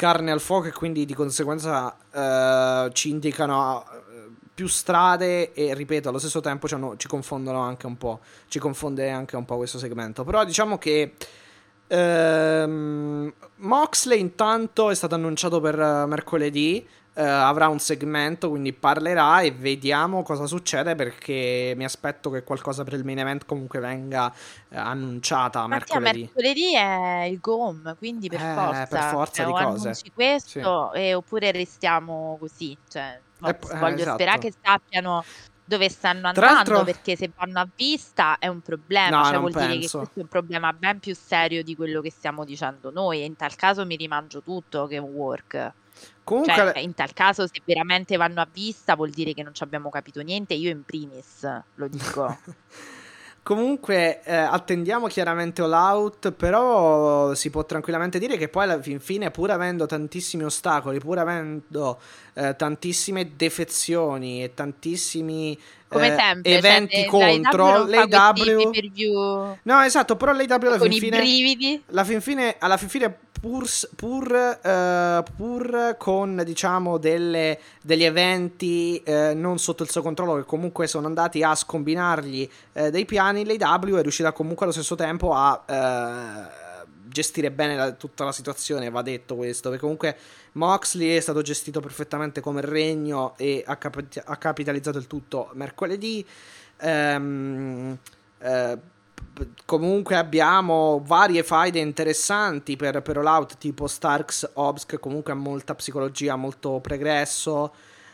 carne 0.00 0.30
al 0.30 0.40
fuoco 0.40 0.68
e 0.68 0.72
quindi 0.72 1.04
di 1.04 1.12
conseguenza 1.12 1.94
eh, 2.10 2.90
ci 2.94 3.10
indicano 3.10 3.84
eh, 3.84 4.30
più 4.54 4.66
strade 4.66 5.52
e 5.52 5.74
ripeto, 5.74 6.08
allo 6.08 6.18
stesso 6.18 6.40
tempo 6.40 6.66
ci, 6.66 6.72
hanno- 6.72 6.96
ci 6.96 7.06
confondono 7.06 7.60
anche 7.60 7.84
un 7.84 7.98
po', 7.98 8.20
ci 8.48 8.58
confonde 8.58 9.10
anche 9.10 9.36
un 9.36 9.44
po' 9.44 9.58
questo 9.58 9.78
segmento. 9.78 10.24
Però 10.24 10.42
diciamo 10.46 10.78
che 10.78 11.12
ehm, 11.86 13.30
Moxley 13.56 14.20
intanto 14.20 14.88
è 14.88 14.94
stato 14.94 15.16
annunciato 15.16 15.60
per 15.60 15.78
eh, 15.78 16.06
mercoledì. 16.06 16.86
Eh, 17.20 17.26
avrà 17.26 17.68
un 17.68 17.78
segmento, 17.78 18.48
quindi 18.48 18.72
parlerà 18.72 19.40
e 19.42 19.50
vediamo 19.50 20.22
cosa 20.22 20.46
succede 20.46 20.94
perché 20.94 21.74
mi 21.76 21.84
aspetto 21.84 22.30
che 22.30 22.42
qualcosa 22.42 22.82
per 22.82 22.94
il 22.94 23.04
main 23.04 23.18
event 23.18 23.44
comunque 23.44 23.78
venga 23.78 24.32
eh, 24.70 24.78
annunciata 24.78 25.66
Mattia, 25.66 25.98
mercoledì. 26.00 26.20
mercoledì 26.32 26.74
è 26.76 27.24
il 27.24 27.38
GOM, 27.40 27.96
quindi 27.98 28.28
per 28.28 28.40
Eh, 28.40 28.54
forza, 28.54 28.86
per 28.86 29.02
forza 29.10 29.42
cioè, 29.42 29.46
di 29.46 29.52
cose. 29.52 29.80
annunci 29.88 30.12
questo 30.14 30.92
e- 30.94 31.14
oppure 31.14 31.50
restiamo 31.52 32.36
così. 32.40 32.76
Cioè, 32.88 33.20
Eh, 33.44 33.56
voglio 33.78 33.94
esatto. 33.96 34.14
sperare 34.14 34.38
che 34.38 34.52
sappiano 34.62 35.24
dove 35.64 35.88
stanno 35.88 36.26
andando, 36.28 36.82
perché 36.84 37.14
se 37.16 37.30
vanno 37.36 37.60
a 37.60 37.68
vista 37.76 38.38
è 38.38 38.48
un 38.48 38.60
problema, 38.60 39.18
No, 39.18 39.24
cioè 39.24 39.38
vuol 39.38 39.52
dire 39.52 39.66
che 39.68 39.78
penso. 39.78 39.98
questo 39.98 40.18
è 40.18 40.22
un 40.22 40.28
problema 40.28 40.72
ben 40.72 40.98
più 40.98 41.14
serio 41.14 41.62
di 41.62 41.76
quello 41.76 42.00
che 42.00 42.10
stiamo 42.10 42.44
dicendo 42.44 42.90
noi 42.90 43.20
e 43.20 43.24
in 43.24 43.36
tal 43.36 43.54
caso 43.54 43.86
mi 43.86 43.94
rimangio 43.96 44.42
tutto 44.42 44.86
che 44.86 44.96
è 44.96 44.98
un 44.98 45.10
work. 45.12 45.72
Comunque, 46.22 46.54
Cioè, 46.54 46.78
in 46.78 46.94
tal 46.94 47.12
caso 47.12 47.46
se 47.46 47.60
veramente 47.64 48.16
vanno 48.16 48.40
a 48.40 48.48
vista 48.52 48.94
vuol 48.94 49.10
dire 49.10 49.34
che 49.34 49.42
non 49.42 49.54
ci 49.54 49.62
abbiamo 49.62 49.90
capito 49.90 50.20
niente, 50.20 50.54
io 50.54 50.70
in 50.70 50.84
primis 50.84 51.62
lo 51.74 51.88
dico. 51.88 52.38
Comunque 53.42 54.22
eh, 54.22 54.34
attendiamo 54.36 55.06
chiaramente 55.06 55.62
All 55.62 55.72
Out, 55.72 56.32
però 56.32 57.34
si 57.34 57.48
può 57.48 57.64
tranquillamente 57.64 58.18
dire 58.18 58.36
che 58.36 58.48
poi 58.48 58.64
alla 58.64 58.80
fin 58.80 59.00
fine, 59.00 59.30
pur 59.30 59.50
avendo 59.50 59.86
tantissimi 59.86 60.44
ostacoli, 60.44 61.00
pur 61.00 61.18
avendo 61.18 61.98
eh, 62.34 62.54
tantissime 62.54 63.32
defezioni 63.36 64.44
e 64.44 64.52
tantissimi 64.54 65.58
Come 65.88 66.12
eh, 66.12 66.16
sempre, 66.16 66.56
eventi 66.58 66.96
cioè, 66.96 67.06
contro 67.06 67.86
pay-per-view 67.86 69.56
No, 69.62 69.80
esatto, 69.82 70.16
però 70.16 70.32
l'AEW 70.32 70.66
alla 70.66 70.78
con 70.78 70.88
fin 70.88 70.96
i 70.96 71.00
fine... 71.00 71.16
brividi. 71.16 71.82
alla 71.90 72.04
fin 72.04 72.20
fine, 72.20 72.56
alla 72.58 72.76
fin 72.76 72.88
fine 72.88 73.18
pur, 73.40 73.64
pur, 73.96 74.32
eh, 74.62 75.22
pur 75.36 75.96
con 75.98 76.42
diciamo 76.44 76.98
delle- 76.98 77.58
degli 77.82 78.04
eventi 78.04 79.02
eh, 79.02 79.32
non 79.34 79.58
sotto 79.58 79.82
il 79.82 79.90
suo 79.90 80.02
controllo 80.02 80.36
che 80.36 80.44
comunque 80.44 80.86
sono 80.86 81.06
andati 81.06 81.42
a 81.42 81.54
scombinargli 81.54 82.48
eh, 82.74 82.90
dei 82.90 83.06
piani 83.06 83.44
l'AW 83.44 83.96
è 83.96 84.02
riuscita 84.02 84.32
comunque 84.32 84.66
allo 84.66 84.74
stesso 84.74 84.94
tempo 84.94 85.32
a 85.34 85.64
gestire 87.10 87.50
bene 87.50 87.76
la- 87.76 87.92
tutta 87.92 88.24
la 88.24 88.32
situazione 88.32 88.88
va 88.90 89.02
detto 89.02 89.34
questo 89.34 89.68
perché 89.68 89.82
comunque 89.82 90.16
Moxley 90.52 91.16
è 91.16 91.20
stato 91.20 91.42
gestito 91.42 91.80
perfettamente 91.80 92.40
come 92.40 92.60
regno 92.60 93.34
e 93.36 93.62
ha, 93.66 93.76
capi- 93.76 94.20
ha 94.24 94.36
capitalizzato 94.36 94.98
il 94.98 95.06
tutto 95.06 95.50
mercoledì. 95.54 96.26
P- 96.76 98.78
comunque 99.64 100.16
abbiamo 100.16 101.02
varie 101.04 101.42
faide 101.42 101.78
interessanti 101.78 102.76
per, 102.76 103.02
per 103.02 103.16
All 103.18 103.26
Out 103.26 103.58
tipo 103.58 103.86
Starks 103.86 104.50
Hobbs 104.54 104.86
che 104.86 104.98
comunque 104.98 105.32
ha 105.32 105.36
molta 105.36 105.74
psicologia 105.74 106.36
molto 106.36 106.80
pregresso. 106.80 107.72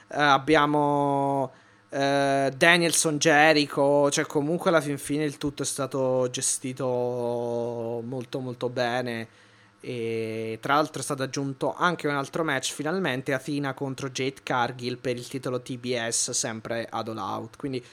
Eh, 0.08 0.20
abbiamo 0.20 1.52
eh, 1.90 2.52
Danielson 2.56 3.18
Jericho 3.18 4.10
cioè 4.10 4.26
comunque 4.26 4.70
alla 4.70 4.80
fin 4.80 4.98
fine 4.98 5.24
il 5.24 5.38
tutto 5.38 5.62
è 5.62 5.66
stato 5.66 6.28
gestito 6.30 8.02
molto 8.04 8.40
molto 8.40 8.68
bene. 8.68 9.28
E 9.80 10.58
tra 10.60 10.74
l'altro 10.74 11.00
è 11.00 11.04
stato 11.04 11.22
aggiunto 11.22 11.74
anche 11.74 12.08
un 12.08 12.14
altro 12.14 12.42
match 12.42 12.72
finalmente 12.72 13.32
Athena 13.32 13.72
contro 13.72 14.08
Jade 14.10 14.40
Cargill 14.42 14.98
per 14.98 15.16
il 15.16 15.28
titolo 15.28 15.60
TBS 15.60 16.30
sempre 16.30 16.86
ad 16.90 17.08
All 17.08 17.18
Out. 17.18 17.56
Quindi 17.56 17.84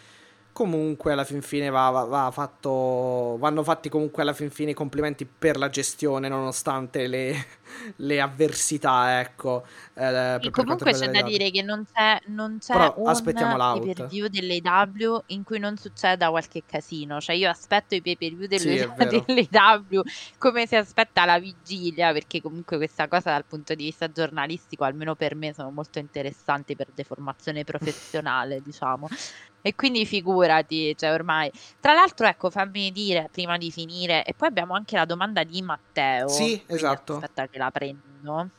comunque 0.53 1.11
alla 1.11 1.25
fin 1.25 1.41
fine 1.41 1.69
va, 1.69 1.89
va- 1.89 2.05
va 2.05 2.31
fatto, 2.31 3.37
vanno 3.39 3.63
fatti 3.63 3.89
comunque 3.89 4.21
alla 4.21 4.33
fin 4.33 4.51
fine 4.51 4.71
i 4.71 4.75
complimenti 4.75 5.25
per 5.25 5.57
la 5.57 5.69
gestione 5.69 6.29
nonostante 6.29 7.07
le, 7.07 7.45
le 7.97 8.21
avversità 8.21 9.19
ecco 9.19 9.65
eh, 9.95 10.01
per- 10.01 10.41
Sì, 10.41 10.49
per 10.51 10.65
quanto 10.65 10.85
comunque 10.85 10.91
c'è 10.93 11.07
da 11.11 11.21
dire 11.21 11.51
che 11.51 11.61
non 11.61 11.83
c'è, 11.85 12.17
non 12.27 12.57
c'è 12.57 12.73
Però 12.73 12.93
un 12.97 13.07
aspettiamo 13.09 13.55
l'out. 13.57 13.79
pay-per-view 13.85 14.27
dell'AW 14.27 15.21
in 15.27 15.43
cui 15.43 15.59
non 15.59 15.77
succeda 15.77 16.29
qualche 16.29 16.63
casino. 16.65 17.19
Cioè 17.21 17.35
io 17.35 17.49
aspetto 17.49 17.95
i 17.95 18.01
Sì, 18.03 18.17
è 18.17 18.47
delle, 18.47 18.87
vero. 18.97 19.23
dell'AW 19.27 20.01
come 20.37 20.65
si 20.67 20.75
aspetta 20.75 21.25
la 21.25 21.39
vigilia, 21.39 22.11
perché 22.11 22.41
comunque 22.41 22.77
questa 22.77 23.07
cosa 23.07 23.31
dal 23.31 23.45
punto 23.45 23.75
di 23.75 23.85
vista 23.85 24.11
giornalistico, 24.11 24.83
almeno 24.83 25.15
per 25.15 25.35
me, 25.35 25.53
sono 25.53 25.71
molto 25.71 25.99
interessanti 25.99 26.75
per 26.75 26.91
deformazione 26.91 27.63
professionale, 28.23 28.61
diciamo. 28.61 29.07
E 29.61 29.75
quindi 29.75 30.05
figurati, 30.05 30.95
cioè 30.97 31.13
ormai. 31.13 31.49
Tra 31.79 31.93
l'altro, 31.93 32.27
ecco, 32.27 32.49
fammi 32.49 32.91
dire 32.91 33.29
prima 33.31 33.57
di 33.57 33.71
finire, 33.71 34.23
e 34.25 34.33
poi 34.33 34.49
abbiamo 34.49 34.73
anche 34.73 34.95
la 34.97 35.05
domanda 35.05 35.43
di 35.43 35.61
Matteo. 35.61 36.27
Sì, 36.27 36.61
esatto. 36.67 37.13
Aspetta 37.13 37.47
che 37.47 37.57
la 37.57 37.71
prendo. 37.71 38.49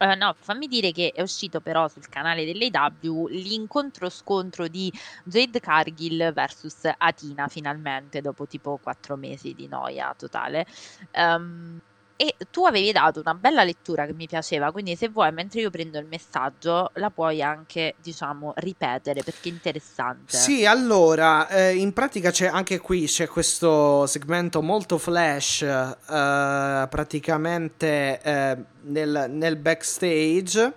Eh, 0.00 0.16
no, 0.16 0.36
fammi 0.40 0.66
dire 0.66 0.90
che 0.90 1.12
è 1.12 1.22
uscito 1.22 1.60
però 1.60 1.86
sul 1.86 2.08
canale 2.08 2.44
dell'AW 2.44 3.28
l'incontro 3.28 4.08
scontro 4.08 4.66
di 4.66 4.92
Jade 5.22 5.60
Cargill 5.60 6.32
versus 6.32 6.80
Atina 6.96 7.46
finalmente 7.46 8.20
dopo 8.20 8.46
tipo 8.48 8.78
quattro 8.78 9.16
mesi 9.16 9.54
di 9.54 9.68
noia 9.68 10.12
totale. 10.16 10.66
Ehm, 11.12 11.78
e 12.16 12.36
tu 12.50 12.64
avevi 12.64 12.92
dato 12.92 13.20
una 13.20 13.34
bella 13.34 13.64
lettura 13.64 14.06
che 14.06 14.12
mi 14.12 14.26
piaceva, 14.28 14.70
quindi 14.70 14.94
se 14.94 15.08
vuoi, 15.08 15.32
mentre 15.32 15.60
io 15.60 15.70
prendo 15.70 15.98
il 15.98 16.06
messaggio, 16.06 16.90
la 16.94 17.10
puoi 17.10 17.42
anche, 17.42 17.94
diciamo, 18.00 18.52
ripetere 18.56 19.22
perché 19.22 19.48
è 19.48 19.52
interessante. 19.52 20.36
Sì, 20.36 20.64
allora, 20.64 21.48
eh, 21.48 21.74
in 21.74 21.92
pratica 21.92 22.30
c'è 22.30 22.46
anche 22.46 22.78
qui 22.78 23.06
c'è 23.06 23.26
questo 23.26 24.06
segmento 24.06 24.62
molto 24.62 24.98
flash, 24.98 25.62
eh, 25.62 26.86
praticamente 26.88 28.20
eh, 28.22 28.56
nel, 28.82 29.26
nel 29.30 29.56
backstage, 29.56 30.72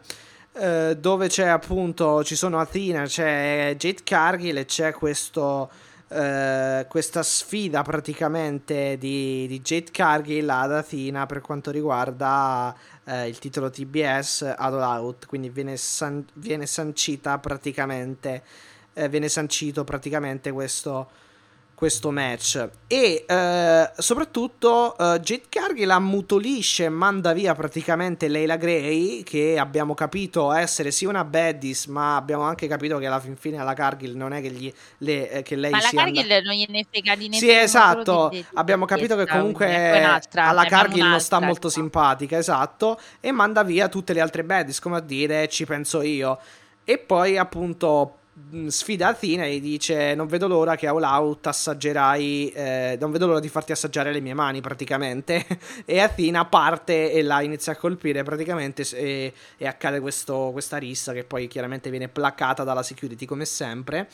eh, 0.53 0.97
dove 0.97 1.27
c'è 1.27 1.45
appunto, 1.45 2.23
ci 2.23 2.35
sono 2.35 2.59
Athena, 2.59 3.03
c'è 3.03 3.75
Jade 3.77 4.01
Cargill 4.03 4.57
e 4.57 4.65
c'è 4.65 4.91
questo, 4.91 5.69
eh, 6.09 6.85
questa 6.87 7.23
sfida 7.23 7.81
praticamente 7.81 8.97
di, 8.97 9.45
di 9.47 9.61
Jade 9.61 9.91
Cargill 9.91 10.49
ad 10.49 10.71
Athena 10.73 11.25
per 11.25 11.41
quanto 11.41 11.71
riguarda 11.71 12.75
eh, 13.03 13.27
il 13.27 13.39
titolo 13.39 13.69
TBS 13.69 14.53
ad 14.57 14.73
All 14.73 15.03
Out, 15.03 15.25
quindi 15.25 15.49
viene, 15.49 15.77
san- 15.77 16.25
viene 16.33 16.65
sancita 16.65 17.37
praticamente 17.39 18.43
eh, 18.97 19.09
viene 19.09 19.29
sancito 19.29 19.83
praticamente 19.83 20.51
questo, 20.51 21.09
questo 21.77 22.09
match 22.09 22.69
e 22.87 23.23
eh, 23.27 23.91
soprattutto 23.99 24.97
eh, 24.97 25.19
Jade 25.19 25.43
Cargill 25.47 25.91
ammutolisce 25.91 26.85
e 26.85 26.89
manda 26.89 27.33
via 27.33 27.53
praticamente 27.53 28.27
Leila 28.27 28.55
Gray 28.55 29.21
che 29.21 29.59
abbiamo 29.59 29.93
capito 29.93 30.51
essere 30.53 30.89
sì 30.89 31.05
una 31.05 31.23
baddies 31.23 31.85
ma 31.85 32.15
abbiamo 32.15 32.41
anche 32.41 32.65
capito 32.65 32.97
che 32.97 33.05
alla 33.05 33.19
fin 33.19 33.35
fine 33.35 33.57
alla 33.59 33.75
Cargill 33.75 34.15
non 34.17 34.33
è 34.33 34.41
che, 34.41 34.49
gli, 34.49 34.73
le, 34.97 35.29
eh, 35.29 35.43
che 35.43 35.55
lei 35.55 35.69
Ma 35.69 35.77
la 35.77 35.87
sia 35.89 36.01
and- 36.01 36.15
Cargill 36.15 36.43
non 36.43 36.55
gliene 36.55 36.83
frega 36.89 37.15
di 37.15 37.23
sì, 37.25 37.29
nessuno. 37.29 37.51
esatto. 37.51 38.03
solo 38.11 38.29
di- 38.29 38.37
di- 38.37 38.45
Abbiamo 38.55 38.85
di 38.85 38.91
capito 38.95 39.15
che 39.15 39.27
comunque 39.27 40.03
alla 40.33 40.65
Cargill 40.65 41.07
non 41.07 41.19
sta 41.19 41.39
molto 41.39 41.67
ecco. 41.67 41.75
simpatica, 41.79 42.37
esatto. 42.39 42.99
E 43.19 43.31
manda 43.31 43.61
via 43.61 43.87
tutte 43.87 44.13
le 44.13 44.21
altre 44.21 44.43
baddies, 44.43 44.79
come 44.79 44.97
a 44.97 45.01
dire, 45.01 45.47
ci 45.47 45.65
penso 45.65 46.01
io. 46.01 46.39
E 46.83 46.97
poi, 46.97 47.37
appunto, 47.37 48.15
sfida 48.67 49.07
Athena 49.07 49.45
e 49.45 49.59
dice 49.59 50.13
non 50.13 50.27
vedo 50.27 50.47
l'ora 50.47 50.75
che 50.75 50.87
All 50.87 51.01
Out 51.01 51.47
assaggerai, 51.47 52.49
eh, 52.49 52.97
non 52.99 53.11
vedo 53.11 53.27
l'ora 53.27 53.39
di 53.39 53.49
farti 53.49 53.71
assaggiare 53.71 54.11
le 54.11 54.21
mie 54.21 54.33
mani 54.33 54.61
praticamente 54.61 55.45
e 55.85 55.99
Athena 55.99 56.45
parte 56.45 57.11
e 57.11 57.23
la 57.23 57.41
inizia 57.41 57.73
a 57.73 57.75
colpire 57.75 58.23
praticamente 58.23 58.87
e, 58.93 59.33
e 59.57 59.67
accade 59.67 59.99
questo, 59.99 60.49
questa 60.51 60.77
rissa 60.77 61.13
che 61.13 61.23
poi 61.23 61.47
chiaramente 61.47 61.89
viene 61.89 62.07
placata 62.07 62.63
dalla 62.63 62.83
security 62.83 63.25
come 63.25 63.45
sempre. 63.45 64.07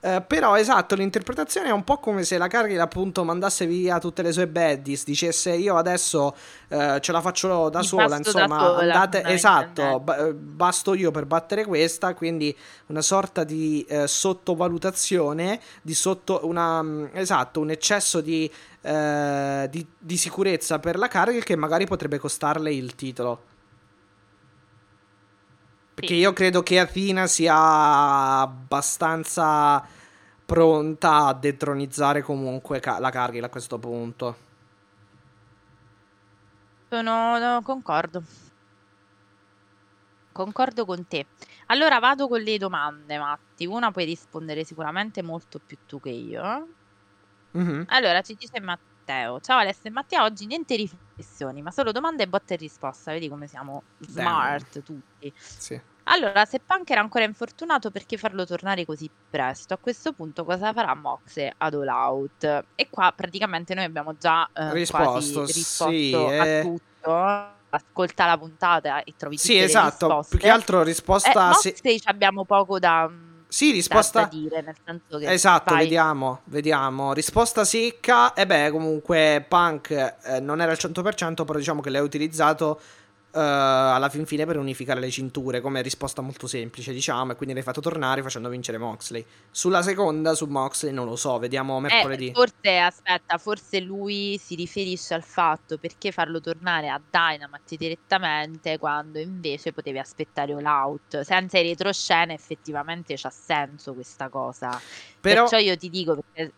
Uh, 0.00 0.22
però 0.24 0.56
esatto, 0.56 0.94
l'interpretazione 0.94 1.70
è 1.70 1.72
un 1.72 1.82
po' 1.82 1.98
come 1.98 2.22
se 2.22 2.38
la 2.38 2.46
Cargill 2.46 2.78
appunto 2.78 3.24
mandasse 3.24 3.66
via 3.66 3.98
tutte 3.98 4.22
le 4.22 4.30
sue 4.30 4.46
baddies, 4.46 5.02
dicesse 5.02 5.50
io 5.54 5.76
adesso 5.76 6.36
uh, 6.68 7.00
ce 7.00 7.10
la 7.10 7.20
faccio 7.20 7.68
da 7.68 7.80
Mi 7.80 7.84
sola, 7.84 8.16
insomma, 8.16 8.46
da 8.46 8.64
sola, 8.64 8.80
andate, 8.80 9.24
esatto, 9.24 9.98
ba- 9.98 10.32
basto 10.32 10.94
io 10.94 11.10
per 11.10 11.26
battere 11.26 11.64
questa, 11.64 12.14
quindi 12.14 12.56
una 12.86 13.02
sorta 13.02 13.42
di 13.42 13.84
eh, 13.88 14.06
sottovalutazione, 14.06 15.58
di 15.82 15.94
sotto, 15.94 16.42
una, 16.44 16.80
mm, 16.80 17.06
esatto, 17.14 17.58
un 17.58 17.70
eccesso 17.70 18.20
di, 18.20 18.48
eh, 18.80 19.66
di, 19.68 19.84
di 19.98 20.16
sicurezza 20.16 20.78
per 20.78 20.96
la 20.96 21.08
Cargill 21.08 21.42
che 21.42 21.56
magari 21.56 21.86
potrebbe 21.86 22.18
costarle 22.18 22.72
il 22.72 22.94
titolo. 22.94 23.56
Perché 25.98 26.14
io 26.14 26.32
credo 26.32 26.62
che 26.62 26.78
Athena 26.78 27.26
sia 27.26 28.40
abbastanza 28.40 29.84
pronta 30.46 31.26
a 31.26 31.34
detronizzare 31.34 32.22
comunque 32.22 32.80
la 33.00 33.10
Cargill 33.10 33.42
a 33.42 33.48
questo 33.48 33.80
punto. 33.80 34.36
Sono, 36.88 37.38
no, 37.38 37.62
concordo. 37.62 38.22
Concordo 40.30 40.84
con 40.84 41.04
te. 41.08 41.26
Allora 41.66 41.98
vado 41.98 42.28
con 42.28 42.42
le 42.42 42.58
domande, 42.58 43.18
Matti. 43.18 43.66
Una 43.66 43.90
puoi 43.90 44.04
rispondere 44.04 44.62
sicuramente 44.62 45.20
molto 45.20 45.58
più 45.58 45.78
tu 45.84 45.98
che 45.98 46.10
io. 46.10 46.68
Mhm. 47.50 47.86
Allora, 47.88 48.22
ci 48.22 48.36
dice 48.36 48.60
Matteo. 49.08 49.40
Ciao 49.40 49.58
Alessio 49.58 49.88
e 49.88 49.90
Matteo, 49.90 50.22
oggi 50.22 50.44
niente 50.44 50.76
riflessioni, 50.76 51.62
ma 51.62 51.70
solo 51.70 51.92
domande 51.92 52.24
e 52.24 52.28
botte 52.28 52.54
e 52.54 52.56
risposta. 52.58 53.10
Vedi 53.12 53.28
come 53.28 53.46
siamo 53.46 53.82
smart 54.00 54.82
tutti. 54.82 55.32
Sì. 55.34 55.80
Allora, 56.10 56.44
se 56.44 56.60
Punk 56.60 56.90
era 56.90 57.00
ancora 57.00 57.24
infortunato, 57.24 57.90
perché 57.90 58.16
farlo 58.18 58.44
tornare 58.46 58.84
così 58.84 59.10
presto? 59.30 59.74
A 59.74 59.78
questo 59.78 60.12
punto 60.12 60.44
cosa 60.44 60.72
farà 60.74 60.94
Moxe 60.94 61.52
ad 61.56 61.74
All 61.74 61.86
Out? 61.88 62.64
E 62.74 62.88
qua 62.90 63.12
praticamente 63.16 63.74
noi 63.74 63.84
abbiamo 63.84 64.14
già 64.16 64.48
eh, 64.52 64.72
Risposto, 64.72 65.44
risposto 65.44 65.88
sì, 65.88 66.12
a 66.14 66.44
eh. 66.46 66.62
tutto. 66.62 67.56
Ascolta 67.70 68.24
la 68.26 68.38
puntata 68.38 69.02
e 69.04 69.12
trovi 69.16 69.36
tutte 69.36 69.48
Sì, 69.48 69.58
le 69.58 69.64
esatto. 69.64 70.06
risposte. 70.06 70.36
Più 70.36 70.38
che 70.46 70.50
altro 70.50 70.80
Eh, 70.80 70.84
risposta. 70.84 71.52
se- 71.52 71.68
Moxley 71.70 71.98
ci 71.98 72.08
abbiamo 72.08 72.44
poco 72.46 72.78
da, 72.78 73.10
Sì, 73.48 73.70
risposta. 73.72 74.20
da 74.22 74.28
dire, 74.30 74.60
nel 74.60 74.74
senso 74.84 75.18
che 75.18 75.32
Esatto, 75.32 75.72
vai. 75.74 75.84
vediamo, 75.84 76.40
vediamo. 76.44 77.12
Risposta 77.14 77.64
secca. 77.64 78.34
E 78.34 78.46
beh, 78.46 78.70
comunque 78.70 79.44
Punk 79.48 79.90
eh, 79.90 80.40
non 80.40 80.60
era 80.60 80.70
al 80.72 80.76
100%, 80.78 81.44
però 81.44 81.58
diciamo 81.58 81.80
che 81.80 81.88
l'hai 81.90 82.02
utilizzato 82.02 82.78
eh, 83.30 83.40
alla 83.40 84.08
fin 84.08 84.24
fine 84.26 84.46
per 84.46 84.56
unificare 84.56 85.00
le 85.00 85.10
cinture, 85.10 85.60
come 85.60 85.82
risposta 85.82 86.22
molto 86.22 86.46
semplice, 86.46 86.92
diciamo, 86.92 87.32
e 87.32 87.36
quindi 87.36 87.54
l'hai 87.54 87.62
fatto 87.62 87.80
tornare 87.80 88.22
facendo 88.22 88.48
vincere 88.48 88.78
Moxley. 88.78 89.24
Sulla 89.50 89.82
seconda, 89.82 90.34
su 90.34 90.46
Moxley, 90.46 90.92
non 90.92 91.06
lo 91.06 91.16
so, 91.16 91.38
vediamo 91.38 91.78
mercoledì. 91.80 92.28
Eh, 92.28 92.32
forse, 92.32 92.78
aspetta, 92.78 93.38
forse 93.38 93.80
lui 93.80 94.38
si 94.38 94.54
riferisce 94.54 95.14
al 95.14 95.22
fatto 95.22 95.78
perché 95.78 96.10
farlo 96.10 96.40
tornare 96.40 96.88
a 96.88 97.00
Dynamite 97.10 97.76
direttamente 97.76 98.78
quando 98.78 99.18
invece 99.18 99.72
potevi 99.72 99.98
aspettare 99.98 100.52
All 100.52 100.64
Out. 100.64 101.20
Senza 101.20 101.58
i 101.58 101.62
retroscena 101.62 102.32
effettivamente 102.32 103.14
c'ha 103.16 103.30
senso 103.30 103.92
questa 103.94 104.28
cosa. 104.28 104.80
Però, 105.20 105.42
Perciò 105.42 105.58
io 105.58 105.76
ti 105.76 105.90
dico 105.90 106.14
perché 106.14 106.52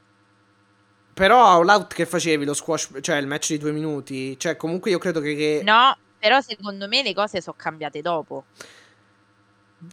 però 1.12 1.58
All 1.58 1.68
Out 1.68 1.92
che 1.92 2.06
facevi, 2.06 2.46
lo 2.46 2.54
squash, 2.54 2.98
cioè 3.02 3.16
il 3.16 3.26
match 3.26 3.48
di 3.48 3.58
due 3.58 3.72
minuti, 3.72 4.38
cioè 4.38 4.56
comunque 4.56 4.90
io 4.90 4.98
credo 4.98 5.20
che... 5.20 5.34
che- 5.34 5.60
no, 5.62 5.94
però 6.20 6.40
secondo 6.40 6.86
me 6.86 7.02
le 7.02 7.12
cose 7.14 7.40
sono 7.40 7.56
cambiate 7.58 8.00
dopo. 8.02 8.44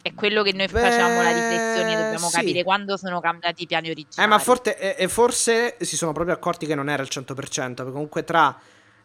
È 0.02 0.12
quello 0.12 0.42
che 0.42 0.52
noi 0.52 0.66
Beh, 0.66 0.80
facciamo 0.80 1.22
la 1.22 1.32
riflessione, 1.32 1.94
dobbiamo 1.96 2.28
sì. 2.28 2.36
capire 2.36 2.62
quando 2.62 2.98
sono 2.98 3.20
cambiati 3.20 3.62
i 3.62 3.66
piani 3.66 3.88
originali. 3.88 4.22
Eh, 4.22 4.26
ma 4.30 4.38
forte- 4.38 4.78
e, 4.78 5.02
e 5.02 5.08
forse 5.08 5.76
si 5.80 5.96
sono 5.96 6.12
proprio 6.12 6.34
accorti 6.34 6.66
che 6.66 6.74
non 6.74 6.90
era 6.90 7.02
il 7.02 7.08
100%, 7.10 7.74
perché 7.74 7.90
comunque 7.90 8.22
tra 8.22 8.54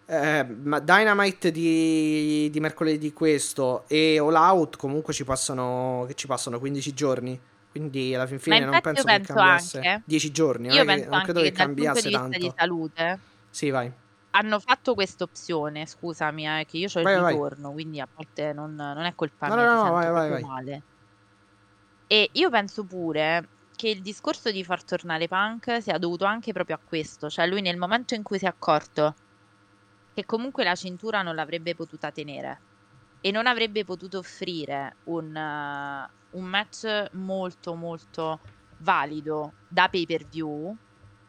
eh, 0.06 0.46
Dynamite 0.46 1.52
di, 1.52 2.50
di 2.52 2.60
mercoledì 2.60 3.14
questo 3.14 3.86
e 3.88 4.20
All 4.20 4.36
Out 4.36 4.76
comunque 4.76 5.14
ci 5.14 5.24
passano, 5.24 6.04
che 6.06 6.16
ci 6.16 6.28
passano 6.28 6.60
15 6.60 6.94
giorni. 6.94 7.40
Quindi 7.72 8.14
alla 8.14 8.28
fin 8.28 8.38
fine 8.40 8.60
non 8.60 8.82
penso 8.82 9.02
io 9.02 9.08
che 9.08 9.14
penso 9.16 9.34
cambiasse 9.34 9.78
anche- 9.78 10.02
10 10.06 10.32
giorni. 10.32 10.68
non 10.68 10.76
Io 10.76 10.82
che- 10.82 10.88
penso 10.88 11.10
non 11.10 11.24
credo 11.24 11.40
anche 11.40 11.52
che 11.52 11.56
che 11.58 11.64
cambiasse 11.64 12.12
tanto. 12.12 12.38
di 12.38 12.54
salute 12.56 13.20
Sì, 13.50 13.70
vai. 13.70 13.90
Hanno 14.36 14.60
fatto 14.60 14.94
questa 14.96 15.24
opzione, 15.24 15.86
scusami, 15.86 16.62
eh, 16.62 16.66
che 16.66 16.78
io 16.78 16.88
ho 16.94 17.00
il 17.02 17.08
Vai, 17.08 17.20
vai. 17.20 17.40
ritorno, 17.40 17.72
quindi 17.72 18.00
a 18.00 18.08
volte 18.12 18.54
non, 18.54 18.74
non 18.76 19.04
è 19.06 19.14
colpa 19.16 19.50
No, 19.50 19.56
mia, 19.56 19.68
no, 19.68 19.76
no, 19.84 19.92
vai, 19.94 20.12
vai, 20.12 20.30
vai. 20.30 20.46
male. 20.48 20.84
E 22.08 22.30
io 22.34 22.50
penso 22.50 22.86
pure 22.86 23.52
che 23.76 23.90
il 23.90 24.02
discorso 24.02 24.52
di 24.52 24.64
far 24.64 24.84
tornare 24.86 25.28
Punk 25.28 25.82
sia 25.82 25.98
dovuto 25.98 26.24
anche 26.26 26.52
proprio 26.54 26.76
a 26.78 26.82
questo, 26.84 27.30
cioè 27.30 27.48
lui 27.48 27.62
nel 27.62 27.78
momento 27.78 28.14
in 28.16 28.24
cui 28.24 28.38
si 28.38 28.46
è 28.46 28.48
accorto 28.48 29.16
che 30.14 30.26
comunque 30.26 30.64
la 30.64 30.76
cintura 30.76 31.22
non 31.22 31.36
l'avrebbe 31.36 31.74
potuta 31.76 32.12
tenere 32.12 32.64
e 33.20 33.32
non 33.32 33.48
avrebbe 33.48 33.84
potuto 33.84 34.20
offrire 34.20 35.00
un, 35.04 35.36
eh, 35.36 36.08
un 36.38 36.46
match 36.46 37.08
molto 37.14 37.76
molto 37.76 38.42
valido 38.78 39.56
da 39.68 39.88
pay 39.90 40.06
per 40.06 40.26
view, 40.28 40.76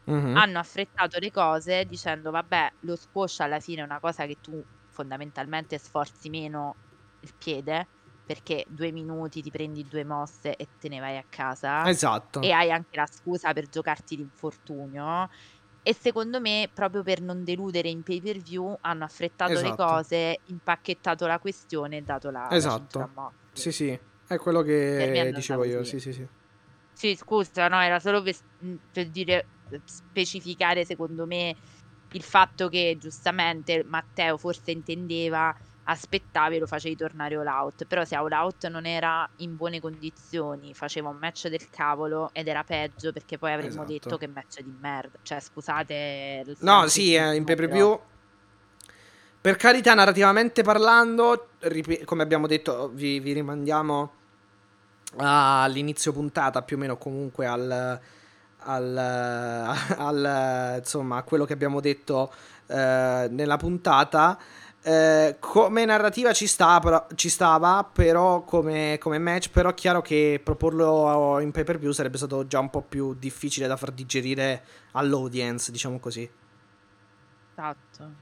Mhm. 0.07 0.45
hanno 0.45 0.59
affrettato 0.59 1.19
le 1.19 1.31
cose 1.31 1.85
dicendo 1.85 2.31
vabbè 2.31 2.75
lo 2.81 2.95
squash 2.95 3.39
alla 3.41 3.59
fine 3.59 3.81
è 3.81 3.83
una 3.85 3.99
cosa 3.99 4.25
che 4.25 4.37
tu 4.41 4.63
fondamentalmente 4.89 5.77
sforzi 5.77 6.29
meno 6.29 6.79
il 7.19 7.33
piede 7.37 7.91
perché 8.23 8.65
due 8.67 8.91
minuti 8.91 9.41
ti 9.41 9.49
prendi 9.51 9.87
due 9.87 10.03
mosse 10.05 10.55
e 10.55 10.71
te 10.77 10.89
ne 10.89 10.99
vai 10.99 11.17
a 11.17 11.25
casa 11.29 11.91
Esatto. 11.91 12.41
e 12.41 12.51
hai 12.51 12.71
anche 12.71 12.97
la 12.97 13.05
scusa 13.09 13.53
per 13.53 13.67
giocarti 13.67 14.15
l'infortunio 14.17 15.27
e 15.81 15.93
secondo 15.95 16.41
me 16.41 16.69
proprio 16.73 17.03
per 17.03 17.21
non 17.21 17.43
deludere 17.43 17.89
in 17.89 18.03
pay 18.03 18.21
per 18.21 18.37
view 18.39 18.75
hanno 18.81 19.03
affrettato 19.05 19.61
le 19.61 19.73
Esatto. 19.73 19.75
cose 19.75 20.41
impacchettato 20.45 21.27
la 21.27 21.39
questione 21.39 21.97
e 21.97 22.01
dato 22.01 22.29
la, 22.31 22.57
la 22.57 22.67
Esatto. 22.67 22.69
cintura 22.69 23.05
a 23.05 23.07
Moxley. 23.07 23.35
Sì, 23.51 23.71
sì, 23.71 23.99
è 24.27 24.37
quello 24.37 24.61
che 24.61 25.31
dicevo 25.33 25.63
io. 25.63 25.83
Sì, 25.83 25.99
sì, 25.99 26.13
sì. 26.13 26.27
Sì, 26.97 27.13
scusa, 27.17 27.67
no, 27.67 27.81
era 27.81 27.99
solo 27.99 28.21
per, 28.21 28.35
per 28.89 29.09
dire, 29.09 29.49
specificare 29.83 30.85
secondo 30.85 31.25
me 31.25 31.55
il 32.11 32.23
fatto 32.23 32.69
che 32.69 32.95
giustamente 32.99 33.83
Matteo 33.85 34.37
forse 34.37 34.71
intendeva 34.71 35.53
aspettavi 35.87 36.55
e 36.55 36.59
lo 36.59 36.65
facevi 36.65 36.95
tornare 36.95 37.35
all 37.35 37.45
out, 37.45 37.85
però 37.85 38.03
se 38.05 38.15
all 38.15 38.31
out 38.31 38.67
non 38.67 38.85
era 38.85 39.29
in 39.37 39.55
buone 39.55 39.79
condizioni, 39.79 40.73
faceva 40.73 41.09
un 41.09 41.17
match 41.17 41.47
del 41.47 41.69
cavolo 41.69 42.29
ed 42.33 42.47
era 42.47 42.63
peggio 42.63 43.11
perché 43.11 43.37
poi 43.37 43.51
avremmo 43.53 43.83
Esatto. 43.83 43.91
detto 43.91 44.17
che 44.17 44.27
match 44.27 44.61
di 44.61 44.75
merda, 44.79 45.19
cioè 45.21 45.39
scusate 45.39 46.43
No, 46.61 46.87
sì, 46.87 47.13
eh, 47.13 47.35
in 47.35 47.43
pay 47.43 47.55
per 47.55 47.69
view. 47.69 47.99
Per 49.41 49.57
carità, 49.57 49.93
narrativamente 49.93 50.63
parlando, 50.63 51.49
ripe- 51.59 52.03
come 52.03 52.23
abbiamo 52.23 52.47
detto, 52.47 52.89
vi, 52.89 53.19
vi 53.19 53.33
rimandiamo 53.33 54.13
all'inizio 55.17 56.11
puntata, 56.11 56.63
più 56.63 56.77
o 56.77 56.79
meno 56.79 56.97
comunque 56.97 57.45
al, 57.45 57.99
al, 58.65 58.97
al, 59.97 60.75
insomma, 60.79 61.17
a 61.17 61.23
quello 61.23 61.45
che 61.45 61.53
abbiamo 61.53 61.79
detto 61.79 62.31
eh, 62.67 63.27
nella 63.29 63.57
puntata. 63.57 64.37
Eh, 64.81 65.37
come 65.39 65.83
narrativa 65.85 66.31
ci, 66.31 66.45
sta, 66.45 66.79
però- 66.79 67.07
ci 67.15 67.29
stava, 67.29 67.89
però 67.91 68.43
come, 68.43 68.97
come 68.99 69.17
match, 69.17 69.49
però 69.49 69.69
è 69.69 69.73
chiaro 69.73 70.01
che 70.01 70.39
proporlo 70.43 71.39
in 71.39 71.51
pay 71.51 71.63
per 71.63 71.79
view 71.79 71.91
sarebbe 71.91 72.17
stato 72.17 72.45
già 72.45 72.59
un 72.59 72.69
po' 72.69 72.83
più 72.83 73.15
difficile 73.15 73.65
da 73.67 73.77
far 73.77 73.91
digerire 73.91 74.63
all'audience, 74.91 75.71
diciamo 75.71 75.99
così. 75.99 76.29
Esatto. 77.57 78.15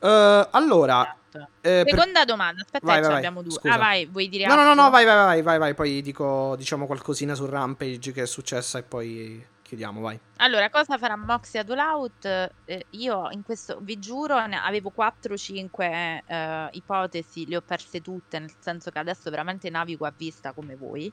Eh, 0.00 0.48
allora, 0.50 1.14
esatto. 1.38 1.50
eh, 1.60 1.82
per- 1.84 1.88
Seconda 1.94 2.24
domanda, 2.24 2.62
aspetta, 2.62 2.86
Vai, 2.86 3.02
ce 3.02 3.08
vai, 3.08 3.16
abbiamo 3.16 3.42
due. 3.42 3.52
scusa. 3.52 3.74
Ah, 3.74 3.78
vai, 3.78 4.06
vuoi 4.06 4.28
dire 4.28 4.46
no, 4.46 4.54
no, 4.54 4.62
no, 4.62 4.68
altro? 4.68 4.84
no, 4.84 4.90
vai, 4.90 5.04
vai, 5.04 5.16
vai, 5.16 5.42
vai, 5.42 5.58
vai, 5.58 5.74
poi 5.74 6.02
dico, 6.02 6.54
diciamo 6.56 6.86
qualcosina 6.86 7.34
su 7.34 7.46
Rampage 7.46 8.12
che 8.12 8.22
è 8.22 8.26
successa 8.26 8.78
e 8.78 8.82
poi 8.82 9.46
chiudiamo, 9.62 10.00
vai. 10.00 10.18
Allora, 10.38 10.68
cosa 10.68 10.98
farà 10.98 11.16
Moxie 11.16 11.60
ad 11.60 11.70
All 11.70 11.78
Out? 11.78 12.24
Eh, 12.64 12.86
io 12.90 13.30
in 13.30 13.42
questo, 13.42 13.78
vi 13.80 13.98
giuro, 14.00 14.34
avevo 14.36 14.90
4-5 14.90 16.22
eh, 16.26 16.68
ipotesi, 16.72 17.46
le 17.46 17.56
ho 17.56 17.62
perse 17.62 18.00
tutte, 18.00 18.38
nel 18.40 18.52
senso 18.58 18.90
che 18.90 18.98
adesso 18.98 19.30
veramente 19.30 19.70
navigo 19.70 20.06
a 20.06 20.12
vista 20.16 20.52
come 20.52 20.74
voi. 20.74 21.12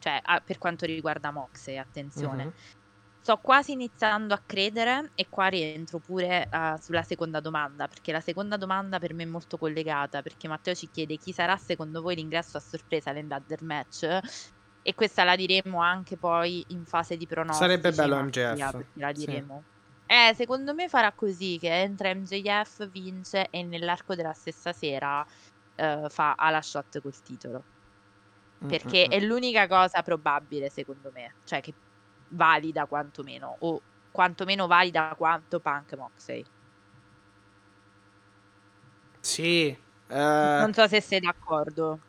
Cioè, 0.00 0.20
ah, 0.22 0.40
per 0.40 0.58
quanto 0.58 0.86
riguarda 0.86 1.30
Moxie, 1.32 1.78
attenzione. 1.78 2.44
Mhm. 2.44 2.52
Sto 3.28 3.36
quasi 3.42 3.72
iniziando 3.72 4.32
a 4.32 4.42
credere 4.46 5.12
e 5.14 5.28
qua 5.28 5.48
rientro 5.48 6.00
pure 6.00 6.48
eh, 6.48 6.76
sulla 6.80 7.02
seconda 7.02 7.40
domanda, 7.40 7.86
perché 7.86 8.10
la 8.10 8.22
seconda 8.22 8.56
domanda 8.56 8.98
per 8.98 9.12
me 9.12 9.24
è 9.24 9.26
molto 9.26 9.58
collegata, 9.58 10.22
perché 10.22 10.48
Matteo 10.48 10.74
ci 10.74 10.88
chiede 10.88 11.18
chi 11.18 11.34
sarà 11.34 11.54
secondo 11.58 12.00
voi 12.00 12.14
l'ingresso 12.14 12.56
a 12.56 12.60
sorpresa 12.60 13.10
all'Endadder 13.10 13.62
Match 13.62 14.04
E 14.80 14.94
questa 14.94 15.24
la 15.24 15.36
diremo 15.36 15.82
anche 15.82 16.16
poi 16.16 16.64
in 16.68 16.86
fase 16.86 17.18
di 17.18 17.26
pronostici. 17.26 17.50
Sarebbe 17.50 17.92
bello 17.92 18.16
MJF. 18.16 18.72
perché 18.72 18.86
La 18.94 19.12
Sì. 19.12 19.42
diremo. 19.42 19.66
Eh, 20.06 20.32
secondo 20.34 20.72
me 20.74 20.88
farà 20.88 21.12
così, 21.12 21.58
che 21.58 21.68
entra 21.82 22.14
MJF, 22.14 22.88
vince 22.88 23.48
e 23.50 23.62
nell'arco 23.62 24.14
della 24.14 24.32
stessa 24.32 24.72
sera 24.72 25.22
eh, 25.76 26.06
fa 26.10 26.34
alla 26.34 26.62
shot 26.62 27.00
col 27.00 27.20
titolo. 27.22 27.66
Perché 28.66 29.06
Mm, 29.06 29.10
mm, 29.10 29.14
è 29.14 29.18
l'unica 29.20 29.66
cosa 29.66 30.02
probabile, 30.02 30.68
secondo 30.70 31.10
me. 31.10 31.36
Cioè, 31.44 31.60
che 31.60 31.76
valida 32.28 32.86
quantomeno. 32.86 33.56
O 33.60 33.80
quantomeno 34.10 34.66
valida 34.66 35.14
quanto 35.16 35.60
Punk 35.60 35.94
Moxley. 35.96 36.44
Sì. 39.20 39.66
eh, 39.68 39.78
Non 40.08 40.72
so 40.72 40.86
se 40.88 41.00
sei 41.00 41.20
d'accordo. 41.20 42.00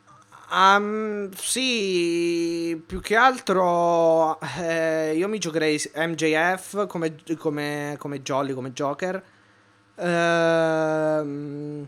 Um, 0.52 1.30
sì, 1.32 2.82
più 2.84 3.00
che 3.00 3.14
altro 3.14 4.40
eh, 4.58 5.14
io 5.16 5.28
mi 5.28 5.38
giocherei 5.38 5.80
MJF 5.94 6.86
come, 6.88 7.14
come, 7.38 7.94
come 7.98 8.22
Jolly, 8.22 8.52
come 8.52 8.72
Joker. 8.72 9.22
Ehm, 9.94 11.86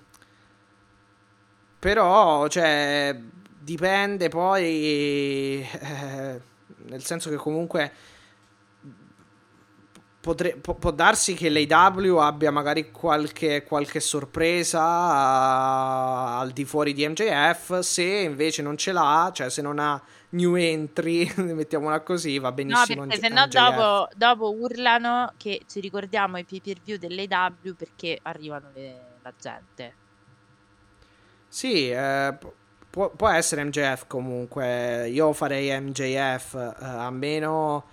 però, 1.78 2.46
cioè, 2.48 3.18
dipende 3.58 4.28
poi, 4.28 5.66
eh, 5.80 6.40
nel 6.86 7.02
senso 7.04 7.28
che 7.30 7.36
comunque 7.36 7.92
potre- 10.22 10.54
può, 10.56 10.74
può 10.76 10.92
darsi 10.92 11.34
che 11.34 11.48
l'AW 11.50 12.18
abbia 12.18 12.52
magari 12.52 12.92
qualche, 12.92 13.64
qualche 13.64 13.98
sorpresa 13.98 14.80
ah, 14.80 16.38
al 16.38 16.52
di 16.52 16.64
fuori 16.64 16.92
di 16.94 17.06
MJF. 17.06 17.80
Se 17.80 18.02
invece 18.04 18.62
non 18.62 18.76
ce 18.76 18.92
l'ha, 18.92 19.30
cioè 19.34 19.50
se 19.50 19.60
non 19.62 19.78
ha 19.80 20.00
new 20.30 20.54
entry, 20.54 21.30
mettiamola 21.36 22.00
così, 22.00 22.38
va 22.38 22.48
No, 22.48 22.54
benissimo. 22.54 23.04
perché 23.06 23.18
MJ- 23.18 23.20
se 23.20 23.28
no 23.28 23.46
dopo, 23.48 24.08
dopo 24.14 24.52
urlano 24.52 25.32
che 25.36 25.62
ci 25.66 25.80
ricordiamo 25.80 26.38
i 26.38 26.44
pay 26.44 26.60
per 26.60 26.76
view 26.82 26.96
dell'AW 26.98 27.74
perché 27.76 28.18
arrivano 28.22 28.68
le- 28.72 29.00
la 29.22 29.32
gente. 29.38 29.94
Sì, 31.48 31.90
eh, 31.90 32.34
pu- 32.38 32.52
può, 32.88 33.10
può 33.10 33.28
essere 33.28 33.64
MJF 33.64 34.06
comunque. 34.06 35.08
Io 35.08 35.32
farei 35.32 35.68
MJF 35.80 36.54
eh, 36.54 36.74
a 36.84 37.10
meno 37.10 37.84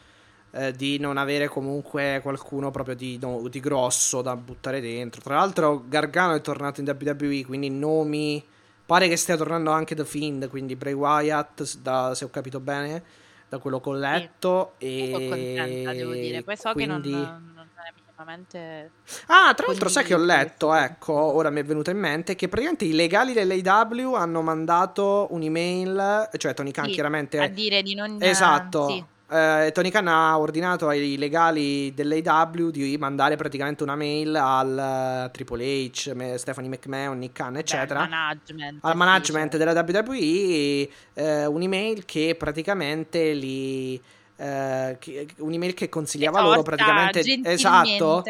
eh, 0.51 0.71
di 0.71 0.97
non 0.99 1.17
avere 1.17 1.47
comunque 1.47 2.19
qualcuno 2.21 2.71
proprio 2.71 2.95
di, 2.95 3.17
no- 3.21 3.47
di 3.47 3.59
grosso 3.59 4.21
da 4.21 4.35
buttare 4.35 4.81
dentro. 4.81 5.21
Tra 5.21 5.35
l'altro, 5.35 5.83
Gargano 5.87 6.35
è 6.35 6.41
tornato 6.41 6.81
in 6.81 6.87
WWE, 6.87 7.45
quindi 7.45 7.69
nomi. 7.69 8.43
Pare 8.85 9.07
che 9.07 9.17
stia 9.17 9.37
tornando 9.37 9.69
anche 9.69 9.93
The 9.93 10.03
Fiend, 10.03 10.49
quindi 10.49 10.75
Bray 10.75 10.93
Wyatt, 10.93 11.77
da- 11.77 12.15
se 12.15 12.25
ho 12.25 12.29
capito 12.29 12.59
bene, 12.59 13.03
da 13.47 13.59
quello 13.59 13.79
che 13.79 13.89
ho 13.89 13.93
letto. 13.93 14.73
E 14.79 15.11
Sono 15.11 15.27
contenta, 15.27 15.93
devo 15.93 16.13
dire. 16.13 16.41
Poi 16.41 16.57
so 16.57 16.71
quindi... 16.71 17.11
che 17.11 17.17
non, 17.17 17.51
non 17.53 17.69
è 17.75 17.93
minimamente... 17.93 18.91
Ah, 19.27 19.53
tra 19.53 19.67
l'altro, 19.67 19.89
sai 19.89 20.03
che 20.03 20.15
ho 20.15 20.17
letto, 20.17 20.73
ecco, 20.73 21.13
ora 21.13 21.51
mi 21.51 21.59
è 21.59 21.63
venuto 21.63 21.91
in 21.91 21.99
mente 21.99 22.33
che 22.33 22.47
praticamente 22.47 22.85
i 22.85 22.93
legali 22.93 23.33
dell'AW 23.33 24.15
hanno 24.15 24.41
mandato 24.41 25.27
un'email, 25.29 26.29
cioè 26.37 26.55
Tony 26.55 26.71
Khan 26.71 26.85
Sì, 26.85 26.91
chiaramente... 26.91 27.37
a 27.37 27.47
dire 27.47 27.83
di 27.83 27.93
non... 27.93 28.17
Esatto. 28.19 28.87
Sì. 28.87 29.05
Eh, 29.32 29.72
Tony 29.74 29.91
Khan 29.91 30.08
ha 30.08 30.40
ordinato 30.40 30.88
ai 30.88 31.16
legali 31.17 31.93
dell'AW 31.93 32.69
di 32.72 32.98
mandare 32.98 33.35
praticamente 33.35 33.83
una 33.83 33.95
mail 33.95 34.35
al 34.35 35.25
eh, 35.27 35.32
Triple 35.32 35.64
H, 35.91 36.35
Stephanie 36.38 36.69
McMahon, 36.69 37.19
Nick 37.19 37.33
Khan, 37.33 37.53
Beh, 37.53 37.59
eccetera. 37.59 38.08
management, 38.08 38.80
al 38.82 38.95
management 38.95 39.58
della 39.58 39.74
WWE 39.74 40.90
eh, 41.14 41.45
un'email 41.45 42.06
che 42.06 42.35
praticamente 42.38 43.33
li 43.33 44.01
eh, 44.41 44.95
che- 44.99 45.27
un'email 45.40 45.74
che 45.74 45.90
consigliava 45.90 46.40
loro 46.40 46.61
Esorta 46.61 46.75
praticamente 46.77 47.19
esatto 47.43 48.24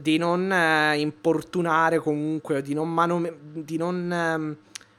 di 0.00 0.16
non 0.16 0.52
eh, 0.52 0.98
importunare 1.00 1.98
comunque 1.98 2.62
di 2.62 2.74
non, 2.74 2.88
manome- 2.88 3.34
di 3.52 3.76
non, 3.76 4.12
ehm, 4.12 4.56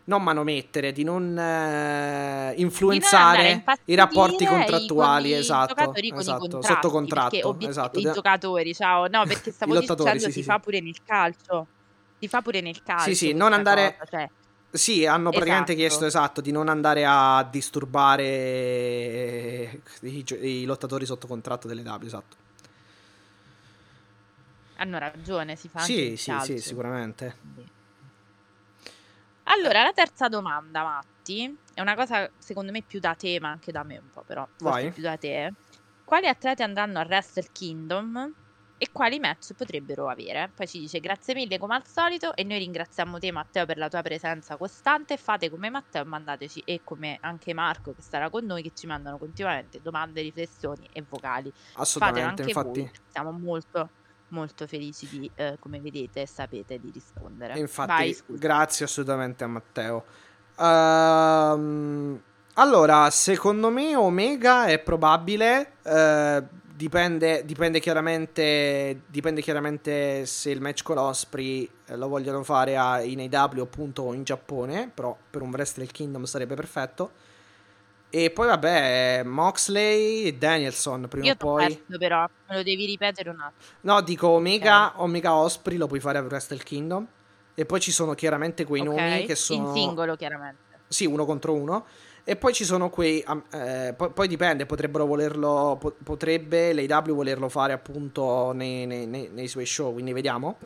non 0.10 0.24
manomettere 0.24 0.92
di 0.92 1.04
non 1.04 1.38
eh, 1.38 2.54
Di 2.56 2.62
non 2.62 2.66
influenzare 2.66 3.64
i 3.86 3.96
rapporti 3.96 4.44
i- 4.44 4.48
contrattuali 4.48 5.30
con 5.30 5.38
i 5.38 5.40
esatto, 5.40 5.74
giocatori 5.76 6.10
con 6.10 6.18
i 6.18 6.22
esatto 6.22 6.40
contratti, 6.40 6.68
sotto 6.68 6.90
contratto 6.90 7.58
esatto. 7.70 8.00
i 8.00 8.04
giocatori, 8.04 8.74
ciao, 8.74 9.08
no, 9.08 9.24
perché 9.26 9.52
stavo 9.52 9.74
I 9.78 9.80
dicendo 9.80 10.20
sì, 10.20 10.26
si 10.26 10.32
sì, 10.32 10.44
fa 10.44 10.56
sì. 10.56 10.60
pure 10.62 10.82
nel 10.82 10.98
calcio. 11.04 11.68
Si 12.18 12.28
fa 12.28 12.42
pure 12.42 12.60
nel 12.62 12.82
calcio. 12.84 13.04
Sì, 13.06 13.16
sì, 13.16 13.34
non 13.34 13.54
andare- 13.54 13.96
cosa, 13.98 14.18
cioè, 14.18 14.28
Sì, 14.72 15.06
hanno 15.06 15.30
praticamente 15.30 15.72
Esatto. 15.74 15.88
chiesto 15.88 16.06
esatto 16.06 16.42
di 16.42 16.52
non 16.52 16.68
andare 16.70 17.06
a 17.08 17.48
disturbare 17.50 18.24
i, 20.02 20.24
gio- 20.24 20.36
i 20.36 20.66
lottatori 20.66 21.06
sotto 21.06 21.28
contratto 21.28 21.68
delle 21.68 21.82
W, 21.82 22.04
esatto. 22.04 22.36
hanno 24.78 24.98
ragione, 24.98 25.56
si 25.56 25.70
fa 25.70 25.80
anche 25.82 26.16
Sì, 26.16 26.18
sì, 26.18 26.34
sì, 26.44 26.58
sicuramente. 26.60 27.36
Quindi. 27.42 27.78
Allora, 29.52 29.82
la 29.84 29.92
terza 29.94 30.28
domanda, 30.28 30.84
Matti, 30.84 31.60
è 31.74 31.82
una 31.82 31.96
cosa 31.96 32.32
secondo 32.38 32.72
me 32.72 32.84
più 32.84 33.00
da 33.00 33.16
te, 33.16 33.40
ma 33.40 33.50
anche 33.50 33.72
da 33.72 33.84
me 33.84 33.98
un 33.98 34.10
po', 34.10 34.24
però 34.24 34.48
Vai. 34.60 34.92
più 34.92 35.02
da 35.02 35.18
te. 35.18 35.54
Quali 36.04 36.28
atleti 36.28 36.62
andranno 36.62 37.00
a 37.00 37.04
Wrestle 37.04 37.50
Kingdom 37.52 38.32
e 38.78 38.92
quali 38.92 39.20
match 39.20 39.54
potrebbero 39.54 40.08
avere? 40.08 40.52
Poi 40.54 40.68
ci 40.68 40.80
dice 40.80 41.00
grazie 41.00 41.34
mille 41.34 41.58
come 41.58 41.76
al 41.76 41.86
solito 41.88 42.36
e 42.36 42.44
noi 42.44 42.60
ringraziamo 42.60 43.18
te 43.20 43.32
Matteo 43.32 43.66
per 43.66 43.78
la 43.78 43.88
tua 43.90 44.02
presenza 44.04 44.56
costante. 44.56 45.18
Fate 45.18 45.50
come 45.50 45.70
Matteo 45.72 46.06
mandateci 46.06 46.62
e 46.62 46.82
come 46.84 47.18
anche 47.20 47.54
Marco 47.54 47.94
che 47.94 48.02
starà 48.04 48.30
con 48.30 48.46
noi 48.46 48.62
che 48.62 48.72
ci 48.74 48.86
mandano 48.88 49.18
continuamente 49.18 49.82
domande, 49.82 50.22
riflessioni 50.22 50.88
e 50.92 51.04
vocali. 51.08 51.52
Fatelo 51.98 52.24
Assolutamente, 52.24 52.42
anche 52.42 52.52
infatti. 52.52 52.82
voi. 52.82 52.92
Siamo 53.08 53.32
molto 53.32 53.94
molto 54.30 54.68
felici 54.68 55.08
di, 55.08 55.32
eh, 55.36 55.58
come 55.60 55.80
vedete, 55.80 56.26
sapete 56.26 56.80
di 56.80 56.92
rispondere. 56.92 57.58
Infatti, 57.58 57.88
Vai, 57.88 58.18
grazie 58.28 58.86
assolutamente 58.86 59.44
a 59.44 59.48
Matteo. 59.48 60.06
Ehm, 60.58 62.22
allora, 62.56 63.10
secondo 63.10 63.70
me 63.70 63.96
Omega 63.96 64.66
è 64.66 64.80
probabile. 64.80 65.74
eh, 65.84 66.44
dipende, 66.76 67.44
dipende, 67.46 67.80
chiaramente, 67.80 69.02
dipende 69.08 69.42
chiaramente 69.42 70.26
se 70.26 70.50
il 70.50 70.62
match 70.62 70.84
con 70.84 70.98
Osprey 70.98 71.70
eh, 71.88 71.98
lo 71.98 72.08
vogliono 72.08 72.42
fare 72.44 72.78
a, 72.78 73.02
in 73.02 73.20
AW 73.20 73.62
appunto 73.62 74.04
o 74.04 74.14
in 74.14 74.24
Giappone. 74.24 74.90
Però 74.94 75.18
per 75.30 75.42
un 75.42 75.50
Wrestle 75.50 75.86
Kingdom 75.86 76.24
sarebbe 76.24 76.56
perfetto. 76.56 77.12
E 78.12 78.32
poi 78.32 78.48
vabbè, 78.48 79.22
Moxley 79.24 80.24
e 80.24 80.34
Danielson 80.34 81.08
prima 81.08 81.28
Io 81.28 81.34
o 81.34 81.36
poi. 81.36 81.66
perso 81.68 81.98
però, 82.00 82.28
me 82.48 82.56
lo 82.56 82.64
devi 82.64 82.86
ripetere 82.86 83.30
un 83.30 83.40
attimo. 83.40 83.72
No, 83.82 84.02
dico 84.02 84.28
Omega, 84.30 84.94
Omega 85.02 85.36
Osprey 85.36 85.78
lo 85.78 85.86
puoi 85.88 86.00
fare 86.00 86.18
a 86.18 86.22
Wrestle 86.22 86.58
Kingdom. 86.58 87.06
E 87.54 87.66
poi 87.66 87.80
ci 87.82 87.92
sono 87.92 88.14
chiaramente 88.16 88.64
quei 88.66 88.82
Ok? 88.82 88.88
nomi 88.88 89.26
che 89.26 89.36
sono. 89.36 89.68
In 89.68 89.74
singolo, 89.74 90.16
chiaramente. 90.16 90.58
Sì, 90.88 91.06
uno 91.06 91.26
contro 91.26 91.54
uno. 91.54 91.86
E 92.24 92.36
poi 92.36 92.54
ci 92.54 92.64
sono 92.64 92.90
quei. 92.90 93.24
eh, 93.52 93.94
poi, 93.96 94.12
poi 94.12 94.28
dipende, 94.28 94.66
potrebbero 94.66 95.06
volerlo. 95.06 95.78
po- 95.80 95.96
potrebbe 96.04 96.74
l'AW 96.74 97.14
volerlo 97.14 97.50
fare 97.50 97.74
appunto 97.74 98.54
nei, 98.54 98.86
nei- 98.86 99.06
nei- 99.08 99.30
nei 99.34 99.48
suoi 99.48 99.66
show, 99.66 99.92
quindi 99.92 100.14
vediamo. 100.14 100.58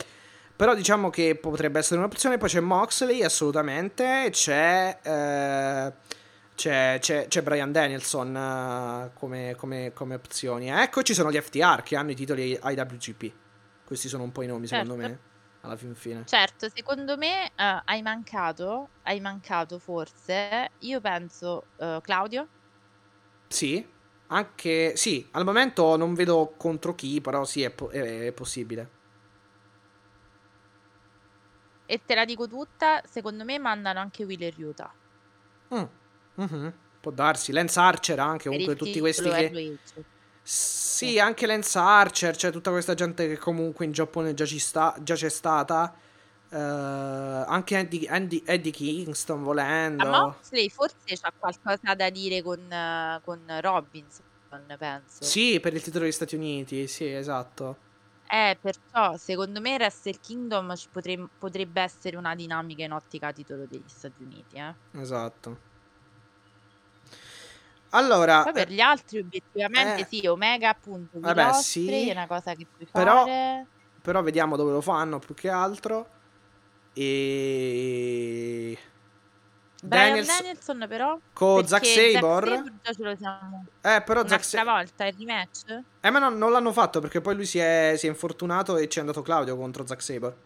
Però 0.56 0.72
diciamo 0.74 1.10
che 1.10 1.34
potrebbe 1.34 1.80
essere 1.80 1.98
un'opzione. 1.98 2.38
Poi 2.38 2.48
c'è 2.48 2.60
Moxley, 2.60 3.22
assolutamente. 3.22 4.28
C'è. 4.30 4.98
eh, 5.02 5.92
c'è, 6.54 6.98
c'è- 7.00 7.28
c'è 7.28 7.42
Brian 7.42 7.72
Danielson 7.72 8.36
eh, 8.36 9.12
come, 9.14 9.54
come- 9.56 9.92
come 9.92 10.14
opzioni. 10.14 10.68
Ecco, 10.68 11.02
ci 11.02 11.14
sono 11.14 11.30
gli 11.30 11.40
FTR 11.40 11.82
che 11.82 11.96
hanno 11.96 12.10
i 12.12 12.14
titoli 12.14 12.58
IWGP. 12.62 13.32
Questi 13.84 14.08
sono 14.08 14.22
un 14.24 14.32
po' 14.32 14.42
i 14.42 14.46
nomi, 14.46 14.66
secondo 14.66 14.94
Certo. 14.94 14.96
me. 14.96 15.20
Alla 15.60 15.76
fin 15.76 15.94
fine. 15.94 16.26
Certo, 16.26 16.68
secondo 16.68 17.16
me 17.16 17.46
eh, 17.54 17.80
hai 17.84 18.02
mancato, 18.02 18.92
hai 19.02 19.20
mancato 19.20 19.78
forse, 19.78 20.72
io 20.78 21.00
penso 21.00 21.68
eh, 21.76 21.98
Claudio, 22.02 22.50
Sì, 23.48 23.86
anche 24.26 24.96
sì, 24.96 25.28
al 25.32 25.44
momento 25.44 25.96
non 25.96 26.12
vedo 26.14 26.54
contro 26.58 26.94
chi, 26.94 27.20
però 27.22 27.44
sì, 27.44 27.62
è, 27.62 27.70
po- 27.70 27.88
è- 27.90 28.26
è 28.26 28.32
possibile. 28.32 28.90
e 31.86 32.04
te 32.04 32.14
la 32.14 32.26
dico 32.26 32.46
tutta, 32.46 33.00
secondo 33.06 33.42
me 33.44 33.58
mandano 33.58 33.98
anche 33.98 34.24
Wheeler 34.24 34.54
Utah. 34.58 34.94
Mm, 35.70 35.88
mhm, 36.34 36.72
Può 37.00 37.10
darsi, 37.10 37.52
Lance 37.52 37.78
Archer 37.78 38.18
anche, 38.18 38.48
comunque 38.48 38.76
tutti 38.76 38.98
questi 38.98 39.28
che... 39.28 39.78
Sì, 40.42 41.18
anche 41.18 41.46
Lance 41.46 41.78
Archer, 41.78 42.36
c'è 42.36 42.50
tutta 42.50 42.70
questa 42.70 42.94
gente 42.94 43.26
che 43.26 43.38
comunque 43.38 43.84
in 43.84 43.92
Giappone 43.92 44.34
già, 44.34 44.44
ci 44.44 44.58
sta, 44.58 44.94
già 45.00 45.14
c'è 45.14 45.28
stata. 45.30 45.94
Eh, 46.50 46.56
anche 46.56 47.76
Andy, 47.76 48.06
Andy- 48.06 48.42
Eddie 48.44 48.70
Kingston 48.70 49.42
volendo. 49.42 50.04
Ma 50.04 50.20
Moxley 50.20 50.68
forse 50.68 50.96
c'ha 51.20 51.32
qualcosa 51.36 51.94
da 51.94 52.10
dire 52.10 52.42
con, 52.42 52.70
eh, 52.70 53.20
con 53.24 53.40
Robinson, 53.60 54.24
penso. 54.78 55.24
Sì, 55.24 55.58
per 55.60 55.74
il 55.74 55.82
titolo 55.82 56.04
degli 56.04 56.12
Stati 56.12 56.36
Uniti, 56.36 56.86
sì, 56.86 57.12
esatto. 57.12 57.78
Eh, 58.28 58.56
perciò 58.60 59.16
secondo 59.16 59.60
me 59.60 59.74
Wrestle 59.76 60.18
Kingdom 60.20 60.72
potre- 60.90 61.28
potrebbe 61.38 61.82
essere 61.82 62.16
una 62.16 62.34
dinamica 62.34 62.84
in 62.84 62.92
ottica 62.92 63.32
titolo 63.32 63.66
degli 63.66 63.82
Stati 63.86 64.22
Uniti, 64.22 64.56
eh. 64.56 64.74
Esatto. 65.00 65.72
Allora, 67.94 68.44
Poi 68.44 68.52
per 68.52 68.68
eh, 68.68 68.70
gli 68.70 68.80
altri 68.80 69.18
obiettivamente 69.18 70.04
eh, 70.04 70.04
sì, 70.04 70.26
Omega 70.26 70.68
appunto 70.68 71.18
vabbè, 71.20 71.52
sì, 71.52 72.08
è 72.08 72.12
una 72.12 72.26
cosa 72.26 72.54
che 72.54 72.66
puoi 72.70 72.86
però, 72.92 73.24
fare. 73.24 73.68
però 74.02 74.22
vediamo 74.22 74.56
dove 74.56 74.72
lo 74.72 74.80
fanno 74.80 75.18
più 75.18 75.34
che 75.34 75.48
altro. 75.48 76.08
E 76.92 78.78
Brian 79.82 80.24
Daniels 80.24 80.26
Danielson 80.26 80.86
però 80.88 81.18
con 81.32 81.66
Zack 81.66 81.84
perché 81.84 82.10
Zack 82.10 82.34
Sabre. 82.40 82.56
Sabre 82.56 82.76
già 82.80 82.92
ce 82.92 83.02
lo 83.02 83.16
siamo 83.16 83.66
Eh, 83.82 84.02
però 84.04 84.26
Zack 84.26 84.44
Sabre. 84.44 84.72
volta 84.72 85.06
il 85.06 85.14
rematch? 85.16 85.84
Eh, 86.00 86.10
ma 86.10 86.18
no, 86.18 86.28
non 86.28 86.50
l'hanno 86.52 86.72
fatto 86.72 87.00
perché 87.00 87.20
poi 87.22 87.34
lui 87.34 87.46
si 87.46 87.58
è, 87.58 87.94
si 87.96 88.06
è 88.06 88.10
infortunato 88.10 88.76
e 88.76 88.88
ci 88.88 88.98
è 88.98 89.00
andato 89.00 89.22
Claudio 89.22 89.56
contro 89.56 89.86
Zack 89.86 90.02
Sabre. 90.02 90.36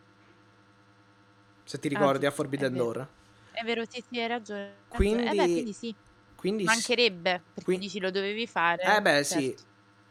Se 1.64 1.78
ti 1.78 1.88
Ah, 1.92 2.08
ricordi 2.08 2.26
a 2.26 2.30
giusto, 2.30 2.60
è 2.62 2.66
Forbidden. 2.66 2.74
Door. 2.74 3.08
È 3.50 3.62
vero, 3.64 3.84
sì, 3.86 4.02
sì, 4.08 4.20
hai 4.20 4.28
ragione. 4.28 4.86
hai 4.90 4.98
ragione. 5.00 5.22
Quindi, 5.22 5.30
Eh 5.30 5.34
beh, 5.34 5.50
quindi 5.50 5.72
sì, 5.74 5.96
quindi 6.38 6.62
sì. 6.62 6.68
mancherebbe, 6.68 7.30
perché 7.42 7.64
Quindi- 7.64 7.86
dici 7.86 7.98
lo 8.00 8.10
dovevi 8.10 8.46
fare. 8.46 8.82
Eh 8.96 9.02
beh, 9.02 9.24
sì. 9.24 9.46
certo. 9.48 9.62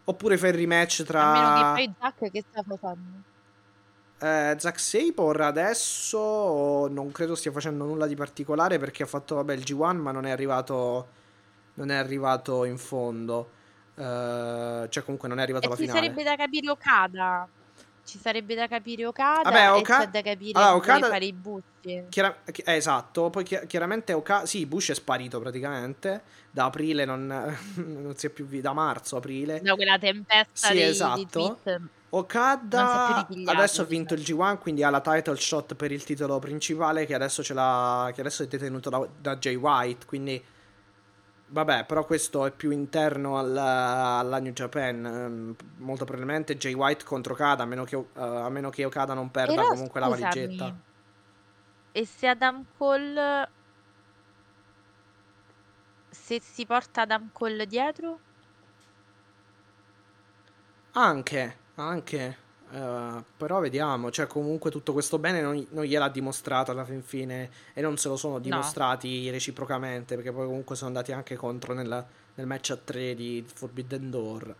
Oppure 0.06 0.38
fai 0.38 0.50
il 0.52 0.56
rematch 0.58 1.04
A 1.08 1.32
meno 1.34 1.54
che 1.54 1.60
tra 1.62 1.74
poi 1.74 1.94
Zack 2.00 2.32
che 2.32 2.44
sta 2.50 2.64
facendo? 2.64 3.24
eh, 4.20 4.56
Zack 4.58 4.80
Sabre 4.80 5.44
adesso 5.46 6.88
non 6.90 7.12
credo 7.12 7.36
stia 7.36 7.52
facendo 7.52 7.86
nulla 7.86 8.08
di 8.08 8.16
particolare 8.16 8.80
perché 8.80 9.04
ha 9.04 9.06
fatto 9.06 9.36
vabbè 9.36 9.54
il 9.54 9.62
G1 9.62 9.98
ma 9.98 10.12
non 10.12 10.26
è 10.26 10.32
arrivato 10.32 11.08
non 11.76 11.92
è 11.92 11.96
arrivato 11.96 12.64
in 12.66 12.78
fondo. 12.78 13.52
Eh, 13.96 14.88
cioè 14.90 15.04
comunque 15.04 15.28
non 15.28 15.40
è 15.40 15.42
arrivato 15.44 15.66
E 15.66 15.68
alla 15.68 15.76
ci 15.76 15.82
finale. 15.84 16.00
sarebbe 16.02 16.24
da 16.24 16.36
capire 16.36 16.70
Okada. 16.70 17.48
Ci 18.08 18.19
sarebbe 18.19 18.56
da 18.56 18.68
capire 18.69 19.06
Okada 19.06 19.42
Vabbè, 19.50 19.74
Oka- 19.74 20.00
c'è 20.00 20.08
da 20.08 20.22
capire 20.22 20.58
allora, 20.58 20.76
Okada- 20.76 21.08
fare 21.10 21.26
i 21.26 21.34
busti. 21.34 22.06
Chiara- 22.08 22.38
chi- 22.50 22.61
eh, 22.61 22.76
esatto, 22.76 23.30
poi 23.30 23.44
chi- 23.44 23.60
chiaramente 23.68 24.14
Oka- 24.14 24.45
sì, 24.45 24.66
Bush 24.66 24.92
è 24.92 24.94
sparito 24.94 25.42
praticamente 25.42 26.22
da 26.50 26.66
aprile, 26.66 27.03
non, 27.03 27.27
non 27.76 28.16
si 28.16 28.27
è 28.27 28.30
più 28.30 28.45
visto, 28.45 28.68
da 28.68 28.74
marzo, 28.74 29.18
aprile. 29.18 29.60
Da 29.60 29.76
quella 29.76 30.00
tempesta 30.00 30.68
Sì, 30.69 30.74
dei, 30.76 30.84
esatto. 30.84 31.60
dei 31.66 31.76
Okada 32.11 33.27
adesso 33.48 33.82
ha 33.82 33.86
vinto 33.86 34.14
il 34.14 34.22
diciamo. 34.22 34.53
G1, 34.53 34.58
quindi 34.60 34.84
ha 34.84 34.90
la 34.90 35.02
title 35.02 35.36
shot 35.36 35.76
per 35.76 35.92
il 35.92 36.06
titolo 36.06 36.40
principale 36.40 37.06
che 37.06 37.14
adesso, 37.14 37.44
ce 37.44 37.53
l'ha, 37.53 38.10
che 38.16 38.22
adesso 38.22 38.44
è 38.44 38.48
detenuto 38.48 38.90
da, 38.90 39.06
da 39.19 39.36
Jay 39.36 39.56
White, 39.56 40.06
quindi 40.06 40.42
vabbè, 41.48 41.85
però 41.85 42.06
questo 42.06 42.45
è 42.45 42.51
più 42.51 42.72
interno 42.72 43.38
alla, 43.38 44.17
alla 44.19 44.40
New 44.40 44.53
Japan. 44.53 45.06
Ehm, 45.06 45.56
molto 45.77 46.06
probabilmente 46.06 46.58
Jay 46.58 46.74
White 46.74 47.03
contro 47.03 47.34
Okada, 47.34 47.64
a 47.64 47.66
meno 47.66 47.84
che, 47.84 47.95
eh, 47.95 48.06
a 48.16 48.50
meno 48.50 48.69
che 48.69 48.85
Okada 48.85 49.14
non 49.14 49.32
perda 49.32 49.53
Però 49.53 49.67
comunque 49.67 50.00
la 50.00 50.08
scusami, 50.08 50.30
valigetta. 50.30 50.76
E 51.92 52.06
se 52.06 52.27
Adam 52.27 52.66
Cole... 52.77 53.50
Se 56.09 56.42
si 56.42 56.66
porta 56.66 57.01
Adam 57.01 57.30
Cole 57.32 57.66
dietro? 57.67 58.19
Anche, 60.93 61.58
anche. 61.76 62.38
Eh, 62.70 63.26
però 63.36 63.60
vediamo, 63.60 64.12
cioè 64.12 64.28
comunque 64.28 64.72
tutto 64.72 64.94
questo 64.94 65.20
bene 65.20 65.42
non, 65.42 65.66
non 65.72 65.84
gliel'ha 65.86 66.10
dimostrato 66.10 66.72
alla 66.72 66.86
fin 66.86 67.02
fine 67.04 67.52
e 67.74 67.82
non 67.82 67.98
se 67.98 68.08
lo 68.10 68.16
sono 68.18 68.40
dimostrati 68.40 69.30
reciprocamente 69.30 70.16
perché 70.16 70.32
poi 70.32 70.46
comunque 70.46 70.76
sono 70.76 70.90
andati 70.90 71.12
anche 71.12 71.36
contro 71.36 71.74
nella- 71.74 72.08
nel 72.36 72.46
match 72.46 72.72
a 72.72 72.78
3 72.78 73.14
di 73.16 73.44
Forbidden 73.48 74.10
Door. 74.10 74.58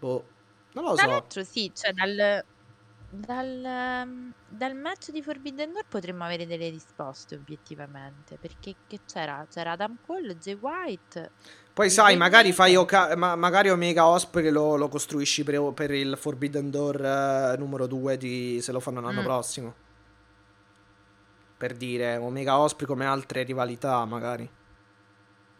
Boh, 0.00 0.34
non 0.74 0.84
lo 0.84 0.96
Tra 0.96 1.06
so. 1.06 1.06
l'altro 1.06 1.44
sì, 1.44 1.70
cioè 1.74 1.92
dal, 1.92 2.42
dal, 3.08 3.64
ehm, 3.64 4.32
dal 4.44 4.74
match 4.74 5.10
di 5.10 5.22
Forbidden 5.22 5.72
Door 5.72 5.86
potremmo 5.88 6.24
avere 6.24 6.46
delle 6.46 6.68
risposte 6.70 7.36
obiettivamente, 7.36 8.38
perché 8.38 8.80
che 8.86 9.02
c'era? 9.04 9.46
C'era 9.48 9.72
Adam 9.72 9.96
Cole, 10.00 10.36
Jay 10.36 10.54
White, 10.54 11.34
Poi 11.78 11.90
sai, 11.90 12.16
magari 12.16 12.50
fai. 12.52 12.74
Oka- 12.74 13.14
ma- 13.14 13.36
magari 13.36 13.70
Omega 13.70 14.04
Osprey 14.04 14.50
lo, 14.50 14.74
lo 14.74 14.88
costruisci 14.88 15.44
per, 15.44 15.60
per 15.74 15.92
il 15.92 16.16
Forbidden 16.16 16.70
Door 16.70 17.04
eh, 17.04 17.56
numero 17.56 17.86
2 17.86 18.16
di, 18.16 18.58
se 18.60 18.72
lo 18.72 18.80
fanno 18.80 19.00
l'anno 19.00 19.20
Mm. 19.20 19.24
prossimo. 19.24 19.74
Per 21.56 21.74
dire, 21.76 22.16
Omega 22.16 22.58
Osprey 22.58 22.84
come 22.84 23.06
altre 23.06 23.44
rivalità 23.44 24.04
magari. 24.06 24.50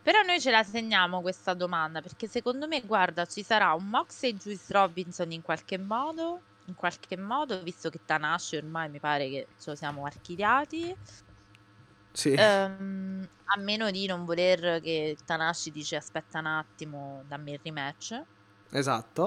Però 0.02 0.20
noi 0.22 0.40
ce 0.40 0.50
la 0.50 0.64
segniamo 0.64 1.20
questa 1.20 1.54
domanda, 1.54 2.00
perché 2.02 2.26
secondo 2.26 2.66
me, 2.66 2.80
guarda, 2.80 3.24
ci 3.24 3.44
sarà 3.44 3.72
un 3.74 3.86
Mox 3.86 4.24
e 4.24 4.34
Juice 4.34 4.72
Robinson 4.72 5.30
in 5.30 5.42
qualche 5.42 5.78
modo, 5.78 6.40
in 6.64 6.74
qualche 6.74 7.16
modo, 7.16 7.62
visto 7.62 7.90
che 7.90 8.00
Tanashi 8.04 8.56
ormai 8.56 8.88
mi 8.88 8.98
pare 8.98 9.28
che 9.28 9.46
ce 9.56 9.70
lo 9.70 9.76
siamo 9.76 10.04
archiviati, 10.04 10.92
Sì. 12.18 12.36
ehm, 12.36 13.26
a 13.56 13.60
meno 13.60 13.90
di 13.90 14.06
non 14.06 14.24
voler 14.24 14.80
che 14.80 15.16
Tanashi 15.24 15.70
dice 15.70 15.96
aspetta 15.96 16.38
un 16.40 16.46
attimo, 16.46 17.22
dammi 17.26 17.52
il 17.52 17.60
rematch, 17.62 18.20
Esatto. 18.80 19.24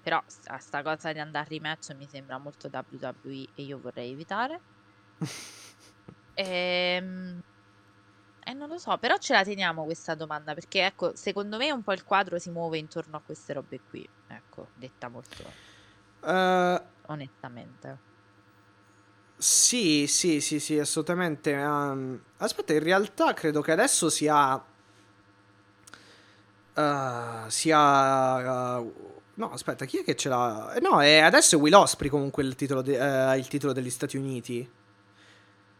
però 0.00 0.22
sta, 0.26 0.56
sta 0.58 0.80
cosa 0.82 1.12
di 1.12 1.18
andare 1.18 1.44
a 1.44 1.48
rematch 1.50 1.90
mi 1.94 2.08
sembra 2.08 2.38
molto 2.38 2.68
WWE 2.70 3.50
e 3.54 3.62
io 3.62 3.78
vorrei 3.78 4.12
evitare. 4.12 4.62
Ehm, 6.36 7.40
E 8.48 8.52
non 8.54 8.68
lo 8.68 8.78
so, 8.78 8.96
però 8.98 9.16
ce 9.18 9.32
la 9.34 9.42
teniamo 9.44 9.84
questa 9.84 10.14
domanda 10.14 10.54
perché 10.54 10.86
ecco, 10.86 11.14
secondo 11.16 11.56
me 11.58 11.70
un 11.72 11.82
po' 11.82 11.92
il 11.92 12.02
quadro 12.02 12.38
si 12.38 12.50
muove 12.50 12.78
intorno 12.78 13.16
a 13.18 13.22
queste 13.22 13.52
robe 13.52 13.82
qui, 13.82 14.08
ecco, 14.26 14.70
detta 14.74 15.08
molto 15.10 15.58
Eh, 16.22 16.78
onestamente. 17.08 18.00
Sì, 19.38 20.06
sì, 20.06 20.40
sì, 20.40 20.58
sì, 20.60 20.78
assolutamente. 20.78 21.52
ehm, 21.52 22.22
aspetta, 22.38 22.72
in 22.72 22.82
realtà 22.82 23.32
credo 23.34 23.60
che 23.60 23.72
adesso 23.72 24.08
sia... 24.10 24.62
eh, 26.74 27.44
sia... 27.48 28.78
eh, 28.78 28.92
no, 29.34 29.50
aspetta, 29.52 29.84
chi 29.84 29.98
è 29.98 30.04
che 30.04 30.16
ce 30.16 30.28
l'ha? 30.28 30.74
Eh, 30.74 30.80
no, 30.80 31.00
è, 31.02 31.18
adesso 31.18 31.56
è 31.56 31.58
Will 31.58 31.74
Osprey 31.74 32.10
comunque 32.10 32.42
il 32.42 32.54
titolo, 32.54 32.82
de- 32.82 33.32
eh, 33.32 33.38
il 33.38 33.48
titolo 33.48 33.72
degli 33.72 33.90
Stati 33.90 34.16
Uniti. 34.16 34.68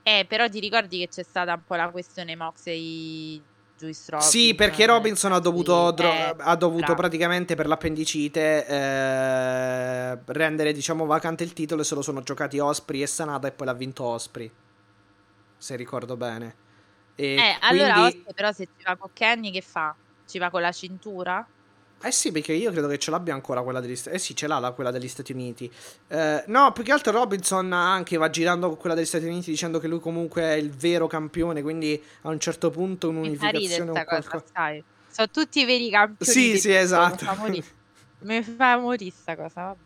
Eh, 0.02 0.25
però 0.28 0.49
ti 0.49 0.60
ricordi 0.60 0.99
che 0.99 1.09
c'è 1.09 1.23
stata 1.25 1.52
un 1.55 1.65
po' 1.65 1.75
la 1.75 1.91
questione 1.91 2.36
Moxley 2.36 3.43
Juice 3.78 4.05
Robinson? 4.10 4.20
Sì, 4.30 4.55
perché 4.55 4.86
Robinson 4.86 5.32
ha 5.32 5.38
dovuto, 5.38 5.90
dro- 5.90 6.10
eh, 6.10 6.34
ha 6.38 6.56
dovuto 6.56 6.94
praticamente 6.94 7.55
per 7.55 7.66
l'appendicite 7.66 8.66
eh, 8.66 10.18
rendere, 10.26 10.72
diciamo, 10.72 11.05
vacante 11.06 11.44
il 11.44 11.52
titolo 11.52 11.82
e 11.82 11.84
se 11.84 11.94
lo 11.94 12.02
sono 12.02 12.22
giocati 12.22 12.58
Osprey 12.58 13.02
e 13.02 13.06
Sanada 13.06 13.48
e 13.48 13.52
poi 13.52 13.66
l'ha 13.66 13.74
vinto 13.74 14.05
Osprey. 14.05 14.50
Se 15.58 15.76
ricordo 15.76 16.16
bene. 16.16 16.55
E 17.14 17.34
Eh, 17.36 17.56
allora 17.60 17.92
quindi- 17.94 18.16
Oscar, 18.18 18.34
però 18.34 18.52
se 18.52 18.64
ci 18.76 18.84
va 18.84 18.96
con 18.96 19.10
Kenny 19.12 19.50
che 19.50 19.60
fa? 19.62 19.94
Ci 20.26 20.38
va 20.38 20.50
con 20.50 20.60
la 20.60 20.72
cintura? 20.72 21.46
Eh 22.07 22.12
sì, 22.12 22.31
perché 22.31 22.52
io 22.52 22.70
credo 22.70 22.86
che 22.86 22.99
ce 22.99 23.10
l'abbia 23.10 23.35
ancora 23.35 23.62
quella 23.62 23.81
degli 23.81 23.97
Stati 23.97 24.15
Eh 24.15 24.18
sì, 24.20 24.36
ce 24.36 24.47
l'ha 24.47 24.60
la- 24.60 24.70
quella 24.70 24.93
degli 24.93 25.09
Stati 25.09 25.33
Uniti. 25.33 25.68
Eh, 26.07 26.44
no, 26.47 26.70
più 26.70 26.85
che 26.85 26.93
altro 26.93 27.10
Robinson 27.10 27.73
anche 27.73 28.17
va 28.17 28.31
girando 28.31 28.68
con 28.68 28.76
quella 28.76 28.94
degli 28.94 29.07
Stati 29.07 29.25
Uniti 29.25 29.51
dicendo 29.51 29.81
che 29.81 29.89
lui 29.89 29.99
comunque 29.99 30.43
è 30.43 30.52
il 30.52 30.70
vero 30.70 31.09
campione, 31.09 31.62
quindi 31.62 32.01
a 32.23 32.28
un 32.28 32.39
certo 32.39 32.70
punto 32.70 33.09
un'unificazione 33.09 33.91
sta 33.91 34.05
cosa, 34.05 34.28
qualcosa... 34.28 34.44
sai? 34.52 34.85
Sono 35.10 35.28
tutti 35.31 35.60
i 35.60 35.65
veri 35.65 35.91
campioni 35.91 36.33
Sì, 36.33 36.59
sì, 36.59 36.73
esatto. 36.73 37.25
Mi 37.25 37.31
fa 37.31 37.36
morire, 37.36 37.67
mi 38.20 38.43
fa 38.43 38.78
morire 38.78 39.10
sta 39.10 39.35
cosa, 39.35 39.62
vabbè. 39.62 39.85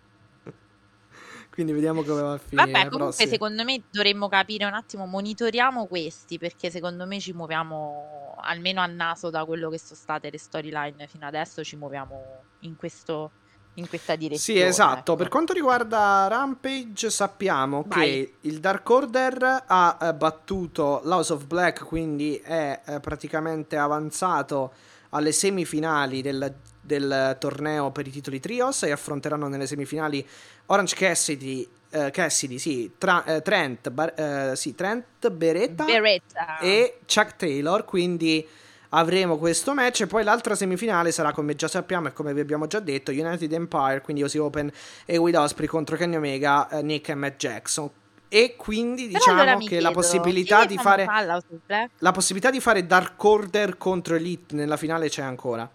Quindi 1.50 1.72
vediamo 1.72 2.02
come 2.02 2.22
va 2.22 2.32
a 2.34 2.38
finire. 2.38 2.70
Vabbè, 2.70 2.88
comunque 2.88 3.24
sì. 3.24 3.28
secondo 3.28 3.64
me 3.64 3.82
dovremmo 3.90 4.28
capire 4.28 4.64
un 4.64 4.74
attimo, 4.74 5.06
monitoriamo 5.06 5.86
questi, 5.86 6.38
perché 6.38 6.70
secondo 6.70 7.06
me 7.06 7.18
ci 7.18 7.32
muoviamo, 7.32 8.36
almeno 8.40 8.80
a 8.80 8.86
naso 8.86 9.30
da 9.30 9.44
quello 9.44 9.68
che 9.68 9.78
sono 9.78 9.98
state 10.00 10.30
le 10.30 10.38
storyline 10.38 11.06
fino 11.08 11.26
adesso, 11.26 11.64
ci 11.64 11.76
muoviamo 11.76 12.22
in 12.60 12.76
questo, 12.76 13.32
in 13.74 13.88
questa 13.88 14.14
direzione. 14.14 14.60
Sì, 14.60 14.64
esatto. 14.64 14.98
ecco. 15.12 15.16
Per 15.16 15.28
quanto 15.28 15.52
riguarda 15.52 16.28
Rampage, 16.28 17.10
sappiamo 17.10 17.84
Vai. 17.86 18.08
che 18.08 18.34
il 18.42 18.60
Dark 18.60 18.88
Order 18.88 19.64
ha 19.66 19.98
eh, 20.00 20.14
battuto 20.14 21.00
l'House 21.04 21.32
of 21.32 21.46
Black, 21.46 21.84
quindi 21.84 22.36
è 22.36 22.80
eh, 22.86 23.00
praticamente 23.00 23.76
avanzato 23.76 24.72
alle 25.10 25.32
semifinali 25.32 26.22
del, 26.22 26.54
del 26.98 27.36
torneo 27.38 27.90
per 27.92 28.06
i 28.06 28.10
titoli 28.10 28.40
Trios 28.40 28.82
e 28.82 28.90
affronteranno 28.90 29.46
nelle 29.46 29.66
semifinali 29.66 30.26
Orange 30.66 30.96
Cassidy, 30.96 31.68
eh, 31.90 32.10
Cassidy 32.10 32.58
sì, 32.58 32.92
Tra- 32.98 33.24
eh, 33.24 33.42
Trent, 33.42 33.90
Bar- 33.90 34.18
eh, 34.18 34.56
sì, 34.56 34.74
Trent 34.74 35.28
Beretta 35.30 35.84
Beretta. 35.84 36.58
e 36.58 36.98
Chuck 37.06 37.36
Taylor, 37.36 37.84
quindi 37.84 38.46
avremo 38.92 39.38
questo 39.38 39.72
match 39.72 40.00
e 40.00 40.06
poi 40.08 40.24
l'altra 40.24 40.56
semifinale 40.56 41.12
sarà 41.12 41.32
come 41.32 41.54
già 41.54 41.68
sappiamo 41.68 42.08
e 42.08 42.12
come 42.12 42.34
vi 42.34 42.40
abbiamo 42.40 42.66
già 42.66 42.80
detto 42.80 43.12
United 43.12 43.52
Empire, 43.52 44.00
quindi 44.00 44.24
Ozzy 44.24 44.38
Open 44.38 44.70
e 45.04 45.16
Will 45.16 45.36
Osprey 45.36 45.68
contro 45.68 45.96
Kenny 45.96 46.16
Omega, 46.16 46.68
eh, 46.68 46.82
Nick 46.82 47.08
e 47.08 47.14
Matt 47.14 47.36
Jackson. 47.36 47.88
E 48.32 48.54
quindi 48.56 49.06
Però 49.06 49.18
diciamo 49.18 49.40
allora 49.40 49.56
che 49.56 49.62
la 49.62 49.68
chiedo, 49.68 49.90
possibilità 49.92 50.60
chi 50.60 50.66
di 50.68 50.78
fare 50.78 51.04
Black? 51.04 51.90
la 51.98 52.12
possibilità 52.12 52.50
di 52.52 52.60
fare 52.60 52.86
Dark 52.86 53.22
Order 53.24 53.76
contro 53.76 54.14
Elite 54.14 54.54
nella 54.54 54.76
finale 54.76 55.08
c'è 55.08 55.22
ancora. 55.22 55.68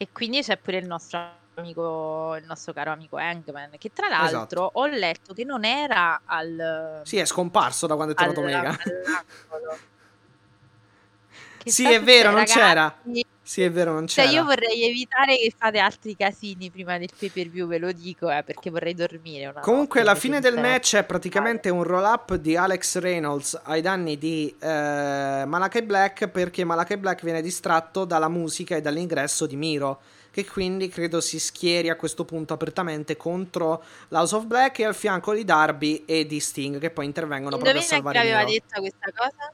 E 0.00 0.08
quindi 0.12 0.42
c'è 0.42 0.56
pure 0.56 0.78
il 0.78 0.86
nostro 0.86 1.20
amico, 1.54 2.36
il 2.36 2.44
nostro 2.44 2.72
caro 2.72 2.92
amico 2.92 3.16
Hangman, 3.16 3.70
che 3.78 3.90
tra 3.92 4.06
Esatto. 4.06 4.32
l'altro 4.32 4.70
ho 4.74 4.86
letto 4.86 5.34
che 5.34 5.42
non 5.42 5.64
era 5.64 6.20
al... 6.24 7.00
Sì, 7.02 7.16
è 7.18 7.24
scomparso 7.24 7.88
da 7.88 7.96
quando 7.96 8.14
è 8.14 8.16
tornato 8.16 8.40
al- 8.68 8.78
che 11.58 11.70
Sì, 11.72 11.90
è 11.92 12.00
vero, 12.00 12.30
non 12.30 12.46
succedendo, 12.46 12.96
c'era. 13.04 13.26
Sì, 13.48 13.62
è 13.62 13.70
vero, 13.72 13.94
non 13.94 14.06
Cioè, 14.06 14.26
c'era. 14.26 14.36
io 14.36 14.44
vorrei 14.44 14.82
evitare 14.82 15.34
che 15.38 15.50
fate 15.56 15.78
altri 15.78 16.14
casini 16.14 16.70
prima 16.70 16.98
del 16.98 17.08
pay 17.18 17.30
per 17.30 17.48
view, 17.48 17.66
ve 17.66 17.78
lo 17.78 17.92
dico, 17.92 18.30
eh, 18.30 18.42
perché 18.42 18.68
vorrei 18.68 18.92
dormire 18.92 19.54
Comunque, 19.62 20.00
notte 20.00 20.12
la 20.12 20.20
fine 20.20 20.38
del 20.38 20.58
match 20.58 20.96
è 20.96 21.04
praticamente 21.04 21.70
un 21.70 21.82
roll 21.82 22.04
up 22.04 22.34
di 22.34 22.56
Alex 22.56 22.98
Reynolds 22.98 23.58
ai 23.62 23.80
danni 23.80 24.18
di 24.18 24.54
eh, 24.60 24.66
Malakai 25.46 25.80
Black 25.80 26.28
perché 26.28 26.62
Malakai 26.64 26.98
Black 26.98 27.22
viene 27.22 27.40
distratto 27.40 28.04
dalla 28.04 28.28
musica 28.28 28.76
e 28.76 28.82
dall'ingresso 28.82 29.46
di 29.46 29.56
Miro. 29.56 30.00
Che 30.30 30.44
quindi 30.44 30.88
credo 30.88 31.22
si 31.22 31.38
schieri 31.38 31.88
a 31.88 31.96
questo 31.96 32.26
punto 32.26 32.52
apertamente 32.52 33.16
contro 33.16 33.82
l'House 34.08 34.34
of 34.34 34.44
Black 34.44 34.80
e 34.80 34.84
al 34.84 34.94
fianco 34.94 35.32
di 35.32 35.44
Darby 35.44 36.02
e 36.04 36.26
di 36.26 36.38
Sting 36.38 36.78
che 36.78 36.90
poi 36.90 37.06
intervengono 37.06 37.56
proprio 37.56 37.80
a 37.80 37.82
Indovina 37.82 38.02
chi 38.02 38.10
salvare 38.12 38.30
l'aveva 38.30 38.50
detta 38.50 38.78
questa 38.78 39.10
cosa? 39.16 39.52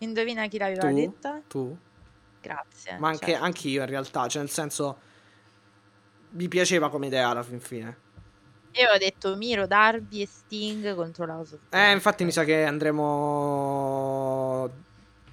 Indovina 0.00 0.46
chi 0.46 0.58
l'aveva 0.58 0.88
Tu? 0.88 0.94
detta? 0.94 1.40
Tu? 1.48 1.76
Grazie. 2.40 2.96
Ma 2.98 3.08
anche, 3.08 3.26
certo. 3.32 3.44
anch'io 3.44 3.80
in 3.82 3.88
realtà, 3.88 4.26
cioè 4.28 4.42
nel 4.42 4.50
senso 4.50 4.98
mi 6.30 6.48
piaceva 6.48 6.88
come 6.90 7.06
idea 7.06 7.28
alla 7.28 7.42
fin 7.42 7.60
fine. 7.60 8.08
Io 8.72 8.88
ho 8.92 8.98
detto 8.98 9.34
Miro, 9.36 9.66
Darby 9.66 10.22
e 10.22 10.26
Sting 10.26 10.94
contro 10.94 11.26
l'House 11.26 11.54
of 11.56 11.60
Eh, 11.70 11.90
infatti 11.90 12.24
mi 12.24 12.30
sa 12.30 12.44
che 12.44 12.62
andremo 12.64 14.62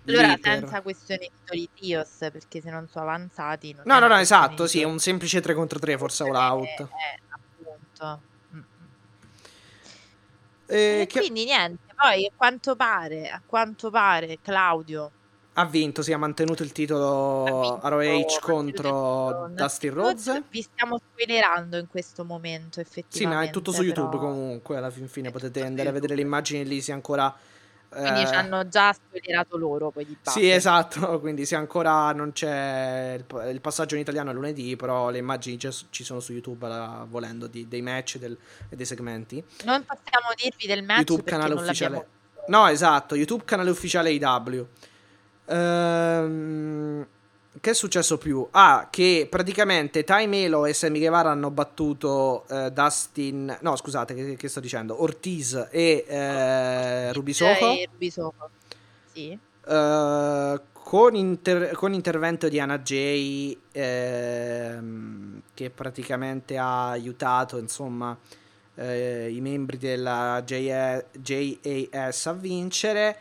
Allora, 0.07 0.27
lì 0.27 0.39
per- 0.39 0.59
senza 0.59 0.81
questioni 0.81 1.29
di 1.51 1.69
Tios, 1.73 2.17
perché 2.31 2.61
se 2.61 2.71
non 2.71 2.87
sono 2.87 3.05
avanzati... 3.05 3.73
Non 3.73 3.83
No, 3.85 3.99
no, 3.99 4.07
no, 4.07 4.15
questione 4.15 4.43
esatto, 4.43 4.63
di 4.63 4.69
sì, 4.69 4.83
un 4.83 4.97
semplice 4.97 5.39
3 5.39 5.53
contro 5.53 5.77
3, 5.77 5.97
forse 5.99 6.23
all 6.23 6.33
out. 6.33 6.65
eh, 6.65 6.87
appunto. 7.29 8.21
Mm, 8.55 8.57
mm. 8.57 8.63
Eh, 10.65 11.01
E 11.01 11.05
che 11.05 11.19
quindi 11.19 11.45
niente, 11.45 11.93
poi 11.95 12.25
a 12.25 12.31
quanto 12.35 12.75
pare, 12.75 13.29
a 13.29 13.39
quanto 13.45 13.91
pare 13.91 14.39
Claudio 14.41 15.11
ha 15.59 15.65
vinto, 15.65 16.03
si 16.03 16.11
è 16.11 16.15
mantenuto 16.17 16.61
il 16.61 16.71
titolo 16.71 17.79
il 17.81 18.39
contro 18.39 19.49
Dusty 19.53 19.87
Rhodes. 19.89 20.43
Vi 20.49 20.61
stiamo 20.61 20.99
spoilerando 20.99 21.77
in 21.77 21.87
questo 21.87 22.23
momento, 22.23 22.73
Sì, 22.75 22.81
effettivamente. 22.81 23.43
ma 23.45 23.49
è 23.49 23.51
tutto 23.51 23.71
su 23.71 23.79
però- 23.83 23.89
YouTube 24.03 24.17
comunque, 24.17 24.77
alla 24.77 24.91
fin 24.91 25.07
fine 25.07 25.29
È 25.29 25.31
potete 25.31 25.65
andare 25.65 25.89
a 25.89 25.91
vedere 25.91 26.13
le 26.13 26.21
immagini 26.21 26.63
lì, 26.63 26.79
se 26.81 26.91
ancora... 26.91 27.35
Quindi 27.89 28.21
eh, 28.21 28.27
ci 28.27 28.33
hanno 28.35 28.67
già 28.67 28.91
spoilerato 28.93 29.57
loro 29.57 29.89
poi 29.91 30.05
di 30.05 30.15
base. 30.21 30.39
Sì, 30.39 30.47
esatto, 30.51 31.17
quindi 31.21 31.45
se 31.45 31.55
ancora 31.55 32.11
non 32.11 32.33
c'è 32.33 33.13
il, 33.17 33.49
il 33.49 33.61
passaggio 33.61 33.95
in 33.95 34.01
italiano 34.01 34.29
è 34.29 34.33
lunedì, 34.33 34.75
però 34.75 35.09
le 35.09 35.17
immagini 35.17 35.57
ci 35.89 36.03
sono 36.03 36.19
su 36.19 36.33
YouTube 36.33 36.67
la- 36.67 37.03
volendo 37.09 37.47
di- 37.47 37.67
dei 37.67 37.81
match 37.81 38.19
e 38.21 38.75
dei 38.75 38.85
segmenti. 38.85 39.43
Non 39.63 39.83
possiamo 39.85 40.27
dirvi 40.35 40.67
del 40.67 40.83
match 40.83 40.97
YouTube 40.99 41.23
canale 41.23 41.53
ufficiale. 41.55 42.07
No, 42.49 42.67
esatto, 42.67 43.15
YouTube 43.15 43.43
canale 43.45 43.69
ufficiale 43.71 44.11
IW. 44.11 44.67
Ehm, 45.47 47.07
che 47.59 47.69
è 47.71 47.73
successo 47.73 48.17
più? 48.17 48.47
Ah, 48.51 48.87
che 48.89 49.27
praticamente 49.29 50.03
Ty 50.03 50.27
Melo 50.27 50.65
e 50.65 50.73
Sammy 50.73 50.99
Guevara 50.99 51.31
hanno 51.31 51.49
battuto 51.49 52.45
eh, 52.49 52.71
Dustin. 52.71 53.57
No, 53.61 53.75
scusate, 53.75 54.13
che, 54.13 54.35
che 54.35 54.47
sto 54.47 54.59
dicendo? 54.59 55.01
Ortiz 55.01 55.67
e 55.71 56.05
eh, 56.07 57.13
Ruby 57.13 57.33
Soho. 57.33 57.73
E 57.73 57.87
Ruby 57.91 58.09
Soho. 58.09 58.49
Sì. 59.11 59.37
Eh, 59.67 60.61
con, 60.71 61.15
inter- 61.15 61.73
con 61.73 61.93
intervento 61.93 62.47
di 62.47 62.59
Anna 62.59 62.79
Jay 62.79 63.59
ehm, 63.71 65.41
che 65.53 65.69
praticamente 65.69 66.57
ha 66.57 66.91
aiutato 66.91 67.57
insomma 67.57 68.17
eh, 68.75 69.29
i 69.29 69.41
membri 69.41 69.77
della 69.77 70.41
JAS 70.45 72.25
a 72.27 72.33
vincere 72.33 73.19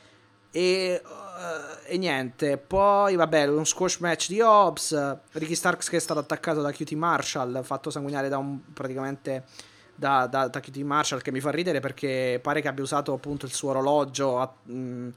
e, 0.53 1.03
eh, 1.37 1.95
e 1.95 1.99
niente 1.99 2.57
poi 2.57 3.15
vabbè 3.17 3.47
un 3.47 3.67
squash 3.67 3.99
match 3.99 4.29
di 4.29 4.41
Hobbs 4.41 5.17
Ricky 5.33 5.55
Starks 5.55 5.89
che 5.89 5.97
è 5.97 6.01
stato 6.01 6.21
attaccato 6.21 6.61
da 6.63 6.73
QT 6.73 6.93
Marshall 6.93 7.63
fatto 7.63 7.91
sanguinare 7.91 8.29
da 8.29 8.39
un 8.39 8.61
praticamente 8.73 9.45
da, 9.95 10.27
da, 10.27 10.49
da 10.49 10.61
QT 10.61 10.77
Marshall 10.79 11.21
che 11.21 11.33
mi 11.33 11.41
fa 11.41 11.51
ridere 11.51 11.81
perché 11.81 12.39
pare 12.43 12.61
che 12.61 12.69
abbia 12.69 12.83
usato 12.85 13.13
appunto 13.13 13.47
il 13.47 13.53
suo 13.53 13.71
orologio 13.71 14.39
a- 14.41 14.53
mh, 14.65 15.09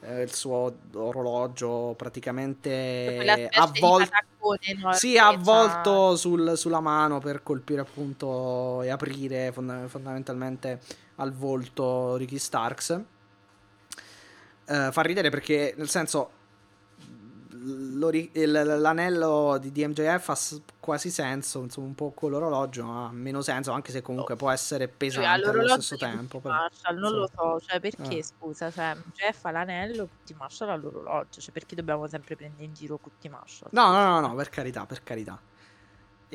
eh, 0.00 0.22
il 0.22 0.34
suo 0.34 0.74
orologio 0.94 1.94
praticamente 1.96 3.48
avvolto 3.52 4.08
pataccone, 4.10 4.80
no? 4.82 4.92
sì, 4.92 5.16
avvolto 5.16 6.16
sul- 6.16 6.56
sulla 6.56 6.80
mano 6.80 7.20
per 7.20 7.42
colpire 7.42 7.80
appunto 7.80 8.82
e 8.82 8.90
aprire 8.90 9.50
fonda- 9.52 9.88
fondamentalmente 9.88 10.80
al 11.16 11.32
volto 11.32 12.16
Ricky 12.16 12.38
Starks. 12.38 13.00
Eh, 14.66 14.88
fa 14.92 15.02
ridere 15.02 15.30
perché 15.30 15.74
nel 15.76 15.88
senso 15.88 16.30
l'anello 17.66 19.56
di 19.58 19.72
DMJF 19.72 20.28
ha 20.28 20.36
quasi 20.80 21.10
senso, 21.10 21.60
insomma 21.62 21.86
un 21.86 21.94
po' 21.94 22.10
con 22.12 22.30
l'orologio 22.30 22.86
ha 22.90 23.10
meno 23.10 23.40
senso, 23.40 23.72
anche 23.72 23.90
se 23.90 24.02
comunque 24.02 24.36
può 24.36 24.50
essere 24.50 24.86
Cioè, 24.86 24.96
pesante 24.96 25.28
allo 25.28 25.48
all'orologio 25.48 25.80
stesso 25.80 25.96
tempo. 25.96 26.40
Però, 26.40 26.54
Marshall, 26.54 26.98
non 26.98 27.12
lo 27.12 27.30
so, 27.34 27.60
cioè 27.60 27.80
perché 27.80 28.18
Ah. 28.18 28.22
scusa, 28.22 28.70
cioè 28.70 28.94
Jeff 29.14 29.44
ha 29.44 29.50
l'anello, 29.50 30.08
Tutti 30.08 30.34
Marshall 30.38 30.68
ha 30.70 30.76
l'orologio, 30.76 31.40
cioè 31.40 31.52
perché 31.52 31.74
dobbiamo 31.74 32.06
sempre 32.06 32.36
prendere 32.36 32.64
in 32.64 32.74
giro 32.74 32.98
Tutti 33.02 33.28
Marshall? 33.30 33.70
No, 33.72 33.90
no, 33.92 34.20
no, 34.20 34.20
no, 34.28 34.34
per 34.34 34.50
carità, 34.50 34.84
per 34.84 35.02
carità. 35.02 35.40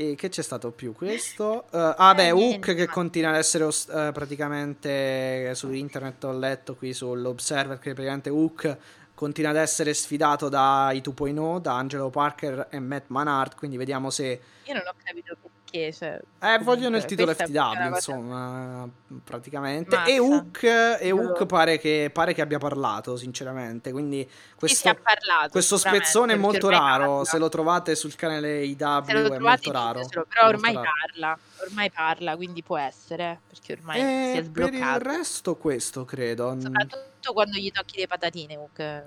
E 0.02 0.16
che 0.16 0.30
c'è 0.30 0.42
stato 0.42 0.72
più? 0.72 0.94
Questo? 0.94 1.66
Eh, 1.72 1.94
ah, 1.98 2.14
beh, 2.16 2.28
Eh, 2.28 2.32
Hook 2.32 2.68
niente, 2.68 2.74
che 2.74 2.88
continua 2.88 3.32
ad 3.32 3.36
essere 3.36 3.66
ost- 3.66 3.90
eh, 3.94 4.12
praticamente 4.14 5.54
su 5.56 5.72
internet. 5.74 6.24
Ho 6.24 6.32
letto 6.32 6.76
qui 6.78 6.94
sull'Observer 6.94 7.80
che 7.80 7.92
praticamente 7.92 8.30
Hook 8.30 8.78
continua 9.14 9.50
ad 9.50 9.58
essere 9.58 9.94
sfidato 9.94 10.48
dai 10.48 11.02
2.0, 11.02 11.60
da 11.60 11.76
Angelo 11.76 12.10
Parker 12.10 12.68
e 12.70 12.80
Matt 12.80 13.08
Manhart. 13.08 13.58
Quindi 13.58 13.76
vediamo 13.76 14.10
se. 14.10 14.42
Io 14.64 14.74
non 14.74 14.84
ho 14.88 14.94
capito 15.04 15.36
perché, 15.70 15.94
cioè, 15.94 16.10
Eh, 16.16 16.22
comunque, 16.40 16.64
vogliono 16.64 16.98
il 16.98 17.06
titolo 17.06 17.34
FTW, 17.34 17.54
cosa- 17.54 17.88
insomma, 17.88 18.90
praticamente. 19.24 19.96
Mazza. 19.96 20.10
E 20.12 20.20
Hook, 20.20 20.64
e 21.00 21.12
Hook 21.12 21.46
pare, 21.46 21.78
che, 21.78 22.10
pare 22.14 22.34
che 22.34 22.42
abbia 22.42 22.58
parlato, 22.58 23.16
sinceramente. 23.18 23.92
Quindi 23.92 24.30
questo, 24.56 24.94
parlato, 25.02 25.50
questo 25.52 25.78
spezzone 25.78 26.34
è 26.34 26.36
molto 26.38 26.70
raro. 26.70 27.06
parla. 27.08 27.26
Se 27.26 27.38
lo 27.38 27.50
trovate 27.50 27.96
sul 27.96 28.16
canale 28.16 28.64
IW 28.66 29.04
Se 29.04 29.14
lo 29.14 29.34
è 29.36 29.40
molto 29.40 29.72
raro. 29.72 30.00
ditecelo, 30.00 30.26
però 30.28 30.44
Molto 30.50 30.58
ormai 30.58 30.74
raro. 30.74 30.90
parla, 31.12 31.40
ormai 31.68 31.92
parla, 31.92 32.36
quindi 32.36 32.64
può 32.64 32.78
essere, 32.78 33.42
perché 33.48 33.74
ormai 33.74 34.00
E 34.00 34.02
si 34.02 34.38
è 34.40 34.50
per 34.50 34.64
il 34.74 34.76
sbloccato. 34.78 35.04
resto 35.04 35.56
questo 35.56 36.06
credo. 36.06 36.58
Soprattutto 36.60 37.34
quando 37.34 37.58
gli 37.58 37.72
tocchi 37.72 37.98
le 38.00 38.08
patatine, 38.08 38.56
Hook 38.56 39.04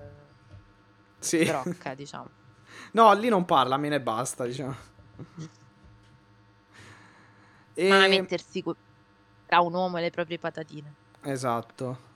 Sì. 1.19 1.45
brocca, 1.45 1.95
diciamo. 1.95 2.29
No, 2.93 3.13
lì 3.15 3.29
non 3.29 3.45
parla, 3.45 3.77
me 3.77 3.89
ne 3.89 4.01
basta, 4.01 4.45
diciamo. 4.45 4.75
E... 7.75 7.89
Ma 7.89 8.07
mettersi 8.07 8.63
tra 9.47 9.61
un 9.61 9.75
uomo 9.75 9.99
e 9.99 10.03
le 10.03 10.11
proprie 10.11 10.39
patatine. 10.39 10.95
Esatto. 11.23 12.11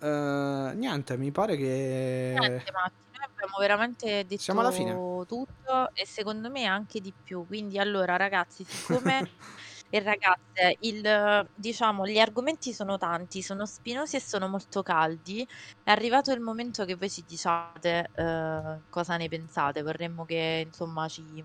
Eh, 0.00 0.72
niente, 0.74 1.16
mi 1.16 1.30
pare 1.30 1.56
che... 1.56 2.34
Niente, 2.36 2.72
Matti, 2.72 3.04
noi 3.12 3.24
abbiamo 3.24 3.58
veramente 3.60 4.26
detto 4.26 4.42
Siamo 4.42 4.60
alla 4.60 4.72
fine. 4.72 4.92
tutto 4.92 5.90
e 5.94 6.04
secondo 6.06 6.50
me 6.50 6.64
anche 6.64 7.00
di 7.00 7.12
più. 7.12 7.46
Quindi 7.46 7.78
allora, 7.78 8.16
ragazzi, 8.16 8.64
siccome 8.64 9.30
e 9.88 10.00
ragazze, 10.00 10.78
il, 10.80 11.48
diciamo, 11.54 12.06
gli 12.06 12.18
argomenti 12.18 12.72
sono 12.72 12.98
tanti, 12.98 13.42
sono 13.42 13.64
spinosi 13.64 14.16
e 14.16 14.20
sono 14.20 14.48
molto 14.48 14.82
caldi. 14.82 15.46
È 15.84 15.90
arrivato 15.90 16.32
il 16.32 16.40
momento 16.40 16.84
che 16.84 16.96
voi 16.96 17.08
ci 17.08 17.22
diciate 17.24 18.10
eh, 18.12 18.78
cosa 18.90 19.16
ne 19.16 19.28
pensate. 19.28 19.82
Vorremmo 19.82 20.24
che, 20.24 20.64
insomma, 20.66 21.06
ci 21.06 21.44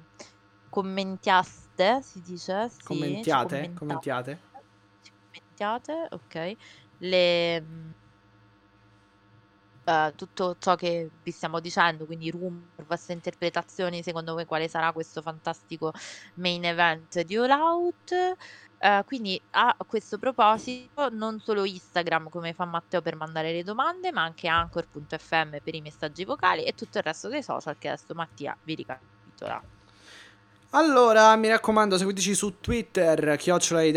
commentiaste, 0.69 2.01
si 2.01 2.21
dice? 2.21 2.69
Sì, 2.69 2.83
Commentiate? 2.83 3.73
Commentiate? 3.73 4.39
Commentiate, 5.31 6.07
ok. 6.11 6.55
Le, 6.99 7.63
eh, 9.87 10.13
tutto 10.15 10.57
ciò 10.59 10.75
che 10.75 11.09
vi 11.23 11.31
stiamo 11.31 11.61
dicendo, 11.61 12.05
quindi 12.05 12.29
rumor, 12.29 12.85
vostre 12.85 13.13
interpretazioni, 13.13 14.03
secondo 14.03 14.33
voi 14.33 14.45
quale 14.45 14.67
sarà 14.67 14.91
questo 14.91 15.21
fantastico 15.21 15.93
main 16.35 16.65
event 16.65 17.21
di 17.21 17.37
All 17.37 17.49
Out? 17.51 18.35
Eh, 18.79 19.03
quindi 19.05 19.41
a 19.51 19.75
questo 19.87 20.17
proposito 20.19 21.09
non 21.09 21.39
solo 21.39 21.63
Instagram 21.65 22.29
come 22.29 22.53
fa 22.53 22.65
Matteo 22.65 23.01
per 23.01 23.15
mandare 23.15 23.53
le 23.53 23.63
domande, 23.63 24.11
ma 24.11 24.23
anche 24.23 24.47
anchor.fm 24.49 25.57
per 25.63 25.75
i 25.75 25.81
messaggi 25.81 26.25
vocali 26.25 26.65
e 26.65 26.73
tutto 26.73 26.97
il 26.97 27.03
resto 27.05 27.29
dei 27.29 27.41
social 27.41 27.77
che 27.77 27.87
adesso 27.87 28.13
Mattia 28.13 28.57
vi 28.63 28.75
ricapitola. 28.75 29.63
Allora, 30.71 31.33
mi 31.37 31.47
raccomando, 31.47 31.97
seguiteci 31.97 32.35
su 32.35 32.59
Twitter, 32.59 33.37
chiocciolaiw 33.37 33.87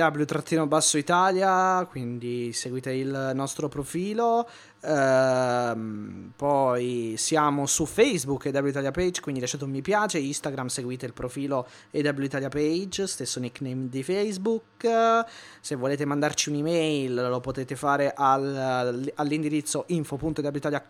Italia, 0.95 1.85
quindi 1.91 2.53
seguite 2.53 2.93
il 2.93 3.33
nostro 3.35 3.69
profilo. 3.69 4.49
Ehm, 4.83 6.31
poi 6.37 7.15
siamo 7.19 7.67
su 7.67 7.87
Facebook, 7.87 8.47
EW 8.47 8.69
Italia 8.69 8.93
Page, 8.93 9.21
quindi 9.21 9.41
lasciate 9.41 9.65
un 9.65 9.71
mi 9.71 9.83
piace. 9.83 10.21
Instagram, 10.21 10.69
seguite 10.69 11.07
il 11.07 11.13
profilo 11.13 11.67
EW 11.91 12.23
Italia 12.23 12.49
Page, 12.49 13.09
stesso 13.09 13.41
nickname 13.41 13.89
di 13.89 14.05
Facebook. 14.05 15.25
Se 15.61 15.75
volete 15.75 16.05
mandarci 16.05 16.51
un'email, 16.51 17.15
lo 17.15 17.41
potete 17.41 17.75
fare 17.75 18.13
al- 18.15 19.11
all'indirizzo 19.17 19.87
info.ewitalia 19.89 20.85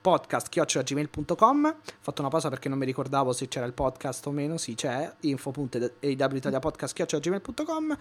podcast.gmail.com 0.00 1.64
Ho 1.66 1.74
fatto 2.00 2.20
una 2.20 2.30
pausa 2.30 2.48
perché 2.48 2.68
non 2.68 2.78
mi 2.78 2.84
ricordavo 2.84 3.32
se 3.32 3.48
c'era 3.48 3.66
il 3.66 3.72
podcast 3.72 4.24
o 4.26 4.30
meno, 4.30 4.56
sì 4.56 4.74
c'è, 4.74 5.12
info.awitaliapodcast.gmail.com 5.20 7.96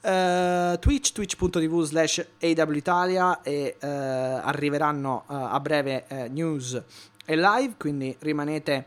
uh, 0.00 0.78
Twitch, 0.78 1.12
twitch.tv 1.12 1.82
slash 1.82 2.24
awitalia 2.40 3.42
e 3.42 3.76
uh, 3.80 3.86
arriveranno 3.86 5.24
uh, 5.26 5.34
a 5.34 5.60
breve 5.60 6.28
news 6.30 6.80
e 7.24 7.36
live, 7.36 7.74
quindi 7.76 8.16
rimanete 8.20 8.86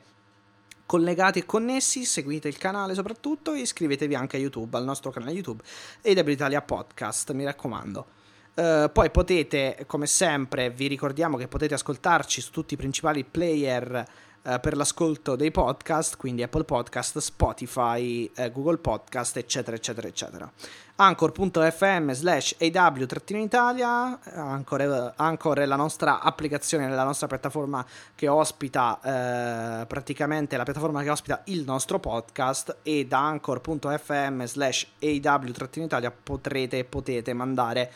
collegati 0.86 1.40
e 1.40 1.46
connessi, 1.46 2.06
seguite 2.06 2.48
il 2.48 2.58
canale 2.58 2.94
soprattutto 2.94 3.54
e 3.54 3.62
iscrivetevi 3.62 4.16
anche 4.16 4.38
a 4.38 4.40
YouTube, 4.40 4.78
al 4.78 4.84
nostro 4.84 5.12
canale 5.12 5.32
YouTube 5.32 5.64
AW 6.04 6.30
Italia 6.30 6.62
Podcast, 6.62 7.32
mi 7.32 7.46
raccomando. 7.46 8.22
Uh, 8.56 8.92
poi 8.92 9.10
potete, 9.10 9.84
come 9.88 10.06
sempre, 10.06 10.70
vi 10.70 10.86
ricordiamo 10.86 11.38
che 11.38 11.48
potete 11.48 11.74
ascoltarci 11.74 12.40
su 12.40 12.52
tutti 12.52 12.76
i 12.76 12.78
principali 12.78 13.24
player 13.24 14.06
uh, 14.44 14.60
per 14.60 14.76
l'ascolto 14.76 15.36
dei 15.36 15.50
podcast, 15.50 16.18
quindi 16.18 16.44
Apple 16.44 16.64
Podcast, 16.64 17.18
Spotify, 17.18 18.30
uh, 18.38 18.52
Google 18.52 18.78
Podcast, 18.78 19.38
eccetera, 19.38 19.76
eccetera, 19.76 20.08
eccetera. 20.08 20.52
Anchor.fm 20.98 22.12
slash 22.12 22.56
AW-Italia, 22.60 24.20
Anchor, 24.36 25.14
Anchor 25.16 25.58
è 25.58 25.66
la 25.66 25.76
nostra 25.76 26.20
applicazione, 26.20 26.88
la 26.88 27.04
nostra 27.04 27.26
piattaforma 27.26 27.84
che 28.14 28.28
ospita 28.28 29.86
praticamente 29.88 30.56
la 30.56 30.64
piattaforma 30.64 31.02
che 31.02 31.10
ospita 31.10 31.42
il 31.46 31.64
nostro 31.64 31.98
podcast 31.98 32.78
e 32.84 33.08
da 33.08 33.26
Anchor.fm 33.26 34.44
slash 34.44 34.88
AW-Italia 35.02 36.12
potrete, 36.12 36.84
potete 36.84 37.34
mandare 37.34 37.92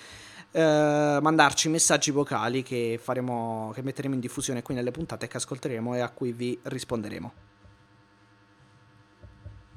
eh, 0.51 1.19
mandarci 1.21 1.69
messaggi 1.69 2.11
vocali 2.11 2.63
che, 2.63 2.99
faremo, 3.01 3.71
che 3.73 3.81
metteremo 3.81 4.13
in 4.13 4.19
diffusione 4.19 4.61
qui 4.61 4.73
nelle 4.73 4.91
puntate 4.91 5.27
che 5.27 5.37
ascolteremo 5.37 5.95
e 5.95 5.99
a 5.99 6.09
cui 6.09 6.31
vi 6.31 6.57
risponderemo. 6.61 7.33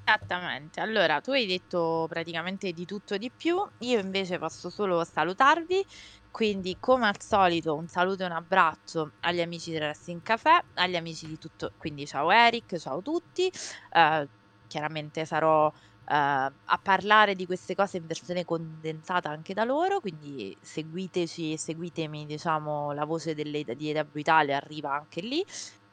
Esattamente, 0.05 0.81
allora 0.81 1.21
tu 1.21 1.31
hai 1.31 1.47
detto 1.47 2.07
praticamente 2.09 2.73
di 2.73 2.85
tutto 2.85 3.15
e 3.15 3.19
di 3.19 3.31
più, 3.31 3.65
io 3.79 3.99
invece 4.01 4.39
posso 4.39 4.69
solo 4.69 5.05
salutarvi, 5.05 5.87
quindi 6.33 6.79
come 6.81 7.07
al 7.07 7.21
solito 7.21 7.77
un 7.77 7.87
saluto 7.87 8.25
e 8.25 8.27
un 8.27 8.33
abbraccio 8.33 9.13
agli 9.21 9.41
amici 9.41 9.71
del 9.71 9.83
Wrestling 9.83 10.21
Café, 10.23 10.65
agli 10.75 10.97
amici 10.97 11.29
di 11.29 11.39
tutto, 11.39 11.73
quindi 11.79 12.07
ciao 12.09 12.33
Eric, 12.33 12.77
ciao 12.79 12.99
a 12.99 13.03
tutti, 13.03 13.53
uh, 13.93 14.27
chiaramente 14.67 15.25
sarò 15.25 15.73
a 16.13 16.81
parlare 16.83 17.37
di 17.37 17.47
queste 17.47 17.77
cose 17.77 17.99
in 17.99 18.07
versione 18.07 18.45
condensata 18.45 19.31
anche 19.31 19.55
da 19.55 19.65
loro, 19.65 20.01
quindi 20.01 20.57
seguiteci, 20.61 21.57
seguitemi, 21.57 22.27
diciamo, 22.27 22.93
la 22.93 23.05
voce 23.05 23.35
delle, 23.35 23.63
di 23.77 23.91
EW 23.91 24.09
Italia 24.15 24.57
arriva 24.57 24.93
anche 24.93 25.21
lì. 25.21 25.45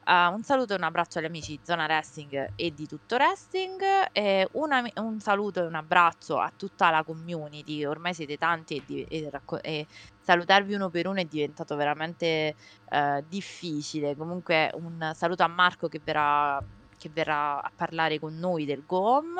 Uh, 0.08 0.32
un 0.32 0.42
saluto 0.42 0.72
e 0.72 0.76
un 0.76 0.84
abbraccio 0.84 1.18
agli 1.18 1.26
amici 1.26 1.50
di 1.52 1.60
Zona 1.62 1.84
Wrestling 1.84 2.52
e 2.56 2.72
di 2.72 2.86
Tutto 2.86 3.16
Wrestling. 3.16 3.82
E 4.12 4.48
una, 4.52 4.82
un 4.96 5.20
saluto 5.20 5.60
e 5.60 5.66
un 5.66 5.74
abbraccio 5.74 6.38
a 6.38 6.50
tutta 6.56 6.88
la 6.88 7.04
community. 7.04 7.84
Ormai 7.84 8.14
siete 8.14 8.38
tanti 8.38 8.76
e, 8.76 8.82
di, 8.86 9.02
e, 9.02 9.30
e 9.60 9.86
salutarvi 10.18 10.72
uno 10.72 10.88
per 10.88 11.06
uno 11.06 11.20
è 11.20 11.26
diventato 11.26 11.76
veramente 11.76 12.56
uh, 12.90 13.22
difficile. 13.28 14.16
Comunque, 14.16 14.70
un 14.76 15.12
saluto 15.14 15.42
a 15.42 15.48
Marco 15.48 15.88
che 15.88 16.00
verrà 16.02 16.58
che 16.98 17.08
verrà 17.12 17.62
a 17.62 17.70
parlare 17.74 18.18
con 18.18 18.38
noi 18.38 18.64
del 18.64 18.84
GOM. 18.84 19.38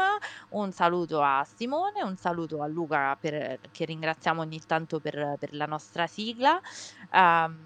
Un 0.50 0.72
saluto 0.72 1.20
a 1.20 1.46
Simone, 1.56 2.02
un 2.02 2.16
saluto 2.16 2.62
a 2.62 2.66
Luca 2.66 3.16
per, 3.20 3.58
che 3.70 3.84
ringraziamo 3.84 4.40
ogni 4.40 4.60
tanto 4.66 5.00
per, 5.00 5.36
per 5.38 5.54
la 5.54 5.66
nostra 5.66 6.06
sigla. 6.06 6.60
Um, 7.12 7.56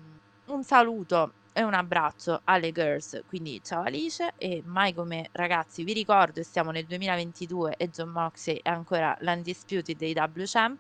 un 0.47 0.65
saluto 0.65 1.33
e 1.53 1.63
un 1.63 1.75
abbraccio 1.75 2.41
alle 2.45 2.73
girls, 2.73 3.23
quindi 3.29 3.61
ciao 3.63 3.83
Alice 3.83 4.33
e 4.39 4.63
mai 4.65 4.95
come 4.95 5.29
ragazzi 5.33 5.85
vi 5.85 5.93
ricordo 5.93 6.43
siamo 6.43 6.71
nel 6.71 6.87
2022 6.87 7.75
e 7.77 7.91
John 7.91 8.09
Moxley 8.09 8.59
è 8.63 8.71
ancora 8.71 9.15
l'undisputed 9.21 9.97
dei 9.97 10.15
W 10.15 10.43
Champ 10.45 10.79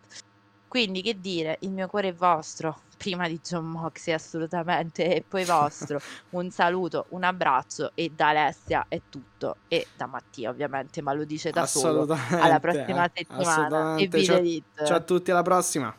quindi 0.73 1.03
che 1.03 1.21
dire, 1.21 1.59
il 1.61 1.71
mio 1.71 1.87
cuore 1.87 2.09
è 2.09 2.15
vostro, 2.15 2.85
prima 2.97 3.29
di 3.29 3.39
John 3.47 3.67
Moxley 3.67 4.15
assolutamente, 4.15 5.17
e 5.17 5.23
poi 5.23 5.45
vostro. 5.45 6.01
un 6.31 6.51
saluto, 6.51 7.05
un 7.11 7.25
abbraccio 7.25 7.91
e 7.93 8.11
da 8.17 8.29
Alessia 8.29 8.87
è 8.89 9.03
tutto. 9.11 9.57
E 9.69 9.89
da 9.95 10.07
Mattia 10.07 10.49
ovviamente, 10.49 11.03
ma 11.03 11.13
lo 11.13 11.25
dice 11.25 11.51
da 11.51 11.67
solo. 11.67 12.07
Alla 12.31 12.59
prossima 12.59 13.11
settimana. 13.13 13.97
E 13.97 14.07
vi 14.07 14.25
ciao, 14.25 14.87
ciao 14.87 14.97
a 14.97 15.01
tutti, 15.01 15.31
alla 15.31 15.43
prossima. 15.43 15.95